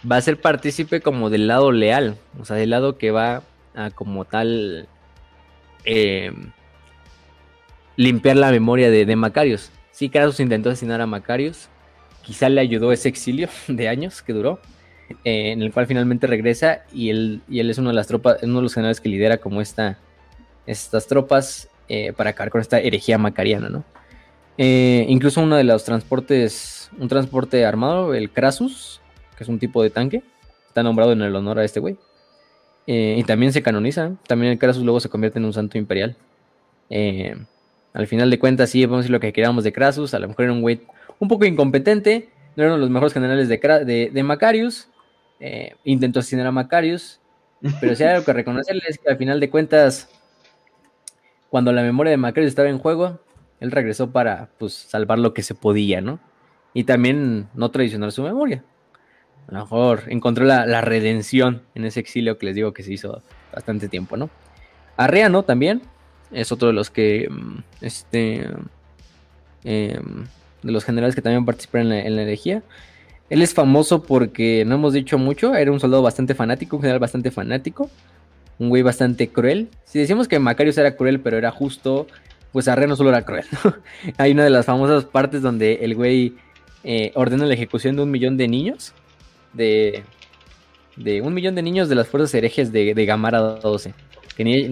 va 0.09 0.17
a 0.17 0.21
ser 0.21 0.39
partícipe 0.39 1.01
como 1.01 1.29
del 1.29 1.47
lado 1.47 1.71
leal, 1.71 2.17
o 2.39 2.45
sea, 2.45 2.55
del 2.55 2.69
lado 2.69 2.97
que 2.97 3.11
va 3.11 3.43
a 3.75 3.89
como 3.91 4.25
tal 4.25 4.87
limpiar 7.95 8.35
la 8.35 8.51
memoria 8.51 8.89
de, 8.89 9.05
de 9.05 9.15
Macarius. 9.15 9.71
Sí, 9.91 10.09
Krasus 10.09 10.39
intentó 10.39 10.69
asesinar 10.69 10.99
a 10.99 11.05
Macarius, 11.05 11.69
quizá 12.25 12.49
le 12.49 12.59
ayudó 12.59 12.91
ese 12.91 13.07
exilio 13.07 13.47
de 13.67 13.87
años 13.87 14.21
que 14.21 14.33
duró, 14.33 14.59
eh, 15.23 15.51
en 15.51 15.61
el 15.61 15.71
cual 15.71 15.87
finalmente 15.87 16.27
regresa 16.27 16.81
y 16.91 17.09
él, 17.09 17.41
y 17.47 17.59
él 17.59 17.69
es 17.69 17.77
uno 17.77 17.89
de 17.89 17.95
las 17.95 18.07
tropas, 18.07 18.41
uno 18.41 18.57
de 18.57 18.63
los 18.63 18.73
generales 18.73 18.99
que 18.99 19.09
lidera 19.09 19.37
como 19.37 19.61
esta, 19.61 19.99
estas 20.65 21.07
tropas 21.07 21.69
eh, 21.87 22.11
para 22.13 22.31
acabar 22.31 22.49
con 22.49 22.61
esta 22.61 22.79
herejía 22.79 23.17
macariana, 23.17 23.69
¿no? 23.69 23.83
Eh, 24.57 25.05
incluso 25.09 25.41
uno 25.41 25.55
de 25.55 25.63
los 25.63 25.83
transportes, 25.83 26.89
un 26.97 27.07
transporte 27.07 27.65
armado, 27.65 28.13
el 28.13 28.29
Krasus, 28.29 29.01
que 29.37 29.43
es 29.43 29.49
un 29.49 29.59
tipo 29.59 29.83
de 29.83 29.89
tanque, 29.89 30.23
está 30.67 30.83
nombrado 30.83 31.11
en 31.11 31.21
el 31.21 31.35
honor 31.35 31.59
a 31.59 31.65
este 31.65 31.79
güey. 31.79 31.97
y 32.87 33.23
también 33.23 33.51
se 33.51 33.63
canoniza, 33.63 34.11
también 34.27 34.51
el 34.53 34.59
Krasus 34.59 34.83
luego 34.83 34.99
se 34.99 35.09
convierte 35.09 35.39
en 35.39 35.45
un 35.45 35.53
santo 35.53 35.77
imperial. 35.77 36.15
al 37.93 38.07
final 38.07 38.29
de 38.29 38.39
cuentas, 38.39 38.69
sí, 38.69 38.85
vamos 38.85 38.97
a 38.97 39.01
decir 39.01 39.11
lo 39.11 39.19
que 39.19 39.33
queríamos 39.33 39.63
de 39.63 39.73
Krasus, 39.73 40.13
a 40.13 40.19
lo 40.19 40.27
mejor 40.27 40.45
era 40.45 40.53
un 40.53 40.61
güey 40.61 40.81
un 41.19 41.27
poco 41.27 41.45
incompetente, 41.45 42.29
no 42.55 42.63
eran 42.63 42.79
los 42.79 42.89
mejores 42.89 43.13
generales 43.13 43.49
de, 43.49 44.23
Macarius, 44.23 44.87
eh, 45.39 45.75
intentó 45.83 46.19
asesinar 46.19 46.47
a 46.47 46.51
Macarius, 46.51 47.19
pero 47.79 47.95
si 47.95 48.03
hay 48.03 48.13
algo 48.13 48.25
que 48.25 48.33
reconocerle 48.33 48.83
es 48.87 48.97
que 48.97 49.09
al 49.09 49.17
final 49.17 49.39
de 49.39 49.49
cuentas, 49.49 50.09
cuando 51.49 51.71
la 51.71 51.83
memoria 51.83 52.11
de 52.11 52.17
Macarius 52.17 52.49
estaba 52.49 52.69
en 52.69 52.79
juego, 52.79 53.19
él 53.59 53.71
regresó 53.71 54.11
para 54.11 54.49
pues, 54.57 54.73
salvar 54.73 55.19
lo 55.19 55.33
que 55.33 55.43
se 55.43 55.55
podía, 55.55 56.01
¿no? 56.01 56.19
Y 56.73 56.83
también 56.83 57.47
no 57.53 57.71
traicionar 57.71 58.11
su 58.11 58.23
memoria. 58.23 58.63
A 59.47 59.53
lo 59.53 59.59
mejor 59.59 60.03
encontró 60.07 60.43
la, 60.45 60.81
redención 60.81 61.61
en 61.75 61.85
ese 61.85 61.99
exilio 61.99 62.37
que 62.37 62.47
les 62.47 62.55
digo 62.55 62.73
que 62.73 62.83
se 62.83 62.93
hizo 62.93 63.21
bastante 63.53 63.87
tiempo, 63.87 64.17
¿no? 64.17 64.29
Arreano 64.97 65.43
también 65.43 65.81
es 66.31 66.51
otro 66.51 66.67
de 66.67 66.73
los 66.73 66.89
que, 66.89 67.27
mm, 67.29 67.57
este, 67.81 68.47
em, 69.63 70.25
de 70.63 70.71
los 70.71 70.83
generales 70.83 71.15
que 71.15 71.21
también 71.21 71.45
participan 71.45 71.91
en 71.91 72.15
la, 72.15 72.21
herejía. 72.23 72.63
Él 73.29 73.41
es 73.41 73.53
famoso 73.53 74.03
porque, 74.03 74.63
no 74.65 74.75
hemos 74.75 74.93
dicho 74.93 75.17
mucho, 75.17 75.55
era 75.55 75.71
un 75.71 75.79
soldado 75.79 76.01
bastante 76.03 76.33
fanático, 76.35 76.75
un 76.77 76.81
general 76.81 76.99
bastante 76.99 77.31
fanático, 77.31 77.89
un 78.59 78.69
güey 78.69 78.81
bastante 78.83 79.29
cruel. 79.29 79.69
Si 79.83 79.99
decimos 79.99 80.27
que 80.27 80.39
Macarius 80.39 80.77
era 80.77 80.95
cruel, 80.95 81.19
pero 81.19 81.37
era 81.37 81.51
justo, 81.51 82.07
pues 82.55 82.69
Arre 82.69 82.87
no 82.87 82.95
solo 82.95 83.09
era 83.09 83.23
cruel. 83.23 83.43
Hay 84.17 84.31
una 84.31 84.45
de 84.45 84.49
las 84.49 84.65
famosas 84.65 85.03
partes 85.03 85.41
donde 85.41 85.73
el 85.81 85.93
güey 85.93 86.35
eh, 86.85 87.11
ordena 87.13 87.45
la 87.45 87.53
ejecución 87.53 87.97
de 87.97 88.03
un 88.03 88.09
millón 88.09 88.37
de 88.37 88.47
niños, 88.47 88.93
de, 89.51 90.05
de 90.95 91.21
un 91.21 91.33
millón 91.33 91.55
de 91.55 91.61
niños 91.61 91.89
de 91.89 91.95
las 91.95 92.07
fuerzas 92.07 92.33
herejes 92.33 92.71
de, 92.71 92.93
de 92.93 93.05
Gamara 93.05 93.39
12. 93.41 93.93
Que 94.37 94.45
ni, 94.45 94.69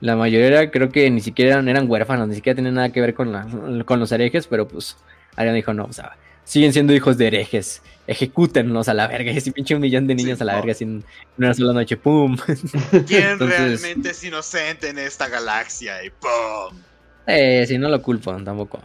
la 0.00 0.14
mayoría 0.14 0.70
creo 0.70 0.90
que 0.90 1.10
ni 1.10 1.22
siquiera 1.22 1.58
eran, 1.58 1.90
huérfanos, 1.90 2.28
ni 2.28 2.36
siquiera 2.36 2.54
tenían 2.54 2.74
nada 2.74 2.92
que 2.92 3.00
ver 3.00 3.14
con, 3.14 3.32
la, 3.32 3.84
con 3.84 3.98
los 3.98 4.12
herejes, 4.12 4.46
pero 4.46 4.68
pues 4.68 4.96
Ariana 5.34 5.56
dijo, 5.56 5.74
no, 5.74 5.86
o 5.86 5.92
sea, 5.92 6.16
siguen 6.48 6.72
siendo 6.72 6.94
hijos 6.94 7.18
de 7.18 7.26
herejes, 7.26 7.82
ejecútenlos 8.06 8.88
a 8.88 8.94
la 8.94 9.06
verga, 9.06 9.30
y 9.44 9.50
pinche 9.50 9.74
un 9.74 9.82
millón 9.82 10.06
de 10.06 10.14
niños 10.14 10.40
a 10.40 10.44
la 10.44 10.54
verga 10.56 10.74
sin 10.74 11.04
una 11.36 11.52
sola 11.52 11.74
noche, 11.74 11.96
¡pum! 11.96 12.36
¿Quién 13.06 13.38
realmente 13.38 14.10
es 14.10 14.24
inocente 14.24 14.88
en 14.88 14.98
esta 14.98 15.28
galaxia? 15.28 16.02
Y 16.04 16.10
¡pum! 16.10 16.80
Eh, 17.26 17.66
si 17.68 17.76
no 17.76 17.90
lo 17.90 18.00
culpo, 18.00 18.34
tampoco. 18.42 18.80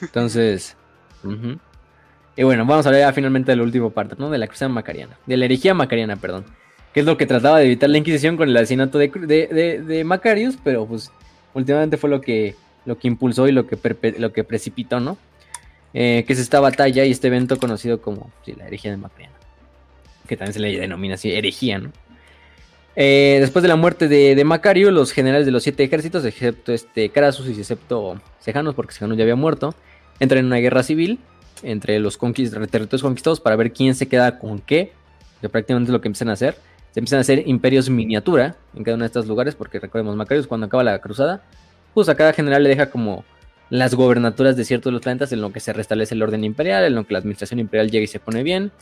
Entonces, 0.00 0.76
y 2.36 2.42
bueno, 2.44 2.64
vamos 2.64 2.86
a 2.86 2.90
ver 2.90 3.00
ya 3.00 3.12
finalmente 3.12 3.54
la 3.56 3.64
última 3.64 3.90
parte, 3.90 4.14
¿no? 4.16 4.30
De 4.30 4.38
la 4.38 4.46
cruzada 4.46 4.68
macariana, 4.68 5.18
de 5.26 5.36
la 5.36 5.46
herejía 5.46 5.74
macariana, 5.74 6.14
perdón 6.14 6.44
que 6.92 7.00
es 7.00 7.06
lo 7.06 7.16
que 7.16 7.26
trataba 7.26 7.58
de 7.58 7.66
evitar 7.66 7.88
la 7.88 7.98
Inquisición 7.98 8.36
con 8.36 8.48
el 8.48 8.56
asesinato 8.56 8.98
de, 8.98 9.08
de, 9.08 10.04
Macarius, 10.04 10.58
pero 10.62 10.86
pues 10.86 11.12
últimamente 11.54 11.96
fue 11.96 12.10
lo 12.10 12.20
que, 12.20 12.56
lo 12.84 12.98
que 12.98 13.06
impulsó 13.06 13.46
y 13.46 13.52
lo 13.52 13.64
que, 13.66 13.78
lo 14.18 14.32
que 14.32 14.42
precipitó, 14.42 14.98
¿no? 14.98 15.16
Eh, 15.92 16.24
que 16.26 16.32
es 16.32 16.38
esta 16.38 16.60
batalla 16.60 17.04
y 17.04 17.10
este 17.10 17.26
evento 17.26 17.58
conocido 17.58 18.00
como 18.00 18.30
la 18.46 18.66
herejía 18.66 18.92
de 18.92 18.96
Macariana, 18.96 19.34
que 20.28 20.36
también 20.36 20.54
se 20.54 20.60
le 20.60 20.78
denomina 20.78 21.14
así, 21.14 21.32
herejía. 21.32 21.82
Eh, 22.94 23.38
después 23.40 23.62
de 23.62 23.68
la 23.68 23.76
muerte 23.76 24.06
de, 24.06 24.34
de, 24.34 24.44
Macario, 24.44 24.90
los 24.92 25.12
generales 25.12 25.46
de 25.46 25.52
los 25.52 25.64
siete 25.64 25.82
ejércitos, 25.82 26.24
excepto 26.24 26.72
este 26.72 27.06
y 27.06 27.60
excepto 27.60 28.20
Sejanus, 28.38 28.74
porque 28.74 28.92
Sejanus 28.92 29.16
ya 29.16 29.24
había 29.24 29.36
muerto, 29.36 29.74
entran 30.20 30.40
en 30.40 30.46
una 30.46 30.58
guerra 30.58 30.82
civil 30.82 31.18
entre 31.62 31.98
los 31.98 32.18
territorios 32.18 33.02
conquistados 33.02 33.40
para 33.40 33.56
ver 33.56 33.72
quién 33.72 33.94
se 33.94 34.06
queda 34.06 34.38
con 34.38 34.60
qué, 34.60 34.92
que 35.40 35.48
prácticamente 35.48 35.90
es 35.90 35.92
lo 35.92 36.00
que 36.00 36.08
empiezan 36.08 36.28
a 36.28 36.34
hacer 36.34 36.56
se 36.92 36.98
empiezan 36.98 37.18
a 37.18 37.20
hacer 37.20 37.46
imperios 37.46 37.88
miniatura 37.88 38.56
en 38.74 38.82
cada 38.82 38.96
uno 38.96 39.04
de 39.04 39.06
estos 39.06 39.26
lugares, 39.26 39.54
porque 39.54 39.78
recordemos, 39.78 40.16
Macarius 40.16 40.46
cuando 40.46 40.66
acaba 40.66 40.82
la 40.82 40.98
cruzada, 40.98 41.42
pues 41.94 42.08
a 42.08 42.16
cada 42.16 42.32
general 42.32 42.62
le 42.62 42.68
deja 42.68 42.90
como 42.90 43.24
las 43.70 43.94
gobernaturas 43.94 44.56
de 44.56 44.64
ciertos 44.64 44.90
de 44.90 44.94
los 44.94 45.02
planetas 45.02 45.32
en 45.32 45.40
lo 45.40 45.52
que 45.52 45.60
se 45.60 45.72
restablece 45.72 46.14
el 46.14 46.22
orden 46.22 46.44
imperial, 46.44 46.84
en 46.84 46.94
lo 46.94 47.06
que 47.06 47.14
la 47.14 47.20
administración 47.20 47.60
imperial 47.60 47.90
llega 47.90 48.04
y 48.04 48.08
se 48.08 48.18
pone 48.18 48.42
bien. 48.42 48.72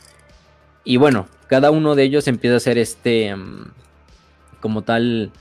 Y 0.83 0.97
bueno, 0.97 1.27
cada 1.47 1.71
uno 1.71 1.95
de 1.95 2.03
ellos 2.03 2.27
empieza 2.27 2.55
a 2.55 2.57
hacer 2.57 2.77
este, 2.79 3.35
mm, 3.35 3.71
como 4.59 4.81
tal, 4.81 5.31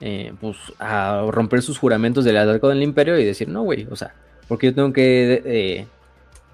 eh, 0.00 0.34
pues 0.40 0.56
a 0.78 1.24
romper 1.30 1.62
sus 1.62 1.78
juramentos 1.78 2.24
de 2.24 2.32
lealtad 2.34 2.60
con 2.60 2.76
el 2.76 2.82
imperio 2.82 3.18
y 3.18 3.24
decir, 3.24 3.48
no, 3.48 3.62
güey, 3.62 3.86
o 3.90 3.96
sea, 3.96 4.14
porque 4.46 4.66
yo 4.66 4.74
tengo 4.74 4.92
que 4.92 5.42
eh, 5.46 5.86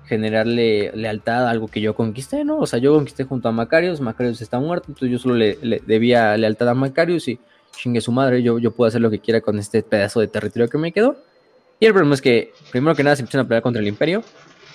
generarle 0.06 0.92
lealtad 0.94 1.46
a 1.46 1.50
algo 1.50 1.66
que 1.66 1.80
yo 1.80 1.94
conquisté, 1.94 2.44
¿no? 2.44 2.58
O 2.58 2.66
sea, 2.66 2.78
yo 2.78 2.94
conquisté 2.94 3.24
junto 3.24 3.48
a 3.48 3.52
Macarius, 3.52 4.00
Macarius 4.00 4.40
está 4.40 4.60
muerto, 4.60 4.86
entonces 4.88 5.10
yo 5.10 5.18
solo 5.18 5.34
le, 5.34 5.58
le 5.62 5.82
debía 5.84 6.36
lealtad 6.36 6.68
a 6.68 6.74
Macarius 6.74 7.26
y 7.28 7.40
chingue 7.76 8.00
su 8.00 8.12
madre, 8.12 8.42
yo, 8.42 8.58
yo 8.58 8.70
puedo 8.72 8.88
hacer 8.88 9.00
lo 9.00 9.10
que 9.10 9.18
quiera 9.18 9.40
con 9.40 9.58
este 9.58 9.82
pedazo 9.82 10.20
de 10.20 10.28
territorio 10.28 10.68
que 10.68 10.78
me 10.78 10.92
quedó. 10.92 11.16
Y 11.80 11.86
el 11.86 11.92
problema 11.92 12.14
es 12.14 12.22
que, 12.22 12.52
primero 12.70 12.94
que 12.94 13.04
nada, 13.04 13.16
se 13.16 13.22
empiezan 13.22 13.42
a 13.42 13.44
pelear 13.48 13.62
contra 13.62 13.80
el 13.80 13.88
imperio 13.88 14.22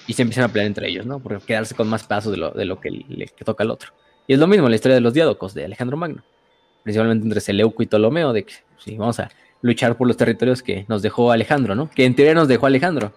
y 0.08 0.14
se 0.14 0.22
empiezan 0.22 0.46
a 0.46 0.48
pelear 0.48 0.68
entre 0.68 0.88
ellos, 0.88 1.06
¿no? 1.06 1.20
Por 1.20 1.42
quedarse 1.42 1.76
con 1.76 1.88
más 1.88 2.04
pedazos 2.04 2.32
de 2.32 2.38
lo, 2.38 2.52
de 2.52 2.66
lo 2.66 2.80
que 2.80 2.92
le 2.92 3.28
toca 3.44 3.64
al 3.64 3.72
otro. 3.72 3.92
Y 4.28 4.34
es 4.34 4.40
lo 4.40 4.48
mismo 4.48 4.70
la 4.70 4.76
historia 4.76 4.96
de 4.96 5.02
los 5.02 5.14
diádocos 5.14 5.54
de 5.54 5.66
Alejandro 5.66 5.98
Magno, 5.98 6.24
principalmente 6.84 7.26
entre 7.26 7.42
Seleuco 7.42 7.84
y 7.84 7.88
Ptolomeo, 7.88 8.32
de 8.32 8.44
que 8.44 8.54
sí, 8.78 8.96
vamos 8.98 9.20
a 9.20 9.30
luchar 9.62 9.98
por 9.98 10.08
los 10.08 10.18
territorios 10.18 10.62
que 10.62 10.86
nos 10.88 11.02
dejó 11.02 11.32
Alejandro, 11.32 11.76
¿no? 11.76 11.90
Que 11.90 12.06
en 12.06 12.16
teoría 12.16 12.34
nos 12.34 12.48
dejó 12.48 12.68
Alejandro. 12.68 13.14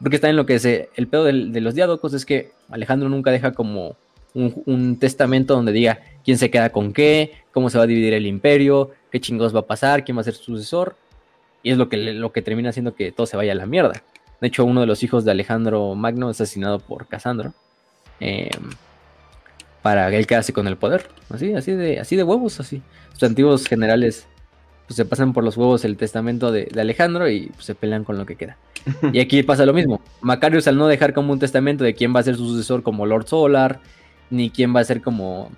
Porque 0.00 0.16
está 0.16 0.28
en 0.28 0.36
lo 0.36 0.46
que 0.46 0.56
es 0.56 0.64
el 0.64 1.06
pedo 1.08 1.24
de, 1.24 1.60
los 1.60 1.74
diádocos, 1.74 2.12
es 2.14 2.26
que 2.26 2.50
Alejandro 2.70 3.08
nunca 3.08 3.30
deja 3.30 3.52
como 3.52 3.96
un, 4.34 4.98
testamento 4.98 5.54
donde 5.54 5.70
diga 5.70 6.00
quién 6.24 6.38
se 6.38 6.50
queda 6.50 6.70
con 6.70 6.92
qué, 6.92 7.32
cómo 7.52 7.70
se 7.70 7.78
va 7.78 7.84
a 7.84 7.86
dividir 7.86 8.14
el 8.14 8.26
imperio, 8.26 8.90
qué 9.12 9.20
chingos 9.20 9.54
va 9.54 9.60
a 9.60 9.66
pasar, 9.66 10.02
quién 10.02 10.16
va 10.16 10.22
a 10.22 10.24
ser 10.24 10.34
su 10.34 10.56
sucesor. 10.56 10.96
Y 11.62 11.70
es 11.70 11.78
lo 11.78 11.88
que, 11.88 11.96
lo 11.96 12.32
que 12.32 12.42
termina 12.42 12.70
haciendo 12.70 12.94
que 12.94 13.12
todo 13.12 13.26
se 13.26 13.36
vaya 13.36 13.52
a 13.52 13.56
la 13.56 13.66
mierda. 13.66 14.02
De 14.40 14.48
hecho, 14.48 14.64
uno 14.64 14.80
de 14.80 14.86
los 14.86 15.02
hijos 15.02 15.24
de 15.24 15.30
Alejandro 15.30 15.94
Magno 15.94 16.30
es 16.30 16.40
asesinado 16.40 16.80
por 16.80 17.06
Casandro. 17.06 17.54
Em, 18.18 18.50
para 19.82 20.10
que 20.10 20.18
él 20.18 20.26
quedase 20.26 20.52
con 20.52 20.68
el 20.68 20.76
poder. 20.76 21.08
Así, 21.30 21.54
así 21.54 21.72
de, 21.72 21.98
así 22.00 22.16
de 22.16 22.22
huevos, 22.22 22.60
así. 22.60 22.82
Los 23.12 23.22
antiguos 23.22 23.66
generales 23.66 24.26
pues, 24.86 24.96
se 24.96 25.04
pasan 25.04 25.32
por 25.32 25.44
los 25.44 25.56
huevos 25.56 25.84
el 25.84 25.96
testamento 25.96 26.52
de, 26.52 26.70
Alejandro 26.78 27.28
y 27.28 27.46
pues, 27.48 27.64
se 27.64 27.74
pelean 27.74 28.04
con 28.04 28.18
lo 28.18 28.26
que 28.26 28.36
queda. 28.36 28.56
Y 29.12 29.20
aquí 29.20 29.42
pasa 29.42 29.64
lo 29.64 29.72
mismo. 29.72 30.00
Macarius 30.20 30.68
al 30.68 30.76
no 30.76 30.86
dejar 30.86 31.12
como 31.12 31.32
un 31.32 31.38
testamento 31.38 31.84
de 31.84 31.94
quién 31.94 32.14
va 32.14 32.20
a 32.20 32.24
ser 32.24 32.36
su 32.36 32.46
sucesor 32.46 32.82
como 32.82 33.06
Lord 33.06 33.26
Solar, 33.26 33.80
ni 34.30 34.50
quién 34.50 34.74
va 34.74 34.80
a 34.80 34.84
ser 34.84 35.02
como 35.02 35.50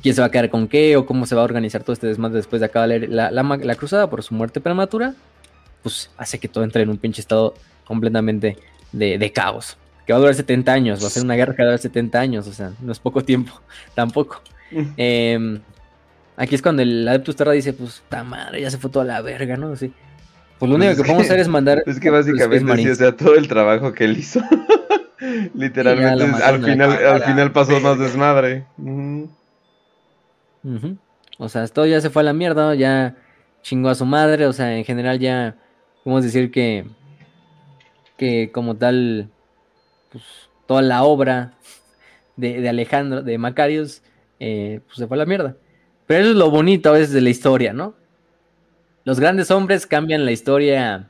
quién 0.00 0.14
se 0.14 0.20
va 0.20 0.28
a 0.28 0.30
quedar 0.30 0.50
con 0.50 0.68
qué 0.68 0.96
o 0.96 1.04
cómo 1.04 1.26
se 1.26 1.34
va 1.34 1.42
a 1.42 1.44
organizar 1.44 1.82
todo 1.82 1.92
este 1.92 2.06
desmadre 2.06 2.36
después 2.36 2.60
de 2.60 2.66
acabar 2.66 2.88
la, 2.88 3.30
la, 3.30 3.74
cruzada 3.74 4.08
por 4.08 4.22
su 4.22 4.34
muerte 4.34 4.60
prematura, 4.60 5.14
pues 5.82 6.10
hace 6.16 6.38
que 6.38 6.48
todo 6.48 6.64
entre 6.64 6.82
en 6.82 6.88
un 6.88 6.96
pinche 6.96 7.20
estado 7.20 7.54
completamente 7.86 8.56
de, 8.92 9.32
caos. 9.32 9.76
Que 10.06 10.12
va 10.12 10.16
a 10.16 10.20
durar 10.20 10.34
70 10.34 10.72
años, 10.72 11.02
va 11.02 11.06
a 11.06 11.10
ser 11.10 11.22
una 11.22 11.34
guerra 11.34 11.54
que 11.54 11.62
va 11.62 11.68
a 11.68 11.70
durar 11.72 11.78
70 11.78 12.18
años, 12.18 12.46
o 12.48 12.52
sea, 12.52 12.72
no 12.80 12.92
es 12.92 12.98
poco 12.98 13.22
tiempo, 13.22 13.52
tampoco. 13.94 14.42
Em, 14.96 15.60
aquí 16.36 16.54
es 16.54 16.62
cuando 16.62 16.82
el 16.82 17.06
Adeptus 17.06 17.36
Terra 17.36 17.52
dice, 17.52 17.72
pues, 17.72 18.02
ta 18.08 18.24
madre, 18.24 18.60
ya 18.60 18.70
se 18.70 18.78
fue 18.78 18.90
toda 18.90 19.04
la 19.04 19.20
verga, 19.20 19.56
¿no? 19.56 19.72
Así. 19.72 19.92
Pues 20.58 20.70
lo 20.70 20.76
único 20.76 20.90
pues 20.90 20.98
que 20.98 21.02
podemos 21.02 21.26
hacer 21.26 21.40
es 21.40 21.48
mandar. 21.48 21.82
Es 21.86 21.98
que 21.98 22.08
básicamente 22.08 22.82
sí, 22.82 22.88
o 22.88 22.94
sea, 22.94 23.16
todo 23.16 23.34
el 23.34 23.48
trabajo 23.48 23.92
que 23.92 24.04
él 24.04 24.16
hizo. 24.16 24.40
Literalmente 25.54 26.24
al 26.42 26.64
final, 26.64 26.90
al 27.04 27.22
final 27.22 27.52
pasó 27.52 27.80
más 27.80 27.98
desmadre. 27.98 28.64
O 31.38 31.48
sea, 31.48 31.64
esto 31.64 31.86
ya 31.86 32.00
se 32.00 32.10
fue 32.10 32.22
a 32.22 32.24
la 32.24 32.32
mierda, 32.32 32.74
ya 32.74 33.16
chingó 33.62 33.88
a 33.88 33.94
su 33.94 34.04
madre, 34.04 34.46
o 34.46 34.52
sea, 34.52 34.76
en 34.76 34.84
general 34.84 35.18
ya 35.18 35.56
podemos 36.04 36.24
decir 36.24 36.50
que 36.50 36.86
que 38.16 38.52
como 38.52 38.76
tal 38.76 39.30
pues 40.12 40.22
toda 40.66 40.82
la 40.82 41.02
obra 41.02 41.54
de, 42.36 42.68
Alejandro, 42.68 43.22
de 43.22 43.38
Macarius, 43.38 44.02
eh, 44.38 44.80
pues 44.86 44.98
se 44.98 45.06
fue 45.06 45.16
a 45.16 45.18
la 45.18 45.26
mierda. 45.26 45.56
Pero 46.06 46.20
eso 46.20 46.30
es 46.30 46.36
lo 46.36 46.50
bonito 46.50 46.90
a 46.90 46.92
veces 46.92 47.12
de 47.12 47.20
la 47.20 47.30
historia, 47.30 47.72
¿no? 47.72 47.94
Los 49.04 49.18
grandes 49.18 49.50
hombres 49.50 49.86
cambian 49.86 50.24
la 50.24 50.32
historia 50.32 51.08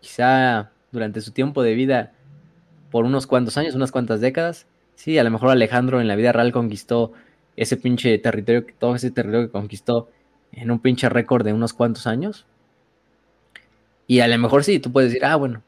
quizá 0.00 0.70
durante 0.92 1.20
su 1.20 1.32
tiempo 1.32 1.62
de 1.62 1.74
vida 1.74 2.12
por 2.90 3.04
unos 3.04 3.26
cuantos 3.26 3.56
años, 3.56 3.74
unas 3.74 3.90
cuantas 3.90 4.20
décadas. 4.20 4.66
Sí, 4.94 5.18
a 5.18 5.24
lo 5.24 5.30
mejor 5.30 5.50
Alejandro 5.50 6.00
en 6.00 6.08
la 6.08 6.16
vida 6.16 6.32
real 6.32 6.52
conquistó 6.52 7.12
ese 7.56 7.76
pinche 7.76 8.18
territorio, 8.18 8.66
todo 8.78 8.94
ese 8.94 9.10
territorio 9.10 9.46
que 9.46 9.52
conquistó 9.52 10.08
en 10.52 10.70
un 10.70 10.78
pinche 10.78 11.08
récord 11.08 11.44
de 11.44 11.52
unos 11.52 11.72
cuantos 11.72 12.06
años. 12.06 12.46
Y 14.06 14.20
a 14.20 14.28
lo 14.28 14.38
mejor 14.38 14.64
sí, 14.64 14.78
tú 14.78 14.92
puedes 14.92 15.10
decir, 15.10 15.24
ah, 15.24 15.36
bueno, 15.36 15.62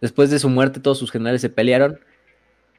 después 0.00 0.30
de 0.30 0.38
su 0.38 0.48
muerte 0.48 0.80
todos 0.80 0.98
sus 0.98 1.10
generales 1.10 1.40
se 1.40 1.50
pelearon. 1.50 2.00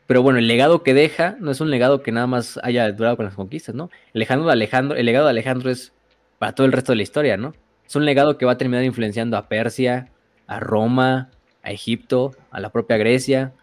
Pero 0.06 0.22
bueno, 0.22 0.40
el 0.40 0.48
legado 0.48 0.84
que 0.84 0.94
deja 0.94 1.36
no 1.40 1.52
es 1.52 1.60
un 1.60 1.70
legado 1.70 2.02
que 2.02 2.12
nada 2.12 2.28
más 2.28 2.60
haya 2.64 2.92
durado 2.92 3.18
con 3.18 3.26
las 3.26 3.36
conquistas, 3.36 3.76
¿no? 3.76 3.90
Alejandro 4.16 4.50
Alejandro, 4.50 4.98
el 4.98 5.06
legado 5.06 5.26
de 5.26 5.32
Alejandro 5.32 5.70
es 5.70 5.94
para 6.40 6.54
todo 6.54 6.66
el 6.66 6.74
resto 6.74 6.94
de 6.94 6.98
la 6.98 7.04
historia, 7.04 7.38
¿no? 7.38 7.54
Es 7.86 7.96
un 7.96 8.06
legado 8.06 8.38
que 8.38 8.46
va 8.46 8.54
a 8.54 8.58
terminar 8.58 8.84
influenciando 8.84 9.38
a 9.38 9.48
Persia, 9.50 10.10
a 10.46 10.60
Roma, 10.60 11.30
a 11.64 11.72
Egipto, 11.72 12.36
a 12.52 12.60
la 12.60 12.70
propia 12.72 12.98
Grecia, 12.98 13.54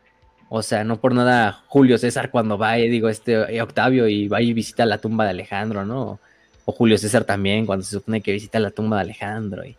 o 0.57 0.63
sea, 0.63 0.85
no 0.85 1.01
por 1.01 1.13
nada 1.17 1.65
Julio 1.67 1.99
César 1.99 2.31
cuando 2.31 2.57
va, 2.57 2.79
y 2.79 2.89
digo, 2.89 3.09
este 3.09 3.61
Octavio 3.61 4.07
y 4.07 4.29
va 4.29 4.41
y 4.41 4.53
visita 4.53 4.87
la 4.87 4.99
tumba 4.99 5.25
de 5.25 5.31
Alejandro, 5.31 5.85
¿no? 5.85 6.21
O 6.65 6.71
Julio 6.71 6.97
César 6.97 7.25
también, 7.25 7.67
cuando 7.67 7.85
se 7.85 7.91
supone 7.91 8.21
que 8.21 8.31
visita 8.31 8.61
la 8.61 8.71
tumba 8.71 8.99
de 8.99 9.03
Alejandro. 9.03 9.65
Y, 9.65 9.77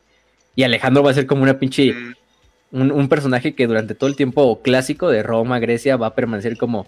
y 0.53 0.63
Alejandro 0.63 1.01
va 1.01 1.11
a 1.11 1.13
ser 1.13 1.27
como 1.27 1.43
una 1.43 1.59
pinche. 1.59 1.95
Un, 2.73 2.91
un, 2.91 3.07
personaje 3.07 3.55
que 3.55 3.67
durante 3.67 3.95
todo 3.95 4.09
el 4.09 4.17
tiempo 4.17 4.61
clásico 4.61 5.09
de 5.09 5.23
Roma, 5.23 5.59
Grecia, 5.59 5.95
va 5.95 6.07
a 6.07 6.13
permanecer 6.13 6.57
como 6.57 6.87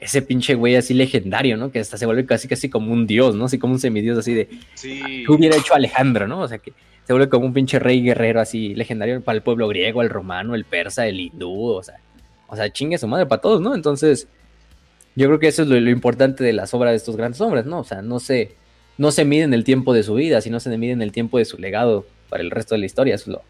ese 0.00 0.20
pinche 0.20 0.56
güey 0.56 0.74
así 0.74 0.92
legendario, 0.92 1.56
¿no? 1.56 1.70
Que 1.70 1.78
hasta 1.78 1.96
se 1.96 2.04
vuelve 2.04 2.26
casi 2.26 2.48
casi 2.48 2.68
como 2.68 2.92
un 2.92 3.06
dios, 3.06 3.36
¿no? 3.36 3.44
Así 3.44 3.60
como 3.60 3.74
un 3.74 3.78
semidios 3.78 4.18
así 4.18 4.34
de. 4.34 4.48
Sí. 4.74 5.22
¿Qué 5.24 5.32
hubiera 5.32 5.56
hecho 5.56 5.74
Alejandro, 5.76 6.26
no? 6.26 6.40
O 6.40 6.48
sea, 6.48 6.58
que 6.58 6.72
se 7.06 7.12
vuelve 7.12 7.28
como 7.28 7.46
un 7.46 7.52
pinche 7.52 7.78
rey 7.78 8.02
guerrero 8.02 8.40
así 8.40 8.74
legendario 8.74 9.20
para 9.20 9.36
el 9.36 9.42
pueblo 9.42 9.68
griego, 9.68 10.02
el 10.02 10.10
romano, 10.10 10.56
el 10.56 10.64
persa, 10.64 11.06
el 11.06 11.20
hindú, 11.20 11.66
o 11.66 11.82
sea 11.84 12.00
o 12.52 12.56
sea, 12.56 12.70
chingue 12.70 12.98
su 12.98 13.08
madre 13.08 13.24
para 13.24 13.40
todos, 13.40 13.62
¿no? 13.62 13.74
Entonces, 13.74 14.28
yo 15.16 15.26
creo 15.26 15.38
que 15.38 15.48
eso 15.48 15.62
es 15.62 15.68
lo, 15.68 15.90
importante 15.90 16.44
de 16.44 16.52
las 16.52 16.74
obras 16.74 16.92
de 16.92 16.96
estos 16.96 17.16
grandes 17.16 17.40
hombres, 17.40 17.64
¿no? 17.64 17.78
O 17.78 17.84
sea, 17.84 18.02
no 18.02 18.20
se, 18.20 18.54
no 18.98 19.10
se 19.10 19.24
miden 19.24 19.54
el 19.54 19.64
tiempo 19.64 19.94
de 19.94 20.02
su 20.02 20.12
vida, 20.12 20.42
sino 20.42 20.60
se 20.60 20.76
miden 20.76 21.00
el 21.00 21.12
tiempo 21.12 21.38
de 21.38 21.46
su 21.46 21.56
legado 21.56 22.04
para 22.28 22.42
el 22.42 22.50
resto 22.50 22.74
de 22.74 22.80
la 22.80 22.86
historia, 22.86 23.14
es 23.14 23.26
lo, 23.26 23.40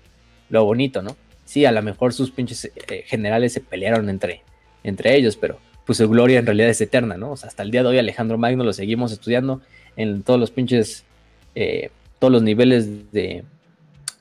lo 0.50 0.64
bonito, 0.64 1.02
¿no? 1.02 1.16
Sí, 1.44 1.64
a 1.64 1.72
lo 1.72 1.82
mejor 1.82 2.12
sus 2.12 2.30
pinches 2.30 2.64
eh, 2.64 3.02
generales 3.04 3.52
se 3.52 3.60
pelearon 3.60 4.08
entre, 4.08 4.42
entre 4.84 5.16
ellos, 5.16 5.36
pero 5.36 5.58
pues 5.84 5.98
su 5.98 6.08
gloria 6.08 6.38
en 6.38 6.46
realidad 6.46 6.70
es 6.70 6.80
eterna, 6.80 7.16
¿no? 7.16 7.32
O 7.32 7.36
sea, 7.36 7.48
hasta 7.48 7.64
el 7.64 7.72
día 7.72 7.82
de 7.82 7.88
hoy 7.88 7.98
Alejandro 7.98 8.38
Magno 8.38 8.62
lo 8.62 8.72
seguimos 8.72 9.10
estudiando 9.10 9.62
en 9.96 10.22
todos 10.22 10.38
los 10.38 10.52
pinches, 10.52 11.04
eh, 11.56 11.90
todos 12.20 12.32
los 12.32 12.44
niveles 12.44 13.10
de, 13.10 13.42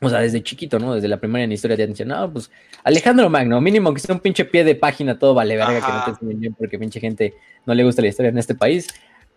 o 0.01 0.09
sea, 0.09 0.19
desde 0.19 0.41
chiquito, 0.41 0.79
¿no? 0.79 0.95
Desde 0.95 1.07
la 1.07 1.17
primaria 1.17 1.45
en 1.45 1.51
historia 1.51 1.77
te 1.77 1.83
han 1.83 1.89
dicho, 1.89 2.05
no, 2.05 2.31
pues 2.33 2.49
Alejandro 2.83 3.29
Magno, 3.29 3.61
mínimo 3.61 3.93
que 3.93 3.99
sea 3.99 4.15
un 4.15 4.21
pinche 4.21 4.45
pie 4.45 4.63
de 4.63 4.75
página, 4.75 5.19
todo 5.19 5.33
vale 5.33 5.55
verga, 5.55 5.79
que 5.85 5.91
no 5.91 6.03
te 6.03 6.09
enseñen 6.11 6.39
bien 6.39 6.53
porque 6.55 6.79
pinche 6.79 6.99
gente 6.99 7.35
no 7.65 7.73
le 7.75 7.83
gusta 7.83 8.01
la 8.01 8.07
historia 8.07 8.29
en 8.29 8.37
este 8.37 8.55
país. 8.55 8.87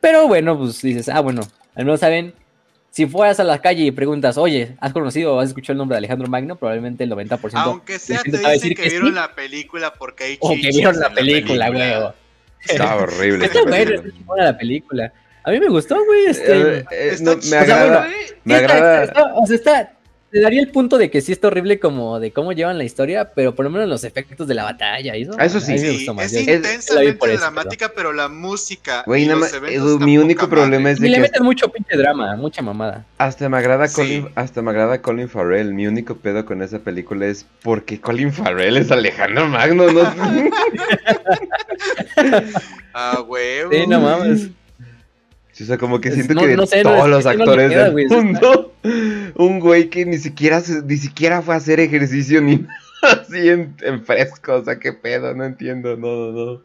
Pero 0.01 0.27
bueno, 0.27 0.59
pues 0.59 0.81
dices, 0.81 1.09
ah, 1.11 1.20
bueno, 1.20 1.43
al 1.74 1.85
menos 1.85 2.01
saben, 2.01 2.35
si 2.91 3.07
fueras 3.07 3.41
a 3.41 3.45
la 3.45 3.61
calle 3.61 3.85
y 3.85 3.91
preguntas, 3.91 4.39
oye, 4.39 4.77
¿has 4.81 4.93
conocido 4.93 5.35
o 5.35 5.41
has 5.41 5.49
escuchado 5.49 5.73
el 5.73 5.78
nombre 5.78 5.97
de 5.97 5.99
Alejandro 5.99 6.28
Magno? 6.28 6.57
Probablemente 6.57 7.05
el 7.05 7.11
90%. 7.11 7.51
Aunque 7.55 7.99
sea, 7.99 8.23
te 8.23 8.31
dicen 8.31 8.74
que, 8.74 8.89
vieron 8.89 9.15
la 9.15 9.35
película 9.35 9.93
porque 9.93 10.24
hay 10.24 10.36
O 10.41 10.51
que 10.51 10.69
vieron 10.69 10.99
la 10.99 11.11
película, 11.11 11.70
güey. 11.70 12.15
Está 12.66 12.97
horrible. 12.97 13.45
Está 13.47 13.65
bueno, 13.65 14.45
la 14.45 14.57
película. 14.57 15.12
A 15.43 15.51
mí 15.51 15.61
me 15.61 15.69
gustó, 15.69 16.03
güey. 16.05 16.27
Este, 16.27 16.78
eh, 16.78 16.85
eh, 16.91 17.16
me 17.51 17.57
agrada. 17.57 18.09
me 18.45 18.55
agrada. 18.55 19.35
o 19.35 19.47
sea, 19.47 19.57
está, 19.57 19.93
te 20.35 20.40
daría 20.40 20.61
el 20.61 20.69
punto 20.69 20.98
de 20.98 21.11
que 21.12 21.20
sí 21.20 21.31
está 21.31 21.47
horrible 21.47 21.78
como 21.78 22.19
de 22.19 22.32
cómo 22.32 22.51
llevan 22.51 22.77
la 22.77 22.82
historia, 22.82 23.31
pero 23.36 23.55
por 23.55 23.66
lo 23.66 23.70
menos 23.70 23.89
los 23.89 24.02
efectos 24.02 24.48
de 24.48 24.55
la 24.55 24.65
batalla. 24.65 25.15
Eso, 25.15 25.39
eso 25.39 25.61
sí, 25.61 25.78
sí 25.78 26.09
es 26.19 26.32
intensamente 26.32 27.36
dramática, 27.36 27.93
pero 27.94 28.12
la 28.12 28.28
música. 28.28 29.05
Güey, 29.06 29.31
mi 30.01 30.19
único 30.19 30.48
problema 30.48 30.90
es 30.90 30.98
de 30.98 31.06
y 31.06 31.11
le 31.12 31.20
meten 31.20 31.44
mucho 31.44 31.69
pinche 31.69 31.97
drama, 31.97 32.35
mucha 32.35 32.62
mamada. 32.62 33.06
Hasta 33.16 33.48
me 33.48 33.59
agrada 33.59 33.86
Colin, 33.86 34.28
hasta 34.35 34.61
me 34.61 34.73
agrada 34.73 35.01
Colin 35.01 35.28
Farrell. 35.28 35.73
Mi 35.73 35.86
único 35.86 36.16
pedo 36.16 36.44
con 36.44 36.62
esa 36.62 36.81
película 36.81 37.27
es 37.27 37.47
porque 37.62 38.01
Colin 38.01 38.32
Farrell 38.32 38.77
es 38.77 38.90
Alejandro 38.90 39.47
Magno, 39.47 39.93
¿no? 39.93 40.02
ah. 42.93 43.24
Sí, 43.70 43.86
no 43.86 44.01
mames. 44.01 44.51
O 45.62 45.64
sea, 45.64 45.78
como 45.78 46.01
que 46.01 46.10
siento 46.10 46.35
que 46.35 46.56
todos 46.82 47.09
los 47.09 47.26
actores 47.26 47.70
del 47.70 48.09
mundo 48.09 48.72
un 49.36 49.60
güey 49.60 49.89
que 49.89 50.05
ni 50.05 50.18
siquiera 50.18 50.62
ni 50.85 50.97
siquiera 50.97 51.43
fue 51.43 51.55
a 51.55 51.59
hacer 51.59 51.81
ejercicio 51.81 52.40
ni 52.40 52.66
así 53.02 53.48
en, 53.48 54.05
fresco, 54.05 54.55
o 54.55 54.64
sea, 54.64 54.78
qué 54.78 54.93
pedo, 54.93 55.35
no 55.35 55.44
entiendo, 55.44 55.97
no, 55.97 56.32
no, 56.32 56.32
no. 56.32 56.62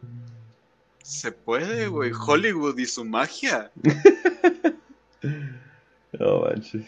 Se 1.02 1.32
puede, 1.32 1.88
güey, 1.88 2.12
Hollywood 2.12 2.78
y 2.78 2.86
su 2.86 3.04
magia. 3.04 3.70
no 6.12 6.40
manches. 6.42 6.84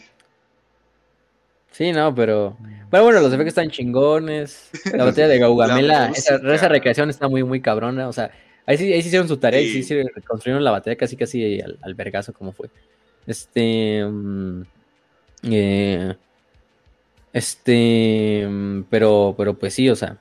Sí, 1.71 1.91
no, 1.91 2.13
pero. 2.13 2.55
Pero 2.89 3.03
bueno, 3.03 3.19
los 3.19 3.33
efectos 3.33 3.47
están 3.47 3.69
chingones. 3.71 4.69
La 4.93 5.05
batalla 5.05 5.27
de 5.27 5.39
Gaugamela, 5.39 6.11
esa, 6.15 6.35
esa, 6.35 6.67
recreación 6.69 7.09
está 7.09 7.27
muy, 7.27 7.43
muy 7.43 7.61
cabrona. 7.61 8.07
O 8.07 8.13
sea, 8.13 8.31
Ahí 8.65 8.77
sí, 8.77 8.91
ahí 8.93 9.01
sí 9.01 9.07
hicieron 9.09 9.27
su 9.27 9.37
tarea 9.37 9.61
Sí. 9.61 9.83
sí, 9.83 10.03
sí 10.03 10.21
construyeron 10.25 10.63
la 10.63 10.71
batalla 10.71 10.95
casi 10.95 11.17
casi 11.17 11.59
al, 11.61 11.77
al 11.81 11.93
vergazo 11.95 12.33
como 12.33 12.51
fue. 12.53 12.69
Este. 13.27 14.05
mm, 14.05 14.61
eh, 15.51 16.15
este. 17.33 18.45
mm, 18.47 18.83
Pero, 18.89 19.35
pero 19.37 19.53
pues 19.55 19.73
sí, 19.73 19.89
o 19.89 19.95
sea. 19.95 20.17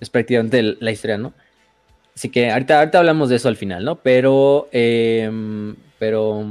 Es 0.00 0.10
prácticamente 0.10 0.62
la 0.62 0.90
historia, 0.90 1.16
¿no? 1.18 1.32
Así 2.14 2.30
que 2.30 2.50
ahorita, 2.50 2.78
ahorita 2.80 2.98
hablamos 2.98 3.28
de 3.30 3.36
eso 3.36 3.48
al 3.48 3.56
final, 3.56 3.84
¿no? 3.84 3.96
Pero. 3.96 4.68
eh, 4.72 5.28
mm, 5.32 5.72
pero. 5.98 6.44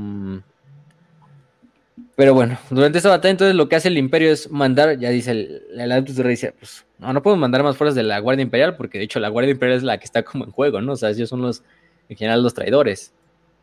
Pero 2.15 2.33
bueno, 2.33 2.57
durante 2.69 2.99
esa 2.99 3.09
batalla, 3.09 3.31
entonces 3.31 3.55
lo 3.55 3.67
que 3.67 3.75
hace 3.75 3.89
el 3.89 3.97
Imperio 3.97 4.31
es 4.31 4.49
mandar, 4.49 4.97
ya 4.97 5.09
dice 5.09 5.31
el, 5.31 5.63
el 5.77 5.89
de 5.89 6.23
Rey, 6.23 6.31
dice, 6.31 6.53
pues 6.57 6.85
no, 6.97 7.11
no 7.11 7.21
podemos 7.21 7.41
mandar 7.41 7.63
más 7.63 7.75
fuerzas 7.75 7.95
de 7.95 8.03
la 8.03 8.19
Guardia 8.19 8.43
Imperial, 8.43 8.77
porque 8.77 8.97
de 8.97 9.03
hecho 9.03 9.19
la 9.19 9.29
Guardia 9.29 9.51
Imperial 9.51 9.77
es 9.77 9.83
la 9.83 9.97
que 9.97 10.05
está 10.05 10.23
como 10.23 10.45
en 10.45 10.51
juego, 10.51 10.81
¿no? 10.81 10.93
O 10.93 10.95
sea, 10.95 11.09
ellos 11.09 11.29
son 11.29 11.41
los, 11.41 11.63
en 12.07 12.17
general, 12.17 12.41
los 12.41 12.53
traidores. 12.53 13.13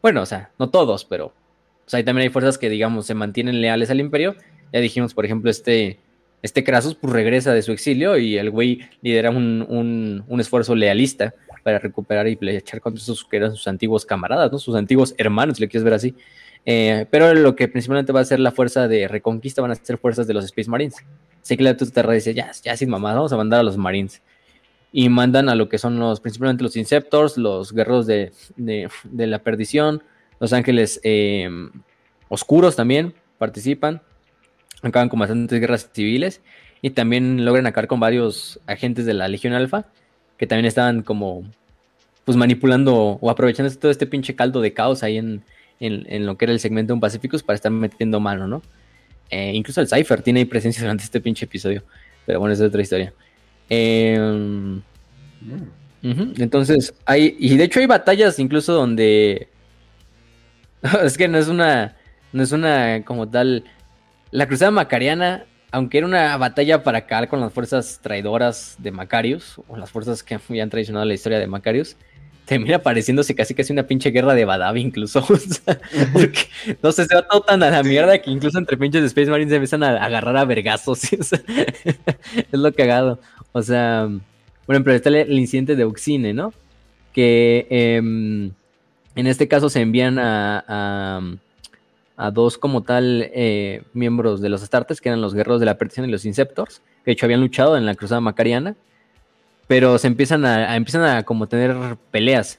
Bueno, 0.03 0.23
o 0.23 0.27
sea, 0.27 0.51
no 0.59 0.69
todos, 0.69 1.05
pero 1.05 1.27
o 1.27 1.35
sea, 1.87 1.99
ahí 1.99 2.05
también 2.05 2.25
hay 2.25 2.33
fuerzas 2.33 2.59
que, 2.59 2.69
digamos, 2.69 3.07
se 3.07 3.15
mantienen 3.15 3.61
leales 3.61 3.91
al 3.91 4.01
Imperio. 4.01 4.37
Ya 4.73 4.81
dijimos, 4.81 5.15
por 5.15 5.25
ejemplo, 5.25 5.51
este, 5.51 5.99
este 6.43 6.65
Krasus, 6.65 6.95
pues 6.95 7.13
regresa 7.13 7.53
de 7.53 7.63
su 7.63 7.73
exilio 7.73 8.17
y 8.19 8.37
el 8.37 8.51
güey 8.51 8.81
lidera 9.01 9.31
un, 9.31 9.65
un, 9.69 10.25
un 10.29 10.41
esfuerzo 10.41 10.75
lealista 10.75 11.35
para 11.63 11.79
recuperar 11.79 12.29
y 12.29 12.39
echar 12.43 12.81
contra 12.81 13.03
sus, 13.03 13.25
que 13.25 13.37
eran 13.37 13.55
sus 13.55 13.67
antiguos 13.69 14.05
camaradas, 14.05 14.51
¿no? 14.51 14.59
Sus 14.59 14.75
antiguos 14.75 15.15
hermanos, 15.17 15.57
si 15.57 15.63
le 15.63 15.69
quieres 15.69 15.85
ver 15.85 15.95
así. 15.95 16.15
Eh, 16.65 17.07
pero 17.11 17.35
lo 17.35 17.57
que 17.57 17.69
principalmente 17.69 18.13
va 18.13 18.21
a 18.21 18.25
ser 18.25 18.39
la 18.39 18.53
fuerza 18.53 18.87
de 18.87 19.09
reconquista 19.09 19.63
van 19.63 19.73
a 19.73 19.75
ser 19.75 19.99
fuerzas 19.99 20.27
de 20.27 20.35
los 20.35 20.45
Space 20.45 20.71
Marines. 20.71 20.97
Así 21.43 21.57
que 21.57 21.65
la 21.65 21.77
Terra 21.77 22.13
dice, 22.13 22.35
ya, 22.35 22.53
ya 22.63 22.77
sin 22.77 22.89
mamá, 22.89 23.15
vamos 23.15 23.33
a 23.33 23.37
mandar 23.37 23.61
a 23.61 23.63
los 23.63 23.77
Marines. 23.77 24.23
Y 24.93 25.09
mandan 25.09 25.49
a 25.49 25.55
lo 25.55 25.69
que 25.69 25.79
son 25.79 25.99
los, 25.99 26.21
principalmente 26.21 26.63
los 26.63 26.77
Inceptors, 26.77 27.37
los 27.37 27.73
guerreros 27.73 28.07
de, 28.07 28.33
de, 28.57 29.27
la 29.27 29.39
perdición, 29.41 30.03
los 30.39 30.53
ángeles 30.53 31.01
eh, 31.03 31.49
oscuros 32.29 32.77
también 32.77 33.15
participan. 33.39 34.03
Acaban 34.83 35.09
con 35.09 35.19
bastantes 35.19 35.59
guerras 35.59 35.91
civiles. 35.93 36.43
Y 36.81 36.91
también 36.91 37.45
logran 37.45 37.67
acabar 37.67 37.87
con 37.87 38.01
varios 38.01 38.61
agentes 38.67 39.07
de 39.07 39.15
la 39.15 39.29
Legión 39.29 39.53
Alpha, 39.53 39.87
que 40.37 40.49
también 40.49 40.67
estaban 40.67 41.03
como, 41.03 41.45
pues 42.25 42.37
manipulando 42.37 43.19
o 43.21 43.31
aprovechando 43.31 43.73
todo 43.77 43.91
este 43.91 44.07
pinche 44.07 44.35
caldo 44.35 44.61
de 44.61 44.73
caos 44.73 45.05
ahí 45.05 45.17
en, 45.17 45.45
en, 45.87 46.27
lo 46.27 46.37
que 46.37 46.45
era 46.45 46.53
el 46.53 46.61
segmento 46.61 46.93
de 46.93 46.95
un 46.95 47.01
Pacificus 47.01 47.43
para 47.43 47.57
estar 47.57 47.73
metiendo 47.73 48.21
mano, 48.21 48.47
¿no? 48.47 48.63
Eh, 49.31 49.53
incluso 49.55 49.81
el 49.81 49.89
Cypher 49.89 50.23
tiene 50.23 50.41
ahí 50.41 50.45
presencia 50.45 50.83
durante 50.83 51.05
este 51.05 51.21
pinche 51.21 51.47
episodio. 51.47 51.83
Pero 52.27 52.39
bueno, 52.39 52.53
esa 52.53 52.65
es 52.65 52.69
otra 52.69 52.83
historia. 52.83 53.13
-huh. 53.69 54.83
Entonces, 56.39 56.95
hay. 57.05 57.37
Y 57.39 57.57
de 57.57 57.65
hecho 57.65 57.81
hay 57.81 57.87
batallas 57.87 58.39
incluso 58.39 58.73
donde. 58.75 59.49
es 61.03 61.17
que 61.17 61.29
no 61.29 61.39
es 61.39 61.49
una. 61.49 61.97
No 62.33 62.43
es 62.43 62.53
una 62.53 63.05
como 63.05 63.29
tal. 63.29 63.65
La 64.31 64.47
cruzada 64.47 64.71
macariana, 64.71 65.45
aunque 65.71 65.99
era 65.99 66.07
una 66.07 66.37
batalla 66.37 66.83
para 66.83 66.99
acabar 66.99 67.29
con 67.29 67.41
las 67.41 67.53
fuerzas 67.53 68.01
traidoras 68.03 68.77
de 68.79 68.91
Macarius, 68.91 69.61
o 69.69 69.77
las 69.77 69.91
fuerzas 69.91 70.23
que 70.23 70.39
ya 70.49 70.63
han 70.63 70.71
traicionado 70.71 71.05
la 71.05 71.15
historia 71.15 71.39
de 71.39 71.47
Macarius, 71.47 71.97
termina 72.53 72.79
pareciéndose 72.79 73.35
casi 73.35 73.55
casi 73.55 73.73
una 73.73 73.85
pinche 73.85 74.11
guerra 74.11 74.35
de 74.35 74.45
Badavi 74.45 74.81
incluso. 74.81 75.25
O 75.33 75.37
sea, 75.37 75.81
porque, 76.13 76.41
no 76.83 76.93
sé, 76.93 77.07
se 77.07 77.15
va 77.15 77.23
todo 77.23 77.41
tan 77.43 77.63
a 77.63 77.71
la 77.71 77.83
mierda 77.83 78.21
que 78.21 78.31
incluso 78.31 78.59
entre 78.59 78.77
pinches 78.77 79.03
de 79.03 79.07
Space 79.09 79.31
Marines 79.31 79.51
se 79.51 79.57
empiezan 79.57 79.83
a 79.83 80.05
agarrar 80.05 80.37
a 80.37 80.45
vergazos. 80.45 80.99
¿sí? 81.01 81.17
O 81.19 81.23
sea, 81.23 81.41
es 82.35 82.47
lo 82.53 82.73
cagado. 82.73 83.19
O 83.53 83.63
sea, 83.63 84.09
por 84.67 84.75
ejemplo, 84.75 84.93
está 84.93 85.09
el, 85.09 85.39
incidente 85.39 85.77
de 85.77 85.85
Uxine, 85.85 86.33
¿no? 86.33 86.53
Que 87.13 87.67
eh, 87.71 87.97
en 87.97 89.27
este 89.27 89.49
caso 89.49 89.69
se 89.69 89.81
envían 89.81 90.19
a, 90.19 90.65
a, 90.67 91.21
a 92.17 92.31
dos 92.31 92.59
como 92.59 92.83
tal 92.83 93.31
eh, 93.35 93.83
miembros 93.93 94.41
de 94.41 94.49
los 94.49 94.63
Astartes, 94.63 95.01
que 95.01 95.09
eran 95.09 95.21
los 95.21 95.35
guerreros 95.35 95.61
de 95.61 95.67
la 95.67 95.79
perdición 95.79 96.09
y 96.09 96.13
los 96.13 96.25
Inceptors, 96.25 96.81
que 97.05 97.11
de 97.11 97.13
hecho 97.13 97.27
habían 97.27 97.41
luchado 97.41 97.77
en 97.77 97.85
la 97.87 97.95
cruzada 97.95 98.21
macariana 98.21 98.77
pero 99.73 99.97
se 99.97 100.07
empiezan 100.07 100.45
a, 100.45 100.71
a, 100.71 100.77
empiezan 100.77 101.03
a 101.03 101.23
como 101.23 101.47
tener 101.47 101.97
peleas, 102.11 102.59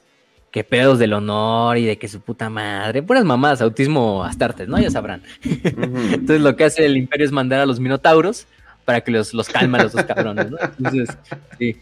que 0.50 0.64
pedos 0.64 0.98
del 0.98 1.12
honor 1.12 1.78
y 1.78 1.84
de 1.84 1.96
que 1.96 2.08
su 2.08 2.20
puta 2.20 2.50
madre, 2.50 3.04
puras 3.04 3.22
mamadas, 3.22 3.60
autismo 3.60 4.24
astartes, 4.24 4.66
¿no? 4.66 4.80
Ya 4.80 4.90
sabrán. 4.90 5.22
Uh 5.44 5.48
-huh. 5.48 6.14
Entonces 6.14 6.40
lo 6.40 6.56
que 6.56 6.64
hace 6.64 6.84
el 6.84 6.96
imperio 6.96 7.24
es 7.24 7.30
mandar 7.30 7.60
a 7.60 7.66
los 7.66 7.78
minotauros 7.78 8.48
para 8.84 9.00
que 9.00 9.12
los, 9.12 9.32
los 9.32 9.48
calmen 9.48 9.80
a 9.80 9.84
los 9.84 9.92
dos 9.92 10.02
cabrones, 10.06 10.50
¿no? 10.50 10.58
Entonces, 10.76 11.16
sí. 11.56 11.76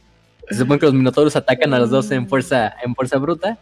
Se 0.51 0.59
supone 0.59 0.79
que 0.79 0.85
los 0.85 0.95
minotauros 0.95 1.35
atacan 1.35 1.73
a 1.73 1.79
los 1.79 1.89
dos 1.89 2.11
en 2.11 2.29
fuerza, 2.29 2.75
en 2.85 2.95
fuerza 2.95 3.17
bruta, 3.17 3.59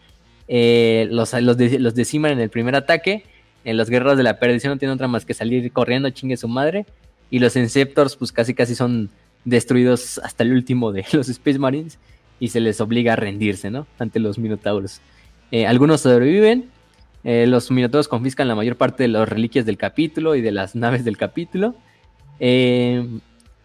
eh, 0.48 1.06
los, 1.12 1.32
los, 1.34 1.56
de, 1.56 1.78
los, 1.78 1.94
deciman 1.94 2.32
en 2.32 2.40
el 2.40 2.50
primer 2.50 2.74
ataque, 2.74 3.22
eh, 3.64 3.74
los 3.74 3.88
guerreros 3.88 4.16
de 4.16 4.24
la 4.24 4.40
perdición 4.40 4.72
no 4.72 4.76
tienen 4.76 4.96
otra 4.96 5.06
más 5.06 5.24
que 5.24 5.34
salir 5.34 5.70
corriendo, 5.70 6.10
chingue 6.10 6.36
su 6.36 6.48
madre, 6.48 6.84
y 7.30 7.38
los 7.38 7.54
Inceptors 7.54 8.16
pues 8.16 8.32
casi 8.32 8.54
casi 8.54 8.74
son 8.74 9.08
destruidos 9.44 10.18
hasta 10.18 10.44
el 10.44 10.52
último 10.52 10.92
de 10.92 11.04
los 11.12 11.28
Space 11.28 11.58
Marines 11.58 11.98
y 12.38 12.48
se 12.48 12.60
les 12.60 12.80
obliga 12.80 13.12
a 13.12 13.16
rendirse, 13.16 13.70
¿no? 13.70 13.86
Ante 13.98 14.18
los 14.18 14.38
Minotauros. 14.38 15.00
Eh, 15.50 15.66
algunos 15.66 16.00
sobreviven, 16.00 16.70
eh, 17.24 17.46
los 17.46 17.70
Minotauros 17.70 18.08
confiscan 18.08 18.48
la 18.48 18.54
mayor 18.54 18.76
parte 18.76 19.02
de 19.02 19.08
las 19.08 19.28
reliquias 19.28 19.66
del 19.66 19.76
capítulo 19.76 20.34
y 20.34 20.40
de 20.40 20.52
las 20.52 20.74
naves 20.74 21.04
del 21.04 21.16
capítulo. 21.16 21.74
Eh, 22.38 23.06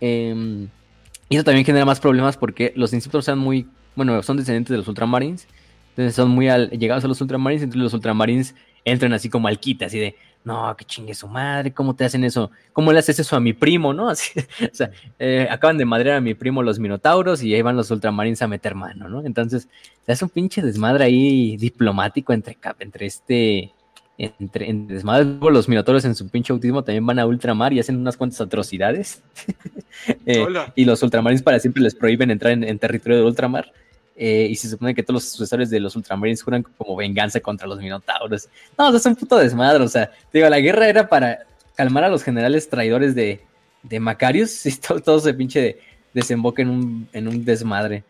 y 0.01 1.35
eso 1.35 1.43
también 1.43 1.65
genera 1.65 1.85
más 1.85 1.99
problemas 1.99 2.37
porque 2.37 2.73
los 2.75 2.93
Inceptors 2.93 3.25
son 3.25 3.39
muy, 3.39 3.67
bueno, 3.95 4.21
son 4.21 4.37
descendientes 4.37 4.71
de 4.71 4.77
los 4.77 4.87
Ultramarines, 4.87 5.47
entonces 5.89 6.13
son 6.13 6.29
muy 6.29 6.47
llegados 6.77 7.03
a 7.05 7.07
los 7.07 7.19
Ultramarines, 7.21 7.63
entonces 7.63 7.81
los 7.81 7.93
Ultramarines 7.93 8.53
entran 8.83 9.13
así 9.13 9.29
como 9.29 9.47
al 9.47 9.59
quita, 9.59 9.87
así 9.87 9.97
de, 9.97 10.15
no, 10.45 10.75
que 10.77 10.85
chingue 10.85 11.15
su 11.15 11.27
madre, 11.27 11.73
¿cómo 11.73 11.95
te 11.95 12.05
hacen 12.05 12.23
eso? 12.23 12.51
¿Cómo 12.71 12.93
le 12.93 12.99
haces 12.99 13.19
eso 13.19 13.35
a 13.35 13.39
mi 13.39 13.53
primo, 13.53 13.93
no? 13.93 14.09
Así, 14.09 14.39
o 14.39 14.73
sea, 14.73 14.91
eh, 15.19 15.47
acaban 15.49 15.77
de 15.77 15.85
madrear 15.85 16.17
a 16.17 16.21
mi 16.21 16.35
primo 16.35 16.61
los 16.63 16.79
Minotauros 16.79 17.43
y 17.43 17.53
ahí 17.53 17.61
van 17.63 17.75
los 17.75 17.89
Ultramarines 17.91 18.41
a 18.43 18.47
meter 18.47 18.75
mano, 18.75 19.09
¿no? 19.09 19.25
Entonces, 19.25 19.67
se 20.05 20.11
hace 20.11 20.23
un 20.23 20.29
pinche 20.29 20.61
desmadre 20.61 21.05
ahí 21.05 21.57
diplomático 21.57 22.31
entre, 22.31 22.57
entre 22.79 23.07
este, 23.07 23.73
entre, 24.19 24.69
entre 24.69 24.95
desmadre. 24.95 25.25
Los 25.25 25.67
Minotauros 25.67 26.05
en 26.05 26.13
su 26.13 26.29
pinche 26.29 26.53
autismo 26.53 26.83
también 26.83 27.05
van 27.05 27.17
a 27.17 27.25
Ultramar 27.25 27.73
y 27.73 27.79
hacen 27.79 27.97
unas 27.97 28.15
cuantas 28.15 28.39
atrocidades. 28.39 29.23
eh, 30.27 30.45
y 30.75 30.85
los 30.85 31.01
Ultramarines 31.01 31.41
para 31.41 31.59
siempre 31.59 31.81
les 31.81 31.95
prohíben 31.95 32.29
entrar 32.29 32.53
en, 32.53 32.63
en 32.63 32.77
territorio 32.77 33.17
de 33.17 33.23
Ultramar. 33.23 33.71
Eh, 34.17 34.47
y 34.49 34.55
se 34.55 34.69
supone 34.69 34.95
que 34.95 35.03
todos 35.03 35.15
los 35.15 35.31
sucesores 35.31 35.69
de 35.69 35.79
los 35.79 35.95
Ultramarines 35.95 36.41
juran 36.41 36.63
como 36.63 36.95
venganza 36.95 37.39
contra 37.41 37.67
los 37.67 37.79
Minotauros. 37.79 38.47
No, 38.77 38.95
es 38.95 39.05
un 39.05 39.15
puto 39.15 39.37
desmadre. 39.37 39.83
O 39.83 39.89
sea, 39.89 40.11
digo, 40.31 40.47
la 40.49 40.59
guerra 40.59 40.87
era 40.87 41.09
para 41.09 41.45
calmar 41.75 42.05
a 42.05 42.09
los 42.09 42.23
generales 42.23 42.69
traidores 42.69 43.13
de, 43.13 43.41
de 43.83 43.99
Macarius 43.99 44.65
y 44.65 44.75
todo, 44.77 44.99
todo 45.01 45.19
se 45.19 45.33
pinche 45.33 45.77
desemboca 46.13 46.61
en 46.61 46.69
un, 46.69 47.09
en 47.11 47.27
un 47.27 47.43
desmadre. 47.43 48.03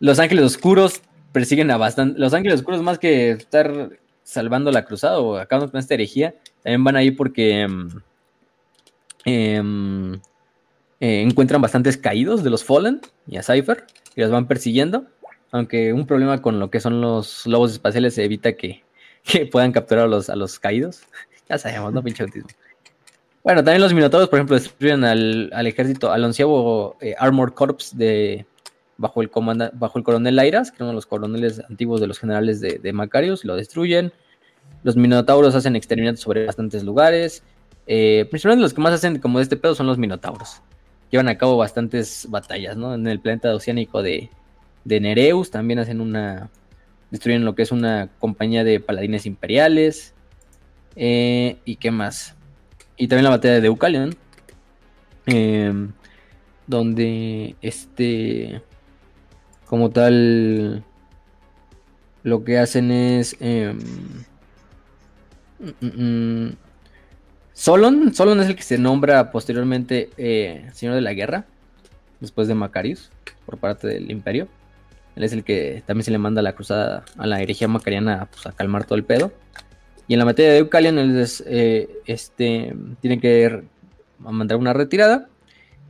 Los 0.00 0.18
Ángeles 0.18 0.44
Oscuros 0.44 1.02
persiguen 1.32 1.70
a 1.70 1.76
bastante. 1.76 2.18
Los 2.18 2.32
Ángeles 2.32 2.60
Oscuros, 2.60 2.82
más 2.82 2.98
que 2.98 3.32
estar 3.32 3.90
salvando 4.22 4.70
la 4.70 4.84
cruzada 4.84 5.20
o 5.20 5.36
acabando 5.36 5.70
con 5.70 5.80
esta 5.80 5.94
herejía, 5.94 6.34
también 6.62 6.84
van 6.84 6.96
ahí 6.96 7.10
porque 7.10 7.66
eh, 9.24 9.62
eh, 11.00 11.22
encuentran 11.22 11.60
bastantes 11.60 11.96
caídos 11.96 12.42
de 12.42 12.50
los 12.50 12.64
Fallen 12.64 13.00
y 13.26 13.36
a 13.36 13.42
Cypher 13.42 13.84
y 14.16 14.20
los 14.22 14.30
van 14.30 14.46
persiguiendo. 14.46 15.06
Aunque 15.50 15.92
un 15.92 16.06
problema 16.06 16.42
con 16.42 16.58
lo 16.58 16.70
que 16.70 16.80
son 16.80 17.00
los 17.00 17.46
lobos 17.46 17.72
espaciales 17.72 18.18
evita 18.18 18.52
que, 18.52 18.84
que 19.22 19.46
puedan 19.46 19.72
capturar 19.72 20.04
a 20.04 20.08
los, 20.08 20.30
a 20.30 20.36
los 20.36 20.58
caídos. 20.58 21.02
ya 21.48 21.58
sabemos, 21.58 21.92
¿no? 21.92 22.02
Pinche 22.02 22.22
autismo. 22.22 22.50
Bueno, 23.44 23.64
también 23.64 23.80
los 23.80 23.94
Minotauros, 23.94 24.28
por 24.28 24.38
ejemplo, 24.38 24.56
destruyen 24.56 25.04
al, 25.04 25.50
al 25.54 25.66
ejército, 25.66 26.12
al 26.12 26.24
onceavo 26.24 26.96
eh, 27.00 27.14
Armor 27.18 27.54
Corps 27.54 27.96
de, 27.96 28.44
bajo, 28.98 29.22
el 29.22 29.30
comanda, 29.30 29.70
bajo 29.72 29.98
el 29.98 30.04
coronel 30.04 30.36
Lairas, 30.36 30.70
que 30.70 30.76
es 30.76 30.80
uno 30.80 30.90
de 30.90 30.94
los 30.96 31.06
coroneles 31.06 31.62
antiguos 31.70 32.00
de 32.00 32.08
los 32.08 32.18
generales 32.18 32.60
de, 32.60 32.78
de 32.78 32.92
Macarius, 32.92 33.44
lo 33.44 33.56
destruyen. 33.56 34.12
Los 34.82 34.96
Minotauros 34.96 35.54
hacen 35.54 35.76
exterminatos 35.76 36.20
sobre 36.20 36.44
bastantes 36.44 36.84
lugares. 36.84 37.42
Eh, 37.86 38.26
principalmente 38.28 38.62
los 38.62 38.74
que 38.74 38.82
más 38.82 38.92
hacen 38.92 39.18
como 39.18 39.38
de 39.38 39.44
este 39.44 39.56
pedo 39.56 39.74
son 39.74 39.86
los 39.86 39.96
Minotauros. 39.96 40.60
Llevan 41.10 41.28
a 41.28 41.38
cabo 41.38 41.56
bastantes 41.56 42.26
batallas, 42.28 42.76
¿no? 42.76 42.94
En 42.94 43.06
el 43.06 43.18
planeta 43.18 43.54
oceánico 43.54 44.02
de, 44.02 44.30
de 44.84 45.00
Nereus 45.00 45.50
también 45.50 45.78
hacen 45.78 46.00
una. 46.00 46.50
Destruyen 47.10 47.44
lo 47.44 47.54
que 47.54 47.62
es 47.62 47.72
una 47.72 48.08
compañía 48.18 48.64
de 48.64 48.80
paladines 48.80 49.26
imperiales. 49.26 50.14
Eh, 50.96 51.58
¿Y 51.64 51.76
qué 51.76 51.90
más? 51.90 52.34
Y 52.96 53.08
también 53.08 53.24
la 53.24 53.30
batalla 53.30 53.54
de 53.54 53.60
Deucalion. 53.60 54.16
Eh, 55.26 55.72
donde 56.66 57.56
este. 57.62 58.62
Como 59.66 59.90
tal. 59.90 60.84
Lo 62.22 62.44
que 62.44 62.58
hacen 62.58 62.90
es. 62.90 63.36
Eh, 63.40 63.74
mm, 65.80 66.48
Solon. 67.52 68.14
Solon 68.14 68.40
es 68.40 68.48
el 68.48 68.56
que 68.56 68.62
se 68.62 68.78
nombra 68.78 69.30
posteriormente 69.30 70.10
Señor 70.72 70.94
de 70.94 71.00
la 71.00 71.14
Guerra. 71.14 71.46
Después 72.20 72.48
de 72.48 72.54
Macarius. 72.54 73.10
Por 73.46 73.58
parte 73.58 73.86
del 73.86 74.10
Imperio. 74.10 74.48
Él 75.18 75.24
es 75.24 75.32
el 75.32 75.42
que 75.42 75.82
también 75.84 76.04
se 76.04 76.12
le 76.12 76.18
manda 76.18 76.42
la 76.42 76.52
cruzada, 76.52 77.04
a 77.16 77.26
la 77.26 77.42
herejía 77.42 77.66
macariana, 77.66 78.28
pues, 78.30 78.46
a 78.46 78.52
calmar 78.52 78.84
todo 78.84 78.94
el 78.94 79.02
pedo. 79.02 79.32
Y 80.06 80.12
en 80.12 80.20
la 80.20 80.24
materia 80.24 80.52
de 80.52 80.58
Eucalion, 80.58 80.96
él 80.96 81.18
es, 81.18 81.42
eh, 81.44 81.88
este, 82.06 82.72
tiene 83.00 83.18
que 83.18 83.64
mandar 84.20 84.58
una 84.58 84.74
retirada. 84.74 85.28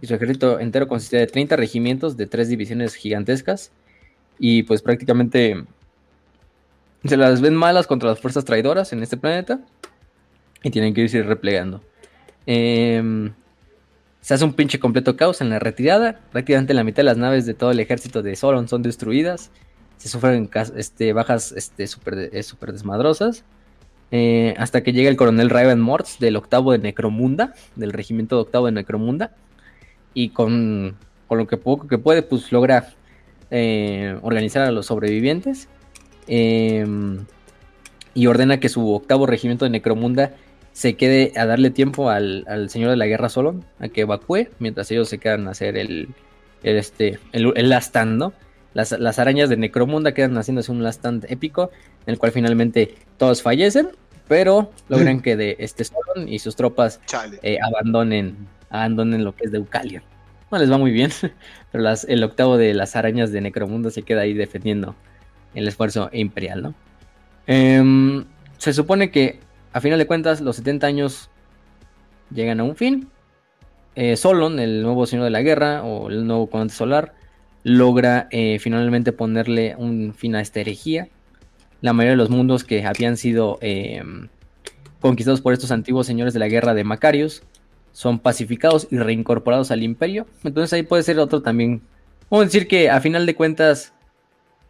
Y 0.00 0.06
su 0.06 0.14
ejército 0.14 0.58
entero 0.58 0.88
consistía 0.88 1.18
de 1.18 1.26
30 1.26 1.56
regimientos 1.56 2.16
de 2.16 2.26
tres 2.26 2.48
divisiones 2.48 2.94
gigantescas. 2.94 3.70
Y 4.38 4.62
pues 4.62 4.80
prácticamente 4.80 5.62
se 7.04 7.16
las 7.18 7.42
ven 7.42 7.54
malas 7.54 7.86
contra 7.86 8.08
las 8.08 8.20
fuerzas 8.20 8.46
traidoras 8.46 8.94
en 8.94 9.02
este 9.02 9.18
planeta. 9.18 9.60
Y 10.62 10.70
tienen 10.70 10.94
que 10.94 11.02
irse 11.02 11.22
replegando. 11.22 11.82
Em, 12.46 13.34
se 14.20 14.34
hace 14.34 14.44
un 14.44 14.52
pinche 14.52 14.78
completo 14.78 15.16
caos 15.16 15.40
en 15.40 15.48
la 15.50 15.58
retirada. 15.58 16.20
Prácticamente 16.32 16.74
la 16.74 16.84
mitad 16.84 16.98
de 16.98 17.04
las 17.04 17.16
naves 17.16 17.46
de 17.46 17.54
todo 17.54 17.70
el 17.70 17.80
ejército 17.80 18.22
de 18.22 18.36
Solon 18.36 18.68
son 18.68 18.82
destruidas. 18.82 19.50
Se 19.96 20.08
sufren 20.08 20.50
este, 20.76 21.12
bajas 21.12 21.52
este, 21.52 21.86
súper 21.86 22.30
eh, 22.32 22.42
super 22.42 22.72
desmadrosas. 22.72 23.44
Eh, 24.10 24.54
hasta 24.56 24.82
que 24.82 24.92
llega 24.92 25.10
el 25.10 25.16
coronel 25.16 25.50
Raven 25.50 25.80
Morts 25.80 26.18
del 26.18 26.36
octavo 26.36 26.72
de 26.72 26.78
Necromunda, 26.78 27.54
del 27.76 27.92
regimiento 27.92 28.36
de 28.36 28.42
octavo 28.42 28.66
de 28.66 28.72
Necromunda. 28.72 29.32
Y 30.14 30.30
con, 30.30 30.96
con 31.26 31.38
lo 31.38 31.46
que 31.46 31.56
poco 31.56 31.86
que 31.86 31.98
puede, 31.98 32.22
pues 32.22 32.50
logra 32.52 32.88
eh, 33.50 34.18
organizar 34.22 34.62
a 34.62 34.72
los 34.72 34.86
sobrevivientes. 34.86 35.68
Em, 36.26 37.24
y 38.14 38.26
ordena 38.26 38.60
que 38.60 38.68
su 38.68 38.92
octavo 38.92 39.26
regimiento 39.26 39.64
de 39.64 39.70
Necromunda 39.70 40.32
se 40.78 40.94
quede 40.94 41.32
a 41.34 41.44
darle 41.44 41.70
tiempo 41.70 42.08
al, 42.08 42.44
señor 42.68 42.90
de 42.90 42.96
la 42.96 43.08
guerra 43.08 43.28
solo, 43.28 43.64
a 43.80 43.88
que 43.88 44.02
evacúe, 44.02 44.46
mientras 44.60 44.88
ellos 44.92 45.08
se 45.08 45.18
quedan 45.18 45.48
a 45.48 45.50
hacer 45.50 45.76
el, 45.76 46.10
el 46.62 46.76
este, 46.76 47.18
el, 47.32 47.52
el 47.56 47.68
last 47.68 47.88
stand, 47.88 48.16
¿no? 48.16 48.32
Las, 48.74 49.18
arañas 49.18 49.48
de 49.48 49.56
Necromunda 49.56 50.14
quedan 50.14 50.38
haciéndose 50.38 50.70
un 50.70 50.84
last 50.84 51.00
stand 51.00 51.26
épico, 51.30 51.72
en 52.06 52.12
el 52.12 52.18
cual 52.20 52.30
finalmente 52.30 52.94
todos 53.16 53.42
fallecen, 53.42 53.88
pero 54.28 54.70
logran 54.88 55.20
que 55.20 55.36
de 55.36 55.56
este 55.58 55.82
Solon 55.82 56.28
y 56.28 56.38
sus 56.38 56.54
tropas 56.54 57.00
eh, 57.42 57.58
abandonen, 57.60 58.36
abandonen 58.70 59.24
lo 59.24 59.34
que 59.34 59.46
es 59.46 59.50
de 59.50 59.58
Eucalion. 59.58 60.04
No 60.52 60.58
les 60.58 60.70
va 60.70 60.78
muy 60.78 60.92
bien, 60.92 61.10
pero 61.72 61.82
las, 61.82 62.04
el 62.04 62.22
octavo 62.22 62.56
de 62.56 62.72
las 62.72 62.94
arañas 62.94 63.32
de 63.32 63.40
Necromunda 63.40 63.90
se 63.90 64.02
queda 64.02 64.20
ahí 64.20 64.32
defendiendo 64.32 64.94
el 65.56 65.66
esfuerzo 65.66 66.08
imperial, 66.12 66.62
¿no? 66.62 66.74
Em, 67.48 68.26
se 68.58 68.72
supone 68.72 69.10
que 69.10 69.40
a 69.72 69.80
final 69.80 69.98
de 69.98 70.06
cuentas, 70.06 70.40
los 70.40 70.56
70 70.56 70.86
años 70.86 71.30
llegan 72.30 72.60
a 72.60 72.64
un 72.64 72.76
fin. 72.76 73.08
Eh, 73.94 74.16
Solon, 74.16 74.58
el 74.60 74.82
nuevo 74.82 75.06
señor 75.06 75.24
de 75.24 75.30
la 75.30 75.42
guerra, 75.42 75.82
o 75.82 76.08
el 76.08 76.26
nuevo 76.26 76.48
comandante 76.48 76.74
solar, 76.74 77.14
logra 77.64 78.28
eh, 78.30 78.58
finalmente 78.60 79.12
ponerle 79.12 79.74
un 79.76 80.14
fin 80.14 80.34
a 80.34 80.40
esta 80.40 80.60
herejía. 80.60 81.08
La 81.80 81.92
mayoría 81.92 82.12
de 82.12 82.16
los 82.16 82.30
mundos 82.30 82.64
que 82.64 82.84
habían 82.84 83.16
sido 83.16 83.58
eh, 83.60 84.02
conquistados 85.00 85.40
por 85.40 85.52
estos 85.52 85.70
antiguos 85.70 86.06
señores 86.06 86.32
de 86.32 86.40
la 86.40 86.48
guerra 86.48 86.74
de 86.74 86.84
Macarius 86.84 87.42
son 87.92 88.18
pacificados 88.18 88.88
y 88.90 88.98
reincorporados 88.98 89.70
al 89.70 89.82
imperio. 89.82 90.26
Entonces 90.44 90.72
ahí 90.72 90.82
puede 90.82 91.02
ser 91.02 91.18
otro 91.18 91.42
también. 91.42 91.82
Vamos 92.30 92.44
a 92.44 92.46
decir 92.46 92.68
que 92.68 92.90
a 92.90 93.00
final 93.00 93.26
de 93.26 93.34
cuentas, 93.34 93.92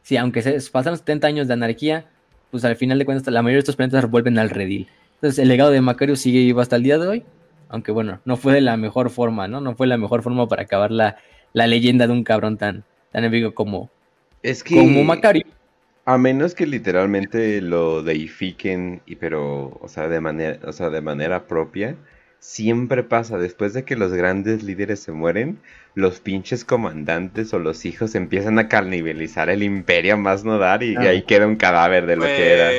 si 0.03 0.17
aunque 0.17 0.43
se 0.43 0.59
pasaron 0.71 0.99
70 0.99 1.27
años 1.27 1.49
de 1.49 1.55
anarquía, 1.55 2.07
pues 2.51 2.65
al 2.65 2.77
final 2.77 2.99
de 2.99 3.05
cuentas 3.05 3.33
la 3.33 3.43
mayoría 3.43 3.57
de 3.57 3.61
estos 3.61 3.77
planetas 3.77 4.11
vuelven 4.11 4.39
al 4.39 4.51
redil. 4.51 4.89
Entonces 5.15 5.39
el 5.39 5.49
legado 5.49 5.71
de 5.71 5.81
Macarius 5.81 6.21
sigue 6.21 6.41
vivo 6.41 6.61
hasta 6.61 6.77
el 6.77 6.83
día 6.83 6.99
de 6.99 7.09
hoy, 7.09 7.25
aunque 7.69 7.93
bueno, 7.93 8.21
no 8.25 8.37
fue 8.37 8.53
de 8.53 8.61
la 8.61 8.77
mejor 8.77 9.11
forma, 9.11 9.49
¿no? 9.49 9.61
No 9.61 9.75
fue 9.75 9.87
la 9.87 9.97
mejor 9.97 10.23
forma 10.23 10.47
para 10.49 10.63
acabar 10.63 10.91
la, 10.91 11.17
leyenda 11.53 12.07
de 12.07 12.13
un 12.13 12.25
cabrón 12.25 12.57
tan, 12.57 12.85
tan 13.13 13.25
enemigo 13.25 13.55
como, 13.55 13.91
es 14.43 14.63
que, 14.63 14.77
como 14.77 15.03
Macarius. 15.05 15.47
A 16.05 16.17
menos 16.17 16.55
que 16.55 16.67
literalmente 16.67 17.61
lo 17.61 18.03
deifiquen, 18.03 19.03
y 19.05 19.17
pero, 19.17 19.79
o 19.83 19.89
sea, 19.89 20.09
de 20.09 20.21
manera, 20.21 20.59
o 20.65 20.73
sea, 20.73 20.89
de 20.89 21.03
manera 21.03 21.47
propia, 21.47 21.97
siempre 22.39 23.03
pasa, 23.03 23.39
después 23.39 23.75
de 23.75 23.85
que 23.85 23.97
los 23.97 24.13
grandes 24.13 24.63
líderes 24.63 25.01
se 25.01 25.13
mueren, 25.13 25.59
los 25.99 26.21
pinches 26.21 26.65
comandantes 26.65 27.53
o 27.53 27.59
los 27.59 27.85
hijos 27.85 28.15
empiezan 28.15 28.59
a 28.61 28.69
carnivelizar 28.69 29.51
el 29.51 29.65
imperio 29.65 30.17
más 30.17 30.45
no 30.45 30.59
dar 30.59 30.85
y, 30.85 30.97
ahí 30.97 31.23
queda 31.23 31.47
un 31.47 31.57
cadáver 31.57 32.07
de 32.07 32.17
lo 32.17 32.23
que 32.23 32.53
era. 32.53 32.71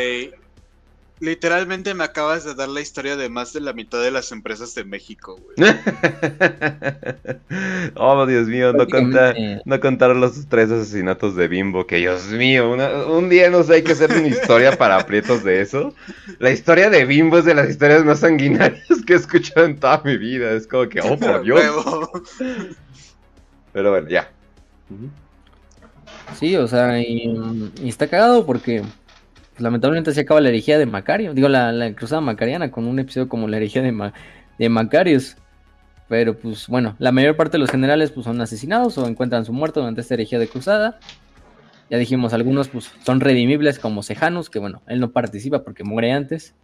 Literalmente 1.22 1.94
me 1.94 2.06
acabas 2.06 2.46
de 2.46 2.56
dar 2.56 2.70
la 2.70 2.80
historia 2.80 3.18
de 3.18 3.28
más 3.28 3.52
de 3.52 3.60
la 3.60 3.74
mitad 3.74 4.02
de 4.02 4.10
las 4.10 4.32
empresas 4.32 4.74
de 4.74 4.86
México, 4.86 5.38
güey. 5.38 5.58
oh, 7.96 8.26
Dios 8.26 8.48
mío, 8.48 8.72
no 8.72 8.88
contar, 8.88 9.36
no 9.66 9.80
contar 9.82 10.16
los 10.16 10.48
tres 10.48 10.72
asesinatos 10.72 11.36
de 11.36 11.50
Bimbo, 11.50 11.86
que 11.86 11.98
Dios 11.98 12.28
mío, 12.28 12.72
un 13.10 13.28
día 13.28 13.50
no 13.50 13.64
sé, 13.64 13.74
hay 13.74 13.84
que 13.84 13.92
hacer 13.92 14.14
una 14.14 14.30
historia 14.30 14.78
para 14.78 14.96
aprietos 14.96 15.44
de 15.44 15.60
eso. 15.60 15.94
La 16.38 16.52
historia 16.52 16.90
de 16.90 17.04
Bimbo 17.04 17.40
es 17.40 17.44
de 17.44 17.56
las 17.56 17.70
historias 17.70 18.06
más 18.06 18.20
sanguinarias 18.20 18.88
que 19.06 19.12
he 19.12 19.18
escuchado 19.18 19.66
en 19.66 19.78
toda 19.78 20.02
mi 20.06 20.18
vida. 20.18 20.54
Es 20.54 20.68
como 20.68 20.88
que, 20.88 21.02
oh, 21.02 21.18
por 21.18 21.42
Dios. 21.44 21.86
Pero 23.74 23.92
bueno, 23.92 24.10
ya. 24.10 24.30
Sí, 26.36 26.56
o 26.56 26.68
sea, 26.68 27.00
y, 27.00 27.72
está 27.84 28.08
cagado 28.08 28.46
porque 28.46 28.82
pues, 28.82 29.62
lamentablemente 29.62 30.14
se 30.14 30.22
acaba 30.22 30.42
la 30.42 30.50
herejía 30.50 30.78
de 30.78 30.86
Macario. 30.86 31.34
Digo, 31.34 31.50
la, 31.50 31.94
cruzada 31.96 32.22
macariana 32.22 32.72
con 32.72 32.86
un 32.86 33.00
episodio 33.00 33.30
como 33.30 33.48
la 33.48 33.58
herejía 33.58 33.82
de, 33.82 34.12
de 34.58 34.70
Macarius. 34.70 35.36
Pero 36.08 36.36
pues 36.36 36.68
bueno, 36.68 36.96
la 36.98 37.12
mayor 37.12 37.36
parte 37.36 37.54
de 37.54 37.60
los 37.60 37.70
generales 37.70 38.10
pues 38.10 38.26
son 38.26 38.42
asesinados 38.42 38.98
o 38.98 39.08
encuentran 39.08 39.46
su 39.46 39.54
muerto 39.54 39.80
durante 39.80 40.02
esta 40.02 40.16
herejía 40.16 40.40
de 40.40 40.48
cruzada. 40.48 41.00
Ya 41.90 41.98
dijimos, 41.98 42.34
algunos 42.34 42.68
pues 42.68 42.92
son 43.06 43.20
redimibles 43.20 43.78
como 43.78 44.02
Sejanus, 44.02 44.50
que 44.50 44.58
bueno, 44.60 44.82
él 44.88 45.00
no 45.00 45.12
participa 45.12 45.64
porque 45.64 45.84
muere 45.84 46.12
antes. 46.12 46.56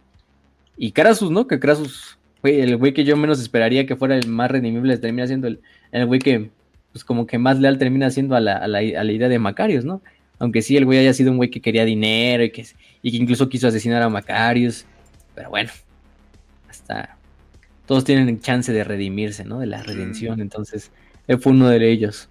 Y 0.76 0.92
Krasus, 0.92 1.30
¿no? 1.30 1.46
Que 1.46 1.60
Krasus 1.60 2.18
fue 2.40 2.60
el 2.60 2.76
güey 2.76 2.92
que 2.92 3.04
yo 3.04 3.16
menos 3.16 3.40
esperaría 3.40 3.86
que 3.86 3.96
fuera 3.96 4.16
el 4.16 4.26
más 4.26 4.50
redimible, 4.50 4.98
termina 4.98 5.26
siendo 5.26 5.46
el, 5.46 5.60
el 5.92 6.06
güey 6.06 6.20
que 6.20 6.50
pues 6.96 7.04
como 7.04 7.26
que 7.26 7.36
más 7.36 7.58
leal 7.58 7.76
termina 7.76 8.10
siendo 8.10 8.36
a 8.36 8.40
la, 8.40 8.56
a 8.56 8.66
la, 8.66 8.82
idea 8.82 9.28
de 9.28 9.38
Macarius, 9.38 9.84
¿no? 9.84 10.00
Aunque 10.38 10.62
sí, 10.62 10.78
el 10.78 10.86
güey 10.86 10.98
haya 10.98 11.12
sido 11.12 11.30
un 11.30 11.36
güey 11.36 11.50
que 11.50 11.60
quería 11.60 11.84
dinero 11.84 12.42
y 12.42 12.50
que, 12.50 12.64
y 13.02 13.10
que 13.10 13.18
incluso 13.18 13.50
quiso 13.50 13.68
asesinar 13.68 14.00
a 14.00 14.08
Macarius. 14.08 14.86
Pero 15.34 15.50
bueno, 15.50 15.68
hasta 16.70 17.18
todos 17.84 18.04
tienen 18.04 18.40
chance 18.40 18.72
de 18.72 18.82
redimirse, 18.82 19.44
¿no? 19.44 19.58
De 19.58 19.66
la 19.66 19.82
redención. 19.82 20.40
Entonces, 20.40 20.90
él 21.26 21.38
fue 21.38 21.52
uno 21.52 21.68
de 21.68 21.86
ellos. 21.86 22.30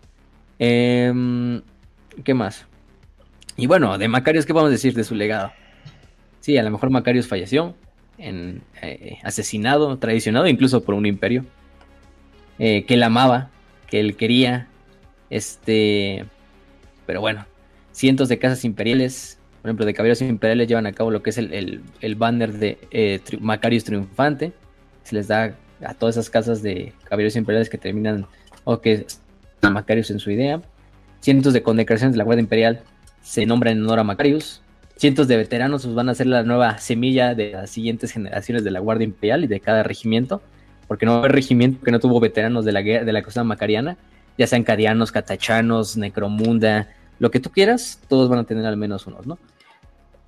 Em, 0.58 1.62
¿Qué 2.24 2.34
más? 2.34 2.66
Y 3.56 3.68
bueno, 3.68 4.00
de 4.00 4.08
Macarius, 4.08 4.48
¿qué 4.48 4.54
vamos 4.54 4.70
a 4.70 4.72
decir 4.72 4.96
de 4.96 5.04
su 5.04 5.14
legado? 5.14 5.52
Sí, 6.40 6.58
a 6.58 6.64
lo 6.64 6.72
mejor 6.72 6.90
Macarius 6.90 7.28
falleció, 7.28 7.76
en, 8.18 8.64
eh, 8.82 9.20
asesinado, 9.22 10.00
traicionado 10.00 10.48
incluso 10.48 10.84
por 10.84 10.96
un 10.96 11.06
imperio, 11.06 11.46
eh, 12.58 12.84
que 12.86 12.96
él 12.96 13.04
amaba, 13.04 13.52
que 13.88 14.00
él 14.00 14.16
quería. 14.16 14.68
Este, 15.30 16.26
pero 17.06 17.22
bueno, 17.22 17.46
cientos 17.92 18.30
de 18.30 18.38
casas 18.38 18.66
imperiales, 18.66 19.40
por 19.62 19.70
ejemplo, 19.70 19.86
de 19.86 19.94
caballeros 19.94 20.22
imperiales 20.22 20.68
llevan 20.68 20.86
a 20.86 20.94
cabo 20.94 21.12
lo 21.12 21.24
que 21.24 21.32
es 21.32 21.38
el, 21.38 21.82
banner 22.18 22.54
de 22.54 22.78
eh, 22.92 23.20
Macarius 23.40 23.84
Triunfante. 23.84 24.54
Se 25.04 25.16
les 25.16 25.28
da 25.28 25.56
a 25.84 25.94
todas 25.94 26.16
esas 26.16 26.30
casas 26.30 26.62
de 26.62 26.94
caballeros 27.04 27.36
imperiales 27.36 27.70
que 27.70 27.78
terminan 27.78 28.26
o 28.64 28.82
que 28.82 29.06
a 29.62 29.70
Macarius 29.70 30.12
en 30.12 30.20
su 30.20 30.32
idea. 30.32 30.62
Cientos 31.22 31.54
de 31.54 31.64
condecoraciones 31.64 32.14
de 32.14 32.18
la 32.18 32.24
Guardia 32.24 32.42
Imperial 32.42 32.82
se 33.22 33.46
nombran 33.46 33.78
en 33.78 33.84
honor 33.84 34.00
a 34.00 34.04
Macarius. 34.04 34.62
Cientos 34.98 35.28
de 35.28 35.38
veteranos 35.38 35.84
pues, 35.84 35.96
van 35.96 36.10
a 36.10 36.16
ser 36.16 36.28
la 36.28 36.44
nueva 36.44 36.78
semilla 36.78 37.34
de 37.34 37.52
las 37.52 37.70
siguientes 37.70 38.12
generaciones 38.12 38.64
de 38.64 38.72
la 38.72 38.80
Guardia 38.80 39.06
Imperial 39.06 39.44
y 39.44 39.48
de 39.48 39.60
cada 39.60 39.84
regimiento 39.84 40.42
porque 40.88 41.06
no 41.06 41.24
hay 41.24 41.30
regimiento 41.30 41.84
que 41.84 41.92
no 41.92 42.00
tuvo 42.00 42.20
veteranos 42.20 42.66
de 42.66 42.72
la, 42.72 42.82
de 42.82 43.14
la 43.14 43.22
costa 43.22 43.44
macariana, 43.44 43.98
ya 44.38 44.48
sean 44.48 44.64
cadianos, 44.64 45.12
catachanos, 45.12 45.98
necromunda, 45.98 46.90
lo 47.20 47.32
que 47.32 47.40
tú 47.40 47.50
quieras, 47.50 48.00
todos 48.10 48.30
van 48.30 48.40
a 48.40 48.44
tener 48.44 48.66
al 48.66 48.78
menos 48.78 49.08
unos, 49.08 49.26
¿no? 49.26 49.38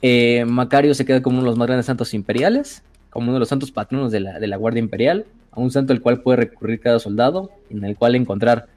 Eh, 0.01 0.45
Macario 0.45 0.93
se 0.93 1.05
queda 1.05 1.21
como 1.21 1.37
uno 1.37 1.45
de 1.45 1.51
los 1.51 1.57
más 1.57 1.67
grandes 1.67 1.87
santos 1.87 2.13
imperiales, 2.13 2.83
como 3.09 3.25
uno 3.25 3.33
de 3.33 3.39
los 3.39 3.49
santos 3.49 3.71
patronos 3.71 4.11
de 4.11 4.19
la, 4.19 4.39
de 4.39 4.47
la 4.47 4.57
Guardia 4.57 4.79
Imperial, 4.79 5.25
a 5.51 5.59
un 5.59 5.71
santo 5.71 5.91
al 5.91 6.01
cual 6.01 6.21
puede 6.21 6.37
recurrir 6.37 6.79
cada 6.79 6.99
soldado, 6.99 7.51
en 7.69 7.83
el 7.83 7.95
cual 7.95 8.15
encontrar, 8.15 8.67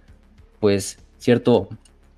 pues, 0.59 0.99
cierto 1.19 1.69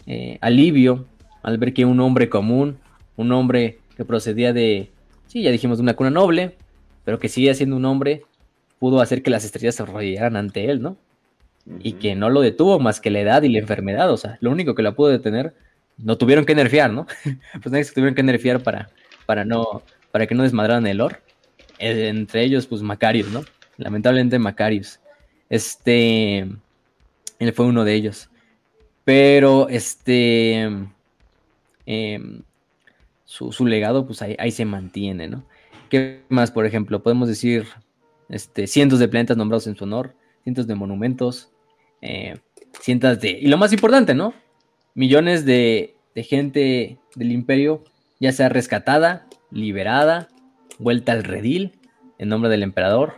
eh, 0.07 0.39
alivio 0.41 1.07
al 1.43 1.59
ver 1.59 1.75
que 1.75 1.85
un 1.85 2.01
hombre 2.01 2.29
común, 2.29 2.79
un 3.17 3.33
hombre 3.33 3.81
que 3.97 4.05
procedía 4.05 4.53
de, 4.53 4.91
sí, 5.27 5.43
ya 5.43 5.51
dijimos, 5.51 5.79
de 5.79 5.83
una 5.83 5.95
cuna 5.95 6.11
noble, 6.11 6.57
pero 7.05 7.19
que 7.19 7.29
sigue 7.29 7.55
siendo 7.55 7.77
un 7.77 7.85
hombre 7.85 8.23
pudo 8.83 9.01
hacer 9.01 9.23
que 9.23 9.31
las 9.31 9.45
estrellas 9.45 9.77
se 9.77 9.85
arrodillaran 9.85 10.35
ante 10.35 10.69
él, 10.69 10.83
¿no? 10.83 10.97
Y 11.85 11.93
que 11.93 12.17
no 12.17 12.31
lo 12.31 12.41
detuvo 12.41 12.81
más 12.81 13.01
que 13.01 13.13
la 13.13 13.21
edad 13.21 13.45
y 13.45 13.49
la 13.49 13.61
enfermedad, 13.61 14.11
o 14.11 14.17
sea, 14.17 14.39
lo 14.41 14.51
único 14.51 14.75
que 14.75 14.83
la 14.83 14.97
pudo 14.97 15.11
detener, 15.11 15.55
no 15.99 16.19
tuvieron 16.19 16.45
que 16.45 16.57
nerfear, 16.57 16.93
¿no? 16.93 17.07
pues 17.63 17.71
nadie 17.71 17.85
se 17.85 17.95
tuvieron 17.95 18.17
que 18.17 18.25
nerfear 18.25 18.61
para, 18.61 18.91
para, 19.25 19.45
no, 19.45 19.83
para 20.11 20.27
que 20.27 20.35
no 20.35 20.43
desmadraran 20.43 20.85
el 20.89 21.01
or. 21.01 21.23
Eh, 21.79 22.09
entre 22.09 22.43
ellos, 22.43 22.67
pues 22.67 22.83
Macarius, 22.83 23.31
¿no? 23.31 23.45
Lamentablemente 23.77 24.41
Macarius. 24.41 24.99
Este, 25.49 26.39
él 27.39 27.53
fue 27.55 27.67
uno 27.67 27.85
de 27.85 27.95
ellos. 27.95 28.31
Pero, 29.05 29.69
este, 29.69 30.69
em, 31.87 32.43
su, 33.27 33.53
su 33.53 33.65
legado, 33.65 34.09
pues 34.09 34.23
ahí, 34.23 34.35
ahí 34.41 34.51
se 34.51 34.65
mantiene, 34.65 35.29
¿no? 35.29 35.45
¿Qué 35.89 36.23
más, 36.29 36.51
por 36.51 36.67
ejemplo? 36.67 37.01
Podemos 37.01 37.29
decir 37.29 37.65
este, 38.33 38.67
cientos 38.67 38.99
de 38.99 39.07
planetas 39.07 39.37
nombrados 39.37 39.69
en 39.69 39.77
su 39.77 39.85
honor, 39.85 40.17
cientos 40.43 40.67
de 40.67 40.75
monumentos, 40.75 41.51
eh, 42.01 42.39
cientos 42.81 43.21
de... 43.21 43.31
Y 43.31 43.47
lo 43.47 43.59
más 43.59 43.73
importante, 43.73 44.15
¿no? 44.15 44.35
Millones 44.95 45.45
de, 45.45 45.95
gente 46.17 46.99
del 47.15 47.31
imperio, 47.31 47.85
ya 48.19 48.33
sea 48.33 48.49
rescatada, 48.49 49.29
liberada, 49.51 50.29
vuelta 50.79 51.13
al 51.13 51.23
redil 51.25 51.79
en 52.19 52.29
nombre 52.29 52.51
del 52.51 52.63
emperador, 52.63 53.15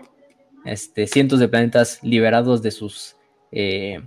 este, 0.65 1.07
cientos 1.07 1.39
de 1.41 1.49
planetas 1.49 2.01
liberados 2.03 2.61
de 2.63 2.71
sus, 2.73 3.17
eh, 3.53 4.03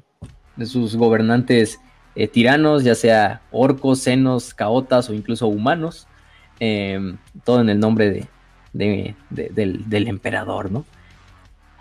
de 0.58 0.66
sus 0.66 0.96
gobernantes 0.96 1.80
eh, 2.16 2.28
tiranos, 2.28 2.84
ya 2.84 2.96
sea 2.96 3.42
orcos, 3.52 4.00
senos, 4.00 4.54
caotas 4.54 5.10
o 5.10 5.14
incluso 5.14 5.48
humanos, 5.48 6.08
todo 7.44 7.62
en 7.62 7.70
el 7.70 7.80
nombre 7.80 8.28
de- 8.74 9.16
del, 9.30 9.90
del 9.90 10.08
emperador, 10.08 10.72
¿no? 10.72 10.86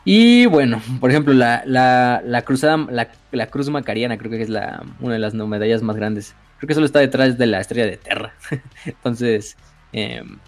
Y 0.09 0.47
bueno, 0.47 0.81
por 1.01 1.11
ejemplo, 1.11 1.35
la, 1.35 1.65
la, 1.67 2.23
la 2.25 2.43
cruzada, 2.43 2.77
la, 2.77 3.11
la 3.33 3.49
cruz 3.49 3.69
macariana, 3.71 4.17
creo 4.17 4.31
que 4.31 4.41
es 4.41 4.49
la, 4.49 4.85
una 5.01 5.15
de 5.15 5.19
las 5.19 5.35
medallas 5.35 5.83
más 5.83 5.97
grandes. 5.97 6.37
Creo 6.59 6.69
que 6.69 6.75
solo 6.75 6.87
está 6.87 7.01
detrás 7.01 7.37
de 7.37 7.47
la 7.47 7.59
estrella 7.59 7.87
de 7.87 7.97
Terra. 7.97 8.33
Entonces, 8.87 9.57
em, 9.93 10.39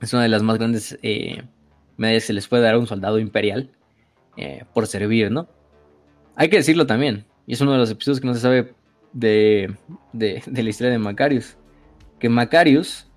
es 0.00 0.12
una 0.12 0.22
de 0.22 0.28
las 0.28 0.44
más 0.44 0.56
grandes 0.58 0.96
eh, 1.02 1.42
medallas 1.96 2.22
que 2.22 2.26
se 2.28 2.32
les 2.32 2.46
puede 2.46 2.62
dar 2.62 2.74
a 2.74 2.78
un 2.78 2.86
soldado 2.86 3.18
imperial 3.18 3.72
eh, 4.36 4.62
por 4.72 4.86
servir, 4.86 5.32
¿no? 5.32 5.48
Hay 6.36 6.48
que 6.48 6.58
decirlo 6.58 6.86
también, 6.86 7.24
y 7.48 7.54
es 7.54 7.60
uno 7.60 7.72
de 7.72 7.78
los 7.78 7.90
episodios 7.90 8.20
que 8.20 8.28
no 8.28 8.34
se 8.34 8.40
sabe 8.40 8.72
de, 9.12 9.74
de, 10.12 10.44
de 10.46 10.62
la 10.62 10.70
historia 10.70 10.92
de 10.92 10.98
Macarius, 10.98 11.56
que 12.20 12.28
Macarius 12.28 13.08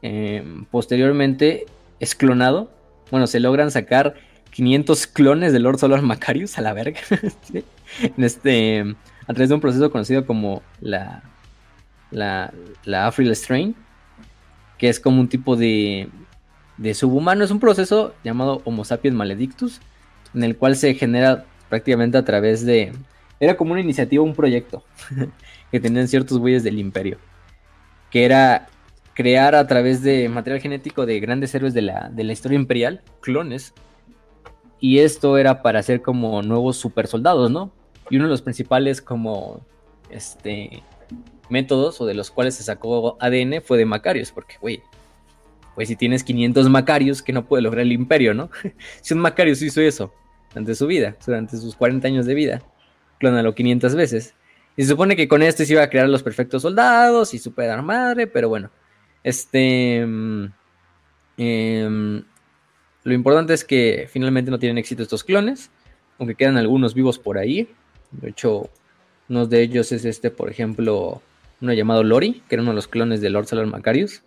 eh, 0.00 0.42
posteriormente 0.70 1.66
es 2.00 2.14
clonado, 2.14 2.72
bueno, 3.10 3.26
se 3.26 3.38
logran 3.38 3.70
sacar 3.70 4.14
500 4.58 5.06
clones 5.06 5.52
de 5.52 5.60
Lord 5.60 5.78
Solar 5.78 6.02
Macarius 6.02 6.58
a 6.58 6.62
la 6.62 6.72
verga, 6.72 6.98
en 8.02 8.24
este, 8.24 8.80
a 8.80 9.32
través 9.32 9.50
de 9.50 9.54
un 9.54 9.60
proceso 9.60 9.88
conocido 9.92 10.26
como 10.26 10.62
la, 10.80 11.22
la, 12.10 12.52
la 12.82 13.06
Afril 13.06 13.30
Strain, 13.36 13.76
que 14.76 14.88
es 14.88 14.98
como 14.98 15.20
un 15.20 15.28
tipo 15.28 15.54
de, 15.54 16.08
de 16.76 16.94
subhumano. 16.94 17.44
Es 17.44 17.52
un 17.52 17.60
proceso 17.60 18.16
llamado 18.24 18.60
Homo 18.64 18.84
sapiens 18.84 19.16
maledictus, 19.16 19.80
en 20.34 20.42
el 20.42 20.56
cual 20.56 20.74
se 20.74 20.92
genera 20.94 21.44
prácticamente 21.68 22.18
a 22.18 22.24
través 22.24 22.66
de... 22.66 22.92
Era 23.38 23.56
como 23.56 23.74
una 23.74 23.80
iniciativa, 23.80 24.24
un 24.24 24.34
proyecto 24.34 24.82
que 25.70 25.78
tenían 25.78 26.08
ciertos 26.08 26.36
güeyes 26.36 26.64
del 26.64 26.80
imperio, 26.80 27.18
que 28.10 28.24
era 28.24 28.66
crear 29.14 29.54
a 29.54 29.68
través 29.68 30.02
de 30.02 30.28
material 30.28 30.60
genético 30.60 31.06
de 31.06 31.20
grandes 31.20 31.54
héroes 31.54 31.74
de 31.74 31.82
la, 31.82 32.10
de 32.12 32.24
la 32.24 32.32
historia 32.32 32.56
imperial, 32.56 33.02
clones, 33.20 33.72
y 34.80 34.98
esto 35.00 35.38
era 35.38 35.62
para 35.62 35.80
hacer 35.80 36.02
como 36.02 36.42
nuevos 36.42 36.76
super 36.76 37.06
soldados, 37.06 37.50
¿no? 37.50 37.72
Y 38.10 38.16
uno 38.16 38.26
de 38.26 38.30
los 38.30 38.42
principales 38.42 39.02
como 39.02 39.60
este 40.10 40.82
métodos 41.50 42.00
o 42.00 42.06
de 42.06 42.14
los 42.14 42.30
cuales 42.30 42.54
se 42.56 42.62
sacó 42.62 43.16
ADN 43.20 43.62
fue 43.62 43.78
de 43.78 43.86
Macarius, 43.86 44.32
porque, 44.32 44.56
güey, 44.60 44.82
pues 45.74 45.88
si 45.88 45.96
tienes 45.96 46.24
500 46.24 46.68
Macarius, 46.68 47.22
que 47.22 47.32
no 47.32 47.46
puede 47.46 47.62
lograr 47.62 47.82
el 47.82 47.92
imperio, 47.92 48.34
¿no? 48.34 48.50
si 49.00 49.14
un 49.14 49.20
Macarius 49.20 49.62
hizo 49.62 49.80
eso 49.80 50.12
durante 50.50 50.74
su 50.74 50.86
vida, 50.86 51.16
durante 51.24 51.56
sus 51.56 51.74
40 51.76 52.06
años 52.06 52.26
de 52.26 52.34
vida, 52.34 52.62
clónalo 53.18 53.54
500 53.54 53.94
veces. 53.94 54.34
Y 54.76 54.82
se 54.82 54.90
supone 54.90 55.16
que 55.16 55.26
con 55.26 55.42
esto 55.42 55.64
se 55.64 55.72
iba 55.72 55.82
a 55.82 55.90
crear 55.90 56.08
los 56.08 56.22
perfectos 56.22 56.62
soldados 56.62 57.34
y 57.34 57.38
super 57.38 57.82
madre, 57.82 58.26
pero 58.26 58.48
bueno, 58.48 58.70
este... 59.24 59.98
em, 59.98 60.52
lo 63.04 63.14
importante 63.14 63.54
es 63.54 63.64
que 63.64 64.08
finalmente 64.10 64.50
no 64.50 64.58
tienen 64.58 64.78
éxito 64.78 65.02
estos 65.02 65.24
clones, 65.24 65.70
aunque 66.18 66.34
quedan 66.34 66.56
algunos 66.56 66.94
vivos 66.94 67.18
por 67.18 67.38
ahí. 67.38 67.68
De 68.10 68.30
hecho, 68.30 68.70
uno 69.28 69.46
de 69.46 69.62
ellos 69.62 69.92
es 69.92 70.04
este, 70.04 70.30
por 70.30 70.50
ejemplo, 70.50 71.22
uno 71.60 71.72
llamado 71.72 72.02
Lori, 72.02 72.42
que 72.48 72.54
era 72.54 72.62
uno 72.62 72.72
de 72.72 72.76
los 72.76 72.88
clones 72.88 73.20
de 73.20 73.30
Lord 73.30 73.46
Solar 73.46 73.66
Macarius, 73.66 74.22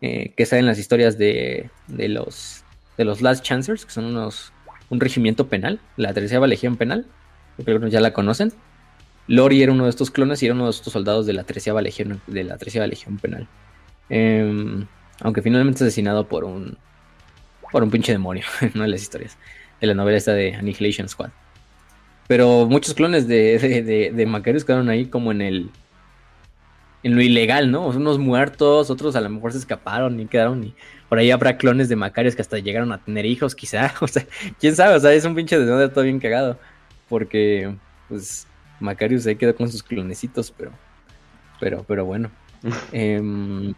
eh, 0.00 0.32
que 0.36 0.46
sale 0.46 0.60
en 0.60 0.66
las 0.66 0.78
historias 0.78 1.18
de, 1.18 1.70
de 1.88 2.08
los 2.08 2.64
de 2.96 3.04
los 3.04 3.22
Last 3.22 3.44
Chancers, 3.44 3.84
que 3.86 3.92
son 3.92 4.06
unos 4.06 4.52
un 4.90 5.00
regimiento 5.00 5.48
penal, 5.48 5.80
la 5.96 6.12
tercera 6.14 6.46
legión 6.46 6.76
penal, 6.76 7.06
que 7.56 7.90
ya 7.90 8.00
la 8.00 8.12
conocen. 8.12 8.52
Lori 9.26 9.62
era 9.62 9.72
uno 9.72 9.84
de 9.84 9.90
estos 9.90 10.10
clones 10.10 10.42
y 10.42 10.46
era 10.46 10.54
uno 10.54 10.64
de 10.64 10.70
estos 10.70 10.92
soldados 10.92 11.26
de 11.26 11.34
la 11.34 11.44
treceava 11.44 11.82
legión, 11.82 12.20
legión 12.26 13.18
penal. 13.18 13.46
Em, 14.08 14.86
aunque 15.20 15.42
finalmente 15.42 15.84
asesinado 15.84 16.26
por 16.28 16.44
un 16.44 16.78
por 17.70 17.82
un 17.82 17.90
pinche 17.90 18.12
demonio 18.12 18.44
en 18.60 18.72
una 18.74 18.84
de 18.84 18.90
las 18.90 19.02
historias 19.02 19.36
de 19.80 19.86
la 19.86 19.94
novela 19.94 20.18
esta 20.18 20.32
de 20.32 20.54
Annihilation 20.54 21.08
Squad. 21.08 21.30
Pero 22.26 22.66
muchos 22.66 22.94
clones 22.94 23.26
de, 23.26 23.58
de, 23.58 23.82
de, 23.82 24.12
de 24.12 24.26
Macarius 24.26 24.64
quedaron 24.64 24.88
ahí 24.88 25.06
como 25.06 25.32
en 25.32 25.40
el. 25.40 25.70
En 27.04 27.14
lo 27.14 27.22
ilegal, 27.22 27.70
¿no? 27.70 27.86
Unos 27.86 28.18
muertos, 28.18 28.90
otros 28.90 29.14
a 29.14 29.20
lo 29.20 29.30
mejor 29.30 29.52
se 29.52 29.58
escaparon 29.58 30.18
y 30.18 30.26
quedaron. 30.26 30.64
Y 30.64 30.74
por 31.08 31.18
ahí 31.18 31.30
habrá 31.30 31.56
clones 31.56 31.88
de 31.88 31.96
Macarius 31.96 32.34
que 32.34 32.42
hasta 32.42 32.58
llegaron 32.58 32.92
a 32.92 33.02
tener 33.02 33.24
hijos, 33.24 33.54
quizá. 33.54 33.94
O 34.00 34.08
sea, 34.08 34.26
quién 34.60 34.76
sabe, 34.76 34.96
o 34.96 35.00
sea, 35.00 35.12
es 35.12 35.24
un 35.24 35.34
pinche 35.34 35.58
desmadre 35.58 35.88
todo 35.88 36.04
bien 36.04 36.18
cagado. 36.18 36.58
Porque, 37.08 37.74
pues, 38.08 38.46
Macarius 38.80 39.26
ahí 39.26 39.36
quedó 39.36 39.54
con 39.54 39.70
sus 39.70 39.82
clonecitos, 39.82 40.50
pero. 40.50 40.72
Pero, 41.60 41.84
pero 41.84 42.04
bueno. 42.04 42.30
Em, 42.92 43.74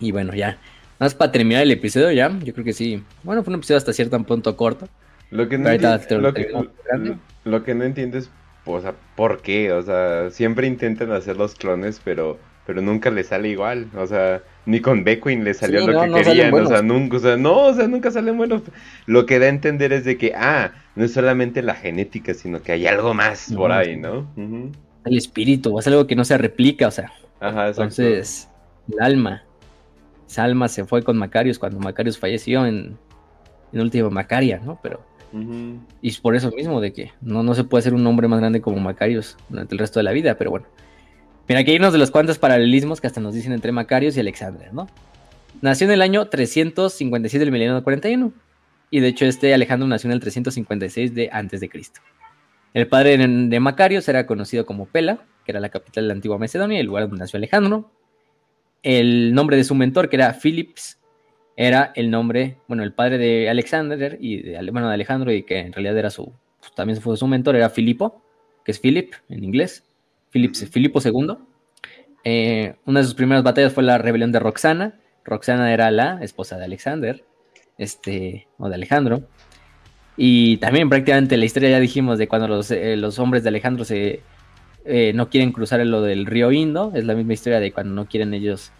y 0.00 0.10
bueno, 0.10 0.34
ya. 0.34 0.58
Más 1.02 1.16
para 1.16 1.32
terminar 1.32 1.62
el 1.64 1.72
episodio 1.72 2.12
ya, 2.12 2.30
yo 2.44 2.52
creo 2.52 2.64
que 2.64 2.72
sí. 2.72 3.02
Bueno, 3.24 3.42
fue 3.42 3.52
un 3.52 3.58
episodio 3.58 3.78
hasta 3.78 3.92
cierto 3.92 4.22
punto 4.22 4.56
corto. 4.56 4.86
Lo 5.30 5.48
que 5.48 5.58
no, 5.58 5.68
Ahorita 5.68 6.00
enti- 6.00 6.06
te 6.06 6.14
lo 6.14 6.20
lo 6.20 6.32
que, 6.32 6.42
terminamos 6.44 6.72
grande. 6.84 7.16
lo- 7.44 7.50
lo 7.50 7.64
que 7.64 7.74
no 7.74 7.82
entiendo 7.82 8.18
es, 8.18 8.30
o 8.64 8.80
sea, 8.80 8.94
¿por 9.16 9.42
qué? 9.42 9.72
O 9.72 9.82
sea, 9.82 10.30
siempre 10.30 10.68
intentan 10.68 11.10
hacer 11.10 11.36
los 11.36 11.56
clones, 11.56 12.00
pero, 12.04 12.38
pero 12.68 12.82
nunca 12.82 13.10
les 13.10 13.26
sale 13.26 13.48
igual. 13.48 13.88
O 13.96 14.06
sea, 14.06 14.42
ni 14.64 14.78
con 14.80 15.02
Beckwin 15.02 15.42
le 15.42 15.54
salió 15.54 15.80
Sí, 15.80 15.86
lo 15.88 15.92
no, 15.92 16.02
que 16.02 16.06
no 16.10 16.16
querían. 16.18 16.54
O 16.54 16.66
sea, 16.68 16.82
nunca, 16.82 17.16
o 17.16 17.18
sea, 17.18 17.36
no, 17.36 17.66
o 17.66 17.74
sea, 17.74 17.88
nunca 17.88 18.12
salen 18.12 18.36
buenos. 18.36 18.62
Lo 19.06 19.26
que 19.26 19.40
da 19.40 19.46
a 19.46 19.48
entender 19.48 19.92
es 19.92 20.04
de 20.04 20.16
que, 20.16 20.34
ah, 20.36 20.70
no 20.94 21.04
es 21.04 21.12
solamente 21.12 21.62
la 21.62 21.74
genética, 21.74 22.32
sino 22.32 22.62
que 22.62 22.70
hay 22.70 22.86
algo 22.86 23.12
más 23.12 23.50
No, 23.50 23.58
por 23.58 23.72
ahí. 23.72 23.96
¿no? 23.96 24.30
Ujú. 24.36 24.70
El 25.04 25.18
espíritu, 25.18 25.76
es 25.80 25.86
algo 25.88 26.06
que 26.06 26.14
no 26.14 26.24
se 26.24 26.38
replica, 26.38 26.86
o 26.86 26.92
sea. 26.92 27.10
Ajá, 27.40 27.70
exacto. 27.70 27.82
Entonces, 27.82 28.48
el 28.92 29.00
alma. 29.00 29.42
Esa 30.28 30.44
alma 30.44 30.68
se 30.68 30.84
fue 30.84 31.02
con 31.02 31.18
Macarius 31.18 31.58
cuando 31.58 31.78
Macarius 31.78 32.18
falleció 32.18 32.66
en, 32.66 32.96
en 33.72 33.80
última 33.80 34.10
Macaria, 34.10 34.60
¿no? 34.64 34.78
Pero. 34.82 35.04
Y 36.02 36.08
es 36.08 36.18
por 36.18 36.36
eso 36.36 36.50
mismo 36.50 36.80
de 36.82 36.92
que 36.92 37.10
no, 37.22 37.42
no 37.42 37.54
se 37.54 37.64
puede 37.64 37.82
ser 37.82 37.94
un 37.94 38.06
hombre 38.06 38.28
más 38.28 38.38
grande 38.38 38.60
como 38.60 38.78
Macarius 38.78 39.38
durante 39.48 39.74
el 39.74 39.78
resto 39.78 39.98
de 39.98 40.04
la 40.04 40.12
vida, 40.12 40.36
pero 40.36 40.50
bueno. 40.50 40.66
Mira, 41.48 41.60
aquí 41.60 41.70
hay 41.70 41.78
unos 41.78 41.92
de 41.92 41.98
los 41.98 42.10
cuantos 42.10 42.38
paralelismos 42.38 43.00
que 43.00 43.06
hasta 43.06 43.20
nos 43.20 43.34
dicen 43.34 43.52
entre 43.52 43.72
Macarius 43.72 44.16
y 44.16 44.20
Alexander, 44.20 44.72
¿no? 44.74 44.88
Nació 45.60 45.86
en 45.86 45.92
el 45.92 46.02
año 46.02 46.28
356 46.28 47.40
del 47.40 47.50
milenio 47.50 47.82
41. 47.82 48.32
Y 48.90 49.00
de 49.00 49.08
hecho, 49.08 49.24
este 49.24 49.54
Alejandro 49.54 49.88
nació 49.88 50.08
en 50.08 50.12
el 50.12 50.20
356 50.20 51.14
de 51.14 51.30
antes 51.32 51.60
de 51.60 51.68
Cristo. 51.68 52.00
El 52.74 52.88
padre 52.88 53.16
de 53.16 53.26
de 53.26 53.60
Macarios 53.60 54.08
era 54.08 54.26
conocido 54.26 54.66
como 54.66 54.86
Pela, 54.86 55.24
que 55.44 55.52
era 55.52 55.60
la 55.60 55.70
capital 55.70 56.04
de 56.04 56.08
la 56.08 56.14
antigua 56.14 56.38
Macedonia, 56.38 56.78
el 56.78 56.86
lugar 56.86 57.04
donde 57.04 57.18
nació 57.18 57.38
Alejandro. 57.38 57.90
El 58.82 59.34
nombre 59.34 59.56
de 59.56 59.64
su 59.64 59.74
mentor, 59.74 60.08
que 60.08 60.16
era 60.16 60.32
Philips, 60.34 60.98
era 61.56 61.92
el 61.94 62.10
nombre, 62.10 62.58
bueno, 62.66 62.82
el 62.82 62.92
padre 62.92 63.18
de 63.18 63.48
Alexander 63.48 64.18
y 64.20 64.42
de, 64.42 64.70
bueno, 64.70 64.88
de 64.88 64.94
Alejandro, 64.94 65.32
y 65.32 65.42
que 65.42 65.58
en 65.58 65.72
realidad 65.72 65.98
era 65.98 66.10
su, 66.10 66.32
pues, 66.60 66.74
también 66.74 67.00
fue 67.00 67.16
su 67.16 67.26
mentor, 67.26 67.56
era 67.56 67.70
Filipo, 67.70 68.22
que 68.64 68.72
es 68.72 68.78
Philip 68.78 69.12
en 69.28 69.44
inglés, 69.44 69.84
Philips, 70.30 70.68
Filipo 70.70 71.00
II. 71.04 71.36
Eh, 72.24 72.74
una 72.86 73.00
de 73.00 73.04
sus 73.04 73.14
primeras 73.14 73.42
batallas 73.42 73.72
fue 73.72 73.82
la 73.82 73.98
rebelión 73.98 74.32
de 74.32 74.38
Roxana. 74.38 74.98
Roxana 75.24 75.72
era 75.72 75.90
la 75.90 76.18
esposa 76.22 76.56
de 76.56 76.64
Alexander, 76.64 77.24
este, 77.78 78.48
o 78.58 78.68
de 78.68 78.74
Alejandro. 78.74 79.22
Y 80.16 80.58
también 80.58 80.88
prácticamente 80.88 81.36
la 81.36 81.44
historia 81.44 81.70
ya 81.70 81.80
dijimos 81.80 82.18
de 82.18 82.28
cuando 82.28 82.48
los, 82.48 82.70
eh, 82.70 82.96
los 82.96 83.18
hombres 83.18 83.42
de 83.42 83.48
Alejandro 83.48 83.84
se 83.84 84.20
eh, 84.84 85.12
no 85.14 85.28
quieren 85.30 85.52
cruzar 85.52 85.84
lo 85.86 86.02
del 86.02 86.26
río 86.26 86.52
Indo, 86.52 86.92
es 86.94 87.04
la 87.04 87.14
misma 87.14 87.34
historia 87.34 87.60
de 87.60 87.72
cuando 87.72 87.94
no 87.94 88.06
quieren 88.06 88.34
ellos 88.34 88.72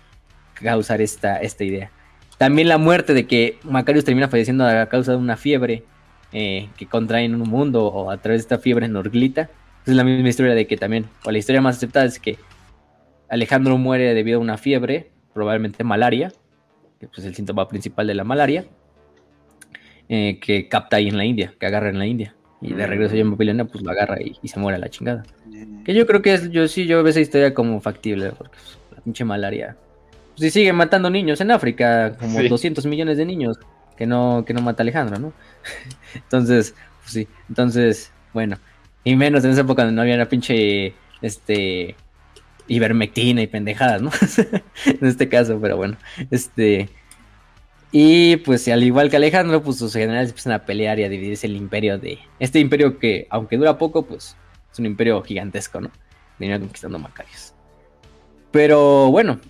causar 0.54 1.00
esta, 1.00 1.38
esta 1.38 1.64
idea. 1.64 1.90
También 2.38 2.68
la 2.68 2.78
muerte 2.78 3.14
de 3.14 3.26
que 3.26 3.58
Macarius 3.62 4.04
termina 4.04 4.28
falleciendo 4.28 4.66
a 4.66 4.86
causa 4.86 5.12
de 5.12 5.18
una 5.18 5.36
fiebre 5.36 5.84
eh, 6.32 6.68
que 6.76 6.86
contrae 6.86 7.24
en 7.24 7.34
un 7.34 7.48
mundo 7.48 7.86
o 7.86 8.10
a 8.10 8.16
través 8.16 8.40
de 8.40 8.42
esta 8.42 8.58
fiebre 8.58 8.88
norglita. 8.88 9.50
Es 9.86 9.94
la 9.94 10.02
misma 10.02 10.28
historia 10.28 10.54
de 10.54 10.66
que 10.66 10.76
también, 10.76 11.06
o 11.24 11.30
la 11.30 11.38
historia 11.38 11.60
más 11.60 11.76
aceptada 11.76 12.06
es 12.06 12.18
que 12.18 12.38
Alejandro 13.28 13.78
muere 13.78 14.14
debido 14.14 14.38
a 14.38 14.40
una 14.40 14.58
fiebre, 14.58 15.10
probablemente 15.34 15.84
malaria, 15.84 16.32
que 16.98 17.06
pues 17.06 17.18
es 17.20 17.26
el 17.26 17.34
síntoma 17.34 17.68
principal 17.68 18.06
de 18.06 18.14
la 18.14 18.24
malaria, 18.24 18.64
eh, 20.08 20.38
que 20.40 20.68
capta 20.68 20.96
ahí 20.96 21.08
en 21.08 21.16
la 21.16 21.24
India, 21.24 21.54
que 21.58 21.66
agarra 21.66 21.90
en 21.90 21.98
la 21.98 22.06
India. 22.06 22.34
Y 22.60 22.74
de 22.74 22.86
regreso 22.86 23.14
ya 23.14 23.22
en 23.22 23.30
Babilonia, 23.32 23.64
pues 23.64 23.82
lo 23.82 23.90
agarra 23.90 24.20
y, 24.22 24.36
y 24.40 24.48
se 24.48 24.60
muere 24.60 24.76
a 24.76 24.80
la 24.80 24.88
chingada. 24.88 25.24
Que 25.84 25.94
yo 25.94 26.06
creo 26.06 26.22
que 26.22 26.34
es, 26.34 26.50
yo 26.50 26.68
sí, 26.68 26.86
yo 26.86 27.02
veo 27.02 27.10
esa 27.10 27.20
historia 27.20 27.54
como 27.54 27.80
factible, 27.80 28.30
porque 28.30 28.52
pues, 28.52 28.78
la 28.96 29.02
pinche 29.02 29.24
malaria. 29.24 29.76
Pues, 30.36 30.48
y 30.48 30.50
sigue 30.50 30.72
matando 30.72 31.10
niños 31.10 31.40
en 31.40 31.50
África, 31.50 32.16
como 32.18 32.40
Sí. 32.40 32.48
200 32.48 32.86
millones 32.86 33.16
de 33.16 33.26
niños 33.26 33.58
que 33.96 34.06
no, 34.06 34.44
que 34.46 34.54
no 34.54 34.62
mata 34.62 34.82
Alejandro, 34.82 35.18
¿no? 35.18 35.32
Entonces, 36.14 36.74
pues 37.00 37.12
sí, 37.12 37.28
entonces, 37.48 38.12
bueno, 38.32 38.58
y 39.04 39.16
menos 39.16 39.44
en 39.44 39.50
esa 39.50 39.62
época 39.62 39.82
donde 39.82 39.96
no 39.96 40.02
había 40.02 40.14
una 40.14 40.28
pinche, 40.28 40.94
este, 41.20 41.96
ivermectina 42.68 43.42
y 43.42 43.46
pendejadas, 43.46 44.02
¿no? 44.02 44.10
en 44.86 45.06
este 45.06 45.28
caso, 45.28 45.58
pero 45.60 45.76
bueno, 45.76 45.96
este, 46.30 46.88
y 47.90 48.36
pues 48.36 48.66
al 48.68 48.82
igual 48.82 49.10
que 49.10 49.16
Alejandro, 49.16 49.62
pues 49.62 49.78
sus 49.78 49.92
generales 49.92 50.30
empiezan 50.30 50.52
a 50.52 50.64
pelear 50.64 50.98
y 50.98 51.04
a 51.04 51.08
dividirse 51.08 51.46
el 51.46 51.56
imperio 51.56 51.98
de, 51.98 52.18
este 52.38 52.58
imperio 52.58 52.98
que, 52.98 53.26
aunque 53.30 53.56
dura 53.56 53.78
poco, 53.78 54.06
pues 54.06 54.36
es 54.72 54.78
un 54.78 54.86
imperio 54.86 55.22
gigantesco, 55.22 55.80
¿no? 55.80 55.90
Venía 56.38 56.58
conquistando 56.58 56.98
Macarios. 56.98 57.52
Pero 58.50 59.10
bueno, 59.10 59.40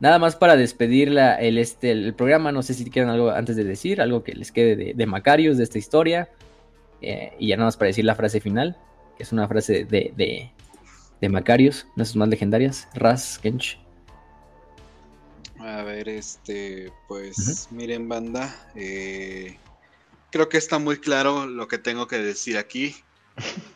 nada 0.00 0.18
más 0.18 0.34
para 0.36 0.56
despedir 0.56 1.10
la- 1.10 1.36
el, 1.36 1.58
este, 1.58 1.90
el 1.92 2.14
programa. 2.14 2.52
No 2.52 2.62
sé 2.62 2.74
si 2.74 2.88
quieren 2.90 3.10
algo 3.10 3.30
antes 3.30 3.56
de 3.56 3.64
decir, 3.64 4.00
algo 4.00 4.22
que 4.24 4.34
les 4.34 4.50
quede 4.52 4.76
de, 4.76 4.94
de 4.94 5.06
Macarios, 5.06 5.58
de 5.58 5.64
esta 5.64 5.78
historia. 5.78 6.28
Eh, 7.00 7.32
y 7.38 7.48
ya 7.48 7.56
nada 7.56 7.66
más 7.66 7.76
para 7.76 7.88
decir 7.88 8.04
la 8.04 8.14
frase 8.14 8.40
final, 8.40 8.76
que 9.16 9.22
es 9.24 9.32
una 9.32 9.48
frase 9.48 9.84
de, 9.84 10.12
de, 10.16 10.50
de 11.20 11.28
Macarios, 11.28 11.84
una 11.96 12.02
de 12.02 12.06
sus 12.06 12.16
más 12.16 12.28
legendarias. 12.28 12.88
Raz, 12.94 13.38
Kench. 13.38 13.78
A 15.58 15.82
ver, 15.82 16.08
este, 16.08 16.92
pues 17.06 17.68
miren 17.70 18.08
banda, 18.08 18.52
eh, 18.74 19.56
creo 20.30 20.48
que 20.48 20.58
está 20.58 20.78
muy 20.80 20.96
claro 20.98 21.46
lo 21.46 21.68
que 21.68 21.78
tengo 21.78 22.08
que 22.08 22.18
decir 22.18 22.58
aquí. 22.58 22.96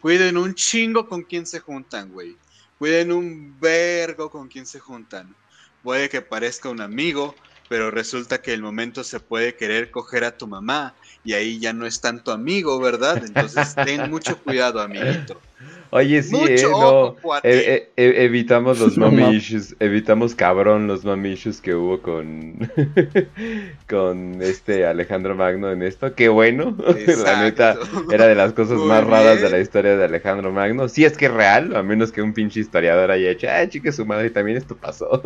Cuiden 0.00 0.36
un 0.36 0.54
chingo 0.54 1.08
con 1.08 1.22
quién 1.22 1.46
se 1.46 1.60
juntan, 1.60 2.12
güey. 2.12 2.36
Cuiden 2.78 3.12
un 3.12 3.58
vergo 3.60 4.30
con 4.30 4.48
quién 4.48 4.66
se 4.66 4.78
juntan. 4.78 5.34
Puede 5.82 6.08
que 6.08 6.20
parezca 6.20 6.68
un 6.68 6.80
amigo, 6.80 7.34
pero 7.68 7.90
resulta 7.90 8.42
que 8.42 8.52
el 8.52 8.62
momento 8.62 9.02
se 9.02 9.20
puede 9.20 9.56
querer 9.56 9.90
coger 9.90 10.24
a 10.24 10.36
tu 10.36 10.46
mamá 10.46 10.94
y 11.24 11.32
ahí 11.32 11.58
ya 11.58 11.72
no 11.72 11.86
es 11.86 12.00
tanto 12.00 12.32
amigo, 12.32 12.78
¿verdad? 12.78 13.24
Entonces 13.24 13.74
ten 13.74 14.10
mucho 14.10 14.40
cuidado, 14.42 14.80
amiguito. 14.80 15.40
Oye, 15.90 16.22
sí, 16.22 16.34
Mucho 16.36 16.52
eh, 16.52 16.66
ojo, 16.66 17.16
no. 17.22 17.34
e- 17.42 17.90
e- 17.96 18.02
e- 18.04 18.24
evitamos 18.24 18.78
los 18.80 18.96
mommy 18.98 19.22
no. 19.22 19.32
issues, 19.32 19.76
evitamos 19.80 20.34
cabrón 20.34 20.86
los 20.86 21.04
mommy 21.04 21.32
issues 21.32 21.60
que 21.60 21.74
hubo 21.74 22.02
con 22.02 22.70
con 23.88 24.42
este 24.42 24.86
Alejandro 24.86 25.34
Magno 25.34 25.70
en 25.70 25.82
esto. 25.82 26.14
Qué 26.14 26.28
bueno, 26.28 26.76
la 27.24 27.42
neta 27.42 27.76
era 28.10 28.26
de 28.26 28.34
las 28.34 28.52
cosas 28.52 28.78
Muy 28.78 28.88
más 28.88 29.04
raras 29.04 29.40
de 29.40 29.50
la 29.50 29.58
historia 29.60 29.96
de 29.96 30.04
Alejandro 30.04 30.52
Magno. 30.52 30.88
Si 30.88 31.04
es 31.04 31.16
que 31.16 31.26
es 31.26 31.32
real, 31.32 31.74
a 31.76 31.82
menos 31.82 32.12
que 32.12 32.22
un 32.22 32.32
pinche 32.34 32.60
historiador 32.60 33.10
haya 33.10 33.30
hecho, 33.30 33.46
ah, 33.50 33.68
chique 33.68 33.92
su 33.92 34.04
madre, 34.06 34.30
también 34.30 34.56
esto 34.58 34.76
pasó. 34.76 35.22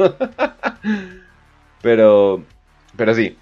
pero, 1.82 2.42
pero 2.96 3.14
sí. 3.14 3.36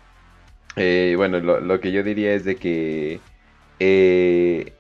Eh, 0.77 1.15
bueno, 1.17 1.41
lo, 1.41 1.61
lo 1.61 1.81
que 1.81 1.91
yo 1.91 2.03
diría 2.05 2.33
es 2.35 2.45
de 2.45 2.57
que 2.57 3.21
eh, 3.81 4.73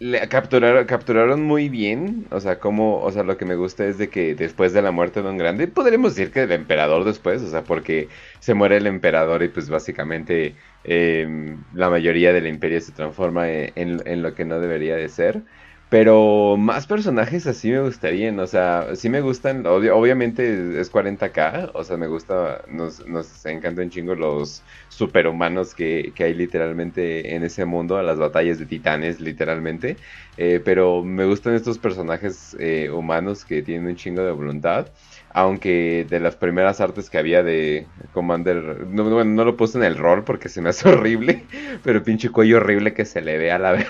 le 0.00 0.28
capturaron, 0.28 0.86
capturaron 0.86 1.42
muy 1.42 1.68
bien, 1.68 2.26
o 2.30 2.40
sea, 2.40 2.58
como, 2.58 3.00
o 3.02 3.12
sea, 3.12 3.22
lo 3.22 3.36
que 3.36 3.44
me 3.44 3.54
gusta 3.54 3.84
es 3.86 3.98
de 3.98 4.08
que 4.10 4.34
después 4.34 4.72
de 4.72 4.80
la 4.82 4.92
muerte 4.92 5.22
de 5.22 5.28
un 5.28 5.36
grande, 5.38 5.68
podremos 5.68 6.14
decir 6.16 6.32
que 6.32 6.42
el 6.44 6.52
emperador 6.52 7.04
después, 7.04 7.42
o 7.42 7.50
sea, 7.50 7.66
porque 7.66 8.08
se 8.40 8.54
muere 8.54 8.78
el 8.78 8.86
emperador 8.86 9.42
y 9.42 9.48
pues 9.50 9.68
básicamente 9.68 10.56
eh, 10.84 11.28
la 11.72 11.90
mayoría 11.90 12.32
del 12.32 12.46
imperio 12.46 12.80
se 12.80 12.92
transforma 12.92 13.50
en, 13.50 13.72
en- 13.76 14.02
en 14.06 14.22
lo 14.22 14.34
que 14.34 14.44
no 14.46 14.58
debería 14.60 14.96
de 14.96 15.08
ser. 15.10 15.44
Pero 15.90 16.56
más 16.56 16.86
personajes 16.86 17.48
así 17.48 17.68
me 17.72 17.80
gustarían, 17.80 18.38
o 18.38 18.46
sea, 18.46 18.94
sí 18.94 19.08
me 19.08 19.20
gustan, 19.20 19.66
obviamente 19.66 20.80
es 20.80 20.92
40k, 20.92 21.72
o 21.74 21.82
sea, 21.82 21.96
me 21.96 22.06
gusta, 22.06 22.62
nos, 22.68 23.04
nos 23.08 23.44
encantan 23.44 23.90
chingo 23.90 24.14
los 24.14 24.62
superhumanos 24.88 25.74
que, 25.74 26.12
que 26.14 26.22
hay 26.24 26.34
literalmente 26.34 27.34
en 27.34 27.42
ese 27.42 27.64
mundo, 27.64 28.00
las 28.02 28.18
batallas 28.20 28.60
de 28.60 28.66
titanes 28.66 29.20
literalmente, 29.20 29.96
eh, 30.36 30.60
pero 30.64 31.02
me 31.02 31.24
gustan 31.24 31.54
estos 31.54 31.78
personajes 31.78 32.56
eh, 32.60 32.88
humanos 32.90 33.44
que 33.44 33.60
tienen 33.60 33.88
un 33.88 33.96
chingo 33.96 34.22
de 34.22 34.30
voluntad, 34.30 34.86
aunque 35.32 36.06
de 36.08 36.20
las 36.20 36.36
primeras 36.36 36.80
artes 36.80 37.08
que 37.08 37.18
había 37.18 37.42
de 37.42 37.86
Commander, 38.12 38.86
no, 38.88 39.04
bueno, 39.04 39.24
no 39.30 39.44
lo 39.44 39.56
puse 39.56 39.78
en 39.78 39.84
el 39.84 39.96
rol 39.96 40.24
porque 40.24 40.48
se 40.48 40.60
me 40.60 40.70
hace 40.70 40.88
horrible, 40.90 41.44
pero 41.84 42.02
pinche 42.02 42.30
cuello 42.30 42.56
horrible 42.56 42.94
que 42.94 43.04
se 43.04 43.20
le 43.20 43.38
ve 43.38 43.52
a 43.52 43.58
la 43.58 43.72
verga. 43.72 43.88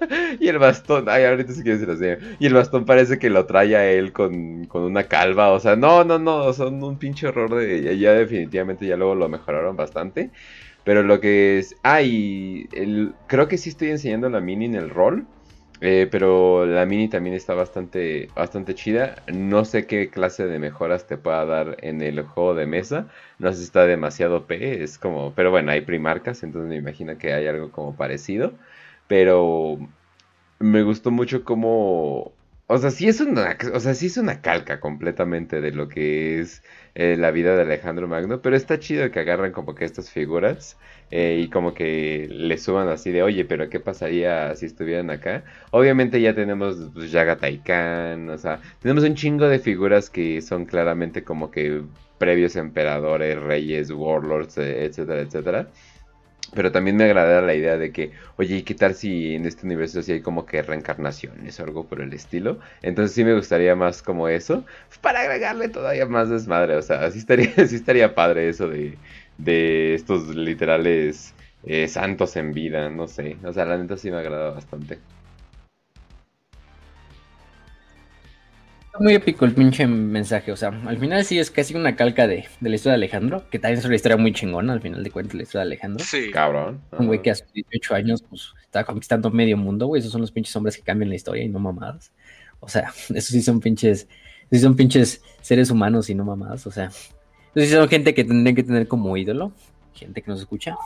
y 0.40 0.48
el 0.48 0.58
bastón, 0.58 1.08
ay, 1.08 1.24
ahorita 1.24 1.52
sí 1.52 1.62
quiero 1.62 1.78
decirlo 1.78 2.16
así. 2.16 2.36
Y 2.40 2.46
el 2.46 2.54
bastón 2.54 2.84
parece 2.84 3.18
que 3.18 3.30
lo 3.30 3.46
trae 3.46 3.76
a 3.76 3.90
él 3.90 4.12
con, 4.12 4.64
con 4.66 4.82
una 4.82 5.04
calva, 5.04 5.50
o 5.50 5.60
sea, 5.60 5.76
no, 5.76 6.04
no, 6.04 6.18
no, 6.18 6.52
son 6.52 6.82
un 6.82 6.98
pinche 6.98 7.28
horror 7.28 7.54
de, 7.54 7.98
ya, 7.98 8.12
definitivamente 8.12 8.86
ya 8.86 8.96
luego 8.96 9.14
lo 9.14 9.28
mejoraron 9.28 9.76
bastante. 9.76 10.30
Pero 10.84 11.02
lo 11.04 11.20
que 11.20 11.58
es, 11.58 11.76
ah, 11.84 12.02
y 12.02 12.68
el, 12.72 13.14
creo 13.28 13.46
que 13.46 13.56
sí 13.56 13.68
estoy 13.70 13.90
enseñando 13.90 14.28
la 14.28 14.40
mini 14.40 14.64
en 14.64 14.74
el 14.74 14.90
rol. 14.90 15.26
Eh, 15.84 16.06
pero 16.10 16.64
la 16.64 16.86
mini 16.86 17.08
también 17.08 17.34
está 17.34 17.54
bastante, 17.54 18.30
bastante 18.36 18.74
chida. 18.74 19.16
No 19.26 19.64
sé 19.64 19.86
qué 19.86 20.10
clase 20.10 20.46
de 20.46 20.60
mejoras 20.60 21.06
te 21.08 21.16
pueda 21.18 21.44
dar 21.44 21.76
en 21.80 22.02
el 22.02 22.22
juego 22.22 22.54
de 22.54 22.66
mesa. 22.66 23.08
No 23.38 23.50
sé 23.52 23.58
si 23.58 23.64
está 23.64 23.84
demasiado 23.86 24.46
P. 24.46 24.82
Es 24.84 24.98
como, 24.98 25.34
pero 25.34 25.50
bueno, 25.50 25.72
hay 25.72 25.80
primarcas, 25.80 26.42
entonces 26.44 26.68
me 26.68 26.76
imagino 26.76 27.18
que 27.18 27.32
hay 27.32 27.48
algo 27.48 27.72
como 27.72 27.96
parecido. 27.96 28.52
Pero 29.08 29.78
me 30.60 30.82
gustó 30.82 31.10
mucho 31.10 31.44
como, 31.44 32.34
o 32.66 32.78
sea, 32.78 32.90
sí 32.90 33.08
es 33.08 33.20
una, 33.20 33.56
o 33.74 33.80
sea, 33.80 33.94
sí 33.94 34.06
es 34.06 34.16
una 34.16 34.40
calca 34.42 34.80
completamente 34.80 35.60
de 35.60 35.72
lo 35.72 35.88
que 35.88 36.40
es 36.40 36.62
eh, 36.94 37.16
la 37.18 37.30
vida 37.30 37.56
de 37.56 37.62
Alejandro 37.62 38.08
Magno, 38.08 38.42
pero 38.42 38.56
está 38.56 38.78
chido 38.78 39.10
que 39.10 39.20
agarran 39.20 39.52
como 39.52 39.74
que 39.74 39.84
estas 39.84 40.10
figuras 40.10 40.78
eh, 41.14 41.40
y 41.44 41.50
como 41.50 41.74
que 41.74 42.26
le 42.30 42.56
suban 42.56 42.88
así 42.88 43.12
de, 43.12 43.22
oye, 43.22 43.44
pero 43.44 43.68
¿qué 43.68 43.80
pasaría 43.80 44.56
si 44.56 44.64
estuvieran 44.64 45.10
acá? 45.10 45.44
Obviamente 45.70 46.22
ya 46.22 46.34
tenemos 46.34 46.90
pues, 46.94 47.12
Taikan, 47.12 48.30
o 48.30 48.38
sea, 48.38 48.60
tenemos 48.80 49.04
un 49.04 49.14
chingo 49.14 49.46
de 49.46 49.58
figuras 49.58 50.08
que 50.08 50.40
son 50.40 50.64
claramente 50.64 51.22
como 51.22 51.50
que 51.50 51.82
previos 52.16 52.56
emperadores, 52.56 53.38
reyes, 53.38 53.90
warlords, 53.90 54.56
eh, 54.56 54.86
etcétera, 54.86 55.20
etcétera. 55.20 55.68
Pero 56.54 56.72
también 56.72 56.96
me 56.96 57.04
agrada 57.04 57.40
la 57.42 57.54
idea 57.54 57.76
de 57.78 57.92
que, 57.92 58.12
oye, 58.36 58.56
¿y 58.56 58.62
qué 58.62 58.74
tal 58.74 58.94
si 58.94 59.34
en 59.34 59.46
este 59.46 59.66
universo 59.66 60.02
sí 60.02 60.12
hay 60.12 60.22
como 60.22 60.46
que 60.46 60.62
reencarnaciones 60.62 61.58
o 61.60 61.64
algo 61.64 61.86
por 61.86 62.00
el 62.00 62.12
estilo? 62.14 62.58
Entonces 62.82 63.14
sí 63.14 63.24
me 63.24 63.34
gustaría 63.34 63.74
más 63.76 64.02
como 64.02 64.28
eso, 64.28 64.64
pues, 64.88 64.98
para 64.98 65.20
agregarle 65.20 65.68
todavía 65.68 66.06
más 66.06 66.30
desmadre. 66.30 66.76
O 66.76 66.82
sea, 66.82 67.10
sí 67.10 67.18
estaría, 67.18 67.54
sí 67.66 67.76
estaría 67.76 68.14
padre 68.14 68.48
eso 68.48 68.68
de, 68.68 68.98
de 69.38 69.94
estos 69.94 70.28
literales 70.34 71.34
eh, 71.64 71.88
santos 71.88 72.36
en 72.36 72.52
vida, 72.52 72.90
no 72.90 73.06
sé. 73.08 73.36
O 73.44 73.52
sea, 73.52 73.64
la 73.64 73.78
neta 73.78 73.96
sí 73.96 74.10
me 74.10 74.18
agrada 74.18 74.50
bastante. 74.50 74.98
Está 78.92 79.02
muy 79.02 79.14
épico 79.14 79.46
el 79.46 79.54
pinche 79.54 79.86
mensaje, 79.86 80.52
o 80.52 80.56
sea, 80.56 80.68
al 80.68 80.98
final 80.98 81.24
sí 81.24 81.38
es 81.38 81.50
casi 81.50 81.74
una 81.74 81.96
calca 81.96 82.26
de, 82.26 82.44
de 82.60 82.68
la 82.68 82.76
historia 82.76 82.92
de 82.92 82.96
Alejandro, 82.96 83.48
que 83.48 83.58
también 83.58 83.78
es 83.78 83.86
una 83.86 83.94
historia 83.94 84.18
muy 84.18 84.34
chingona, 84.34 84.74
al 84.74 84.82
final 84.82 85.02
de 85.02 85.10
cuentas, 85.10 85.34
la 85.34 85.44
historia 85.44 85.64
de 85.64 85.68
Alejandro. 85.68 86.04
Sí. 86.04 86.30
Cabrón. 86.30 86.82
Un 86.98 87.06
güey 87.06 87.22
que 87.22 87.30
a 87.30 87.34
sus 87.34 87.50
18 87.54 87.94
años, 87.94 88.22
pues, 88.22 88.52
está 88.62 88.84
conquistando 88.84 89.30
medio 89.30 89.56
mundo, 89.56 89.86
güey. 89.86 90.00
Esos 90.00 90.12
son 90.12 90.20
los 90.20 90.30
pinches 90.30 90.54
hombres 90.56 90.76
que 90.76 90.82
cambian 90.82 91.08
la 91.08 91.14
historia 91.14 91.42
y 91.42 91.48
no 91.48 91.58
mamadas. 91.58 92.12
O 92.60 92.68
sea, 92.68 92.92
esos 93.14 93.30
sí 93.30 93.40
son 93.40 93.60
pinches, 93.60 94.08
sí 94.50 94.58
son 94.58 94.76
pinches 94.76 95.22
seres 95.40 95.70
humanos 95.70 96.10
y 96.10 96.14
no 96.14 96.24
mamadas. 96.24 96.66
O 96.66 96.70
sea, 96.70 96.90
sí 97.54 97.66
son 97.68 97.88
gente 97.88 98.14
que 98.14 98.24
tendrían 98.24 98.54
que 98.56 98.62
tener 98.62 98.88
como 98.88 99.16
ídolo, 99.16 99.52
gente 99.94 100.22
que 100.22 100.30
nos 100.30 100.40
escucha, 100.40 100.76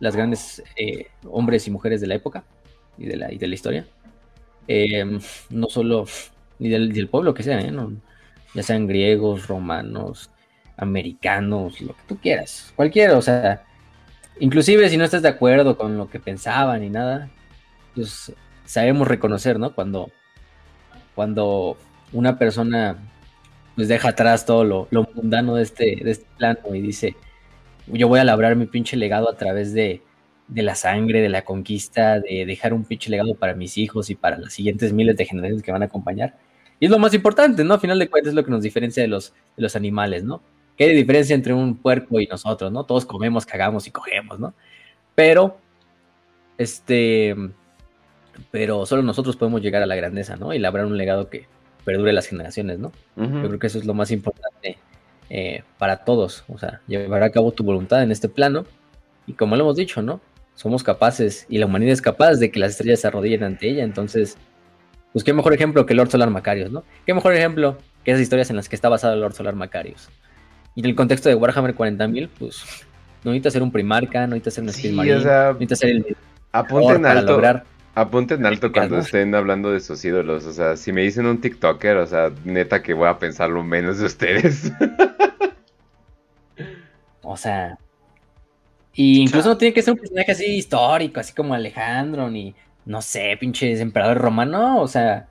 las 0.00 0.16
grandes 0.16 0.62
eh, 0.76 1.06
hombres 1.30 1.66
y 1.66 1.70
mujeres 1.70 2.00
de 2.00 2.06
la 2.08 2.16
época 2.16 2.44
y 2.98 3.06
de 3.06 3.16
la, 3.16 3.32
y 3.32 3.38
de 3.38 3.46
la 3.48 3.54
historia. 3.54 3.86
Eh, 4.66 5.04
no 5.50 5.68
solo, 5.68 6.06
ni 6.58 6.68
del, 6.68 6.92
del 6.92 7.08
pueblo 7.08 7.34
que 7.34 7.42
sea, 7.42 7.60
¿eh? 7.60 7.70
No- 7.70 7.92
ya 8.54 8.62
sean 8.62 8.86
griegos, 8.86 9.48
romanos, 9.48 10.30
americanos, 10.76 11.80
lo 11.80 11.88
que 11.94 12.02
tú 12.06 12.16
quieras, 12.18 12.72
cualquiera, 12.76 13.18
o 13.18 13.22
sea, 13.22 13.64
inclusive 14.38 14.88
si 14.88 14.96
no 14.96 15.04
estás 15.04 15.22
de 15.22 15.28
acuerdo 15.28 15.76
con 15.76 15.98
lo 15.98 16.08
que 16.08 16.20
pensaban 16.20 16.80
ni 16.80 16.88
nada, 16.90 17.28
pues 17.96 18.32
sabemos 18.64 19.08
reconocer, 19.08 19.58
¿no? 19.58 19.74
Cuando, 19.74 20.10
cuando 21.14 21.76
una 22.12 22.38
persona 22.38 22.96
pues 23.74 23.88
deja 23.88 24.10
atrás 24.10 24.46
todo 24.46 24.64
lo, 24.64 25.08
mundano 25.14 25.56
de 25.56 25.62
este, 25.62 25.96
de 26.02 26.10
este 26.10 26.26
plano 26.36 26.74
y 26.74 26.80
dice, 26.80 27.16
yo 27.86 28.08
voy 28.08 28.20
a 28.20 28.24
labrar 28.24 28.56
mi 28.56 28.66
pinche 28.66 28.96
legado 28.96 29.28
a 29.28 29.36
través 29.36 29.72
de, 29.72 30.02
de 30.48 30.62
la 30.62 30.74
sangre, 30.74 31.20
de 31.20 31.28
la 31.28 31.42
conquista, 31.42 32.20
de 32.20 32.44
dejar 32.46 32.72
un 32.72 32.84
pinche 32.84 33.10
legado 33.10 33.34
para 33.34 33.54
mis 33.54 33.76
hijos 33.78 34.10
y 34.10 34.14
para 34.14 34.38
las 34.38 34.52
siguientes 34.52 34.92
miles 34.92 35.16
de 35.16 35.24
generaciones 35.24 35.62
que 35.62 35.72
van 35.72 35.82
a 35.82 35.86
acompañar. 35.86 36.36
Y 36.80 36.86
es 36.86 36.90
lo 36.90 36.98
más 36.98 37.14
importante, 37.14 37.64
¿no? 37.64 37.74
A 37.74 37.78
final 37.78 37.98
de 37.98 38.08
cuentas 38.08 38.30
es 38.30 38.34
lo 38.34 38.44
que 38.44 38.50
nos 38.50 38.62
diferencia 38.62 39.02
de 39.02 39.08
los, 39.08 39.32
de 39.56 39.62
los 39.62 39.76
animales, 39.76 40.24
¿no? 40.24 40.42
¿Qué 40.76 40.84
hay 40.84 40.96
diferencia 40.96 41.34
entre 41.34 41.54
un 41.54 41.76
puerco 41.76 42.20
y 42.20 42.26
nosotros, 42.26 42.72
¿no? 42.72 42.84
Todos 42.84 43.06
comemos, 43.06 43.46
cagamos 43.46 43.86
y 43.86 43.90
cogemos, 43.90 44.40
¿no? 44.40 44.54
Pero, 45.14 45.56
este, 46.58 47.34
pero 48.50 48.84
solo 48.86 49.02
nosotros 49.02 49.36
podemos 49.36 49.62
llegar 49.62 49.82
a 49.82 49.86
la 49.86 49.94
grandeza, 49.94 50.36
¿no? 50.36 50.52
Y 50.52 50.58
labrar 50.58 50.86
un 50.86 50.96
legado 50.96 51.30
que 51.30 51.46
perdure 51.84 52.12
las 52.12 52.26
generaciones, 52.26 52.78
¿no? 52.78 52.92
Yo 53.16 53.48
creo 53.48 53.58
que 53.58 53.66
eso 53.66 53.78
es 53.78 53.84
lo 53.84 53.94
más 53.94 54.10
importante 54.10 54.78
eh, 55.30 55.62
para 55.78 55.98
todos, 55.98 56.44
o 56.48 56.58
sea, 56.58 56.80
llevar 56.86 57.22
a 57.22 57.30
cabo 57.30 57.52
tu 57.52 57.64
voluntad 57.64 58.02
en 58.02 58.10
este 58.10 58.28
plano. 58.28 58.64
Y 59.26 59.34
como 59.34 59.56
lo 59.56 59.62
hemos 59.62 59.76
dicho, 59.76 60.02
¿no? 60.02 60.20
Somos 60.54 60.82
capaces, 60.82 61.46
y 61.48 61.58
la 61.58 61.66
humanidad 61.66 61.92
es 61.92 62.02
capaz 62.02 62.34
de 62.34 62.50
que 62.50 62.60
las 62.60 62.72
estrellas 62.72 63.00
se 63.00 63.08
arrodillen 63.08 63.42
ante 63.42 63.68
ella, 63.68 63.84
entonces, 63.84 64.36
pues 65.12 65.24
qué 65.24 65.32
mejor 65.32 65.52
ejemplo 65.52 65.86
que 65.86 65.94
Lord 65.94 66.10
Solar 66.10 66.30
Macarius, 66.30 66.70
¿no? 66.70 66.84
Qué 67.06 67.14
mejor 67.14 67.34
ejemplo 67.34 67.78
que 68.04 68.12
esas 68.12 68.22
historias 68.22 68.50
en 68.50 68.56
las 68.56 68.68
que 68.68 68.76
está 68.76 68.88
basado 68.88 69.16
Lord 69.16 69.34
Solar 69.34 69.54
Macarius. 69.54 70.08
Y 70.74 70.80
en 70.80 70.86
el 70.86 70.94
contexto 70.94 71.28
de 71.28 71.34
Warhammer 71.34 71.74
40.000, 71.74 72.28
pues 72.38 72.64
no 73.24 73.30
necesita 73.30 73.50
ser 73.50 73.62
un 73.62 73.72
primarca, 73.72 74.26
no 74.26 74.34
necesita 74.34 74.50
ser 74.50 74.64
un 74.64 74.72
Sí, 74.72 75.10
o 75.10 75.20
sea, 75.20 75.44
no 75.46 75.52
necesita 75.54 75.76
ser 75.76 75.90
el 75.90 76.16
Apunten 76.52 77.02
para 77.02 77.20
lograr 77.20 77.64
Apunten 77.94 78.44
alto 78.44 78.72
cuando 78.72 78.98
estén 78.98 79.34
hablando 79.34 79.70
de 79.70 79.80
sus 79.80 80.04
ídolos. 80.04 80.44
O 80.46 80.52
sea, 80.52 80.76
si 80.76 80.92
me 80.92 81.02
dicen 81.02 81.26
un 81.26 81.40
TikToker, 81.40 81.96
o 81.98 82.06
sea, 82.06 82.32
neta 82.44 82.82
que 82.82 82.92
voy 82.92 83.08
a 83.08 83.18
pensar 83.18 83.50
lo 83.50 83.62
menos 83.62 83.98
de 83.98 84.06
ustedes. 84.06 84.72
O 87.26 87.36
sea. 87.36 87.78
Y 88.92 89.22
incluso 89.22 89.48
no 89.48 89.56
tiene 89.56 89.74
que 89.74 89.82
ser 89.82 89.94
un 89.94 89.98
personaje 89.98 90.30
así 90.30 90.44
histórico, 90.44 91.18
así 91.18 91.32
como 91.32 91.54
Alejandro, 91.54 92.30
ni 92.30 92.54
no 92.84 93.02
sé, 93.02 93.36
pinche 93.40 93.80
emperador 93.80 94.18
romano. 94.18 94.80
O 94.80 94.86
sea, 94.86 95.26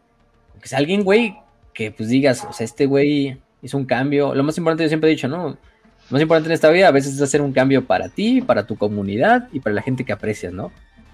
que 0.59 0.67
sea 0.67 0.79
alguien, 0.79 1.03
güey, 1.03 1.37
que 1.73 1.91
pues 1.91 2.09
digas, 2.09 2.45
o 2.49 2.51
sea, 2.51 2.65
este 2.65 2.87
güey 2.87 3.37
hizo 3.61 3.77
un 3.77 3.85
cambio. 3.85 4.35
Lo 4.35 4.43
más 4.43 4.57
importante, 4.57 4.83
yo 4.83 4.89
siempre 4.89 5.09
he 5.09 5.15
dicho, 5.15 5.27
¿no? 5.27 5.49
Lo 5.49 5.57
más 6.09 6.21
importante 6.21 6.49
en 6.49 6.53
esta 6.53 6.71
vida 6.71 6.87
a 6.89 6.91
veces 6.91 7.13
es 7.13 7.21
hacer 7.21 7.41
un 7.41 7.53
cambio 7.53 7.85
para 7.85 8.09
ti, 8.09 8.41
para 8.41 8.65
tu 8.65 8.75
comunidad 8.75 9.47
y 9.53 9.59
para 9.61 9.75
la 9.75 9.81
gente 9.81 10.03
que 10.03 10.11
aprecias, 10.11 10.51
¿no? 10.51 10.71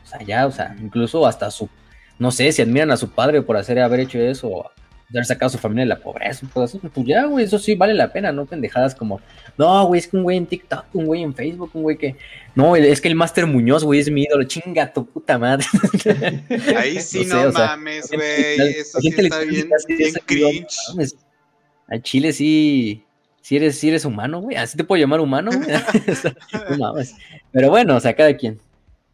O 0.09 0.17
sea, 0.17 0.25
ya, 0.25 0.47
o 0.47 0.51
sea, 0.51 0.75
incluso 0.81 1.25
hasta 1.27 1.51
su. 1.51 1.69
No 2.17 2.31
sé, 2.31 2.51
si 2.51 2.61
admiran 2.61 2.91
a 2.91 2.97
su 2.97 3.11
padre 3.11 3.41
por 3.41 3.55
hacer 3.57 3.79
haber 3.79 3.99
hecho 3.99 4.19
eso, 4.19 4.49
o 4.49 4.71
haber 5.11 5.25
sacado 5.25 5.47
a 5.47 5.49
su 5.51 5.57
familia 5.57 5.83
de 5.83 5.89
la 5.89 5.99
pobreza, 5.99 6.45
eso, 6.45 6.79
pues 6.93 7.07
ya, 7.07 7.25
güey, 7.25 7.45
eso 7.45 7.57
sí 7.57 7.75
vale 7.75 7.93
la 7.93 8.11
pena, 8.11 8.31
no 8.31 8.45
pendejadas 8.45 8.93
como, 8.93 9.21
no, 9.57 9.85
güey, 9.85 9.99
es 9.99 10.07
que 10.07 10.17
un 10.17 10.23
güey 10.23 10.37
en 10.37 10.45
TikTok, 10.45 10.85
un 10.93 11.05
güey 11.05 11.23
en 11.23 11.33
Facebook, 11.33 11.71
un 11.73 11.83
güey 11.83 11.97
que, 11.97 12.15
no, 12.55 12.75
es 12.75 12.99
que 12.99 13.07
el 13.07 13.15
Master 13.15 13.45
Muñoz, 13.45 13.83
güey, 13.83 13.99
es 13.99 14.11
mi 14.11 14.23
ídolo, 14.23 14.43
chinga 14.43 14.91
tu 14.91 15.05
puta 15.05 15.37
madre. 15.37 15.65
Ahí 16.77 16.99
sí 16.99 17.25
No 17.25 17.35
sé, 17.37 17.43
no, 17.43 17.49
o 17.49 17.51
sea, 17.51 17.67
mames, 17.67 18.11
güey. 18.11 18.59
Eso 18.59 18.99
sí 18.99 19.13
está 19.15 19.39
bien, 19.39 19.69
bien 19.87 20.13
cringe. 20.25 20.75
no. 20.95 21.03
Al 21.87 22.03
Chile 22.03 22.33
sí, 22.33 23.03
sí 23.41 23.55
eres, 23.55 23.79
sí 23.79 23.89
eres 23.89 24.05
humano, 24.05 24.41
güey, 24.41 24.57
así 24.57 24.77
te 24.77 24.83
puedo 24.83 24.99
llamar 24.99 25.21
humano, 25.21 25.51
güey. 25.51 25.69
O 26.11 26.15
sea, 26.15 26.35
no 26.69 26.77
mames. 26.77 27.15
Pero 27.51 27.69
bueno, 27.69 27.95
o 27.95 27.99
sea, 27.99 28.15
cada 28.15 28.35
quien, 28.35 28.59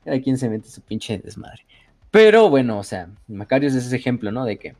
cada 0.06 0.22
quien 0.22 0.38
se 0.38 0.48
mete 0.48 0.70
su 0.70 0.82
pinche 0.82 1.18
desmadre. 1.18 1.66
Pero 2.12 2.50
bueno, 2.50 2.80
o 2.80 2.84
sea, 2.84 3.10
Macarius 3.28 3.74
es 3.74 3.88
ese 3.88 3.96
ejemplo, 3.98 4.32
¿no? 4.32 4.46
De 4.46 4.58
que 4.58 4.76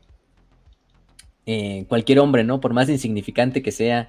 eh, 1.44 1.84
cualquier 1.88 2.20
hombre, 2.20 2.44
¿no? 2.44 2.60
Por 2.60 2.72
más 2.72 2.88
insignificante 2.88 3.62
que 3.62 3.72
sea, 3.72 4.08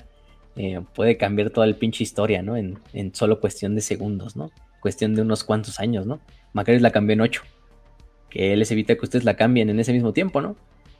eh, 0.55 0.79
puede 0.95 1.17
cambiar 1.17 1.49
toda 1.49 1.67
la 1.67 1.75
pinche 1.75 2.03
historia, 2.03 2.41
¿no? 2.41 2.55
En, 2.55 2.79
en 2.93 3.13
solo 3.13 3.41
cuestión 3.41 3.75
de 3.75 3.81
segundos, 3.81 4.35
¿no? 4.37 4.51
Cuestión 4.79 5.15
de 5.15 5.23
unos 5.23 5.43
cuantos 5.43 5.79
años, 5.79 6.05
¿no? 6.05 6.21
Macarius 6.53 6.81
la 6.81 6.91
cambió 6.91 7.15
en 7.15 7.21
ocho. 7.21 7.41
Que 8.29 8.53
él 8.53 8.59
les 8.59 8.71
evita 8.71 8.95
que 8.95 9.03
ustedes 9.03 9.25
la 9.25 9.35
cambien 9.35 9.69
en 9.69 9.79
ese 9.79 9.91
mismo 9.91 10.13
tiempo, 10.13 10.39
¿no? 10.39 10.55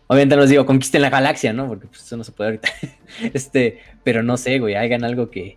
Obviamente 0.07 0.35
no 0.35 0.41
les 0.41 0.49
digo, 0.49 0.65
conquisten 0.65 1.01
la 1.01 1.09
galaxia, 1.09 1.53
¿no? 1.53 1.67
Porque 1.67 1.87
pues, 1.87 2.01
eso 2.01 2.17
no 2.17 2.23
se 2.23 2.31
puede 2.31 2.49
ahorita. 2.49 2.69
este, 3.33 3.79
pero 4.03 4.23
no 4.23 4.37
sé, 4.37 4.59
güey, 4.59 4.75
hagan 4.75 5.03
algo 5.03 5.29
que, 5.29 5.55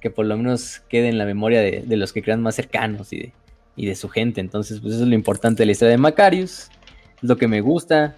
que 0.00 0.10
por 0.10 0.26
lo 0.26 0.36
menos 0.36 0.80
quede 0.88 1.08
en 1.08 1.18
la 1.18 1.26
memoria 1.26 1.60
de, 1.60 1.82
de 1.86 1.96
los 1.96 2.12
que 2.12 2.22
crean 2.22 2.42
más 2.42 2.54
cercanos 2.54 3.12
y 3.12 3.18
de, 3.18 3.32
y 3.78 3.86
de 3.86 3.94
su 3.94 4.10
gente. 4.10 4.42
Entonces, 4.42 4.80
pues 4.80 4.92
eso 4.94 5.04
es 5.04 5.08
lo 5.08 5.14
importante 5.14 5.62
de 5.62 5.66
la 5.66 5.72
historia 5.72 5.92
de 5.92 5.98
Macarius. 5.98 6.68
Es 7.22 7.28
lo 7.28 7.36
que 7.38 7.48
me 7.48 7.62
gusta. 7.62 8.16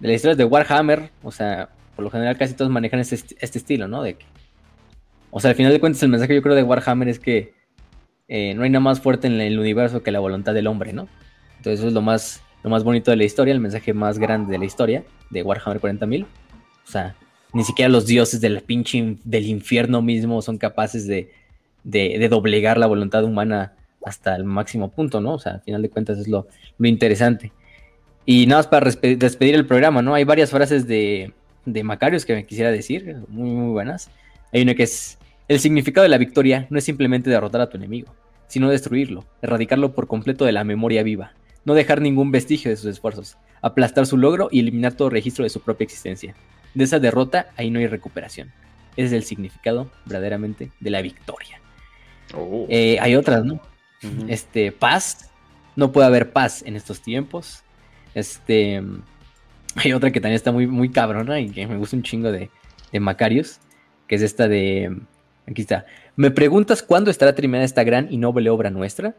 De 0.00 0.08
las 0.08 0.16
historias 0.16 0.38
de 0.38 0.44
Warhammer, 0.44 1.10
o 1.22 1.30
sea, 1.30 1.68
por 1.94 2.04
lo 2.04 2.10
general 2.10 2.36
casi 2.38 2.54
todos 2.54 2.70
manejan 2.70 3.00
este, 3.00 3.14
est- 3.16 3.32
este 3.40 3.58
estilo, 3.58 3.86
¿no? 3.88 4.02
De 4.02 4.16
o 5.30 5.40
sea, 5.40 5.50
al 5.50 5.56
final 5.56 5.72
de 5.72 5.80
cuentas 5.80 6.02
el 6.02 6.08
mensaje 6.10 6.34
yo 6.34 6.42
creo 6.42 6.54
de 6.54 6.62
Warhammer 6.62 7.08
es 7.08 7.18
que 7.18 7.54
eh, 8.28 8.54
no 8.54 8.62
hay 8.62 8.70
nada 8.70 8.80
más 8.80 9.00
fuerte 9.00 9.26
en 9.26 9.40
el 9.40 9.58
universo 9.58 10.02
que 10.02 10.10
la 10.12 10.20
voluntad 10.20 10.54
del 10.54 10.66
hombre, 10.68 10.92
¿no? 10.92 11.08
Entonces 11.58 11.80
eso 11.80 11.88
es 11.88 11.92
lo 11.94 12.02
más, 12.02 12.42
lo 12.62 12.70
más 12.70 12.84
bonito 12.84 13.10
de 13.10 13.16
la 13.16 13.24
historia, 13.24 13.52
el 13.52 13.60
mensaje 13.60 13.92
más 13.94 14.18
grande 14.18 14.52
de 14.52 14.58
la 14.58 14.64
historia 14.64 15.04
de 15.30 15.42
Warhammer 15.42 15.80
40.000. 15.80 16.24
O 16.24 16.26
sea, 16.90 17.16
ni 17.52 17.64
siquiera 17.64 17.88
los 17.88 18.06
dioses 18.06 18.40
del 18.40 18.60
pinche 18.62 18.98
in- 18.98 19.20
del 19.24 19.46
infierno 19.46 20.02
mismo 20.02 20.40
son 20.42 20.56
capaces 20.58 21.06
de, 21.06 21.30
de 21.82 22.28
doblegar 22.28 22.78
la 22.78 22.86
voluntad 22.86 23.24
humana 23.24 23.72
hasta 24.04 24.36
el 24.36 24.44
máximo 24.44 24.90
punto, 24.90 25.20
¿no? 25.20 25.34
O 25.34 25.38
sea, 25.38 25.54
al 25.54 25.60
final 25.62 25.82
de 25.82 25.90
cuentas 25.90 26.18
es 26.18 26.28
lo, 26.28 26.46
lo 26.78 26.88
interesante. 26.88 27.52
Y 28.26 28.46
nada 28.46 28.60
más 28.60 28.66
para 28.66 28.90
despedir 28.90 29.54
el 29.54 29.66
programa, 29.66 30.02
¿no? 30.02 30.14
Hay 30.14 30.24
varias 30.24 30.50
frases 30.50 30.86
de, 30.86 31.32
de 31.66 31.82
Macarius 31.82 32.24
que 32.24 32.34
me 32.34 32.46
quisiera 32.46 32.70
decir, 32.70 33.16
muy, 33.28 33.50
muy 33.50 33.72
buenas. 33.72 34.10
Hay 34.52 34.62
una 34.62 34.74
que 34.74 34.84
es, 34.84 35.18
el 35.48 35.60
significado 35.60 36.02
de 36.02 36.08
la 36.08 36.18
victoria 36.18 36.66
no 36.70 36.78
es 36.78 36.84
simplemente 36.84 37.28
derrotar 37.28 37.60
a 37.60 37.68
tu 37.68 37.76
enemigo, 37.76 38.14
sino 38.46 38.70
destruirlo, 38.70 39.24
erradicarlo 39.42 39.94
por 39.94 40.06
completo 40.06 40.44
de 40.44 40.52
la 40.52 40.64
memoria 40.64 41.02
viva, 41.02 41.32
no 41.64 41.74
dejar 41.74 42.00
ningún 42.00 42.30
vestigio 42.30 42.70
de 42.70 42.76
sus 42.76 42.86
esfuerzos, 42.86 43.36
aplastar 43.60 44.06
su 44.06 44.16
logro 44.16 44.48
y 44.50 44.60
eliminar 44.60 44.94
todo 44.94 45.10
registro 45.10 45.44
de 45.44 45.50
su 45.50 45.60
propia 45.60 45.84
existencia. 45.84 46.34
De 46.74 46.84
esa 46.84 46.98
derrota 46.98 47.48
ahí 47.56 47.70
no 47.70 47.78
hay 47.78 47.86
recuperación. 47.86 48.52
Ese 48.96 49.06
es 49.06 49.12
el 49.12 49.24
significado 49.24 49.90
verdaderamente 50.06 50.70
de 50.80 50.90
la 50.90 51.02
victoria. 51.02 51.60
Oh. 52.32 52.66
Eh, 52.68 52.98
hay 53.00 53.16
otras, 53.16 53.44
¿no? 53.44 53.60
Este, 54.28 54.72
paz. 54.72 55.30
No 55.76 55.92
puede 55.92 56.06
haber 56.06 56.32
paz 56.32 56.62
en 56.64 56.76
estos 56.76 57.00
tiempos. 57.00 57.62
Este. 58.14 58.82
Hay 59.76 59.92
otra 59.92 60.12
que 60.12 60.20
también 60.20 60.36
está 60.36 60.52
muy, 60.52 60.66
muy 60.66 60.90
cabrona 60.90 61.40
y 61.40 61.50
que 61.50 61.66
me 61.66 61.76
gusta 61.76 61.96
un 61.96 62.02
chingo 62.02 62.30
de, 62.30 62.50
de 62.92 63.00
Macarius. 63.00 63.60
Que 64.06 64.16
es 64.16 64.22
esta 64.22 64.48
de. 64.48 64.96
Aquí 65.46 65.62
está. 65.62 65.86
¿Me 66.16 66.30
preguntas 66.30 66.82
cuándo 66.82 67.10
estará 67.10 67.34
terminada 67.34 67.64
esta 67.64 67.84
gran 67.84 68.06
y 68.10 68.18
noble 68.18 68.50
obra 68.50 68.70
nuestra? 68.70 69.16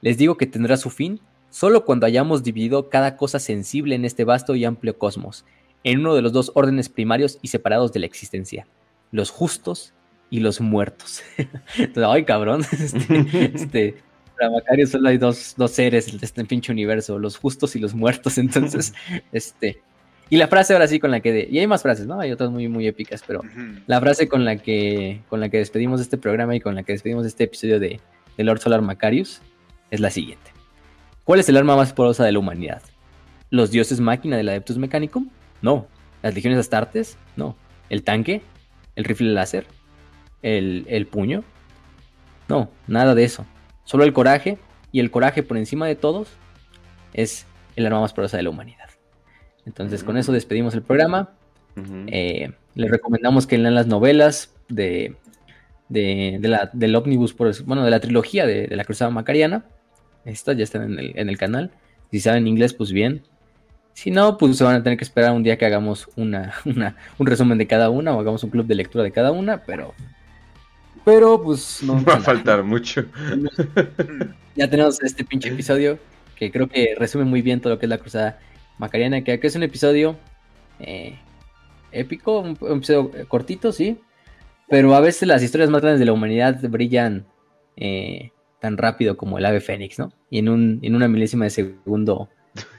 Les 0.00 0.18
digo 0.18 0.36
que 0.36 0.46
tendrá 0.46 0.76
su 0.76 0.90
fin 0.90 1.20
solo 1.50 1.84
cuando 1.84 2.06
hayamos 2.06 2.42
dividido 2.42 2.90
cada 2.90 3.16
cosa 3.16 3.38
sensible 3.38 3.94
en 3.94 4.04
este 4.04 4.24
vasto 4.24 4.56
y 4.56 4.64
amplio 4.64 4.98
cosmos, 4.98 5.44
en 5.84 6.00
uno 6.00 6.16
de 6.16 6.22
los 6.22 6.32
dos 6.32 6.50
órdenes 6.54 6.88
primarios 6.88 7.38
y 7.40 7.48
separados 7.48 7.92
de 7.92 8.00
la 8.00 8.06
existencia: 8.06 8.66
los 9.12 9.30
justos 9.30 9.94
y 10.30 10.40
los 10.40 10.60
muertos. 10.60 11.22
Ay, 11.96 12.24
cabrón. 12.24 12.64
Este, 12.72 13.52
este, 13.54 13.94
para 14.38 14.50
Macario 14.50 14.86
solo 14.86 15.08
hay 15.08 15.18
dos, 15.18 15.54
dos 15.56 15.70
seres 15.72 16.18
de 16.18 16.24
este 16.24 16.44
pinche 16.44 16.72
universo, 16.72 17.18
los 17.18 17.36
justos 17.36 17.74
y 17.76 17.78
los 17.78 17.94
muertos. 17.94 18.38
Entonces, 18.38 18.92
este. 19.32 19.80
Y 20.30 20.36
la 20.38 20.48
frase 20.48 20.72
ahora 20.72 20.88
sí 20.88 20.98
con 20.98 21.10
la 21.10 21.20
que. 21.20 21.32
de- 21.32 21.48
y 21.50 21.58
hay 21.58 21.66
más 21.66 21.82
frases, 21.82 22.06
¿no? 22.06 22.18
Hay 22.20 22.32
otras 22.32 22.50
muy, 22.50 22.66
muy 22.68 22.86
épicas, 22.86 23.22
pero 23.26 23.42
la 23.86 24.00
frase 24.00 24.26
con 24.28 24.44
la 24.44 24.56
que. 24.56 25.20
con 25.28 25.40
la 25.40 25.48
que 25.48 25.58
despedimos 25.58 26.00
este 26.00 26.16
programa 26.18 26.56
y 26.56 26.60
con 26.60 26.74
la 26.74 26.82
que 26.82 26.92
despedimos 26.92 27.26
este 27.26 27.44
episodio 27.44 27.78
de, 27.78 28.00
de 28.36 28.44
Lord 28.44 28.60
Solar 28.60 28.80
Macarius 28.82 29.40
es 29.90 30.00
la 30.00 30.10
siguiente. 30.10 30.50
¿Cuál 31.24 31.40
es 31.40 31.48
el 31.48 31.56
arma 31.56 31.76
más 31.76 31.92
poderosa 31.92 32.24
de 32.24 32.32
la 32.32 32.38
humanidad? 32.38 32.82
¿Los 33.50 33.70
dioses 33.70 34.00
máquina 34.00 34.36
del 34.36 34.48
Adeptus 34.48 34.78
Mechanicum? 34.78 35.28
No. 35.62 35.86
¿Las 36.22 36.34
legiones 36.34 36.58
astartes? 36.58 37.16
No. 37.36 37.56
¿El 37.90 38.02
tanque? 38.02 38.42
¿El 38.96 39.04
rifle 39.04 39.30
láser? 39.32 39.66
¿El, 40.42 40.86
el 40.88 41.06
puño? 41.06 41.44
No, 42.48 42.70
nada 42.86 43.14
de 43.14 43.24
eso. 43.24 43.46
Solo 43.84 44.04
el 44.04 44.12
coraje, 44.12 44.58
y 44.92 45.00
el 45.00 45.10
coraje 45.10 45.42
por 45.42 45.56
encima 45.56 45.86
de 45.86 45.94
todos, 45.96 46.28
es 47.12 47.46
el 47.76 47.86
arma 47.86 48.00
más 48.00 48.12
poderosa 48.12 48.36
de 48.36 48.42
la 48.44 48.50
humanidad. 48.50 48.88
Entonces, 49.66 50.04
con 50.04 50.16
eso 50.16 50.32
despedimos 50.32 50.74
el 50.74 50.82
programa. 50.82 51.30
Eh, 52.08 52.52
les 52.74 52.90
recomendamos 52.90 53.46
que 53.46 53.58
lean 53.58 53.74
las 53.74 53.86
novelas 53.86 54.54
de, 54.68 55.16
de, 55.88 56.38
de 56.40 56.48
la, 56.48 56.70
del 56.72 56.94
ómnibus, 56.96 57.34
bueno, 57.64 57.84
de 57.84 57.90
la 57.90 58.00
trilogía 58.00 58.46
de, 58.46 58.66
de 58.68 58.76
la 58.76 58.84
Cruzada 58.84 59.10
Macariana. 59.10 59.64
Estas 60.24 60.56
ya 60.56 60.64
están 60.64 60.82
en 60.92 60.98
el, 60.98 61.12
en 61.18 61.28
el 61.28 61.38
canal. 61.38 61.70
Si 62.10 62.20
saben 62.20 62.46
inglés, 62.46 62.72
pues 62.74 62.92
bien. 62.92 63.22
Si 63.92 64.10
no, 64.10 64.38
pues 64.38 64.56
se 64.56 64.64
van 64.64 64.76
a 64.76 64.82
tener 64.82 64.98
que 64.98 65.04
esperar 65.04 65.32
un 65.32 65.42
día 65.42 65.56
que 65.58 65.66
hagamos 65.66 66.08
una, 66.16 66.52
una- 66.64 66.96
un 67.18 67.26
resumen 67.26 67.58
de 67.58 67.66
cada 67.66 67.90
una 67.90 68.14
o 68.14 68.20
hagamos 68.20 68.42
un 68.44 68.50
club 68.50 68.66
de 68.66 68.74
lectura 68.76 69.02
de 69.04 69.10
cada 69.12 69.32
una, 69.32 69.62
pero. 69.64 69.94
Pero 71.04 71.42
pues 71.42 71.82
no. 71.82 72.02
Va 72.08 72.14
a 72.14 72.20
faltar 72.20 72.62
mucho. 72.62 73.04
Ya 74.56 74.70
tenemos 74.70 75.02
este 75.02 75.24
pinche 75.24 75.48
episodio 75.48 75.98
que 76.36 76.52
creo 76.52 76.68
que 76.68 76.94
resume 76.96 77.24
muy 77.24 77.42
bien 77.42 77.60
todo 77.60 77.72
lo 77.72 77.80
que 77.80 77.86
es 77.86 77.90
la 77.90 77.98
cruzada 77.98 78.38
macariana, 78.78 79.24
que 79.24 79.40
que 79.40 79.48
es 79.48 79.56
un 79.56 79.64
episodio 79.64 80.16
eh, 80.78 81.18
épico, 81.90 82.38
un, 82.38 82.56
un 82.60 82.76
episodio 82.76 83.10
eh, 83.16 83.24
cortito, 83.26 83.72
sí, 83.72 83.98
pero 84.68 84.94
a 84.94 85.00
veces 85.00 85.28
las 85.28 85.42
historias 85.42 85.70
más 85.70 85.82
grandes 85.82 86.00
de 86.00 86.06
la 86.06 86.12
humanidad 86.12 86.60
brillan 86.68 87.26
eh, 87.76 88.30
tan 88.60 88.76
rápido 88.76 89.16
como 89.16 89.38
el 89.38 89.44
ave 89.44 89.60
fénix, 89.60 89.98
¿no? 89.98 90.12
Y 90.30 90.38
en, 90.38 90.48
un, 90.48 90.78
en 90.82 90.94
una 90.94 91.08
milésima 91.08 91.44
de 91.44 91.50
segundo, 91.50 92.30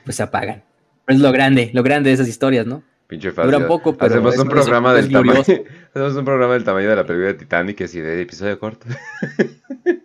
pues 0.04 0.18
se 0.18 0.24
apagan. 0.24 0.64
Pero 1.06 1.18
es 1.18 1.22
lo 1.22 1.32
grande, 1.32 1.70
lo 1.74 1.84
grande 1.84 2.10
de 2.10 2.16
esas 2.16 2.28
historias, 2.28 2.66
¿no? 2.66 2.84
Pinche 3.08 3.32
fácil. 3.32 3.52
Dura 3.52 3.68
poco, 3.68 3.96
pero 3.96 4.12
Hacemos 4.14 4.34
es- 4.34 4.40
un 4.40 4.48
es- 4.48 4.54
programa 4.54 4.90
es 4.98 5.04
del 5.04 5.12
tamaño. 5.14 5.44
glorioso. 5.44 5.64
Hacemos 5.94 6.16
un 6.16 6.26
programa 6.26 6.54
del 6.56 6.64
tamaño 6.64 6.90
de 6.90 6.96
la 6.96 7.06
película 7.06 7.28
de 7.28 7.34
Titanic, 7.36 7.82
así 7.82 8.00
de 8.02 8.22
episodio 8.22 8.60
corto. 8.60 8.88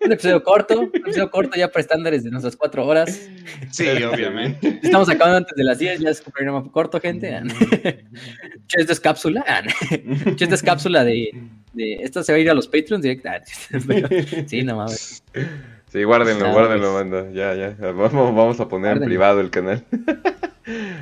Un 0.05 0.13
episodio 0.13 0.43
corto, 0.43 0.79
un 0.81 0.91
episodio 0.93 1.31
corto 1.31 1.57
ya 1.57 1.69
para 1.69 1.81
estándares 1.83 2.25
de 2.25 2.31
nuestras 2.31 2.57
cuatro 2.57 2.85
horas. 2.85 3.29
Sí, 3.71 3.87
obviamente. 4.03 4.81
Estamos 4.83 5.09
acabando 5.09 5.39
antes 5.39 5.55
de 5.57 5.63
las 5.63 5.79
10, 5.79 6.01
ya 6.01 6.11
es 6.11 6.23
un 6.27 6.33
programa 6.33 6.71
corto, 6.73 7.01
gente. 7.01 7.31
Che, 8.67 8.81
Esta 8.81 8.93
es 8.93 8.99
cápsula. 9.01 9.45
Che, 9.89 10.45
Esta 10.45 10.55
es 10.57 10.63
cápsula 10.63 11.05
de, 11.05 11.31
de. 11.75 11.95
Esta 12.03 12.23
se 12.25 12.33
va 12.33 12.37
a 12.37 12.41
ir 12.41 12.51
a 12.51 12.55
los 12.55 12.67
Patreons 12.67 13.03
directa. 13.03 13.41
Sí, 14.47 14.63
no 14.63 14.77
mames. 14.79 15.23
Sí, 15.91 16.05
guárdenlo, 16.05 16.47
Ah, 16.47 16.53
guárdenlo, 16.53 16.93
manda. 16.93 17.31
Ya, 17.33 17.55
ya. 17.55 17.77
Vamos, 17.93 18.13
vamos 18.13 18.61
a 18.61 18.69
poner 18.69 18.97
en 18.99 19.05
privado 19.05 19.41
el 19.41 19.51
canal. 19.51 19.85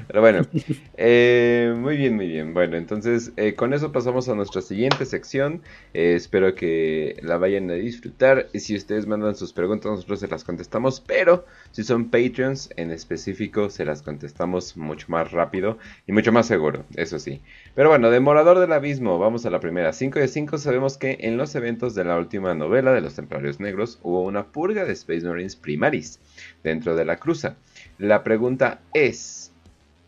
Pero 0.06 0.20
bueno, 0.20 0.42
eh, 0.96 1.74
muy 1.76 1.96
bien, 1.96 2.16
muy 2.16 2.28
bien. 2.28 2.54
Bueno, 2.54 2.76
entonces 2.76 3.32
eh, 3.36 3.54
con 3.54 3.74
eso 3.74 3.92
pasamos 3.92 4.28
a 4.28 4.34
nuestra 4.34 4.62
siguiente 4.62 5.04
sección. 5.04 5.62
Eh, 5.92 6.14
espero 6.16 6.54
que 6.54 7.18
la 7.22 7.36
vayan 7.36 7.70
a 7.70 7.74
disfrutar. 7.74 8.48
Y 8.52 8.60
si 8.60 8.76
ustedes 8.76 9.06
mandan 9.06 9.34
sus 9.36 9.52
preguntas, 9.52 9.90
nosotros 9.90 10.20
se 10.20 10.28
las 10.28 10.44
contestamos. 10.44 11.00
Pero 11.00 11.44
si 11.72 11.84
son 11.84 12.08
Patreons 12.10 12.70
en 12.76 12.90
específico, 12.90 13.68
se 13.68 13.84
las 13.84 14.02
contestamos 14.02 14.76
mucho 14.76 15.06
más 15.10 15.32
rápido 15.32 15.76
y 16.06 16.12
mucho 16.12 16.32
más 16.32 16.46
seguro, 16.46 16.84
eso 16.96 17.18
sí. 17.18 17.42
Pero 17.74 17.90
bueno, 17.90 18.10
Demorador 18.10 18.58
del 18.58 18.72
Abismo, 18.72 19.18
vamos 19.18 19.44
a 19.44 19.50
la 19.50 19.60
primera. 19.60 19.92
5 19.92 20.18
de 20.18 20.28
5 20.28 20.58
sabemos 20.58 20.96
que 20.96 21.18
en 21.20 21.36
los 21.36 21.54
eventos 21.54 21.94
de 21.94 22.04
la 22.04 22.16
última 22.16 22.54
novela 22.54 22.92
de 22.92 23.02
los 23.02 23.14
Templarios 23.14 23.60
Negros 23.60 23.98
hubo 24.02 24.22
una 24.22 24.46
purga 24.46 24.77
de 24.84 24.92
Space 24.92 25.26
Marines 25.26 25.56
primaris 25.56 26.18
dentro 26.62 26.94
de 26.96 27.04
la 27.04 27.16
cruza. 27.16 27.56
La 27.98 28.22
pregunta 28.22 28.80
es, 28.94 29.50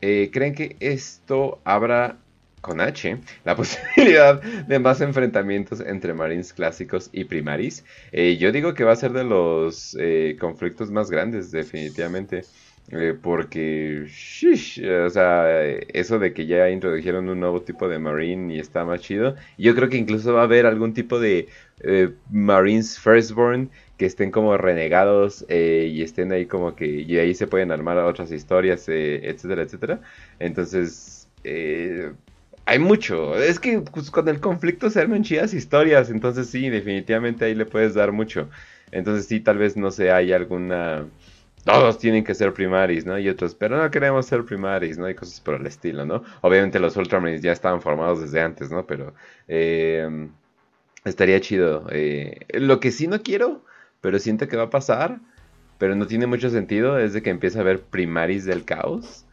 eh, 0.00 0.30
¿creen 0.32 0.54
que 0.54 0.76
esto 0.80 1.60
abra 1.64 2.16
con 2.60 2.80
H 2.80 3.18
la 3.44 3.56
posibilidad 3.56 4.40
de 4.40 4.78
más 4.78 5.00
enfrentamientos 5.00 5.80
entre 5.80 6.14
Marines 6.14 6.52
clásicos 6.52 7.10
y 7.12 7.24
primaris? 7.24 7.84
Eh, 8.12 8.36
yo 8.38 8.52
digo 8.52 8.74
que 8.74 8.84
va 8.84 8.92
a 8.92 8.96
ser 8.96 9.12
de 9.12 9.24
los 9.24 9.96
eh, 9.98 10.36
conflictos 10.40 10.90
más 10.90 11.10
grandes, 11.10 11.50
definitivamente. 11.50 12.42
Porque, 13.22 14.06
o 15.06 15.10
sea, 15.10 15.64
eso 15.92 16.18
de 16.18 16.32
que 16.32 16.46
ya 16.46 16.70
introdujeron 16.70 17.28
un 17.28 17.38
nuevo 17.38 17.62
tipo 17.62 17.88
de 17.88 18.00
Marine 18.00 18.52
y 18.52 18.58
está 18.58 18.84
más 18.84 19.00
chido. 19.00 19.36
Yo 19.56 19.76
creo 19.76 19.88
que 19.88 19.96
incluso 19.96 20.34
va 20.34 20.40
a 20.40 20.44
haber 20.44 20.66
algún 20.66 20.92
tipo 20.92 21.20
de 21.20 21.46
Marines 22.32 22.98
Firstborn 22.98 23.70
que 24.00 24.06
estén 24.06 24.30
como 24.30 24.56
renegados 24.56 25.44
eh, 25.50 25.90
y 25.92 26.00
estén 26.00 26.32
ahí 26.32 26.46
como 26.46 26.74
que, 26.74 26.86
y 26.86 27.18
ahí 27.18 27.34
se 27.34 27.46
pueden 27.46 27.70
armar 27.70 27.98
otras 27.98 28.32
historias, 28.32 28.88
eh, 28.88 29.28
etcétera, 29.28 29.60
etcétera. 29.60 30.00
Entonces, 30.38 31.28
eh, 31.44 32.10
hay 32.64 32.78
mucho. 32.78 33.36
Es 33.36 33.60
que 33.60 33.80
pues, 33.80 34.10
con 34.10 34.26
el 34.28 34.40
conflicto 34.40 34.88
se 34.88 35.00
arman 35.00 35.22
chidas 35.22 35.52
historias, 35.52 36.08
entonces 36.08 36.48
sí, 36.48 36.70
definitivamente 36.70 37.44
ahí 37.44 37.54
le 37.54 37.66
puedes 37.66 37.92
dar 37.92 38.10
mucho. 38.10 38.48
Entonces 38.90 39.26
sí, 39.26 39.38
tal 39.38 39.58
vez 39.58 39.76
no 39.76 39.90
sé, 39.90 40.10
hay 40.10 40.32
alguna 40.32 41.06
todos 41.66 41.98
tienen 41.98 42.24
que 42.24 42.34
ser 42.34 42.54
primaris, 42.54 43.04
¿no? 43.04 43.18
Y 43.18 43.28
otros, 43.28 43.54
pero 43.54 43.76
no 43.76 43.90
queremos 43.90 44.24
ser 44.24 44.46
primaris, 44.46 44.96
¿no? 44.96 45.10
Y 45.10 45.14
cosas 45.14 45.40
por 45.40 45.56
el 45.56 45.66
estilo, 45.66 46.06
¿no? 46.06 46.24
Obviamente 46.40 46.80
los 46.80 46.96
Ultramarines 46.96 47.42
ya 47.42 47.52
estaban 47.52 47.82
formados 47.82 48.22
desde 48.22 48.40
antes, 48.40 48.70
¿no? 48.70 48.86
Pero 48.86 49.12
estaría 51.04 51.38
chido. 51.42 51.86
lo 52.54 52.80
que 52.80 52.90
sí 52.92 53.06
no 53.08 53.22
quiero, 53.22 53.62
pero 54.00 54.18
siento 54.18 54.48
que 54.48 54.56
va 54.56 54.64
a 54.64 54.70
pasar, 54.70 55.20
pero 55.78 55.94
no 55.94 56.06
tiene 56.06 56.26
mucho 56.26 56.50
sentido, 56.50 56.98
es 56.98 57.12
de 57.12 57.22
que 57.22 57.30
empiece 57.30 57.58
a 57.58 57.62
haber 57.62 57.80
primaris 57.80 58.44
del 58.44 58.64
caos. 58.64 59.24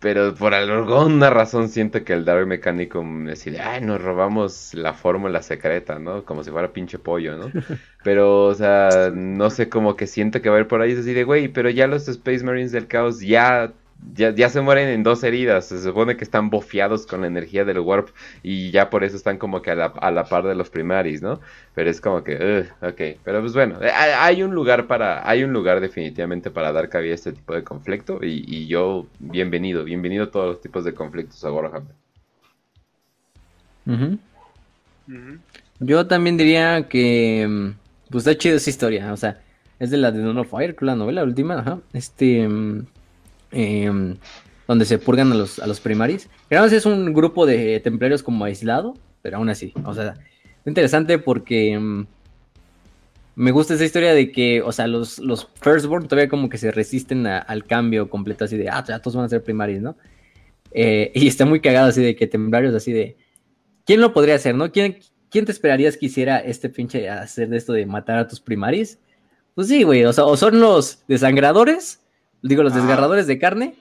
Pero 0.00 0.32
por 0.34 0.54
alguna 0.54 1.28
razón 1.28 1.68
siento 1.68 2.04
que 2.04 2.12
el 2.12 2.24
Dark 2.24 2.46
Mechanicum 2.46 3.24
decide, 3.24 3.60
ay, 3.60 3.80
nos 3.80 4.00
robamos 4.00 4.72
la 4.74 4.94
fórmula 4.94 5.42
secreta, 5.42 5.98
¿no? 5.98 6.24
Como 6.24 6.44
si 6.44 6.52
fuera 6.52 6.72
pinche 6.72 7.00
pollo, 7.00 7.36
¿no? 7.36 7.50
Pero, 8.04 8.44
o 8.44 8.54
sea, 8.54 9.10
no 9.12 9.50
sé, 9.50 9.68
como 9.68 9.96
que 9.96 10.06
siento 10.06 10.40
que 10.40 10.50
va 10.50 10.56
a 10.56 10.60
ir 10.60 10.68
por 10.68 10.80
ahí, 10.80 10.92
es 10.92 11.00
así 11.00 11.14
de, 11.14 11.24
güey, 11.24 11.48
pero 11.48 11.68
ya 11.68 11.88
los 11.88 12.06
Space 12.08 12.44
Marines 12.44 12.70
del 12.70 12.86
caos 12.86 13.20
ya, 13.20 13.72
ya, 14.14 14.34
ya 14.34 14.48
se 14.48 14.60
mueren 14.60 14.88
en 14.88 15.02
dos 15.02 15.22
heridas, 15.24 15.66
se 15.66 15.82
supone 15.82 16.16
que 16.16 16.24
están 16.24 16.50
bofeados 16.50 17.06
con 17.06 17.22
la 17.22 17.26
energía 17.26 17.64
del 17.64 17.80
Warp 17.80 18.08
y 18.42 18.70
ya 18.70 18.90
por 18.90 19.04
eso 19.04 19.16
están 19.16 19.38
como 19.38 19.62
que 19.62 19.70
a 19.70 19.74
la, 19.74 19.86
a 19.86 20.10
la 20.10 20.24
par 20.24 20.44
de 20.44 20.54
los 20.54 20.70
primaris, 20.70 21.22
¿no? 21.22 21.40
Pero 21.74 21.90
es 21.90 22.00
como 22.00 22.22
que, 22.22 22.34
ugh, 22.34 22.88
ok, 22.88 23.20
pero 23.24 23.40
pues 23.40 23.54
bueno, 23.54 23.82
eh, 23.82 23.90
hay, 23.90 24.12
hay 24.16 24.42
un 24.42 24.54
lugar 24.54 24.86
para, 24.86 25.28
hay 25.28 25.42
un 25.42 25.52
lugar 25.52 25.80
definitivamente 25.80 26.50
para 26.50 26.72
dar 26.72 26.88
cabida 26.88 27.12
a 27.12 27.14
este 27.16 27.32
tipo 27.32 27.54
de 27.54 27.64
conflicto 27.64 28.20
y, 28.22 28.44
y 28.46 28.66
yo, 28.66 29.06
bienvenido, 29.18 29.84
bienvenido 29.84 30.24
a 30.24 30.30
todos 30.30 30.46
los 30.46 30.60
tipos 30.60 30.84
de 30.84 30.94
conflictos 30.94 31.44
a 31.44 31.52
Warhammer. 31.52 31.94
Ujú. 33.86 34.18
Ujú. 35.08 35.38
Yo 35.80 36.06
también 36.06 36.36
diría 36.36 36.88
que 36.88 37.46
mm, 37.48 37.70
pues 38.10 38.26
está 38.26 38.38
chido 38.38 38.56
esa 38.56 38.70
historia, 38.70 39.12
o 39.12 39.16
sea, 39.16 39.40
es 39.78 39.90
de 39.90 39.96
la 39.96 40.10
de 40.10 40.22
Dawn 40.22 40.38
of 40.38 40.50
Fire, 40.50 40.76
la 40.80 40.96
novela 40.96 41.22
última, 41.24 41.60
ajá, 41.60 41.78
este 41.92 42.48
mm, 42.48 42.86
em, 43.50 44.16
donde 44.66 44.84
se 44.84 44.98
purgan 44.98 45.32
a 45.32 45.34
los, 45.34 45.58
a 45.58 45.66
los 45.66 45.80
primaris. 45.80 46.28
Es 46.50 46.86
un 46.86 47.12
grupo 47.12 47.46
de 47.46 47.80
templarios 47.80 48.22
como 48.22 48.44
aislado, 48.44 48.94
pero 49.22 49.38
aún 49.38 49.48
así, 49.48 49.72
o 49.84 49.94
sea, 49.94 50.14
es 50.44 50.66
interesante 50.66 51.18
porque 51.18 51.78
mm, 51.78 52.06
me 53.38 53.52
gusta 53.52 53.74
esa 53.74 53.84
historia 53.84 54.14
de 54.14 54.32
que, 54.32 54.62
o 54.62 54.72
sea, 54.72 54.88
los, 54.88 55.20
los 55.20 55.48
Firstborn 55.62 56.08
todavía 56.08 56.28
como 56.28 56.48
que 56.48 56.58
se 56.58 56.72
resisten 56.72 57.26
al 57.26 57.64
cambio 57.66 58.10
completo, 58.10 58.44
así 58.44 58.56
de, 58.56 58.68
ah, 58.68 58.84
ya 58.86 58.98
todos 58.98 59.14
van 59.14 59.26
a 59.26 59.28
ser 59.28 59.44
primaris, 59.44 59.80
¿no? 59.80 59.96
Eh, 60.72 61.12
y 61.14 61.28
está 61.28 61.46
muy 61.46 61.60
cagado 61.60 61.88
así 61.88 62.02
de 62.02 62.16
que 62.16 62.26
templarios 62.26 62.74
así 62.74 62.92
de, 62.92 63.16
¿quién 63.86 64.00
lo 64.00 64.12
podría 64.12 64.34
hacer, 64.34 64.54
no? 64.54 64.72
¿Quién, 64.72 64.98
¿Quién 65.30 65.44
te 65.44 65.52
esperarías 65.52 65.96
que 65.96 66.06
hiciera 66.06 66.38
este 66.38 66.68
pinche 66.68 67.08
hacer 67.08 67.48
de 67.48 67.56
esto 67.58 67.72
de 67.72 67.86
matar 67.86 68.18
a 68.18 68.26
tus 68.26 68.40
primaris? 68.40 68.98
Pues 69.54 69.68
sí, 69.68 69.82
güey, 69.82 70.04
o 70.04 70.12
sea, 70.12 70.24
o 70.24 70.36
son 70.36 70.60
los 70.60 71.04
desangradores, 71.06 72.00
digo, 72.42 72.62
los 72.62 72.72
Ah. 72.72 72.76
desgarradores 72.76 73.26
de 73.26 73.38
carne, 73.38 73.74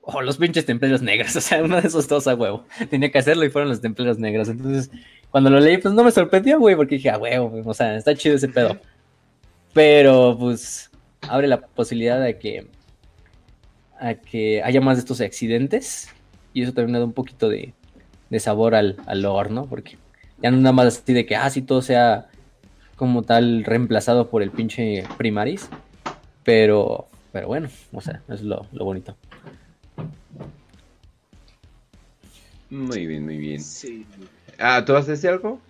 o 0.00 0.22
los 0.22 0.38
pinches 0.38 0.64
templarios 0.64 1.02
negros, 1.02 1.34
o 1.36 1.40
sea, 1.40 1.62
uno 1.62 1.80
de 1.80 1.88
esos 1.88 2.08
dos 2.08 2.26
a 2.26 2.34
huevo. 2.34 2.64
Tenía 2.90 3.10
que 3.10 3.18
hacerlo 3.18 3.44
y 3.44 3.50
fueron 3.50 3.68
los 3.68 3.80
templarios 3.80 4.18
negros. 4.18 4.48
Entonces, 4.48 4.90
cuando 5.30 5.50
lo 5.50 5.60
leí, 5.60 5.78
pues 5.78 5.92
no 5.94 6.02
me 6.04 6.10
sorprendió, 6.10 6.58
güey, 6.58 6.76
porque 6.76 6.96
dije, 6.96 7.10
a 7.10 7.18
huevo, 7.18 7.50
güey, 7.50 7.62
o 7.66 7.74
sea, 7.74 7.96
está 7.96 8.14
chido 8.14 8.36
ese 8.36 8.48
pedo. 8.48 8.78
Pero, 9.74 10.36
pues, 10.38 10.90
abre 11.28 11.46
la 11.46 11.60
posibilidad 11.60 12.20
de 12.22 12.38
que, 12.38 12.66
a 14.00 14.14
que 14.14 14.62
haya 14.62 14.80
más 14.80 14.96
de 14.96 15.00
estos 15.00 15.20
accidentes, 15.20 16.08
y 16.54 16.62
eso 16.62 16.72
también 16.72 16.94
le 16.94 16.98
da 17.00 17.04
un 17.04 17.12
poquito 17.12 17.48
de, 17.48 17.74
de 18.30 18.40
sabor 18.40 18.74
al, 18.74 18.96
al 19.06 19.22
lore, 19.22 19.50
¿no? 19.50 19.66
Porque 19.66 19.98
ya 20.42 20.50
no 20.50 20.56
nada 20.56 20.72
más 20.72 20.86
así 20.86 21.12
de 21.12 21.26
que, 21.26 21.36
ah, 21.36 21.50
sí, 21.50 21.62
todo 21.62 21.82
sea 21.82 22.28
como 22.96 23.22
tal 23.22 23.64
reemplazado 23.64 24.28
por 24.30 24.42
el 24.42 24.50
pinche 24.50 25.04
primaris. 25.18 25.68
Pero, 26.44 27.08
pero 27.32 27.48
bueno, 27.48 27.68
o 27.92 28.00
sea, 28.00 28.22
es 28.28 28.42
lo, 28.42 28.66
lo 28.72 28.84
bonito. 28.84 29.16
Muy 32.70 33.06
bien, 33.06 33.24
muy 33.24 33.38
bien. 33.38 33.62
Sí. 33.62 34.06
Ah, 34.58 34.84
¿tú 34.84 34.92
vas 34.92 35.08
a 35.08 35.12
decir 35.12 35.30
algo? 35.30 35.60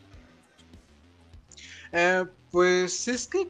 Eh, 1.93 2.25
pues 2.51 3.09
es 3.09 3.27
que, 3.27 3.49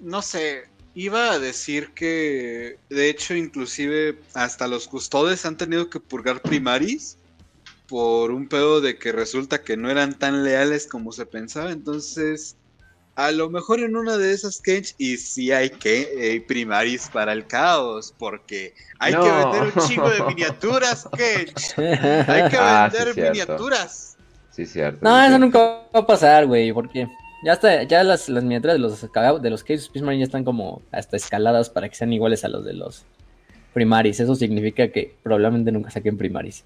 no 0.00 0.22
sé, 0.22 0.64
iba 0.94 1.32
a 1.32 1.38
decir 1.38 1.92
que, 1.94 2.78
de 2.90 3.08
hecho, 3.08 3.34
inclusive 3.34 4.20
hasta 4.34 4.68
los 4.68 4.86
custodes 4.86 5.44
han 5.46 5.56
tenido 5.56 5.90
que 5.90 6.00
purgar 6.00 6.42
primaris 6.42 7.18
por 7.88 8.30
un 8.30 8.48
pedo 8.48 8.80
de 8.80 8.98
que 8.98 9.12
resulta 9.12 9.62
que 9.62 9.76
no 9.76 9.90
eran 9.90 10.18
tan 10.18 10.44
leales 10.44 10.86
como 10.86 11.12
se 11.12 11.26
pensaba. 11.26 11.72
Entonces, 11.72 12.56
a 13.16 13.30
lo 13.30 13.48
mejor 13.50 13.80
en 13.80 13.96
una 13.96 14.16
de 14.16 14.32
esas 14.32 14.60
Cage, 14.60 14.94
y 14.98 15.16
sí 15.16 15.52
hay 15.52 15.70
que 15.70 16.08
eh, 16.16 16.40
primaris 16.40 17.08
para 17.08 17.32
el 17.32 17.46
caos, 17.46 18.14
porque 18.18 18.74
hay 18.98 19.12
que 19.12 19.18
vender 19.18 19.62
un 19.62 19.86
chingo 19.86 20.10
de 20.10 20.22
miniaturas, 20.24 21.08
Cage. 21.12 21.54
Hay 22.28 22.50
que 22.50 22.56
Ah, 22.60 22.90
vender 22.92 23.16
miniaturas. 23.16 24.16
Sí, 24.50 24.66
cierto. 24.66 24.98
No, 25.02 25.10
sí, 25.10 25.20
eso 25.20 25.28
cierto. 25.28 25.38
nunca 25.38 25.58
va 25.94 26.00
a 26.00 26.06
pasar, 26.06 26.46
güey, 26.46 26.72
porque 26.72 27.08
ya 27.44 27.52
está, 27.52 27.82
ya 27.82 28.02
las, 28.02 28.28
las 28.28 28.42
miniaturas 28.42 28.74
de 28.74 28.80
los 28.80 29.42
de 29.42 29.50
los 29.50 29.62
Cage 29.62 29.74
Space 29.74 30.02
Marine 30.04 30.20
ya 30.20 30.26
están 30.26 30.44
como 30.44 30.82
hasta 30.90 31.16
escaladas 31.16 31.70
para 31.70 31.88
que 31.88 31.94
sean 31.94 32.12
iguales 32.12 32.44
a 32.44 32.48
los 32.48 32.64
de 32.64 32.72
los 32.72 33.04
primaris. 33.74 34.18
Eso 34.20 34.34
significa 34.34 34.88
que 34.88 35.14
probablemente 35.22 35.70
nunca 35.70 35.90
saquen 35.90 36.16
primaris. 36.16 36.64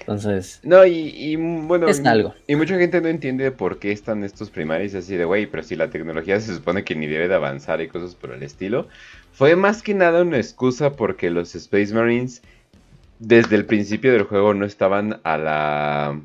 Entonces, 0.00 0.60
No, 0.62 0.84
y, 0.86 0.92
y, 1.14 1.36
bueno, 1.36 1.88
Es 1.88 2.00
y- 2.04 2.08
algo. 2.08 2.34
y 2.46 2.56
mucha 2.56 2.78
gente 2.78 3.00
no 3.00 3.08
entiende 3.08 3.50
por 3.52 3.78
qué 3.78 3.92
están 3.92 4.24
estos 4.24 4.50
primaris 4.50 4.94
así 4.94 5.16
de, 5.16 5.24
güey, 5.24 5.46
pero 5.46 5.62
si 5.62 5.76
la 5.76 5.90
tecnología 5.90 6.40
se 6.40 6.54
supone 6.54 6.84
que 6.84 6.94
ni 6.94 7.06
debe 7.06 7.28
de 7.28 7.34
avanzar 7.34 7.80
y 7.80 7.88
cosas 7.88 8.14
por 8.14 8.32
el 8.32 8.42
estilo. 8.42 8.88
Fue 9.32 9.54
más 9.56 9.82
que 9.82 9.94
nada 9.94 10.22
una 10.22 10.38
excusa 10.38 10.92
porque 10.96 11.30
los 11.30 11.54
Space 11.54 11.94
Marines 11.94 12.42
desde 13.18 13.56
el 13.56 13.66
principio 13.66 14.12
del 14.12 14.22
juego 14.24 14.54
no 14.54 14.64
estaban 14.66 15.20
a 15.24 15.38
la... 15.38 16.20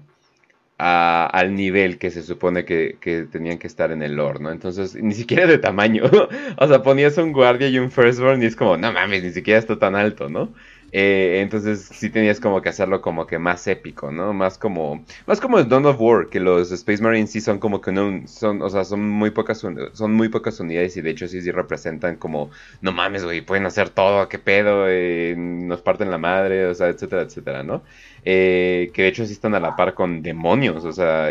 a- 0.79 1.27
al 1.31 1.55
nivel 1.55 1.97
que 1.97 2.11
se 2.11 2.23
supone 2.23 2.65
que, 2.65 2.97
que 2.99 3.23
tenían 3.23 3.57
que 3.59 3.67
estar 3.67 3.91
en 3.91 4.01
el 4.03 4.15
lore, 4.15 4.39
¿no? 4.39 4.51
Entonces, 4.51 4.95
ni 5.01 5.13
siquiera 5.13 5.45
de 5.47 5.57
tamaño. 5.59 6.03
o 6.57 6.67
sea, 6.67 6.81
ponías 6.83 7.17
un 7.17 7.31
guardia 7.31 7.69
y 7.69 7.79
un 7.79 7.91
firstborn 7.91 8.41
y 8.43 8.47
es 8.47 8.55
como, 8.55 8.77
no 8.77 8.91
mames, 8.91 9.23
ni 9.23 9.31
siquiera 9.31 9.59
está 9.59 9.77
tan 9.79 9.95
alto, 9.95 10.29
¿no? 10.29 10.53
Eh, 10.95 11.39
entonces 11.41 11.89
sí 11.91 12.11
tenías 12.11 12.39
como 12.39 12.61
que 12.61 12.69
hacerlo 12.69 13.01
como 13.01 13.25
que 13.25 13.39
más 13.39 13.65
épico, 13.65 14.11
¿no? 14.11 14.31
Más 14.31 14.59
como 14.59 15.03
más 15.25 15.41
como 15.41 15.57
el 15.57 15.67
Dawn 15.67 15.88
of 15.88 15.99
War, 15.99 16.30
que 16.30 16.39
los 16.39 16.72
Space 16.72 17.01
Marines 17.01 17.31
sí 17.31 17.41
son 17.41 17.57
como 17.57 17.81
que 17.81 17.91
no 17.91 18.27
son, 18.27 18.61
o 18.61 18.69
sea, 18.69 18.83
son 18.85 19.09
muy 19.09 19.31
pocas 19.31 19.57
son 19.57 20.13
muy 20.13 20.30
pocas 20.30 20.59
unidades 20.59 20.95
y 20.95 21.01
de 21.01 21.09
hecho 21.09 21.27
sí 21.27 21.41
sí 21.41 21.49
representan 21.49 22.17
como 22.17 22.51
no 22.81 22.91
mames, 22.91 23.23
güey, 23.23 23.41
pueden 23.41 23.65
hacer 23.65 23.89
todo, 23.89 24.30
qué 24.30 24.38
pedo, 24.38 24.85
eh, 24.88 25.33
nos 25.35 25.81
parten 25.81 26.11
la 26.11 26.19
madre, 26.19 26.67
o 26.67 26.75
sea, 26.75 26.89
etcétera, 26.89 27.23
etcétera, 27.23 27.63
¿no? 27.63 27.81
Eh, 28.23 28.91
que 28.93 29.01
de 29.01 29.07
hecho 29.07 29.25
sí 29.25 29.33
están 29.33 29.55
a 29.55 29.59
la 29.59 29.75
par 29.75 29.95
con 29.95 30.22
demonios, 30.22 30.85
o 30.85 30.91
sea, 30.93 31.30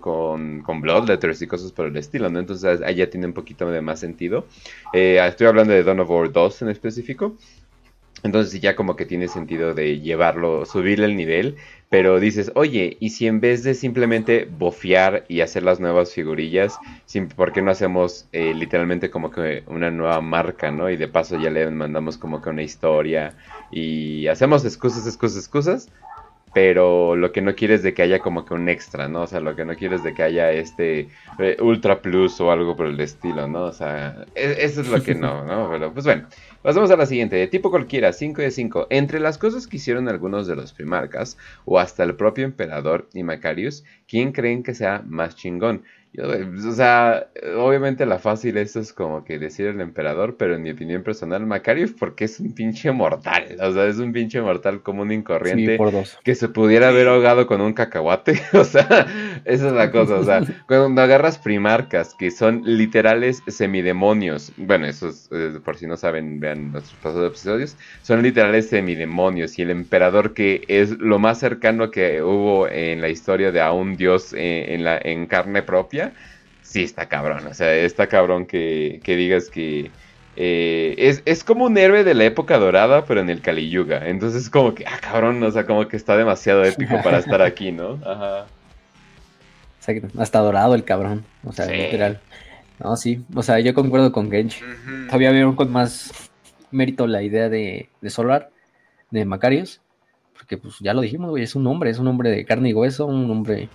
con, 0.00 0.60
con 0.62 0.80
Bloodletters 0.80 1.40
y 1.40 1.46
cosas 1.46 1.70
por 1.70 1.86
el 1.86 1.96
estilo, 1.96 2.28
¿no? 2.30 2.40
Entonces 2.40 2.82
ahí 2.82 2.96
ya 2.96 3.08
tiene 3.08 3.26
un 3.26 3.32
poquito 3.32 3.70
de 3.70 3.80
más 3.80 4.00
sentido. 4.00 4.46
Estoy 4.92 5.46
hablando 5.46 5.72
de 5.72 5.84
Dawn 5.84 6.00
of 6.00 6.10
War 6.10 6.32
2 6.32 6.62
en 6.62 6.68
específico. 6.70 7.36
Entonces 8.22 8.60
ya 8.60 8.76
como 8.76 8.96
que 8.96 9.06
tiene 9.06 9.28
sentido 9.28 9.74
de 9.74 10.00
llevarlo, 10.00 10.64
subirle 10.64 11.06
el 11.06 11.16
nivel, 11.16 11.56
pero 11.88 12.20
dices, 12.20 12.52
oye, 12.54 12.96
¿y 13.00 13.10
si 13.10 13.26
en 13.26 13.40
vez 13.40 13.64
de 13.64 13.74
simplemente 13.74 14.48
bofear 14.50 15.24
y 15.28 15.40
hacer 15.40 15.62
las 15.62 15.80
nuevas 15.80 16.12
figurillas, 16.14 16.80
¿por 17.36 17.52
qué 17.52 17.62
no 17.62 17.70
hacemos 17.70 18.28
eh, 18.32 18.54
literalmente 18.54 19.10
como 19.10 19.30
que 19.30 19.64
una 19.66 19.90
nueva 19.90 20.20
marca, 20.20 20.70
¿no? 20.70 20.88
Y 20.88 20.96
de 20.96 21.08
paso 21.08 21.36
ya 21.36 21.50
le 21.50 21.70
mandamos 21.70 22.16
como 22.16 22.40
que 22.40 22.50
una 22.50 22.62
historia 22.62 23.36
y 23.70 24.26
hacemos 24.28 24.64
excusas, 24.64 25.06
excusas, 25.06 25.38
excusas, 25.38 25.88
pero 26.52 27.16
lo 27.16 27.32
que 27.32 27.40
no 27.42 27.54
quieres 27.54 27.82
de 27.82 27.94
que 27.94 28.02
haya 28.02 28.20
como 28.20 28.44
que 28.44 28.54
un 28.54 28.68
extra, 28.68 29.08
¿no? 29.08 29.22
O 29.22 29.26
sea, 29.26 29.40
lo 29.40 29.56
que 29.56 29.64
no 29.64 29.74
quieres 29.74 30.02
de 30.02 30.12
que 30.14 30.22
haya 30.22 30.52
este 30.52 31.08
eh, 31.38 31.56
Ultra 31.60 32.02
Plus 32.02 32.40
o 32.40 32.50
algo 32.50 32.76
por 32.76 32.86
el 32.86 33.00
estilo, 33.00 33.48
¿no? 33.48 33.64
O 33.64 33.72
sea, 33.72 34.26
e- 34.34 34.56
eso 34.58 34.82
es 34.82 34.88
lo 34.88 35.02
que 35.02 35.14
no, 35.14 35.44
¿no? 35.46 35.70
Pero 35.70 35.92
pues 35.92 36.04
bueno, 36.04 36.28
pasamos 36.62 36.90
a 36.90 36.96
la 36.96 37.06
siguiente, 37.06 37.36
de 37.36 37.46
tipo 37.48 37.70
cualquiera, 37.70 38.12
5 38.12 38.42
de 38.42 38.50
5. 38.50 38.86
Entre 38.90 39.18
las 39.20 39.38
cosas 39.38 39.66
que 39.66 39.76
hicieron 39.78 40.08
algunos 40.08 40.46
de 40.46 40.56
los 40.56 40.72
primarcas, 40.72 41.38
o 41.64 41.78
hasta 41.78 42.04
el 42.04 42.16
propio 42.16 42.44
emperador 42.44 43.08
y 43.14 43.22
Macarius, 43.22 43.84
¿quién 44.06 44.32
creen 44.32 44.62
que 44.62 44.74
sea 44.74 45.02
más 45.06 45.36
chingón? 45.36 45.84
Yo, 46.14 46.24
eh, 46.34 46.46
o 46.68 46.72
sea, 46.72 47.30
obviamente 47.56 48.04
la 48.04 48.18
fácil 48.18 48.58
esto 48.58 48.80
es 48.80 48.92
como 48.92 49.24
que 49.24 49.38
decir 49.38 49.66
el 49.68 49.80
emperador, 49.80 50.36
pero 50.36 50.54
en 50.54 50.62
mi 50.62 50.70
opinión 50.70 51.02
personal, 51.02 51.46
Macarius 51.46 51.92
porque 51.92 52.24
es 52.26 52.38
un 52.38 52.54
pinche 52.54 52.92
mortal, 52.92 53.56
o 53.58 53.72
sea, 53.72 53.86
es 53.86 53.96
un 53.96 54.12
pinche 54.12 54.42
mortal 54.42 54.82
común 54.82 55.10
y 55.12 55.22
Sí, 55.22 55.22
corriente 55.22 55.76
por 55.76 55.90
dos. 55.92 56.18
que 56.22 56.34
se 56.34 56.48
pudiera 56.48 56.88
haber 56.88 57.08
ahogado 57.08 57.46
con 57.46 57.60
un 57.60 57.72
cacahuate. 57.72 58.40
O 58.52 58.64
sea, 58.64 59.06
esa 59.44 59.66
es 59.68 59.72
la 59.72 59.90
cosa. 59.90 60.16
O 60.16 60.24
sea, 60.24 60.42
cuando 60.68 61.00
agarras 61.02 61.38
primarcas 61.38 62.14
que 62.14 62.30
son 62.30 62.62
literales 62.64 63.42
semidemonios, 63.46 64.52
bueno, 64.56 64.86
eso 64.86 65.08
es, 65.08 65.28
eh, 65.32 65.58
por 65.64 65.76
si 65.76 65.86
no 65.86 65.96
saben, 65.96 66.40
vean 66.40 66.72
nuestros 66.72 66.98
pasados 67.00 67.28
episodios, 67.28 67.76
son 68.02 68.22
literales 68.22 68.68
semidemonios. 68.68 69.58
Y 69.58 69.62
el 69.62 69.70
emperador, 69.70 70.34
que 70.34 70.64
es 70.68 70.90
lo 70.98 71.18
más 71.18 71.38
cercano 71.40 71.90
que 71.90 72.22
hubo 72.22 72.68
en 72.68 73.00
la 73.00 73.08
historia 73.08 73.50
de 73.52 73.60
a 73.60 73.72
un 73.72 73.96
dios 73.96 74.32
eh, 74.34 74.74
en, 74.74 74.84
la, 74.84 74.98
en 75.02 75.26
carne 75.26 75.62
propia, 75.62 76.01
sí 76.62 76.82
está 76.82 77.08
cabrón. 77.08 77.46
O 77.46 77.54
sea, 77.54 77.74
está 77.74 78.06
cabrón 78.06 78.46
que, 78.46 79.00
que 79.04 79.16
digas 79.16 79.48
que. 79.50 79.90
eh, 80.36 80.94
es, 80.98 81.22
es 81.26 81.44
como 81.44 81.66
un 81.66 81.76
héroe 81.76 82.04
de 82.04 82.14
la 82.14 82.24
época 82.24 82.58
dorada, 82.58 83.04
pero 83.04 83.20
en 83.20 83.28
el 83.30 83.40
Kali 83.42 83.68
Yuga. 83.70 84.08
Entonces, 84.08 84.48
como 84.50 84.74
que, 84.74 84.84
ah, 84.86 84.98
cabrón, 85.00 85.42
o 85.42 85.50
sea, 85.50 85.66
como 85.66 85.86
que 85.88 85.96
está 85.96 86.16
demasiado 86.16 86.64
épico 86.64 87.00
para 87.02 87.18
estar 87.18 87.42
aquí, 87.42 87.72
¿no? 87.72 87.98
Ajá. 88.04 88.46
Exacto. 89.78 90.08
Hasta 90.20 90.38
dorado 90.38 90.74
el 90.74 90.84
cabrón. 90.84 91.24
O 91.44 91.52
sea, 91.52 91.66
Sí. 91.66 91.72
literal. 91.74 92.20
No, 92.82 92.96
sí. 92.96 93.22
O 93.34 93.42
sea, 93.42 93.58
yo 93.60 93.74
concuerdo 93.74 94.12
con 94.12 94.30
Genji. 94.30 94.60
Todavía 95.06 95.30
veo 95.32 95.54
con 95.56 95.70
más 95.70 96.30
mérito 96.70 97.06
la 97.06 97.22
idea 97.22 97.48
de, 97.48 97.88
de 98.00 98.10
Solar, 98.10 98.50
de 99.10 99.24
Macarius. 99.24 99.80
Porque 100.34 100.56
pues 100.56 100.76
ya 100.80 100.94
lo 100.94 101.02
dijimos, 101.02 101.30
güey, 101.30 101.44
es 101.44 101.54
un 101.54 101.66
hombre, 101.66 101.90
es 101.90 101.98
un 101.98 102.08
hombre 102.08 102.30
de 102.30 102.44
carne 102.44 102.70
y 102.70 102.74
hueso, 102.74 103.06
un 103.06 103.30
hombre 103.30 103.68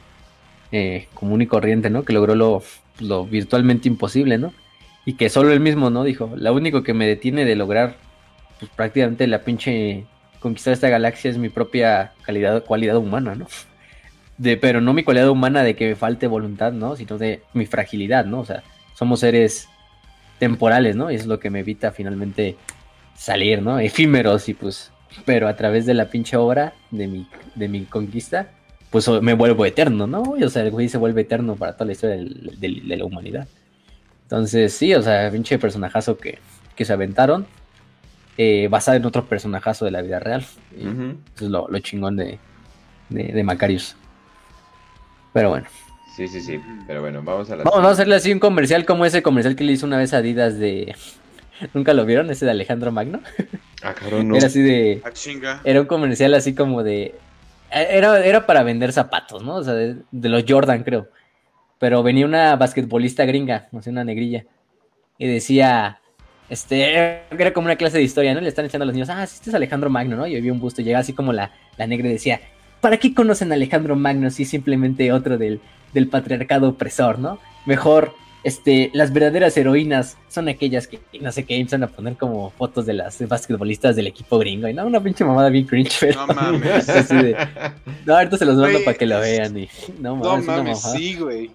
eh, 0.71 1.07
común 1.13 1.41
y 1.41 1.47
corriente, 1.47 1.89
¿no? 1.89 2.03
Que 2.03 2.13
logró 2.13 2.35
lo, 2.35 2.63
lo 2.99 3.25
virtualmente 3.25 3.87
imposible, 3.87 4.37
¿no? 4.37 4.53
Y 5.05 5.13
que 5.13 5.29
solo 5.29 5.51
él 5.51 5.59
mismo, 5.59 5.89
¿no? 5.89 6.03
Dijo, 6.03 6.31
lo 6.35 6.53
único 6.53 6.83
que 6.83 6.93
me 6.93 7.07
detiene 7.07 7.45
de 7.45 7.55
lograr 7.55 7.95
pues 8.59 8.71
prácticamente 8.75 9.27
la 9.27 9.43
pinche 9.43 10.05
conquistar 10.39 10.73
esta 10.73 10.89
galaxia 10.89 11.31
es 11.31 11.37
mi 11.37 11.49
propia 11.49 12.13
calidad, 12.23 12.63
cualidad 12.63 12.97
humana, 12.97 13.35
¿no? 13.35 13.47
De, 14.37 14.57
pero 14.57 14.81
no 14.81 14.93
mi 14.93 15.03
cualidad 15.03 15.29
humana 15.29 15.63
de 15.63 15.75
que 15.75 15.87
me 15.87 15.95
falte 15.95 16.27
voluntad, 16.27 16.71
¿no? 16.71 16.95
Sino 16.95 17.17
de 17.17 17.41
mi 17.53 17.65
fragilidad, 17.65 18.25
¿no? 18.25 18.41
O 18.41 18.45
sea, 18.45 18.63
somos 18.93 19.21
seres 19.21 19.67
temporales, 20.39 20.95
¿no? 20.95 21.11
Y 21.11 21.15
eso 21.15 21.23
es 21.23 21.27
lo 21.27 21.39
que 21.39 21.49
me 21.49 21.59
evita 21.59 21.91
finalmente 21.91 22.55
salir, 23.15 23.61
¿no? 23.61 23.79
Efímeros 23.79 24.47
y 24.49 24.53
pues, 24.53 24.91
pero 25.25 25.47
a 25.47 25.55
través 25.55 25.85
de 25.85 25.95
la 25.95 26.09
pinche 26.09 26.37
obra 26.37 26.73
de 26.91 27.07
mi, 27.07 27.27
de 27.55 27.67
mi 27.67 27.85
conquista, 27.85 28.51
pues 29.05 29.21
me 29.21 29.33
vuelvo 29.33 29.65
eterno, 29.65 30.07
¿no? 30.07 30.35
Y, 30.37 30.43
o 30.43 30.49
sea, 30.49 30.63
el 30.63 30.71
güey 30.71 30.89
se 30.89 30.97
vuelve 30.97 31.21
eterno 31.21 31.55
para 31.55 31.73
toda 31.73 31.85
la 31.87 31.91
historia 31.93 32.15
del- 32.17 32.57
del- 32.59 32.87
de 32.87 32.97
la 32.97 33.05
humanidad. 33.05 33.47
Entonces, 34.23 34.73
sí, 34.73 34.93
o 34.93 35.01
sea, 35.01 35.29
pinche 35.31 35.57
personajazo 35.57 36.17
que, 36.17 36.39
que 36.75 36.85
se 36.85 36.93
aventaron, 36.93 37.45
eh, 38.37 38.67
basado 38.69 38.97
en 38.97 39.05
otro 39.05 39.25
personajazo 39.25 39.85
de 39.85 39.91
la 39.91 40.01
vida 40.01 40.19
real. 40.19 40.45
Eso 40.77 41.45
es 41.45 41.49
lo, 41.51 41.67
lo 41.69 41.79
chingón 41.79 42.15
de, 42.17 42.37
de, 43.09 43.23
de 43.23 43.43
Macarius. 43.43 43.95
Pero 45.33 45.49
bueno. 45.49 45.67
Sí, 46.15 46.27
sí, 46.27 46.41
sí. 46.41 46.59
Pero 46.87 47.01
bueno, 47.01 47.21
vamos 47.23 47.49
a 47.51 47.55
la. 47.55 47.63
Vamos, 47.63 47.75
vamos 47.77 47.89
a 47.89 47.93
hacerle 47.93 48.15
así 48.15 48.31
un 48.33 48.39
comercial 48.39 48.85
como 48.85 49.05
ese 49.05 49.21
comercial 49.21 49.55
que 49.55 49.63
le 49.63 49.73
hizo 49.73 49.85
una 49.85 49.97
vez 49.97 50.13
a 50.13 50.17
Adidas 50.17 50.57
de... 50.57 50.95
¿Nunca 51.73 51.93
lo 51.93 52.05
vieron? 52.05 52.29
Ese 52.31 52.45
de 52.45 52.51
Alejandro 52.51 52.91
Magno. 52.91 53.19
Ah, 53.83 53.93
cabrón, 53.93 54.27
no. 54.27 54.35
Era 54.35 54.47
así 54.47 54.61
de... 54.61 55.01
Ah, 55.05 55.11
chinga. 55.11 55.61
Era 55.63 55.81
un 55.81 55.87
comercial 55.87 56.33
así 56.33 56.53
como 56.55 56.83
de... 56.83 57.15
Era, 57.71 58.25
era 58.25 58.45
para 58.45 58.63
vender 58.63 58.93
zapatos, 58.93 59.43
¿no? 59.43 59.55
O 59.55 59.63
sea, 59.63 59.73
de, 59.73 60.03
los 60.11 60.45
Jordan, 60.47 60.83
creo. 60.83 61.09
Pero 61.79 62.01
venía 62.03 62.25
una 62.25 62.55
basquetbolista 62.55 63.25
gringa, 63.25 63.67
o 63.71 63.81
sea, 63.81 63.91
una 63.91 64.03
negrilla. 64.03 64.45
Y 65.17 65.27
decía... 65.27 65.99
Este, 66.49 67.25
era 67.29 67.51
como 67.51 67.65
una 67.65 67.75
clase 67.75 67.97
de 67.97 68.03
historia, 68.03 68.33
¿no? 68.33 68.39
Le 68.39 68.47
están 68.47 68.63
echando 68.63 68.83
a 68.83 68.85
los 68.85 68.93
niños, 68.93 69.09
ah, 69.09 69.21
este 69.21 69.49
es 69.49 69.53
Alejandro 69.53 69.89
Magno, 69.89 70.15
¿no? 70.15 70.25
Y 70.27 70.37
había 70.37 70.53
un 70.53 70.61
busto, 70.61 70.81
llegaba 70.81 71.01
así 71.01 71.11
como 71.11 71.33
la, 71.33 71.51
la 71.75 71.87
negra 71.87 72.07
y 72.07 72.13
decía, 72.13 72.39
¿para 72.79 72.95
qué 72.95 73.13
conocen 73.13 73.51
a 73.51 73.55
Alejandro 73.55 73.97
Magno 73.97 74.29
si 74.29 74.43
es 74.43 74.49
simplemente 74.49 75.11
otro 75.11 75.37
del, 75.37 75.59
del 75.93 76.07
patriarcado 76.07 76.69
opresor, 76.69 77.19
¿no? 77.19 77.39
Mejor, 77.65 78.15
este, 78.47 78.91
las 78.93 79.11
verdaderas 79.11 79.57
heroínas 79.57 80.15
son 80.29 80.47
aquellas 80.47 80.87
que, 80.87 80.99
no 81.19 81.31
sé 81.33 81.43
qué, 81.43 81.55
empiezan 81.57 81.83
a 81.83 81.87
poner 81.87 82.15
como 82.15 82.49
fotos 82.51 82.85
de 82.85 82.93
las 82.93 83.27
basquetbolistas 83.27 83.97
del 83.97 84.07
equipo 84.07 84.39
gringo, 84.39 84.69
y 84.69 84.73
no, 84.73 84.85
una 84.85 85.01
pinche 85.03 85.25
mamada 85.25 85.49
bien 85.49 85.65
cringe, 85.65 85.97
pero... 85.99 86.25
No 86.25 86.33
mames. 86.33 86.87
así 86.87 87.15
de- 87.15 87.35
no, 88.05 88.15
ahorita 88.15 88.37
se 88.37 88.45
los 88.45 88.55
mando 88.55 88.79
para 88.85 88.97
que 88.97 89.05
lo 89.05 89.19
vean 89.19 89.57
y... 89.57 89.69
No 89.99 90.15
mames, 90.15 90.45
No 90.45 90.53
mames, 90.53 90.81
sí, 90.81 91.15
güey. 91.15 91.51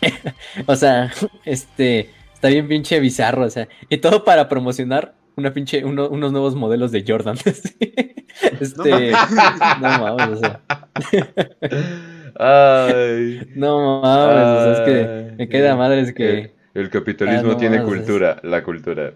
O 0.66 0.74
sea, 0.74 1.12
este, 1.44 2.10
está 2.34 2.48
bien 2.48 2.66
pinche 2.66 2.98
bizarro, 2.98 3.44
o 3.44 3.50
sea, 3.50 3.68
y 3.88 3.98
todo 3.98 4.24
para 4.24 4.48
promocionar 4.48 5.14
una 5.36 5.52
pinche, 5.52 5.84
uno- 5.84 6.08
unos 6.08 6.32
nuevos 6.32 6.54
modelos 6.56 6.90
de 6.90 7.04
Jordan. 7.06 7.36
este, 8.60 9.12
no 9.12 9.88
mames, 9.98 10.28
o 10.28 10.40
sea, 10.40 10.60
Ay. 12.42 13.48
no 13.54 14.00
mames, 14.00 14.44
o 14.44 14.62
sea, 14.64 14.72
es 14.72 14.80
que 14.80 15.08
Ay. 15.30 15.34
me 15.36 15.48
queda 15.48 15.76
madre, 15.76 16.00
es 16.00 16.12
que, 16.14 16.38
El, 16.40 16.50
el 16.74 16.90
capitalismo 16.90 17.50
Ah, 17.50 17.52
no, 17.52 17.56
tiene 17.58 17.82
cultura, 17.82 18.38
la 18.42 18.62
cultura. 18.62 19.12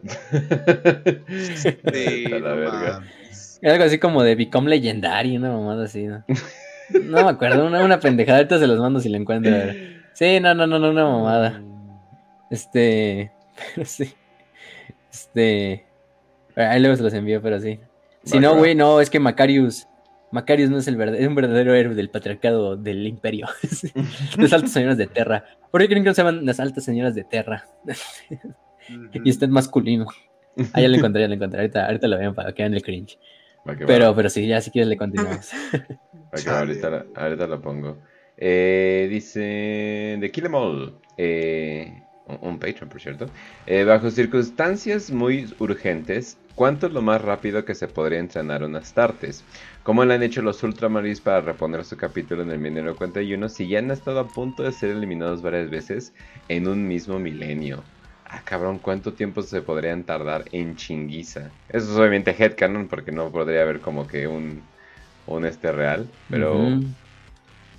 Sí, 1.92 2.24
A 2.32 2.38
la 2.38 2.38
no 2.50 2.56
verga. 2.56 3.00
mames. 3.00 3.60
algo 3.62 3.84
así 3.84 3.98
como 3.98 4.22
de 4.22 4.34
Become 4.34 4.70
Legendary, 4.70 5.36
una 5.36 5.50
mamada 5.52 5.84
así, 5.84 6.04
¿no? 6.04 6.24
No 7.02 7.24
me 7.24 7.30
acuerdo, 7.30 7.66
una, 7.66 7.82
una 7.82 7.98
pendejada, 7.98 8.38
ahorita 8.38 8.58
se 8.58 8.66
los 8.66 8.78
mando 8.78 9.00
si 9.00 9.08
la 9.08 9.16
encuentro. 9.16 9.52
a 9.54 9.58
ver. 9.58 10.04
Sí, 10.12 10.38
no, 10.40 10.54
no, 10.54 10.66
no, 10.66 10.78
no, 10.78 10.90
una 10.90 11.04
mamada. 11.06 11.62
Este, 12.50 13.32
pero 13.74 13.86
sí, 13.86 14.12
este, 15.10 15.84
ahí 16.56 16.80
luego 16.80 16.94
se 16.96 17.02
los 17.02 17.14
envío, 17.14 17.40
pero 17.40 17.58
sí. 17.58 17.80
Si 18.22 18.38
no, 18.38 18.54
güey, 18.56 18.74
no, 18.74 19.00
es 19.00 19.10
que 19.10 19.18
Macarius, 19.18 19.86
Macarius 20.34 20.68
no 20.68 20.78
es 20.78 20.88
el 20.88 20.96
verdadero, 20.96 21.22
es 21.22 21.28
un 21.28 21.36
verdadero 21.36 21.74
héroe 21.74 21.94
del 21.94 22.10
patriarcado 22.10 22.76
del 22.76 23.06
imperio. 23.06 23.46
Las 24.36 24.52
altas 24.52 24.72
señoras 24.72 24.98
de 24.98 25.06
Terra. 25.06 25.44
¿Por 25.70 25.80
qué 25.80 25.86
creen 25.86 26.02
que 26.02 26.08
no 26.10 26.14
se 26.14 26.22
llaman 26.22 26.44
las 26.44 26.58
altas 26.58 26.82
señoras 26.84 27.14
de 27.14 27.22
Terra? 27.22 27.64
y 29.12 29.30
estén 29.30 29.50
masculino. 29.52 30.06
Ah, 30.72 30.80
ya 30.80 30.88
lo 30.88 30.96
encontré, 30.96 31.22
ya 31.22 31.28
lo 31.28 31.34
encontré. 31.34 31.60
Ahorita, 31.60 31.86
ahorita 31.86 32.08
lo 32.08 32.18
vean 32.18 32.34
para 32.34 32.52
que 32.52 32.64
vean 32.64 32.74
el 32.74 32.82
cringe. 32.82 33.16
Va. 33.68 33.76
Pero, 33.86 34.14
pero 34.16 34.28
sí, 34.28 34.44
ya 34.46 34.60
si 34.60 34.72
quieres 34.72 34.88
le 34.88 34.96
continuamos. 34.96 35.52
Va 36.48 36.58
ahorita, 36.58 36.90
la- 36.90 37.06
ahorita 37.14 37.46
lo 37.46 37.60
pongo. 37.62 37.98
Eh, 38.36 39.06
dice 39.08 40.18
de 40.20 40.30
Kill 40.32 40.46
'Em 40.46 40.54
All, 40.54 40.98
eh, 41.16 42.02
un, 42.26 42.38
un 42.42 42.58
Patreon, 42.58 42.88
por 42.88 43.00
cierto. 43.00 43.30
Eh, 43.66 43.84
bajo 43.84 44.10
circunstancias 44.10 45.12
muy 45.12 45.48
urgentes, 45.60 46.36
¿cuánto 46.54 46.86
es 46.86 46.92
lo 46.92 47.02
más 47.02 47.20
rápido 47.22 47.64
que 47.64 47.74
se 47.74 47.88
podría 47.88 48.18
entrenar 48.20 48.62
unas 48.64 48.92
tartes? 48.94 49.44
¿Cómo 49.82 50.04
le 50.04 50.14
han 50.14 50.22
hecho 50.22 50.42
los 50.42 50.62
Ultramarines 50.62 51.20
para 51.20 51.40
reponer 51.40 51.84
su 51.84 51.96
capítulo 51.96 52.42
en 52.42 52.50
el 52.50 52.58
milenio 52.58 52.96
41 52.96 53.48
si 53.48 53.68
ya 53.68 53.78
han 53.80 53.90
estado 53.90 54.20
a 54.20 54.28
punto 54.28 54.62
de 54.62 54.72
ser 54.72 54.90
eliminados 54.90 55.42
varias 55.42 55.70
veces 55.70 56.12
en 56.48 56.68
un 56.68 56.86
mismo 56.88 57.18
milenio? 57.18 57.82
Ah, 58.24 58.42
cabrón, 58.44 58.78
¿cuánto 58.78 59.12
tiempo 59.12 59.42
se 59.42 59.62
podrían 59.62 60.04
tardar 60.04 60.44
en 60.52 60.76
chinguiza? 60.76 61.50
Eso 61.68 61.92
es 61.92 61.98
obviamente 61.98 62.34
headcanon, 62.36 62.88
porque 62.88 63.12
no 63.12 63.30
podría 63.30 63.62
haber 63.62 63.80
como 63.80 64.06
que 64.06 64.26
un, 64.26 64.62
un 65.26 65.44
este 65.44 65.70
real, 65.72 66.06
pero... 66.30 66.54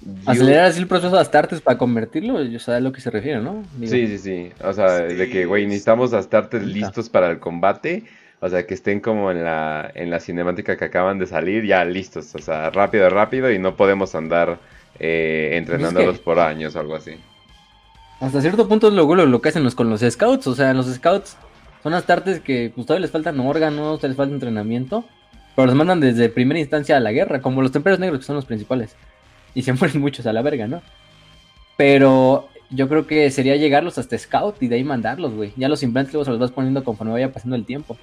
Yo- 0.02 0.32
Acelerar 0.32 0.66
así 0.66 0.80
el 0.80 0.88
proceso 0.88 1.16
de 1.16 1.22
Astartes 1.22 1.62
para 1.62 1.78
convertirlo, 1.78 2.42
yo 2.44 2.60
sé 2.60 2.74
a 2.74 2.80
lo 2.80 2.92
que 2.92 3.02
se 3.02 3.10
refiere, 3.10 3.42
¿no? 3.42 3.64
Digo, 3.80 3.92
Sí, 3.92 4.08
sí, 4.08 4.18
sí. 4.20 4.52
O 4.64 4.72
sea, 4.72 5.00
de 5.00 5.30
que, 5.30 5.46
güey, 5.46 5.66
necesitamos 5.66 6.14
Astartes 6.14 6.64
listos 6.64 7.10
para 7.10 7.32
el 7.32 7.40
combate. 7.40 8.04
O 8.46 8.50
sea, 8.50 8.68
que 8.68 8.76
estén 8.76 9.00
como 9.00 9.32
en 9.32 9.44
la, 9.44 9.92
en 9.96 10.12
la 10.12 10.20
cinemática 10.20 10.78
que 10.78 10.86
acaban 10.86 11.18
de 11.18 11.26
salir, 11.26 11.66
ya 11.66 11.84
listos. 11.84 12.36
O 12.36 12.38
sea, 12.38 12.70
rápido, 12.70 13.10
rápido 13.10 13.52
y 13.52 13.58
no 13.58 13.76
podemos 13.76 14.14
andar 14.14 14.60
eh, 15.00 15.54
entrenándolos 15.54 16.20
que- 16.20 16.24
por 16.24 16.40
años 16.40 16.76
o 16.76 16.80
algo 16.80 16.96
así. 16.96 17.16
Hasta 18.20 18.42
cierto 18.42 18.68
punto 18.68 18.90
es 18.90 18.94
lo, 18.94 19.16
lo, 19.16 19.42
que 19.42 19.50
hacen 19.50 19.64
los, 19.64 19.74
con 19.74 19.90
los 19.90 20.02
scouts. 20.02 20.46
O 20.46 20.54
sea, 20.54 20.76
los 20.76 20.86
scouts 20.86 21.38
son 21.82 21.96
astartes 21.96 22.40
que 22.40 22.72
pues, 22.76 22.86
todavía 22.86 23.02
les 23.02 23.12
faltan 23.12 23.40
órganos, 23.40 24.04
les 24.04 24.16
falta 24.16 24.36
entrenamiento. 24.36 25.04
Pero 25.56 25.66
los 25.66 25.74
mandan 25.74 26.00
desde 26.00 26.30
primera 26.30 26.60
instancia 26.60 26.98
a 26.98 27.00
la 27.00 27.12
guerra, 27.14 27.42
como 27.42 27.64
los 27.64 27.72
templarios 27.72 28.00
negros 28.00 28.20
que 28.20 28.26
son 28.28 28.36
los 28.36 28.46
principales. 28.46 28.96
Y 29.56 29.64
se 29.64 29.74
mueren 29.80 30.00
muchos 30.00 30.28
a 30.28 30.34
la 30.34 30.44
verga, 30.44 30.68
¿no? 30.68 30.84
Pero 31.78 32.48
yo 32.70 32.88
creo 32.88 33.08
que 33.08 33.32
sería 33.32 33.56
llegarlos 33.56 33.98
hasta 33.98 34.16
scout 34.20 34.62
y 34.62 34.68
de 34.68 34.76
ahí 34.76 34.84
mandarlos, 34.84 35.34
güey. 35.34 35.52
Ya 35.56 35.68
los 35.68 35.82
implantes 35.82 36.14
luego 36.14 36.26
se 36.26 36.32
los 36.32 36.40
vas 36.40 36.52
poniendo 36.52 36.84
conforme 36.84 37.14
vaya 37.14 37.32
pasando 37.34 37.56
el 37.56 37.66
tiempo. 37.66 37.98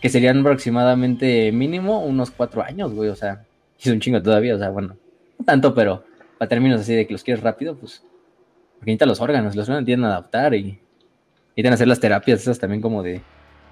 Que 0.00 0.08
serían 0.08 0.40
aproximadamente 0.40 1.50
mínimo 1.52 2.04
unos 2.04 2.30
cuatro 2.30 2.62
años, 2.62 2.92
güey. 2.92 3.08
O 3.08 3.16
sea, 3.16 3.44
es 3.78 3.86
un 3.86 4.00
chingo 4.00 4.22
todavía, 4.22 4.54
o 4.54 4.58
sea, 4.58 4.70
bueno. 4.70 4.96
No 5.38 5.44
tanto, 5.44 5.74
pero 5.74 6.04
para 6.38 6.48
términos 6.48 6.80
así 6.80 6.94
de 6.94 7.06
que 7.06 7.12
los 7.12 7.22
quieres 7.22 7.42
rápido, 7.42 7.76
pues 7.76 8.02
porque 8.78 8.90
necesitan 8.90 9.08
los 9.08 9.20
órganos, 9.20 9.56
los 9.56 9.68
órganos 9.68 9.86
tienen 9.86 10.04
a 10.04 10.08
adaptar 10.08 10.54
y 10.54 10.78
necesitan 11.48 11.72
hacer 11.72 11.88
las 11.88 12.00
terapias 12.00 12.40
esas 12.40 12.58
también 12.58 12.82
como 12.82 13.02
de 13.02 13.22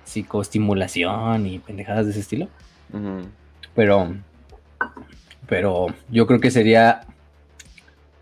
psicoestimulación 0.05 1.47
y 1.47 1.59
pendejadas 1.59 2.07
de 2.07 2.13
ese 2.13 2.21
estilo. 2.21 2.49
Pero, 3.75 4.15
pero 5.47 5.87
yo 6.11 6.27
creo 6.27 6.41
que 6.41 6.51
sería 6.51 7.03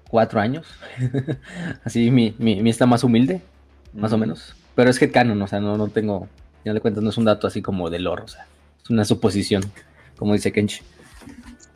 cuatro 0.09 0.41
años. 0.41 0.67
Así 1.85 2.11
mi, 2.11 2.35
mi, 2.39 2.61
mi 2.63 2.71
está 2.71 2.87
más 2.87 3.05
humilde, 3.05 3.41
más 3.93 4.13
o 4.13 4.19
menos. 4.19 4.55
Pero 4.75 4.91
es 4.91 5.01
headcanon, 5.01 5.41
o 5.41 5.47
sea, 5.47 5.61
no, 5.61 5.77
no 5.77 5.89
tengo, 5.89 6.29
ya 6.65 6.73
de 6.73 6.81
cuentas, 6.81 7.03
no 7.03 7.11
es 7.11 7.19
un 7.19 7.25
dato 7.25 7.47
así 7.47 7.63
como 7.63 7.91
de 7.91 7.99
lore, 7.99 8.23
o 8.23 8.29
sea, 8.29 8.47
es 8.83 8.91
una 8.91 9.05
suposición, 9.05 9.63
como 10.17 10.33
dice 10.33 10.53
Kenchi. 10.53 10.81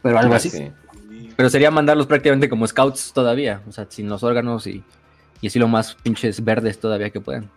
Pero 0.03 0.19
algo 0.19 0.35
así. 0.35 0.51
sí. 0.51 0.71
Pero 1.37 1.51
sería 1.51 1.71
mandarlos 1.71 2.07
prácticamente 2.07 2.49
como 2.49 2.67
scouts 2.67 3.13
todavía, 3.13 3.61
o 3.69 3.73
sea, 3.73 3.87
sin 3.89 4.09
los 4.09 4.23
órganos 4.23 4.67
y, 4.67 4.83
y 5.41 5.49
así 5.49 5.59
lo 5.59 5.69
más 5.69 5.95
pinches 5.95 6.43
verdes 6.43 6.81
todavía 6.81 7.11
que 7.11 7.21
puedan. 7.21 7.51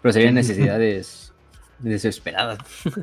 Pero 0.00 0.12
serían 0.12 0.34
necesidades 0.42 1.32
desesperadas. 1.78 2.58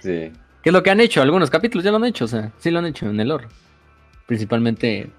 Sí. 0.00 0.32
¿Qué 0.62 0.70
es 0.70 0.72
lo 0.72 0.82
que 0.82 0.88
han 0.88 0.98
hecho? 1.00 1.20
Algunos 1.20 1.50
capítulos 1.50 1.84
ya 1.84 1.90
lo 1.90 1.98
han 1.98 2.06
hecho, 2.06 2.24
o 2.24 2.28
sea, 2.28 2.52
sí 2.58 2.70
lo 2.70 2.78
han 2.78 2.86
hecho 2.86 3.08
en 3.08 3.20
el 3.20 3.28
lore. 3.28 3.48
Principalmente, 4.26 5.10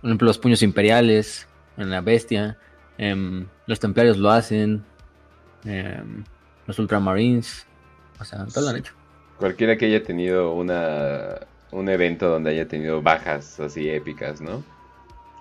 por 0.00 0.08
ejemplo, 0.08 0.26
los 0.26 0.38
puños 0.38 0.62
imperiales, 0.62 1.46
en 1.76 1.90
la 1.90 2.00
bestia, 2.00 2.56
em, 2.96 3.46
los 3.66 3.80
templarios 3.80 4.16
lo 4.16 4.30
hacen, 4.30 4.82
em, 5.68 6.24
los 6.66 6.78
ultramarines, 6.78 7.66
o 8.20 8.24
sea, 8.24 8.46
todo 8.46 8.64
lo 8.64 8.70
han 8.70 8.76
hecho. 8.76 8.92
Cualquiera 9.38 9.76
que 9.76 9.86
haya 9.86 10.02
tenido 10.02 10.52
una, 10.54 11.40
un 11.70 11.88
evento 11.88 12.28
donde 12.28 12.50
haya 12.50 12.66
tenido 12.66 13.00
bajas 13.02 13.60
así 13.60 13.88
épicas, 13.88 14.40
¿no? 14.40 14.62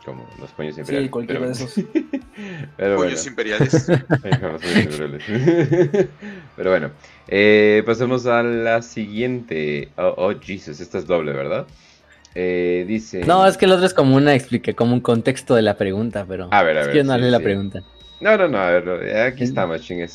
Como 0.06 0.26
los 0.40 0.52
puños 0.52 0.78
imperiales. 0.78 1.10
cualquiera 1.12 1.42
pero- 1.42 1.54
de 1.54 1.64
esos. 1.64 1.74
pero 2.78 2.96
bueno. 2.96 3.10
Pollos 3.10 3.28
imperiales. 3.28 3.90
Ajá, 4.10 4.48
los 4.54 4.62
puños 4.62 4.78
imperiales. 5.00 5.24
Pero 6.56 6.70
bueno, 6.70 6.92
eh, 7.28 7.84
pasemos 7.86 8.26
a 8.26 8.42
la 8.42 8.82
siguiente. 8.82 9.90
Oh, 9.98 10.14
oh, 10.18 10.34
Jesus, 10.40 10.80
esta 10.80 10.98
es 11.00 11.08
doble, 11.08 11.34
¿verdad? 11.34 11.68
Eh, 12.36 12.86
dice. 12.88 13.26
No, 13.26 13.46
es 13.46 13.58
que 13.58 13.66
el 13.66 13.72
otro 13.74 13.86
es 13.86 13.94
como 13.94 14.16
una 14.16 14.34
explique, 14.34 14.76
como 14.76 14.94
un 14.94 15.02
contexto 15.02 15.56
de 15.56 15.62
la 15.64 15.76
pregunta, 15.76 16.26
pero 16.26 16.48
A 16.52 16.64
ver, 16.64 16.78
a 16.78 16.82
es 16.84 16.88
que 16.88 16.98
yo 16.98 17.04
no 17.04 17.16
sí, 17.16 17.22
la 17.22 17.38
sí. 17.40 17.44
pregunta. 17.44 17.82
No, 18.20 18.36
no, 18.36 18.48
no, 18.48 18.58
a 18.58 18.72
ver, 18.72 19.18
aquí 19.20 19.44
estamos, 19.44 19.82
chingue. 19.82 20.08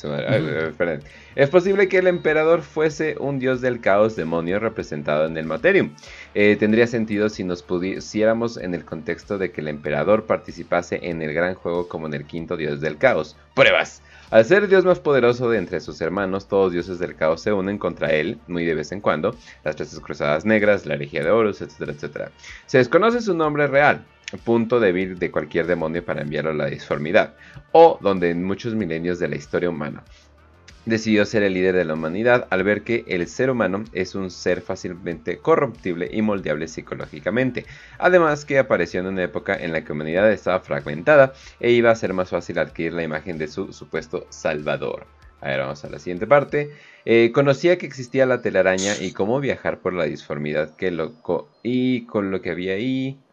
Es 1.36 1.48
posible 1.50 1.89
que 1.89 1.98
el 1.98 2.08
emperador 2.08 2.62
fuese 2.62 3.14
un 3.20 3.39
dios 3.39 3.60
del 3.60 3.81
caos 3.81 4.16
demonio 4.16 4.58
representado 4.58 5.26
en 5.26 5.36
el 5.36 5.47
Materium. 5.47 5.90
Eh, 6.34 6.56
tendría 6.58 6.89
sentido 6.89 7.28
si 7.28 7.44
nos 7.44 7.62
pusiéramos 7.62 8.56
en 8.56 8.74
el 8.74 8.84
contexto 8.84 9.39
de 9.39 9.52
que 9.52 9.60
el 9.60 9.68
emperador 9.68 10.26
participase 10.26 10.98
en 11.02 11.22
el 11.22 11.32
gran 11.32 11.55
juego 11.55 11.89
como 11.89 12.08
en 12.08 12.14
el 12.14 12.24
quinto 12.26 12.56
dios 12.56 12.81
del 12.81 12.98
caos. 12.98 13.36
Pruebas. 13.55 14.02
Al 14.31 14.47
ser 14.47 14.64
el 14.64 14.70
dios 14.70 14.84
más 14.84 14.98
poderoso 14.98 15.48
de 15.48 15.58
entre 15.58 15.78
sus 15.81 16.00
hermanos, 16.00 16.48
todos 16.48 16.72
dioses 16.72 16.98
del 16.98 17.14
caos 17.14 17.42
se 17.42 17.52
unen 17.52 17.78
contra 17.78 18.10
él, 18.12 18.39
muy 18.48 18.64
de 18.64 18.74
vez 18.74 18.90
en 18.90 19.00
cuando, 19.00 19.36
las 19.62 19.76
tres 19.76 20.00
cruzadas 20.00 20.44
negras, 20.44 20.86
la 20.86 20.94
herejía 20.94 21.22
de 21.22 21.31
Horus, 21.31 21.60
etcétera, 21.60 21.92
etcétera. 21.92 22.31
Se 22.66 22.78
desconoce 22.78 23.20
su 23.20 23.34
nombre 23.34 23.66
real, 23.66 24.05
punto 24.39 24.81
débil 24.81 25.19
de 25.19 25.31
cualquier 25.31 25.67
demonio 25.67 26.05
para 26.05 26.23
enviarlo 26.23 26.51
a 26.51 26.55
la 26.55 26.67
disformidad, 26.67 27.35
o 27.73 27.99
donde 28.01 28.31
en 28.31 28.44
muchos 28.44 28.75
milenios 28.75 29.19
de 29.19 29.28
la 29.28 29.36
historia 29.36 29.70
humana 29.70 30.02
decidió 30.85 31.25
ser 31.25 31.43
el 31.43 31.55
líder 31.55 31.77
de 31.77 31.85
la 31.85 31.94
humanidad 31.94 32.47
al 32.51 32.65
ver 32.65 32.83
que 32.83 33.05
el 33.07 33.27
ser 33.28 33.51
humano 33.51 33.85
es 33.93 34.15
un 34.15 34.31
ser 34.31 34.61
fácilmente 34.62 35.39
corruptible 35.39 36.09
y 36.12 36.23
moldeable 36.23 36.69
psicológicamente. 36.69 37.67
Además 37.99 38.44
que 38.44 38.59
apareció 38.59 39.01
en 39.01 39.07
una 39.07 39.23
época 39.23 39.55
en 39.55 39.73
la 39.73 39.83
que 39.83 39.89
la 39.89 39.94
humanidad 39.94 40.33
estaba 40.33 40.61
fragmentada 40.61 41.35
e 41.61 41.70
iba 41.70 41.91
a 41.91 41.97
ser 41.97 42.12
más 42.12 42.31
fácil 42.31 42.59
adquirir 42.59 42.94
la 42.94 43.05
imagen 43.05 43.39
de 43.39 43.49
su 43.49 43.73
supuesto 43.73 44.27
salvador. 44.31 45.07
A 45.42 45.48
ver, 45.48 45.58
vamos 45.58 45.84
a 45.84 45.90
la 45.90 45.98
siguiente 45.98 46.28
parte. 46.28 46.70
Eh, 47.04 47.32
conocía 47.34 47.76
que 47.76 47.84
existía 47.84 48.26
la 48.26 48.42
telaraña 48.42 48.94
y 49.00 49.10
cómo 49.12 49.40
viajar 49.40 49.80
por 49.80 49.92
la 49.92 50.04
disformidad 50.04 50.76
que 50.76 50.92
lo 50.92 51.14
y 51.64 52.06
con 52.06 52.30
lo 52.30 52.40
que 52.40 52.50
había 52.50 52.74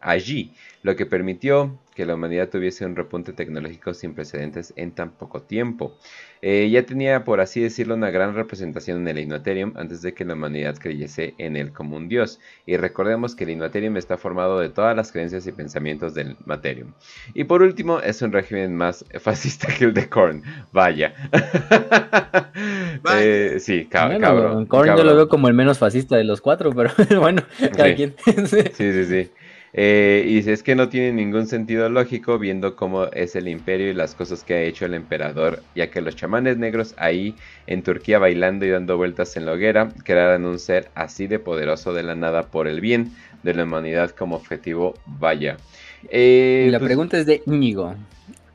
allí, 0.00 0.52
lo 0.82 0.96
que 0.96 1.06
permitió 1.06 1.78
que 1.94 2.06
la 2.06 2.16
humanidad 2.16 2.48
tuviese 2.48 2.84
un 2.84 2.96
repunte 2.96 3.32
tecnológico 3.32 3.94
sin 3.94 4.14
precedentes 4.14 4.72
en 4.74 4.90
tan 4.90 5.12
poco 5.12 5.42
tiempo. 5.42 5.96
Eh, 6.42 6.70
ya 6.70 6.84
tenía, 6.86 7.24
por 7.24 7.40
así 7.40 7.60
decirlo, 7.60 7.94
una 7.94 8.10
gran 8.10 8.34
representación 8.34 9.00
en 9.02 9.08
el 9.08 9.18
Innoterium 9.24 9.72
antes 9.76 10.00
de 10.02 10.14
que 10.14 10.24
la 10.24 10.32
humanidad 10.34 10.76
creyese 10.78 11.34
en 11.38 11.54
él 11.56 11.70
como 11.72 11.96
un 11.96 12.08
dios. 12.08 12.40
Y 12.66 12.76
recordemos 12.78 13.34
que 13.34 13.44
el 13.44 13.50
Innoterium 13.50 13.96
está 13.98 14.16
formado 14.16 14.58
de 14.58 14.70
todas 14.70 14.96
las 14.96 15.12
creencias 15.12 15.46
y 15.46 15.52
pensamientos 15.52 16.14
del 16.14 16.36
Materium. 16.46 16.92
Y 17.34 17.44
por 17.44 17.60
último, 17.62 18.00
es 18.00 18.22
un 18.22 18.32
régimen 18.32 18.74
más 18.74 19.04
fascista 19.20 19.68
que 19.76 19.84
el 19.84 19.94
de 19.94 20.08
Korn. 20.08 20.42
Vaya. 20.72 21.12
Vaya. 23.02 23.20
Eh, 23.22 23.60
sí, 23.60 23.86
ca- 23.86 24.06
Bueno, 24.06 24.20
cabrón. 24.20 24.66
Korn 24.66 24.96
yo 24.96 25.04
lo 25.04 25.14
veo 25.14 25.28
como 25.28 25.48
el 25.48 25.54
menos 25.54 25.78
fascista 25.78 26.16
de 26.16 26.24
los 26.24 26.40
cuatro, 26.40 26.72
pero 26.74 26.90
bueno, 27.20 27.42
cada 27.76 27.90
Sí. 27.90 27.94
quien. 27.96 28.14
Sí, 28.46 28.62
sí, 28.72 29.04
sí. 29.04 29.30
Eh, 29.72 30.24
y 30.26 30.34
dice, 30.34 30.52
es 30.52 30.64
que 30.64 30.74
no 30.74 30.88
tiene 30.88 31.12
ningún 31.12 31.46
sentido 31.46 31.88
lógico 31.88 32.38
viendo 32.40 32.74
cómo 32.74 33.04
es 33.06 33.36
el 33.36 33.46
imperio 33.46 33.88
y 33.90 33.94
las 33.94 34.16
cosas 34.16 34.42
que 34.42 34.54
ha 34.54 34.62
hecho 34.62 34.84
el 34.84 34.94
emperador, 34.94 35.62
ya 35.76 35.90
que 35.90 36.00
los 36.00 36.16
chamanes 36.16 36.56
negros 36.56 36.94
ahí 36.96 37.36
en 37.68 37.82
Turquía 37.84 38.18
bailando 38.18 38.66
y 38.66 38.70
dando 38.70 38.96
vueltas 38.96 39.36
en 39.36 39.46
la 39.46 39.52
hoguera 39.52 39.90
crearan 40.04 40.44
un 40.44 40.58
ser 40.58 40.90
así 40.96 41.28
de 41.28 41.38
poderoso 41.38 41.92
de 41.92 42.02
la 42.02 42.16
nada 42.16 42.48
por 42.50 42.66
el 42.66 42.80
bien 42.80 43.12
de 43.44 43.54
la 43.54 43.62
humanidad 43.62 44.10
como 44.10 44.34
objetivo, 44.36 44.94
vaya. 45.06 45.56
Eh, 46.10 46.64
y 46.66 46.70
la 46.70 46.78
pues- 46.80 46.88
pregunta 46.88 47.18
es 47.18 47.26
de 47.26 47.40
Íñigo. 47.46 47.94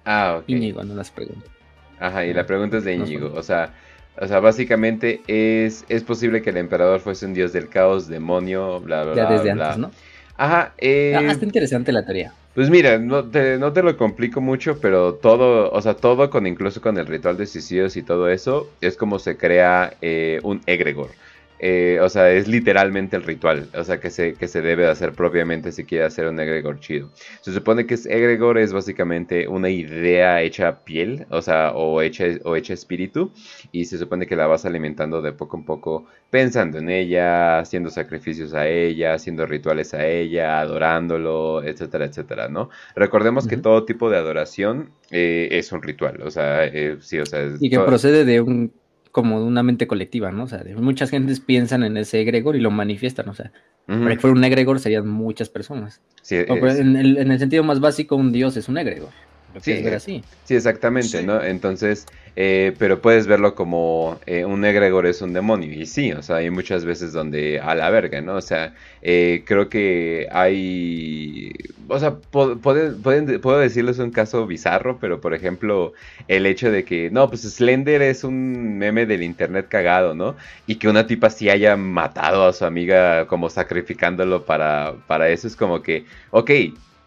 Ah, 0.04 0.40
ok. 0.40 0.44
Íñigo, 0.50 0.84
no 0.84 0.96
las 0.96 1.12
preguntas. 1.12 1.50
Ajá, 1.98 2.26
y 2.26 2.34
la 2.34 2.46
pregunta 2.46 2.78
es 2.78 2.84
de 2.84 2.94
Íñigo. 2.94 3.32
O 3.34 3.42
sea, 3.42 3.74
o 4.20 4.28
sea, 4.28 4.40
básicamente 4.42 5.22
es, 5.28 5.86
es 5.88 6.04
posible 6.04 6.42
que 6.42 6.50
el 6.50 6.58
emperador 6.58 7.00
fuese 7.00 7.26
un 7.26 7.34
dios 7.34 7.54
del 7.54 7.70
caos, 7.70 8.08
demonio, 8.08 8.82
bla, 8.82 9.04
bla, 9.04 9.16
Ya 9.16 9.26
bla. 9.28 9.38
desde 9.38 9.54
bla. 9.54 9.66
antes, 9.68 9.78
¿no? 9.80 9.92
Ajá, 10.38 10.74
eh, 10.78 11.14
Ah, 11.18 11.32
está 11.32 11.46
interesante 11.46 11.92
la 11.92 12.04
teoría. 12.06 12.34
pues 12.54 12.70
mira, 12.70 12.98
no 13.00 13.30
te, 13.30 13.58
no 13.58 13.74
te 13.74 13.84
lo 13.84 13.98
complico 13.98 14.42
mucho, 14.42 14.80
pero 14.80 15.16
todo, 15.16 15.72
o 15.72 15.82
sea, 15.82 15.96
todo 15.96 16.30
con 16.30 16.48
incluso 16.48 16.82
con 16.82 16.98
el 16.98 17.06
ritual 17.08 17.38
de 17.38 17.46
suicidios 17.48 17.96
y 17.98 18.04
todo 18.04 18.30
eso, 18.30 18.78
es 18.82 18.96
como 18.98 19.20
se 19.20 19.38
crea 19.38 19.98
eh, 20.02 20.40
un 20.44 20.62
egregor. 20.66 21.10
Eh, 21.60 22.00
o 22.02 22.10
sea, 22.10 22.32
es 22.32 22.48
literalmente 22.50 23.16
el 23.16 23.24
ritual, 23.24 23.70
o 23.74 23.84
sea, 23.84 24.00
que 24.00 24.10
se, 24.10 24.34
que 24.34 24.48
se 24.48 24.62
debe 24.62 24.84
de 24.84 24.90
hacer 24.90 25.14
propiamente 25.14 25.72
si 25.72 25.86
quiere 25.86 26.04
hacer 26.06 26.28
un 26.28 26.40
egregor 26.40 26.80
chido. 26.82 27.10
Se 27.42 27.54
supone 27.54 27.86
que 27.86 27.94
es 27.94 28.06
egregor 28.06 28.58
es 28.58 28.74
básicamente 28.74 29.48
una 29.48 29.70
idea 29.70 30.42
hecha 30.42 30.84
piel, 30.84 31.26
o 31.30 31.42
sea, 31.42 31.72
o 31.74 32.02
hecha, 32.02 32.26
o 32.44 32.56
hecha 32.58 32.74
espíritu, 32.74 33.32
y 33.72 33.86
se 33.86 33.98
supone 33.98 34.28
que 34.28 34.36
la 34.36 34.48
vas 34.48 34.66
alimentando 34.66 35.22
de 35.22 35.32
poco 35.32 35.56
en 35.58 35.64
poco, 35.64 36.06
pensando 36.30 36.78
en 36.78 36.90
ella, 36.90 37.60
haciendo 37.60 37.90
sacrificios 37.90 38.54
a 38.54 38.68
ella, 38.68 39.14
haciendo 39.14 39.46
rituales 39.46 39.94
a 39.94 40.06
ella, 40.06 40.60
adorándolo, 40.60 41.64
etcétera, 41.64 42.06
etcétera, 42.06 42.50
¿no? 42.50 42.70
Recordemos 42.96 43.48
que 43.48 43.58
todo 43.58 43.86
tipo 43.86 44.10
de 44.10 44.18
adoración 44.18 44.92
eh, 45.10 45.48
es 45.52 45.72
un 45.72 45.82
ritual, 45.82 46.22
o 46.22 46.32
sea, 46.32 46.66
eh, 46.66 46.98
sí, 47.00 47.18
o 47.20 47.26
sea, 47.26 47.42
es 47.44 47.62
Y 47.62 47.70
que 47.70 47.78
todo- 47.78 47.86
procede 47.86 48.26
de 48.26 48.42
un 48.42 48.74
como 49.16 49.40
de 49.40 49.46
una 49.46 49.64
mente 49.64 49.88
colectiva, 49.88 50.30
¿no? 50.34 50.44
O 50.44 50.48
sea, 50.50 50.58
de 50.62 50.76
muchas 50.76 51.10
gentes 51.10 51.40
piensan 51.40 51.84
en 51.86 51.96
ese 51.96 52.20
egregor 52.20 52.58
y 52.58 52.60
lo 52.60 52.70
manifiestan, 52.70 53.30
o 53.30 53.34
sea, 53.34 53.54
para 53.88 54.10
que 54.16 54.20
fuera 54.20 54.36
un 54.36 54.44
egregor 54.44 54.82
serían 54.82 55.08
muchas 55.08 55.48
personas. 55.48 56.02
sí, 56.22 56.36
O, 56.50 56.56
es- 56.68 56.80
en, 56.80 56.98
el, 56.98 57.18
en 57.18 57.32
el 57.32 57.40
sentido 57.40 57.64
más 57.64 57.80
básico, 57.80 58.18
un 58.18 58.34
dios 58.34 58.58
es 58.58 58.68
un 58.68 58.78
egregor. 58.78 59.12
Sí, 59.60 59.82
ver 59.82 59.94
eh, 59.94 59.96
así. 59.96 60.26
Sí, 60.44 60.56
exactamente, 60.56 61.22
Sí. 61.22 61.24
¿no? 61.24 61.42
Entonces, 61.44 62.06
eh, 62.36 62.76
pero 62.78 63.02
puedes 63.02 63.26
verlo 63.28 63.56
como 63.56 64.20
eh, 64.28 64.46
un 64.46 64.64
egregor 64.66 65.06
es 65.08 65.22
un 65.22 65.34
demonio. 65.34 65.72
Y 65.74 65.86
sí, 65.88 66.12
o 66.14 66.22
sea, 66.22 66.38
hay 66.38 66.50
muchas 66.52 66.86
veces 66.86 67.14
donde 67.14 67.60
a 67.60 67.74
la 67.76 67.90
verga, 67.90 68.22
¿no? 68.22 68.36
O 68.36 68.42
sea, 68.42 68.76
eh, 69.02 69.44
creo 69.48 69.70
que 69.70 70.28
hay... 70.32 71.52
O 71.88 72.00
sea, 72.00 72.20
po- 72.20 72.60
pueden- 72.62 73.02
pueden- 73.02 73.42
puedo 73.42 73.60
decirles 73.60 74.00
un 74.00 74.12
caso 74.12 74.46
bizarro, 74.48 75.00
pero 75.00 75.20
por 75.22 75.34
ejemplo, 75.34 75.94
el 76.28 76.46
hecho 76.46 76.72
de 76.72 76.84
que, 76.86 77.10
no, 77.12 77.30
pues 77.30 77.42
Slender 77.44 78.02
es 78.02 78.24
un 78.24 78.78
meme 78.78 79.06
del 79.06 79.24
internet 79.24 79.68
cagado, 79.70 80.14
¿no? 80.16 80.36
Y 80.66 80.78
que 80.80 80.88
una 80.88 81.08
tipa 81.08 81.30
sí 81.30 81.50
haya 81.50 81.76
matado 81.78 82.46
a 82.48 82.54
su 82.54 82.66
amiga 82.66 83.28
como 83.28 83.50
sacrificándolo 83.50 84.46
para, 84.46 84.96
para 85.08 85.30
eso, 85.30 85.48
es 85.48 85.56
como 85.56 85.82
que, 85.82 86.06
ok, 86.32 86.52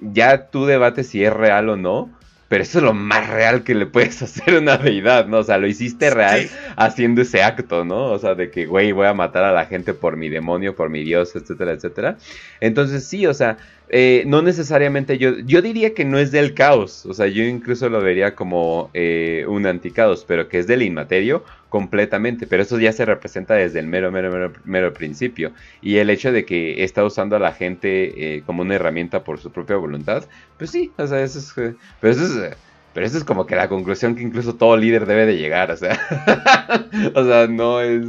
ya 0.01 0.51
tú 0.51 0.67
debates 0.67 1.09
si 1.11 1.25
es 1.25 1.33
real 1.33 1.69
o 1.69 1.77
no, 1.77 2.18
pero 2.49 2.63
eso 2.63 2.79
es 2.79 2.85
lo 2.85 2.95
más 2.95 3.29
real 3.29 3.63
que 3.65 3.75
le 3.75 3.87
puedes 3.87 4.21
hacer 4.23 4.55
a 4.57 4.59
una 4.59 4.77
deidad, 4.79 5.27
¿no? 5.27 5.39
O 5.39 5.45
sea, 5.45 5.59
lo 5.59 5.67
hiciste 5.67 6.11
real 6.11 6.41
Sí. 6.43 6.51
haciendo 6.77 7.23
ese 7.23 7.43
acto, 7.43 7.85
¿no? 7.85 8.07
O 8.13 8.19
sea, 8.19 8.35
de 8.35 8.51
que, 8.51 8.67
güey, 8.67 8.93
voy 8.93 9.07
a 9.07 9.15
matar 9.15 9.45
a 9.45 9.53
la 9.53 9.67
gente 9.67 9.95
por 9.95 10.17
mi 10.17 10.29
demonio, 10.29 10.75
por 10.75 10.91
mi 10.91 11.05
dios, 11.05 11.35
etcétera, 11.37 11.73
etcétera. 11.73 12.17
Entonces, 12.61 13.05
sí, 13.05 13.27
o 13.27 13.35
sea, 13.35 13.59
eh, 13.91 14.25
no 14.27 14.43
necesariamente 14.43 15.17
yo, 15.19 15.39
yo 15.47 15.63
diría 15.63 15.95
que 15.95 16.05
no 16.05 16.19
es 16.19 16.31
del 16.31 16.55
caos, 16.55 17.07
o 17.07 17.15
sea, 17.15 17.27
yo 17.27 17.43
incluso 17.45 17.89
lo 17.89 18.01
vería 18.03 18.35
como 18.35 18.91
eh, 18.95 19.45
un 19.49 19.67
anticaos, 19.67 20.25
pero 20.27 20.49
que 20.49 20.59
es 20.59 20.67
del 20.67 20.83
inmaterio 20.83 21.43
completamente, 21.69 22.47
pero 22.47 22.63
eso 22.63 22.79
ya 22.79 22.93
se 22.93 23.05
representa 23.05 23.55
desde 23.55 23.79
el 23.81 23.87
mero, 23.87 24.11
mero, 24.11 24.31
mero, 24.33 24.53
mero 24.65 24.93
principio. 24.95 25.53
Y 25.81 25.97
el 25.99 26.11
hecho 26.11 26.33
de 26.33 26.45
que 26.45 26.83
está 26.85 27.05
usando 27.05 27.37
a 27.37 27.39
la 27.39 27.53
gente 27.53 28.37
eh, 28.37 28.43
como 28.47 28.63
una 28.63 28.75
herramienta 28.77 29.25
por 29.25 29.39
su 29.41 29.53
propia 29.53 29.77
voluntad, 29.77 30.25
pues 30.57 30.71
sí, 30.71 30.93
o 30.97 31.07
sea, 31.07 31.23
eso 31.23 31.39
es... 31.39 31.57
eh, 31.59 31.77
Pero 32.01 32.13
eso 32.13 32.25
es... 32.25 32.53
eh, 32.53 32.57
Pero 32.95 33.07
eso 33.07 33.19
es 33.19 33.25
como 33.25 33.47
que 33.47 33.57
la 33.57 33.69
conclusión 33.69 34.15
que 34.17 34.23
incluso 34.23 34.55
todo 34.57 34.77
líder 34.77 35.07
debe 35.07 35.27
de 35.27 35.37
llegar, 35.37 35.71
o 35.71 35.77
sea. 35.77 35.99
o 37.15 37.25
sea, 37.25 37.47
no 37.49 37.81
es, 37.81 38.07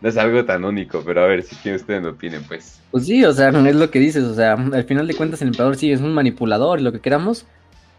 no 0.00 0.08
es 0.08 0.16
algo 0.16 0.44
tan 0.44 0.64
único, 0.64 1.02
pero 1.04 1.22
a 1.22 1.26
ver, 1.26 1.42
si 1.42 1.56
quieren 1.56 1.80
ustedes 1.80 2.02
me 2.02 2.08
opinen, 2.08 2.42
pues. 2.44 2.82
Pues 2.90 3.06
sí, 3.06 3.24
o 3.24 3.32
sea, 3.32 3.50
es 3.50 3.76
lo 3.76 3.90
que 3.90 3.98
dices, 3.98 4.24
o 4.24 4.34
sea, 4.34 4.54
al 4.54 4.84
final 4.84 5.06
de 5.06 5.14
cuentas 5.14 5.42
el 5.42 5.48
emperador 5.48 5.76
sí 5.76 5.92
es 5.92 6.00
un 6.00 6.14
manipulador 6.14 6.80
lo 6.80 6.92
que 6.92 7.00
queramos, 7.00 7.46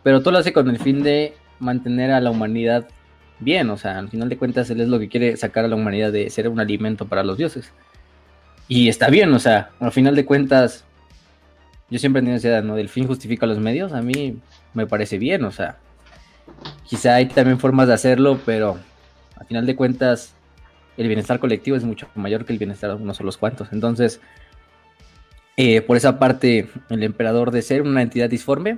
pero 0.04 0.22
todo 0.22 0.32
lo 0.34 0.40
hace 0.40 0.54
con 0.54 0.70
el 0.70 0.80
fin 0.80 1.04
de 1.04 1.36
mantener 1.60 2.12
a 2.12 2.22
la 2.22 2.32
humanidad 2.32 2.88
bien, 3.40 3.70
o 3.70 3.78
sea, 3.78 4.00
al 4.00 4.10
final 4.10 4.30
de 4.30 4.38
cuentas 4.38 4.70
él 4.70 4.82
es 4.82 4.88
lo 4.88 5.00
que 5.00 5.10
quiere 5.10 5.38
sacar 5.38 5.66
a 5.66 5.68
la 5.68 5.76
humanidad 5.76 6.12
de 6.12 6.30
ser 6.30 6.48
un 6.50 6.60
alimento 6.60 7.08
para 7.08 7.24
los 7.24 7.38
dioses. 7.38 7.72
Y 8.68 8.90
está 8.90 9.10
bien, 9.10 9.34
o 9.34 9.40
sea, 9.40 9.72
al 9.80 9.92
final 9.92 10.16
de 10.16 10.26
cuentas, 10.26 10.86
yo 11.90 12.00
siempre 12.00 12.20
he 12.20 12.24
tenido 12.24 12.38
esa 12.38 12.50
idea, 12.50 12.62
¿no? 12.62 12.76
Del 12.76 12.90
fin 12.90 13.08
justifica 13.08 13.46
los 13.46 13.60
medios, 13.60 13.94
a 13.94 14.02
mí 14.02 14.38
me 14.74 14.86
parece 14.86 15.18
bien, 15.18 15.44
o 15.44 15.52
sea, 15.52 15.78
quizá 16.86 17.16
hay 17.16 17.28
también 17.28 17.60
formas 17.60 17.88
de 17.88 17.94
hacerlo, 17.94 18.40
pero 18.46 18.78
al 19.36 19.48
final 19.48 19.66
de 19.66 19.76
cuentas 19.76 20.36
el 20.98 21.08
bienestar 21.08 21.40
colectivo 21.40 21.78
es 21.78 21.84
mucho 21.84 22.08
mayor 22.16 22.46
que 22.46 22.54
el 22.54 22.60
bienestar 22.60 22.90
de 22.90 23.02
unos 23.02 23.18
solos 23.18 23.38
cuantos. 23.38 23.70
Entonces, 23.72 24.20
eh, 25.56 25.82
por 25.82 25.98
esa 25.98 26.20
parte, 26.20 26.70
el 26.90 27.04
emperador 27.04 27.52
de 27.52 27.62
ser 27.62 27.82
una 27.82 28.02
entidad 28.02 28.30
disforme 28.30 28.78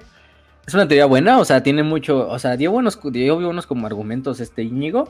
es 0.65 0.73
una 0.73 0.87
teoría 0.87 1.05
buena, 1.05 1.39
o 1.39 1.45
sea, 1.45 1.63
tiene 1.63 1.83
mucho, 1.83 2.27
o 2.29 2.39
sea, 2.39 2.55
dio 2.57 2.71
buenos, 2.71 2.99
dio 3.11 3.35
buenos 3.35 3.65
como 3.67 3.87
argumentos 3.87 4.39
este 4.39 4.63
Íñigo. 4.63 5.09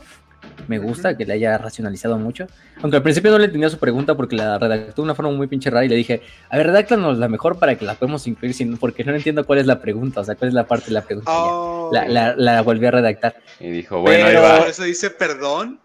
Me 0.67 0.79
gusta 0.79 1.15
que 1.15 1.25
le 1.25 1.33
haya 1.33 1.55
racionalizado 1.59 2.17
mucho. 2.17 2.47
Aunque 2.81 2.97
al 2.97 3.03
principio 3.03 3.29
no 3.29 3.37
le 3.37 3.45
entendía 3.45 3.69
su 3.69 3.77
pregunta 3.77 4.15
porque 4.15 4.35
la 4.35 4.57
redactó 4.57 5.01
de 5.01 5.05
una 5.05 5.13
forma 5.13 5.31
muy 5.31 5.45
pinche 5.45 5.69
rara 5.69 5.85
y 5.85 5.89
le 5.89 5.95
dije, 5.95 6.23
a 6.49 6.57
ver, 6.57 6.65
redáctanos 6.67 7.19
la 7.19 7.27
mejor 7.27 7.59
para 7.59 7.75
que 7.75 7.85
la 7.85 7.93
podamos 7.93 8.25
incluir, 8.25 8.55
sin, 8.55 8.77
porque 8.77 9.03
no 9.03 9.13
entiendo 9.13 9.45
cuál 9.45 9.59
es 9.59 9.67
la 9.67 9.79
pregunta, 9.79 10.21
o 10.21 10.23
sea, 10.23 10.33
cuál 10.35 10.47
es 10.47 10.55
la 10.55 10.65
parte 10.65 10.87
de 10.87 10.93
la 10.93 11.01
pregunta. 11.03 11.31
Oh. 11.31 11.91
La, 11.93 12.07
la, 12.07 12.35
la 12.35 12.61
volví 12.63 12.85
a 12.87 12.91
redactar. 12.91 13.35
Y 13.59 13.69
dijo, 13.69 13.99
bueno, 14.01 14.25
Pero 14.25 14.39
ahí 14.39 14.51
por 14.57 14.65
va. 14.65 14.69
eso 14.69 14.83
dice 14.83 15.11
perdón. 15.11 15.79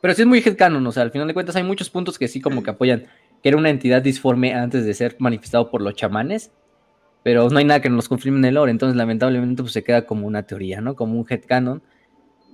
Pero 0.00 0.14
sí 0.14 0.22
es 0.22 0.28
muy 0.28 0.38
headcanon, 0.38 0.86
o 0.86 0.92
sea, 0.92 1.02
al 1.02 1.10
final 1.10 1.26
de 1.26 1.34
cuentas 1.34 1.56
hay 1.56 1.64
muchos 1.64 1.90
puntos 1.90 2.18
que 2.18 2.28
sí 2.28 2.40
como 2.40 2.62
que 2.62 2.70
apoyan 2.70 3.06
que 3.42 3.48
era 3.48 3.58
una 3.58 3.70
entidad 3.70 4.00
disforme 4.00 4.54
antes 4.54 4.84
de 4.84 4.94
ser 4.94 5.16
manifestado 5.18 5.70
por 5.70 5.82
los 5.82 5.94
chamanes, 5.94 6.52
pero 7.28 7.50
no 7.50 7.58
hay 7.58 7.66
nada 7.66 7.82
que 7.82 7.90
nos 7.90 8.08
confirme 8.08 8.38
en 8.38 8.46
el 8.46 8.54
lore, 8.54 8.70
entonces 8.70 8.96
lamentablemente 8.96 9.62
pues 9.62 9.74
se 9.74 9.84
queda 9.84 10.06
como 10.06 10.26
una 10.26 10.44
teoría, 10.44 10.80
¿no? 10.80 10.96
Como 10.96 11.20
un 11.20 11.26
headcanon, 11.28 11.82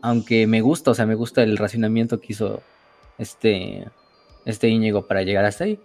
aunque 0.03 0.49
me 0.49 0.63
gusta, 0.63 0.91
o 0.91 0.95
sea, 0.95 1.07
me 1.07 1.15
gusta 1.15 1.45
el 1.45 1.57
racionamiento 1.57 2.21
que 2.21 2.33
hizo 2.33 2.61
este, 3.17 3.87
este 4.45 4.69
Íñigo 4.69 5.07
para 5.07 5.23
llegar 5.23 5.45
hasta 5.45 5.63
ahí. 5.63 5.79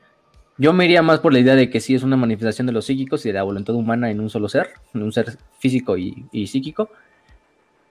Yo 0.57 0.73
me 0.73 0.85
iría 0.85 1.03
más 1.03 1.19
por 1.19 1.33
la 1.33 1.39
idea 1.39 1.53
de 1.53 1.69
que 1.69 1.79
sí 1.81 1.93
es 1.93 2.01
una 2.01 2.17
manifestación 2.17 2.65
de 2.65 2.73
los 2.73 2.85
psíquicos 2.85 3.23
y 3.27 3.29
de 3.29 3.33
la 3.33 3.43
voluntad 3.43 3.75
humana 3.75 4.09
en 4.09 4.21
un 4.21 4.31
solo 4.31 4.49
ser, 4.49 4.69
en 4.95 5.03
un 5.03 5.11
ser 5.11 5.37
físico 5.59 5.95
y, 5.95 6.47
psíquico. 6.47 6.89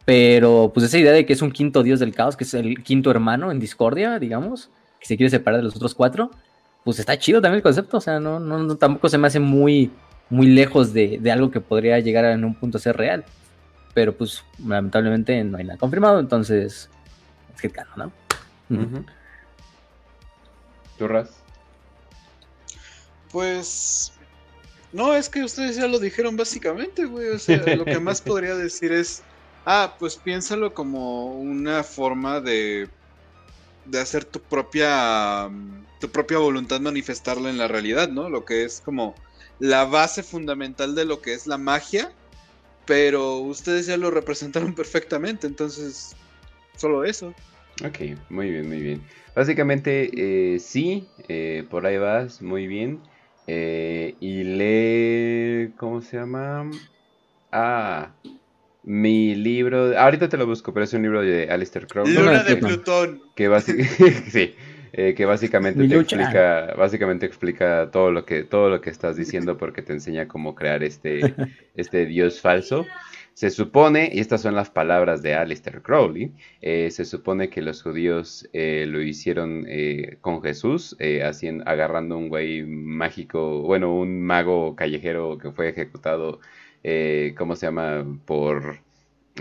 Pero 0.04 0.72
pues 0.74 0.84
esa 0.84 0.98
idea 0.98 1.12
de 1.12 1.24
que 1.26 1.32
es 1.32 1.42
un 1.42 1.52
quinto 1.52 1.84
dios 1.84 2.00
del 2.00 2.12
caos, 2.12 2.36
que 2.36 2.42
es 2.42 2.54
el 2.54 2.82
quinto 2.82 3.12
hermano 3.12 3.52
en 3.52 3.60
discordia, 3.60 4.18
digamos, 4.18 4.68
que 4.98 5.06
se 5.06 5.16
quiere 5.16 5.30
separar 5.30 5.60
de 5.60 5.64
los 5.64 5.76
otros 5.76 5.94
cuatro, 5.94 6.32
pues 6.82 6.98
está 6.98 7.16
chido 7.20 7.40
también 7.40 7.58
el 7.58 7.62
concepto, 7.62 7.98
o 7.98 8.00
sea, 8.00 8.18
no, 8.18 8.40
no 8.40 8.76
tampoco 8.76 9.08
se 9.08 9.16
me 9.16 9.28
hace 9.28 9.38
muy, 9.38 9.92
muy 10.30 10.46
lejos 10.46 10.92
de, 10.92 11.18
de 11.20 11.32
algo 11.32 11.50
que 11.50 11.60
podría 11.60 11.98
llegar 12.00 12.24
a 12.24 12.32
en 12.32 12.44
un 12.44 12.54
punto 12.54 12.78
a 12.78 12.80
ser 12.80 12.96
real. 12.96 13.24
Pero 13.94 14.16
pues 14.16 14.44
lamentablemente 14.64 15.42
no 15.44 15.58
hay 15.58 15.64
nada 15.64 15.78
confirmado, 15.78 16.20
entonces 16.20 16.88
es 17.54 17.60
que 17.60 17.72
¿no? 17.96 18.12
Ujú. 18.70 18.82
Ujú. 18.82 19.04
¿Tú, 20.98 21.08
Raz? 21.08 21.30
Pues. 23.30 24.12
No, 24.92 25.14
es 25.14 25.28
que 25.28 25.44
ustedes 25.44 25.76
ya 25.76 25.86
lo 25.86 25.98
dijeron 25.98 26.36
básicamente, 26.36 27.04
güey. 27.04 27.28
O 27.28 27.38
sea, 27.38 27.76
lo 27.76 27.84
que 27.84 28.00
más 28.00 28.20
podría 28.22 28.54
decir 28.54 28.92
es. 28.92 29.22
Ah, 29.64 29.96
pues 29.98 30.16
piénsalo 30.16 30.74
como 30.74 31.34
una 31.38 31.82
forma 31.82 32.40
de. 32.40 32.88
de 33.84 34.00
hacer 34.00 34.24
tu 34.24 34.40
propia. 34.40 35.48
tu 36.00 36.08
propia 36.10 36.38
voluntad 36.38 36.80
manifestarla 36.80 37.50
en 37.50 37.58
la 37.58 37.68
realidad, 37.68 38.08
¿no? 38.08 38.28
Lo 38.28 38.44
que 38.44 38.64
es 38.64 38.80
como 38.80 39.14
la 39.58 39.84
base 39.84 40.22
fundamental 40.22 40.94
de 40.94 41.04
lo 41.04 41.20
que 41.20 41.34
es 41.34 41.46
la 41.46 41.58
magia. 41.58 42.12
Pero 42.86 43.38
ustedes 43.38 43.86
ya 43.86 43.96
lo 43.96 44.10
representaron 44.10 44.74
perfectamente, 44.74 45.46
entonces. 45.46 46.16
Solo 46.76 47.04
eso. 47.04 47.34
Ok, 47.84 48.18
muy 48.30 48.50
bien, 48.50 48.68
muy 48.68 48.80
bien. 48.80 49.02
Básicamente, 49.34 50.10
eh, 50.54 50.58
sí, 50.58 51.06
eh, 51.28 51.64
por 51.70 51.86
ahí 51.86 51.98
vas, 51.98 52.42
muy 52.42 52.66
bien. 52.66 53.00
Eh, 53.46 54.16
y 54.20 54.42
lee, 54.42 55.72
¿cómo 55.76 56.02
se 56.02 56.16
llama? 56.16 56.70
Ah, 57.52 58.12
mi 58.82 59.34
libro, 59.34 59.98
ahorita 59.98 60.28
te 60.28 60.36
lo 60.36 60.46
busco, 60.46 60.72
pero 60.72 60.84
es 60.84 60.92
un 60.92 61.02
libro 61.02 61.22
de 61.22 61.50
Alistair 61.50 61.86
Crowley. 61.86 62.14
Luna 62.14 62.42
de. 62.42 62.56
Plutón. 62.56 63.22
que 63.34 63.48
básicamente 63.48 64.22
sí, 64.30 64.54
eh, 64.92 65.14
que 65.14 65.24
básicamente 65.24 65.86
te 65.86 65.94
explica 65.94 66.74
básicamente 66.76 67.26
explica 67.26 67.90
todo 67.90 68.10
lo 68.10 68.24
que 68.24 68.44
todo 68.44 68.68
lo 68.70 68.80
que 68.80 68.90
estás 68.90 69.16
diciendo 69.16 69.56
porque 69.56 69.82
te 69.82 69.92
enseña 69.92 70.28
cómo 70.28 70.54
crear 70.54 70.82
este 70.82 71.20
este 71.74 72.06
dios 72.06 72.40
falso. 72.40 72.86
Se 73.34 73.50
supone 73.50 74.10
y 74.12 74.18
estas 74.18 74.42
son 74.42 74.56
las 74.56 74.68
palabras 74.68 75.22
de 75.22 75.34
Alistair 75.34 75.80
Crowley 75.80 76.32
eh, 76.60 76.90
se 76.90 77.04
supone 77.04 77.48
que 77.50 77.62
los 77.62 77.84
judíos 77.84 78.48
eh, 78.52 78.84
lo 78.88 79.00
hicieron 79.00 79.64
eh, 79.68 80.18
con 80.20 80.42
Jesús 80.42 80.96
haciendo 81.24 81.62
agarrando 81.68 82.18
un 82.18 82.30
güey 82.30 82.64
mágico 82.64 83.62
bueno 83.62 83.94
un 83.94 84.22
mago 84.22 84.74
callejero 84.74 85.38
que 85.38 85.52
fue 85.52 85.68
ejecutado 85.68 86.40
cómo 87.36 87.54
se 87.54 87.66
llama 87.66 88.04
por 88.24 88.80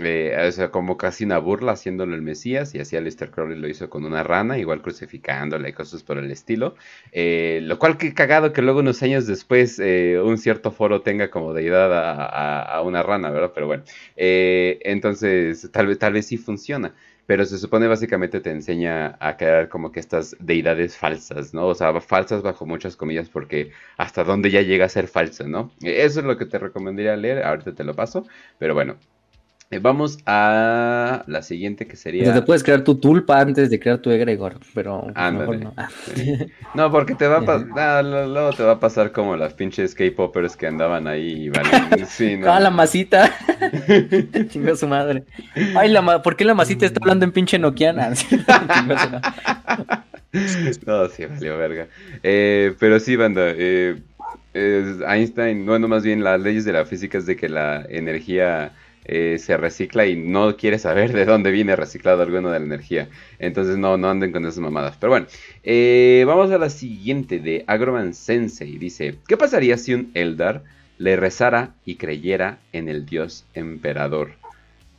eh, 0.02 0.46
o 0.48 0.52
sea, 0.52 0.70
como 0.70 0.96
casi 0.96 1.24
una 1.24 1.38
burla 1.38 1.72
haciéndolo 1.72 2.14
el 2.14 2.22
Mesías, 2.22 2.74
y 2.74 2.80
así 2.80 2.96
Alistair 2.96 3.30
Crowley 3.30 3.58
lo 3.58 3.68
hizo 3.68 3.90
con 3.90 4.04
una 4.04 4.22
rana, 4.22 4.58
igual 4.58 4.82
crucificándola 4.82 5.68
y 5.68 5.72
cosas 5.72 6.02
por 6.02 6.18
el 6.18 6.30
estilo. 6.30 6.74
Eh, 7.12 7.60
lo 7.62 7.78
cual 7.78 7.98
que 7.98 8.14
cagado 8.14 8.52
que 8.52 8.62
luego 8.62 8.80
unos 8.80 9.02
años 9.02 9.26
después 9.26 9.78
eh, 9.78 10.20
un 10.22 10.38
cierto 10.38 10.70
foro 10.70 11.02
tenga 11.02 11.30
como 11.30 11.52
deidad 11.54 11.90
a, 11.92 12.82
una 12.82 13.02
rana, 13.02 13.30
¿verdad? 13.30 13.52
Pero 13.54 13.66
bueno, 13.66 13.84
entonces 14.16 15.68
tal 15.72 15.86
vez, 15.88 15.98
tal 15.98 16.12
vez 16.12 16.26
sí 16.26 16.36
funciona. 16.38 16.94
Pero 17.28 17.44
se 17.44 17.58
supone 17.58 17.86
básicamente 17.88 18.40
te 18.40 18.50
enseña 18.50 19.16
a 19.20 19.36
crear 19.36 19.68
como 19.68 19.92
que 19.92 20.00
estas 20.00 20.34
deidades 20.40 20.96
falsas, 20.96 21.52
¿no? 21.52 21.66
O 21.66 21.74
sea, 21.74 22.00
falsas 22.00 22.40
bajo 22.42 22.64
muchas 22.64 22.96
comillas 22.96 23.28
porque 23.28 23.70
hasta 23.98 24.24
dónde 24.24 24.50
ya 24.50 24.62
llega 24.62 24.86
a 24.86 24.88
ser 24.88 25.08
falso, 25.08 25.46
¿no? 25.46 25.70
Eso 25.82 26.20
es 26.20 26.26
lo 26.26 26.38
que 26.38 26.46
te 26.46 26.58
recomendaría 26.58 27.14
leer, 27.16 27.44
ahorita 27.44 27.74
te 27.74 27.84
lo 27.84 27.94
paso, 27.94 28.26
pero 28.58 28.72
bueno. 28.72 28.96
Eh, 29.70 29.80
Vamos 29.80 30.18
a 30.24 31.24
la 31.26 31.42
siguiente 31.42 31.86
que 31.86 31.94
sería... 31.96 32.24
sea, 32.24 32.34
te 32.34 32.40
puedes 32.42 32.62
crear 32.64 32.82
tu 32.84 32.94
tulpa 32.94 33.38
antes 33.38 33.68
de 33.68 33.78
crear 33.78 33.98
tu 33.98 34.10
egregor, 34.10 34.58
pero 34.72 35.02
pues, 35.02 35.12
Ándale. 35.14 35.38
mejor 35.58 35.58
no. 35.64 35.74
Ah. 35.76 35.88
Sí. 36.14 36.36
No, 36.72 36.90
porque 36.90 37.14
te 37.14 37.26
va 37.26 37.38
a 37.38 37.44
pasar, 37.44 38.02
luego 38.04 38.50
te 38.54 38.62
va 38.62 38.72
a 38.72 38.80
pasar 38.80 39.12
como 39.12 39.36
las 39.36 39.52
pinches 39.52 39.94
K-popers 39.94 40.56
que 40.56 40.66
andaban 40.68 41.06
ahí 41.06 41.44
y 41.46 41.50
valen- 41.50 42.04
sí, 42.06 42.36
no. 42.38 42.50
Ah, 42.50 42.60
la 42.60 42.70
masita. 42.70 43.30
Chingó 44.48 44.74
su 44.74 44.88
madre. 44.88 45.24
Ay, 45.76 45.90
la 45.90 46.00
ma- 46.00 46.22
¿por 46.22 46.34
qué 46.36 46.46
la 46.46 46.54
masita 46.54 46.86
está 46.86 47.00
hablando 47.02 47.26
en 47.26 47.32
pinche 47.32 47.58
noquiana? 47.58 48.12
No, 50.86 51.08
sí, 51.08 51.26
valió 51.26 51.58
verga. 51.58 51.88
Eh, 52.22 52.74
pero 52.78 53.00
sí, 53.00 53.16
banda, 53.16 53.42
eh, 53.54 53.98
es 54.54 55.00
Einstein, 55.06 55.66
bueno, 55.66 55.88
más 55.88 56.02
bien 56.04 56.24
las 56.24 56.40
leyes 56.40 56.64
de 56.64 56.72
la 56.72 56.84
física 56.86 57.18
es 57.18 57.26
de 57.26 57.36
que 57.36 57.48
la 57.48 57.84
energía 57.88 58.72
eh, 59.04 59.38
se 59.38 59.56
recicla 59.56 60.06
y 60.06 60.16
no 60.16 60.56
quiere 60.56 60.78
saber 60.78 61.12
de 61.12 61.24
dónde 61.24 61.50
viene 61.50 61.76
reciclado 61.76 62.22
alguno 62.22 62.50
de 62.50 62.58
la 62.58 62.66
energía. 62.66 63.08
Entonces 63.38 63.78
no, 63.78 63.96
no 63.96 64.10
anden 64.10 64.32
con 64.32 64.44
esas 64.44 64.58
mamadas. 64.58 64.96
Pero 64.98 65.10
bueno, 65.10 65.26
eh, 65.64 66.24
vamos 66.26 66.50
a 66.50 66.58
la 66.58 66.70
siguiente 66.70 67.38
de 67.38 67.64
Agroman 67.66 68.14
Sensei. 68.14 68.78
Dice, 68.78 69.16
¿qué 69.26 69.36
pasaría 69.36 69.78
si 69.78 69.94
un 69.94 70.10
Eldar 70.14 70.62
le 70.98 71.16
rezara 71.16 71.74
y 71.84 71.96
creyera 71.96 72.58
en 72.72 72.88
el 72.88 73.06
dios 73.06 73.44
emperador? 73.54 74.32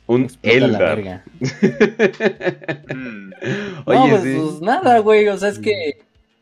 Un 0.06 0.24
Explota 0.24 0.56
Eldar. 0.56 0.96
verga. 0.96 1.24
Mm. 2.92 3.32
Oye, 3.86 3.98
no, 3.98 4.08
pues, 4.08 4.22
sí. 4.22 4.36
pues, 4.36 4.60
nada, 4.60 4.98
güey. 4.98 5.28
O 5.28 5.38
sea, 5.38 5.48
es 5.48 5.58
que 5.60 5.98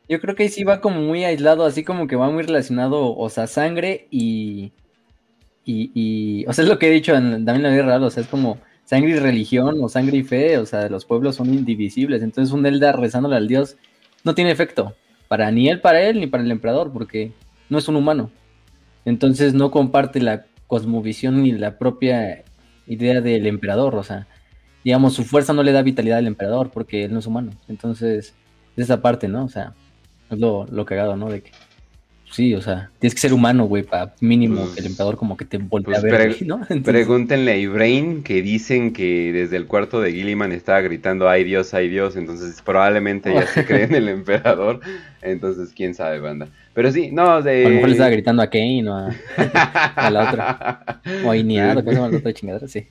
yo 0.08 0.20
creo 0.20 0.34
que 0.34 0.44
ahí 0.44 0.48
sí 0.48 0.64
va 0.64 0.80
como 0.80 1.02
muy 1.02 1.24
aislado, 1.24 1.66
así 1.66 1.84
como 1.84 2.06
que 2.06 2.16
va 2.16 2.30
muy 2.30 2.42
relacionado, 2.42 3.14
o 3.14 3.28
sea, 3.28 3.46
sangre 3.46 4.06
y. 4.10 4.72
Y, 5.70 5.90
y 5.92 6.46
o 6.46 6.52
sea, 6.54 6.62
es 6.64 6.68
lo 6.70 6.78
que 6.78 6.88
he 6.88 6.90
dicho 6.90 7.14
en, 7.14 7.44
también 7.44 7.62
la 7.62 7.68
vida 7.68 7.82
real, 7.82 8.02
o 8.02 8.08
sea, 8.08 8.22
es 8.22 8.28
como 8.30 8.58
sangre 8.86 9.10
y 9.10 9.18
religión, 9.18 9.76
o 9.82 9.90
sangre 9.90 10.16
y 10.16 10.22
fe, 10.22 10.56
o 10.56 10.64
sea, 10.64 10.88
los 10.88 11.04
pueblos 11.04 11.36
son 11.36 11.52
indivisibles. 11.52 12.22
Entonces, 12.22 12.54
un 12.54 12.64
Eldar 12.64 12.98
rezándole 12.98 13.36
al 13.36 13.48
dios 13.48 13.76
no 14.24 14.34
tiene 14.34 14.50
efecto 14.50 14.96
para 15.28 15.50
ni 15.50 15.68
él, 15.68 15.82
para 15.82 16.00
él, 16.00 16.20
ni 16.20 16.26
para 16.26 16.42
el 16.42 16.50
emperador, 16.50 16.90
porque 16.90 17.32
no 17.68 17.76
es 17.76 17.86
un 17.86 17.96
humano. 17.96 18.30
Entonces, 19.04 19.52
no 19.52 19.70
comparte 19.70 20.22
la 20.22 20.46
cosmovisión 20.68 21.42
ni 21.42 21.52
la 21.52 21.76
propia 21.76 22.44
idea 22.86 23.20
del 23.20 23.46
emperador, 23.46 23.94
o 23.94 24.02
sea, 24.02 24.26
digamos, 24.84 25.12
su 25.12 25.24
fuerza 25.24 25.52
no 25.52 25.62
le 25.62 25.72
da 25.72 25.82
vitalidad 25.82 26.16
al 26.16 26.26
emperador 26.26 26.70
porque 26.70 27.04
él 27.04 27.12
no 27.12 27.18
es 27.18 27.26
humano. 27.26 27.50
Entonces, 27.68 28.34
es 28.74 28.84
esa 28.84 29.02
parte, 29.02 29.28
¿no? 29.28 29.44
O 29.44 29.48
sea, 29.50 29.74
es 30.30 30.38
lo, 30.38 30.66
lo 30.66 30.86
cagado, 30.86 31.14
¿no? 31.14 31.28
De 31.28 31.42
que, 31.42 31.50
sí, 32.30 32.54
o 32.54 32.60
sea, 32.62 32.90
tienes 32.98 33.14
que 33.14 33.20
ser 33.20 33.32
humano, 33.32 33.64
güey, 33.64 33.82
para 33.82 34.14
mínimo 34.20 34.62
Pues- 34.62 34.74
que 34.74 34.80
el 34.80 34.86
emperador 34.86 35.16
como 35.16 35.36
que 35.36 35.44
te 35.44 35.58
voltee 35.58 35.94
pues 35.94 35.98
a 35.98 36.00
ver, 36.02 36.14
pre- 36.14 36.26
güey, 36.34 36.44
¿no? 36.46 36.56
Entonces, 36.68 36.84
Pregúntenle 36.84 37.52
a 37.52 37.56
Ibrain 37.56 38.22
que 38.22 38.42
dicen 38.42 38.92
que 38.92 39.32
desde 39.32 39.56
el 39.56 39.66
cuarto 39.66 40.00
de 40.00 40.12
Gilliman 40.12 40.52
estaba 40.52 40.80
gritando 40.80 41.28
ay 41.28 41.44
Dios, 41.44 41.74
ay 41.74 41.88
Dios, 41.88 42.16
entonces 42.16 42.60
probablemente 42.62 43.32
ya 43.32 43.46
se 43.46 43.64
cree 43.66 43.84
en 43.84 43.94
el 43.94 44.08
emperador, 44.08 44.80
entonces 45.22 45.72
quién 45.74 45.94
sabe, 45.94 46.20
banda. 46.20 46.48
Pero 46.74 46.92
sí, 46.92 47.10
no, 47.10 47.42
de... 47.42 47.66
a 47.66 47.68
lo 47.68 47.74
mejor 47.74 47.88
le 47.88 47.92
estaba 47.94 48.10
gritando 48.10 48.42
a 48.42 48.50
Kane 48.50 48.88
o 48.88 48.94
a, 48.94 49.10
a 49.96 50.10
la 50.10 50.28
otra. 50.30 51.00
o 51.24 51.30
a 51.30 51.36
Ineado, 51.36 51.80
¿cómo 51.80 51.90
se 51.90 51.96
llama 51.96 52.10
la 52.12 52.18
otra 52.18 52.32
chingadera? 52.32 52.68
Sí. 52.68 52.86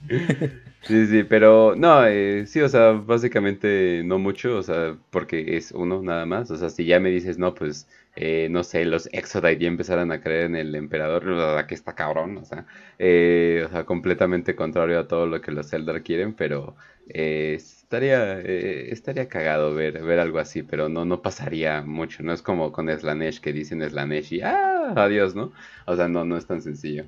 Sí, 0.84 1.06
sí, 1.08 1.24
pero 1.24 1.74
no, 1.76 2.06
eh, 2.06 2.46
sí, 2.48 2.62
o 2.62 2.70
sea, 2.70 2.92
básicamente 2.92 4.04
no 4.06 4.20
mucho, 4.20 4.58
o 4.58 4.64
sea, 4.64 4.96
porque 5.10 5.58
es 5.58 5.72
uno 5.72 6.02
nada 6.02 6.26
más, 6.26 6.50
o 6.52 6.56
sea, 6.58 6.70
si 6.70 6.86
ya 6.86 7.00
me 7.00 7.10
dices, 7.10 7.38
no, 7.38 7.54
pues, 7.54 7.88
eh, 8.20 8.48
no 8.50 8.64
sé, 8.64 8.84
los 8.84 9.08
Exodite 9.12 9.60
ya 9.60 9.68
empezaran 9.68 10.12
a 10.12 10.20
creer 10.20 10.46
en 10.46 10.56
el 10.56 10.74
emperador, 10.74 11.24
la 11.26 11.68
que 11.68 11.76
está 11.76 11.94
cabrón, 11.94 12.38
o 12.38 12.46
sea, 12.46 12.66
eh, 12.98 13.64
o 13.68 13.70
sea, 13.70 13.84
completamente 13.84 14.56
contrario 14.56 15.00
a 15.00 15.08
todo 15.08 15.28
lo 15.28 15.40
que 15.40 15.52
los 15.52 15.72
Eldar 15.72 16.02
quieren, 16.02 16.34
pero 16.34 16.76
eh, 17.10 17.54
estaría, 17.58 18.40
eh, 18.40 18.92
estaría 18.92 19.28
cagado 19.30 19.76
ver, 19.76 20.02
ver 20.02 20.18
algo 20.18 20.40
así, 20.40 20.64
pero 20.64 20.90
no, 20.90 21.06
no 21.06 21.22
pasaría 21.22 21.84
mucho, 21.84 22.24
no 22.24 22.34
es 22.34 22.42
como 22.42 22.72
con 22.72 22.90
Slanesh 22.90 23.40
que 23.40 23.54
dicen 23.54 23.88
Slanesh 23.88 24.34
y, 24.34 24.42
ah, 24.42 24.94
adiós, 24.96 25.36
¿no? 25.36 25.54
O 25.86 25.96
sea, 25.96 26.08
no, 26.08 26.26
no 26.26 26.38
es 26.38 26.48
tan 26.48 26.64
sencillo. 26.64 27.06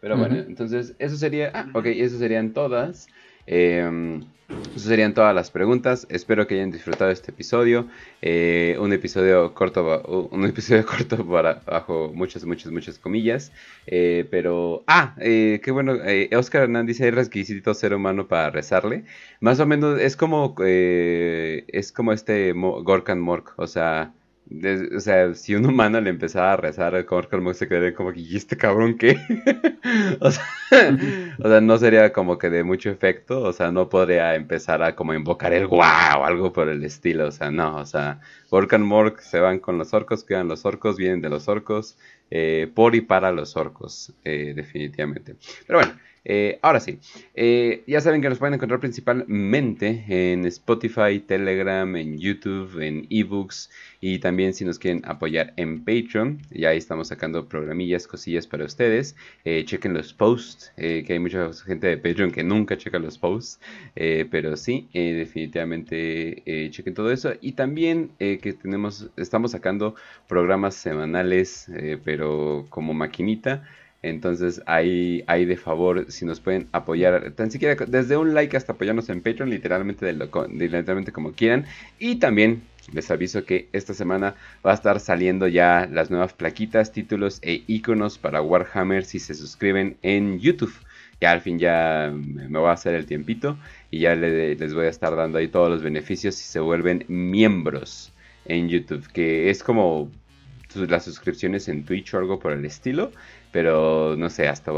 Pero 0.00 0.16
bueno, 0.16 0.36
entonces 0.36 0.94
eso 1.00 1.16
sería, 1.16 1.50
ah, 1.52 1.66
ok, 1.74 1.86
eso 1.86 2.18
serían 2.18 2.52
todas. 2.52 3.08
Eh, 3.46 4.20
eso 4.76 4.88
serían 4.88 5.12
todas 5.14 5.34
las 5.34 5.50
preguntas. 5.50 6.06
Espero 6.08 6.46
que 6.46 6.54
hayan 6.54 6.70
disfrutado 6.70 7.10
este 7.10 7.30
episodio. 7.32 7.88
eh, 8.22 8.76
un 8.80 8.92
episodio 8.92 9.52
corto, 9.54 10.28
un 10.30 10.44
episodio 10.46 10.86
corto 10.86 11.26
para, 11.26 11.62
bajo 11.66 12.12
muchas, 12.14 12.44
muchas, 12.44 12.70
muchas 12.72 12.98
comillas. 12.98 13.52
eh, 13.86 14.26
pero, 14.30 14.84
ah, 14.86 15.14
eh, 15.20 15.60
qué 15.64 15.70
bueno. 15.72 15.96
Oscar 16.36 16.62
Hernández 16.64 16.96
dice: 16.96 17.04
hay 17.04 17.10
requisitos 17.10 17.78
ser 17.78 17.94
humano 17.94 18.28
para 18.28 18.50
rezarle. 18.50 19.04
Más 19.40 19.58
o 19.60 19.66
menos 19.66 20.00
es 20.00 20.16
como, 20.16 20.54
es 20.60 21.92
como 21.92 22.12
este 22.12 22.54
Mo- 22.54 22.82
Gorkan 22.82 23.20
Mork. 23.20 23.54
O 23.56 23.66
sea, 23.66 24.12
de- 24.46 24.96
o 24.96 25.00
sea, 25.00 25.34
si 25.34 25.54
un 25.54 25.66
humano 25.66 26.00
le 26.00 26.10
empezara 26.10 26.52
a 26.54 26.56
rezar 26.56 26.94
a 26.94 27.02
Gorkan 27.02 27.42
Mork, 27.42 27.56
se 27.56 27.68
quedaría 27.68 27.94
como 27.94 28.12
que, 28.12 28.20
¿y 28.20 28.36
este 28.36 28.56
cabrón 28.56 28.96
qué? 28.96 29.16
o, 30.20 30.30
sea, 30.30 30.44
o 31.38 31.48
sea, 31.48 31.60
no 31.60 31.78
sería 31.78 32.12
como 32.12 32.38
que 32.38 32.50
de 32.50 32.64
mucho 32.64 32.90
efecto. 32.90 33.42
O 33.42 33.52
sea, 33.52 33.70
no 33.72 33.88
podría 33.88 34.34
empezar 34.34 34.82
a 34.82 34.94
como 34.94 35.14
invocar 35.14 35.52
el 35.52 35.66
guau 35.66 36.20
o 36.22 36.24
algo 36.24 36.52
por 36.52 36.68
el 36.68 36.84
estilo. 36.84 37.26
O 37.28 37.32
sea, 37.32 37.50
no, 37.50 37.76
o 37.76 37.86
sea, 37.86 38.20
Gorkan 38.50 38.82
Mork 38.82 39.20
se 39.20 39.40
van 39.40 39.58
con 39.58 39.78
los 39.78 39.92
orcos, 39.94 40.24
quedan 40.24 40.48
los 40.48 40.64
orcos, 40.64 40.96
vienen 40.96 41.20
de 41.20 41.28
los 41.30 41.48
orcos, 41.48 41.98
eh, 42.30 42.70
por 42.74 42.94
y 42.94 43.00
para 43.00 43.32
los 43.32 43.56
orcos, 43.56 44.12
eh, 44.24 44.52
definitivamente. 44.54 45.36
Pero 45.66 45.78
bueno, 45.80 45.94
eh, 46.28 46.58
ahora 46.60 46.80
sí, 46.80 46.98
eh, 47.36 47.84
ya 47.86 48.00
saben 48.00 48.20
que 48.20 48.28
nos 48.28 48.38
pueden 48.38 48.54
encontrar 48.54 48.80
principalmente 48.80 50.04
en 50.08 50.44
Spotify, 50.46 51.20
Telegram, 51.24 51.94
en 51.94 52.18
YouTube, 52.18 52.80
en 52.82 53.06
eBooks 53.10 53.70
y 54.00 54.18
también 54.18 54.52
si 54.52 54.64
nos 54.64 54.80
quieren 54.80 55.02
apoyar 55.04 55.52
en 55.56 55.84
Patreon, 55.84 56.40
ya 56.50 56.70
ahí 56.70 56.78
estamos 56.78 57.08
sacando 57.08 57.46
programillas, 57.48 58.08
cosillas 58.08 58.48
para 58.48 58.64
ustedes. 58.64 59.14
Eh, 59.44 59.64
chequen 59.66 59.94
los 59.94 60.12
posts, 60.12 60.72
que 60.76 61.06
hay 61.08 61.18
mucha 61.20 61.52
gente 61.64 61.86
de 61.86 61.96
Patreon 61.96 62.32
que 62.32 62.42
nunca 62.42 62.76
checa 62.76 62.98
los 62.98 63.18
posts, 63.18 63.60
pero 63.94 64.56
sí, 64.56 64.88
definitivamente 64.92 66.70
chequen 66.70 66.94
todo 66.94 67.12
eso. 67.12 67.34
Y 67.40 67.52
también 67.52 68.10
que 68.18 68.56
tenemos, 68.60 69.10
estamos 69.16 69.52
sacando 69.52 69.94
programas 70.28 70.74
semanales, 70.74 71.70
pero 72.04 72.66
como 72.68 72.94
maquinita. 72.94 73.62
Entonces 74.08 74.62
ahí, 74.66 75.24
ahí 75.26 75.44
de 75.44 75.56
favor, 75.56 76.06
si 76.10 76.24
nos 76.24 76.40
pueden 76.40 76.68
apoyar, 76.72 77.32
tan 77.32 77.50
siquiera 77.50 77.76
desde 77.86 78.16
un 78.16 78.34
like 78.34 78.56
hasta 78.56 78.72
apoyarnos 78.72 79.08
en 79.08 79.20
Patreon, 79.22 79.50
literalmente, 79.50 80.06
de 80.06 80.12
lo 80.12 80.28
literalmente 80.48 81.12
como 81.12 81.32
quieran. 81.32 81.66
Y 81.98 82.16
también 82.16 82.62
les 82.92 83.10
aviso 83.10 83.44
que 83.44 83.68
esta 83.72 83.94
semana 83.94 84.34
va 84.64 84.70
a 84.72 84.74
estar 84.74 85.00
saliendo 85.00 85.48
ya 85.48 85.88
las 85.90 86.10
nuevas 86.10 86.32
plaquitas, 86.32 86.92
títulos 86.92 87.38
e 87.42 87.62
iconos 87.66 88.18
para 88.18 88.42
Warhammer 88.42 89.04
si 89.04 89.18
se 89.18 89.34
suscriben 89.34 89.96
en 90.02 90.38
YouTube. 90.38 90.72
Ya 91.20 91.32
al 91.32 91.40
fin 91.40 91.58
ya 91.58 92.12
me 92.14 92.58
voy 92.58 92.68
a 92.68 92.72
hacer 92.72 92.94
el 92.94 93.06
tiempito 93.06 93.56
y 93.90 94.00
ya 94.00 94.14
le- 94.14 94.54
les 94.54 94.74
voy 94.74 94.86
a 94.86 94.90
estar 94.90 95.16
dando 95.16 95.38
ahí 95.38 95.48
todos 95.48 95.70
los 95.70 95.82
beneficios 95.82 96.34
si 96.34 96.44
se 96.44 96.60
vuelven 96.60 97.04
miembros 97.08 98.12
en 98.44 98.68
YouTube, 98.68 99.06
que 99.12 99.50
es 99.50 99.62
como 99.62 100.10
las 100.74 101.04
suscripciones 101.04 101.68
en 101.68 101.84
Twitch 101.84 102.12
o 102.14 102.18
algo 102.18 102.38
por 102.38 102.52
el 102.52 102.64
estilo, 102.64 103.10
pero 103.56 104.16
no 104.18 104.28
sé, 104.28 104.48
hasta 104.48 104.70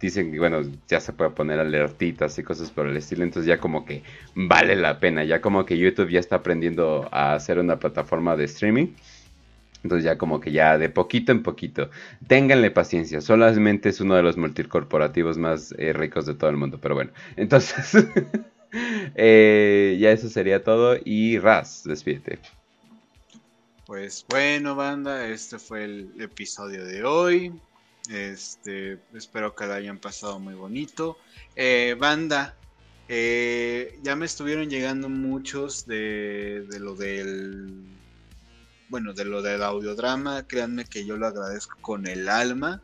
dicen 0.00 0.32
que 0.32 0.38
bueno, 0.38 0.62
ya 0.88 1.00
se 1.00 1.12
puede 1.12 1.32
poner 1.32 1.60
alertitas 1.60 2.38
y 2.38 2.42
cosas 2.42 2.70
por 2.70 2.86
el 2.86 2.96
estilo, 2.96 3.24
entonces 3.24 3.46
ya 3.46 3.58
como 3.58 3.84
que 3.84 4.04
vale 4.34 4.74
la 4.74 5.00
pena, 5.00 5.22
ya 5.22 5.42
como 5.42 5.66
que 5.66 5.76
YouTube 5.76 6.08
ya 6.08 6.20
está 6.20 6.36
aprendiendo 6.36 7.10
a 7.12 7.34
hacer 7.34 7.58
una 7.58 7.78
plataforma 7.78 8.34
de 8.34 8.44
streaming. 8.44 8.86
Entonces 9.82 10.06
ya 10.06 10.16
como 10.16 10.40
que 10.40 10.50
ya 10.50 10.78
de 10.78 10.88
poquito 10.88 11.30
en 11.30 11.42
poquito. 11.42 11.90
Ténganle 12.26 12.70
paciencia. 12.70 13.20
Solamente 13.20 13.90
es 13.90 14.00
uno 14.00 14.14
de 14.14 14.22
los 14.22 14.38
multicorporativos 14.38 15.36
más 15.36 15.74
eh, 15.76 15.92
ricos 15.92 16.24
de 16.24 16.32
todo 16.32 16.48
el 16.48 16.56
mundo. 16.56 16.78
Pero 16.80 16.94
bueno. 16.94 17.10
Entonces. 17.36 18.06
eh, 19.14 19.98
ya 20.00 20.10
eso 20.10 20.30
sería 20.30 20.64
todo. 20.64 20.96
Y 21.04 21.38
Raz, 21.38 21.82
despídete. 21.84 22.38
Pues 23.84 24.24
bueno, 24.30 24.74
banda, 24.74 25.28
este 25.28 25.58
fue 25.58 25.84
el 25.84 26.12
episodio 26.18 26.82
de 26.86 27.04
hoy. 27.04 27.52
Este, 28.10 28.98
espero 29.14 29.54
que 29.54 29.66
lo 29.66 29.74
hayan 29.74 29.98
pasado 29.98 30.38
muy 30.38 30.54
bonito. 30.54 31.16
Eh, 31.54 31.96
banda, 31.98 32.56
eh, 33.08 33.98
ya 34.02 34.16
me 34.16 34.26
estuvieron 34.26 34.68
llegando 34.68 35.08
muchos 35.08 35.86
de, 35.86 36.66
de 36.68 36.80
lo 36.80 36.94
del, 36.94 37.84
bueno, 38.88 39.12
de 39.12 39.24
lo 39.24 39.42
del 39.42 39.62
audiodrama. 39.62 40.46
Créanme 40.46 40.84
que 40.84 41.04
yo 41.04 41.16
lo 41.16 41.26
agradezco 41.26 41.76
con 41.80 42.06
el 42.06 42.28
alma. 42.28 42.82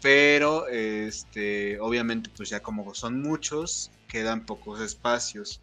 Pero, 0.00 0.68
este, 0.68 1.80
obviamente, 1.80 2.30
pues 2.36 2.50
ya 2.50 2.60
como 2.60 2.94
son 2.94 3.20
muchos, 3.20 3.90
quedan 4.06 4.46
pocos 4.46 4.80
espacios 4.80 5.60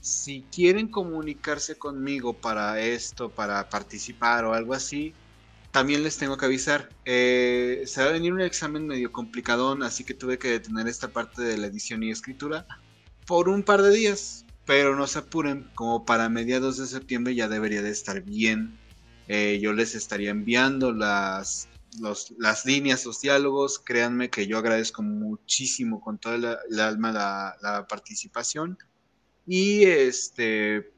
si 0.00 0.42
quieren 0.50 0.88
comunicarse 0.88 1.76
conmigo 1.76 2.32
para 2.32 2.80
esto, 2.80 3.30
para 3.30 3.68
participar 3.68 4.44
o 4.44 4.54
algo 4.54 4.72
así, 4.72 5.14
también 5.70 6.02
les 6.02 6.16
tengo 6.16 6.36
que 6.36 6.46
avisar. 6.46 6.88
Eh, 7.04 7.82
se 7.86 8.02
va 8.02 8.08
a 8.08 8.12
venir 8.12 8.32
un 8.32 8.40
examen 8.40 8.86
medio 8.86 9.12
complicadón, 9.12 9.82
así 9.82 10.04
que 10.04 10.14
tuve 10.14 10.38
que 10.38 10.48
detener 10.48 10.88
esta 10.88 11.08
parte 11.08 11.42
de 11.42 11.58
la 11.58 11.68
edición 11.68 12.02
y 12.02 12.10
escritura 12.10 12.66
por 13.26 13.48
un 13.48 13.62
par 13.62 13.82
de 13.82 13.90
días. 13.90 14.44
Pero 14.66 14.94
no 14.94 15.06
se 15.06 15.20
apuren, 15.20 15.68
como 15.74 16.04
para 16.04 16.28
mediados 16.28 16.76
de 16.78 16.86
septiembre 16.86 17.34
ya 17.34 17.48
debería 17.48 17.82
de 17.82 17.90
estar 17.90 18.22
bien. 18.22 18.78
Eh, 19.26 19.58
yo 19.60 19.72
les 19.72 19.94
estaría 19.94 20.30
enviando 20.30 20.92
las, 20.92 21.68
las 22.38 22.66
líneas, 22.66 23.04
los 23.06 23.20
diálogos. 23.20 23.78
Créanme 23.78 24.30
que 24.30 24.46
yo 24.46 24.58
agradezco 24.58 25.02
muchísimo 25.02 26.00
con 26.00 26.18
toda 26.18 26.60
el 26.68 26.80
alma 26.80 27.12
la 27.12 27.86
participación. 27.88 28.78
Y 29.46 29.84
este 29.84 30.92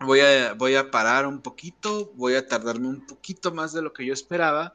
voy 0.00 0.20
a, 0.20 0.54
voy 0.54 0.74
a 0.74 0.90
parar 0.90 1.26
un 1.26 1.40
poquito, 1.40 2.12
voy 2.14 2.34
a 2.34 2.46
tardarme 2.46 2.88
un 2.88 3.06
poquito 3.06 3.52
más 3.52 3.72
de 3.72 3.82
lo 3.82 3.92
que 3.92 4.04
yo 4.04 4.12
esperaba, 4.12 4.74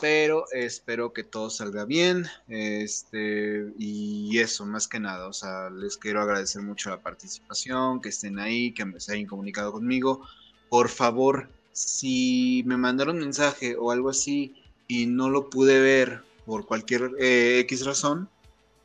pero 0.00 0.46
espero 0.52 1.12
que 1.12 1.24
todo 1.24 1.50
salga 1.50 1.84
bien. 1.84 2.26
Este, 2.48 3.72
y 3.78 4.38
eso, 4.38 4.64
más 4.64 4.88
que 4.88 5.00
nada. 5.00 5.28
O 5.28 5.32
sea, 5.32 5.70
les 5.70 5.96
quiero 5.96 6.22
agradecer 6.22 6.62
mucho 6.62 6.90
la 6.90 7.00
participación, 7.00 8.00
que 8.00 8.08
estén 8.08 8.38
ahí, 8.38 8.72
que 8.72 8.86
se 8.98 9.12
hayan 9.12 9.26
comunicado 9.26 9.72
conmigo. 9.72 10.26
Por 10.68 10.88
favor, 10.88 11.50
si 11.72 12.62
me 12.66 12.76
mandaron 12.76 13.18
mensaje 13.18 13.76
o 13.76 13.90
algo 13.90 14.10
así 14.10 14.54
y 14.86 15.06
no 15.06 15.28
lo 15.28 15.50
pude 15.50 15.80
ver 15.80 16.22
por 16.46 16.66
cualquier 16.66 17.10
eh, 17.18 17.60
X 17.60 17.84
razón, 17.84 18.28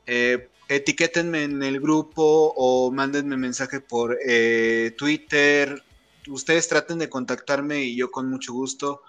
eh, 0.08 0.50
etiquétenme 0.70 1.44
en 1.44 1.64
el 1.64 1.80
grupo 1.80 2.54
o 2.56 2.92
mándenme 2.92 3.38
mensaje 3.38 3.82
por 3.82 4.18
eh, 4.28 4.94
Twitter. 4.98 5.84
Ustedes 6.30 6.68
traten 6.68 7.00
de 7.00 7.10
contactarme 7.10 7.84
y 7.84 7.96
yo 7.96 8.12
con 8.12 8.30
mucho 8.30 8.54
gusto 8.54 9.02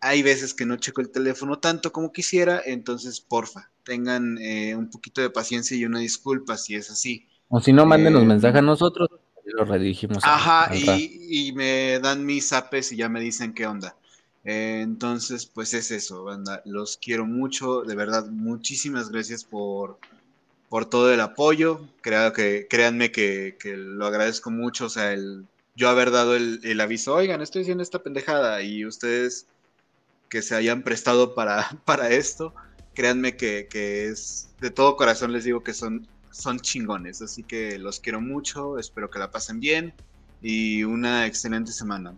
hay 0.00 0.22
veces 0.22 0.54
que 0.54 0.66
no 0.66 0.76
checo 0.76 1.00
el 1.00 1.10
teléfono 1.10 1.58
tanto 1.58 1.92
como 1.92 2.12
quisiera, 2.12 2.62
entonces 2.64 3.20
porfa, 3.20 3.70
tengan 3.84 4.38
eh, 4.38 4.74
un 4.76 4.90
poquito 4.90 5.20
de 5.20 5.30
paciencia 5.30 5.76
y 5.76 5.84
una 5.84 6.00
disculpa 6.00 6.56
si 6.56 6.74
es 6.74 6.90
así. 6.90 7.28
O 7.48 7.60
si 7.60 7.72
no, 7.74 7.84
mándenos 7.86 8.24
Eh, 8.24 8.32
mensaje 8.32 8.58
a 8.58 8.62
nosotros, 8.62 9.08
lo 9.44 9.64
redirigimos. 9.64 10.26
a- 10.26 10.32
Ajá, 10.32 10.70
y, 10.74 11.48
y 11.48 11.52
me 11.52 11.98
dan 12.00 12.24
mis 12.26 12.48
zapes 12.48 12.92
y 12.92 12.96
ya 12.96 13.08
me 13.08 13.20
dicen 13.20 13.54
qué 13.54 13.66
onda. 13.66 13.96
Eh, 14.44 14.80
entonces, 14.82 15.46
pues 15.46 15.74
es 15.74 15.90
eso, 15.90 16.24
banda. 16.24 16.62
Los 16.66 16.96
quiero 16.98 17.26
mucho, 17.26 17.82
de 17.82 17.94
verdad, 17.94 18.26
muchísimas 18.30 19.10
gracias 19.10 19.44
por, 19.44 20.00
por 20.70 20.86
todo 20.88 21.12
el 21.12 21.20
apoyo. 21.20 21.82
Crea 22.00 22.32
que, 22.32 22.66
créanme 22.70 23.12
que, 23.12 23.58
que 23.60 23.76
lo 23.76 24.06
agradezco 24.06 24.50
mucho, 24.50 24.86
o 24.86 24.88
sea, 24.88 25.12
el, 25.12 25.44
yo 25.76 25.90
haber 25.90 26.10
dado 26.10 26.34
el, 26.34 26.60
el 26.62 26.80
aviso, 26.80 27.14
oigan, 27.14 27.42
estoy 27.42 27.62
haciendo 27.62 27.82
esta 27.82 28.02
pendejada 28.02 28.62
y 28.62 28.86
ustedes 28.86 29.46
que 30.30 30.40
se 30.40 30.54
hayan 30.54 30.82
prestado 30.82 31.34
para, 31.34 31.68
para 31.84 32.08
esto, 32.10 32.54
créanme 32.94 33.36
que, 33.36 33.66
que 33.68 34.06
es 34.06 34.48
de 34.60 34.70
todo 34.70 34.96
corazón 34.96 35.32
les 35.32 35.44
digo 35.44 35.62
que 35.62 35.74
son, 35.74 36.06
son 36.30 36.60
chingones, 36.60 37.20
así 37.20 37.42
que 37.42 37.78
los 37.78 38.00
quiero 38.00 38.20
mucho, 38.20 38.78
espero 38.78 39.10
que 39.10 39.18
la 39.18 39.30
pasen 39.30 39.60
bien 39.60 39.92
y 40.40 40.84
una 40.84 41.26
excelente 41.26 41.72
semana. 41.72 42.14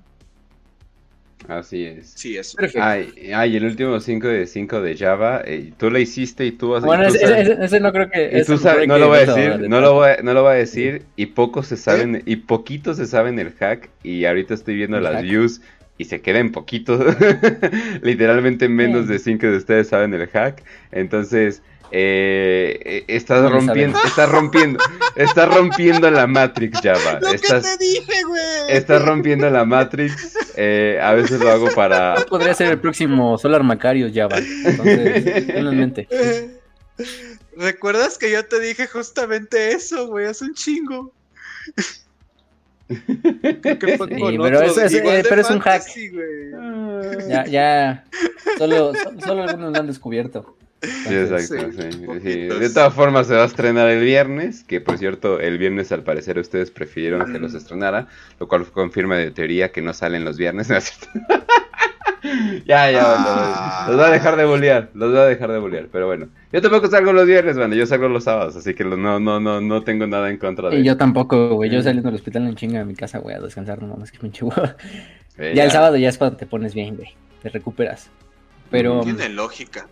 Así 1.48 1.84
es. 1.84 2.12
Sí. 2.16 2.34
Perfecto. 2.56 2.82
Ay, 2.82 3.12
ay, 3.34 3.56
el 3.56 3.64
último 3.64 3.98
5 4.00 4.28
de 4.28 4.46
5 4.46 4.80
de 4.80 4.96
Java, 4.96 5.42
eh, 5.44 5.72
tú 5.76 5.90
lo 5.90 5.98
hiciste 5.98 6.44
y 6.46 6.52
tú 6.52 6.70
vas 6.70 6.84
Bueno, 6.84 7.08
tú 7.08 7.14
ese, 7.14 7.26
sabes- 7.26 7.48
ese- 7.48 7.64
ese 7.64 7.80
no 7.80 7.92
creo 7.92 8.10
que. 8.10 8.38
y 8.38 8.44
tú 8.44 8.56
sabes- 8.58 8.86
no 8.88 8.98
lo 8.98 9.08
voy 9.08 9.18
a 9.18 9.26
decir, 9.26 9.58
de- 9.58 9.68
no 9.68 9.80
lo 9.80 9.94
voy, 9.94 10.10
a- 10.10 10.22
no 10.22 10.34
lo 10.34 10.42
voy 10.42 10.52
a 10.52 10.56
decir, 10.56 11.02
y 11.16 11.26
pocos 11.26 11.66
se 11.66 11.76
saben, 11.76 12.22
y 12.26 12.36
poquitos 12.36 12.96
se 12.96 13.06
saben 13.06 13.38
el 13.38 13.52
hack, 13.52 13.90
y 14.02 14.24
ahorita 14.24 14.54
estoy 14.54 14.76
viendo 14.76 15.00
las 15.00 15.14
hack. 15.16 15.22
views, 15.24 15.60
y 15.98 16.04
se 16.06 16.20
quedan 16.20 16.52
poquitos, 16.52 17.00
literalmente 18.02 18.68
menos 18.68 19.06
Sí. 19.06 19.12
de 19.12 19.18
5 19.18 19.46
de 19.46 19.56
ustedes 19.56 19.88
saben 19.88 20.14
el 20.14 20.26
hack, 20.28 20.62
entonces, 20.90 21.62
eh, 21.92 22.80
eh, 22.84 23.04
estás 23.08 23.50
rompiendo, 23.50 23.98
estás 24.04 24.28
rompiendo, 24.30 24.78
estás 25.14 25.54
rompiendo 25.54 26.10
la 26.10 26.26
Matrix, 26.26 26.80
Java, 26.82 27.20
Lo 27.20 27.28
estás, 27.28 27.64
que 27.64 27.76
te 27.76 27.84
dije, 27.84 28.22
güey. 28.24 28.42
estás 28.68 29.02
rompiendo 29.04 29.50
la 29.50 29.64
Matrix, 29.64 30.34
eh, 30.56 30.98
a 31.02 31.12
veces 31.12 31.38
lo 31.40 31.50
hago 31.50 31.68
para... 31.74 32.16
Podría 32.28 32.54
ser 32.54 32.68
el 32.70 32.78
próximo 32.80 33.36
Solar 33.38 33.62
Macario 33.62 34.10
Java. 34.12 34.38
Entonces, 34.38 35.46
tenlo 35.46 35.70
en 35.72 35.78
mente. 35.78 36.08
¿Recuerdas 37.56 38.16
que 38.16 38.30
yo 38.30 38.44
te 38.46 38.58
dije 38.60 38.86
justamente 38.86 39.72
eso, 39.72 40.06
güey? 40.08 40.26
Hace 40.26 40.46
un 40.46 40.54
chingo. 40.54 41.12
Creo 42.88 43.78
que 43.78 43.96
fue 43.98 44.08
Sí, 44.08 44.16
pero 44.38 44.60
es- 44.62 44.92
igual 44.92 45.16
eh, 45.16 45.24
pero 45.28 45.40
es 45.42 45.50
un 45.50 45.60
hack. 45.60 45.82
Ya, 47.28 47.44
ya. 47.46 48.04
Solo, 48.58 48.92
so- 48.94 49.12
solo 49.24 49.42
algunos 49.44 49.72
lo 49.72 49.78
han 49.78 49.86
descubierto. 49.86 50.56
Sí, 50.82 51.14
exacto, 51.14 51.70
Sí, 51.70 51.82
sí, 51.82 51.92
sí. 51.92 51.98
poquitos. 52.06 52.60
De 52.60 52.70
todas 52.70 52.92
formas 52.92 53.26
se 53.28 53.34
va 53.34 53.42
a 53.42 53.46
estrenar 53.46 53.88
el 53.88 54.02
viernes, 54.02 54.64
que 54.64 54.80
por 54.80 54.98
cierto, 54.98 55.38
el 55.40 55.56
viernes 55.58 55.92
al 55.92 56.02
parecer 56.02 56.38
ustedes 56.38 56.70
prefirieron 56.72 57.32
que 57.32 57.38
los 57.38 57.54
estrenara, 57.54 58.08
lo 58.40 58.48
cual 58.48 58.66
confirma 58.66 59.16
de 59.16 59.30
teoría 59.30 59.70
que 59.70 59.80
no 59.80 59.92
salen 59.92 60.24
los 60.24 60.36
viernes. 60.38 60.68
¿no 60.70 60.76
es 60.76 60.84
cierto? 60.84 61.18
ya, 62.66 62.90
ya, 62.90 63.02
Ah. 63.04 63.86
los 63.88 63.98
va 63.98 64.06
a 64.06 64.10
dejar 64.10 64.36
de 64.36 64.44
bolear, 64.44 64.90
los 64.94 65.14
va 65.14 65.22
a 65.22 65.26
dejar 65.26 65.52
de 65.52 65.58
bolear, 65.58 65.88
pero 65.90 66.06
bueno. 66.06 66.28
Yo 66.52 66.60
tampoco 66.60 66.88
salgo 66.88 67.12
los 67.12 67.26
viernes, 67.26 67.56
bueno, 67.56 67.74
yo 67.74 67.86
salgo 67.86 68.08
los 68.08 68.24
sábados, 68.24 68.56
así 68.56 68.74
que 68.74 68.84
lo- 68.84 68.96
no, 68.96 69.18
no, 69.20 69.38
no, 69.40 69.60
no 69.60 69.82
tengo 69.82 70.06
nada 70.06 70.30
en 70.30 70.36
contra 70.38 70.68
de 70.70 70.76
Y 70.80 70.84
yo 70.84 70.96
tampoco, 70.96 71.54
güey. 71.54 71.70
Yo 71.70 71.80
Mm. 71.80 71.82
saliendo 71.82 72.08
del 72.08 72.16
hospital 72.16 72.46
en 72.48 72.54
chinga 72.56 72.80
a 72.80 72.84
mi 72.84 72.94
casa, 72.94 73.18
güey, 73.18 73.36
a 73.36 73.40
descansar, 73.40 73.80
no 73.82 73.88
mames, 73.88 74.10
que 74.12 74.18
pinche. 74.18 74.44
Eh, 75.38 75.52
Ya 75.54 75.64
el 75.64 75.70
sábado 75.70 75.96
ya 75.96 76.08
es 76.08 76.18
cuando 76.18 76.36
te 76.36 76.46
pones 76.46 76.74
bien, 76.74 76.96
güey. 76.96 77.08
Te 77.42 77.48
recuperas. 77.48 78.10
Pero, 78.70 79.00
Tiene 79.02 79.28
lógica. 79.28 79.86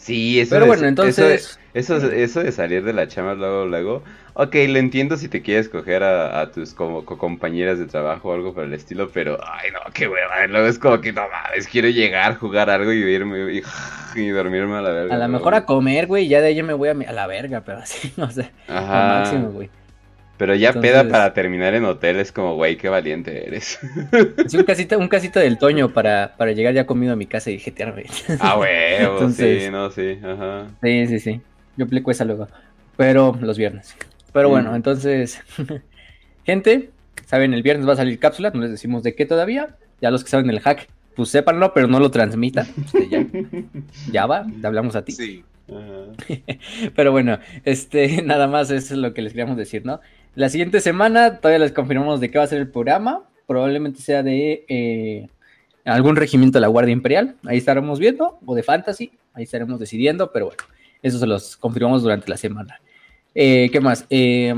Sí, 0.00 0.40
eso 0.40 0.58
pero 0.58 0.66
de- 0.66 0.66
bueno, 0.66 0.86
eso 1.00 1.26
de- 1.26 1.40
entonces. 1.40 1.60
Eso, 1.72 1.96
eso 1.98 2.40
de 2.42 2.50
salir 2.50 2.82
de 2.82 2.92
la 2.92 3.06
chama 3.06 3.34
luego, 3.34 3.64
luego, 3.66 4.02
ok, 4.34 4.54
lo 4.68 4.78
entiendo 4.80 5.16
si 5.16 5.28
te 5.28 5.40
quieres 5.40 5.68
coger 5.68 6.02
a, 6.02 6.40
a 6.40 6.50
tus 6.50 6.74
como 6.74 7.04
co- 7.04 7.16
compañeras 7.16 7.78
de 7.78 7.86
trabajo 7.86 8.30
o 8.30 8.32
algo 8.34 8.52
por 8.54 8.64
el 8.64 8.72
estilo, 8.74 9.12
pero, 9.12 9.38
ay 9.46 9.70
no, 9.70 9.78
qué 9.94 10.08
hueva, 10.08 10.46
luego 10.48 10.66
es 10.66 10.80
como 10.80 11.00
que 11.00 11.12
no 11.12 11.22
mames, 11.28 11.68
quiero 11.68 11.88
llegar, 11.88 12.36
jugar 12.38 12.70
algo 12.70 12.92
y 12.92 12.98
irme 13.04 13.52
y, 13.54 13.62
y 14.16 14.28
dormirme 14.30 14.76
a 14.78 14.82
la 14.82 14.90
verga. 14.90 15.14
A 15.14 15.18
lo 15.18 15.28
¿no? 15.28 15.28
mejor 15.28 15.54
a 15.54 15.66
comer, 15.66 16.06
güey, 16.06 16.28
ya 16.28 16.40
de 16.40 16.48
ahí 16.48 16.54
yo 16.56 16.64
me 16.64 16.72
voy 16.74 16.88
a, 16.88 16.94
mi- 16.94 17.04
a 17.04 17.12
la 17.12 17.26
verga, 17.26 17.62
pero 17.64 17.78
así, 17.82 18.12
o 18.20 18.30
sea, 18.30 18.52
lo 18.92 19.02
Ajá, 19.04 19.04
máximo, 19.04 19.50
güey. 19.50 19.70
Pero 20.40 20.54
ya 20.54 20.68
Entonces- 20.70 20.90
peda 20.90 21.08
para 21.08 21.32
terminar 21.34 21.74
en 21.74 21.84
hotel 21.84 22.16
es 22.16 22.32
como, 22.32 22.54
güey, 22.56 22.76
qué 22.76 22.88
valiente 22.88 23.46
eres. 23.46 23.78
Sí, 24.48 24.56
un 24.56 24.64
casito, 24.64 24.98
un 24.98 25.06
casito 25.08 25.38
del 25.38 25.58
Toño 25.58 25.90
para, 25.92 26.34
para 26.36 26.52
llegar 26.52 26.72
ya 26.74 26.86
comido 26.86 27.12
a 27.12 27.16
mi 27.16 27.26
casa 27.26 27.50
y 27.50 27.58
jetear, 27.58 27.92
güey. 27.92 28.06
ah, 28.40 28.58
Entonces- 29.00 29.64
sí, 29.64 29.70
no, 29.70 29.90
sí, 29.90 30.18
ajá. 30.24 30.66
Sí, 30.82 31.06
sí, 31.06 31.20
sí. 31.20 31.40
Yo 31.76 31.84
aplico 31.84 32.10
esa 32.10 32.24
luego. 32.24 32.48
Pero 32.96 33.38
los 33.40 33.56
viernes. 33.58 33.94
Pero 34.32 34.48
Mm. 34.48 34.52
bueno, 34.52 34.74
entonces, 34.76 35.40
gente, 36.44 36.90
saben, 37.26 37.54
el 37.54 37.62
viernes 37.62 37.86
va 37.88 37.92
a 37.92 37.96
salir 37.96 38.18
cápsula, 38.18 38.50
no 38.54 38.60
les 38.62 38.70
decimos 38.70 39.02
de 39.02 39.14
qué 39.14 39.26
todavía. 39.26 39.76
Ya 40.00 40.10
los 40.10 40.24
que 40.24 40.30
saben 40.30 40.48
el 40.50 40.60
hack, 40.60 40.88
pues 41.14 41.28
sépanlo, 41.28 41.74
pero 41.74 41.86
no 41.86 42.00
lo 42.00 42.10
transmitan. 42.10 42.66
Este, 42.84 43.08
ya, 43.08 43.26
ya 44.12 44.26
va, 44.26 44.46
te 44.60 44.66
hablamos 44.66 44.96
a 44.96 45.04
ti. 45.04 45.12
Sí. 45.12 45.44
ajá. 45.68 46.40
Pero 46.96 47.12
bueno, 47.12 47.38
este, 47.64 48.22
nada 48.22 48.46
más 48.48 48.70
eso 48.70 48.94
es 48.94 49.00
lo 49.00 49.12
que 49.14 49.22
les 49.22 49.32
queríamos 49.32 49.56
decir, 49.56 49.84
¿no? 49.84 50.00
La 50.34 50.48
siguiente 50.48 50.80
semana 50.80 51.38
todavía 51.38 51.58
les 51.58 51.72
confirmamos 51.72 52.20
de 52.20 52.30
qué 52.30 52.38
va 52.38 52.44
a 52.44 52.48
ser 52.48 52.60
el 52.60 52.68
programa. 52.68 53.24
Probablemente 53.46 54.00
sea 54.00 54.22
de 54.22 54.64
eh, 54.68 55.28
algún 55.84 56.16
regimiento 56.16 56.58
de 56.58 56.62
la 56.62 56.68
Guardia 56.68 56.92
Imperial. 56.92 57.36
Ahí 57.44 57.58
estaremos 57.58 57.98
viendo. 57.98 58.38
O 58.46 58.54
de 58.54 58.62
Fantasy. 58.62 59.12
Ahí 59.34 59.44
estaremos 59.44 59.78
decidiendo. 59.80 60.30
Pero 60.32 60.46
bueno, 60.46 60.62
eso 61.02 61.18
se 61.18 61.26
los 61.26 61.56
confirmamos 61.56 62.02
durante 62.02 62.28
la 62.30 62.36
semana. 62.36 62.80
Eh, 63.34 63.68
¿Qué 63.72 63.80
más? 63.80 64.06
Eh, 64.08 64.54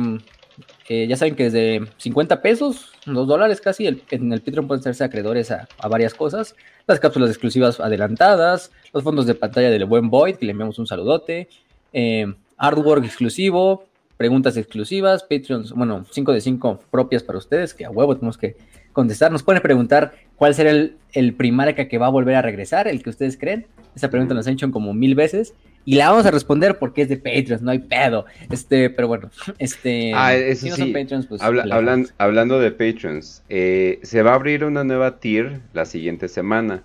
eh, 0.89 1.07
ya 1.07 1.17
saben 1.17 1.35
que 1.35 1.45
desde 1.45 1.87
50 1.97 2.43
pesos, 2.43 2.93
2 3.07 3.27
dólares 3.27 3.61
casi, 3.61 3.87
en 3.87 4.33
el 4.33 4.43
Patreon 4.43 4.67
pueden 4.67 4.81
hacerse 4.81 5.05
acreedores 5.05 5.51
a, 5.51 5.69
a 5.79 5.89
varias 5.89 6.13
cosas. 6.13 6.55
Las 6.87 7.01
cápsulas 7.01 7.31
exclusivas 7.31 7.81
adelantadas, 7.81 8.73
los 8.93 9.03
fondos 9.03 9.27
de 9.27 9.35
pantalla 9.35 9.71
del 9.71 9.85
buen 9.85 10.11
Void, 10.11 10.37
que 10.37 10.47
le 10.47 10.53
enviamos 10.53 10.79
un 10.79 10.87
saludote, 10.87 11.49
eh, 11.93 12.27
artwork 12.57 13.05
exclusivo, 13.05 13.85
preguntas 14.23 14.57
exclusivas, 14.57 15.25
Patreons, 15.25 15.73
bueno, 15.73 16.05
5 16.09 16.33
de 16.33 16.41
5 16.41 16.81
propias 16.93 17.25
para 17.25 17.39
ustedes, 17.39 17.75
que 17.75 17.85
a 17.85 17.91
huevo 17.91 18.15
tenemos 18.17 18.39
que 18.39 18.55
contestar. 18.93 19.33
Nos 19.33 19.43
pueden 19.43 19.61
preguntar 19.63 20.13
cuál 20.37 20.55
será 20.55 20.71
el, 20.71 20.95
el 21.13 21.35
primarca 21.35 21.89
que 21.89 21.99
va 21.99 22.07
a 22.07 22.11
volver 22.11 22.37
a 22.37 22.43
regresar, 22.43 22.87
el 22.87 23.03
que 23.03 23.11
ustedes 23.11 23.37
creen. 23.37 23.67
Esa 23.97 24.11
pregunta 24.11 24.33
nos 24.35 24.47
han 24.47 24.53
hecho 24.55 24.71
como 24.71 24.95
mil 24.95 25.17
veces. 25.17 25.55
Y 25.85 25.97
la 25.97 26.11
vamos 26.11 26.25
a 26.27 26.31
responder 26.31 26.79
porque 26.79 27.03
es 27.03 27.09
de 27.09 27.17
Patreons, 27.17 27.61
no 27.63 27.73
hay 27.73 27.81
pedo. 27.81 28.25
Este, 28.49 28.89
pero 28.91 29.09
bueno, 29.09 29.31
este. 29.59 30.13
Ah, 30.15 30.33
eso 30.37 30.63
si 30.67 30.71
no 30.71 30.77
son 30.77 30.87
sí. 30.87 30.93
Patreons, 30.93 31.27
pues, 31.27 31.43
Habla- 31.43 31.65
hablan- 31.65 32.13
hablando 32.19 32.61
de 32.61 32.71
Patrons, 32.71 33.43
eh, 33.49 33.99
se 34.05 34.23
va 34.23 34.31
a 34.31 34.35
abrir 34.37 34.63
una 34.65 34.85
nueva 34.85 35.19
tier 35.19 35.59
la 35.75 35.85
siguiente 35.85 36.29
semana, 36.29 36.85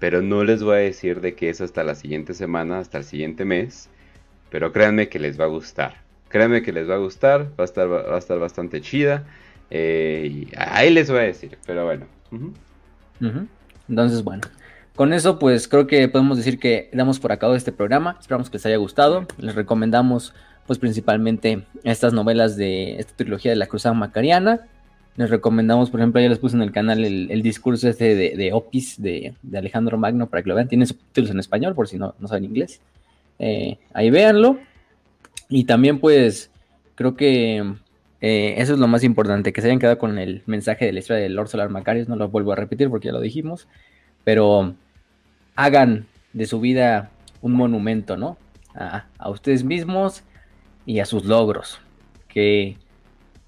pero 0.00 0.20
no 0.22 0.42
les 0.42 0.64
voy 0.64 0.74
a 0.74 0.78
decir 0.80 1.20
de 1.20 1.34
qué 1.36 1.50
es 1.50 1.60
hasta 1.60 1.84
la 1.84 1.94
siguiente 1.94 2.34
semana, 2.34 2.80
hasta 2.80 2.98
el 2.98 3.04
siguiente 3.04 3.44
mes, 3.44 3.88
pero 4.50 4.72
créanme 4.72 5.08
que 5.08 5.20
les 5.20 5.38
va 5.38 5.44
a 5.44 5.48
gustar. 5.48 6.01
Créanme 6.32 6.62
que 6.62 6.72
les 6.72 6.88
va 6.88 6.94
a 6.94 6.98
gustar, 6.98 7.50
va 7.58 7.62
a 7.62 7.64
estar, 7.64 7.88
va 7.88 8.16
a 8.16 8.18
estar 8.18 8.38
bastante 8.38 8.80
chida, 8.80 9.24
eh, 9.70 10.28
y 10.32 10.48
ahí 10.56 10.90
les 10.90 11.10
voy 11.10 11.20
a 11.20 11.22
decir, 11.24 11.58
pero 11.66 11.84
bueno. 11.84 12.06
Entonces, 13.86 14.24
bueno, 14.24 14.40
con 14.96 15.12
eso 15.12 15.38
pues 15.38 15.68
creo 15.68 15.86
que 15.86 16.08
podemos 16.08 16.38
decir 16.38 16.58
que 16.58 16.88
damos 16.94 17.20
por 17.20 17.32
acabado 17.32 17.54
este 17.56 17.70
programa. 17.70 18.16
Esperamos 18.18 18.48
que 18.48 18.56
les 18.56 18.64
haya 18.66 18.78
gustado. 18.78 19.26
Les 19.38 19.54
recomendamos 19.54 20.34
pues 20.66 20.78
principalmente 20.78 21.64
estas 21.84 22.14
novelas 22.14 22.56
de 22.56 22.96
esta 22.98 23.14
trilogía 23.14 23.52
de 23.52 23.56
la 23.56 23.66
Cruzada 23.66 23.94
Macariana. 23.94 24.62
Les 25.16 25.28
recomendamos, 25.28 25.90
por 25.90 26.00
ejemplo, 26.00 26.22
ya 26.22 26.30
les 26.30 26.38
puse 26.38 26.56
en 26.56 26.62
el 26.62 26.72
canal 26.72 27.04
el, 27.04 27.30
el 27.30 27.42
discurso 27.42 27.88
este 27.90 28.14
de, 28.14 28.36
de 28.36 28.52
Opis 28.54 29.00
de, 29.02 29.34
de 29.42 29.58
Alejandro 29.58 29.98
Magno 29.98 30.30
para 30.30 30.42
que 30.42 30.48
lo 30.48 30.54
vean. 30.54 30.68
Tiene 30.68 30.86
subtítulos 30.86 31.30
en 31.30 31.40
español 31.40 31.74
por 31.74 31.88
si 31.88 31.98
no, 31.98 32.14
no 32.18 32.28
saben 32.28 32.44
inglés. 32.44 32.80
Eh, 33.38 33.76
ahí 33.92 34.10
véanlo. 34.10 34.58
Y 35.54 35.64
también 35.64 36.00
pues 36.00 36.50
creo 36.94 37.14
que 37.14 37.74
eh, 38.22 38.54
eso 38.56 38.72
es 38.72 38.78
lo 38.78 38.88
más 38.88 39.04
importante, 39.04 39.52
que 39.52 39.60
se 39.60 39.66
hayan 39.66 39.78
quedado 39.78 39.98
con 39.98 40.18
el 40.18 40.42
mensaje 40.46 40.86
de 40.86 40.92
la 40.92 41.00
historia 41.00 41.22
de 41.22 41.28
Lord 41.28 41.48
Solar 41.48 41.68
Macarius. 41.68 42.08
No 42.08 42.16
lo 42.16 42.30
vuelvo 42.30 42.52
a 42.52 42.56
repetir 42.56 42.88
porque 42.88 43.08
ya 43.08 43.12
lo 43.12 43.20
dijimos. 43.20 43.68
Pero 44.24 44.74
hagan 45.54 46.06
de 46.32 46.46
su 46.46 46.58
vida 46.58 47.10
un 47.42 47.52
monumento, 47.52 48.16
¿no? 48.16 48.38
A, 48.74 49.04
a 49.18 49.28
ustedes 49.28 49.62
mismos 49.62 50.22
y 50.86 51.00
a 51.00 51.04
sus 51.04 51.26
logros. 51.26 51.80
Que 52.28 52.78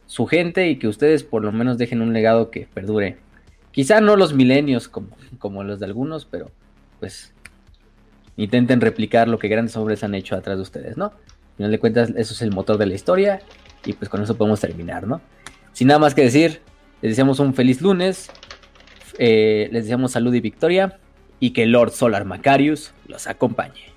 su 0.04 0.26
gente 0.26 0.68
y 0.68 0.76
que 0.76 0.88
ustedes 0.88 1.24
por 1.24 1.42
lo 1.42 1.52
menos 1.52 1.78
dejen 1.78 2.02
un 2.02 2.12
legado 2.12 2.50
que 2.50 2.68
perdure. 2.74 3.16
Quizá 3.70 4.02
no 4.02 4.16
los 4.16 4.34
milenios 4.34 4.88
como, 4.88 5.08
como 5.38 5.64
los 5.64 5.80
de 5.80 5.86
algunos, 5.86 6.26
pero 6.26 6.50
pues 7.00 7.32
intenten 8.36 8.82
replicar 8.82 9.26
lo 9.26 9.38
que 9.38 9.48
grandes 9.48 9.74
hombres 9.78 10.04
han 10.04 10.14
hecho 10.14 10.36
atrás 10.36 10.58
de 10.58 10.62
ustedes, 10.62 10.98
¿no? 10.98 11.14
Al 11.54 11.56
final 11.56 11.70
de 11.70 11.78
cuentas, 11.78 12.10
eso 12.16 12.34
es 12.34 12.42
el 12.42 12.50
motor 12.50 12.78
de 12.78 12.86
la 12.86 12.94
historia 12.94 13.40
y 13.84 13.92
pues 13.92 14.08
con 14.08 14.22
eso 14.22 14.36
podemos 14.36 14.60
terminar, 14.60 15.06
¿no? 15.06 15.20
Sin 15.72 15.88
nada 15.88 16.00
más 16.00 16.14
que 16.14 16.22
decir, 16.22 16.62
les 17.00 17.12
deseamos 17.12 17.38
un 17.38 17.54
feliz 17.54 17.80
lunes, 17.80 18.28
eh, 19.18 19.68
les 19.70 19.84
deseamos 19.84 20.12
salud 20.12 20.34
y 20.34 20.40
victoria 20.40 20.98
y 21.38 21.50
que 21.50 21.66
Lord 21.66 21.92
Solar 21.92 22.24
Macarius 22.24 22.92
los 23.06 23.26
acompañe. 23.26 23.93